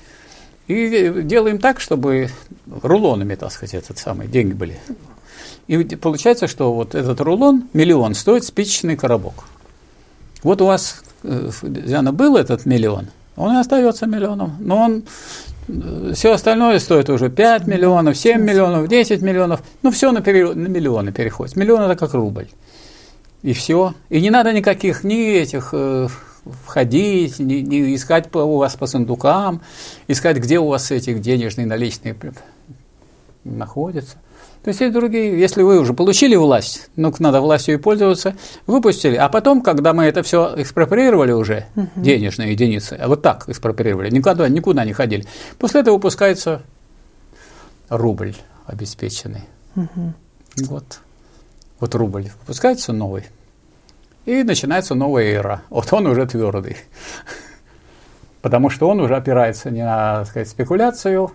И 0.67 1.22
делаем 1.24 1.59
так, 1.59 1.80
чтобы 1.80 2.30
рулонами, 2.82 3.35
так 3.35 3.51
сказать, 3.51 3.74
этот 3.74 3.98
самый, 3.98 4.27
деньги 4.27 4.53
были. 4.53 4.80
И 5.67 5.77
получается, 5.95 6.48
что 6.48 6.74
вот 6.74 6.95
этот 6.95 7.19
рулон, 7.22 7.64
миллион, 7.74 8.16
стоит 8.16 8.43
спичечный 8.43 8.95
коробок. 8.95 9.45
Вот 10.42 10.61
у 10.61 10.66
вас, 10.66 11.03
э, 11.24 11.50
Диана, 11.61 12.11
был 12.11 12.35
этот 12.35 12.66
миллион, 12.66 13.08
он 13.35 13.56
и 13.56 13.59
остается 13.59 14.06
миллионом, 14.06 14.58
но 14.59 14.77
он 14.77 15.03
э, 15.67 16.11
все 16.14 16.33
остальное 16.33 16.80
стоит 16.80 17.09
уже 17.09 17.30
5 17.30 17.66
миллионов, 17.66 18.17
7 18.17 18.42
миллионов, 18.42 18.90
10 18.90 19.22
миллионов, 19.22 19.64
ну 19.82 19.92
все 19.92 20.11
на, 20.11 20.22
пере, 20.22 20.53
на 20.53 20.67
миллионы 20.67 21.14
переходит. 21.14 21.56
Миллион 21.56 21.82
это 21.83 21.95
как 21.95 22.14
рубль. 22.14 22.48
И 23.42 23.53
все. 23.53 23.93
И 24.09 24.22
не 24.22 24.30
надо 24.30 24.53
никаких 24.53 25.03
ни 25.03 25.32
этих 25.32 25.69
э, 25.74 26.08
входить, 26.45 27.39
не, 27.39 27.61
не 27.61 27.95
искать 27.95 28.30
по, 28.30 28.39
у 28.39 28.57
вас 28.57 28.75
по 28.75 28.88
сундукам, 28.88 29.61
искать, 30.07 30.38
где 30.38 30.59
у 30.59 30.67
вас 30.67 30.91
эти 30.91 31.13
денежные 31.13 31.67
наличные 31.67 32.15
находятся. 33.43 34.17
То 34.63 34.69
есть 34.69 34.81
и 34.81 34.89
другие, 34.89 35.38
если 35.38 35.61
вы 35.61 35.77
уже 35.77 35.93
получили 35.93 36.38
власть, 36.38 36.89
ну, 36.95 37.13
надо 37.19 37.41
властью 37.41 37.75
и 37.75 37.77
пользоваться, 37.77 38.35
выпустили, 38.65 39.15
а 39.17 39.27
потом, 39.27 39.61
когда 39.61 39.93
мы 39.93 40.05
это 40.05 40.23
все 40.23 40.53
экспроприировали 40.55 41.33
уже, 41.33 41.65
угу. 41.75 41.89
денежные 41.97 42.53
единицы, 42.53 42.93
а 42.93 43.09
вот 43.09 43.22
так 43.22 43.49
экспроприировали, 43.49 44.09
никуда, 44.09 44.47
никуда 44.47 44.85
не 44.85 44.93
ходили, 44.93 45.25
после 45.59 45.81
этого 45.81 45.95
выпускается 45.95 46.61
рубль 47.89 48.35
обеспеченный. 48.65 49.41
Угу. 49.75 50.13
Вот. 50.67 50.99
Вот 51.81 51.95
рубль 51.95 52.30
выпускается 52.39 52.93
новый. 52.93 53.25
И 54.26 54.43
начинается 54.43 54.95
новая 54.95 55.26
эра. 55.26 55.61
Вот 55.69 55.92
он 55.92 56.08
уже 56.08 56.26
твердый. 56.26 56.77
Потому 58.42 58.69
что 58.69 58.90
он 58.90 59.00
уже 59.00 59.16
опирается 59.16 59.69
не 59.69 59.84
на 59.84 60.19
так 60.19 60.27
сказать, 60.27 60.50
спекуляцию, 60.50 61.32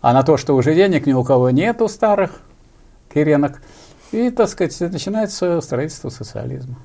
а 0.00 0.12
на 0.12 0.22
то, 0.22 0.36
что 0.36 0.54
уже 0.54 0.74
денег 0.74 1.06
ни 1.06 1.12
у 1.12 1.24
кого 1.24 1.50
нету 1.50 1.88
старых 1.88 2.40
киренок. 3.12 3.62
И, 4.12 4.30
так 4.30 4.48
сказать, 4.48 4.78
начинается 4.92 5.60
строительство 5.60 6.10
социализма. 6.10 6.76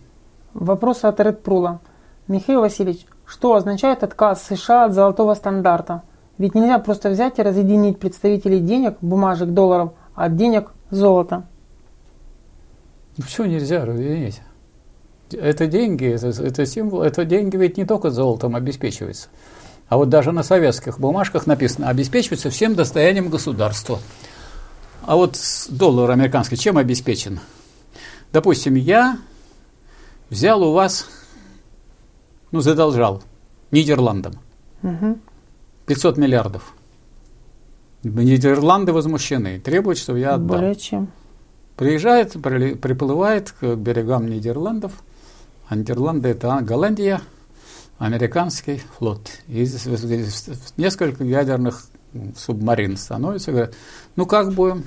Вопрос 0.53 1.03
от 1.03 1.19
Ред 1.19 1.43
Прула. 1.43 1.80
Михаил 2.27 2.61
Васильевич, 2.61 3.06
что 3.26 3.56
означает 3.56 4.03
отказ 4.03 4.43
США 4.43 4.85
от 4.85 4.93
золотого 4.93 5.34
стандарта? 5.34 6.03
Ведь 6.38 6.56
нельзя 6.56 6.80
просто 6.80 7.09
взять 7.09 7.40
и 7.40 7.42
разъединить 7.42 8.00
представителей 8.00 8.59
денег, 8.59 8.98
бумажек, 9.01 9.50
долларов 9.50 9.93
от 10.14 10.35
денег 10.35 10.72
золота. 10.90 11.43
Ну, 13.17 13.24
все 13.24 13.45
нельзя 13.45 13.85
разъединить? 13.85 14.42
Это 15.33 15.67
деньги, 15.67 16.06
это, 16.06 16.27
это 16.27 16.65
символ, 16.65 17.01
это 17.01 17.25
деньги 17.25 17.57
ведь 17.57 17.77
не 17.77 17.85
только 17.85 18.09
золотом 18.09 18.56
обеспечиваются. 18.56 19.30
А 19.89 19.97
вот 19.97 20.09
даже 20.09 20.31
на 20.31 20.43
советских 20.43 20.99
бумажках 20.99 21.47
написано, 21.47 21.89
обеспечивается 21.89 22.49
всем 22.49 22.75
достоянием 22.75 23.30
государства. 23.30 23.99
А 25.03 25.15
вот 25.15 25.38
доллар 25.69 26.11
американский 26.11 26.57
чем 26.57 26.77
обеспечен? 26.77 27.39
Допустим, 28.33 28.75
я 28.75 29.19
взял 30.30 30.61
у 30.61 30.73
вас, 30.73 31.07
ну, 32.51 32.59
задолжал 32.59 33.23
Нидерландам 33.72 34.33
500 35.85 36.17
миллиардов. 36.17 36.73
Нидерланды 38.03 38.91
возмущены, 38.91 39.59
требуют, 39.59 39.97
чтобы 39.97 40.19
я 40.19 40.35
отдал. 40.35 40.57
Более 40.57 40.75
чем. 40.75 41.09
Приезжает, 41.77 42.33
приплывает 42.33 43.51
к 43.51 43.75
берегам 43.75 44.27
Нидерландов– 44.27 44.91
а 45.67 45.75
Нидерланды– 45.75 46.29
это 46.29 46.59
Голландия, 46.61 47.21
американский 47.97 48.81
флот. 48.97 49.29
И 49.47 49.67
несколько 50.77 51.23
ядерных 51.23 51.85
субмарин 52.35 52.97
становится, 52.97 53.51
говорят, 53.51 53.75
ну 54.15 54.25
как 54.25 54.53
будем? 54.53 54.85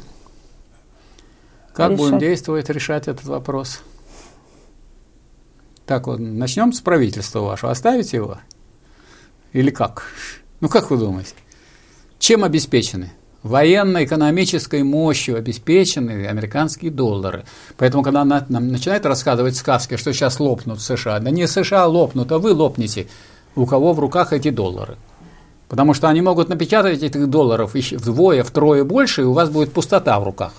Как 1.73 1.91
решать. 1.91 1.99
будем 1.99 2.19
действовать, 2.19 2.71
решать 2.71 3.09
этот 3.09 3.25
вопрос? 3.27 3.81
Так 5.87 6.07
вот, 6.07 6.19
начнем 6.19 6.73
с 6.73 6.81
правительства 6.81 7.41
вашего. 7.41 7.73
Оставить 7.73 8.13
его? 8.13 8.39
Или 9.53 9.71
как? 9.71 10.05
Ну, 10.61 10.69
как 10.69 10.91
вы 10.91 10.99
думаете? 10.99 11.35
Чем 12.19 12.45
обеспечены? 12.45 13.13
Военно-экономической 13.43 14.83
мощью 14.83 15.37
обеспечены 15.37 16.27
американские 16.27 16.91
доллары. 16.91 17.45
Поэтому, 17.77 18.03
когда 18.03 18.23
она 18.23 18.45
нам 18.49 18.69
начинает 18.69 19.07
рассказывать 19.07 19.57
сказки, 19.57 19.97
что 19.97 20.13
сейчас 20.13 20.41
лопнут 20.41 20.81
США, 20.81 21.21
да 21.21 21.31
не 21.31 21.47
США 21.47 21.87
лопнут, 21.87 22.31
а 22.33 22.39
вы 22.39 22.53
лопнете, 22.53 23.07
у 23.57 23.67
кого 23.67 23.93
в 23.93 24.01
руках 24.01 24.33
эти 24.33 24.51
доллары. 24.51 24.97
Потому 25.69 25.95
что 25.95 26.09
они 26.09 26.21
могут 26.21 26.49
напечатать 26.49 27.03
этих 27.03 27.29
долларов 27.29 27.75
вдвое, 27.75 28.43
втрое 28.43 28.85
больше, 28.85 29.23
и 29.23 29.25
у 29.25 29.33
вас 29.33 29.49
будет 29.51 29.73
пустота 29.73 30.19
в 30.19 30.25
руках. 30.25 30.53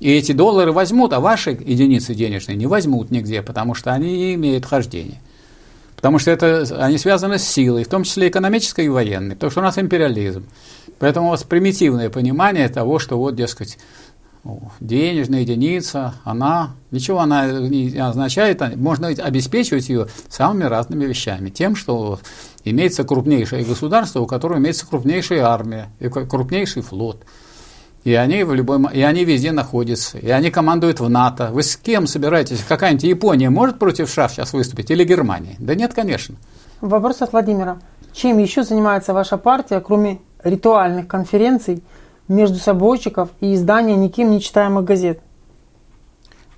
И 0.00 0.12
эти 0.12 0.32
доллары 0.32 0.72
возьмут, 0.72 1.12
а 1.12 1.20
ваши 1.20 1.50
единицы 1.50 2.14
денежные 2.14 2.56
не 2.56 2.66
возьмут 2.66 3.10
нигде, 3.10 3.42
потому 3.42 3.74
что 3.74 3.92
они 3.92 4.16
не 4.16 4.34
имеют 4.34 4.66
хождения. 4.66 5.20
Потому 5.94 6.18
что 6.18 6.30
это, 6.30 6.66
они 6.78 6.98
связаны 6.98 7.38
с 7.38 7.44
силой, 7.44 7.84
в 7.84 7.88
том 7.88 8.04
числе 8.04 8.28
экономической 8.28 8.84
и 8.84 8.88
военной, 8.88 9.34
потому 9.34 9.50
что 9.50 9.60
у 9.60 9.64
нас 9.64 9.78
империализм. 9.78 10.44
Поэтому 10.98 11.28
у 11.28 11.30
вас 11.30 11.42
примитивное 11.44 12.10
понимание 12.10 12.68
того, 12.68 12.98
что 12.98 13.18
вот, 13.18 13.34
дескать, 13.34 13.78
денежная 14.80 15.40
единица, 15.40 16.14
она, 16.24 16.70
ничего 16.90 17.20
она 17.20 17.46
не 17.46 17.96
означает, 17.98 18.62
а 18.62 18.72
можно 18.76 19.08
обеспечивать 19.08 19.88
ее 19.88 20.06
самыми 20.28 20.64
разными 20.64 21.04
вещами. 21.04 21.50
Тем, 21.50 21.76
что 21.76 22.20
имеется 22.64 23.04
крупнейшее 23.04 23.64
государство, 23.64 24.20
у 24.20 24.26
которого 24.26 24.58
имеется 24.58 24.86
крупнейшая 24.86 25.44
армия, 25.44 25.88
и 26.00 26.08
крупнейший 26.08 26.82
флот– 26.82 27.24
и 28.06 28.14
они, 28.14 28.44
в 28.44 28.54
любой, 28.54 28.78
и 28.94 29.02
они 29.02 29.24
везде 29.24 29.50
находятся, 29.50 30.18
и 30.18 30.30
они 30.30 30.52
командуют 30.52 31.00
в 31.00 31.08
НАТО. 31.08 31.50
Вы 31.50 31.64
с 31.64 31.76
кем 31.76 32.06
собираетесь? 32.06 32.62
Какая-нибудь 32.62 33.02
Япония 33.02 33.50
может 33.50 33.80
против 33.80 34.08
США 34.08 34.28
сейчас 34.28 34.52
выступить 34.52 34.92
или 34.92 35.02
Германия? 35.02 35.56
Да 35.58 35.74
нет, 35.74 35.92
конечно. 35.92 36.36
Вопрос 36.80 37.20
от 37.22 37.32
Владимира. 37.32 37.78
Чем 38.12 38.38
еще 38.38 38.62
занимается 38.62 39.12
ваша 39.12 39.38
партия, 39.38 39.80
кроме 39.80 40.20
ритуальных 40.46 41.08
конференций 41.08 41.82
между 42.28 42.58
собойчиков 42.58 43.30
и 43.40 43.54
издания 43.54 43.96
никем 43.96 44.30
не 44.30 44.40
читаемых 44.40 44.84
газет? 44.84 45.20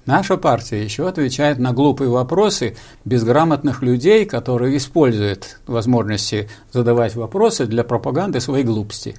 Наша 0.06 0.38
партия 0.38 0.82
еще 0.82 1.06
отвечает 1.06 1.58
на 1.58 1.72
глупые 1.72 2.08
вопросы 2.08 2.76
безграмотных 3.04 3.82
людей, 3.82 4.24
которые 4.24 4.78
используют 4.78 5.60
возможности 5.66 6.48
задавать 6.72 7.14
вопросы 7.14 7.66
для 7.66 7.84
пропаганды 7.84 8.40
своей 8.40 8.64
глупости. 8.64 9.16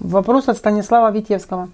Вопрос 0.00 0.48
от 0.48 0.58
Станислава 0.58 1.10
Витевского. 1.12 1.70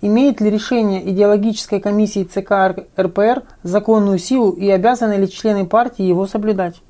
Имеет 0.00 0.40
ли 0.40 0.50
решение 0.50 1.10
идеологической 1.10 1.80
комиссии 1.80 2.22
ЦК 2.22 2.84
РПР 2.96 3.42
законную 3.64 4.18
силу 4.18 4.52
и 4.52 4.70
обязаны 4.70 5.14
ли 5.14 5.28
члены 5.28 5.66
партии 5.66 6.04
его 6.04 6.28
соблюдать? 6.28 6.80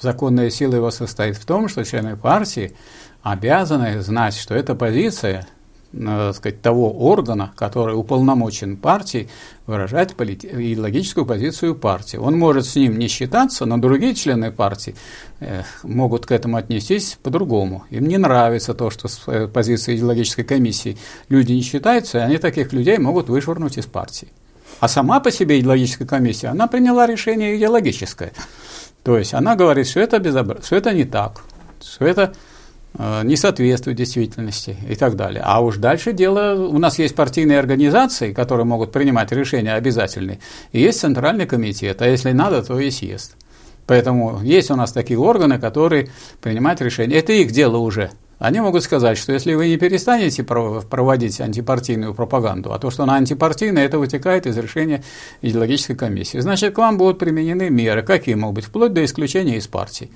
Законная 0.00 0.50
сила 0.50 0.76
его 0.76 0.90
состоит 0.90 1.36
в 1.36 1.44
том, 1.44 1.68
что 1.68 1.84
члены 1.84 2.16
партии 2.16 2.72
обязаны 3.22 4.00
знать, 4.00 4.36
что 4.36 4.54
эта 4.54 4.74
позиция 4.74 5.46
так 5.92 6.34
сказать, 6.36 6.60
того 6.60 6.90
органа, 6.90 7.52
который 7.56 7.94
уполномочен 7.94 8.76
партией 8.76 9.28
выражать 9.66 10.12
идеологическую 10.12 11.24
позицию 11.24 11.74
партии. 11.74 12.18
Он 12.18 12.38
может 12.38 12.66
с 12.66 12.76
ним 12.76 12.98
не 12.98 13.08
считаться, 13.08 13.64
но 13.64 13.78
другие 13.78 14.14
члены 14.14 14.52
партии 14.52 14.94
э, 15.40 15.62
могут 15.82 16.26
к 16.26 16.32
этому 16.32 16.58
отнестись 16.58 17.18
по-другому. 17.22 17.84
Им 17.90 18.06
не 18.06 18.18
нравится 18.18 18.74
то, 18.74 18.90
что 18.90 19.08
с 19.08 19.22
э, 19.26 19.48
позиции 19.48 19.96
идеологической 19.96 20.44
комиссии 20.44 20.98
люди 21.30 21.52
не 21.52 21.62
считаются, 21.62 22.18
и 22.18 22.22
они 22.22 22.36
таких 22.36 22.72
людей 22.72 22.98
могут 22.98 23.28
вышвырнуть 23.28 23.78
из 23.78 23.86
партии. 23.86 24.28
А 24.80 24.88
сама 24.88 25.20
по 25.20 25.30
себе 25.30 25.58
идеологическая 25.58 26.06
комиссия, 26.06 26.48
она 26.48 26.66
приняла 26.66 27.06
решение 27.06 27.56
идеологическое. 27.56 28.32
То 29.02 29.16
есть 29.18 29.34
она 29.34 29.56
говорит, 29.56 29.88
что 29.88 30.00
это, 30.00 30.18
безобра... 30.18 30.60
что 30.62 30.76
это 30.76 30.92
не 30.92 31.04
так, 31.04 31.42
что 31.80 32.04
это 32.04 32.32
Э, 32.96 33.22
не 33.22 33.36
соответствует 33.36 33.96
действительности 33.96 34.76
и 34.88 34.94
так 34.96 35.14
далее. 35.14 35.42
А 35.44 35.60
уж 35.60 35.76
дальше 35.76 36.12
дело, 36.12 36.54
у 36.54 36.78
нас 36.78 36.98
есть 36.98 37.14
партийные 37.14 37.58
организации, 37.58 38.32
которые 38.32 38.64
могут 38.64 38.92
принимать 38.92 39.30
решения 39.30 39.74
обязательные, 39.74 40.40
и 40.72 40.80
есть 40.80 41.00
Центральный 41.00 41.46
комитет, 41.46 42.02
а 42.02 42.08
если 42.08 42.32
надо, 42.32 42.62
то 42.62 42.78
и 42.78 42.90
съезд. 42.90 43.36
Поэтому 43.86 44.40
есть 44.42 44.70
у 44.70 44.76
нас 44.76 44.92
такие 44.92 45.18
органы, 45.18 45.58
которые 45.58 46.10
принимают 46.42 46.80
решения. 46.80 47.16
Это 47.16 47.32
их 47.32 47.52
дело 47.52 47.78
уже. 47.78 48.10
Они 48.38 48.60
могут 48.60 48.84
сказать, 48.84 49.18
что 49.18 49.32
если 49.32 49.54
вы 49.54 49.68
не 49.68 49.76
перестанете 49.76 50.44
проводить 50.44 51.40
антипартийную 51.40 52.14
пропаганду, 52.14 52.72
а 52.72 52.78
то, 52.78 52.90
что 52.90 53.02
она 53.02 53.16
антипартийная, 53.16 53.84
это 53.84 53.98
вытекает 53.98 54.46
из 54.46 54.56
решения 54.56 55.02
идеологической 55.42 55.96
комиссии, 55.96 56.38
значит, 56.38 56.74
к 56.74 56.78
вам 56.78 56.98
будут 56.98 57.18
применены 57.18 57.68
меры. 57.68 58.02
Какие 58.02 58.36
могут 58.36 58.56
быть? 58.56 58.64
Вплоть 58.66 58.92
до 58.92 59.04
исключения 59.04 59.56
из 59.56 59.66
партии. 59.66 60.10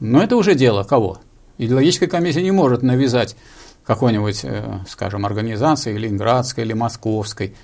Но 0.00 0.22
это 0.22 0.36
уже 0.36 0.54
дело 0.54 0.82
кого? 0.82 1.18
Идеологическая 1.58 2.06
комиссия 2.06 2.42
не 2.42 2.52
может 2.52 2.82
навязать 2.82 3.36
какой-нибудь, 3.84 4.40
э, 4.44 4.80
скажем, 4.88 5.26
организации, 5.26 5.96
ленинградской 5.96 6.64
или 6.64 6.72
московской, 6.72 7.54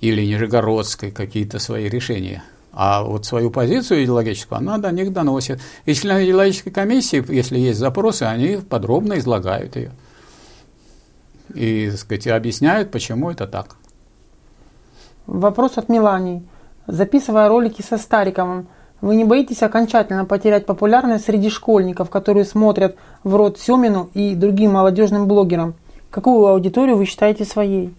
или 0.00 0.22
нижегородской 0.24 1.10
какие-то 1.10 1.58
свои 1.58 1.88
решения. 1.88 2.42
А 2.76 3.04
вот 3.04 3.24
свою 3.24 3.50
позицию 3.50 4.02
идеологическую 4.02 4.58
она 4.58 4.78
до 4.78 4.90
них 4.90 5.12
доносит. 5.12 5.60
И 5.84 5.94
члены 5.94 6.24
идеологической 6.24 6.72
комиссии, 6.72 7.24
если 7.32 7.56
есть 7.56 7.78
запросы, 7.78 8.24
они 8.24 8.58
подробно 8.68 9.18
излагают 9.18 9.76
ее. 9.76 9.92
И, 11.54 11.88
так 11.90 12.00
сказать, 12.00 12.26
объясняют, 12.26 12.90
почему 12.90 13.30
это 13.30 13.46
так. 13.46 13.76
Вопрос 15.26 15.78
от 15.78 15.88
Милании. 15.88 16.42
Записывая 16.88 17.48
ролики 17.48 17.80
со 17.80 17.96
Стариковым, 17.96 18.66
вы 19.00 19.14
не 19.16 19.24
боитесь 19.24 19.62
окончательно 19.62 20.24
потерять 20.24 20.66
популярность 20.66 21.26
среди 21.26 21.50
школьников, 21.50 22.10
которые 22.10 22.44
смотрят 22.44 22.96
в 23.22 23.36
рот 23.36 23.58
Семину 23.58 24.10
и 24.14 24.34
другим 24.34 24.72
молодежным 24.72 25.28
блогерам? 25.28 25.74
Какую 26.10 26.46
аудиторию 26.46 26.96
вы 26.96 27.04
считаете 27.04 27.44
своей? 27.44 27.94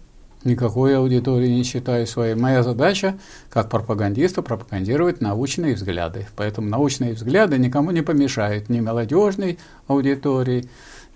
Никакой 0.46 0.96
аудитории 0.96 1.48
не 1.48 1.64
считаю 1.64 2.06
своей. 2.06 2.36
Моя 2.36 2.62
задача, 2.62 3.18
как 3.50 3.68
пропагандиста, 3.68 4.42
пропагандировать 4.42 5.20
научные 5.20 5.74
взгляды. 5.74 6.28
Поэтому 6.36 6.68
научные 6.68 7.14
взгляды 7.14 7.58
никому 7.58 7.90
не 7.90 8.02
помешают, 8.02 8.68
ни 8.68 8.78
молодежной 8.78 9.58
аудитории, 9.88 10.68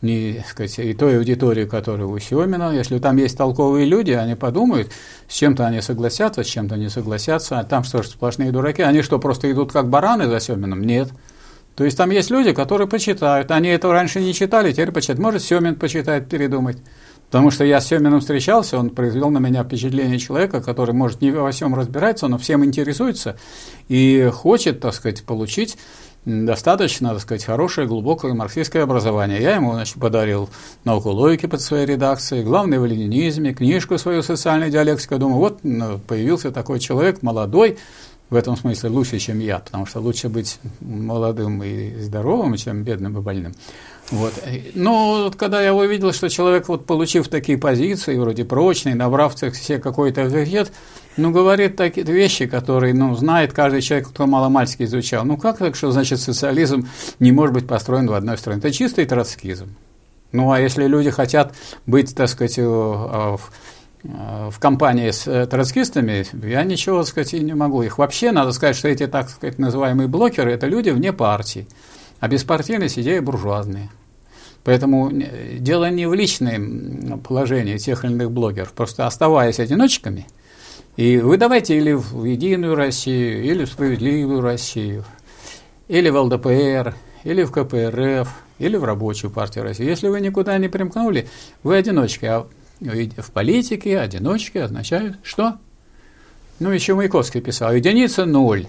не, 0.02 0.44
сказать, 0.49 0.81
и 0.81 0.94
той 0.94 1.18
аудитории, 1.18 1.65
которая 1.65 2.07
у 2.07 2.18
Семина. 2.18 2.73
Если 2.75 2.99
там 2.99 3.18
есть 3.18 3.39
толковые 3.39 3.86
люди, 3.86 4.10
они 4.10 4.34
подумают, 4.34 4.91
с 5.28 5.34
чем-то 5.34 5.65
они 5.65 5.81
согласятся, 5.81 6.42
с 6.42 6.47
чем-то 6.49 6.76
не 6.76 6.89
согласятся. 6.89 7.60
А 7.60 7.65
там 7.65 7.84
что 7.84 8.02
ж, 8.02 8.09
сплошные 8.09 8.50
дураки. 8.50 8.83
Они 8.83 9.00
что, 9.00 9.20
просто 9.20 9.49
идут 9.52 9.70
как 9.73 9.89
бараны 9.89 10.26
за 10.26 10.41
Семином? 10.41 10.83
Нет. 10.83 11.09
То 11.76 11.84
есть 11.84 11.97
там 11.97 12.10
есть 12.10 12.31
люди, 12.31 12.52
которые 12.52 12.89
почитают. 12.89 13.52
Они 13.52 13.68
это 13.68 13.92
раньше 13.92 14.20
не 14.20 14.34
читали, 14.34 14.73
теперь 14.73 14.91
почитают. 14.91 15.20
Может, 15.20 15.44
Семин 15.44 15.76
почитает, 15.76 16.28
передумать. 16.28 16.78
Потому 17.31 17.52
что 17.52 17.65
я 17.65 17.81
с 17.81 17.86
Семиным 17.86 18.18
встречался, 18.18 18.76
он 18.76 18.91
произвел 18.91 19.31
на 19.31 19.39
меня 19.39 19.62
впечатление 19.62 20.18
человека, 20.18 20.60
который, 20.60 20.92
может, 20.92 21.20
не 21.20 21.31
во 21.31 21.50
всем 21.52 21.76
разбирается, 21.76 22.26
но 22.26 22.39
всем 22.39 22.65
интересуется 22.65 23.36
и 23.89 24.28
хочет, 24.33 24.81
так 24.81 24.92
сказать, 24.94 25.23
получить 25.23 25.78
достаточно, 26.25 27.10
так 27.10 27.20
сказать, 27.20 27.44
хорошее, 27.44 27.86
глубокое 27.86 28.34
марксистское 28.34 28.83
образование. 28.83 29.41
Я 29.41 29.55
ему 29.55 29.73
значит, 29.73 29.94
подарил 30.00 30.50
науку 30.84 31.10
логики 31.10 31.47
под 31.47 31.60
своей 31.60 31.86
редакцией, 31.86 32.42
главное 32.42 32.81
в 32.81 32.86
ленинизме, 32.86 33.55
книжку 33.55 33.97
свою 33.97 34.23
«Социальная 34.23 34.70
диалектика». 34.70 35.18
Думаю, 35.18 35.39
вот 35.39 35.60
ну, 35.62 35.99
появился 35.99 36.50
такой 36.50 36.81
человек, 36.81 37.23
молодой, 37.23 37.78
в 38.28 38.36
этом 38.36 38.57
смысле 38.57 38.91
лучше, 38.91 39.18
чем 39.18 39.41
я, 39.41 39.59
потому 39.59 39.86
что 39.86 40.00
лучше 40.00 40.28
быть 40.28 40.60
молодым 40.81 41.62
и 41.62 42.00
здоровым, 42.00 42.57
чем 42.57 42.84
бедным 42.84 43.18
и 43.18 43.20
больным. 43.20 43.55
Вот. 44.10 44.32
Но 44.74 45.24
вот, 45.24 45.36
когда 45.36 45.62
я 45.62 45.72
увидел, 45.72 46.12
что 46.12 46.28
человек, 46.28 46.68
вот, 46.68 46.84
получив 46.84 47.28
такие 47.28 47.58
позиции, 47.58 48.18
вроде 48.18 48.44
прочные, 48.44 48.94
набрав 48.94 49.39
себе 49.39 49.78
какой-то 49.78 50.24
авторитет, 50.24 50.72
ну, 51.16 51.30
говорит 51.30 51.76
такие 51.76 52.05
вещи, 52.05 52.47
которые, 52.47 52.92
ну, 52.92 53.14
знает 53.14 53.52
каждый 53.52 53.82
человек, 53.82 54.08
кто 54.08 54.26
маломальски 54.26 54.82
изучал. 54.82 55.24
Ну, 55.24 55.36
как 55.36 55.58
так, 55.58 55.76
что, 55.76 55.92
значит, 55.92 56.20
социализм 56.20 56.89
не 57.20 57.30
может 57.30 57.55
быть 57.55 57.68
построен 57.68 58.06
в 58.06 58.14
одной 58.14 58.36
стране? 58.36 58.58
Это 58.58 58.72
чистый 58.72 59.06
троцкизм. 59.06 59.74
Ну, 60.32 60.50
а 60.50 60.60
если 60.60 60.86
люди 60.86 61.10
хотят 61.10 61.55
быть, 61.86 62.14
так 62.14 62.28
сказать, 62.28 62.58
в 62.58 63.40
в 64.02 64.55
компании 64.58 65.10
с 65.10 65.26
э, 65.26 65.47
троцкистами, 65.47 66.24
я 66.47 66.64
ничего 66.64 67.05
сказать 67.05 67.34
не 67.34 67.55
могу. 67.55 67.82
Их 67.82 67.98
вообще, 67.98 68.32
надо 68.32 68.52
сказать, 68.52 68.74
что 68.74 68.89
эти, 68.89 69.06
так 69.06 69.28
сказать, 69.28 69.58
называемые 69.58 70.08
блокеры– 70.08 70.52
это 70.55 70.66
люди 70.66 70.89
вне 70.89 71.12
партии, 71.12 71.66
а 72.18 72.28
беспартийные 72.28 72.89
идеи 72.89 73.18
буржуазные. 73.18 73.90
Поэтому 74.64 75.10
э, 75.10 75.58
дело 75.58 75.90
не 75.90 76.06
в 76.06 76.14
личном 76.14 77.20
положении 77.20 77.78
тех 77.78 78.05
или 78.05 78.12
иных 78.12 78.30
блогеров, 78.30 78.72
просто 78.72 79.06
оставаясь 79.06 79.58
одиночками, 79.58 80.26
и 80.97 81.18
вы 81.18 81.39
давайте 81.39 81.78
или 81.78 81.92
в 81.92 82.24
Единую 82.24 82.74
Россию, 82.74 83.44
или 83.44 83.64
в 83.64 83.68
Справедливую 83.68 84.42
Россию, 84.42 85.05
или 85.89 86.10
в 86.10 86.16
ЛДПР, 86.16 86.94
или 87.24 87.42
в 87.42 87.52
КПРФ, 87.52 88.28
или 88.58 88.76
в 88.76 88.84
Рабочую 88.84 89.30
партию 89.30 89.64
России. 89.64 89.86
Если 89.86 90.08
вы 90.08 90.20
никуда 90.20 90.56
не 90.58 90.68
примкнули, 90.68 91.28
вы 91.62 91.76
одиночки, 91.76 92.26
а 92.26 92.47
В 92.80 93.30
политике 93.32 93.98
одиночки 93.98 94.58
означают 94.58 95.18
что? 95.22 95.58
Ну, 96.58 96.70
еще 96.70 96.94
Маяковский 96.94 97.40
писал, 97.40 97.74
единица– 97.74 98.24
ноль. 98.26 98.66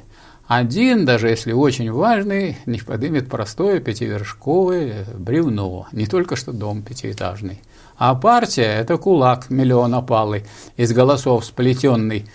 Один, 0.54 1.06
даже 1.06 1.30
если 1.30 1.54
очень 1.54 1.90
важный, 1.94 2.58
не 2.66 2.80
подымет 2.80 3.30
простое 3.30 3.80
пятивершковое 3.80 5.06
бревно, 5.18 5.88
не 5.94 6.08
только 6.08 6.36
что 6.36 6.52
дом 6.52 6.82
пятиэтажный. 6.82 7.62
А 7.96 8.16
партия– 8.16 8.64
это 8.82 8.98
кулак 8.98 9.50
миллионопалый, 9.50 10.44
из 10.76 10.92
голосов 10.92 11.46
сплетенный. 11.46 12.26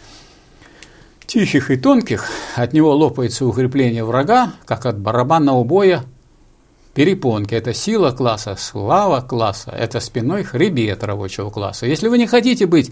Тихих 1.26 1.70
и 1.70 1.76
тонких, 1.76 2.30
от 2.54 2.72
него 2.72 2.96
лопается 2.96 3.44
укрепление 3.44 4.02
врага, 4.02 4.54
как 4.64 4.86
от 4.86 4.98
барабанного 4.98 5.62
боя 5.62 6.02
перепонки. 6.94 7.52
Это 7.52 7.74
сила 7.74 8.12
класса, 8.12 8.56
слава 8.58 9.20
класса, 9.20 9.72
это 9.72 10.00
спинной 10.00 10.42
хребет 10.42 11.04
рабочего 11.04 11.50
класса. 11.50 11.84
Если 11.84 12.08
вы 12.08 12.16
не 12.16 12.26
хотите 12.26 12.64
быть 12.64 12.90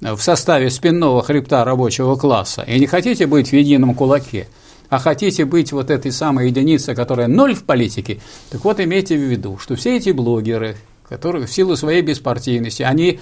в 0.00 0.18
составе 0.18 0.70
спинного 0.70 1.22
хребта 1.22 1.62
рабочего 1.62 2.16
класса 2.16 2.62
и 2.62 2.80
не 2.80 2.86
хотите 2.86 3.26
быть 3.26 3.50
в 3.50 3.52
едином 3.52 3.94
кулаке– 3.94 4.48
а 4.92 4.98
хотите 4.98 5.46
быть 5.46 5.72
вот 5.72 5.90
этой 5.90 6.12
самой 6.12 6.48
единицей, 6.48 6.94
которая 6.94 7.26
ноль 7.26 7.54
в 7.54 7.64
политике, 7.64 8.20
так 8.50 8.62
вот 8.62 8.78
имейте 8.78 9.16
в 9.16 9.22
виду, 9.22 9.56
что 9.56 9.74
все 9.74 9.96
эти 9.96 10.10
блогеры, 10.10 10.76
которые 11.08 11.46
в 11.46 11.50
силу 11.50 11.76
своей 11.76 12.02
беспартийности, 12.02 12.82
они 12.82 13.18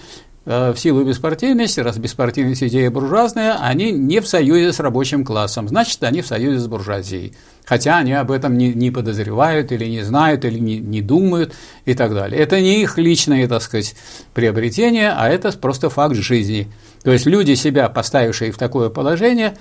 э, 0.47 0.73
в 0.73 0.81
силу 0.81 1.05
беспартийности, 1.05 1.79
раз 1.79 1.97
беспартийность 1.97 2.65
идея 2.65 2.91
буржуазная, 2.91 3.57
они 3.63 3.93
не 3.93 4.19
в 4.19 4.27
союзе 4.27 4.73
с 4.73 4.81
рабочим 4.81 5.25
классом, 5.25 5.69
значит, 5.69 6.03
они 6.03 6.23
в 6.23 6.27
союзе 6.27 6.59
с 6.59 6.67
буржуазией. 6.67 7.37
Хотя 7.65 7.99
они 7.99 8.15
об 8.15 8.33
этом 8.33 8.59
не, 8.59 8.75
не 8.75 8.91
подозревают 8.91 9.71
или 9.71 9.85
не 9.85 10.03
знают, 10.03 10.45
или 10.45 10.59
не, 10.59 10.79
не 10.79 11.01
думают 11.03 11.55
и 11.85 11.95
так 11.95 12.13
далее. 12.13 12.41
Это 12.41 12.61
не 12.61 12.83
их 12.83 12.99
личное, 12.99 13.47
так 13.47 13.63
сказать, 13.63 13.95
приобретение, 14.35 15.13
а 15.13 15.29
это 15.29 15.53
просто 15.53 15.89
факт 15.89 16.17
жизни. 16.17 16.67
То 17.05 17.13
есть 17.13 17.27
люди, 17.27 17.55
себя 17.55 17.89
поставившие 17.89 18.51
в 18.51 18.59
такое 18.59 18.89
положение, 18.89 19.57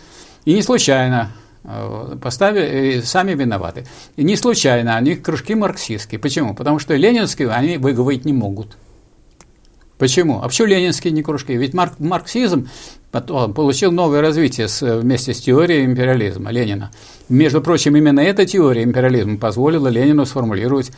и 0.45 0.55
не 0.55 0.63
случайно 0.63 1.29
поставили, 2.21 3.01
сами 3.01 3.33
виноваты. 3.33 3.85
И 4.15 4.23
не 4.23 4.35
случайно 4.35 4.95
они 4.95 5.15
кружки 5.15 5.55
марксистские. 5.55 6.19
Почему? 6.19 6.55
Потому 6.55 6.79
что 6.79 6.95
ленинские 6.95 7.49
они 7.49 7.77
выговорить 7.77 8.25
не 8.25 8.33
могут. 8.33 8.77
Почему? 9.97 10.41
А 10.41 10.47
почему 10.47 10.69
ленинские 10.69 11.11
не 11.11 11.21
кружки? 11.21 11.53
Ведь 11.53 11.73
марк, 11.73 11.99
марксизм 11.99 12.69
потом 13.11 13.53
получил 13.53 13.91
новое 13.91 14.21
развитие 14.21 14.69
с, 14.69 14.81
вместе 14.81 15.33
с 15.33 15.41
теорией 15.41 15.83
империализма 15.83 16.51
Ленина. 16.51 16.91
Между 17.27 17.61
прочим, 17.61 17.97
именно 17.97 18.21
эта 18.21 18.45
теория 18.45 18.83
империализма 18.83 19.37
позволила 19.37 19.89
Ленину 19.89 20.25
сформулировать 20.25 20.91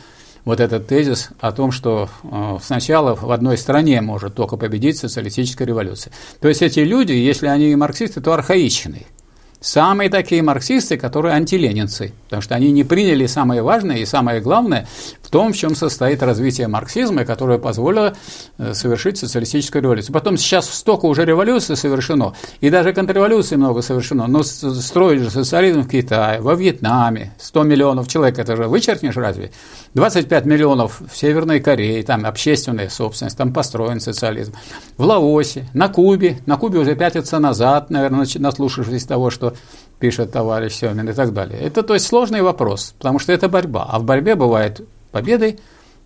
вот 0.44 0.60
этот 0.60 0.86
тезис 0.86 1.30
о 1.40 1.50
том, 1.50 1.72
что 1.72 2.08
э, 2.22 2.58
сначала 2.62 3.16
в 3.16 3.30
одной 3.32 3.58
стране 3.58 4.00
может 4.00 4.34
только 4.34 4.56
победить 4.56 4.98
социалистическая 4.98 5.64
революция. 5.64 6.12
То 6.40 6.48
есть 6.48 6.62
эти 6.62 6.80
люди, 6.80 7.12
если 7.12 7.48
они 7.48 7.74
марксисты, 7.74 8.20
то 8.20 8.32
архаичные– 8.32 9.06
самые 9.62 10.10
такие 10.10 10.42
марксисты, 10.42 10.98
которые 10.98 11.34
антиленинцы, 11.34 12.12
потому 12.24 12.42
что 12.42 12.54
они 12.54 12.70
не 12.72 12.84
приняли 12.84 13.26
самое 13.26 13.62
важное 13.62 13.98
и 13.98 14.04
самое 14.04 14.40
главное 14.40 14.86
в 15.22 15.30
том, 15.30 15.52
в 15.52 15.56
чем 15.56 15.74
состоит 15.74 16.22
развитие 16.22 16.68
марксизма, 16.68 17.24
которое 17.24 17.58
позволило 17.58 18.14
э, 18.58 18.74
совершить 18.74 19.16
социалистическую 19.18 19.82
революцию. 19.82 20.12
Потом 20.12 20.36
сейчас 20.36 20.68
столько 20.68 21.06
уже 21.06 21.24
революций 21.24 21.76
совершено, 21.76 22.34
и 22.60 22.68
даже 22.68 22.92
контрреволюций 22.92 23.56
много 23.56 23.80
совершено, 23.82 24.26
но 24.26 24.42
строили 24.42 25.22
же 25.22 25.30
социализм 25.30 25.82
в 25.82 25.88
Китае, 25.88 26.40
во 26.40 26.54
Вьетнаме, 26.54 27.32
100 27.38 27.62
миллионов 27.62 28.08
человек, 28.08 28.38
это 28.38 28.56
же 28.56 28.64
вычеркнешь 28.64 29.16
разве? 29.16 29.52
25 29.94 30.44
миллионов 30.44 31.00
в 31.00 31.16
Северной 31.16 31.60
Корее, 31.60 32.02
там 32.02 32.26
общественная 32.26 32.88
собственность, 32.88 33.36
там 33.36 33.52
построен 33.52 34.00
социализм. 34.00 34.54
В 34.96 35.04
Лаосе, 35.04 35.68
на 35.72 35.88
Кубе, 35.88 36.38
на 36.46 36.56
Кубе 36.56 36.80
уже 36.80 36.96
пятится 36.96 37.38
назад, 37.38 37.90
наверное, 37.90 38.26
наслушавшись 38.38 39.04
того, 39.04 39.30
что 39.30 39.51
пишет 39.98 40.32
товарищ 40.32 40.72
Семин 40.74 41.08
и 41.08 41.12
так 41.12 41.32
далее. 41.32 41.60
Это, 41.60 41.82
то 41.82 41.94
есть, 41.94 42.06
сложный 42.06 42.42
вопрос, 42.42 42.94
потому 42.98 43.18
что 43.18 43.32
это 43.32 43.48
борьба. 43.48 43.86
А 43.88 43.98
в 43.98 44.04
борьбе 44.04 44.34
бывает 44.34 44.80
победы 45.10 45.58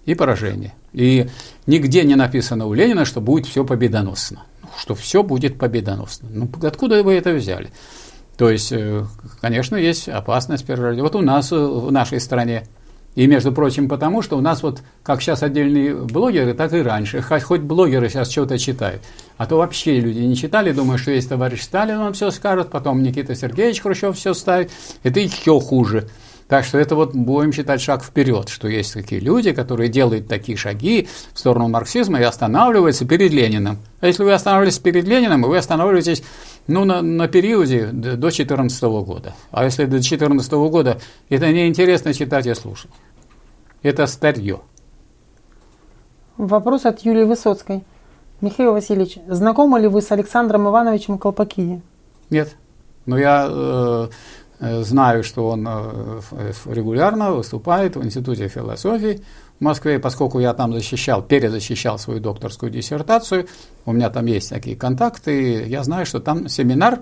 и 0.04 0.14
поражение. 0.14 0.74
И 0.92 1.28
нигде 1.66 2.04
не 2.04 2.14
написано 2.14 2.66
у 2.66 2.74
Ленина, 2.74 3.04
что 3.04 3.20
будет 3.20 3.46
все 3.46 3.64
победоносно. 3.64 4.42
Что 4.78 4.94
все 4.94 5.22
будет 5.22 5.58
победоносно. 5.58 6.28
Ну, 6.30 6.50
откуда 6.62 7.02
вы 7.02 7.14
это 7.14 7.32
взяли? 7.32 7.70
То 8.36 8.50
есть, 8.50 8.70
э, 8.72 9.04
конечно, 9.40 9.76
есть 9.76 10.08
опасность 10.08 10.66
перерождения. 10.66 11.02
Вот 11.02 11.16
у 11.16 11.22
нас, 11.22 11.50
э, 11.52 11.56
в 11.56 11.90
нашей 11.90 12.20
стране, 12.20 12.66
и, 13.16 13.26
между 13.26 13.50
прочим, 13.50 13.88
потому 13.88 14.20
что 14.22 14.36
у 14.36 14.42
нас 14.42 14.62
вот, 14.62 14.82
как 15.02 15.22
сейчас 15.22 15.42
отдельные 15.42 15.94
блогеры, 15.94 16.52
так 16.52 16.72
и 16.74 16.82
раньше. 16.82 17.22
Хоть, 17.22 17.62
блогеры 17.62 18.10
сейчас 18.10 18.30
что-то 18.30 18.58
читают. 18.58 19.02
А 19.38 19.46
то 19.46 19.56
вообще 19.56 19.98
люди 19.98 20.18
не 20.18 20.36
читали, 20.36 20.70
думаю, 20.70 20.98
что 20.98 21.10
есть 21.10 21.28
товарищ 21.28 21.62
Сталин, 21.62 21.98
он 21.98 22.12
все 22.12 22.30
скажет, 22.30 22.70
потом 22.70 23.02
Никита 23.02 23.34
Сергеевич 23.34 23.80
Хрущев 23.80 24.16
все 24.16 24.34
ставит. 24.34 24.70
Это 25.02 25.18
еще 25.18 25.58
хуже. 25.60 26.08
Так 26.48 26.64
что 26.64 26.78
это 26.78 26.94
вот 26.94 27.14
будем 27.14 27.52
считать 27.52 27.80
шаг 27.80 28.04
вперед, 28.04 28.48
что 28.48 28.68
есть 28.68 28.92
такие 28.92 29.20
люди, 29.20 29.52
которые 29.52 29.88
делают 29.88 30.28
такие 30.28 30.56
шаги 30.56 31.08
в 31.32 31.38
сторону 31.38 31.68
марксизма 31.68 32.20
и 32.20 32.22
останавливаются 32.22 33.04
перед 33.04 33.32
Лениным. 33.32 33.78
А 34.00 34.06
если 34.06 34.22
вы 34.22 34.32
останавливаетесь 34.32 34.78
перед 34.78 35.04
Лениным, 35.04 35.42
вы 35.42 35.56
останавливаетесь 35.56 36.22
ну, 36.68 36.84
на, 36.84 37.02
на 37.02 37.26
периоде 37.26 37.86
до 37.86 38.16
2014 38.16 38.82
года. 38.82 39.34
А 39.50 39.64
если 39.64 39.84
до 39.84 39.92
2014 39.92 40.52
года 40.52 41.00
это 41.28 41.48
неинтересно 41.48 42.14
читать 42.14 42.46
и 42.46 42.54
слушать. 42.54 42.90
Это 43.82 44.06
старье. 44.06 44.60
Вопрос 46.36 46.84
от 46.84 47.00
Юлии 47.00 47.24
Высоцкой. 47.24 47.84
Михаил 48.40 48.72
Васильевич, 48.72 49.18
знакомы 49.26 49.80
ли 49.80 49.88
вы 49.88 50.02
с 50.02 50.12
Александром 50.12 50.68
Ивановичем 50.68 51.18
Колпакиди? 51.18 51.80
Нет. 52.28 52.54
Но 53.06 53.16
я 53.18 53.48
э, 53.48 54.08
э 54.60 54.82
знаю, 54.82 55.24
что 55.24 55.48
он 55.48 55.66
э, 55.66 56.20
регулярно 56.66 57.32
выступает 57.32 57.96
в 57.96 58.04
Институте 58.04 58.48
философии 58.48 59.22
в 59.58 59.64
Москве, 59.64 59.98
поскольку 59.98 60.38
я 60.38 60.52
там 60.52 60.74
защищал, 60.74 61.22
перезащищал 61.22 61.98
свою 61.98 62.20
докторскую 62.20 62.70
диссертацию, 62.70 63.46
у 63.86 63.92
меня 63.92 64.10
там 64.10 64.26
есть 64.26 64.50
такие 64.50 64.76
контакты, 64.76 65.66
я 65.66 65.82
знаю, 65.82 66.04
что 66.04 66.20
там 66.20 66.48
семинар 66.48 67.00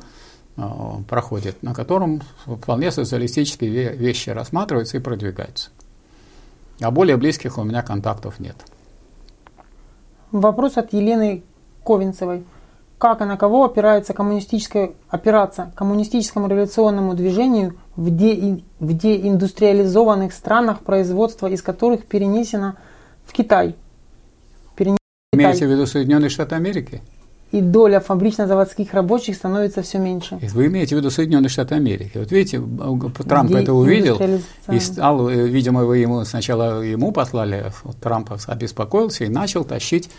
э, 0.57 0.63
проходит, 1.09 1.61
на 1.65 1.75
котором 1.75 2.23
вполне 2.47 2.93
социалистические 2.93 3.97
вещи 3.97 4.31
рассматриваются 4.31 4.99
и 4.99 5.01
продвигаются. 5.01 5.71
А 6.81 6.91
более 6.91 7.17
близких 7.17 7.59
у 7.59 7.63
меня 7.63 7.83
контактов 7.83 8.41
нет. 8.41 8.57
Вопрос 10.33 10.77
от 10.77 10.93
Елены 10.93 11.45
Ковинцевой. 11.85 12.45
Как 12.99 13.21
и 13.21 13.25
на 13.25 13.37
кого 13.37 13.65
опирается 13.65 14.15
коммунистическая 14.15 14.93
опираться 15.09 15.73
коммунистическому 15.77 16.49
революционному 16.49 17.15
движению 17.15 17.77
в, 17.97 18.11
де, 18.11 18.63
в 18.81 18.93
деиндустриализованных 18.93 20.33
странах, 20.33 20.81
производство 20.81 21.47
из 21.47 21.63
которых 21.63 22.07
перенесено 22.07 22.75
в 23.25 23.33
Китай? 23.33 23.77
Перенесено 24.75 24.99
Имеете 25.35 25.67
в 25.67 25.71
виду 25.71 25.87
Соединенные 25.87 26.31
Штаты 26.31 26.55
Америки? 26.55 27.03
И 27.55 27.61
доля 27.61 28.01
фабрично-заводских 28.01 28.93
рабочих 28.95 29.37
становится 29.37 29.83
все 29.83 29.99
меньше. 29.99 30.39
Вы 30.53 30.67
имеете 30.67 30.97
в 30.97 30.99
виду 30.99 31.11
Соединенные 31.11 31.49
Штаты 31.49 31.77
Америки. 31.77 32.19
Вот 32.19 32.33
видите, 32.33 32.61
Трамп 33.29 33.51
Где 33.51 33.61
это 33.61 33.73
увидел 33.73 34.21
и 34.73 34.81
стал, 34.81 35.29
э, 35.29 35.47
видимо, 35.47 35.85
вы 35.85 35.99
ему 35.99 36.25
сначала 36.25 36.83
ему 36.83 37.13
послали, 37.13 37.73
вот 37.85 37.97
Трамп 37.99 38.33
обеспокоился 38.49 39.25
и 39.25 39.29
начал 39.29 39.63
тащить 39.65 40.11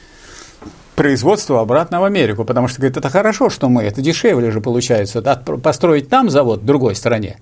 производство 0.96 1.60
обратно 1.60 2.00
в 2.00 2.06
Америку, 2.06 2.46
потому 2.46 2.70
что 2.70 2.80
говорит, 2.80 2.96
это 2.96 3.10
хорошо, 3.10 3.50
что 3.50 3.68
мы, 3.68 3.84
это 3.84 4.02
дешевле 4.02 4.50
же 4.52 4.62
получается, 4.62 5.22
построить 5.62 6.08
там 6.08 6.30
завод 6.30 6.62
в 6.62 6.66
другой 6.66 6.96
стране, 6.96 7.40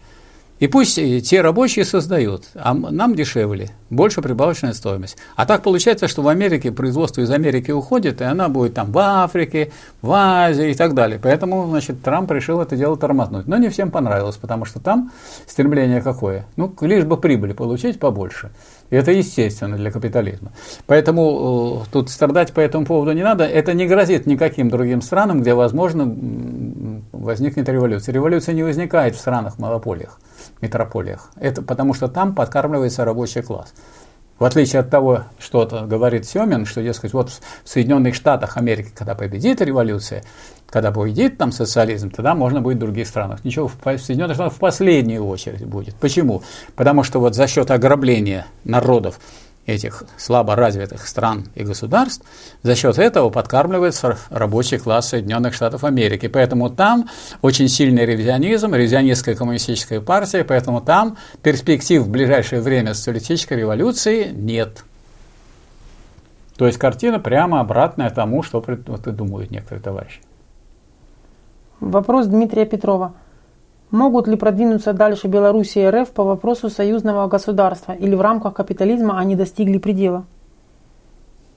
и 0.59 0.67
пусть 0.67 0.95
те 0.95 1.41
рабочие 1.41 1.83
создают, 1.83 2.45
а 2.56 2.73
нам 2.73 3.15
дешевле, 3.15 3.72
больше 3.90 4.22
прибавочная 4.22 4.73
стоимость. 4.73 5.17
А 5.35 5.45
так 5.45 5.64
получается, 5.64 6.07
что 6.07 6.22
в 6.22 6.27
Америке 6.27 6.72
производство 6.72 7.22
из 7.22 7.32
Америки 7.32 7.72
уходит, 7.72 8.22
и 8.22 8.23
она 8.23 8.49
будет 8.49 8.73
там 8.75 8.91
в 8.91 8.98
Африке, 8.98 9.72
в 10.01 10.11
Азии 10.11 10.72
и 10.72 10.73
так 10.73 10.93
далее. 10.93 11.19
Поэтому, 11.22 11.67
значит, 11.67 12.01
Трамп 12.01 12.32
решил 12.32 12.61
это 12.61 12.75
дело 12.77 12.95
тормознуть. 12.95 13.48
Но 13.48 13.57
не 13.57 13.69
всем 13.69 13.91
понравилось, 13.91 14.38
потому 14.38 14.65
что 14.65 14.80
там 14.80 15.11
стремление 15.48 16.01
какое? 16.01 16.45
Ну, 16.56 16.73
лишь 16.82 17.03
бы 17.03 17.17
прибыли 17.17 17.53
получить 17.53 17.99
побольше. 17.99 18.51
И 18.90 18.95
это 18.95 19.11
естественно 19.11 19.75
для 19.75 19.91
капитализма. 19.91 20.51
Поэтому 20.85 21.82
э, 21.83 21.90
тут 21.91 22.09
страдать 22.09 22.53
по 22.53 22.59
этому 22.59 22.85
поводу 22.85 23.11
не 23.14 23.23
надо. 23.23 23.43
Это 23.43 23.73
не 23.73 23.88
грозит 23.88 24.27
никаким 24.27 24.69
другим 24.69 25.01
странам, 25.01 25.41
где, 25.41 25.56
возможно, 25.56 26.15
возникнет 27.11 27.67
революция. 27.69 28.14
Революция 28.14 28.53
не 28.53 28.64
возникает 28.64 29.15
в 29.15 29.19
странах-монополиях 29.19 30.19
метрополиях. 30.64 31.30
Это 31.35 31.61
потому 31.61 31.93
что 31.93 32.08
там 32.08 32.33
подкармливается 32.33 33.06
рабочий 33.06 33.42
класс. 33.42 33.74
В 34.40 34.45
отличие 34.45 34.80
от 34.80 34.90
того, 34.90 35.25
что 35.38 35.66
говорит 35.85 36.25
Семин, 36.25 36.66
что, 36.66 36.82
дескать, 36.82 37.14
вот 37.14 37.30
в 37.30 37.69
Соединенных 37.69 38.16
Штатах 38.16 38.58
Америки, 38.58 38.92
когда 38.93 39.14
победит 39.14 39.61
революция, 39.61 40.24
когда 40.67 40.92
победит 40.92 41.38
там 41.38 41.51
социализм, 41.51 42.09
тогда 42.09 42.33
можно 42.33 42.59
будет 42.59 42.77
в 42.77 42.80
других 42.80 43.08
странах. 43.08 43.45
Ничего, 43.45 43.67
в 43.67 43.77
Соединенных 43.83 44.35
Штатах 44.35 44.53
в 44.53 44.59
последнюю 44.59 45.25
очередь 45.27 45.64
будет. 45.66 45.95
Почему? 45.95 46.42
Потому 46.75 47.03
что 47.03 47.19
вот 47.19 47.35
за 47.35 47.48
счет 47.48 47.69
ограбления 47.69 48.48
народов 48.64 49.19
этих 49.66 50.03
слабо 50.17 50.56
развитых 50.56 51.08
стран 51.08 51.48
и 51.56 51.64
государств, 51.64 52.25
за 52.64 52.75
счет 52.75 52.98
этого 52.98 53.30
подкармливается 53.30 54.17
рабочий 54.30 54.77
класс 54.77 55.09
Соединенных 55.09 55.53
Штатов 55.53 55.83
Америки. 55.83 56.27
Поэтому 56.27 56.69
там 56.69 57.09
очень 57.42 57.69
сильный 57.69 58.06
ревизионизм, 58.06 58.74
ревизионистская 58.74 59.35
коммунистическая 59.35 60.01
партия, 60.01 60.43
поэтому 60.43 60.82
там 60.82 61.17
перспектив 61.42 62.03
в 62.03 62.09
ближайшее 62.09 62.61
время 62.61 62.93
социалистической 62.93 63.58
революции 63.58 64.32
нет. 64.33 64.83
То 66.58 66.67
есть 66.67 66.77
картина 66.77 67.19
прямо 67.19 67.59
обратная 67.61 68.09
тому, 68.09 68.43
что 68.43 68.64
вот, 68.88 69.16
думают 69.16 69.51
некоторые 69.51 69.82
товарищи. 69.82 70.22
Вопрос 71.80 72.27
Дмитрия 72.27 72.66
Петрова. 72.66 73.14
Могут 73.93 74.27
ли 74.27 74.35
продвинуться 74.35 74.91
дальше 74.91 75.27
Беларусь 75.27 75.77
и 75.77 75.88
РФ 75.88 76.09
по 76.09 76.23
вопросу 76.23 76.72
союзного 76.72 77.27
государства 77.27 77.91
или 77.91 78.15
в 78.15 78.22
рамках 78.22 78.55
капитализма 78.55 79.19
они 79.19 79.35
достигли 79.35 79.77
предела? 79.77 80.25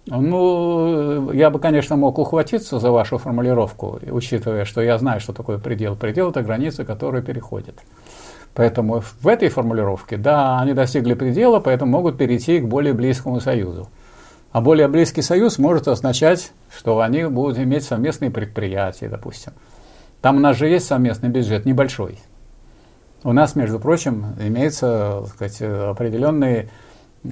Ну, 0.05 1.33
я 1.33 1.49
бы, 1.49 1.59
конечно, 1.59 1.97
мог 1.97 2.19
ухватиться 2.19 2.79
за 2.79 2.91
вашу 2.91 3.17
формулировку, 3.17 3.99
учитывая, 4.11 4.67
что 4.67 4.83
я 4.83 4.99
знаю, 4.99 5.21
что 5.21 5.33
такое 5.33 5.57
предел. 5.57 5.97
Предел– 5.97 6.29
это 6.31 6.43
граница, 6.43 6.85
которую 6.85 7.23
переходит. 7.23 7.81
Поэтому 8.53 9.01
в 9.01 9.27
этой 9.27 9.49
формулировке, 9.49 10.19
да, 10.19 10.61
они 10.61 10.75
достигли 10.75 11.15
предела, 11.15 11.59
поэтому 11.59 11.91
могут 11.91 12.19
перейти 12.19 12.59
к 12.59 12.69
более 12.69 12.93
близкому 12.93 13.41
союзу. 13.41 13.89
А 14.53 14.61
более 14.61 14.89
близкий 14.89 15.23
союз 15.23 15.59
может 15.59 15.89
означать, 15.89 16.53
что 16.71 17.01
они 17.01 17.25
будут 17.25 17.59
иметь 17.59 17.85
совместные 17.85 18.31
предприятия, 18.31 19.09
допустим. 19.09 19.55
Там 20.27 20.39
у 20.39 20.41
нас 20.41 20.57
же 20.57 20.67
есть 20.67 20.89
совместный 20.89 21.29
бюджет, 21.29 21.67
небольшой. 21.67 22.19
У 23.23 23.33
нас, 23.33 23.55
между 23.55 23.79
прочим, 23.79 24.35
имеются 24.41 25.21
так 25.23 25.29
сказать, 25.29 25.63
определенные 25.63 26.69
э, 27.23 27.29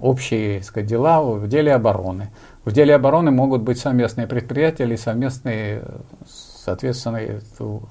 общие 0.00 0.58
так 0.58 0.66
сказать, 0.66 0.88
дела 0.88 1.22
в 1.22 1.46
деле 1.46 1.74
обороны. 1.74 2.30
В 2.64 2.72
деле 2.72 2.96
обороны 2.96 3.30
могут 3.30 3.62
быть 3.62 3.78
совместные 3.78 4.26
предприятия 4.26 4.82
или 4.82 4.96
совместные, 4.96 5.84
соответственно, 6.26 7.20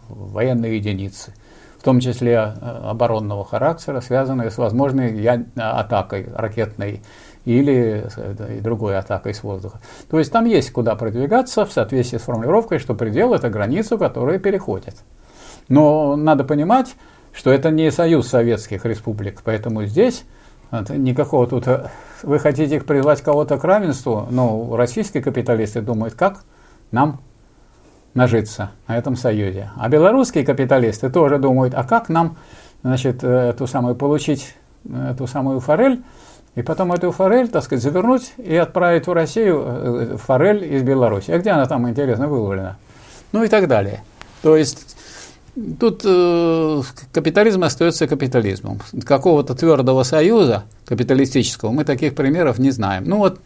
военные 0.10 0.76
единицы, 0.76 1.34
в 1.80 1.84
том 1.84 2.02
числе 2.02 2.34
э, 2.34 2.82
оборонного 2.84 3.46
характера, 3.46 4.02
связанные 4.02 4.52
с 4.52 4.58
возможной 4.58 5.26
атакой 5.56 6.28
ракетной 6.36 7.02
или 7.46 8.08
и 8.58 8.60
другой 8.60 8.98
атакой 8.98 9.34
с 9.34 9.44
воздуха. 9.44 9.80
То 10.10 10.20
есть 10.20 10.32
там 10.32 10.46
есть 10.46 10.72
куда 10.72 10.96
продвигаться 10.96 11.66
в 11.66 11.72
соответствии 11.72 12.18
с 12.18 12.22
формулировкой, 12.22 12.80
что 12.80 12.94
предел– 12.94 13.34
это 13.36 13.50
границу, 13.50 13.98
которую 13.98 14.40
переходят. 14.40 14.96
Но 15.68 16.16
надо 16.16 16.44
понимать, 16.44 16.96
что 17.34 17.52
это 17.52 17.72
не 17.72 17.92
союз 17.92 18.28
советских 18.28 18.86
республик, 18.86 19.42
поэтому 19.44 19.86
здесь 19.86 20.26
никакого 20.90 21.48
тут... 21.48 21.68
Вы 22.24 22.40
хотите 22.40 22.76
их 22.76 22.86
призвать 22.86 23.22
кого-то 23.22 23.58
к 23.58 23.64
равенству, 23.64 24.28
но 24.30 24.76
российские 24.76 25.24
капиталисты 25.24 25.82
думают, 25.82 26.14
как 26.14 26.44
нам 26.92 27.22
нажиться 28.14 28.72
на 28.88 28.98
этом 28.98 29.16
союзе. 29.16 29.72
А 29.78 29.90
белорусские 29.90 30.46
капиталисты 30.46 31.10
тоже 31.10 31.40
думают, 31.40 31.74
а 31.74 31.84
как 31.84 32.10
нам 32.10 32.38
значит, 32.84 33.24
э, 33.24 33.50
эту 33.50 33.68
самую, 33.68 33.96
получить 33.96 34.56
э, 34.86 35.12
эту 35.12 35.28
самую 35.28 35.60
форель, 35.60 36.04
и 36.56 36.62
потом 36.62 36.92
эту 36.92 37.12
форель, 37.12 37.48
так 37.48 37.64
сказать, 37.64 37.84
завернуть 37.84 38.34
и 38.38 38.56
отправить 38.56 39.08
в 39.08 39.14
Россию 39.14 39.64
э, 39.66 40.18
форель 40.18 40.66
из 40.74 40.84
Беларуси. 40.84 41.32
А 41.32 41.38
где 41.38 41.52
она 41.52 41.66
там, 41.66 41.90
интересно, 41.90 42.28
выловлена? 42.28 42.78
Ну 43.32 43.44
и 43.44 43.48
так 43.48 43.68
далее. 43.68 44.04
То 44.42 44.58
есть 44.58 44.98
тут 45.80 46.02
э, 46.04 46.82
капитализм 47.14 47.64
остается 47.64 48.06
капитализмом. 48.08 48.80
Какого-то 49.06 49.56
твердого 49.56 50.04
союза 50.04 50.64
капиталистического 50.86 51.72
мы 51.72 51.86
таких 51.86 52.16
примеров 52.16 52.60
не 52.60 52.72
знаем. 52.72 53.06
Ну 53.06 53.18
вот 53.18 53.40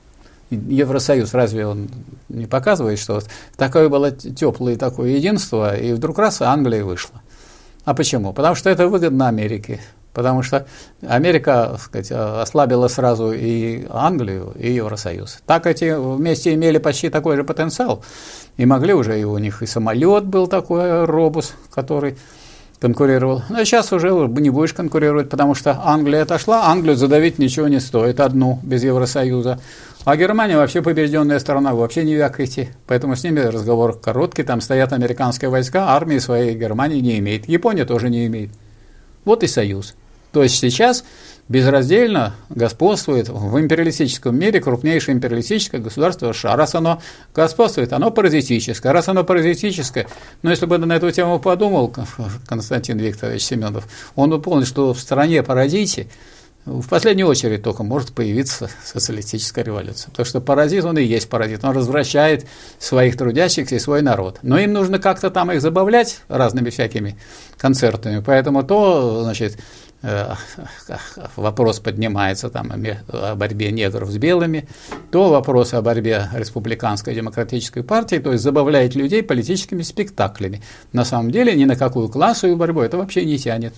Евросоюз, 0.49 1.33
разве 1.33 1.65
он 1.65 1.89
не 2.29 2.45
показывает, 2.45 2.99
что 2.99 3.15
вот 3.15 3.27
такое 3.57 3.89
было 3.89 4.11
теплое 4.11 4.77
такое 4.77 5.11
единство, 5.11 5.75
и 5.75 5.93
вдруг 5.93 6.19
раз 6.19 6.41
Англия 6.41 6.83
вышла. 6.83 7.21
А 7.83 7.93
почему? 7.93 8.33
Потому 8.33 8.55
что 8.55 8.69
это 8.69 8.87
выгодно 8.87 9.27
Америке. 9.27 9.79
Потому 10.15 10.41
что 10.43 10.65
Америка 11.05 11.77
сказать, 11.77 12.09
ослабила 12.11 12.87
сразу 12.87 13.33
и 13.33 13.85
Англию, 13.89 14.53
и 14.57 14.71
Евросоюз. 14.71 15.39
Так 15.45 15.67
эти 15.67 15.93
вместе 15.93 16.53
имели 16.53 16.77
почти 16.77 17.09
такой 17.09 17.35
же 17.35 17.43
потенциал. 17.43 18.01
И 18.55 18.65
могли 18.65 18.93
уже, 18.93 19.19
и 19.19 19.25
у 19.25 19.37
них 19.37 19.61
и 19.61 19.65
самолет 19.65 20.23
был 20.23 20.47
такой, 20.47 21.03
робус, 21.03 21.53
который 21.69 22.17
конкурировал. 22.79 23.43
Но 23.49 23.63
сейчас 23.65 23.91
уже 23.91 24.09
не 24.09 24.49
будешь 24.49 24.73
конкурировать, 24.73 25.29
потому 25.29 25.53
что 25.53 25.81
Англия 25.83 26.21
отошла, 26.21 26.67
Англию 26.67 26.95
задавить 26.95 27.37
ничего 27.37 27.67
не 27.67 27.81
стоит, 27.81 28.21
одну, 28.21 28.59
без 28.63 28.85
Евросоюза. 28.85 29.59
А 30.05 30.15
Германия 30.15 30.55
вообще 30.55 30.81
побежденная 30.81 31.39
страна, 31.39 31.73
вообще 31.73 32.05
не 32.05 32.15
вякайте. 32.15 32.69
Поэтому 32.87 33.17
с 33.17 33.23
ними 33.25 33.41
разговор 33.41 33.99
короткий, 33.99 34.43
там 34.43 34.61
стоят 34.61 34.93
американские 34.93 35.49
войска, 35.49 35.89
армии 35.89 36.19
своей 36.19 36.55
Германии 36.55 37.01
не 37.01 37.19
имеет. 37.19 37.49
Япония 37.49 37.83
тоже 37.83 38.09
не 38.09 38.27
имеет. 38.27 38.51
Вот 39.25 39.43
и 39.43 39.47
союз. 39.47 39.95
То 40.35 40.43
есть 40.43 40.59
сейчас 40.59 41.05
безраздельно 41.47 42.35
господствует 42.49 43.29
в 43.29 43.57
империалистическом 43.57 44.37
мире 44.37 44.59
крупнейшее 44.59 45.15
империалистическое 45.15 45.79
государство 45.79 46.33
США. 46.33 46.57
Раз 46.57 46.75
оно 46.75 47.01
господствует, 47.33 47.93
оно 47.93 48.11
паразитическое. 48.11 48.91
Раз 48.91 49.07
оно 49.07 49.23
паразитическое, 49.23 50.07
но 50.41 50.49
если 50.49 50.65
бы 50.65 50.77
на 50.77 50.91
эту 50.91 51.09
тему 51.11 51.39
подумал 51.39 51.95
Константин 52.47 52.97
Викторович 52.97 53.43
Семенов, 53.43 53.87
он 54.17 54.29
бы 54.29 54.41
понял, 54.41 54.65
что 54.65 54.93
в 54.93 54.99
стране 54.99 55.41
паразите 55.41 56.09
в 56.65 56.87
последнюю 56.89 57.27
очередь 57.27 57.61
только 57.61 57.83
может 57.83 58.11
появиться 58.11 58.69
социалистическая 58.83 59.63
революция. 59.63 60.09
Потому 60.09 60.25
что 60.25 60.41
паразит, 60.41 60.83
он 60.83 60.97
и 60.97 61.03
есть 61.03 61.29
паразит, 61.29 61.63
он 61.63 61.75
развращает 61.75 62.47
своих 62.79 63.17
трудящихся 63.17 63.75
и 63.75 63.79
свой 63.79 64.01
народ. 64.01 64.39
Но 64.41 64.57
им 64.57 64.73
нужно 64.73 64.97
как-то 64.97 65.29
там 65.29 65.51
их 65.51 65.61
забавлять 65.61 66.21
разными 66.27 66.71
всякими 66.71 67.17
концертами. 67.57 68.23
Поэтому 68.25 68.63
то, 68.63 69.21
значит, 69.23 69.59
вопрос 71.35 71.79
поднимается 71.79 72.49
там 72.49 72.71
о 73.07 73.35
борьбе 73.35 73.71
негров 73.71 74.09
с 74.09 74.17
белыми, 74.17 74.67
то 75.11 75.29
вопрос 75.29 75.73
о 75.73 75.81
борьбе 75.81 76.29
республиканской 76.33 77.15
демократической 77.15 77.83
партии, 77.83 78.17
то 78.17 78.31
есть 78.31 78.43
забавляет 78.43 78.95
людей 78.95 79.23
политическими 79.23 79.81
спектаклями. 79.81 80.61
На 80.93 81.05
самом 81.05 81.31
деле 81.31 81.55
ни 81.55 81.65
на 81.65 81.75
какую 81.75 82.09
классовую 82.09 82.57
борьбу 82.57 82.81
это 82.81 82.97
вообще 82.97 83.25
не 83.25 83.37
тянет. 83.37 83.73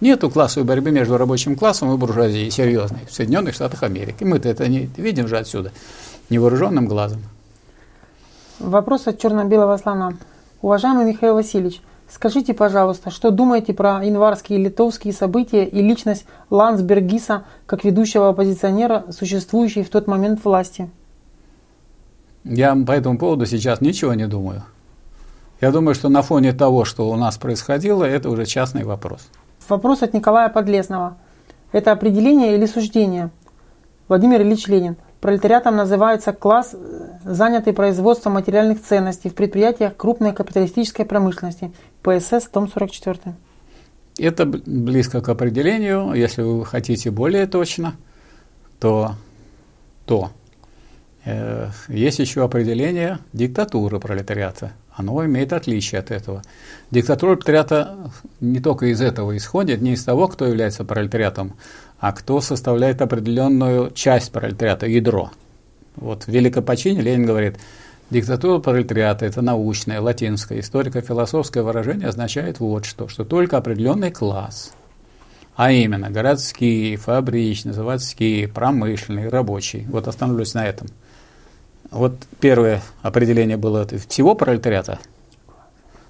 Нету 0.00 0.30
классовой 0.30 0.66
борьбы 0.66 0.90
между 0.90 1.16
рабочим 1.16 1.56
классом 1.56 1.92
и 1.92 1.96
буржуазией 1.96 2.50
серьезной 2.50 3.00
в 3.08 3.14
Соединенных 3.14 3.54
Штатах 3.54 3.82
Америки. 3.82 4.24
Мы-то 4.24 4.48
это 4.48 4.68
не 4.68 4.90
видим 4.96 5.26
же 5.26 5.38
отсюда, 5.38 5.72
невооруженным 6.28 6.86
глазом. 6.86 7.22
Вопрос 8.58 9.06
от 9.06 9.18
черно-белого 9.18 9.76
слона. 9.78 10.14
Уважаемый 10.60 11.04
Михаил 11.06 11.34
Васильевич, 11.34 11.80
Скажите, 12.08 12.54
пожалуйста, 12.54 13.10
что 13.10 13.30
думаете 13.30 13.74
про 13.74 14.02
январские 14.04 14.58
литовские 14.58 15.12
события 15.12 15.64
и 15.64 15.82
личность 15.82 16.24
Лансбергиса 16.50 17.44
как 17.66 17.84
ведущего 17.84 18.28
оппозиционера, 18.28 19.06
существующей 19.10 19.82
в 19.82 19.90
тот 19.90 20.06
момент 20.06 20.44
власти? 20.44 20.88
Я 22.44 22.76
по 22.76 22.92
этому 22.92 23.18
поводу 23.18 23.44
сейчас 23.44 23.80
ничего 23.80 24.14
не 24.14 24.28
думаю. 24.28 24.62
Я 25.60 25.72
думаю, 25.72 25.94
что 25.94 26.08
на 26.08 26.22
фоне 26.22 26.52
того, 26.52 26.84
что 26.84 27.10
у 27.10 27.16
нас 27.16 27.38
происходило, 27.38 28.04
это 28.04 28.30
уже 28.30 28.46
частный 28.46 28.84
вопрос. 28.84 29.28
Вопрос 29.68 30.02
от 30.02 30.12
Николая 30.14 30.48
Подлесного. 30.48 31.16
Это 31.72 31.90
определение 31.90 32.54
или 32.54 32.66
суждение? 32.66 33.30
Владимир 34.06 34.42
Ильич 34.42 34.68
Ленин. 34.68 34.96
Пролетариатом 35.20 35.74
называется 35.74 36.32
класс, 36.32 36.76
занятый 37.24 37.72
производством 37.72 38.34
материальных 38.34 38.80
ценностей 38.82 39.30
в 39.30 39.34
предприятиях 39.34 39.96
крупной 39.96 40.32
капиталистической 40.32 41.04
промышленности. 41.04 41.72
ПСС, 42.06 42.48
том 42.48 42.68
44. 42.68 43.34
Это 44.18 44.46
близко 44.46 45.20
к 45.20 45.28
определению. 45.28 46.14
Если 46.14 46.42
вы 46.42 46.64
хотите 46.64 47.10
более 47.10 47.46
точно, 47.46 47.96
то, 48.78 49.16
то 50.06 50.30
э, 51.24 51.68
есть 51.88 52.20
еще 52.20 52.44
определение 52.44 53.18
диктатуры 53.32 53.98
пролетариата. 53.98 54.72
Оно 54.92 55.24
имеет 55.26 55.52
отличие 55.52 55.98
от 55.98 56.12
этого. 56.12 56.42
Диктатура 56.92 57.34
пролетариата 57.34 58.12
не 58.40 58.60
только 58.60 58.86
из 58.86 59.00
этого 59.00 59.36
исходит, 59.36 59.82
не 59.82 59.94
из 59.94 60.04
того, 60.04 60.28
кто 60.28 60.46
является 60.46 60.84
пролетариатом, 60.84 61.54
а 61.98 62.12
кто 62.12 62.40
составляет 62.40 63.02
определенную 63.02 63.90
часть 63.90 64.30
пролетариата, 64.30 64.86
ядро. 64.86 65.32
Вот 65.96 66.24
в 66.24 66.28
Великопочине 66.28 67.00
Ленин 67.00 67.26
говорит, 67.26 67.56
диктатура 68.10 68.58
пролетариата– 68.58 69.24
это 69.26 69.42
научное, 69.42 70.00
латинское, 70.00 70.60
историко-философское 70.60 71.62
выражение, 71.62 72.08
означает 72.08 72.60
вот 72.60 72.84
что, 72.84 73.08
что 73.08 73.24
только 73.24 73.56
определенный 73.56 74.10
класс, 74.10 74.72
а 75.54 75.72
именно 75.72 76.10
городские, 76.10 76.96
фабричные, 76.96 77.72
заводские, 77.72 78.48
промышленные, 78.48 79.28
рабочие. 79.28 79.86
Вот 79.88 80.08
остановлюсь 80.08 80.54
на 80.54 80.66
этом– 80.66 80.88
вот 81.90 82.14
первое 82.40 82.82
определение 83.02 83.56
было 83.56 83.86
всего 84.08 84.34
пролетариата, 84.34 84.98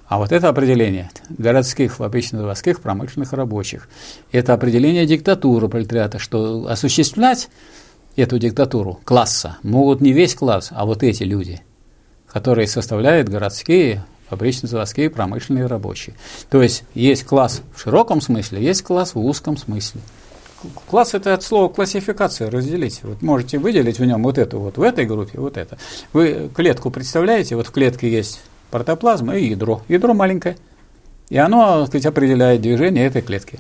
А 0.09 0.19
вот 0.19 0.33
это 0.33 0.49
определение 0.49 1.11
городских, 1.29 1.97
фабрично-заводских, 1.97 2.81
промышленных 2.81 3.33
рабочих, 3.33 3.89
это 4.33 4.55
определение 4.55 5.07
диктатуры 5.07 5.69
пролетариата, 5.69 6.19
что 6.19 6.67
осуществлять 6.69 7.49
эту 8.15 8.39
диктатуру 8.39 9.01
класса 9.05 9.59
могут 9.63 10.01
не 10.01 10.13
весь 10.13 10.35
класс, 10.35 10.71
а 10.71 10.87
вот 10.87 11.03
эти 11.03 11.25
люди, 11.25 11.61
которые 12.37 12.69
составляют 12.69 13.31
городские, 13.31 14.05
фабрично-заводские, 14.29 15.09
промышленные 15.09 15.65
рабочие. 15.65 16.15
То 16.51 16.61
есть 16.61 16.85
есть 16.93 17.25
класс 17.25 17.63
в 17.75 17.81
широком 17.81 18.21
смысле, 18.21 18.63
есть 18.63 18.83
класс 18.83 19.15
в 19.15 19.19
узком 19.25 19.57
смысле. 19.57 20.03
Класс 20.87 21.15
это 21.15 21.33
от 21.33 21.43
слова 21.43 21.73
классификация, 21.73 22.51
разделить. 22.51 23.01
Вот 23.05 23.23
можете 23.23 23.57
выделить 23.57 23.99
в 23.99 24.05
нем 24.05 24.23
вот 24.23 24.37
это 24.37 24.59
вот 24.59 24.77
в 24.77 24.83
этой 24.83 25.07
группе, 25.07 25.39
вот 25.41 25.57
это. 25.57 25.79
Вы 26.13 26.51
клетку 26.55 26.91
представляете, 26.91 27.57
вот 27.57 27.69
в 27.69 27.71
клетке 27.71 28.11
есть 28.11 28.43
протоплазма 28.71 29.39
и 29.39 29.47
ядро. 29.47 29.81
Ядро 29.89 30.13
маленькое. 30.13 30.59
И 31.31 31.39
оно, 31.39 31.79
так 31.81 31.89
сказать, 31.89 32.05
определяет 32.05 32.61
движение 32.61 33.07
этой 33.07 33.23
клетки. 33.23 33.59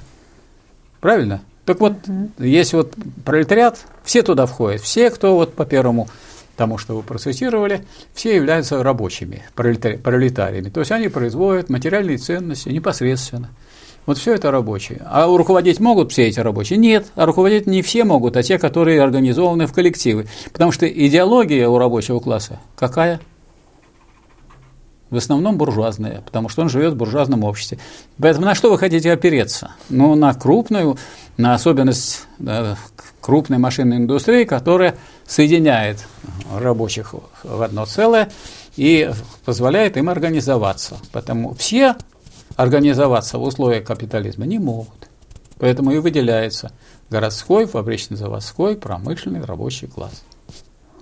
Правильно? 1.00 1.40
Так 1.64 1.80
вот, 1.80 1.94
есть 2.36 2.74
вот 2.74 2.92
пролетариат, 3.24 3.78
все 4.04 4.22
туда 4.22 4.44
входят, 4.44 4.82
все, 4.82 5.08
кто 5.08 5.34
вот 5.34 5.54
по 5.54 5.64
первому 5.64 6.08
тому, 6.56 6.78
что 6.78 6.96
вы 6.96 7.02
процессировали, 7.02 7.84
все 8.14 8.34
являются 8.34 8.82
рабочими, 8.82 9.44
пролетариями. 9.54 10.70
То 10.70 10.80
есть 10.80 10.92
они 10.92 11.08
производят 11.08 11.68
материальные 11.68 12.18
ценности 12.18 12.68
непосредственно. 12.70 13.50
Вот 14.06 14.18
все 14.18 14.34
это 14.34 14.50
рабочие. 14.52 15.02
А 15.04 15.26
руководить 15.26 15.80
могут 15.80 16.12
все 16.12 16.28
эти 16.28 16.38
рабочие? 16.38 16.78
Нет. 16.78 17.06
А 17.16 17.26
руководить 17.26 17.66
не 17.66 17.82
все 17.82 18.04
могут, 18.04 18.36
а 18.36 18.42
те, 18.42 18.58
которые 18.58 19.02
организованы 19.02 19.66
в 19.66 19.72
коллективы. 19.72 20.26
Потому 20.52 20.70
что 20.70 20.86
идеология 20.88 21.68
у 21.68 21.76
рабочего 21.76 22.20
класса 22.20 22.60
какая? 22.76 23.20
в 25.10 25.16
основном 25.16 25.56
буржуазные, 25.56 26.22
потому 26.24 26.48
что 26.48 26.62
он 26.62 26.68
живет 26.68 26.94
в 26.94 26.96
буржуазном 26.96 27.44
обществе. 27.44 27.78
Поэтому 28.18 28.46
на 28.46 28.54
что 28.54 28.70
вы 28.70 28.78
хотите 28.78 29.12
опереться? 29.12 29.70
Ну, 29.88 30.14
на 30.14 30.34
крупную, 30.34 30.98
на 31.36 31.54
особенность 31.54 32.26
крупной 33.26 33.58
машинной 33.58 33.96
индустрии, 33.96 34.44
которая 34.44 34.94
соединяет 35.26 36.06
рабочих 36.54 37.12
в 37.42 37.60
одно 37.60 37.84
целое 37.84 38.30
и 38.76 39.10
позволяет 39.44 39.96
им 39.96 40.08
организоваться. 40.08 40.96
Потому 41.10 41.52
все 41.54 41.96
организоваться 42.54 43.38
в 43.38 43.42
условиях 43.42 43.84
капитализма 43.84 44.46
не 44.46 44.60
могут. 44.60 45.08
Поэтому 45.58 45.90
и 45.90 45.98
выделяется 45.98 46.70
городской, 47.10 47.66
фабрично-заводской, 47.66 48.76
промышленный 48.76 49.44
рабочий 49.44 49.88
класс. 49.88 50.22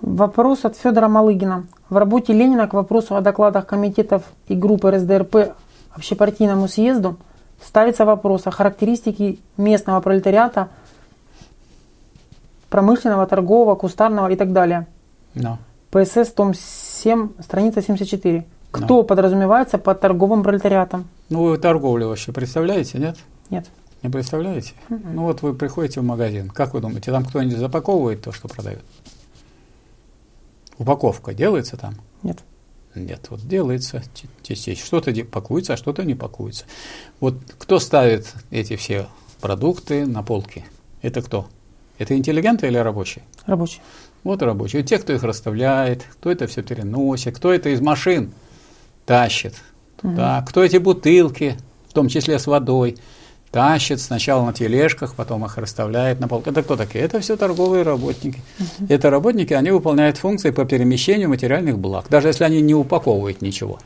Вопрос 0.01 0.65
от 0.65 0.75
Федора 0.75 1.07
Малыгина. 1.07 1.67
В 1.89 1.97
работе 1.97 2.33
Ленина 2.33 2.67
к 2.67 2.73
вопросу 2.73 3.15
о 3.15 3.21
докладах 3.21 3.67
комитетов 3.67 4.23
и 4.47 4.55
группы 4.55 4.89
РСДРП 4.89 5.53
общепартийному 5.91 6.67
съезду 6.67 7.17
ставится 7.63 8.03
вопрос 8.03 8.47
о 8.47 8.51
характеристике 8.51 9.37
местного 9.57 10.01
пролетариата, 10.01 10.69
промышленного, 12.69 13.25
торгового, 13.27 13.75
кустарного 13.75 14.31
и 14.31 14.35
так 14.35 14.53
далее. 14.53 14.87
No. 15.35 15.57
ПСС, 15.91 16.31
том 16.33 16.53
7, 16.53 17.29
страница 17.41 17.81
74. 17.81 18.45
Кто 18.71 19.01
no. 19.01 19.03
подразумевается 19.03 19.77
под 19.77 20.01
торговым 20.01 20.43
пролетариатом? 20.43 21.07
Ну, 21.29 21.43
вы 21.43 21.57
торговлю 21.57 22.07
вообще 22.09 22.31
представляете, 22.31 22.97
нет? 22.99 23.17
Нет. 23.49 23.67
Не 24.03 24.09
представляете? 24.09 24.73
Mm-hmm. 24.89 25.11
Ну, 25.13 25.21
вот 25.23 25.41
вы 25.41 25.53
приходите 25.53 26.01
в 26.01 26.03
магазин. 26.03 26.49
Как 26.49 26.73
вы 26.73 26.81
думаете, 26.81 27.11
там 27.11 27.23
кто-нибудь 27.25 27.57
запаковывает 27.57 28.21
то, 28.21 28.31
что 28.31 28.47
продают? 28.47 28.83
Упаковка 30.77 31.33
делается 31.33 31.77
там? 31.77 31.95
Нет. 32.21 32.39
Нет, 32.93 33.27
вот 33.29 33.41
делается 33.47 34.03
частично. 34.41 34.85
Что-то 34.85 35.13
пакуется, 35.25 35.73
а 35.73 35.77
что-то 35.77 36.03
не 36.03 36.15
пакуется. 36.15 36.65
Вот 37.19 37.35
кто 37.57 37.79
ставит 37.79 38.33
эти 38.51 38.75
все 38.75 39.07
продукты 39.41 40.05
на 40.05 40.23
полки? 40.23 40.65
Это 41.01 41.21
кто? 41.21 41.47
Это 41.97 42.15
интеллигенты 42.15 42.67
или 42.67 42.77
рабочие? 42.77 43.23
Рабочие. 43.45 43.81
Вот 44.23 44.41
рабочие. 44.41 44.83
Те, 44.83 44.97
кто 44.97 45.13
их 45.13 45.23
расставляет, 45.23 46.03
кто 46.13 46.31
это 46.31 46.47
все 46.47 46.63
переносит, 46.63 47.35
кто 47.37 47.53
это 47.53 47.69
из 47.69 47.81
машин 47.81 48.33
тащит. 49.05 49.55
Угу. 50.03 50.21
кто 50.45 50.63
эти 50.63 50.77
бутылки, 50.77 51.57
в 51.89 51.93
том 51.93 52.09
числе 52.09 52.37
с 52.37 52.47
водой, 52.47 52.97
тащит 53.55 54.01
сначала 54.01 54.45
на 54.45 54.51
тележках, 54.51 55.15
потом 55.15 55.45
их 55.45 55.57
расставляет 55.57 56.19
на 56.19 56.27
полке. 56.27 56.49
Это 56.49 56.61
кто 56.61 56.75
такие? 56.75 57.05
Это 57.05 57.21
все 57.21 57.37
торговые 57.37 57.83
работники. 57.83 58.41
Uh-huh. 58.59 58.85
Это 58.89 59.09
работники, 59.09 59.53
они 59.53 59.71
выполняют 59.71 60.17
функции 60.17 60.51
по 60.51 60.65
перемещению 60.65 61.29
материальных 61.29 61.79
благ, 61.79 62.07
даже 62.09 62.27
если 62.27 62.43
они 62.43 62.59
не 62.59 62.75
упаковывают 62.75 63.41
ничего. 63.41 63.79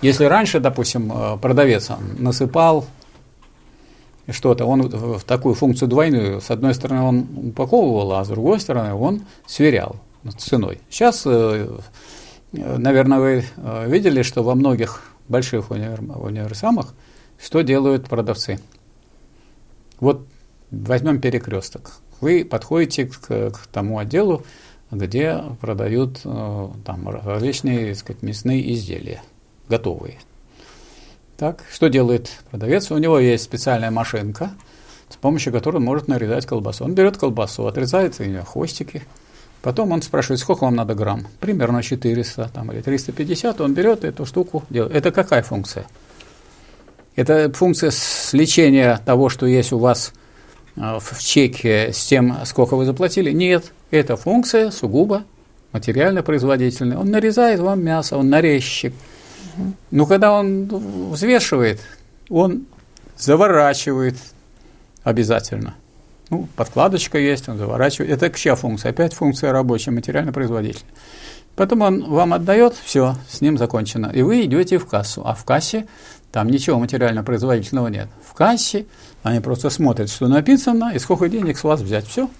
Если 0.00 0.24
раньше, 0.24 0.60
допустим, 0.60 1.12
э, 1.12 1.38
продавец 1.38 1.90
насыпал 2.18 2.86
что-то, 4.28 4.64
он 4.64 4.82
в 4.82 5.22
такую 5.24 5.54
функцию 5.54 5.88
двойную, 5.88 6.40
с 6.40 6.50
одной 6.50 6.74
стороны 6.74 7.02
он 7.02 7.48
упаковывал, 7.48 8.12
а 8.12 8.24
с 8.24 8.28
другой 8.28 8.60
стороны 8.60 8.94
он 8.94 9.22
сверял 9.46 9.96
ценой. 10.38 10.80
Сейчас, 10.90 11.22
э, 11.26 11.68
наверное, 12.52 13.18
вы 13.18 13.44
э, 13.56 13.90
видели, 13.90 14.22
что 14.22 14.42
во 14.42 14.54
многих 14.54 15.02
больших 15.28 15.70
универсамах 15.70 16.94
что 17.42 17.62
делают 17.62 18.08
продавцы? 18.08 18.60
Вот 19.98 20.26
возьмем 20.70 21.20
перекресток. 21.20 21.98
Вы 22.20 22.44
подходите 22.44 23.06
к, 23.06 23.50
к 23.50 23.66
тому 23.72 23.98
отделу, 23.98 24.44
где 24.90 25.42
продают 25.60 26.20
э, 26.24 26.68
там 26.84 27.08
различные 27.08 27.94
сказать, 27.94 28.22
мясные 28.22 28.72
изделия, 28.74 29.22
готовые. 29.68 30.18
Так, 31.40 31.64
что 31.72 31.88
делает 31.88 32.30
продавец? 32.50 32.90
У 32.90 32.98
него 32.98 33.18
есть 33.18 33.44
специальная 33.44 33.90
машинка, 33.90 34.50
с 35.08 35.16
помощью 35.16 35.54
которой 35.54 35.76
он 35.76 35.84
может 35.84 36.06
нарезать 36.06 36.44
колбасу. 36.44 36.84
Он 36.84 36.92
берет 36.92 37.16
колбасу, 37.16 37.66
отрезает 37.66 38.20
ее 38.20 38.42
хвостики, 38.42 39.04
потом 39.62 39.92
он 39.92 40.02
спрашивает, 40.02 40.38
сколько 40.38 40.64
вам 40.64 40.74
надо 40.74 40.94
грамм? 40.94 41.26
Примерно 41.40 41.82
400 41.82 42.50
там, 42.52 42.70
или 42.72 42.82
350, 42.82 43.58
он 43.62 43.72
берет 43.72 44.04
эту 44.04 44.26
штуку, 44.26 44.64
делает. 44.68 44.94
Это 44.94 45.12
какая 45.12 45.42
функция? 45.42 45.86
Это 47.16 47.50
функция 47.54 47.90
сличения 47.90 49.00
того, 49.06 49.30
что 49.30 49.46
есть 49.46 49.72
у 49.72 49.78
вас 49.78 50.12
э, 50.76 50.98
в 51.00 51.22
чеке 51.22 51.90
с 51.94 52.04
тем, 52.04 52.36
сколько 52.44 52.76
вы 52.76 52.84
заплатили? 52.84 53.30
Нет, 53.30 53.72
это 53.90 54.18
функция 54.18 54.70
сугубо 54.70 55.24
материально-производительная. 55.72 56.98
Он 56.98 57.10
нарезает 57.10 57.60
вам 57.60 57.82
мясо, 57.82 58.18
он 58.18 58.28
нарезчик. 58.28 58.92
Но 59.90 60.06
когда 60.06 60.32
он 60.32 60.66
взвешивает, 61.10 61.80
он 62.28 62.66
заворачивает 63.16 64.16
обязательно. 65.02 65.74
Ну, 66.30 66.48
подкладочка 66.56 67.18
есть, 67.18 67.48
он 67.48 67.58
заворачивает. 67.58 68.10
Это 68.10 68.30
чья 68.30 68.54
функция? 68.54 68.90
Опять 68.90 69.14
функция 69.14 69.52
рабочая, 69.52 69.90
материально-производительная. 69.90 70.94
Потом 71.56 71.82
он 71.82 72.04
вам 72.08 72.32
отдает, 72.32 72.74
все, 72.74 73.16
с 73.28 73.40
ним 73.40 73.58
закончено. 73.58 74.10
И 74.14 74.22
вы 74.22 74.44
идете 74.44 74.78
в 74.78 74.86
кассу. 74.86 75.22
А 75.26 75.34
в 75.34 75.44
кассе 75.44 75.86
там 76.30 76.48
ничего 76.48 76.78
материально-производительного 76.78 77.88
нет. 77.88 78.08
В 78.24 78.34
кассе 78.34 78.86
они 79.22 79.40
просто 79.40 79.70
смотрят, 79.70 80.08
что 80.08 80.28
написано, 80.28 80.92
и 80.94 80.98
сколько 80.98 81.28
денег 81.28 81.58
с 81.58 81.64
вас 81.64 81.80
взять. 81.80 82.06
Все. 82.06 82.30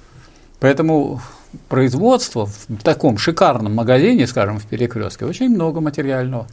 Поэтому 0.61 1.21
производство 1.69 2.47
в 2.47 2.83
таком 2.83 3.19
шикарном 3.19 3.75
магазине, 3.75 4.27
скажем, 4.27 4.59
в 4.61 4.67
перекрестке, 4.67 5.27
очень 5.27 5.49
много 5.49 5.81
материального. 5.81 6.47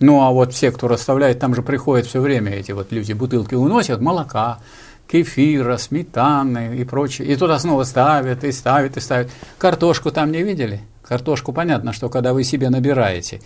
Ну 0.00 0.22
а 0.22 0.30
вот 0.30 0.52
все, 0.52 0.70
кто 0.70 0.88
расставляет, 0.88 1.40
там 1.40 1.54
же 1.54 1.62
приходят 1.62 2.06
все 2.06 2.20
время 2.20 2.52
эти 2.52 2.72
вот 2.72 2.92
люди, 2.92 3.12
бутылки 3.12 3.54
уносят, 3.54 4.00
молока, 4.00 4.60
кефира, 5.10 5.76
сметаны 5.76 6.76
и 6.76 6.84
прочее. 6.84 7.28
И 7.28 7.36
туда 7.36 7.58
снова 7.58 7.84
ставят, 7.84 8.44
и 8.44 8.52
ставят, 8.52 8.96
и 8.96 9.00
ставят. 9.00 9.30
Картошку 9.58 10.10
там 10.12 10.30
не 10.30 10.42
видели? 10.42 10.80
Картошку 11.02 11.52
понятно, 11.52 11.92
что 11.92 12.10
когда 12.10 12.34
вы 12.34 12.44
себе 12.44 12.68
набираете 12.68 13.40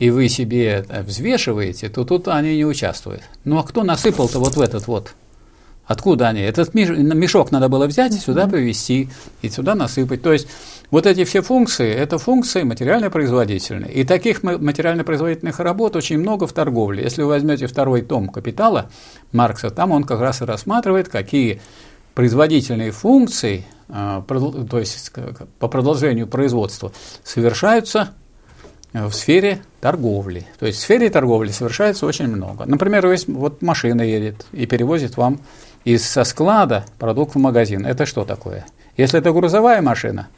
и 0.00 0.10
вы 0.10 0.28
себе 0.28 0.84
взвешиваете, 1.06 1.88
то 1.88 2.04
тут 2.04 2.26
они 2.28 2.56
не 2.56 2.66
участвуют. 2.66 3.22
Ну 3.44 3.58
а 3.58 3.62
кто 3.62 3.84
насыпал-то 3.84 4.40
вот 4.40 4.56
в 4.56 4.60
этот 4.60 4.88
вот? 4.88 5.14
Откуда 5.86 6.28
они? 6.28 6.40
Этот 6.40 6.74
мешок 6.74 7.52
надо 7.52 7.68
было 7.68 7.86
взять 7.86 8.14
и 8.16 8.18
сюда 8.18 8.48
привезти, 8.48 9.10
и 9.42 9.50
сюда 9.50 9.74
насыпать. 9.74 10.22
То 10.22 10.32
есть 10.32 10.48
вот 10.94 11.06
эти 11.06 11.24
все 11.24 11.42
функции, 11.42 11.92
это 11.92 12.18
функции 12.18 12.62
материально-производительные. 12.62 13.90
И 13.90 14.04
таких 14.04 14.44
материально-производительных 14.44 15.58
работ 15.58 15.96
очень 15.96 16.18
много 16.18 16.46
в 16.46 16.52
торговле. 16.52 17.02
Если 17.02 17.22
вы 17.22 17.30
возьмете 17.30 17.66
второй 17.66 18.02
том 18.02 18.28
«Капитала» 18.28 18.88
Маркса, 19.32 19.70
там 19.70 19.90
он 19.90 20.04
как 20.04 20.20
раз 20.20 20.40
и 20.40 20.44
рассматривает, 20.44 21.08
какие 21.08 21.60
производительные 22.14 22.92
функции 22.92 23.66
а, 23.88 24.22
то 24.22 24.78
есть 24.78 25.10
по 25.58 25.66
продолжению 25.66 26.28
производства, 26.28 26.92
совершаются 27.24 28.10
в 28.92 29.10
сфере 29.10 29.62
торговли. 29.80 30.46
То 30.60 30.66
есть 30.66 30.78
в 30.78 30.82
сфере 30.82 31.10
торговли 31.10 31.50
совершается 31.50 32.06
очень 32.06 32.28
много. 32.28 32.66
Например, 32.66 33.04
вот 33.26 33.62
машина 33.62 34.02
едет 34.02 34.46
и 34.52 34.64
перевозит 34.66 35.16
вам 35.16 35.40
из 35.84 36.08
со 36.08 36.22
склада 36.22 36.84
продукт 37.00 37.34
в 37.34 37.38
магазин. 37.38 37.84
Это 37.84 38.06
что 38.06 38.24
такое? 38.24 38.64
Если 38.96 39.18
это 39.18 39.32
грузовая 39.32 39.82
машина, 39.82 40.28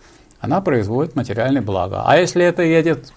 она 0.46 0.60
производит 0.60 1.16
материальное 1.16 1.60
благо. 1.60 2.02
А 2.06 2.16
если 2.16 2.44
это 2.44 2.62
едет 2.62 3.12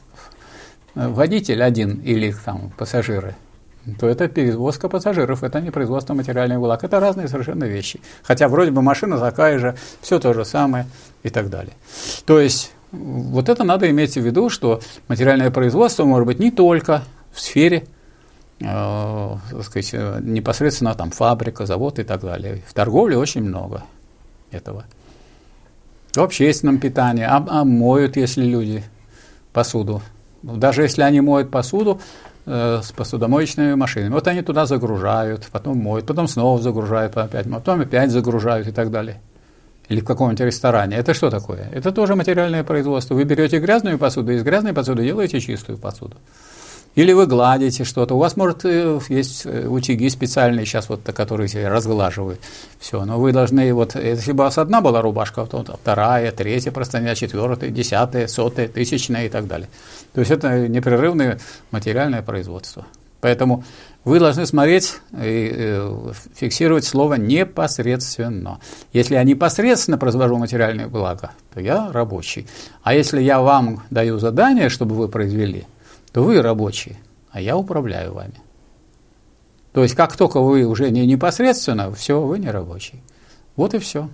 водитель 0.95 1.63
один 1.63 2.01
или 2.01 2.33
там 2.45 2.71
пассажиры, 2.75 3.35
то 3.99 4.07
это 4.07 4.27
перевозка 4.27 4.89
пассажиров, 4.89 5.43
это 5.43 5.61
не 5.61 5.71
производство 5.71 6.13
материальных 6.13 6.59
благ. 6.59 6.83
Это 6.83 6.99
разные 6.99 7.27
совершенно 7.27 7.65
вещи. 7.65 8.01
Хотя 8.23 8.47
вроде 8.47 8.71
бы 8.71 8.81
машина 8.81 9.17
такая 9.19 9.59
же, 9.59 9.75
все 10.01 10.19
то 10.19 10.33
же 10.33 10.43
самое 10.43 10.85
и 11.23 11.29
так 11.29 11.49
далее. 11.49 11.73
То 12.25 12.39
есть 12.39 12.71
вот 12.91 13.47
это 13.47 13.63
надо 13.63 13.89
иметь 13.89 14.15
в 14.15 14.21
виду, 14.21 14.49
что 14.49 14.81
материальное 15.07 15.51
производство 15.51 16.05
может 16.05 16.25
быть 16.25 16.39
не 16.39 16.51
только 16.51 17.03
в 17.31 17.39
сфере 17.39 17.85
э, 18.59 19.35
сказать, 19.63 19.93
непосредственно 20.23 20.95
там 20.95 21.11
фабрика, 21.11 21.65
завод 21.65 21.99
и 21.99 22.03
так 22.03 22.21
далее. 22.21 22.63
В 22.67 22.73
торговле 22.73 23.17
очень 23.17 23.43
много 23.43 23.83
этого. 24.51 24.85
В 26.13 26.19
общественном 26.19 26.79
питании, 26.79 27.23
а, 27.23 27.45
а 27.47 27.63
моют, 27.63 28.17
если 28.17 28.43
люди 28.43 28.83
посуду. 29.53 30.01
Даже 30.41 30.83
если 30.83 31.01
они 31.01 31.21
моют 31.21 31.51
посуду, 31.51 31.99
Э, 32.51 32.81
с 32.81 32.91
посудомоечными 32.91 33.75
машинами. 33.75 34.11
Вот 34.11 34.27
они 34.27 34.41
туда 34.41 34.65
загружают, 34.65 35.47
потом 35.51 35.77
моют, 35.77 36.07
потом 36.07 36.27
снова 36.27 36.59
загружают 36.59 37.15
опять, 37.15 37.47
потом 37.47 37.81
опять 37.81 38.09
загружают 38.09 38.67
и 38.67 38.71
так 38.71 38.89
далее. 38.89 39.21
Или 39.87 39.99
в 39.99 40.03
каком-нибудь 40.03 40.39
ресторане. 40.39 40.95
Это 40.95 41.13
что 41.13 41.29
такое? 41.29 41.69
Это 41.71 41.91
тоже 41.91 42.15
материальное 42.15 42.63
производство. 42.63 43.13
Вы 43.13 43.25
берете 43.25 43.59
грязную 43.59 43.99
посуду, 43.99 44.31
из 44.31 44.41
грязной 44.41 44.73
посуды 44.73 45.03
делаете 45.03 45.39
чистую 45.39 45.77
посуду. 45.77 46.17
Или 46.95 47.13
вы 47.13 47.27
гладите 47.27 47.83
что-то. 47.83 48.15
У 48.15 48.17
вас, 48.17 48.35
может, 48.35 48.65
э, 48.65 48.99
есть 49.09 49.45
э, 49.45 49.67
утюги 49.67 50.09
специальные 50.09 50.65
сейчас, 50.65 50.89
вот, 50.89 51.01
которые 51.03 51.49
разглаживают 51.67 52.39
все. 52.79 53.05
Но 53.05 53.19
вы 53.19 53.31
должны, 53.31 53.73
вот, 53.73 53.95
если 53.95 54.31
бы 54.31 54.43
у 54.43 54.45
вас 54.45 54.57
одна 54.57 54.81
была 54.81 55.01
рубашка, 55.01 55.45
то 55.45 55.63
вторая, 55.63 56.31
третья 56.31 56.71
простыня, 56.71 57.15
четвертая, 57.15 57.69
десятая, 57.69 58.27
сотая, 58.27 58.67
тысячная 58.67 59.27
и 59.27 59.29
так 59.29 59.47
далее. 59.47 59.69
То 60.13 60.21
есть 60.21 60.31
это 60.31 60.67
непрерывное 60.67 61.39
материальное 61.71 62.23
производство. 62.23 62.85
Поэтому 63.21 63.63
вы 64.03 64.19
должны 64.19 64.45
смотреть 64.45 64.95
и 65.13 65.51
э, 65.53 66.11
фиксировать 66.35 66.85
слово 66.85 67.15
непосредственно. 67.15 68.59
Если 68.93 69.13
я 69.13 69.23
непосредственно 69.23 69.97
произвожу 69.97 70.37
материальное 70.37 70.87
благо, 70.87 71.31
то 71.53 71.59
я 71.59 71.91
рабочий. 71.91 72.47
А 72.81 72.95
если 72.95 73.21
я 73.21 73.41
вам 73.41 73.83
даю 73.91 74.17
задание, 74.17 74.69
чтобы 74.69 74.95
вы 74.95 75.07
произвели– 75.07 75.67
то 76.11 76.23
вы 76.23 76.41
рабочие, 76.41 76.97
а 77.31 77.41
я 77.41 77.57
управляю 77.57 78.13
вами. 78.13 78.41
То 79.71 79.83
есть, 79.83 79.95
как 79.95 80.15
только 80.15 80.39
вы 80.39 80.65
уже 80.65 80.89
не 80.89 81.05
непосредственно, 81.05 81.91
все, 81.93 82.21
вы 82.21 82.39
не 82.39 82.49
рабочий. 82.49 83.01
Вот 83.55 83.73
и 83.73 83.79
все. 83.79 84.09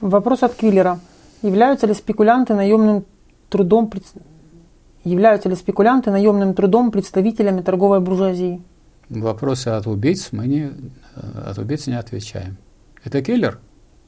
Вопрос 0.00 0.42
от 0.42 0.54
Квиллера. 0.54 0.98
Являются 1.42 1.86
ли 1.86 1.94
спекулянты 1.94 2.54
наемным 2.54 3.04
трудом 3.48 3.90
являются 5.04 5.48
ли 5.48 5.56
спекулянты 5.56 6.10
наемным 6.10 6.54
трудом 6.54 6.90
представителями 6.90 7.60
торговой 7.60 8.00
буржуазии? 8.00 8.62
Вопросы 9.08 9.68
от 9.68 9.86
убийц 9.86 10.28
мы 10.32 10.46
не 10.46 10.72
от 11.14 11.58
убийц 11.58 11.86
не 11.86 11.98
отвечаем. 11.98 12.56
Это 13.04 13.20
киллер? 13.20 13.58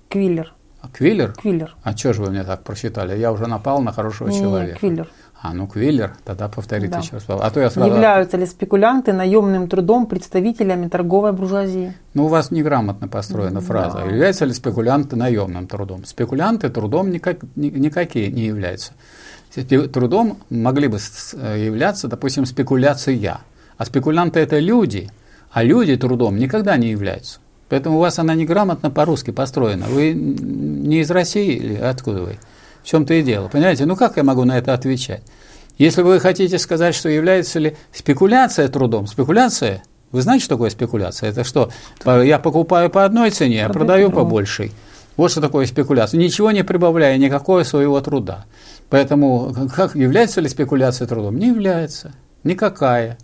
Квиллер. 0.08 0.54
А, 0.80 0.88
Квиллер? 0.88 1.32
Квиллер. 1.32 1.74
А 1.82 1.96
что 1.96 2.12
же 2.12 2.22
вы 2.22 2.30
мне 2.30 2.44
так 2.44 2.62
просчитали? 2.62 3.18
Я 3.18 3.32
уже 3.32 3.46
напал 3.46 3.80
на 3.80 3.92
хорошего 3.92 4.28
не, 4.28 4.38
человека. 4.38 4.78
Квиллер. 4.78 5.08
А, 5.44 5.52
ну 5.52 5.66
Квиллер, 5.66 6.12
тогда 6.24 6.48
повторите 6.48 6.88
да. 6.88 7.00
еще 7.00 7.16
раз. 7.16 7.24
А 7.28 7.50
то 7.50 7.60
я 7.60 7.68
сразу... 7.68 7.90
Являются 7.90 8.38
ли 8.38 8.46
спекулянты 8.46 9.12
наемным 9.12 9.68
трудом 9.68 10.06
представителями 10.06 10.88
торговой 10.88 11.32
буржуазии? 11.32 11.92
Ну, 12.14 12.24
у 12.24 12.28
вас 12.28 12.50
неграмотно 12.50 13.08
построена 13.08 13.60
фраза. 13.60 13.98
Да. 13.98 14.04
Являются 14.04 14.46
ли 14.46 14.54
спекулянты 14.54 15.16
наемным 15.16 15.66
трудом? 15.66 16.06
Спекулянты 16.06 16.70
трудом 16.70 17.10
никак, 17.10 17.40
никакие 17.56 18.32
не 18.32 18.46
являются. 18.46 18.92
Трудом 19.92 20.38
могли 20.48 20.88
бы 20.88 20.96
являться, 20.96 22.08
допустим, 22.08 22.46
спекуляция. 22.46 23.40
А 23.76 23.84
спекулянты 23.84 24.40
это 24.40 24.58
люди, 24.58 25.10
а 25.52 25.62
люди 25.62 25.94
трудом 25.98 26.38
никогда 26.38 26.78
не 26.78 26.88
являются. 26.88 27.40
Поэтому 27.68 27.98
у 27.98 28.00
вас 28.00 28.18
она 28.18 28.34
неграмотно 28.34 28.90
по-русски 28.90 29.30
построена. 29.30 29.84
Вы 29.90 30.14
не 30.14 31.00
из 31.00 31.10
России 31.10 31.52
или 31.52 31.74
откуда 31.74 32.22
вы? 32.22 32.38
В 32.84 32.86
чем-то 32.86 33.14
и 33.14 33.22
дело. 33.22 33.48
Понимаете? 33.48 33.86
Ну 33.86 33.96
как 33.96 34.18
я 34.18 34.22
могу 34.22 34.44
на 34.44 34.58
это 34.58 34.74
отвечать? 34.74 35.22
Если 35.78 36.02
вы 36.02 36.20
хотите 36.20 36.58
сказать, 36.58 36.94
что 36.94 37.08
является 37.08 37.58
ли 37.58 37.76
спекуляция 37.92 38.68
трудом, 38.68 39.06
спекуляция, 39.06 39.82
вы 40.12 40.20
знаете, 40.20 40.44
что 40.44 40.54
такое 40.56 40.68
спекуляция? 40.70 41.30
Это 41.30 41.44
что? 41.44 41.70
Я 42.04 42.38
покупаю 42.38 42.90
по 42.90 43.04
одной 43.04 43.30
цене, 43.30 43.64
а 43.66 43.70
продаю 43.70 44.10
по 44.10 44.24
большей. 44.24 44.70
Вот 45.16 45.30
что 45.30 45.40
такое 45.40 45.64
спекуляция. 45.64 46.18
Ничего 46.18 46.50
не 46.50 46.62
прибавляя, 46.62 47.16
никакого 47.16 47.62
своего 47.62 48.00
труда. 48.00 48.44
Поэтому 48.90 49.52
как 49.74 49.96
является 49.96 50.40
ли 50.40 50.48
спекуляция 50.48 51.08
трудом? 51.08 51.38
Не 51.38 51.48
является. 51.48 52.12
Никакая. 52.44 53.16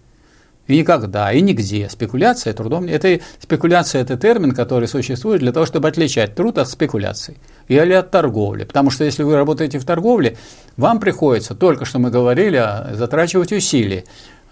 И 0.71 0.77
никогда, 0.79 1.33
и 1.33 1.41
нигде. 1.41 1.89
Спекуляция 1.91 2.53
трудом. 2.53 2.85
Это, 2.85 3.19
спекуляция– 3.41 4.03
это 4.03 4.17
термин, 4.17 4.53
который 4.53 4.87
существует 4.87 5.41
для 5.41 5.51
того, 5.51 5.67
чтобы 5.67 5.89
отличать 5.89 6.37
труд 6.37 6.59
от 6.59 6.69
спекуляции 6.69 7.39
или 7.67 7.93
от 7.93 8.13
торговли. 8.13 8.63
Потому 8.63 8.91
что 8.91 9.03
если 9.03 9.25
вы 9.25 9.35
работаете 9.35 9.81
в 9.81 9.85
торговле, 9.85 10.37
вам 10.77 11.01
приходится, 11.01 11.57
только 11.57 11.85
что 11.85 11.99
мы 11.99 12.13
говорили, 12.13 12.65
затрачивать 12.93 13.51
усилия 13.51 14.05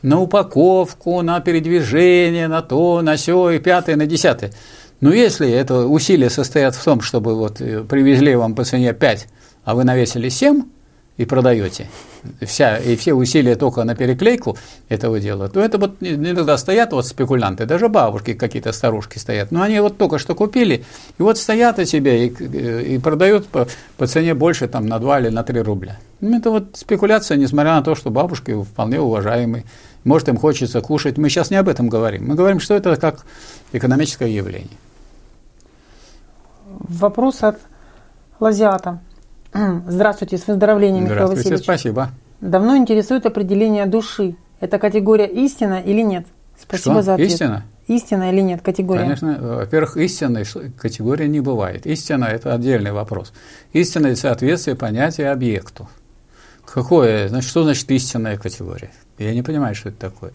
на 0.03 0.21
упаковку, 0.21 1.23
на 1.23 1.39
передвижение, 1.39 2.49
на 2.49 2.63
то, 2.63 3.01
на 3.01 3.15
все, 3.15 3.51
и 3.51 3.61
пятое, 3.61 3.95
на 3.95 4.07
десятое. 4.07 4.51
Но 5.01 5.13
если 5.13 5.49
это 5.49 5.87
усилия 5.87 6.31
состоят 6.31 6.75
в 6.75 6.83
том, 6.83 7.01
чтобы 7.01 7.37
вот 7.37 7.61
э, 7.61 7.85
привезли 7.85 8.35
вам 8.35 8.57
по 8.57 8.65
цене 8.65 8.93
5, 8.93 9.29
а 9.63 9.75
вы 9.77 9.85
навесили 9.85 10.31
7, 10.31 10.65
и 11.19 11.25
продаете, 11.25 11.89
вся, 12.41 12.79
и 12.79 12.97
все 12.97 13.13
усилия 13.13 13.57
только 13.57 13.85
на 13.85 13.95
переклейку 13.95 14.57
этого 14.89 15.21
дела, 15.21 15.49
то 15.49 15.61
это 15.61 15.77
вот 15.77 15.97
иногда 16.01 16.57
стоят 16.57 16.93
вот 16.93 17.07
спекулянты, 17.07 17.67
даже 17.67 17.89
бабушки 17.89 18.35
какие-то 18.35 18.73
старушки 18.73 19.19
стоят, 19.19 19.51
но 19.51 19.63
они 19.63 19.81
вот 19.81 19.99
только 19.99 20.19
что 20.19 20.37
купили, 20.37 20.85
и 21.19 21.23
вот 21.23 21.37
стоят 21.37 21.79
у 21.81 21.85
себя 21.85 22.15
и, 22.15 22.29
и 22.95 22.99
продают 22.99 23.49
по, 23.49 23.67
по 23.97 24.07
цене 24.07 24.35
больше 24.35 24.69
там 24.69 24.87
на 24.87 25.01
2 25.01 25.21
или 25.21 25.29
на 25.29 25.43
3 25.43 25.61
рубля. 25.61 25.99
Ну, 26.21 26.39
это 26.39 26.51
вот 26.51 26.69
спекуляция, 26.75 27.37
несмотря 27.37 27.75
на 27.75 27.83
то, 27.83 27.97
что 27.97 28.11
бабушки 28.11 28.63
вполне 28.63 29.01
уважаемые, 29.01 29.65
может 30.05 30.29
им 30.29 30.37
хочется 30.37 30.81
кушать, 30.81 31.19
мы 31.19 31.29
сейчас 31.29 31.51
не 31.51 31.57
об 31.57 31.69
этом 31.69 31.89
говорим, 31.89 32.29
мы 32.29 32.37
говорим, 32.37 32.61
что 32.61 32.75
это 32.75 32.95
как 32.97 33.27
экономическое 33.73 34.31
явление. 34.31 34.79
Вопрос 36.69 37.43
от 37.43 37.59
Лазиата. 38.39 39.01
Здравствуйте, 39.52 40.39
с 40.39 40.47
выздоровлением, 40.47 41.05
Михаил 41.05 41.28
Васильевич. 41.28 41.62
спасибо. 41.62 42.10
Давно 42.41 42.77
интересует 42.77 43.27
определение 43.27 43.86
души. 43.86 44.36
Это 44.60 44.78
категория 44.78 45.27
истина 45.27 45.81
или 45.81 46.02
нет? 46.02 46.27
Спасибо 46.60 46.97
Что? 46.97 47.02
за 47.02 47.15
ответ. 47.15 47.31
Истина? 47.31 47.65
Истина 47.86 48.31
или 48.31 48.41
нет 48.41 48.60
категория? 48.62 49.02
Конечно, 49.02 49.39
во-первых, 49.41 49.97
истинной 49.97 50.44
категории 50.78 51.27
не 51.27 51.41
бывает. 51.41 51.86
Истина– 51.86 52.25
это 52.27 52.52
отдельный 52.52 52.93
вопрос. 52.93 53.33
Истина– 53.73 54.07
это 54.09 54.20
соответствие 54.20 54.77
понятия 54.77 55.31
объекту. 55.31 55.89
Какое, 56.67 57.28
значит, 57.28 57.49
что 57.49 57.62
значит 57.62 57.91
истинная 57.91 58.36
категория? 58.36 58.91
Я 59.17 59.33
не 59.33 59.43
понимаю, 59.43 59.75
что 59.75 59.89
это 59.89 59.99
такое. 59.99 60.33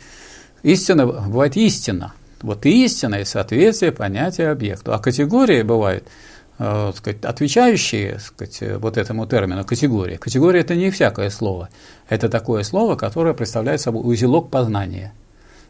Истина, 0.64 1.06
бывает 1.06 1.56
истина. 1.58 2.14
Вот 2.42 2.66
истина 2.66 3.16
и 3.16 3.26
соответствие 3.26 3.92
понятия 3.92 4.50
объекту. 4.50 4.94
А 4.94 5.00
категории 5.00 5.62
бывают– 5.62 6.06
э, 6.08 6.33
сказать, 6.58 7.24
отвечающие 7.24 8.20
сказать, 8.20 8.62
вот 8.80 8.98
этому 8.98 9.26
термину 9.26 9.66
категория. 9.66 10.18
Категория– 10.18 10.60
это 10.62 10.76
не 10.76 10.92
всякое 10.92 11.30
слово. 11.30 11.70
Это 12.10 12.30
такое 12.30 12.64
слово, 12.64 12.96
которое 12.96 13.34
представляет 13.34 13.82
собой 13.82 14.02
узелок 14.06 14.50
познания. 14.50 15.14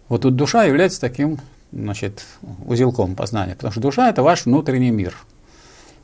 Вот 0.09 0.21
тут 0.21 0.35
душа 0.35 0.65
является 0.65 0.99
таким 0.99 1.39
значит, 1.71 2.25
узелком 2.65 3.15
познания, 3.15 3.55
потому 3.55 3.71
что 3.71 3.81
душа– 3.81 4.09
это 4.11 4.21
ваш 4.23 4.45
внутренний 4.45 4.91
мир. 4.91 5.15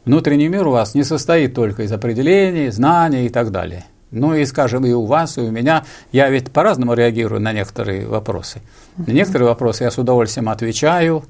Внутренний 0.06 0.48
мир 0.48 0.67
у 0.67 0.72
вас 0.72 0.95
не 0.95 1.03
состоит 1.03 1.53
только 1.53 1.83
из 1.83 1.91
определений, 1.91 2.69
знаний 2.69 3.25
и 3.25 3.30
так 3.30 3.51
далее. 3.51 3.85
Ну 4.11 4.33
и, 4.33 4.43
скажем, 4.45 4.85
и 4.85 4.91
у 4.91 5.06
вас, 5.06 5.38
и 5.38 5.41
у 5.41 5.51
меня. 5.51 5.85
Я 6.11 6.30
ведь 6.30 6.51
по-разному 6.51 6.95
реагирую 6.95 7.40
на 7.41 7.53
некоторые 7.53 8.08
вопросы. 8.08 8.61
На 8.98 9.11
некоторые 9.11 9.49
вопросы 9.49 9.83
я 9.83 9.91
с 9.91 9.99
удовольствием 9.99 10.49
отвечаю, 10.49 11.25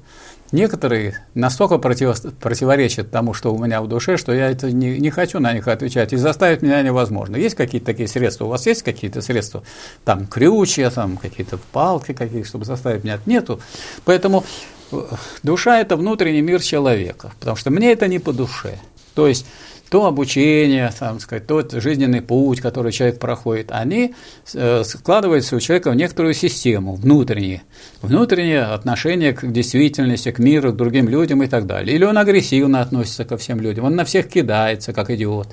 Некоторые 0.52 1.24
настолько 1.34 1.78
против, 1.78 2.20
противоречат 2.40 3.10
тому, 3.10 3.34
что 3.34 3.54
у 3.54 3.58
меня 3.58 3.80
в 3.80 3.88
душе, 3.88 4.16
что 4.16 4.32
я 4.32 4.50
это 4.50 4.72
не, 4.72 4.98
не 4.98 5.10
хочу 5.10 5.38
на 5.38 5.52
них 5.52 5.68
отвечать, 5.68 6.12
и 6.12 6.16
заставить 6.16 6.62
меня 6.62 6.82
невозможно. 6.82 7.36
Есть 7.36 7.54
какие-то 7.54 7.86
такие 7.86 8.08
средства? 8.08 8.46
У 8.46 8.48
вас 8.48 8.66
есть 8.66 8.82
какие-то 8.82 9.22
средства? 9.22 9.62
Там 10.04 10.26
крючья, 10.26 10.90
там 10.90 11.16
какие-то 11.16 11.58
палки 11.72 12.12
какие 12.12 12.42
чтобы 12.42 12.64
заставить 12.64 13.04
меня? 13.04 13.20
Нету. 13.26 13.60
Поэтому 14.04 14.44
э, 14.90 15.02
душа– 15.44 15.80
это 15.80 15.96
внутренний 15.96 16.42
мир 16.42 16.60
человека, 16.60 17.32
потому 17.38 17.56
что 17.56 17.70
мне 17.70 17.92
это 17.92 18.08
не 18.08 18.18
по 18.18 18.32
душе. 18.32 18.78
То 19.14 19.28
есть 19.28 19.46
то 19.90 20.06
обучение, 20.06 20.90
там, 20.96 21.18
сказать, 21.18 21.48
тот 21.48 21.72
жизненный 21.72 22.22
путь, 22.22 22.60
который 22.60 22.92
человек 22.92 23.18
проходит, 23.18 23.72
они 23.72 24.14
э, 24.54 24.84
складываются 24.84 25.56
у 25.56 25.60
человека 25.60 25.90
в 25.90 25.96
некоторую 25.96 26.32
систему, 26.32 26.94
внутренние, 26.94 27.62
внутреннее 28.00 28.62
отношение 28.62 29.32
к 29.32 29.50
действительности, 29.50 30.30
к 30.30 30.38
миру, 30.38 30.72
к 30.72 30.76
другим 30.76 31.08
людям 31.08 31.42
и 31.42 31.48
так 31.48 31.66
далее. 31.66 31.96
Или 31.96 32.04
он 32.04 32.16
агрессивно 32.18 32.80
относится 32.80 33.24
ко 33.24 33.36
всем 33.36 33.60
людям, 33.60 33.84
он 33.84 33.96
на 33.96 34.04
всех 34.04 34.28
кидается, 34.28 34.92
как 34.92 35.10
идиот. 35.10 35.48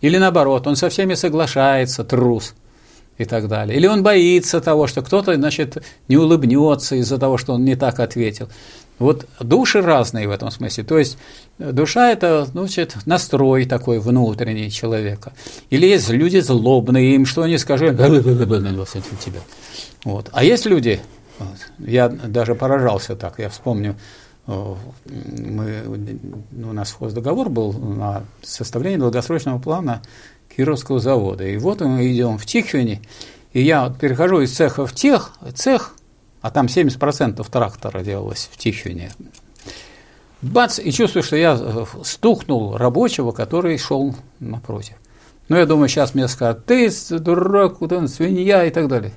Или 0.00 0.18
наоборот, 0.18 0.68
он 0.68 0.76
со 0.76 0.88
всеми 0.88 1.14
соглашается, 1.14 2.04
трус. 2.04 2.54
И 3.18 3.24
так 3.24 3.48
далее. 3.48 3.76
Или 3.76 3.86
он 3.86 4.02
боится 4.02 4.60
того, 4.60 4.86
что 4.86 5.02
кто-то, 5.02 5.34
значит, 5.34 5.82
не 6.08 6.16
улыбнется 6.16 6.96
из-за 6.96 7.18
того, 7.18 7.38
что 7.38 7.54
он 7.54 7.64
не 7.64 7.76
так 7.76 8.00
ответил. 8.00 8.48
Вот 8.98 9.26
души 9.40 9.82
разные 9.82 10.28
в 10.28 10.30
этом 10.30 10.50
смысле. 10.50 10.84
То 10.84 10.98
есть 10.98 11.18
душа– 11.58 12.10
это 12.12 12.44
значит, 12.44 12.96
настрой 13.06 13.64
такой 13.64 13.98
внутренний 13.98 14.70
человека. 14.70 15.32
Или 15.70 15.86
есть 15.86 16.08
люди 16.10 16.38
злобные, 16.38 17.14
им 17.14 17.26
что 17.26 17.42
они 17.42 17.58
скажут, 17.58 17.96
тебя. 17.96 19.40
Вот. 20.04 20.30
А 20.32 20.44
есть 20.44 20.66
люди, 20.66 21.00
я 21.78 22.08
даже 22.08 22.54
поражался 22.54 23.16
так, 23.16 23.38
я 23.38 23.48
вспомню, 23.48 23.96
мы, 24.46 25.82
у 26.52 26.72
нас 26.72 26.96
договор 27.00 27.48
был 27.48 27.72
на 27.72 28.24
составление 28.42 28.98
долгосрочного 28.98 29.58
плана 29.58 30.02
Кировского 30.56 31.00
завода. 31.00 31.44
И 31.44 31.56
вот 31.56 31.80
мы 31.80 32.12
идем 32.12 32.38
в 32.38 32.46
Тихвине, 32.46 33.00
и 33.52 33.62
я 33.62 33.90
перехожу 33.90 34.40
из 34.40 34.54
цеха 34.54 34.86
в 34.86 34.94
тех, 34.94 35.32
цех, 35.54 35.94
а 36.40 36.50
там 36.50 36.66
70% 36.66 37.44
трактора 37.50 38.02
делалось 38.02 38.48
в 38.52 38.56
Тихвине. 38.56 39.12
Бац, 40.42 40.78
и 40.78 40.92
чувствую, 40.92 41.22
что 41.22 41.36
я 41.36 41.56
э, 41.58 41.84
стукнул 42.02 42.76
рабочего, 42.76 43.32
который 43.32 43.78
шел 43.78 44.14
напротив. 44.40 44.96
Ну, 45.48 45.56
я 45.56 45.64
думаю, 45.64 45.88
сейчас 45.88 46.14
мне 46.14 46.28
скажут, 46.28 46.66
ты 46.66 46.90
дурак, 47.18 47.78
ты 47.78 48.08
свинья 48.08 48.64
и 48.64 48.70
так 48.70 48.88
далее. 48.88 49.12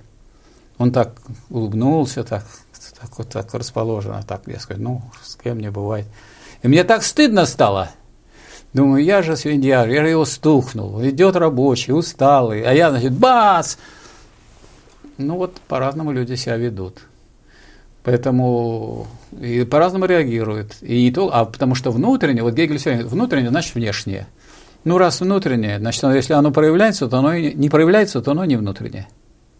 Он 0.77 0.91
так 0.91 1.17
улыбнулся, 1.49 2.23
так, 2.23 2.45
так 2.99 3.17
вот 3.17 3.29
так 3.29 3.53
расположено, 3.53 4.23
так, 4.25 4.43
я 4.47 4.59
скажу, 4.59 4.81
ну, 4.81 5.01
с 5.21 5.35
кем 5.35 5.59
не 5.59 5.69
бывает. 5.69 6.05
И 6.61 6.67
мне 6.67 6.83
так 6.83 7.03
стыдно 7.03 7.45
стало– 7.45 7.91
Думаю, 8.73 9.03
я 9.03 9.21
же 9.21 9.35
свинья, 9.35 9.85
я 9.85 10.01
же 10.01 10.09
его 10.09 10.25
стукнул. 10.25 11.03
Идет 11.03 11.35
рабочий, 11.35 11.93
усталый, 11.93 12.63
а 12.63 12.73
я, 12.73 12.89
значит, 12.91 13.13
бац! 13.13 13.77
Ну 15.17 15.37
вот 15.37 15.59
по-разному 15.67 16.11
люди 16.11 16.35
себя 16.35 16.57
ведут. 16.57 17.01
Поэтому 18.03 19.07
и 19.39 19.63
по-разному 19.65 20.05
реагируют. 20.05 20.77
И 20.81 21.03
не 21.03 21.11
то, 21.11 21.29
а 21.33 21.45
потому 21.45 21.75
что 21.75 21.91
внутреннее, 21.91 22.43
вот 22.43 22.53
Гегель 22.53 22.77
все 22.77 23.03
внутреннее, 23.03 23.49
значит 23.49 23.75
внешнее. 23.75 24.27
Ну, 24.83 24.97
раз 24.97 25.19
внутреннее, 25.19 25.79
значит, 25.79 26.03
если 26.03 26.33
оно 26.33 26.51
проявляется, 26.51 27.09
то 27.09 27.17
оно 27.17 27.35
не 27.35 27.69
проявляется, 27.69 28.21
то 28.21 28.31
оно 28.31 28.45
не 28.45 28.55
внутреннее. 28.55 29.07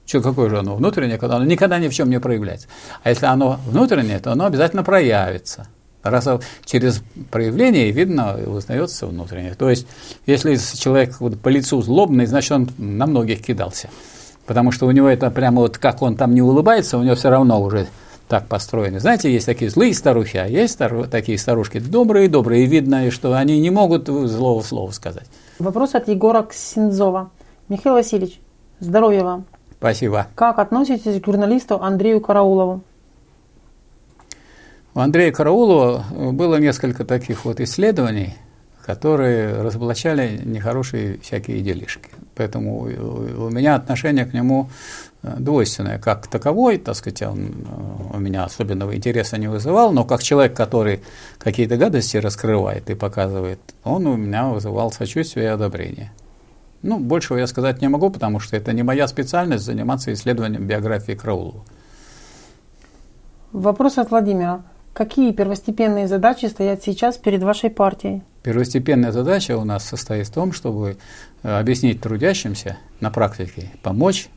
Что, 0.05 0.21
какое 0.21 0.49
же 0.49 0.59
оно 0.59 0.75
внутреннее, 0.75 1.17
когда 1.17 1.35
оно 1.35 1.45
никогда 1.45 1.79
ни 1.79 1.89
в 1.89 1.93
чем 1.93 2.09
не 2.09 2.19
проявляется. 2.21 2.69
А 3.03 3.09
если 3.09 3.25
оно 3.25 3.59
внутреннее, 3.67 4.19
то 4.19 4.31
оно 4.31 4.45
обязательно 4.45 4.83
проявится. 4.83 5.67
Раз 6.09 6.27
через 6.65 7.01
проявление 7.31 7.91
видно, 7.91 8.37
узнается 8.45 9.07
внутреннее. 9.07 9.53
То 9.55 9.69
есть, 9.69 9.87
если 10.25 10.55
человек 10.77 11.19
вот 11.19 11.39
по 11.39 11.49
лицу 11.49 11.81
злобный, 11.81 12.25
значит, 12.25 12.51
он 12.51 12.69
на 12.77 13.05
многих 13.05 13.43
кидался. 13.43 13.89
Потому 14.45 14.71
что 14.71 14.85
у 14.87 14.91
него 14.91 15.07
это 15.07 15.29
прямо 15.29 15.61
вот 15.61 15.77
как 15.77 16.01
он 16.01 16.15
там 16.15 16.33
не 16.33 16.41
улыбается, 16.41 16.97
у 16.97 17.03
него 17.03 17.15
все 17.15 17.29
равно 17.29 17.61
уже 17.61 17.87
так 18.27 18.47
построены. 18.47 18.99
Знаете, 18.99 19.31
есть 19.31 19.45
такие 19.45 19.69
злые 19.69 19.93
старухи, 19.93 20.37
а 20.37 20.47
есть 20.47 20.73
стар... 20.73 21.07
такие 21.07 21.37
старушки 21.37 21.79
добрые-добрые, 21.79 22.63
и 22.63 22.67
видно, 22.67 23.09
что 23.11 23.33
они 23.33 23.59
не 23.59 23.69
могут 23.69 24.07
злого 24.07 24.61
слова 24.61 24.91
сказать. 24.91 25.25
Вопрос 25.59 25.95
от 25.95 26.07
Егора 26.07 26.43
Ксензова. 26.43 27.29
Михаил 27.69 27.95
Васильевич, 27.95 28.39
здоровья 28.79 29.23
вам. 29.23 29.45
Спасибо. 29.79 30.27
Как 30.35 30.59
относитесь 30.59 31.21
к 31.21 31.25
журналисту 31.25 31.81
Андрею 31.81 32.19
Караулову? 32.19 32.81
У 34.97 34.99
Андрея 34.99 35.31
Караулова 35.31 36.05
э, 36.09 36.31
было 36.31 36.55
несколько 36.55 37.05
таких 37.05 37.45
вот 37.45 37.59
исследований, 37.59 38.33
которые 38.83 39.61
разоблачали 39.61 40.41
нехорошие 40.43 41.19
всякие 41.19 41.61
делишки. 41.61 42.09
Поэтому 42.33 42.79
у 42.79 43.49
меня 43.51 43.75
отношение 43.75 44.25
к 44.25 44.33
нему 44.33 44.71
э, 45.21 45.35
двойственное. 45.37 45.99
Как 45.99 46.25
таковой, 46.25 46.79
так 46.79 46.95
сказать, 46.95 47.21
он 47.21 47.37
э, 47.39 48.15
у 48.15 48.19
меня 48.19 48.43
особенного 48.45 48.95
интереса 48.95 49.37
не 49.37 49.47
вызывал, 49.47 49.91
но 49.91 50.03
как 50.03 50.23
человек, 50.23 50.57
который 50.57 51.01
какие-то 51.37 51.77
гадости 51.77 52.17
раскрывает 52.17 52.89
и 52.89 52.95
показывает, 52.95 53.59
он 53.83 54.07
у 54.07 54.17
меня 54.17 54.47
вызывал 54.47 54.91
сочувствие 54.91 55.45
и 55.45 55.49
одобрение. 55.49 56.11
Ну, 56.81 56.97
большего 56.97 57.37
я 57.37 57.45
сказать 57.45 57.83
не 57.83 57.87
могу, 57.87 58.09
потому 58.09 58.39
что 58.39 58.57
это 58.57 58.73
не 58.73 58.81
моя 58.81 59.07
специальность 59.07 59.63
заниматься 59.63 60.11
исследованием 60.11 60.65
биографии 60.65 61.13
Краулова. 61.13 61.63
Вопрос 63.51 63.99
от 63.99 64.09
Владимира. 64.09 64.63
Какие 64.97 65.31
первостепенные 65.31 66.07
задачи 66.07 66.47
стоят 66.47 66.81
сейчас 66.81 67.19
перед 67.19 67.43
вашей 67.43 67.69
партией? 67.69 68.23
Первостепенная 68.41 69.11
задача 69.11 69.55
у 69.55 69.63
нас 69.63 69.87
состоит 69.87 70.25
в 70.25 70.33
том, 70.33 70.53
чтобы 70.53 70.97
э, 71.43 71.59
объяснить 71.59 72.01
трудящимся 72.01 72.79
на 72.99 73.11
практике, 73.11 73.69
помочь 73.83 74.27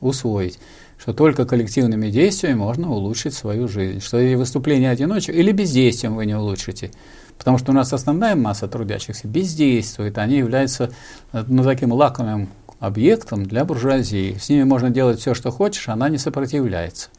усвоить, 0.00 0.58
что 0.98 1.12
только 1.12 1.46
коллективными 1.46 2.10
действиями 2.10 2.56
можно 2.56 2.90
улучшить 2.90 3.34
свою 3.34 3.68
жизнь, 3.68 4.00
что 4.00 4.18
и 4.18 4.34
выступление 4.34 4.90
одиночек 4.90 5.36
или 5.36 5.52
бездействием 5.52 6.16
вы 6.16 6.26
не 6.26 6.34
улучшите. 6.34 6.90
Потому 7.38 7.56
что 7.58 7.70
у 7.70 7.74
нас 7.76 7.92
основная 7.92 8.34
масса 8.34 8.66
трудящихся 8.66 9.28
бездействует, 9.28 10.18
они 10.18 10.38
являются 10.38 10.90
э, 11.32 11.44
ну, 11.46 11.62
таким 11.62 11.92
лакомым 11.92 12.48
объектом 12.80 13.46
для 13.46 13.64
буржуазии. 13.64 14.36
С 14.36 14.48
ними 14.48 14.64
можно 14.64 14.90
делать 14.90 15.20
все, 15.20 15.34
что 15.34 15.52
хочешь, 15.52 15.88
она 15.88 16.08
не 16.08 16.18
сопротивляется, 16.18 17.10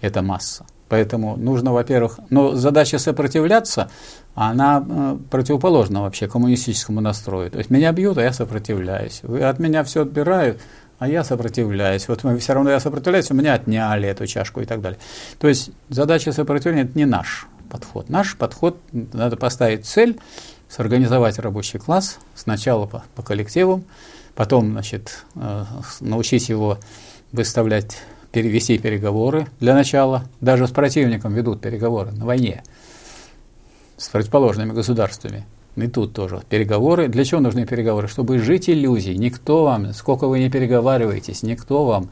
эта 0.00 0.22
масса. 0.22 0.64
Поэтому 0.88 1.36
нужно, 1.36 1.72
во-первых, 1.72 2.18
но 2.30 2.54
задача 2.54 2.98
сопротивляться, 2.98 3.90
она 4.34 4.84
э, 4.88 5.16
противоположна 5.30 6.02
вообще 6.02 6.28
коммунистическому 6.28 7.00
настрою. 7.00 7.50
То 7.50 7.58
есть 7.58 7.70
меня 7.70 7.92
бьют, 7.92 8.18
а 8.18 8.22
я 8.22 8.32
сопротивляюсь. 8.32 9.22
От 9.22 9.58
меня 9.58 9.84
все 9.84 10.02
отбирают, 10.02 10.60
а 10.98 11.08
я 11.08 11.24
сопротивляюсь. 11.24 12.08
Вот 12.08 12.24
все 12.40 12.52
равно 12.54 12.70
я 12.70 12.80
сопротивляюсь, 12.80 13.30
у 13.30 13.34
меня 13.34 13.54
отняли 13.54 14.08
эту 14.08 14.26
чашку 14.26 14.60
и 14.60 14.64
так 14.64 14.80
далее. 14.80 14.98
То 15.38 15.48
есть 15.48 15.70
задача 15.88 16.32
сопротивления– 16.32 16.82
это 16.84 16.96
не 16.96 17.04
наш 17.04 17.46
подход. 17.68 18.08
Наш 18.08 18.36
подход– 18.36 18.78
надо 18.92 19.36
поставить 19.36 19.84
цель, 19.84 20.18
сорганизовать 20.68 21.38
рабочий 21.38 21.78
класс 21.78 22.18
сначала 22.34 22.86
по, 22.86 23.04
по 23.14 23.22
коллективам, 23.22 23.84
потом, 24.34 24.72
значит, 24.72 25.24
э, 25.34 25.64
научить 26.00 26.48
его 26.48 26.78
выставлять 27.32 27.98
перевести 28.32 28.78
переговоры 28.78 29.46
для 29.60 29.74
начала. 29.74 30.24
Даже 30.40 30.66
с 30.66 30.70
противником 30.70 31.34
ведут 31.34 31.60
переговоры 31.60 32.12
на 32.12 32.24
войне 32.24 32.62
с 33.96 34.08
противоположными 34.08 34.72
государствами. 34.72 35.44
И 35.76 35.86
тут 35.86 36.12
тоже 36.12 36.40
переговоры. 36.48 37.06
Для 37.08 37.24
чего 37.24 37.40
нужны 37.40 37.64
переговоры? 37.64 38.08
Чтобы 38.08 38.38
жить 38.38 38.68
иллюзией. 38.68 39.16
Никто 39.16 39.64
вам, 39.64 39.92
сколько 39.92 40.26
вы 40.26 40.40
не 40.40 40.50
переговариваетесь, 40.50 41.42
никто 41.44 41.84
вам 41.84 42.10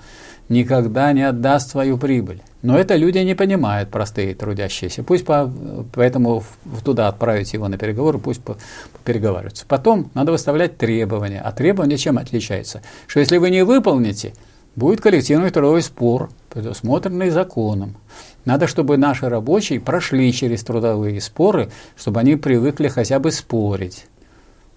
никогда 0.49 1.12
не 1.12 1.23
отдаст 1.23 1.70
свою 1.70 1.99
прибыль. 1.99 2.43
Но 2.62 2.78
это 2.78 2.95
люди 2.95 3.19
не 3.19 3.35
понимают, 3.35 3.91
простые 3.91 4.36
трудящиеся. 4.36 5.03
Пусть 5.03 5.25
по, 5.25 5.53
поэтому 5.93 6.45
туда 6.85 7.09
отправить 7.09 7.53
его 7.55 7.67
на 7.67 7.77
переговоры, 7.77 8.19
пусть 8.19 8.43
по, 8.43 8.57
переговариваются. 9.05 9.65
Потом 9.67 10.11
надо 10.15 10.31
выставлять 10.31 10.78
требования. 10.78 11.41
А 11.41 11.51
требования 11.51 11.97
чем 11.97 12.19
отличаются? 12.19 12.83
Что 13.09 13.19
если 13.19 13.39
вы 13.39 13.51
не 13.51 13.65
выполните, 13.65 14.33
будет 14.77 15.01
коллективный 15.01 15.51
трудовой 15.51 15.83
спор, 15.83 16.31
предусмотренный 16.51 17.31
законом. 17.31 17.97
Надо, 18.45 18.69
чтобы 18.69 18.97
наши 18.97 19.29
рабочие 19.29 19.81
прошли 19.81 20.33
через 20.33 20.63
трудовые 20.63 21.21
споры, 21.21 21.71
чтобы 21.97 22.21
они 22.21 22.37
привыкли 22.37 22.89
хотя 22.89 23.19
бы 23.19 23.33
спорить. 23.33 24.07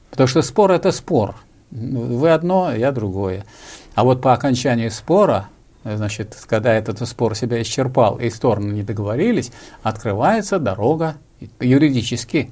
Потому 0.09 0.27
что 0.27 0.41
спор– 0.41 0.71
это 0.73 0.91
спор. 0.91 1.35
Вы 1.69 2.31
одно, 2.31 2.73
я 2.73 2.91
другое. 2.91 3.45
А 3.93 4.03
вот 4.03 4.21
по 4.21 4.33
окончании 4.33 4.89
спора, 4.89 5.49
значит, 5.83 6.35
когда 6.47 6.73
этот 6.73 7.07
спор 7.07 7.35
себя 7.35 7.61
исчерпал 7.61 8.17
и 8.17 8.29
стороны 8.29 8.73
не 8.73 8.83
договорились, 8.83 9.51
открывается 9.83 10.57
дорога 10.57 11.17
юридически, 11.59 12.49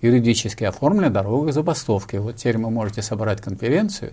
юридически 0.00 0.64
оформленная 0.64 1.10
дорога 1.10 1.50
к 1.50 1.52
забастовке. 1.52 2.20
Вот 2.20 2.36
теперь 2.36 2.56
вы 2.56 2.70
можете 2.70 3.02
собрать 3.02 3.42
конференцию, 3.42 4.12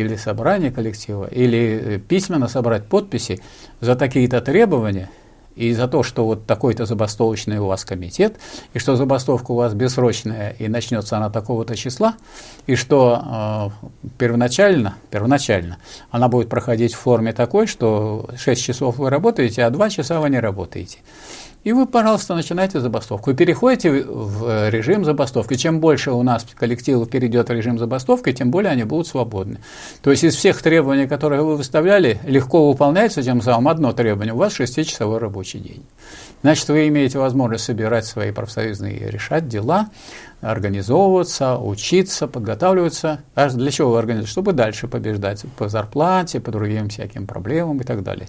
или 0.00 0.16
собрание 0.16 0.70
коллектива, 0.70 1.26
или 1.26 1.58
э, 1.58 1.98
письменно 1.98 2.48
собрать 2.48 2.86
подписи 2.86 3.40
за 3.80 3.96
такие-то 3.96 4.40
требования 4.40 5.10
и 5.58 5.72
за 5.72 5.88
то, 5.88 6.04
что 6.04 6.24
вот 6.24 6.46
такой-то 6.46 6.86
забастовочный 6.86 7.58
у 7.58 7.66
вас 7.66 7.84
комитет, 7.84 8.36
и 8.74 8.78
что 8.78 8.94
забастовка 8.94 9.50
у 9.50 9.56
вас 9.56 9.74
бессрочная 9.74 10.54
и 10.58 10.68
начнется 10.68 11.16
она 11.16 11.30
такого-то 11.30 11.74
числа, 11.74 12.14
и 12.66 12.76
что 12.76 13.72
э, 13.82 14.08
первоначально, 14.18 14.94
первоначально 15.10 15.78
она 16.10 16.28
будет 16.28 16.48
проходить 16.48 16.94
в 16.94 16.98
форме 16.98 17.32
такой, 17.32 17.66
что 17.66 18.30
6 18.36 18.62
часов 18.62 18.98
вы 18.98 19.10
работаете, 19.10 19.64
а 19.64 19.70
2 19.70 19.90
часа 19.90 20.20
вы 20.20 20.30
не 20.30 20.38
работаете. 20.38 20.98
И 21.68 21.72
вы, 21.72 21.84
пожалуйста, 21.84 22.34
начинаете 22.34 22.80
забастовку. 22.80 23.34
Переходите 23.34 23.90
в 23.90 24.48
э, 24.48 24.70
режим 24.70 25.04
забастовки. 25.04 25.52
Чем 25.52 25.80
больше 25.80 26.12
у 26.12 26.22
нас 26.22 26.46
коллективов 26.58 27.10
перейдет 27.10 27.50
в 27.50 27.52
режим 27.52 27.78
забастовки, 27.78 28.32
тем 28.32 28.50
более 28.50 28.72
они 28.72 28.84
будут 28.84 29.06
свободны. 29.06 29.58
То 30.00 30.10
есть 30.10 30.24
из 30.24 30.34
всех 30.34 30.62
требований, 30.62 31.06
которые 31.06 31.42
вы 31.42 31.58
выставляли, 31.58 32.20
легко 32.24 32.70
выполняется 32.70 33.22
тем 33.22 33.42
самым 33.42 33.68
одно 33.68 33.92
требование. 33.92 34.32
У 34.32 34.38
вас 34.38 34.58
6-часовой 34.58 35.18
рабочий 35.18 35.58
день. 35.58 35.84
Значит, 36.40 36.66
вы 36.68 36.88
имеете 36.88 37.18
возможность 37.18 37.64
собирать 37.64 38.06
свои 38.06 38.30
профсоюзные 38.30 39.10
решать 39.10 39.46
дела, 39.46 39.90
организовываться, 40.40 41.58
учиться, 41.58 42.28
подготавливаться. 42.28 43.20
А 43.34 43.50
для 43.50 43.70
чего 43.70 43.90
вы 43.90 43.98
организуете? 43.98 44.30
Чтобы 44.30 44.54
дальше 44.54 44.88
побеждать 44.88 45.44
по 45.58 45.68
зарплате, 45.68 46.40
по 46.40 46.50
другим 46.50 46.88
всяким 46.88 47.26
проблемам 47.26 47.80
и 47.80 47.84
так 47.84 48.02
далее. 48.02 48.28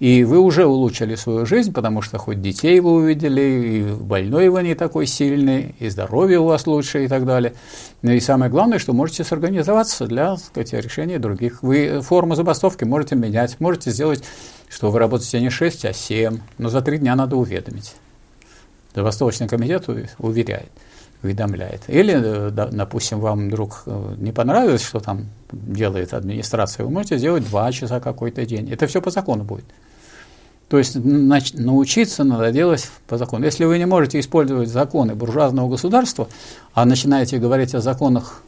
И 0.00 0.24
вы 0.24 0.40
уже 0.40 0.66
улучшили 0.66 1.14
свою 1.14 1.46
жизнь, 1.46 1.72
потому 1.72 2.02
что 2.02 2.18
хоть 2.18 2.42
детей 2.42 2.80
вы 2.80 2.92
увидели, 2.92 3.40
и 3.40 3.82
больной 3.82 4.48
вы 4.48 4.62
не 4.62 4.74
такой 4.74 5.06
сильный, 5.06 5.74
и 5.78 5.88
здоровье 5.88 6.40
у 6.40 6.46
вас 6.46 6.66
лучше 6.66 7.04
и 7.04 7.08
так 7.08 7.24
далее. 7.24 7.54
Ну 8.02 8.10
и 8.10 8.20
самое 8.20 8.50
главное, 8.50 8.78
что 8.78 8.92
можете 8.92 9.22
сорганизоваться 9.22 10.06
для 10.06 10.36
сказать, 10.36 10.72
решения 10.72 11.18
других. 11.18 11.62
Вы 11.62 12.00
форму 12.02 12.34
забастовки 12.34 12.84
можете 12.84 13.14
менять, 13.14 13.60
можете 13.60 13.92
сделать, 13.92 14.24
что 14.68 14.90
вы 14.90 14.98
работаете 14.98 15.40
не 15.40 15.50
6, 15.50 15.84
а 15.84 15.92
7, 15.92 16.38
но 16.58 16.68
за 16.68 16.82
3 16.82 16.98
дня 16.98 17.14
надо 17.14 17.36
уведомить. 17.36 17.94
Забастовочный 18.94 19.48
комитет 19.48 19.88
уверяет 20.18 20.70
уведомляет. 21.24 21.82
Или, 21.88 22.14
э, 22.14 22.50
допустим, 22.50 23.20
вам 23.20 23.48
вдруг 23.48 23.82
э, 23.86 24.14
не 24.18 24.32
понравилось, 24.32 24.84
что 24.84 25.00
там 25.00 25.26
делает 25.52 26.14
администрация, 26.14 26.84
вы 26.84 26.92
можете 26.92 27.18
сделать 27.18 27.44
два 27.44 27.72
часа 27.72 28.00
какой-то 28.00 28.44
день. 28.46 28.70
Это 28.70 28.86
все 28.86 29.00
по 29.00 29.10
закону 29.10 29.44
будет. 29.44 29.64
То 30.68 30.78
есть 30.78 30.96
научиться 30.96 32.24
надо 32.24 32.50
делать 32.52 32.88
по 33.06 33.18
закону. 33.18 33.44
Если 33.44 33.64
вы 33.64 33.78
не 33.78 33.86
можете 33.86 34.18
использовать 34.18 34.68
законы 34.68 35.14
буржуазного 35.14 35.68
государства, 35.68 36.28
а 36.72 36.84
начинаете 36.84 37.38
говорить 37.38 37.74
о 37.74 37.80
законах 37.80 38.42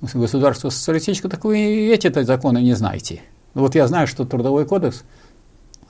государства 0.00 0.70
социалистического, 0.70 1.30
так 1.30 1.44
вы 1.44 1.58
эти-то 1.92 2.24
законы 2.24 2.62
не 2.62 2.74
знаете. 2.74 3.20
Вот 3.54 3.74
я 3.74 3.86
знаю, 3.86 4.06
что 4.06 4.24
Трудовой 4.24 4.64
кодекс– 4.64 5.04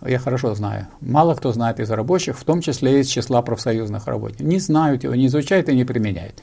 я 0.09 0.19
хорошо 0.19 0.55
знаю. 0.55 0.87
Мало 1.01 1.35
кто 1.35 1.53
знает 1.53 1.81
из 1.81 1.91
рабочих, 1.91 2.39
в 2.39 2.45
том 2.45 2.61
числе 2.61 3.01
из 3.01 3.09
числа 3.09 3.43
профсоюзных 3.43 4.07
работников. 4.07 4.47
Не 4.47 4.59
знают 4.59 5.05
его, 5.05 5.15
не 5.15 5.27
изучают 5.27 5.69
и 5.69 5.75
не 5.75 5.85
применяют. 5.85 6.43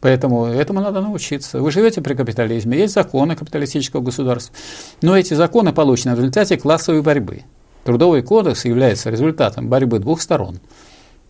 Поэтому 0.00 0.46
этому 0.46 0.80
надо 0.80 1.00
научиться. 1.00 1.60
Вы 1.60 1.70
живете 1.70 2.00
при 2.00 2.14
капитализме, 2.14 2.78
есть 2.78 2.94
законы 2.94 3.36
капиталистического 3.36 4.00
государства, 4.00 4.54
но 5.00 5.16
эти 5.16 5.34
законы 5.34 5.72
получены 5.72 6.14
в 6.14 6.18
результате 6.18 6.56
классовой 6.56 7.02
борьбы. 7.02 7.42
Трудовой 7.84 8.22
кодекс 8.22 8.64
является 8.64 9.10
результатом 9.10 9.68
борьбы 9.68 9.98
двух 9.98 10.20
сторон. 10.22 10.60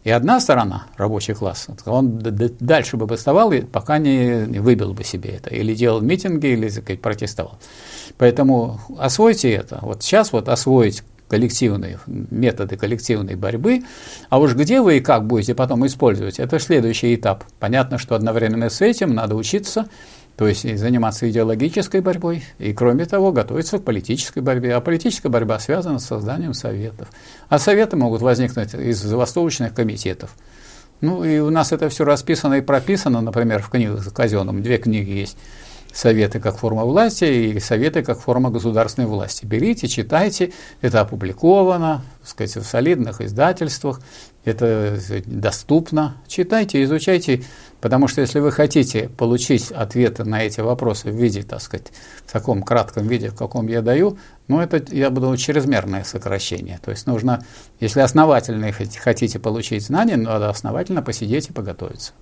И 0.04 0.10
одна 0.10 0.40
сторона, 0.40 0.86
рабочий 0.96 1.32
класс, 1.32 1.68
он 1.86 2.18
дальше 2.18 2.96
бы 2.96 3.06
бастовал, 3.06 3.52
пока 3.70 3.98
не 3.98 4.58
выбил 4.58 4.94
бы 4.94 5.04
себе 5.04 5.30
это, 5.30 5.50
или 5.50 5.74
делал 5.74 6.00
митинги, 6.00 6.46
или 6.48 6.68
сказать, 6.68 7.00
протестовал. 7.00 7.58
Поэтому 8.18 8.80
освойте 8.98 9.52
это. 9.52 9.78
Вот 9.80 10.02
сейчас 10.02 10.32
вот 10.32 10.48
освоить 10.48 11.04
коллективные 11.32 11.98
методы 12.06 12.76
коллективной 12.76 13.36
борьбы, 13.36 13.84
а 14.28 14.38
уж 14.38 14.54
где 14.54 14.82
вы 14.82 14.98
и 14.98 15.00
как 15.00 15.26
будете 15.26 15.54
потом 15.54 15.86
использовать, 15.86 16.38
это 16.38 16.58
следующий 16.58 17.14
этап. 17.14 17.44
Понятно, 17.58 17.96
что 17.96 18.14
одновременно 18.14 18.68
с 18.68 18.82
этим 18.82 19.14
надо 19.14 19.34
учиться, 19.34 19.88
то 20.36 20.46
есть 20.46 20.78
заниматься 20.78 21.30
идеологической 21.30 22.02
борьбой, 22.02 22.44
и 22.58 22.74
кроме 22.74 23.06
того 23.06 23.32
готовиться 23.32 23.78
к 23.78 23.82
политической 23.82 24.40
борьбе. 24.40 24.74
А 24.74 24.82
политическая 24.82 25.30
борьба 25.30 25.58
связана 25.58 26.00
с 26.00 26.04
созданием 26.04 26.52
советов. 26.52 27.08
А 27.48 27.58
советы 27.58 27.96
могут 27.96 28.20
возникнуть 28.20 28.74
из 28.74 29.00
забастовочных 29.00 29.72
комитетов. 29.72 30.36
Ну 31.00 31.24
и 31.24 31.38
у 31.38 31.48
нас 31.48 31.72
это 31.72 31.88
все 31.88 32.04
расписано 32.04 32.56
и 32.56 32.60
прописано, 32.60 33.22
например, 33.22 33.62
в 33.62 33.70
книгах 33.70 34.12
казенном, 34.12 34.62
две 34.62 34.76
книги 34.76 35.12
есть 35.12 35.38
советы 35.92 36.40
как 36.40 36.56
форма 36.56 36.84
власти 36.84 37.24
и 37.24 37.60
советы 37.60 38.02
как 38.02 38.20
форма 38.20 38.50
государственной 38.50 39.06
власти. 39.06 39.44
Берите, 39.44 39.88
читайте, 39.88 40.52
это 40.80 41.00
опубликовано, 41.00 42.02
так 42.20 42.28
сказать, 42.28 42.56
в 42.56 42.64
солидных 42.64 43.20
издательствах, 43.20 44.00
это 44.44 44.98
доступно. 45.26 46.16
Читайте, 46.26 46.82
изучайте, 46.82 47.44
потому 47.80 48.08
что 48.08 48.20
если 48.20 48.40
вы 48.40 48.50
хотите 48.50 49.08
получить 49.08 49.70
ответы 49.70 50.24
на 50.24 50.42
эти 50.42 50.60
вопросы 50.60 51.10
в 51.10 51.14
виде, 51.14 51.42
так 51.42 51.60
сказать, 51.60 51.92
в 52.26 52.32
таком 52.32 52.62
кратком 52.62 53.06
виде, 53.06 53.30
в 53.30 53.36
каком 53.36 53.68
я 53.68 53.82
даю, 53.82 54.18
ну 54.48 54.60
это, 54.60 54.82
я 54.94 55.10
буду 55.10 55.36
чрезмерное 55.36 56.04
сокращение. 56.04 56.80
То 56.84 56.90
есть 56.90 57.06
нужно, 57.06 57.44
если 57.78 58.00
основательно 58.00 58.72
хотите 58.72 59.38
получить 59.38 59.84
знания, 59.84 60.16
надо 60.16 60.48
основательно 60.48 61.02
посидеть 61.02 61.50
и 61.50 61.52
поготовиться. 61.52 62.12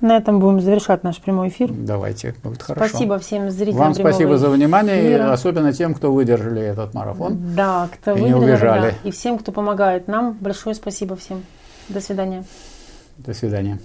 На 0.00 0.16
этом 0.16 0.38
будем 0.38 0.60
завершать 0.60 1.02
наш 1.02 1.20
прямой 1.20 1.48
эфир. 1.48 1.70
Давайте, 1.72 2.34
будет 2.44 2.62
хорошо. 2.62 2.88
Спасибо 2.88 3.18
всем 3.18 3.50
зрителям. 3.50 3.78
Вам 3.78 3.94
спасибо 3.94 4.38
за 4.38 4.48
внимание, 4.48 5.14
эфира. 5.14 5.32
особенно 5.32 5.72
тем, 5.72 5.94
кто 5.94 6.12
выдержали 6.12 6.62
этот 6.62 6.94
марафон. 6.94 7.36
Да, 7.56 7.88
кто 7.92 8.12
и. 8.12 8.22
Не 8.22 8.34
убежали. 8.34 8.90
Да. 9.02 9.08
И 9.08 9.10
всем, 9.10 9.38
кто 9.38 9.50
помогает 9.50 10.06
нам, 10.06 10.36
большое 10.40 10.74
спасибо 10.76 11.16
всем. 11.16 11.42
До 11.88 12.00
свидания. 12.00 12.44
До 13.16 13.34
свидания. 13.34 13.80